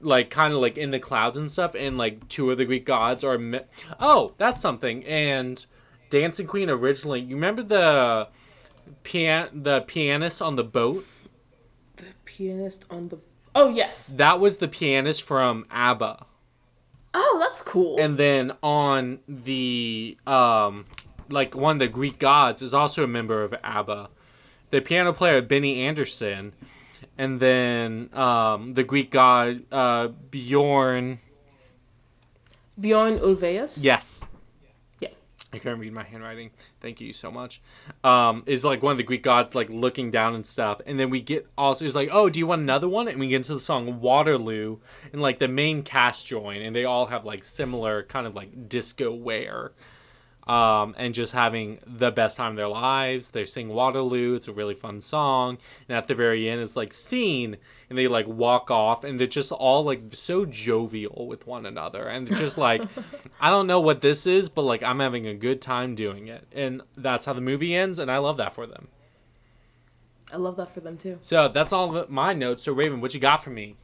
like 0.01 0.31
kind 0.31 0.53
of 0.55 0.61
like 0.61 0.77
in 0.79 0.91
the 0.91 0.99
clouds 1.01 1.37
and 1.39 1.51
stuff, 1.51 1.75
and 1.75 1.99
like 1.99 2.29
two 2.29 2.51
of 2.51 2.59
the 2.59 2.65
Greek 2.65 2.85
gods 2.87 3.25
are. 3.25 3.39
Me- 3.39 3.61
oh, 4.01 4.35
that's 4.39 4.61
something. 4.61 5.05
And 5.05 5.65
Dancing 6.11 6.47
Queen 6.47 6.71
originally, 6.71 7.21
you 7.21 7.35
remember 7.35 7.63
the 7.63 8.29
pian 9.05 9.65
the 9.65 9.81
pianist 9.83 10.41
on 10.43 10.57
the 10.57 10.65
boat? 10.65 11.07
the 11.97 12.05
pianist 12.25 12.85
on 12.91 13.09
the. 13.09 13.19
Oh 13.55 13.71
yes. 13.71 14.07
That 14.07 14.39
was 14.39 14.59
the 14.59 14.69
pianist 14.69 15.23
from 15.23 15.67
ABBA. 15.71 16.25
Oh, 17.15 17.37
that's 17.41 17.61
cool. 17.63 17.99
and 17.99 18.17
then 18.19 18.53
on 18.63 19.19
the 19.27 20.17
um 20.27 20.85
like 21.31 21.57
one 21.57 21.77
of 21.77 21.79
the 21.81 21.89
greek 21.89 22.19
gods 22.19 22.63
is 22.63 22.73
also 22.73 23.03
a 23.03 23.07
member 23.09 23.43
of 23.43 23.55
abba 23.65 24.09
the 24.71 24.81
piano 24.81 25.13
player 25.13 25.41
benny 25.43 25.81
andersson 25.83 26.53
and 27.19 27.41
then 27.41 28.09
um 28.15 28.73
the 28.75 28.85
greek 28.85 29.11
god 29.11 29.63
uh 29.73 30.09
bjorn 30.31 31.19
Bjorn 32.81 33.19
Ulvaeus. 33.19 33.83
yes 33.83 34.25
Yeah. 35.01 35.09
I 35.53 35.59
couldn't 35.59 35.81
read 35.81 35.93
my 35.93 36.05
handwriting. 36.05 36.51
Thank 36.81 37.01
you 37.01 37.13
so 37.13 37.31
much. 37.33 37.61
Um, 38.05 38.43
is 38.47 38.65
like 38.65 38.83
one 38.83 38.93
of 38.93 38.99
the 38.99 39.03
Greek 39.03 39.23
gods 39.23 39.55
like 39.55 39.69
looking 39.71 40.11
down 40.11 40.35
and 40.35 40.45
stuff, 40.45 40.81
and 40.87 41.01
then 41.01 41.09
we 41.11 41.21
get 41.23 41.49
also 41.57 41.87
it's 41.87 41.95
like, 41.95 42.11
oh, 42.13 42.29
do 42.29 42.39
you 42.39 42.47
want 42.47 42.61
another 42.63 42.87
one? 42.89 43.09
And 43.09 43.19
we 43.19 43.29
get 43.29 43.37
into 43.37 43.55
the 43.55 43.61
song 43.61 44.01
Waterloo, 44.01 44.79
and 45.11 45.23
like 45.23 45.39
the 45.39 45.49
main 45.49 45.83
cast 45.83 46.27
join, 46.27 46.61
and 46.61 46.77
they 46.77 46.85
all 46.85 47.07
have 47.07 47.25
like 47.25 47.45
similar 47.45 48.03
kind 48.03 48.27
of 48.27 48.35
like 48.35 48.69
disco 48.69 49.11
wear, 49.13 49.73
um, 50.49 50.95
and 50.97 51.13
just 51.15 51.33
having 51.33 51.79
the 51.87 52.11
best 52.11 52.37
time 52.37 52.53
of 52.53 52.57
their 52.57 52.69
lives. 52.69 53.31
They 53.33 53.45
sing 53.45 53.69
Waterloo. 53.69 54.35
It's 54.35 54.49
a 54.49 54.53
really 54.53 54.75
fun 54.75 55.01
song, 55.01 55.59
and 55.89 55.97
at 55.97 56.09
the 56.09 56.15
very 56.15 56.49
end, 56.49 56.61
it's 56.61 56.75
like 56.77 56.93
scene, 56.93 57.59
and 57.91 57.99
they 57.99 58.09
like 58.09 58.27
walk 58.27 58.71
off, 58.71 59.05
and 59.05 59.21
they're 59.21 59.27
just 59.27 59.53
all 59.53 59.85
like 59.85 60.03
so 60.13 60.45
jovial 60.47 61.27
with 61.27 61.47
one 61.47 61.67
another, 61.67 62.09
and 62.09 62.29
it's 62.29 62.39
just 62.39 62.59
like. 62.59 62.83
I 63.41 63.51
don't 63.51 63.69
know 63.69 63.79
what 63.79 64.01
this 64.01 64.27
is, 64.27 64.49
but 64.49 64.63
like 64.63 64.83
I'm 64.83 64.99
having 64.99 65.27
a 65.29 65.35
good 65.35 65.61
time 65.63 65.95
doing 65.95 66.27
it. 66.27 66.45
And 66.53 66.83
that's 66.97 67.25
how 67.25 67.35
the 67.35 67.41
movie 67.41 67.73
ends, 67.73 68.01
and 68.01 68.11
I 68.11 68.19
love 68.19 68.37
that 68.39 68.53
for 68.53 68.67
them. 68.67 68.89
I 70.33 70.37
love 70.37 70.57
that 70.57 70.69
for 70.69 70.81
them 70.81 70.99
too. 70.99 71.19
So 71.21 71.47
that's 71.49 71.73
all 71.73 72.05
my 72.09 72.33
notes. 72.33 72.65
So 72.65 72.73
Raven, 72.73 73.01
what 73.01 73.15
you 73.15 73.21
got 73.21 73.45
for 73.45 73.51
me? 73.51 73.77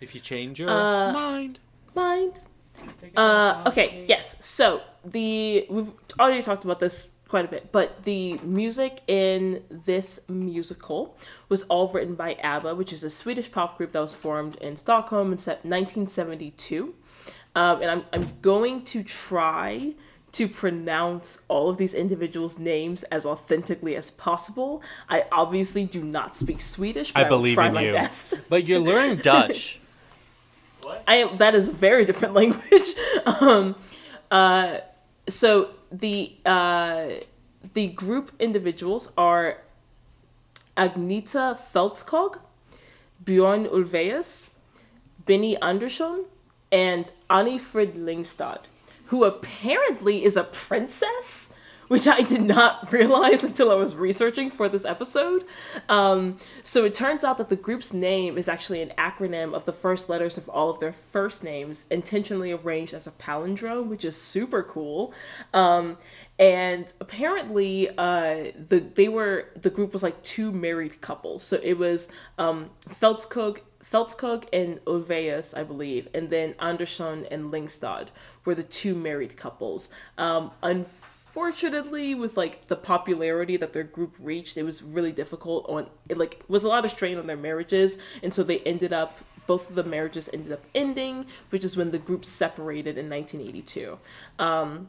If 0.00 0.14
you 0.14 0.20
change 0.20 0.60
your 0.60 0.70
Uh, 0.70 1.12
mind. 1.12 1.60
Mind. 1.94 2.40
Uh, 3.16 3.64
okay, 3.66 4.04
yes. 4.06 4.36
So 4.40 4.82
the 5.12 5.66
we've 5.68 5.90
already 6.18 6.42
talked 6.42 6.64
about 6.64 6.80
this 6.80 7.08
quite 7.28 7.44
a 7.44 7.48
bit, 7.48 7.72
but 7.72 8.04
the 8.04 8.38
music 8.38 9.02
in 9.08 9.62
this 9.68 10.20
musical 10.28 11.16
was 11.48 11.62
all 11.64 11.88
written 11.88 12.14
by 12.14 12.34
ABBA, 12.34 12.74
which 12.74 12.92
is 12.92 13.02
a 13.02 13.10
Swedish 13.10 13.50
pop 13.50 13.76
group 13.76 13.92
that 13.92 14.00
was 14.00 14.14
formed 14.14 14.56
in 14.56 14.76
Stockholm 14.76 15.28
in 15.28 15.38
1972. 15.38 16.94
Um, 17.54 17.82
and 17.82 17.90
I'm 17.90 18.04
I'm 18.12 18.28
going 18.42 18.82
to 18.84 19.02
try 19.02 19.94
to 20.32 20.46
pronounce 20.48 21.40
all 21.48 21.70
of 21.70 21.78
these 21.78 21.94
individuals' 21.94 22.58
names 22.58 23.02
as 23.04 23.24
authentically 23.24 23.96
as 23.96 24.10
possible. 24.10 24.82
I 25.08 25.24
obviously 25.32 25.84
do 25.84 26.04
not 26.04 26.36
speak 26.36 26.60
Swedish, 26.60 27.12
but 27.12 27.22
I 27.22 27.26
I, 27.26 27.28
believe 27.28 27.54
try 27.54 27.68
in 27.68 27.74
my 27.74 27.82
you. 27.82 27.92
best. 27.92 28.34
But 28.50 28.66
you're 28.66 28.78
learning 28.78 29.16
Dutch. 29.22 29.80
I 31.08 31.16
am, 31.16 31.38
that 31.38 31.54
is 31.54 31.70
a 31.70 31.72
very 31.72 32.04
different 32.04 32.34
language. 32.40 32.94
um, 33.24 33.74
uh, 34.30 34.78
so 35.28 35.70
the 35.90 36.32
uh, 36.44 37.08
the 37.74 37.88
group 37.88 38.32
individuals 38.38 39.12
are 39.16 39.58
Agneta 40.76 41.56
Fältskog, 41.56 42.38
Bjorn 43.24 43.66
Ulvaeus, 43.66 44.50
Benny 45.24 45.56
Andersson, 45.60 46.26
and 46.70 47.12
Anni-Frid 47.30 47.94
Lyngstad, 47.94 48.60
who 49.06 49.24
apparently 49.24 50.24
is 50.24 50.36
a 50.36 50.44
princess 50.44 51.52
which 51.88 52.08
I 52.08 52.22
did 52.22 52.42
not 52.42 52.90
realize 52.92 53.44
until 53.44 53.70
I 53.70 53.74
was 53.74 53.94
researching 53.94 54.50
for 54.50 54.68
this 54.68 54.84
episode. 54.84 55.44
Um, 55.88 56.38
so 56.62 56.84
it 56.84 56.94
turns 56.94 57.24
out 57.24 57.38
that 57.38 57.48
the 57.48 57.56
group's 57.56 57.92
name 57.92 58.38
is 58.38 58.48
actually 58.48 58.82
an 58.82 58.92
acronym 58.98 59.54
of 59.54 59.64
the 59.64 59.72
first 59.72 60.08
letters 60.08 60.36
of 60.36 60.48
all 60.48 60.70
of 60.70 60.80
their 60.80 60.92
first 60.92 61.44
names, 61.44 61.86
intentionally 61.90 62.52
arranged 62.52 62.94
as 62.94 63.06
a 63.06 63.12
palindrome, 63.12 63.86
which 63.86 64.04
is 64.04 64.20
super 64.20 64.62
cool. 64.62 65.12
Um, 65.54 65.98
and 66.38 66.92
apparently, 67.00 67.88
uh, 67.96 68.52
the 68.68 68.80
they 68.94 69.08
were 69.08 69.48
the 69.56 69.70
group 69.70 69.94
was 69.94 70.02
like 70.02 70.22
two 70.22 70.52
married 70.52 71.00
couples. 71.00 71.42
So 71.42 71.58
it 71.62 71.78
was 71.78 72.10
um, 72.36 72.70
Fältskog 72.90 73.60
Fältskog 73.82 74.44
and 74.52 74.84
Ulvaeus, 74.84 75.56
I 75.56 75.62
believe, 75.62 76.08
and 76.12 76.28
then 76.28 76.54
Andersson 76.58 77.24
and 77.30 77.52
Lyngstad 77.52 78.08
were 78.44 78.54
the 78.54 78.62
two 78.62 78.94
married 78.94 79.36
couples. 79.36 79.88
Um, 80.18 80.50
unfortunately, 80.62 81.15
with 81.36 82.36
like 82.36 82.66
the 82.68 82.76
popularity 82.76 83.56
that 83.56 83.72
their 83.72 83.84
group 83.84 84.16
reached, 84.20 84.56
it 84.56 84.62
was 84.62 84.82
really 84.82 85.12
difficult 85.12 85.66
on 85.68 85.88
it. 86.08 86.18
Like 86.18 86.42
was 86.48 86.64
a 86.64 86.68
lot 86.68 86.84
of 86.84 86.90
strain 86.90 87.18
on 87.18 87.26
their 87.26 87.36
marriages, 87.36 87.98
and 88.22 88.32
so 88.32 88.42
they 88.42 88.60
ended 88.60 88.92
up. 88.92 89.20
Both 89.46 89.70
of 89.70 89.76
the 89.76 89.84
marriages 89.84 90.28
ended 90.32 90.50
up 90.50 90.64
ending, 90.74 91.26
which 91.50 91.62
is 91.62 91.76
when 91.76 91.92
the 91.92 92.00
group 92.00 92.24
separated 92.24 92.98
in 92.98 93.08
1982. 93.08 93.96
Um, 94.40 94.88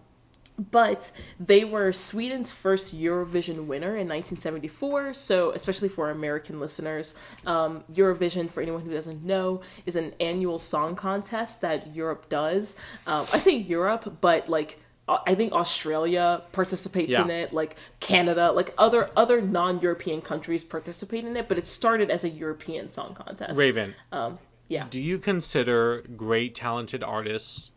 but 0.58 1.12
they 1.40 1.64
were 1.64 1.92
Sweden's 1.92 2.52
first 2.52 3.00
Eurovision 3.00 3.68
winner 3.68 3.96
in 3.96 4.08
1974. 4.08 5.14
So, 5.14 5.52
especially 5.52 5.90
for 5.90 6.10
American 6.10 6.60
listeners, 6.60 7.14
um, 7.46 7.84
Eurovision, 7.94 8.50
for 8.50 8.62
anyone 8.62 8.82
who 8.82 8.92
doesn't 8.92 9.24
know, 9.24 9.62
is 9.86 9.96
an 9.96 10.16
annual 10.20 10.58
song 10.58 10.96
contest 10.96 11.62
that 11.62 11.96
Europe 11.96 12.28
does. 12.30 12.76
Um, 13.06 13.28
I 13.32 13.38
say 13.38 13.56
Europe, 13.56 14.18
but 14.20 14.50
like 14.50 14.80
Uh, 15.08 15.20
I 15.26 15.36
think 15.36 15.54
Australia 15.54 16.42
participates 16.52 17.12
Yeah. 17.12 17.24
in 17.24 17.30
it, 17.30 17.54
like 17.54 17.78
Canada, 18.00 18.52
like 18.52 18.74
other 18.78 19.10
other 19.16 19.42
non-European 19.42 20.22
countries 20.22 20.64
participate 20.64 21.24
in 21.24 21.38
it. 21.38 21.48
But 21.48 21.58
it 21.58 21.68
started 21.68 22.12
as 22.12 22.24
a 22.24 22.30
European 22.30 22.90
song 22.90 23.14
contest. 23.14 23.58
Raven, 23.58 23.96
um, 24.12 24.40
Yeah. 24.68 24.88
do 24.90 25.02
you 25.02 25.18
consider 25.18 26.04
great 26.16 26.56
talented 26.56 27.04
artists 27.04 27.72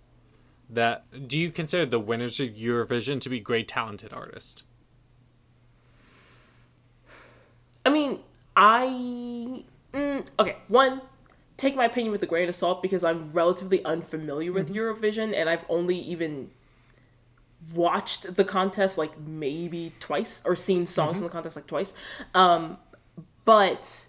that 0.69 1.05
do 1.29 1.39
you 1.39 1.51
consider 1.51 1.87
the 1.87 2.01
winners 2.01 2.41
of 2.41 2.51
Eurovision 2.51 3.21
to 3.21 3.29
be 3.29 3.41
great 3.41 3.69
talented 3.69 4.13
artists? 4.13 4.63
I 7.85 7.91
mean, 7.91 8.21
I 8.57 9.65
mm, 9.93 10.27
okay. 10.39 10.57
One, 10.69 11.01
take 11.57 11.77
my 11.77 11.85
opinion 11.85 12.13
with 12.13 12.23
a 12.23 12.27
grain 12.27 12.49
of 12.49 12.55
salt 12.55 12.83
because 12.83 13.05
I'm 13.05 13.33
relatively 13.33 13.85
unfamiliar 13.85 14.53
with 14.53 14.69
mm-hmm. 14.69 14.79
Eurovision, 14.79 15.35
and 15.35 15.49
I've 15.49 15.65
only 15.69 15.99
even 15.99 16.51
watched 17.75 18.37
the 18.37 18.45
contest 18.45 18.99
like 18.99 19.19
maybe 19.19 19.93
twice 20.01 20.43
or 20.45 20.57
seen 20.57 20.87
songs 20.87 21.19
from 21.19 21.25
the 21.25 21.33
contest 21.33 21.57
like 21.57 21.67
twice. 21.67 21.95
Um, 22.35 22.79
but 23.45 24.09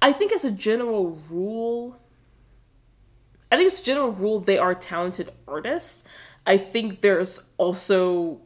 I 0.00 0.12
think 0.12 0.32
as 0.32 0.44
a 0.44 0.50
general 0.50 1.16
rule, 1.30 1.96
I 3.50 3.56
think 3.56 3.66
as 3.66 3.80
a 3.80 3.84
general 3.84 4.12
rule, 4.12 4.40
they 4.40 4.58
are 4.58 4.74
talented 4.74 5.32
artists. 5.46 6.04
I 6.46 6.56
think 6.56 7.02
there's 7.02 7.50
also, 7.56 8.40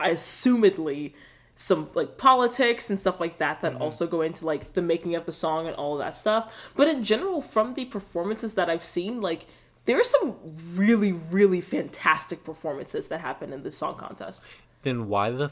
assumedly, 0.00 1.14
some 1.54 1.88
like 1.94 2.18
politics 2.18 2.90
and 2.90 3.00
stuff 3.00 3.18
like 3.18 3.38
that 3.38 3.62
that 3.62 3.76
also 3.76 4.06
go 4.06 4.20
into 4.20 4.44
like 4.44 4.74
the 4.74 4.82
making 4.82 5.14
of 5.14 5.24
the 5.24 5.32
song 5.32 5.66
and 5.66 5.74
all 5.76 5.94
of 5.94 6.00
that 6.00 6.14
stuff. 6.14 6.52
But 6.74 6.88
in 6.88 7.02
general, 7.02 7.40
from 7.40 7.74
the 7.74 7.86
performances 7.86 8.54
that 8.54 8.68
I've 8.68 8.84
seen, 8.84 9.20
like 9.20 9.46
there 9.86 9.98
are 9.98 10.04
some 10.04 10.36
really, 10.74 11.12
really 11.12 11.60
fantastic 11.60 12.44
performances 12.44 13.08
that 13.08 13.20
happen 13.20 13.52
in 13.52 13.62
this 13.62 13.76
song 13.78 13.96
contest. 13.96 14.44
Then 14.82 15.08
why 15.08 15.30
the 15.30 15.50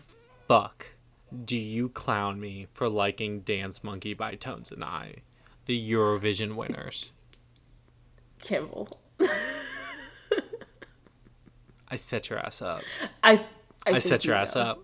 fuck 0.48 0.86
do 1.44 1.56
you 1.56 1.88
clown 1.88 2.38
me 2.40 2.66
for 2.72 2.88
liking 2.88 3.40
Dance 3.40 3.82
Monkey 3.82 4.14
by 4.14 4.34
Tones 4.34 4.70
and 4.70 4.84
I, 4.84 5.16
the 5.66 5.90
Eurovision 5.92 6.54
winners? 6.54 7.12
Campbell, 8.42 9.00
I 11.88 11.96
set 11.96 12.30
your 12.30 12.38
ass 12.38 12.60
up. 12.62 12.82
I 13.22 13.44
I, 13.86 13.92
I 13.92 13.98
set 13.98 14.24
your 14.24 14.34
you 14.36 14.42
ass 14.42 14.56
up. 14.56 14.80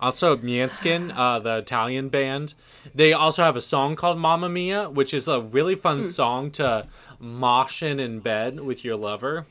Also, 0.00 0.34
Måneskin, 0.36 1.12
uh, 1.14 1.38
the 1.40 1.58
Italian 1.58 2.08
band, 2.08 2.54
they 2.94 3.12
also 3.12 3.42
have 3.44 3.54
a 3.54 3.60
song 3.60 3.96
called 3.96 4.18
Mamma 4.18 4.48
Mia, 4.48 4.88
which 4.88 5.12
is 5.12 5.28
a 5.28 5.42
really 5.42 5.74
fun 5.74 5.98
Hmm. 5.98 6.04
song 6.04 6.50
to 6.52 6.88
mosh 7.20 7.82
in 7.82 8.18
bed 8.20 8.58
with 8.60 8.84
your 8.84 8.96
lover 8.96 9.46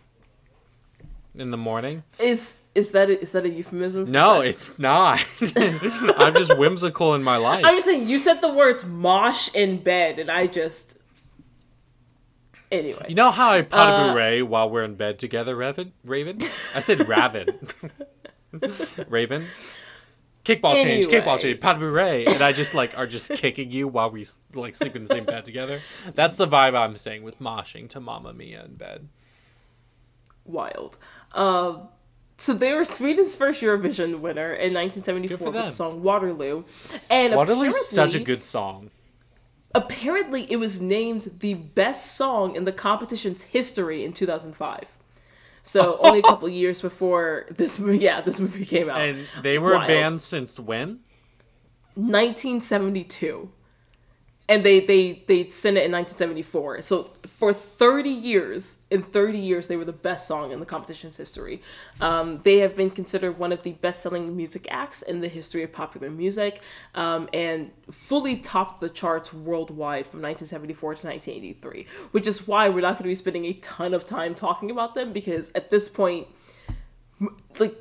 in 1.36 1.52
the 1.52 1.58
morning. 1.58 2.04
Is 2.20 2.58
is 2.76 2.92
that 2.92 3.10
a, 3.10 3.22
is 3.22 3.32
that 3.34 3.46
a 3.46 3.50
euphemism? 3.50 4.06
for 4.06 4.12
No, 4.12 4.42
sex? 4.42 4.70
it's 4.70 4.80
not. 4.80 5.24
I'm 6.20 6.34
just 6.34 6.58
whimsical 6.58 7.14
in 7.16 7.24
my 7.24 7.38
life. 7.38 7.64
I'm 7.66 7.76
just 7.76 7.86
saying 7.86 8.08
you 8.10 8.20
said 8.20 8.42
the 8.42 8.52
words 8.54 8.86
mosh 8.86 9.50
in 9.54 9.78
bed, 9.84 10.20
and 10.20 10.30
I 10.32 10.48
just 10.48 10.98
anyway. 12.72 13.06
You 13.10 13.16
know 13.16 13.32
how 13.32 13.52
I 13.52 13.62
pot 13.62 14.10
Uh, 14.10 14.14
beret 14.14 14.48
while 14.48 14.70
we're 14.70 14.84
in 14.84 14.96
bed 14.96 15.20
together, 15.20 15.56
Raven? 15.56 15.94
Raven? 16.04 16.40
I 16.76 16.82
said 16.82 17.08
Raven. 17.08 17.48
Raven? 19.10 19.46
Kickball 20.50 20.74
change, 20.74 21.08
kickball 21.08 21.40
change, 21.40 21.60
pas 21.60 21.74
de 21.74 21.80
bourrée. 21.80 22.28
And 22.28 22.42
I 22.42 22.52
just 22.52 22.74
like 22.74 22.98
are 22.98 23.06
just 23.06 23.32
kicking 23.36 23.72
you 23.72 23.88
while 23.88 24.10
we 24.10 24.26
like 24.53 24.76
sleep 24.76 24.95
in 24.95 25.03
the 25.03 25.14
same 25.14 25.26
bed 25.26 25.45
together. 25.45 25.80
That's 26.16 26.36
the 26.36 26.48
vibe 26.48 26.76
I'm 26.76 26.98
saying 26.98 27.24
with 27.24 27.40
moshing 27.40 27.88
to 27.90 28.00
Mamma 28.00 28.34
Mia 28.34 28.66
in 28.66 28.76
bed. 28.76 29.10
wild. 30.45 30.98
Um, 31.34 31.90
so 32.38 32.53
they 32.53 32.74
were 32.74 32.86
Sweden's 32.86 33.36
first 33.36 33.61
Eurovision 33.61 34.22
winner 34.22 34.53
in 34.53 34.74
1974 34.74 35.52
with 35.52 35.53
the 35.53 35.69
song 35.69 36.02
Waterloo, 36.02 36.64
and 37.10 37.36
Waterloo's 37.36 37.88
such 37.88 38.16
a 38.16 38.19
good 38.19 38.44
song. 38.44 38.90
Apparently, 39.76 40.52
it 40.52 40.56
was 40.56 40.82
named 40.82 41.30
the 41.40 41.53
best 41.53 42.16
song 42.16 42.56
in 42.56 42.64
the 42.64 42.72
competition's 42.72 43.44
history 43.44 44.03
in 44.03 44.14
2005. 44.14 44.98
So 45.64 45.98
only 46.02 46.20
a 46.20 46.24
couple 46.24 46.50
years 46.64 46.82
before 46.82 47.46
this 47.52 47.80
movie, 47.80 48.00
yeah, 48.00 48.22
this 48.22 48.40
movie 48.40 48.66
came 48.66 48.90
out. 48.90 49.02
And 49.02 49.28
they 49.42 49.58
were 49.60 49.74
Wild. 49.74 49.84
a 49.84 49.88
band 49.88 50.22
since 50.22 50.60
when? 50.60 51.00
1972 51.96 53.52
and 54.48 54.64
they 54.64 54.80
they 54.80 55.24
they 55.28 55.48
sent 55.50 55.78
it 55.78 55.84
in 55.86 55.92
1974 55.92 56.82
so 56.82 57.12
for 57.40 57.53
30 57.53 58.09
years 58.09 58.80
in 58.92 59.01
30 59.01 59.38
years 59.38 59.68
they 59.68 59.77
were 59.77 59.85
the 59.85 59.93
best 59.93 60.27
song 60.27 60.51
in 60.51 60.59
the 60.59 60.66
competition's 60.66 61.16
history 61.16 61.61
um, 62.01 62.42
they 62.43 62.58
have 62.58 62.76
been 62.76 62.90
considered 62.90 63.40
one 63.40 63.53
of 63.53 63.64
the 63.64 63.72
best-selling 63.72 64.35
music 64.35 64.68
acts 64.69 65.01
in 65.01 65.22
the 65.22 65.30
history 65.30 65.64
of 65.64 65.72
popular 65.72 66.09
music 66.09 66.61
um, 66.95 67.30
and 67.34 67.72
fully 67.90 68.35
topped 68.35 68.82
the 68.82 68.90
charts 68.90 69.34
worldwide 69.34 70.06
from 70.06 70.22
1974 70.22 70.95
to 70.95 71.08
1983 71.08 71.88
which 72.11 72.27
is 72.27 72.45
why 72.45 72.68
we're 72.68 72.82
not 72.82 72.95
going 72.95 73.03
to 73.03 73.03
be 73.03 73.16
spending 73.16 73.45
a 73.45 73.53
ton 73.53 73.93
of 73.93 74.06
time 74.06 74.35
talking 74.35 74.69
about 74.69 74.93
them 74.93 75.14
because 75.14 75.50
at 75.56 75.72
this 75.72 75.88
point 75.88 76.27
like 77.58 77.76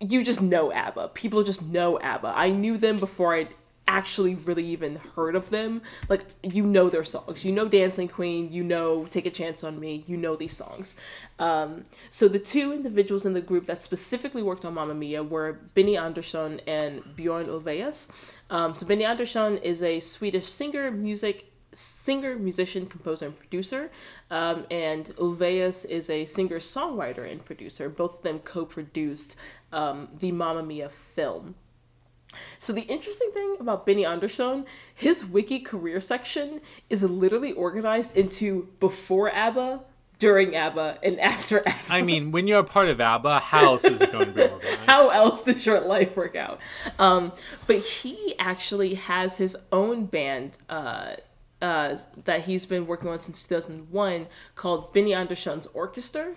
you 0.00 0.24
just 0.24 0.40
know 0.40 0.72
ABBA. 0.72 1.08
People 1.08 1.42
just 1.42 1.62
know 1.62 2.00
ABBA. 2.00 2.32
I 2.34 2.50
knew 2.50 2.78
them 2.78 2.96
before 2.96 3.34
I'd 3.34 3.54
actually 3.86 4.34
really 4.34 4.64
even 4.66 4.96
heard 5.16 5.34
of 5.34 5.50
them. 5.50 5.82
Like 6.08 6.24
you 6.42 6.64
know 6.64 6.88
their 6.88 7.04
songs. 7.04 7.44
You 7.44 7.52
know 7.52 7.68
Dancing 7.68 8.08
Queen, 8.08 8.52
you 8.52 8.62
know 8.62 9.06
Take 9.06 9.26
a 9.26 9.30
Chance 9.30 9.64
on 9.64 9.80
Me, 9.80 10.04
you 10.06 10.16
know 10.16 10.36
these 10.36 10.56
songs. 10.56 10.96
Um, 11.38 11.84
so 12.08 12.28
the 12.28 12.38
two 12.38 12.72
individuals 12.72 13.26
in 13.26 13.32
the 13.32 13.40
group 13.40 13.66
that 13.66 13.82
specifically 13.82 14.42
worked 14.42 14.64
on 14.64 14.74
Mamma 14.74 14.94
Mia 14.94 15.22
were 15.22 15.60
Benny 15.74 15.96
Andersson 15.96 16.60
and 16.66 17.02
Bjorn 17.16 17.46
Ulvaeus. 17.46 18.08
Um, 18.48 18.74
so 18.74 18.86
Benny 18.86 19.04
Andersson 19.04 19.58
is 19.58 19.82
a 19.82 20.00
Swedish 20.00 20.46
singer, 20.46 20.90
music 20.90 21.46
singer, 21.72 22.36
musician, 22.36 22.86
composer, 22.86 23.26
and 23.26 23.36
producer. 23.36 23.90
Um, 24.30 24.66
and 24.70 25.06
Ulvaeus 25.16 25.84
is 25.84 26.10
a 26.10 26.24
singer, 26.24 26.58
songwriter, 26.58 27.30
and 27.30 27.44
producer. 27.44 27.88
Both 27.88 28.18
of 28.18 28.22
them 28.22 28.40
co 28.40 28.64
produced 28.64 29.36
um, 29.72 30.08
the 30.18 30.32
Mamma 30.32 30.62
Mia 30.62 30.88
film. 30.88 31.54
So 32.58 32.72
the 32.72 32.82
interesting 32.82 33.30
thing 33.32 33.56
about 33.58 33.86
Benny 33.86 34.04
Andersson, 34.04 34.66
his 34.94 35.24
wiki 35.24 35.60
career 35.60 36.00
section 36.00 36.60
is 36.88 37.02
literally 37.02 37.52
organized 37.52 38.16
into 38.16 38.68
before 38.78 39.30
ABBA, 39.32 39.80
during 40.18 40.54
ABBA, 40.54 40.98
and 41.02 41.18
after 41.20 41.66
ABBA. 41.66 41.92
I 41.92 42.02
mean, 42.02 42.30
when 42.30 42.46
you're 42.46 42.60
a 42.60 42.64
part 42.64 42.88
of 42.88 43.00
ABBA, 43.00 43.40
how 43.40 43.64
else 43.72 43.84
is 43.84 44.00
it 44.00 44.12
going 44.12 44.26
to 44.26 44.32
be 44.32 44.42
organized? 44.42 44.78
How 44.86 45.08
else 45.08 45.42
does 45.42 45.64
your 45.64 45.80
life 45.80 46.16
work 46.16 46.36
out? 46.36 46.58
Um, 46.98 47.32
but 47.66 47.78
he 47.78 48.34
actually 48.38 48.94
has 48.94 49.36
his 49.36 49.56
own 49.72 50.06
band 50.06 50.58
uh, 50.68 51.14
uh, 51.62 51.96
that 52.24 52.42
he's 52.42 52.66
been 52.66 52.86
working 52.86 53.08
on 53.08 53.18
since 53.18 53.46
2001 53.46 54.26
called 54.54 54.92
Benny 54.92 55.14
Andersson's 55.14 55.66
Orchestra, 55.68 56.32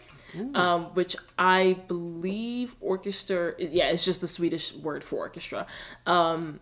um, 0.53 0.85
which 0.93 1.15
I 1.37 1.77
believe 1.87 2.75
orchestra, 2.81 3.53
is, 3.57 3.71
yeah, 3.71 3.89
it's 3.89 4.05
just 4.05 4.21
the 4.21 4.27
Swedish 4.27 4.73
word 4.73 5.03
for 5.03 5.17
orchestra. 5.17 5.65
Um, 6.05 6.59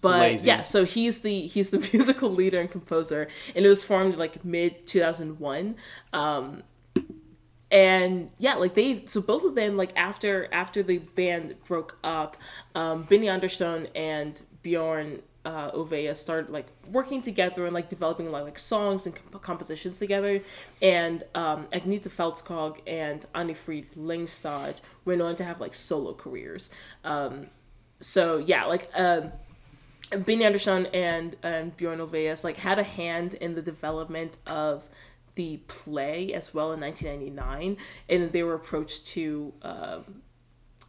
but 0.00 0.20
Lazy. 0.20 0.46
yeah, 0.46 0.62
so 0.62 0.84
he's 0.84 1.20
the 1.20 1.46
he's 1.46 1.70
the 1.70 1.78
musical 1.92 2.30
leader 2.30 2.60
and 2.60 2.70
composer, 2.70 3.28
and 3.54 3.64
it 3.64 3.68
was 3.68 3.82
formed 3.82 4.16
like 4.16 4.44
mid 4.44 4.86
2001. 4.86 5.76
Um, 6.12 6.62
and 7.72 8.30
yeah 8.38 8.54
like 8.54 8.74
they 8.74 9.04
so 9.06 9.20
both 9.20 9.44
of 9.44 9.54
them 9.54 9.76
like 9.76 9.92
after 9.94 10.48
after 10.52 10.82
the 10.82 10.98
band 10.98 11.54
broke 11.64 11.96
up 12.02 12.36
um 12.74 13.02
benny 13.04 13.28
andersson 13.28 13.86
and 13.94 14.42
bjorn 14.62 15.22
uh 15.44 15.70
Ulvaeus 15.72 16.18
started 16.18 16.50
like 16.50 16.66
working 16.90 17.22
together 17.22 17.64
and 17.64 17.74
like 17.74 17.88
developing 17.88 18.30
like, 18.30 18.44
like 18.44 18.58
songs 18.58 19.06
and 19.06 19.14
comp- 19.14 19.42
compositions 19.42 19.98
together. 19.98 20.40
And 20.82 21.24
um 21.34 21.66
agneta 21.72 22.08
fältskog 22.08 22.78
and 22.86 23.24
anni-frid 23.34 23.94
lyngstad 23.96 24.76
went 25.04 25.22
on 25.22 25.36
to 25.36 25.44
have 25.44 25.60
like 25.60 25.74
solo 25.74 26.14
careers. 26.14 26.70
Um 27.04 27.46
so 28.00 28.38
yeah 28.38 28.64
like 28.64 28.90
um 28.94 29.32
Benny 30.10 30.44
Andersson 30.44 30.86
and 30.86 31.36
and 31.42 31.76
Bjorn 31.76 32.00
Ulvaeus 32.00 32.44
like 32.44 32.56
had 32.56 32.78
a 32.78 32.82
hand 32.82 33.34
in 33.34 33.54
the 33.54 33.62
development 33.62 34.38
of 34.46 34.88
the 35.36 35.58
play 35.68 36.32
as 36.34 36.52
well 36.52 36.72
in 36.72 36.80
1999, 36.80 37.76
and 38.08 38.32
they 38.32 38.42
were 38.42 38.54
approached 38.54 39.06
to 39.06 39.52
um, 39.62 40.22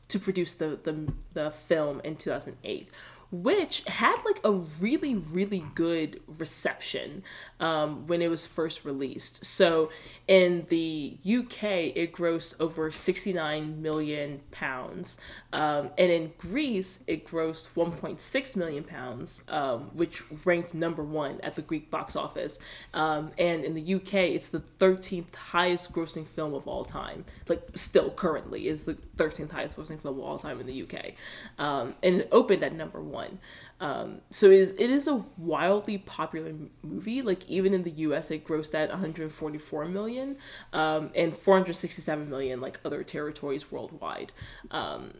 to 0.08 0.20
produce 0.20 0.56
the, 0.56 0.80
the 0.84 1.14
the 1.34 1.52
film 1.52 2.02
in 2.04 2.16
2008 2.16 2.90
which 3.32 3.84
had 3.88 4.16
like 4.26 4.40
a 4.44 4.52
really 4.52 5.16
really 5.16 5.64
good 5.74 6.22
reception 6.38 7.24
um, 7.60 8.06
when 8.08 8.22
it 8.22 8.30
was 8.30 8.46
first 8.46 8.84
released. 8.84 9.46
So 9.46 9.90
in 10.28 10.66
the 10.70 11.18
uk 11.26 11.64
it 11.64 12.14
grossed 12.14 12.56
over 12.60 12.92
69 12.92 13.82
million 13.82 14.42
pounds 14.52 15.18
um, 15.54 15.90
and 15.98 16.12
in 16.12 16.34
greece 16.38 17.04
it 17.08 17.26
grossed 17.26 17.70
1.6 17.76 18.56
million 18.56 18.84
pounds 18.84 19.44
um, 19.48 19.92
which 19.94 20.24
ranked 20.46 20.74
number 20.74 21.04
one 21.04 21.40
at 21.42 21.56
the 21.56 21.62
greek 21.62 21.90
box 21.90 22.16
office. 22.16 22.60
Um, 22.94 23.32
and 23.38 23.64
in 23.64 23.74
the 23.74 23.96
uk 23.96 24.14
it's 24.14 24.50
the 24.50 24.64
13th 24.80 25.36
highest 25.36 25.94
grossing 25.94 26.28
film 26.28 26.54
of 26.54 26.68
all 26.68 26.84
time 26.84 27.24
like 27.48 27.62
still 27.76 28.10
currently 28.10 28.68
is 28.68 28.86
the 28.86 28.98
13th 29.22 29.52
highest 29.52 29.78
grossing 29.78 30.02
film 30.02 30.18
of 30.18 30.24
all 30.24 30.40
time 30.40 30.60
in 30.60 30.68
the 30.68 30.84
uk 30.84 31.12
um, 31.60 31.96
and 32.02 32.22
it 32.22 32.30
opened 32.32 32.64
at 32.64 32.74
number 32.74 33.02
one. 33.02 33.40
Um, 33.80 34.22
so 34.30 34.48
it 34.48 34.60
is, 34.60 34.72
it 34.78 34.90
is 34.90 35.08
a 35.08 35.26
wildly 35.38 35.98
popular 35.98 36.54
movie. 36.84 37.22
Like 37.22 37.48
even 37.50 37.74
in 37.74 37.84
the 37.84 37.92
us 37.92 38.32
it 38.32 38.46
grossed 38.46 38.76
at 38.76 38.90
144 38.90 39.86
million 39.86 40.38
um, 40.74 41.12
and 41.16 41.36
467 41.36 42.30
million 42.30 42.62
like 42.62 42.80
other 42.86 43.04
territories 43.04 43.72
worldwide. 43.72 44.32
Um, 44.70 45.14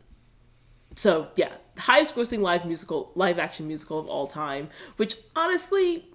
so 0.96 1.30
yeah 1.36 1.54
highest 1.78 2.16
grossing 2.16 2.40
live 2.40 2.66
musical 2.66 3.12
live 3.16 3.40
action 3.40 3.68
musical 3.68 3.98
of 3.98 4.08
all 4.08 4.28
time 4.28 4.70
which 4.98 5.16
honestly 5.36 6.10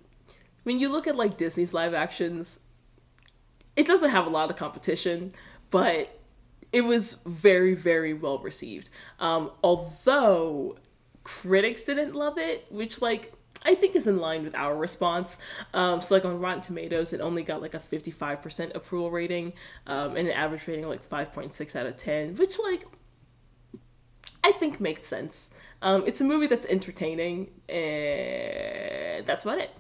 when 0.64 0.78
you 0.78 0.90
look 0.90 1.06
at 1.06 1.16
like 1.16 1.38
disney's 1.38 1.72
live 1.72 1.94
actions 1.94 2.60
it 3.74 3.86
doesn't 3.86 4.10
have 4.10 4.26
a 4.26 4.30
lot 4.30 4.50
of 4.50 4.56
competition 4.56 5.32
but 5.70 6.15
it 6.76 6.82
was 6.82 7.22
very 7.24 7.74
very 7.74 8.12
well 8.12 8.38
received 8.38 8.90
um, 9.18 9.50
although 9.64 10.76
critics 11.24 11.84
didn't 11.84 12.14
love 12.14 12.36
it 12.36 12.66
which 12.70 13.00
like 13.00 13.32
i 13.64 13.74
think 13.74 13.96
is 13.96 14.06
in 14.06 14.18
line 14.18 14.44
with 14.44 14.54
our 14.54 14.76
response 14.76 15.38
um, 15.72 16.02
so 16.02 16.14
like 16.14 16.24
on 16.26 16.38
rotten 16.38 16.60
tomatoes 16.60 17.14
it 17.14 17.20
only 17.22 17.42
got 17.42 17.62
like 17.62 17.72
a 17.72 17.78
55% 17.78 18.74
approval 18.74 19.10
rating 19.10 19.54
um, 19.86 20.16
and 20.16 20.28
an 20.28 20.34
average 20.34 20.68
rating 20.68 20.84
of 20.84 20.90
like 20.90 21.08
5.6 21.08 21.74
out 21.74 21.86
of 21.86 21.96
10 21.96 22.36
which 22.36 22.58
like 22.58 22.84
I 24.44 24.52
think 24.52 24.80
makes 24.80 25.04
sense. 25.04 25.54
Um, 25.82 26.04
it's 26.06 26.20
a 26.20 26.24
movie 26.24 26.46
that's 26.46 26.66
entertaining, 26.66 27.50
and 27.68 29.26
that's 29.26 29.42
about 29.42 29.58
it. 29.58 29.70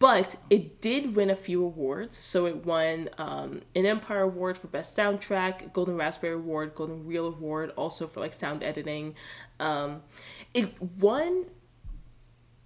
But 0.00 0.38
it 0.48 0.80
did 0.80 1.14
win 1.14 1.28
a 1.28 1.36
few 1.36 1.62
awards. 1.62 2.16
So 2.16 2.46
it 2.46 2.64
won 2.64 3.10
um, 3.18 3.60
an 3.76 3.84
Empire 3.84 4.22
Award 4.22 4.56
for 4.56 4.66
Best 4.66 4.96
Soundtrack, 4.96 5.74
Golden 5.74 5.96
Raspberry 5.96 6.34
Award, 6.34 6.74
Golden 6.74 7.06
Reel 7.06 7.26
Award, 7.26 7.70
also 7.76 8.06
for 8.06 8.20
like 8.20 8.32
sound 8.32 8.64
editing. 8.64 9.14
Um, 9.60 10.02
it 10.54 10.80
won. 10.98 11.44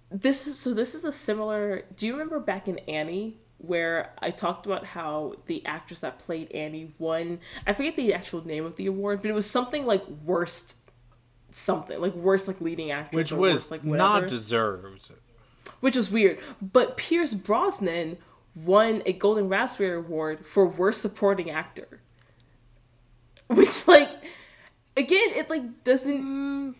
This 0.09 0.47
is 0.47 0.57
so. 0.57 0.73
This 0.73 0.95
is 0.95 1.03
a 1.03 1.11
similar. 1.11 1.83
Do 1.93 2.07
you 2.07 2.13
remember 2.13 2.39
back 2.39 2.67
in 2.69 2.79
Annie? 2.79 3.37
Where 3.57 4.13
I 4.19 4.31
talked 4.31 4.65
about 4.65 4.85
how 4.85 5.35
the 5.47 5.65
actress 5.65 6.01
that 6.01 6.19
played 6.19 6.51
Annie 6.51 6.93
won, 6.99 7.39
I 7.65 7.73
forget 7.73 7.95
the 7.95 8.13
actual 8.13 8.45
name 8.45 8.65
of 8.65 8.75
the 8.75 8.85
award, 8.85 9.21
but 9.21 9.29
it 9.29 9.33
was 9.33 9.49
something 9.49 9.85
like 9.85 10.05
worst 10.23 10.77
something 11.51 12.01
like 12.01 12.13
worst 12.13 12.49
like 12.49 12.59
leading 12.59 12.91
actress 12.91 13.15
which 13.15 13.31
was 13.31 13.53
worst, 13.53 13.71
like 13.71 13.83
not 13.83 14.27
deserved. 14.27 15.09
Which 15.79 15.95
was 15.95 16.09
weird. 16.09 16.39
But 16.61 16.97
pierce 16.97 17.33
brosnan 17.33 18.17
won 18.55 19.03
a 19.05 19.13
golden 19.13 19.49
raspberry 19.49 19.97
award 19.97 20.45
for 20.45 20.65
worst 20.65 21.01
supporting 21.01 21.49
actor. 21.49 21.99
Which 23.47 23.87
like 23.87 24.11
again 24.97 25.29
it 25.35 25.49
like 25.49 25.83
doesn't 25.83 26.75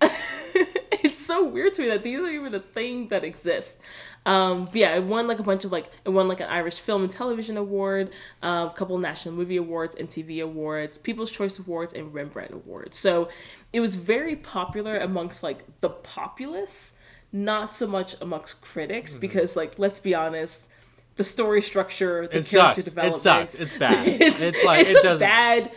it's 0.00 1.24
so 1.24 1.44
weird 1.44 1.72
to 1.74 1.82
me 1.82 1.88
that 1.88 2.02
these 2.02 2.18
are 2.18 2.28
even 2.28 2.54
a 2.54 2.58
thing 2.58 3.08
that 3.08 3.22
exists. 3.22 3.78
Um 4.26 4.68
yeah 4.72 4.96
it 4.96 5.04
won 5.04 5.28
like 5.28 5.38
a 5.38 5.42
bunch 5.42 5.64
of 5.64 5.70
like 5.70 5.90
it 6.04 6.08
won 6.08 6.26
like 6.26 6.40
an 6.40 6.48
irish 6.48 6.80
film 6.80 7.02
and 7.04 7.12
television 7.12 7.56
award 7.56 8.10
uh, 8.42 8.68
a 8.72 8.74
couple 8.74 8.96
national 8.98 9.34
movie 9.34 9.56
awards 9.56 9.94
mtv 9.96 10.42
awards 10.42 10.96
people's 10.96 11.30
choice 11.30 11.58
awards 11.58 11.92
and 11.92 12.14
rembrandt 12.14 12.52
awards. 12.52 12.96
So 12.96 13.28
it 13.72 13.80
was 13.80 13.94
very 13.94 14.34
popular 14.34 14.96
amongst 14.96 15.42
like 15.42 15.80
the 15.80 15.90
populace 15.90 16.96
not 17.34 17.72
so 17.74 17.86
much 17.86 18.14
amongst 18.22 18.60
critics 18.62 19.12
Mm-hmm. 19.12 19.20
because 19.20 19.56
like 19.56 19.76
let's 19.78 19.98
be 20.00 20.14
honest 20.14 20.68
the 21.16 21.24
story 21.24 21.60
structure 21.60 22.26
the 22.28 22.38
It 22.38 22.46
character 22.48 22.80
sucks. 22.82 22.96
It 22.96 23.16
sucks. 23.20 23.54
It's 23.56 23.74
bad. 23.76 24.06
it's, 24.20 24.40
It's 24.40 24.64
like- 24.64 24.80
it's 24.86 24.90
it 24.90 24.98
a 25.00 25.02
doesn't- 25.02 25.26
bad 25.26 25.70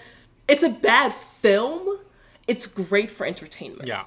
it's 0.48 0.64
a 0.64 0.70
bad 0.70 1.12
film 1.14 1.98
it's 2.48 2.68
great 2.68 3.10
for 3.12 3.26
entertainment 3.26 3.88
Yeah. 3.90 4.04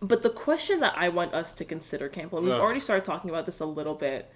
but 0.00 0.22
the 0.22 0.30
question 0.30 0.80
that 0.80 0.94
I 0.96 1.08
want 1.08 1.32
us 1.32 1.52
to 1.54 1.64
consider, 1.64 2.08
Campbell, 2.08 2.38
and 2.38 2.46
we've 2.48 2.54
Ugh. 2.56 2.60
already 2.60 2.80
started 2.80 3.04
talking 3.04 3.30
about 3.30 3.46
this 3.46 3.60
a 3.60 3.64
little 3.66 3.94
bit. 3.94 4.30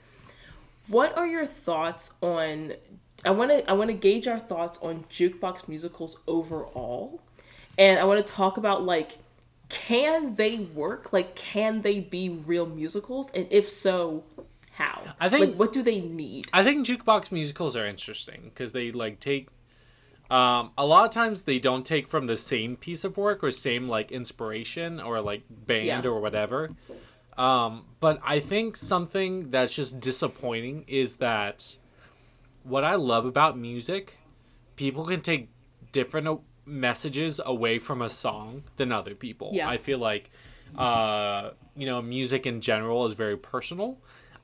What 0.89 1.17
are 1.19 1.27
your 1.27 1.45
thoughts 1.47 2.15
on? 2.23 2.73
I 3.25 3.31
want 3.31 3.51
to 3.51 3.69
I 3.71 3.75
want 3.75 3.89
to 3.91 3.95
gauge 3.95 4.27
our 4.27 4.39
thoughts 4.39 4.79
on 4.81 5.05
jukebox 5.11 5.69
musicals 5.69 6.21
overall, 6.27 7.21
and 7.79 7.99
I 7.99 8.05
want 8.05 8.25
to 8.27 8.33
talk 8.33 8.57
about 8.57 8.83
like, 8.85 9.19
can 9.71 10.35
they 10.35 10.59
work? 10.59 11.13
Like, 11.13 11.35
can 11.35 11.81
they 11.81 12.01
be 12.01 12.29
real 12.29 12.67
musicals? 12.67 13.31
And 13.31 13.47
if 13.51 13.69
so, 13.71 14.25
how? 14.73 15.03
I 15.19 15.29
think- 15.31 15.47
like, 15.47 15.55
what 15.59 15.73
do 15.73 15.83
they 15.83 16.01
need? 16.01 16.49
I 16.53 16.63
think 16.63 16.87
jukebox 16.87 17.33
musicals 17.33 17.77
are 17.77 17.87
interesting 17.87 18.43
because 18.53 18.73
they 18.73 18.93
like 18.93 19.21
take. 19.21 19.49
Um, 20.31 20.71
a 20.79 20.87
lot 20.87 21.05
of 21.07 21.11
times 21.11 21.43
they 21.43 21.59
don't 21.59 21.85
take 21.85 22.07
from 22.07 22.27
the 22.29 22.37
same 22.37 22.77
piece 22.77 23.03
of 23.03 23.17
work 23.17 23.43
or 23.43 23.51
same 23.51 23.89
like 23.89 24.13
inspiration 24.13 25.01
or 25.01 25.21
like 25.21 25.43
band 25.49 26.05
Yeah. 26.05 26.11
or 26.11 26.21
whatever. 26.21 26.71
Um, 27.37 27.87
but 27.99 28.21
I 28.25 28.39
think 28.39 28.77
something 28.77 29.51
that's 29.51 29.75
just 29.75 29.99
disappointing 29.99 30.85
is 30.87 31.17
that 31.17 31.77
what 32.63 32.85
I 32.85 32.95
love 32.95 33.25
about 33.27 33.59
music, 33.59 34.19
people 34.77 35.05
can 35.05 35.21
take 35.21 35.49
different 35.91 36.43
messages 36.71 37.41
away 37.45 37.79
from 37.79 38.01
a 38.01 38.09
song 38.09 38.63
than 38.77 38.93
other 38.93 39.15
people. 39.15 39.51
Yeah. 39.53 39.69
I 39.69 39.79
feel 39.79 39.99
like, 39.99 40.31
uh, 40.77 41.51
you 41.77 41.87
know, 41.87 42.01
music 42.01 42.47
in 42.47 42.61
general 42.61 43.07
is 43.07 43.15
very 43.15 43.37
personal. 43.37 43.99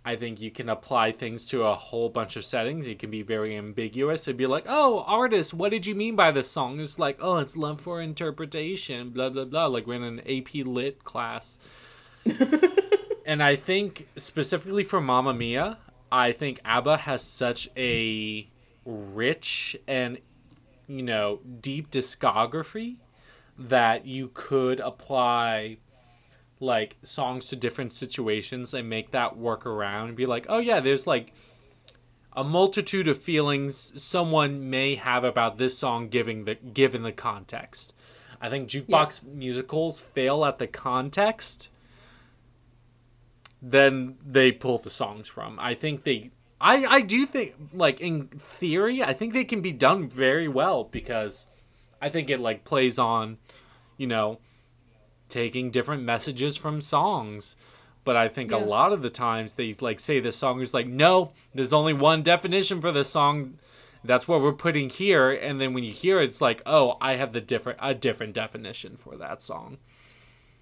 I 0.04 0.14
think 0.14 0.40
you 0.40 0.52
can 0.52 0.68
apply 0.68 1.10
things 1.12 1.48
to 1.48 1.64
a 1.64 1.74
whole 1.74 2.08
bunch 2.08 2.36
of 2.36 2.44
settings. 2.44 2.86
It 2.86 3.00
can 3.00 3.10
be 3.10 3.22
very 3.22 3.56
ambiguous. 3.56 4.28
It'd 4.28 4.36
be 4.36 4.46
like, 4.46 4.64
oh, 4.68 5.04
artist, 5.04 5.52
what 5.52 5.72
did 5.72 5.84
you 5.84 5.96
mean 5.96 6.14
by 6.14 6.30
this 6.30 6.48
song? 6.48 6.78
It's 6.78 6.96
like, 6.96 7.18
oh, 7.20 7.38
it's 7.38 7.56
love 7.56 7.80
for 7.80 8.00
interpretation, 8.00 9.10
blah, 9.10 9.30
blah, 9.30 9.46
blah. 9.46 9.66
Like 9.66 9.86
we're 9.86 9.94
in 9.94 10.04
an 10.04 10.20
AP 10.20 10.64
Lit 10.64 11.02
class. 11.02 11.58
and 13.26 13.42
I 13.42 13.56
think 13.56 14.06
specifically 14.16 14.84
for 14.84 15.00
Mamma 15.00 15.34
Mia, 15.34 15.78
I 16.12 16.30
think 16.30 16.60
ABBA 16.64 16.98
has 16.98 17.22
such 17.22 17.68
a 17.76 18.48
rich 18.84 19.76
and, 19.88 20.18
you 20.86 21.02
know, 21.02 21.40
deep 21.60 21.90
discography 21.90 22.96
that 23.58 24.06
you 24.06 24.30
could 24.34 24.80
apply 24.80 25.78
like 26.60 26.96
songs 27.02 27.46
to 27.46 27.56
different 27.56 27.92
situations 27.92 28.72
and 28.72 28.88
make 28.88 29.10
that 29.10 29.36
work 29.36 29.66
around 29.66 30.08
and 30.08 30.16
be 30.16 30.26
like, 30.26 30.46
oh 30.48 30.58
yeah, 30.58 30.80
there's 30.80 31.06
like 31.06 31.32
a 32.34 32.44
multitude 32.44 33.08
of 33.08 33.18
feelings 33.18 33.92
someone 34.02 34.68
may 34.68 34.94
have 34.94 35.24
about 35.24 35.58
this 35.58 35.78
song 35.78 36.08
giving 36.08 36.44
the 36.44 36.54
given 36.54 37.02
the 37.02 37.12
context. 37.12 37.94
I 38.40 38.50
think 38.50 38.68
jukebox 38.68 39.22
musicals 39.24 40.02
fail 40.02 40.44
at 40.44 40.58
the 40.58 40.66
context. 40.66 41.70
then 43.62 44.16
they 44.24 44.52
pull 44.52 44.78
the 44.78 44.90
songs 44.90 45.28
from. 45.28 45.58
I 45.58 45.74
think 45.74 46.04
they 46.04 46.30
I 46.60 46.84
I 46.86 47.00
do 47.02 47.26
think 47.26 47.54
like 47.72 48.00
in 48.00 48.28
theory, 48.28 49.02
I 49.02 49.12
think 49.12 49.32
they 49.32 49.44
can 49.44 49.60
be 49.60 49.72
done 49.72 50.08
very 50.08 50.48
well 50.48 50.84
because 50.84 51.46
I 52.00 52.08
think 52.08 52.30
it 52.30 52.40
like 52.40 52.64
plays 52.64 52.98
on, 52.98 53.38
you 53.96 54.06
know, 54.06 54.38
taking 55.28 55.70
different 55.70 56.02
messages 56.02 56.56
from 56.56 56.80
songs. 56.80 57.56
But 58.04 58.16
I 58.16 58.28
think 58.28 58.52
Yeah. 58.52 58.58
a 58.58 58.64
lot 58.64 58.92
of 58.92 59.02
the 59.02 59.10
times 59.10 59.54
they 59.54 59.74
like 59.80 59.98
say 60.00 60.20
the 60.20 60.32
song 60.32 60.60
is 60.60 60.72
like, 60.72 60.86
no, 60.86 61.32
there's 61.54 61.72
only 61.72 61.92
one 61.92 62.22
definition 62.22 62.80
for 62.80 62.92
this 62.92 63.10
song. 63.10 63.58
That's 64.04 64.28
what 64.28 64.40
we're 64.40 64.52
putting 64.52 64.88
here, 64.88 65.32
and 65.32 65.60
then 65.60 65.74
when 65.74 65.82
you 65.82 65.90
hear 65.90 66.20
it, 66.20 66.26
it's 66.26 66.40
like, 66.40 66.62
oh, 66.64 66.96
I 67.00 67.16
have 67.16 67.32
the 67.32 67.40
different 67.40 67.80
a 67.82 67.92
different 67.92 68.34
definition 68.34 68.96
for 68.96 69.16
that 69.16 69.42
song. 69.42 69.78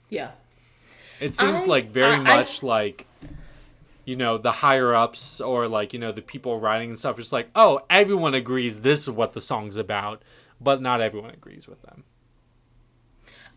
Yeah. 0.09 0.31
It 1.21 1.35
seems 1.37 1.63
I- 1.63 1.67
like 1.67 1.91
very 1.91 2.15
I- 2.15 2.17
I- 2.17 2.37
much 2.39 2.63
like 2.63 3.07
you 4.05 4.17
know 4.17 4.39
the 4.39 4.53
higher 4.53 4.95
ups 4.95 5.41
or 5.41 5.69
like 5.69 5.93
you 5.93 5.99
know 5.99 6.13
the 6.13 6.23
people 6.23 6.61
writing 6.61 6.91
and 6.91 6.99
stuff. 6.99 7.19
It's 7.19 7.33
like, 7.33 7.49
oh, 7.55 7.81
everyone 7.89 8.35
agrees 8.35 8.81
this 8.81 9.03
is 9.03 9.11
what 9.11 9.33
the 9.33 9.41
song's 9.41 9.77
about, 9.77 10.23
but 10.61 10.81
not 10.81 11.01
everyone 11.01 11.31
agrees 11.31 11.67
with 11.67 11.83
them. 11.83 12.05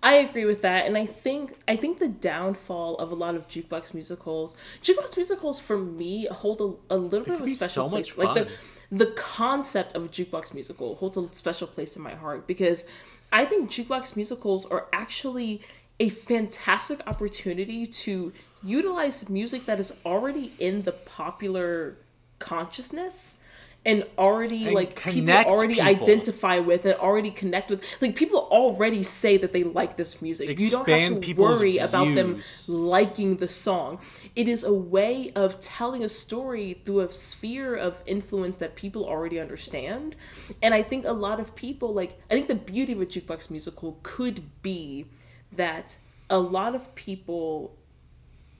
I 0.01 0.13
agree 0.13 0.45
with 0.45 0.61
that, 0.61 0.85
and 0.85 0.95
I 0.95 1.05
think 1.05 1.57
I 1.67 1.75
think 1.75 1.99
the 1.99 2.07
downfall 2.07 2.97
of 2.97 3.11
a 3.11 3.15
lot 3.15 3.35
of 3.35 3.47
jukebox 3.47 3.93
musicals, 3.93 4.55
jukebox 4.81 5.17
musicals 5.17 5.59
for 5.59 5.77
me 5.77 6.27
hold 6.27 6.61
a, 6.61 6.95
a 6.95 6.97
little 6.97 7.25
bit 7.25 7.35
of 7.35 7.41
a 7.41 7.49
special 7.49 7.89
so 7.89 7.95
much 7.95 8.13
place. 8.13 8.27
Like 8.27 8.47
the 8.47 8.51
the 8.89 9.11
concept 9.13 9.95
of 9.95 10.05
a 10.05 10.07
jukebox 10.07 10.53
musical 10.53 10.95
holds 10.95 11.17
a 11.17 11.27
special 11.33 11.67
place 11.67 11.95
in 11.97 12.03
my 12.03 12.13
heart 12.13 12.47
because 12.47 12.85
I 13.33 13.45
think 13.45 13.69
jukebox 13.69 14.15
musicals 14.15 14.65
are 14.65 14.87
actually 14.93 15.61
a 15.99 16.09
fantastic 16.09 17.01
opportunity 17.07 17.85
to 17.87 18.31
utilize 18.67 19.29
music 19.29 19.65
that 19.65 19.79
is 19.79 19.93
already 20.05 20.53
in 20.59 20.83
the 20.83 20.91
popular 20.91 21.97
consciousness 22.39 23.37
and 23.85 24.03
already 24.17 24.65
And 24.65 24.75
like 24.75 25.01
people 25.01 25.33
already 25.33 25.75
people. 25.75 25.87
identify 25.87 26.59
with 26.59 26.85
and 26.85 26.95
already 26.95 27.31
connect 27.31 27.69
with 27.69 27.81
like 28.01 28.15
people 28.15 28.39
already 28.51 29.01
say 29.01 29.37
that 29.37 29.53
they 29.53 29.63
like 29.63 29.95
this 29.95 30.21
music. 30.21 30.49
Expand 30.49 30.61
you 30.61 30.77
don't 30.85 30.89
have 30.89 31.21
to 31.21 31.33
worry 31.41 31.77
about 31.77 32.13
them 32.13 32.41
liking 32.67 33.37
the 33.37 33.47
song. 33.47 33.99
It 34.35 34.49
is 34.49 34.65
a 34.65 34.73
way 34.73 35.31
of 35.35 35.61
telling 35.61 36.03
a 36.03 36.09
story 36.09 36.81
through 36.83 36.99
a 36.99 37.13
sphere 37.13 37.75
of 37.75 38.03
influence 38.05 38.57
that 38.57 38.75
people 38.75 39.05
already 39.05 39.39
understand. 39.39 40.17
And 40.61 40.73
i 40.73 40.83
think 40.83 41.05
a 41.05 41.13
lot 41.13 41.39
of 41.39 41.55
people 41.55 41.93
like 41.93 42.19
i 42.29 42.33
think 42.33 42.47
the 42.49 42.55
beauty 42.55 42.91
of 42.91 43.01
a 43.01 43.05
jukebox 43.05 43.49
musical 43.49 43.99
could 44.03 44.43
be 44.61 45.05
that 45.53 45.97
a 46.29 46.39
lot 46.39 46.75
of 46.75 46.93
people 46.95 47.76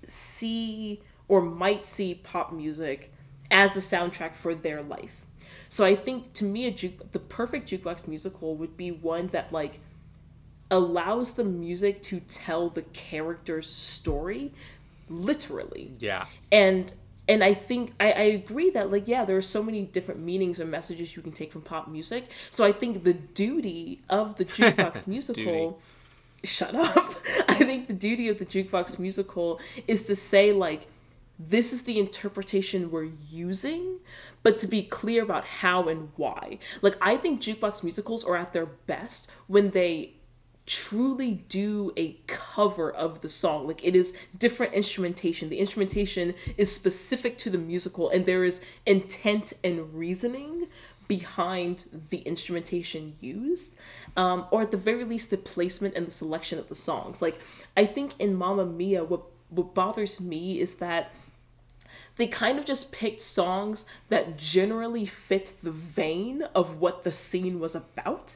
see 0.05 1.01
or 1.27 1.41
might 1.41 1.85
see 1.85 2.15
pop 2.15 2.53
music 2.53 3.11
as 3.51 3.73
the 3.73 3.79
soundtrack 3.79 4.35
for 4.35 4.55
their 4.55 4.81
life. 4.81 5.25
So 5.69 5.85
I 5.85 5.95
think 5.95 6.33
to 6.33 6.45
me 6.45 6.65
a 6.65 6.71
juke 6.71 7.11
the 7.11 7.19
perfect 7.19 7.69
jukebox 7.69 8.07
musical 8.07 8.55
would 8.55 8.77
be 8.77 8.91
one 8.91 9.27
that 9.27 9.51
like 9.51 9.79
allows 10.69 11.33
the 11.33 11.43
music 11.43 12.01
to 12.03 12.19
tell 12.21 12.69
the 12.69 12.81
character's 12.81 13.69
story 13.69 14.53
literally. 15.09 15.93
Yeah, 15.99 16.25
and 16.51 16.91
and 17.29 17.43
i 17.43 17.53
think 17.53 17.93
I, 17.99 18.11
I 18.11 18.21
agree 18.21 18.69
that 18.69 18.89
like 18.91 19.07
yeah 19.07 19.25
there 19.25 19.35
are 19.35 19.41
so 19.41 19.61
many 19.61 19.81
different 19.83 20.21
meanings 20.21 20.61
and 20.61 20.71
messages 20.71 21.15
you 21.15 21.21
can 21.21 21.33
take 21.33 21.51
from 21.51 21.61
pop 21.61 21.87
music. 21.87 22.31
So 22.51 22.65
i 22.65 22.71
think 22.71 23.03
the 23.03 23.13
duty 23.13 24.01
of 24.09 24.35
the 24.35 24.45
jukebox 24.45 25.07
musical 25.07 25.81
shut 26.43 26.75
up 26.75 27.15
i 27.47 27.55
think 27.55 27.87
the 27.87 27.93
duty 27.93 28.27
of 28.29 28.39
the 28.39 28.45
jukebox 28.45 28.99
musical 28.99 29.59
is 29.87 30.03
to 30.03 30.15
say 30.15 30.51
like 30.51 30.87
this 31.39 31.71
is 31.71 31.83
the 31.83 31.99
interpretation 31.99 32.89
we're 32.89 33.09
using 33.29 33.99
but 34.43 34.57
to 34.57 34.67
be 34.67 34.81
clear 34.81 35.23
about 35.23 35.45
how 35.45 35.87
and 35.87 36.09
why 36.15 36.57
like 36.81 36.97
i 37.01 37.17
think 37.17 37.41
jukebox 37.41 37.83
musicals 37.83 38.23
are 38.23 38.35
at 38.35 38.53
their 38.53 38.65
best 38.65 39.29
when 39.47 39.71
they 39.71 40.13
truly 40.67 41.45
do 41.47 41.93
a 41.95 42.17
cover 42.27 42.91
of 42.91 43.21
the 43.21 43.29
song. 43.29 43.67
Like 43.67 43.83
it 43.83 43.95
is 43.95 44.15
different 44.37 44.73
instrumentation. 44.73 45.49
The 45.49 45.59
instrumentation 45.59 46.35
is 46.57 46.69
specific 46.69 47.37
to 47.39 47.49
the 47.49 47.57
musical 47.57 48.09
and 48.09 48.25
there 48.25 48.43
is 48.43 48.61
intent 48.85 49.53
and 49.63 49.93
reasoning 49.95 50.56
behind 51.07 51.85
the 52.09 52.19
instrumentation 52.19 53.15
used. 53.19 53.75
Um, 54.15 54.45
or 54.51 54.61
at 54.61 54.71
the 54.71 54.77
very 54.77 55.03
least 55.03 55.29
the 55.29 55.37
placement 55.37 55.95
and 55.95 56.07
the 56.07 56.11
selection 56.11 56.59
of 56.59 56.67
the 56.69 56.75
songs. 56.75 57.21
Like 57.21 57.39
I 57.75 57.85
think 57.85 58.13
in 58.19 58.35
Mamma 58.35 58.65
Mia 58.65 59.03
what 59.03 59.23
what 59.49 59.73
bothers 59.73 60.19
me 60.19 60.59
is 60.59 60.75
that 60.75 61.11
they 62.17 62.27
kind 62.27 62.57
of 62.59 62.65
just 62.65 62.91
picked 62.91 63.21
songs 63.21 63.85
that 64.09 64.37
generally 64.37 65.05
fit 65.05 65.53
the 65.63 65.71
vein 65.71 66.43
of 66.55 66.81
what 66.81 67.03
the 67.03 67.11
scene 67.11 67.59
was 67.59 67.75
about. 67.75 68.35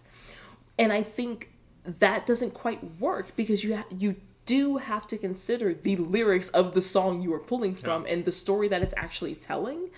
And 0.78 0.94
I 0.94 1.04
think 1.04 1.50
that 1.84 2.26
doesn't 2.26 2.54
quite 2.54 3.00
work 3.00 3.36
because 3.36 3.64
you 3.64 3.78
ha- 3.78 3.86
you 3.90 4.16
do 4.46 4.78
have 4.78 5.08
to 5.08 5.18
consider 5.18 5.74
the 5.74 5.96
lyrics 5.96 6.50
of 6.50 6.74
the 6.74 6.82
song 6.82 7.22
you 7.22 7.34
are 7.34 7.40
pulling 7.40 7.76
from 7.76 8.06
and 8.06 8.26
the 8.26 8.32
story 8.32 8.68
that 8.68 8.82
it's 8.82 8.94
actually 8.98 9.36
telling. 9.36 9.90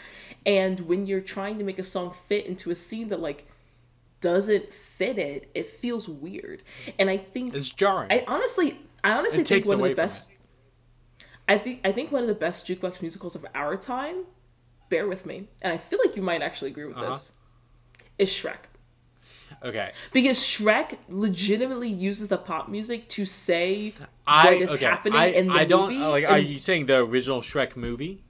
And 0.45 0.81
when 0.81 1.05
you're 1.05 1.22
trying 1.22 1.57
to 1.59 1.63
make 1.63 1.80
a 1.80 1.83
song 1.83 2.13
fit 2.27 2.45
into 2.45 2.69
a 2.72 2.75
scene 2.75 3.09
that 3.09 3.19
like 3.22 3.47
doesn't 4.22 4.72
fit 4.73 5.17
it, 5.17 5.49
it 5.53 5.67
feels 5.67 6.07
weird. 6.09 6.63
And 6.99 7.09
I 7.09 7.17
think 7.17 7.53
it's 7.53 7.72
jarring. 7.72 8.11
I 8.11 8.23
honestly 8.27 8.80
I 9.03 9.11
honestly 9.11 9.41
It 9.41 9.47
think 9.47 9.65
one 9.65 9.81
of 9.81 9.88
the 9.89 9.95
best 9.95 10.30
I 11.47 11.57
think 11.57 11.81
I 11.83 11.91
think 11.91 12.11
one 12.11 12.22
of 12.23 12.27
the 12.27 12.33
best 12.35 12.65
jukebox 12.67 13.01
musicals 13.01 13.35
of 13.35 13.45
our 13.53 13.75
time, 13.75 14.23
bear 14.89 15.07
with 15.07 15.25
me, 15.25 15.47
and 15.61 15.73
I 15.73 15.77
feel 15.77 15.99
like 16.03 16.15
you 16.15 16.22
might 16.22 16.41
actually 16.41 16.72
agree 16.72 16.85
with 16.85 16.95
Uh-huh. 16.97 17.11
this, 17.11 17.33
is 18.17 18.30
Shrek. 18.30 18.59
okay, 19.61 19.91
Because 20.13 20.38
Shrek 20.39 20.97
legitimately 21.09 21.89
uses 21.89 22.30
the 22.30 22.38
pop 22.38 22.69
music 22.69 23.09
to 23.09 23.25
say 23.25 23.93
I 24.25 24.45
what 24.53 24.61
is 24.61 24.72
okay. 24.72 24.85
happening 24.85 25.19
I, 25.19 25.25
in 25.27 25.47
the 25.47 25.53
I 25.53 25.65
don't 25.65 25.89
movie. 25.91 25.99
like. 26.03 26.23
Are 26.25 26.39
you 26.39 26.57
saying 26.57 26.85
the 26.85 26.97
original 26.99 27.41
Shrek 27.41 27.75
movie? 27.75 28.23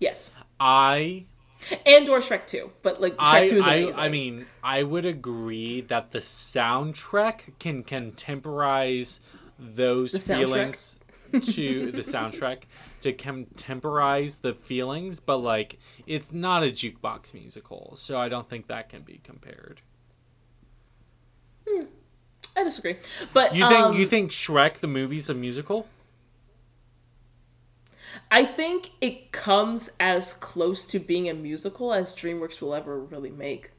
yes, 0.00 0.30
I 0.58 1.26
and 1.86 2.08
or 2.08 2.18
Shrek 2.18 2.46
Two, 2.46 2.70
but 2.82 3.00
like 3.00 3.14
Shrek 3.16 3.18
I, 3.18 3.46
Two 3.46 3.58
is 3.58 3.66
I, 3.66 3.74
amazing. 3.76 4.00
I 4.00 4.08
mean, 4.08 4.46
I 4.62 4.82
would 4.82 5.06
agree 5.06 5.80
that 5.82 6.12
the 6.12 6.18
soundtrack 6.18 7.58
can 7.58 7.82
contemporize 7.82 9.20
those 9.58 10.12
The 10.12 10.18
feelings 10.18 10.98
to 11.32 11.90
the 11.92 12.02
soundtrack 12.02 12.62
to 13.00 13.12
contemporize 13.12 14.40
the 14.40 14.54
feelings, 14.54 15.20
but 15.20 15.38
like 15.38 15.78
it's 16.06 16.32
not 16.32 16.62
a 16.62 16.66
jukebox 16.66 17.34
musical, 17.34 17.94
so 17.96 18.18
I 18.18 18.28
don't 18.28 18.48
think 18.48 18.68
that 18.68 18.88
can 18.88 19.02
be 19.02 19.20
compared. 19.22 19.80
I 22.56 22.62
disagree, 22.62 22.96
but 23.32 23.54
You 23.54 23.66
think 23.68 23.86
um, 23.86 23.96
you 23.96 24.06
think 24.06 24.30
Shrek 24.30 24.74
the 24.74 24.86
movie's 24.86 25.28
a 25.28 25.34
musical? 25.34 25.88
I 28.30 28.44
think 28.44 28.90
it 29.00 29.32
comes 29.32 29.90
as 30.00 30.32
close 30.32 30.84
to 30.86 30.98
being 30.98 31.28
a 31.28 31.34
musical 31.34 31.92
as 31.92 32.14
DreamWorks 32.14 32.60
will 32.60 32.74
ever 32.74 32.98
really 32.98 33.30
make. 33.30 33.70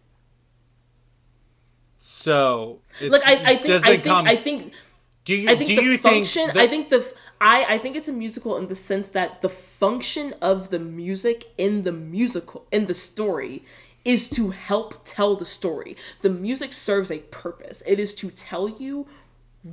So 1.97 2.79
it's, 2.99 3.11
Like 3.11 3.25
I, 3.25 3.33
I 3.51 3.55
think 3.55 3.65
does 3.65 3.83
I 3.83 3.87
think 3.97 4.03
come- 4.03 4.27
I 4.27 4.35
think 4.35 4.73
do 5.23 5.33
you 5.35 5.49
I 5.49 5.55
think 5.55 5.69
do 5.69 5.75
the 5.77 5.81
you 5.83 5.97
function. 5.97 6.45
think 6.47 6.57
I 6.57 6.67
think 6.67 6.89
the. 6.89 7.13
I 7.41 7.65
I 7.67 7.77
think 7.79 7.95
it's 7.95 8.07
a 8.07 8.13
musical 8.13 8.57
in 8.57 8.67
the 8.67 8.75
sense 8.75 9.09
that 9.09 9.41
the 9.41 9.49
function 9.49 10.33
of 10.41 10.69
the 10.69 10.79
music 10.79 11.45
in 11.57 11.83
the 11.83 11.91
musical 11.91 12.67
in 12.71 12.85
the 12.85 12.93
story 12.93 13.63
is 14.03 14.29
to 14.31 14.51
help 14.51 15.01
tell 15.03 15.35
the 15.35 15.45
story. 15.45 15.97
The 16.21 16.29
music 16.29 16.73
serves 16.73 17.09
a 17.09 17.19
purpose. 17.19 17.81
It 17.87 17.99
is 17.99 18.13
to 18.15 18.29
tell 18.29 18.69
you 18.69 19.07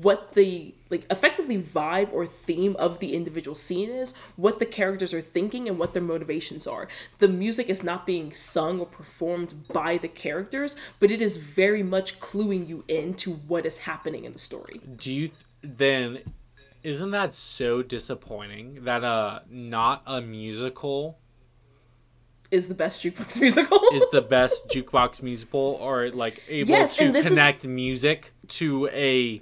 what 0.01 0.33
the 0.33 0.75
like 0.89 1.05
effectively 1.11 1.59
vibe 1.61 2.11
or 2.13 2.25
theme 2.27 2.75
of 2.79 2.99
the 2.99 3.15
individual 3.15 3.55
scene 3.55 3.91
is, 3.91 4.15
what 4.37 4.59
the 4.59 4.65
characters 4.65 5.13
are 5.13 5.21
thinking 5.21 5.69
and 5.69 5.79
what 5.79 5.93
their 5.93 6.03
motivations 6.03 6.67
are. 6.67 6.89
The 7.19 7.29
music 7.29 7.69
is 7.69 7.83
not 7.83 8.07
being 8.07 8.33
sung 8.33 8.81
or 8.81 8.87
performed 8.87 9.69
by 9.69 9.99
the 9.99 10.09
characters, 10.09 10.77
but 10.99 11.11
it 11.11 11.21
is 11.21 11.37
very 11.37 11.83
much 11.83 12.21
cluing 12.21 12.67
you 12.67 12.85
into 12.89 13.33
what 13.35 13.67
is 13.67 13.79
happening 13.81 14.25
in 14.25 14.33
the 14.33 14.39
story. 14.39 14.81
do 14.97 15.13
you 15.13 15.29
th- 15.29 15.41
then 15.63 16.19
isn't 16.83 17.11
that 17.13 17.33
so 17.35 17.83
disappointing 17.83 18.83
that 18.85 19.05
uh 19.05 19.41
not 19.49 20.03
a 20.07 20.21
musical 20.21 21.19
is 22.51 22.69
the 22.69 22.75
best 22.75 23.03
jukebox 23.03 23.41
musical. 23.47 23.79
is 23.93 24.05
the 24.11 24.21
best 24.23 24.69
jukebox 24.69 25.23
musical 25.23 25.79
or 25.81 26.11
like 26.11 26.43
able 26.49 26.71
Yes, 26.71 26.97
to 26.97 27.11
this 27.13 27.27
is- 27.27 27.31
connect 27.31 27.67
music 27.67 28.33
to 28.49 28.89
a 28.93 29.41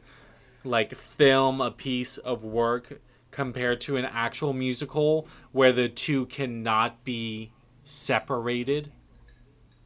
like 0.65 0.95
film 0.95 1.61
a 1.61 1.71
piece 1.71 2.19
of 2.19 2.43
work 2.45 3.01
compared 3.31 3.81
to 3.81 3.97
an 3.97 4.05
actual 4.05 4.53
musical 4.53 5.27
where 5.53 5.73
the 5.73 5.89
two 5.89 6.27
cannot 6.27 7.05
be 7.05 7.53
separated 7.85 8.93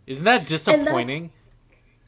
isn't 0.06 0.24
that 0.24 0.46
disappointing 0.46 1.30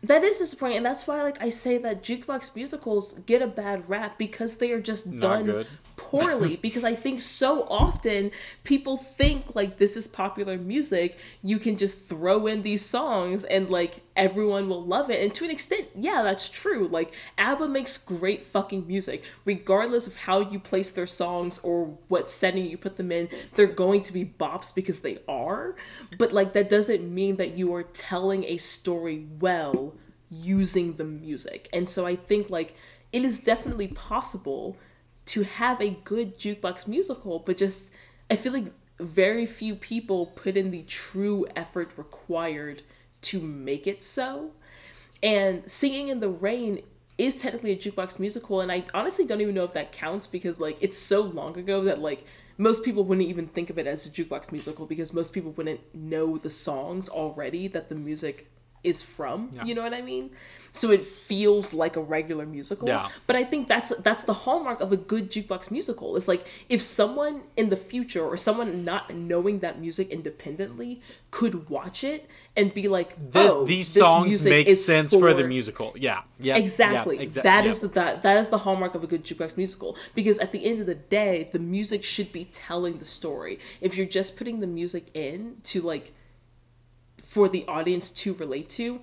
that 0.02 0.22
is 0.22 0.38
disappointing, 0.38 0.78
and 0.78 0.86
that's 0.86 1.06
why 1.06 1.22
like 1.22 1.40
I 1.40 1.50
say 1.50 1.78
that 1.78 2.02
jukebox 2.02 2.54
musicals 2.54 3.14
get 3.26 3.42
a 3.42 3.46
bad 3.46 3.88
rap 3.88 4.18
because 4.18 4.58
they 4.58 4.70
are 4.72 4.80
just 4.80 5.06
Not 5.06 5.20
done 5.20 5.44
good. 5.44 5.66
Poorly 5.96 6.56
because 6.62 6.84
I 6.84 6.94
think 6.94 7.20
so 7.20 7.66
often 7.68 8.30
people 8.64 8.96
think 8.96 9.54
like 9.54 9.78
this 9.78 9.96
is 9.96 10.06
popular 10.06 10.56
music, 10.56 11.18
you 11.42 11.58
can 11.58 11.76
just 11.76 12.06
throw 12.06 12.46
in 12.46 12.62
these 12.62 12.84
songs 12.84 13.44
and 13.44 13.68
like 13.68 14.02
everyone 14.14 14.68
will 14.68 14.84
love 14.84 15.10
it. 15.10 15.22
And 15.22 15.34
to 15.34 15.44
an 15.44 15.50
extent, 15.50 15.88
yeah, 15.94 16.22
that's 16.22 16.48
true. 16.48 16.88
Like 16.88 17.12
ABBA 17.38 17.68
makes 17.68 17.98
great 17.98 18.44
fucking 18.44 18.86
music. 18.86 19.24
Regardless 19.44 20.06
of 20.06 20.16
how 20.16 20.40
you 20.40 20.58
place 20.58 20.92
their 20.92 21.06
songs 21.06 21.58
or 21.58 21.96
what 22.08 22.28
setting 22.30 22.66
you 22.66 22.78
put 22.78 22.96
them 22.96 23.12
in, 23.12 23.28
they're 23.54 23.66
going 23.66 24.02
to 24.04 24.12
be 24.12 24.24
bops 24.24 24.74
because 24.74 25.00
they 25.00 25.18
are. 25.28 25.74
But 26.18 26.32
like 26.32 26.52
that 26.54 26.68
doesn't 26.68 27.02
mean 27.02 27.36
that 27.36 27.56
you 27.56 27.74
are 27.74 27.82
telling 27.82 28.44
a 28.44 28.56
story 28.56 29.26
well 29.40 29.94
using 30.30 30.94
the 30.96 31.04
music. 31.04 31.68
And 31.72 31.88
so 31.88 32.06
I 32.06 32.16
think 32.16 32.50
like 32.50 32.74
it 33.12 33.24
is 33.24 33.38
definitely 33.38 33.88
possible 33.88 34.76
to 35.26 35.42
have 35.42 35.80
a 35.80 35.90
good 35.90 36.38
jukebox 36.38 36.86
musical, 36.86 37.40
but 37.40 37.56
just 37.56 37.90
I 38.30 38.36
feel 38.36 38.52
like 38.52 38.72
very 38.98 39.46
few 39.46 39.74
people 39.74 40.26
put 40.26 40.56
in 40.56 40.70
the 40.70 40.82
true 40.82 41.46
effort 41.54 41.92
required 41.96 42.82
to 43.22 43.40
make 43.40 43.86
it 43.86 44.02
so. 44.02 44.52
And 45.22 45.70
Singing 45.70 46.08
in 46.08 46.20
the 46.20 46.28
Rain 46.28 46.80
is 47.18 47.40
technically 47.40 47.72
a 47.72 47.76
jukebox 47.76 48.18
musical, 48.18 48.60
and 48.60 48.70
I 48.70 48.84
honestly 48.94 49.24
don't 49.24 49.40
even 49.40 49.54
know 49.54 49.64
if 49.64 49.72
that 49.72 49.92
counts 49.92 50.26
because 50.26 50.60
like 50.60 50.76
it's 50.80 50.98
so 50.98 51.22
long 51.22 51.58
ago 51.58 51.82
that 51.84 52.00
like 52.00 52.24
most 52.58 52.84
people 52.84 53.04
wouldn't 53.04 53.26
even 53.28 53.46
think 53.46 53.70
of 53.70 53.78
it 53.78 53.86
as 53.86 54.06
a 54.06 54.10
jukebox 54.10 54.52
musical 54.52 54.86
because 54.86 55.12
most 55.12 55.32
people 55.32 55.52
wouldn't 55.52 55.80
know 55.94 56.36
the 56.36 56.50
songs 56.50 57.08
already 57.08 57.68
that 57.68 57.88
the 57.88 57.94
music 57.94 58.50
is 58.86 59.02
from. 59.02 59.50
Yeah. 59.52 59.64
You 59.64 59.74
know 59.74 59.82
what 59.82 59.92
I 59.92 60.00
mean? 60.00 60.30
So 60.72 60.90
it 60.90 61.04
feels 61.04 61.72
like 61.72 61.96
a 61.96 62.00
regular 62.02 62.44
musical. 62.44 62.88
Yeah. 62.88 63.08
But 63.26 63.34
I 63.36 63.44
think 63.44 63.66
that's 63.66 63.90
that's 63.96 64.24
the 64.24 64.34
hallmark 64.34 64.80
of 64.80 64.92
a 64.92 64.96
good 64.96 65.30
jukebox 65.30 65.70
musical. 65.70 66.16
It's 66.16 66.28
like 66.28 66.46
if 66.68 66.82
someone 66.82 67.42
in 67.56 67.70
the 67.70 67.76
future 67.76 68.22
or 68.24 68.36
someone 68.36 68.84
not 68.84 69.12
knowing 69.14 69.60
that 69.60 69.80
music 69.80 70.10
independently 70.10 71.00
could 71.30 71.70
watch 71.70 72.04
it 72.04 72.28
and 72.56 72.74
be 72.74 72.88
like, 72.88 73.10
This, 73.32 73.52
oh, 73.52 73.64
these 73.64 73.92
this 73.94 74.02
songs 74.02 74.28
music 74.28 74.50
make 74.50 74.76
sense 74.76 75.10
for 75.10 75.32
the 75.32 75.48
musical. 75.48 75.94
Yeah, 75.96 76.22
yeah, 76.38 76.56
Exactly. 76.56 77.16
Yeah, 77.16 77.24
exa- 77.24 77.42
that 77.42 77.64
yeah. 77.64 77.70
is 77.70 77.80
the 77.80 77.88
that, 77.88 78.22
that 78.22 78.36
is 78.36 78.50
the 78.50 78.58
hallmark 78.58 78.94
of 78.94 79.02
a 79.02 79.06
good 79.06 79.24
jukebox 79.24 79.56
musical 79.56 79.96
because 80.14 80.38
at 80.38 80.52
the 80.52 80.64
end 80.66 80.80
of 80.80 80.86
the 80.86 80.94
day, 80.94 81.48
the 81.52 81.58
music 81.58 82.04
should 82.04 82.32
be 82.32 82.44
telling 82.52 82.98
the 82.98 83.04
story. 83.06 83.58
If 83.80 83.96
you're 83.96 84.06
just 84.06 84.36
putting 84.36 84.60
the 84.60 84.66
music 84.66 85.06
in 85.14 85.56
to 85.64 85.80
like 85.80 86.12
for 87.36 87.50
the 87.50 87.66
audience 87.66 88.08
to 88.08 88.32
relate 88.32 88.66
to 88.66 88.98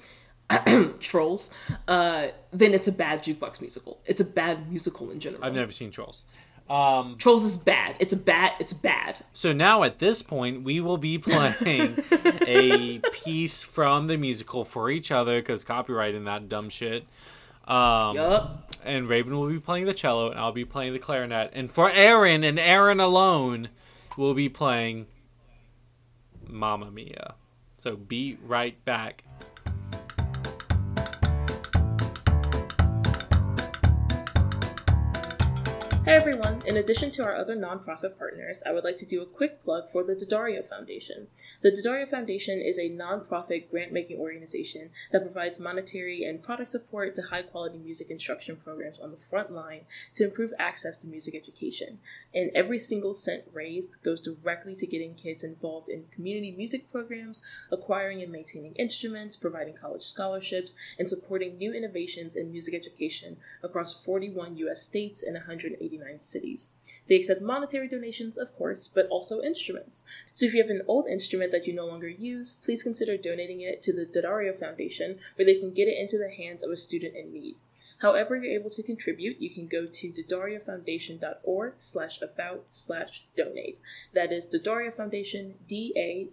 trolls, 0.99 1.51
uh, 1.87 2.29
then 2.51 2.73
it's 2.73 2.87
a 2.87 2.91
bad 2.91 3.23
jukebox 3.23 3.61
musical. 3.61 3.99
It's 4.07 4.19
a 4.19 4.25
bad 4.25 4.71
musical 4.71 5.11
in 5.11 5.19
general. 5.19 5.45
I've 5.45 5.53
never 5.53 5.71
seen 5.71 5.91
Trolls. 5.91 6.23
Um, 6.67 7.15
Trolls 7.19 7.43
is 7.43 7.57
bad. 7.57 7.95
It's 7.99 8.11
a 8.11 8.17
bad. 8.17 8.53
It's 8.59 8.73
bad. 8.73 9.19
so 9.33 9.53
now 9.53 9.83
at 9.83 9.99
this 9.99 10.23
point, 10.23 10.63
we 10.63 10.81
will 10.81 10.97
be 10.97 11.17
playing 11.19 12.03
a 12.47 13.01
piece 13.11 13.61
from 13.61 14.07
the 14.07 14.17
musical 14.17 14.65
for 14.65 14.89
each 14.89 15.11
other 15.11 15.39
because 15.39 15.63
copyright 15.63 16.15
and 16.15 16.25
that 16.25 16.49
dumb 16.49 16.69
shit. 16.69 17.05
Um, 17.67 18.15
Yup. 18.15 18.73
and 18.83 19.07
Raven 19.07 19.37
will 19.37 19.47
be 19.47 19.59
playing 19.59 19.85
the 19.85 19.93
cello, 19.93 20.31
and 20.31 20.39
I'll 20.39 20.51
be 20.51 20.65
playing 20.65 20.93
the 20.93 20.99
clarinet. 20.99 21.51
And 21.53 21.69
for 21.71 21.87
Aaron 21.91 22.43
and 22.43 22.57
Aaron 22.57 22.99
alone, 22.99 23.69
we'll 24.17 24.33
be 24.33 24.49
playing 24.49 25.05
Mamma 26.47 26.89
Mia. 26.89 27.35
So 27.83 27.97
be 27.97 28.37
right 28.47 28.77
back. 28.85 29.25
Hey 36.05 36.15
everyone! 36.15 36.61
In 36.65 36.75
addition 36.75 37.11
to 37.11 37.23
our 37.23 37.33
other 37.33 37.55
nonprofit 37.55 38.17
partners, 38.17 38.61
I 38.65 38.73
would 38.73 38.83
like 38.83 38.97
to 38.97 39.05
do 39.05 39.21
a 39.21 39.25
quick 39.25 39.63
plug 39.63 39.89
for 39.89 40.03
the 40.03 40.15
D'Addario 40.15 40.61
Foundation. 40.61 41.27
The 41.61 41.71
D'Addario 41.71 42.05
Foundation 42.05 42.59
is 42.59 42.77
a 42.77 42.89
nonprofit 42.89 43.71
grant 43.71 43.93
making 43.93 44.19
organization 44.19 44.89
that 45.13 45.21
provides 45.21 45.61
monetary 45.61 46.25
and 46.25 46.43
product 46.43 46.71
support 46.71 47.15
to 47.15 47.21
high 47.21 47.43
quality 47.43 47.77
music 47.77 48.09
instruction 48.09 48.57
programs 48.57 48.99
on 48.99 49.11
the 49.11 49.17
front 49.17 49.53
line 49.53 49.85
to 50.15 50.25
improve 50.25 50.51
access 50.59 50.97
to 50.97 51.07
music 51.07 51.35
education. 51.35 51.99
And 52.33 52.51
every 52.53 52.79
single 52.79 53.13
cent 53.13 53.43
raised 53.53 54.03
goes 54.03 54.19
directly 54.19 54.75
to 54.75 54.85
getting 54.85 55.15
kids 55.15 55.41
involved 55.41 55.87
in 55.87 56.07
community 56.11 56.51
music 56.51 56.91
programs, 56.91 57.41
acquiring 57.71 58.21
and 58.21 58.29
maintaining 58.29 58.73
instruments, 58.73 59.37
providing 59.37 59.75
college 59.75 60.03
scholarships, 60.03 60.73
and 60.99 61.07
supporting 61.07 61.57
new 61.57 61.73
innovations 61.73 62.35
in 62.35 62.51
music 62.51 62.73
education 62.73 63.37
across 63.63 64.03
41 64.03 64.57
U.S. 64.57 64.81
states 64.81 65.23
and 65.23 65.37
189 65.97 66.19
cities. 66.19 66.69
They 67.07 67.15
accept 67.15 67.41
monetary 67.41 67.87
donations, 67.87 68.37
of 68.37 68.55
course, 68.55 68.87
but 68.87 69.07
also 69.07 69.41
instruments. 69.41 70.05
So 70.31 70.45
if 70.45 70.53
you 70.53 70.61
have 70.61 70.69
an 70.69 70.83
old 70.87 71.07
instrument 71.07 71.51
that 71.51 71.67
you 71.67 71.73
no 71.73 71.85
longer 71.85 72.09
use, 72.09 72.53
please 72.53 72.83
consider 72.83 73.17
donating 73.17 73.61
it 73.61 73.81
to 73.83 73.93
the 73.93 74.05
D'Addario 74.05 74.55
Foundation, 74.55 75.19
where 75.35 75.45
they 75.45 75.55
can 75.55 75.73
get 75.73 75.87
it 75.87 75.97
into 75.97 76.17
the 76.17 76.29
hands 76.29 76.63
of 76.63 76.71
a 76.71 76.77
student 76.77 77.15
in 77.15 77.31
need. 77.33 77.55
However 78.03 78.35
you're 78.35 78.59
able 78.59 78.69
to 78.71 78.83
contribute, 78.83 79.39
you 79.39 79.49
can 79.49 79.67
go 79.67 79.85
to 79.85 80.11
daddariofoundation.org 80.11 81.75
slash 81.77 82.21
about 82.21 82.65
slash 82.69 83.25
donate. 83.37 83.79
That 84.13 84.33
is 84.33 84.45
D'Addario 84.45 84.93
Foundation, 84.93 85.55
D-A-D-D-A-R-I-O, 85.69 86.29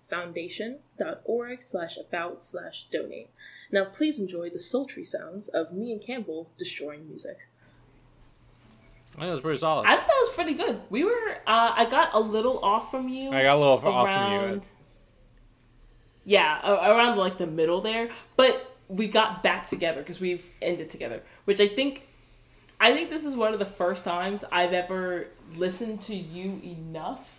foundation.org 0.00 1.62
slash 1.62 1.98
about 1.98 2.44
slash 2.44 2.86
donate. 2.92 3.30
Now 3.70 3.84
please 3.84 4.18
enjoy 4.18 4.50
the 4.50 4.58
sultry 4.58 5.04
sounds 5.04 5.48
of 5.48 5.72
me 5.72 5.92
and 5.92 6.00
Campbell 6.00 6.50
destroying 6.56 7.06
music. 7.08 7.48
I 9.16 9.22
think 9.22 9.28
that 9.30 9.32
was 9.32 9.40
pretty 9.40 9.58
solid. 9.60 9.86
I 9.86 9.96
thought 9.96 10.06
that 10.06 10.16
was 10.26 10.28
pretty 10.34 10.54
good. 10.54 10.80
We 10.90 11.02
were, 11.04 11.10
uh, 11.46 11.72
I 11.76 11.86
got 11.90 12.10
a 12.14 12.20
little 12.20 12.60
off 12.64 12.90
from 12.90 13.08
you. 13.08 13.30
I 13.32 13.42
got 13.42 13.56
a 13.56 13.58
little 13.58 13.72
off, 13.74 13.84
off 13.84 14.08
from 14.08 14.32
you. 14.32 14.38
around- 14.38 14.68
Yeah, 16.24 16.60
around 16.90 17.16
like 17.18 17.38
the 17.38 17.46
middle 17.46 17.80
there, 17.80 18.10
but 18.36 18.76
we 18.88 19.08
got 19.08 19.42
back 19.42 19.66
together 19.66 20.00
because 20.00 20.20
we've 20.20 20.44
ended 20.62 20.88
together, 20.90 21.22
which 21.46 21.60
I 21.60 21.66
think, 21.68 22.06
I 22.78 22.92
think 22.92 23.10
this 23.10 23.24
is 23.24 23.34
one 23.34 23.52
of 23.52 23.58
the 23.58 23.64
first 23.66 24.04
times 24.04 24.44
I've 24.52 24.72
ever 24.72 25.28
listened 25.56 26.00
to 26.02 26.14
you 26.14 26.60
enough 26.62 27.37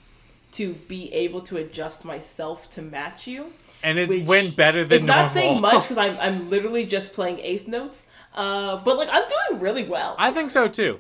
to 0.53 0.74
be 0.74 1.11
able 1.14 1.42
to 1.42 1.58
adjust 1.58 2.03
myself 2.06 2.69
to 2.72 2.82
match 2.82 3.28
you. 3.28 3.53
And 3.84 3.98
it 3.98 4.26
went 4.26 4.56
better 4.56 4.84
than 4.84 4.95
It's 4.95 5.03
normal. 5.06 5.24
not 5.26 5.32
saying 5.32 5.61
much 5.61 5.84
because 5.84 5.98
I'm 5.98 6.18
I'm 6.19 6.50
literally 6.50 6.86
just 6.86 7.14
playing 7.14 7.40
eighth 7.40 7.68
notes, 7.68 8.10
uh, 8.36 8.78
but 8.78 8.98
like 8.98 9.10
I'm 9.11 9.24
doing 9.50 9.61
really 9.61 9.84
well. 9.86 10.16
I 10.18 10.32
think 10.32 10.52
so 10.52 10.68
too. 10.68 11.00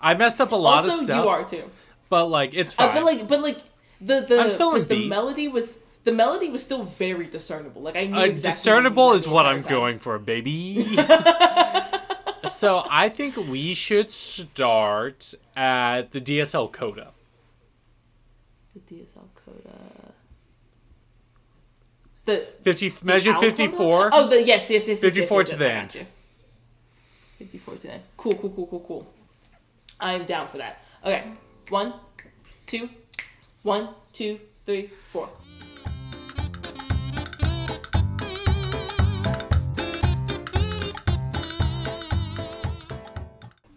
I 0.00 0.14
messed 0.14 0.40
up 0.40 0.52
a 0.52 0.56
lot 0.56 0.80
also, 0.80 0.92
of 0.94 1.00
stuff, 1.06 1.24
you 1.24 1.28
are 1.28 1.44
too. 1.44 1.64
but 2.10 2.26
like 2.26 2.54
it's 2.54 2.74
Uh, 2.78 2.92
but 2.92 3.02
like, 3.02 3.26
but 3.28 3.40
like 3.40 3.58
the 4.00 4.20
the 4.20 4.40
I'm 4.40 4.50
still 4.50 4.72
the, 4.72 4.80
the 4.82 5.08
melody 5.08 5.48
was 5.48 5.78
the 6.04 6.12
melody 6.12 6.50
was 6.50 6.62
still 6.62 6.82
very 6.82 7.26
discernible. 7.26 7.80
Like 7.82 7.96
I 7.96 8.04
knew 8.06 8.16
Uh, 8.18 8.24
exactly 8.24 8.56
discernible 8.56 9.06
what 9.06 9.16
is 9.16 9.26
what 9.26 9.46
I'm 9.46 9.62
time. 9.62 9.70
going 9.70 9.98
for, 9.98 10.18
baby. 10.18 10.84
so 12.50 12.84
I 12.90 13.08
think 13.08 13.36
we 13.36 13.74
should 13.74 14.10
start 14.10 15.34
at 15.56 16.12
the 16.12 16.20
D.S. 16.20 16.54
al 16.54 16.68
coda. 16.68 17.12
The 18.86 18.94
D.S. 18.96 19.16
al 19.16 19.28
coda. 19.34 20.12
The 22.24 22.46
Fifty 22.62 22.92
measure 23.02 23.32
Al 23.32 23.40
fifty. 23.40 23.68
Oh, 23.76 24.28
the 24.28 24.42
yes, 24.42 24.70
yes, 24.70 24.86
yes, 24.86 25.02
yes, 25.02 25.14
54 25.14 25.40
yes, 25.40 25.50
to 25.50 25.52
yes, 25.52 25.58
the 25.58 25.98
end. 25.98 26.06
Fifty-four 27.38 27.74
to 27.74 27.80
the 27.80 27.92
end. 27.94 28.02
Cool, 28.16 28.34
cool, 28.34 28.50
cool, 28.50 28.66
cool, 28.66 28.80
cool. 28.80 29.14
I'm 29.98 30.26
down 30.26 30.46
for 30.46 30.58
that. 30.58 30.84
Okay, 31.04 31.24
one, 31.70 31.94
two, 32.66 32.88
one, 33.62 33.88
two, 34.12 34.38
three, 34.66 34.90
four. 35.10 35.28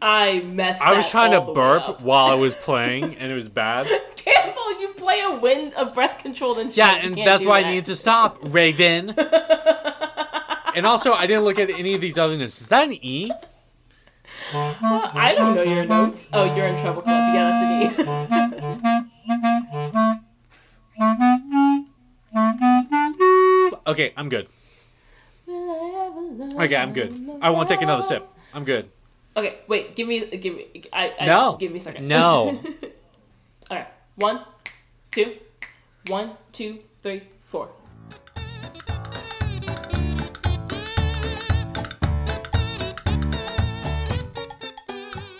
I 0.01 0.41
messed. 0.41 0.81
I 0.81 0.93
was 0.93 1.09
trying 1.09 1.31
to 1.31 1.45
the 1.45 1.53
burp 1.53 2.01
while 2.01 2.27
I 2.27 2.33
was 2.33 2.53
playing, 2.65 3.15
and 3.15 3.31
it 3.31 3.35
was 3.35 3.47
bad. 3.49 3.87
Play 5.11 5.19
a 5.19 5.35
wind, 5.35 5.73
a 5.75 5.85
breath 5.87 6.19
controlled 6.19 6.59
and 6.59 6.71
Yeah, 6.77 6.95
and 6.95 7.13
that's 7.13 7.43
why 7.43 7.59
I 7.59 7.69
need 7.69 7.83
to 7.87 7.97
stop, 7.97 8.37
Raven. 8.43 9.09
and 10.75 10.85
also, 10.85 11.11
I 11.11 11.27
didn't 11.27 11.43
look 11.43 11.59
at 11.59 11.69
any 11.69 11.93
of 11.95 11.99
these 11.99 12.17
other 12.17 12.37
notes. 12.37 12.61
Is 12.61 12.69
that 12.69 12.87
an 12.87 12.93
E? 12.93 13.29
I 14.53 15.35
don't 15.37 15.53
know 15.53 15.63
your 15.63 15.85
notes. 15.85 16.29
Oh, 16.31 16.45
you're 16.55 16.65
in 16.65 16.79
treble, 16.79 17.01
clef. 17.01 17.33
Yeah, 17.33 17.91
that's 17.91 18.07
an 18.07 18.07
E. 23.67 23.81
Okay, 23.87 24.13
I'm 24.15 24.29
good. 24.29 24.47
Okay, 25.49 26.77
I'm 26.77 26.93
good. 26.93 27.37
I 27.41 27.49
won't 27.49 27.67
take 27.67 27.81
another 27.81 28.01
sip. 28.01 28.25
I'm 28.53 28.63
good. 28.63 28.89
Okay, 29.35 29.59
wait. 29.67 29.93
Give 29.97 30.07
me, 30.07 30.25
give 30.37 30.55
me. 30.55 30.67
I, 30.93 31.13
I 31.19 31.25
No. 31.25 31.57
Give 31.59 31.73
me 31.73 31.79
a 31.79 31.81
second. 31.81 32.07
No. 32.07 32.61
All 33.69 33.77
right. 33.77 33.87
One, 34.15 34.45
two, 35.11 35.35
one, 36.07 36.31
two, 36.51 36.79
three, 37.03 37.23
four. 37.43 37.69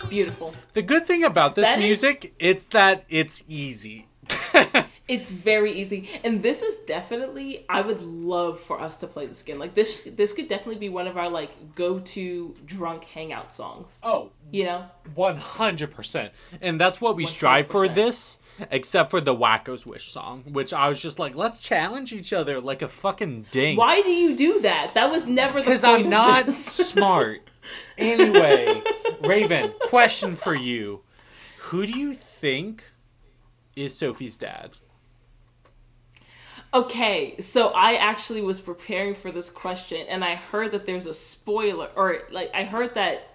Beautiful. 0.08 0.54
The 0.74 0.82
good 0.82 1.06
thing 1.06 1.24
about 1.24 1.54
this 1.54 1.64
That 1.64 1.78
is- 1.78 1.84
music, 1.84 2.34
it's 2.38 2.64
that 2.66 3.04
it's 3.08 3.44
easy. 3.48 4.06
It's 5.08 5.32
very 5.32 5.72
easy, 5.72 6.08
and 6.22 6.42
this 6.44 6.62
is 6.62 6.78
definitely. 6.78 7.66
I 7.68 7.80
would 7.82 8.00
love 8.02 8.60
for 8.60 8.80
us 8.80 8.96
to 8.98 9.06
play 9.08 9.26
this 9.26 9.42
again. 9.42 9.58
Like 9.58 9.74
this, 9.74 10.02
this 10.02 10.32
could 10.32 10.46
definitely 10.48 10.76
be 10.78 10.88
one 10.88 11.06
of 11.08 11.18
our 11.18 11.28
like 11.28 11.74
go-to 11.74 12.54
drunk 12.64 13.04
hangout 13.04 13.52
songs. 13.52 13.98
oh, 14.04 14.30
You 14.52 14.64
know, 14.64 14.84
100%. 15.16 16.30
And 16.62 16.80
that's 16.80 17.00
what 17.00 17.16
we 17.16 17.26
strive 17.26 17.66
for 17.66 17.84
100%. 17.88 17.94
this, 17.96 18.38
except 18.70 19.10
for 19.10 19.20
the 19.20 19.34
Wacko's 19.34 19.86
Wish 19.86 20.10
song, 20.10 20.44
which 20.48 20.72
I 20.72 20.88
was 20.88 21.00
just 21.00 21.18
like, 21.18 21.34
let's 21.34 21.60
challenge 21.60 22.12
each 22.12 22.32
other 22.32 22.60
like 22.60 22.82
a 22.82 22.88
fucking 22.88 23.46
ding. 23.50 23.76
why 23.76 24.02
do 24.02 24.10
you 24.10 24.36
do 24.36 24.60
that? 24.60 24.94
That 24.94 25.10
was 25.10 25.26
never 25.26 25.60
the 25.60 25.64
Because 25.64 25.84
I'm 25.84 26.08
not 26.08 26.50
smart. 26.52 27.48
Anyway, 27.96 28.82
Raven, 29.22 29.72
question 29.88 30.36
for 30.36 30.54
you. 30.54 31.02
Who 31.58 31.86
do 31.86 31.98
you 31.98 32.14
think 32.14 32.84
is 33.76 33.96
Sophie's 33.96 34.36
dad? 34.36 34.72
Okay, 36.74 37.36
so 37.38 37.68
I 37.68 37.94
actually 37.94 38.40
was 38.40 38.60
preparing 38.60 39.14
for 39.14 39.30
this 39.30 39.50
question 39.50 40.06
and 40.08 40.24
I 40.24 40.36
heard 40.36 40.72
that 40.72 40.86
there's 40.86 41.06
a 41.06 41.12
spoiler 41.12 41.88
or 41.94 42.22
like 42.30 42.50
I 42.54 42.64
heard 42.64 42.94
that 42.94 43.28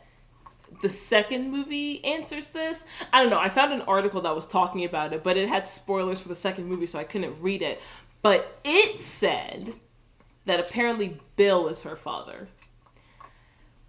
the 0.81 0.89
second 0.89 1.51
movie 1.51 2.03
answers 2.05 2.49
this. 2.49 2.85
I 3.11 3.21
don't 3.21 3.29
know. 3.29 3.39
I 3.39 3.49
found 3.49 3.73
an 3.73 3.81
article 3.81 4.21
that 4.21 4.35
was 4.35 4.45
talking 4.45 4.83
about 4.83 5.13
it, 5.13 5.23
but 5.23 5.37
it 5.37 5.49
had 5.49 5.67
spoilers 5.67 6.19
for 6.19 6.29
the 6.29 6.35
second 6.35 6.65
movie 6.67 6.87
so 6.87 6.99
I 6.99 7.03
couldn't 7.03 7.41
read 7.41 7.61
it. 7.61 7.81
But 8.21 8.59
it 8.63 8.99
said 8.99 9.73
that 10.45 10.59
apparently 10.59 11.19
Bill 11.35 11.67
is 11.67 11.83
her 11.83 11.95
father. 11.95 12.47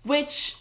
Which 0.03 0.57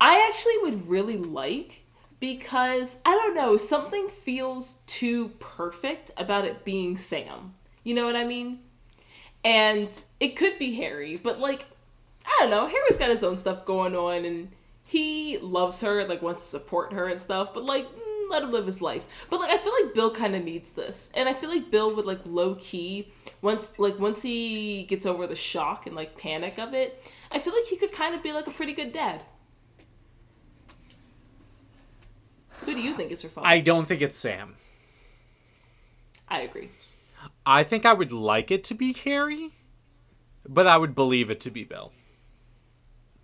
I 0.00 0.28
actually 0.28 0.58
would 0.62 0.88
really 0.88 1.16
like 1.16 1.84
because 2.20 3.00
I 3.04 3.12
don't 3.12 3.34
know, 3.34 3.56
something 3.56 4.08
feels 4.08 4.78
too 4.86 5.30
perfect 5.40 6.10
about 6.16 6.44
it 6.44 6.64
being 6.64 6.96
Sam. 6.96 7.54
You 7.82 7.94
know 7.94 8.04
what 8.04 8.16
I 8.16 8.24
mean? 8.24 8.60
And 9.44 10.00
it 10.20 10.36
could 10.36 10.58
be 10.58 10.74
Harry, 10.76 11.16
but 11.16 11.40
like 11.40 11.66
I 12.24 12.36
don't 12.40 12.50
know, 12.50 12.66
Harry's 12.68 12.96
got 12.96 13.10
his 13.10 13.24
own 13.24 13.36
stuff 13.36 13.64
going 13.64 13.96
on 13.96 14.24
and 14.24 14.50
he 14.92 15.38
loves 15.38 15.80
her, 15.80 16.00
and 16.00 16.08
like 16.10 16.20
wants 16.20 16.42
to 16.42 16.48
support 16.50 16.92
her 16.92 17.08
and 17.08 17.18
stuff, 17.18 17.54
but 17.54 17.64
like 17.64 17.86
mm, 17.86 18.30
let 18.30 18.42
him 18.42 18.52
live 18.52 18.66
his 18.66 18.82
life. 18.82 19.06
But 19.30 19.40
like 19.40 19.50
I 19.50 19.56
feel 19.56 19.72
like 19.72 19.94
Bill 19.94 20.10
kind 20.10 20.34
of 20.34 20.44
needs 20.44 20.72
this. 20.72 21.10
And 21.14 21.30
I 21.30 21.32
feel 21.32 21.48
like 21.48 21.70
Bill 21.70 21.96
would 21.96 22.04
like 22.04 22.20
low 22.26 22.56
key 22.56 23.10
once 23.40 23.78
like 23.78 23.98
once 23.98 24.20
he 24.20 24.84
gets 24.84 25.06
over 25.06 25.26
the 25.26 25.34
shock 25.34 25.86
and 25.86 25.96
like 25.96 26.18
panic 26.18 26.58
of 26.58 26.74
it, 26.74 27.10
I 27.30 27.38
feel 27.38 27.54
like 27.54 27.64
he 27.64 27.76
could 27.76 27.90
kind 27.90 28.14
of 28.14 28.22
be 28.22 28.34
like 28.34 28.46
a 28.46 28.50
pretty 28.50 28.74
good 28.74 28.92
dad. 28.92 29.22
Who 32.66 32.74
do 32.74 32.80
you 32.82 32.94
think 32.94 33.12
is 33.12 33.22
her 33.22 33.30
father? 33.30 33.48
I 33.48 33.60
don't 33.60 33.88
think 33.88 34.02
it's 34.02 34.16
Sam. 34.16 34.56
I 36.28 36.42
agree. 36.42 36.68
I 37.46 37.64
think 37.64 37.86
I 37.86 37.94
would 37.94 38.12
like 38.12 38.50
it 38.50 38.62
to 38.64 38.74
be 38.74 38.92
Harry, 38.92 39.52
but 40.46 40.66
I 40.66 40.76
would 40.76 40.94
believe 40.94 41.30
it 41.30 41.40
to 41.40 41.50
be 41.50 41.64
Bill. 41.64 41.92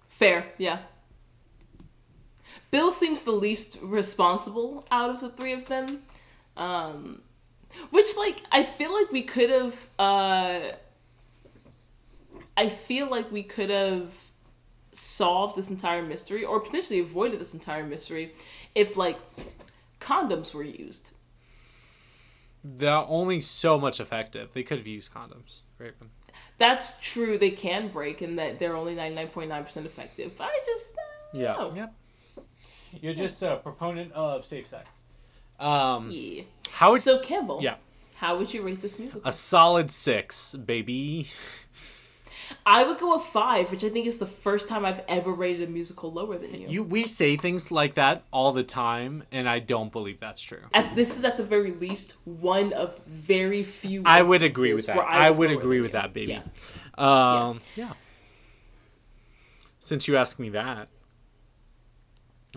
Fair, 0.09 0.47
yeah. 0.57 0.79
Bill 2.71 2.91
seems 2.93 3.23
the 3.23 3.33
least 3.33 3.79
responsible 3.83 4.87
out 4.91 5.11
of 5.11 5.21
the 5.21 5.31
three 5.31 5.53
of 5.53 5.67
them. 5.67 6.03
Um, 6.57 7.23
which, 7.91 8.17
like, 8.17 8.43
I 8.51 8.63
feel 8.63 8.93
like 8.93 9.11
we 9.13 9.23
could 9.23 9.51
have. 9.51 9.89
Uh, 9.99 10.61
I 12.57 12.69
feel 12.69 13.09
like 13.09 13.31
we 13.31 13.43
could 13.43 13.71
have 13.71 14.15
solved 14.93 15.55
this 15.55 15.71
entire 15.71 16.03
mystery, 16.03 16.45
or 16.45 16.59
potentially 16.61 16.99
avoided 16.99 17.41
this 17.41 17.55
entire 17.55 17.85
mystery, 17.85 18.33
if, 18.75 18.97
like, 18.97 19.19
condoms 20.01 20.53
were 20.53 20.65
used. 20.65 21.13
They're 22.65 22.93
only 23.07 23.41
so 23.41 23.79
much 23.79 24.01
effective. 24.01 24.53
They 24.55 24.65
could 24.65 24.79
have 24.79 24.87
used 24.87 25.13
condoms. 25.13 25.61
Raven. 25.79 26.11
That's 26.57 26.99
true, 27.01 27.39
they 27.39 27.51
can 27.51 27.89
break, 27.89 28.21
and 28.21 28.39
that 28.39 28.59
they're 28.59 28.77
only 28.77 28.97
99.9% 28.97 29.87
effective. 29.87 30.37
But 30.37 30.49
I 30.49 30.59
just. 30.67 30.97
Uh, 30.97 31.39
Yeah. 31.39 31.75
Yep. 31.75 31.95
You're 33.01 33.15
just 33.15 33.43
a 33.43 33.57
proponent 33.57 34.13
of 34.13 34.45
safe 34.45 34.67
sex. 34.67 35.03
Um, 35.61 36.09
Yeah. 36.11 36.43
how 36.71 36.93
would 36.93 37.01
So, 37.03 37.19
Campbell. 37.21 37.61
yeah 37.63 37.77
How 38.17 38.37
would 38.39 38.53
you 38.55 38.63
rate 38.63 38.81
this 38.81 38.99
musical? 38.99 39.29
a 39.29 39.33
solid 39.33 39.91
six, 39.91 40.55
baby. 40.55 41.29
I 42.65 42.83
would 42.83 42.99
go 42.99 43.13
a 43.15 43.19
five, 43.21 43.71
which 43.71 43.85
I 43.85 43.91
think 43.91 44.07
is 44.07 44.17
the 44.19 44.27
first 44.27 44.69
time 44.69 44.85
I've 44.87 45.03
ever 45.07 45.31
rated 45.33 45.69
a 45.69 45.71
musical 45.71 46.11
lower 46.11 46.39
than 46.39 46.55
you. 46.55 46.67
You 46.69 46.83
we 46.83 47.05
say 47.05 47.37
things 47.37 47.71
like 47.71 47.95
that 47.95 48.23
all 48.31 48.53
the 48.53 48.63
time, 48.63 49.25
and 49.31 49.47
I 49.49 49.59
don't 49.59 49.93
believe 49.93 50.19
that's 50.21 50.41
true. 50.41 50.63
At, 50.73 50.95
this 50.97 51.19
is 51.19 51.25
at 51.27 51.37
the 51.37 51.45
very 51.45 51.73
least 51.73 52.15
one 52.25 52.73
of 52.73 52.99
very 53.07 53.63
few. 53.65 54.03
I 54.07 54.23
would 54.23 54.43
agree 54.43 54.73
with 54.73 54.87
that. 54.87 54.97
where 54.97 55.05
I, 55.05 55.29
would 55.31 55.51
agree 55.51 55.81
with 55.83 55.91
you. 55.91 56.01
that, 56.01 56.15
baby. 56.15 56.41
Yeah. 56.97 57.47
Um, 57.49 57.61
yeah. 57.77 57.93
Since 59.79 60.09
you 60.09 60.17
asked 60.17 60.39
me 60.39 60.49
that, 60.51 60.89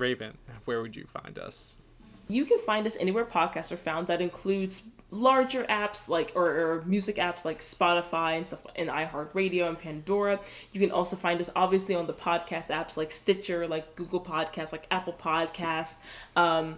Raven, 0.01 0.37
where 0.65 0.81
would 0.81 0.95
you 0.95 1.05
find 1.05 1.37
us? 1.37 1.79
You 2.27 2.45
can 2.45 2.57
find 2.59 2.87
us 2.87 2.97
anywhere 2.99 3.23
podcasts 3.23 3.71
are 3.71 3.77
found. 3.77 4.07
That 4.07 4.19
includes 4.19 4.83
larger 5.11 5.63
apps 5.65 6.07
like 6.07 6.31
or, 6.35 6.47
or 6.47 6.83
music 6.85 7.17
apps 7.17 7.43
like 7.43 7.59
Spotify 7.59 8.37
and 8.37 8.47
stuff 8.47 8.65
and 8.75 8.89
iHeartRadio 8.89 9.67
and 9.67 9.77
Pandora. 9.77 10.39
You 10.71 10.79
can 10.79 10.91
also 10.91 11.15
find 11.15 11.39
us 11.39 11.49
obviously 11.55 11.95
on 11.95 12.07
the 12.07 12.13
podcast 12.13 12.69
apps 12.69 12.97
like 12.97 13.11
Stitcher, 13.11 13.67
like 13.67 13.95
Google 13.95 14.21
Podcasts, 14.21 14.71
like 14.71 14.87
Apple 14.89 15.13
Podcasts. 15.13 15.95
Um, 16.35 16.77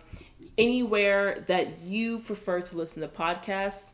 anywhere 0.58 1.43
that 1.48 1.80
you 1.82 2.19
prefer 2.19 2.61
to 2.61 2.77
listen 2.77 3.02
to 3.02 3.08
podcasts, 3.08 3.92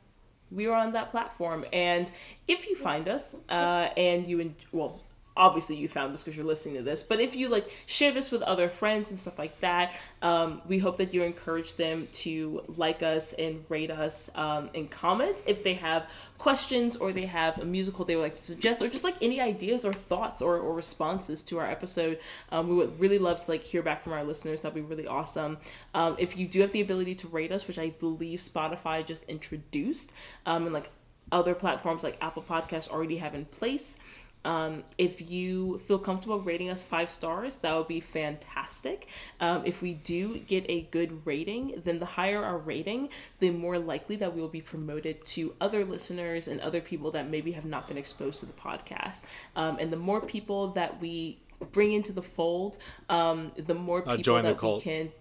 we 0.51 0.65
are 0.65 0.75
on 0.75 0.93
that 0.93 1.09
platform. 1.09 1.65
And 1.71 2.11
if 2.47 2.67
you 2.67 2.75
find 2.75 3.07
us 3.07 3.35
uh, 3.49 3.89
and 3.95 4.25
you 4.25 4.39
en- 4.39 4.55
well. 4.71 5.01
Obviously, 5.39 5.77
you 5.77 5.87
found 5.87 6.13
us 6.13 6.21
because 6.21 6.35
you're 6.35 6.45
listening 6.45 6.75
to 6.75 6.83
this. 6.83 7.01
But 7.01 7.21
if 7.21 7.33
you 7.33 7.47
like 7.47 7.69
share 7.85 8.11
this 8.11 8.29
with 8.29 8.41
other 8.41 8.67
friends 8.67 9.09
and 9.09 9.17
stuff 9.17 9.39
like 9.39 9.59
that, 9.61 9.95
um, 10.21 10.61
we 10.67 10.79
hope 10.79 10.97
that 10.97 11.13
you 11.13 11.23
encourage 11.23 11.75
them 11.75 12.09
to 12.11 12.61
like 12.75 13.01
us 13.01 13.31
and 13.33 13.63
rate 13.69 13.89
us 13.89 14.29
um, 14.35 14.69
and 14.75 14.91
comment 14.91 15.43
if 15.47 15.63
they 15.63 15.75
have 15.75 16.09
questions 16.37 16.97
or 16.97 17.13
they 17.13 17.25
have 17.25 17.57
a 17.57 17.65
musical 17.65 18.03
they 18.03 18.15
would 18.15 18.23
like 18.23 18.35
to 18.35 18.43
suggest 18.43 18.81
or 18.81 18.89
just 18.89 19.03
like 19.03 19.15
any 19.21 19.39
ideas 19.39 19.85
or 19.85 19.93
thoughts 19.93 20.41
or, 20.41 20.57
or 20.57 20.73
responses 20.73 21.41
to 21.43 21.57
our 21.57 21.69
episode. 21.69 22.19
Um, 22.51 22.67
we 22.67 22.75
would 22.75 22.99
really 22.99 23.17
love 23.17 23.39
to 23.45 23.49
like 23.49 23.63
hear 23.63 23.81
back 23.81 24.03
from 24.03 24.11
our 24.11 24.25
listeners. 24.25 24.61
That'd 24.61 24.75
be 24.75 24.81
really 24.81 25.07
awesome. 25.07 25.57
Um, 25.93 26.17
if 26.19 26.35
you 26.35 26.47
do 26.47 26.59
have 26.59 26.73
the 26.73 26.81
ability 26.81 27.15
to 27.15 27.27
rate 27.29 27.53
us, 27.53 27.65
which 27.65 27.79
I 27.79 27.91
believe 27.91 28.39
Spotify 28.39 29.05
just 29.05 29.23
introduced, 29.23 30.13
um, 30.45 30.65
and 30.65 30.73
like 30.73 30.89
other 31.31 31.53
platforms 31.53 32.03
like 32.03 32.17
Apple 32.21 32.43
Podcasts 32.43 32.89
already 32.89 33.17
have 33.17 33.35
in 33.35 33.45
place. 33.45 33.97
Um, 34.45 34.83
if 34.97 35.29
you 35.29 35.79
feel 35.79 35.99
comfortable 35.99 36.39
rating 36.39 36.69
us 36.69 36.83
five 36.83 37.09
stars, 37.11 37.57
that 37.57 37.75
would 37.75 37.87
be 37.87 37.99
fantastic. 37.99 39.07
Um, 39.39 39.63
if 39.65 39.81
we 39.81 39.93
do 39.93 40.39
get 40.39 40.65
a 40.69 40.83
good 40.91 41.25
rating, 41.25 41.81
then 41.83 41.99
the 41.99 42.05
higher 42.05 42.43
our 42.43 42.57
rating, 42.57 43.09
the 43.39 43.51
more 43.51 43.77
likely 43.77 44.15
that 44.15 44.33
we 44.33 44.41
will 44.41 44.47
be 44.47 44.61
promoted 44.61 45.25
to 45.25 45.55
other 45.59 45.83
listeners 45.83 46.47
and 46.47 46.61
other 46.61 46.81
people 46.81 47.11
that 47.11 47.29
maybe 47.29 47.51
have 47.51 47.65
not 47.65 47.87
been 47.87 47.97
exposed 47.97 48.39
to 48.39 48.45
the 48.45 48.53
podcast. 48.53 49.25
Um, 49.55 49.77
and 49.79 49.91
the 49.91 49.97
more 49.97 50.21
people 50.21 50.69
that 50.69 51.01
we 51.01 51.39
bring 51.71 51.91
into 51.91 52.13
the 52.13 52.21
fold, 52.21 52.77
um, 53.09 53.51
the 53.57 53.75
more 53.75 53.99
Uh, 54.07 54.15
people 54.15 54.35
the 54.35 54.41
that 54.43 54.61
we 54.63 54.79
can 54.79 55.11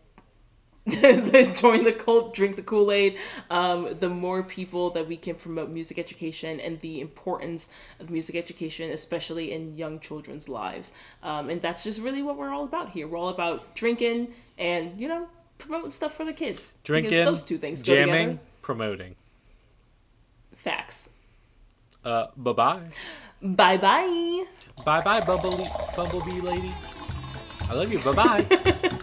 join 1.56 1.84
the 1.84 1.92
cult, 1.92 2.34
drink 2.34 2.56
the 2.56 2.62
Kool 2.62 2.90
Aid, 2.90 3.18
um, 3.50 3.96
the 3.98 4.08
more 4.08 4.42
people 4.42 4.90
that 4.90 5.06
we 5.06 5.16
can 5.16 5.34
promote 5.34 5.70
music 5.70 5.98
education 5.98 6.60
and 6.60 6.80
the 6.80 7.00
importance 7.00 7.68
of 8.00 8.10
music 8.10 8.36
education, 8.36 8.90
especially 8.90 9.52
in 9.52 9.74
young 9.74 10.00
children's 10.00 10.48
lives. 10.48 10.92
Um, 11.22 11.50
and 11.50 11.60
that's 11.60 11.84
just 11.84 12.00
really 12.00 12.22
what 12.22 12.36
we're 12.36 12.52
all 12.52 12.64
about 12.64 12.90
here. 12.90 13.06
We're 13.06 13.18
all 13.18 13.28
about 13.28 13.74
drinking 13.74 14.34
and, 14.56 14.98
you 14.98 15.08
know, 15.08 15.28
promoting 15.58 15.90
stuff 15.90 16.14
for 16.14 16.24
the 16.24 16.32
kids. 16.32 16.74
Drinking, 16.84 17.24
those 17.24 17.42
two 17.42 17.58
things 17.58 17.82
jamming, 17.82 18.40
promoting. 18.62 19.14
Facts. 20.54 21.10
Uh, 22.04 22.26
bye 22.36 22.52
bye. 22.52 22.80
Bye 23.42 23.76
bye. 23.76 24.44
Bye 24.84 25.02
bye, 25.02 25.20
Bumblebee, 25.20 25.68
Bumblebee 25.96 26.40
lady. 26.40 26.72
I 27.68 27.74
love 27.74 27.92
you. 27.92 27.98
Bye 28.00 28.12
bye. 28.46 28.90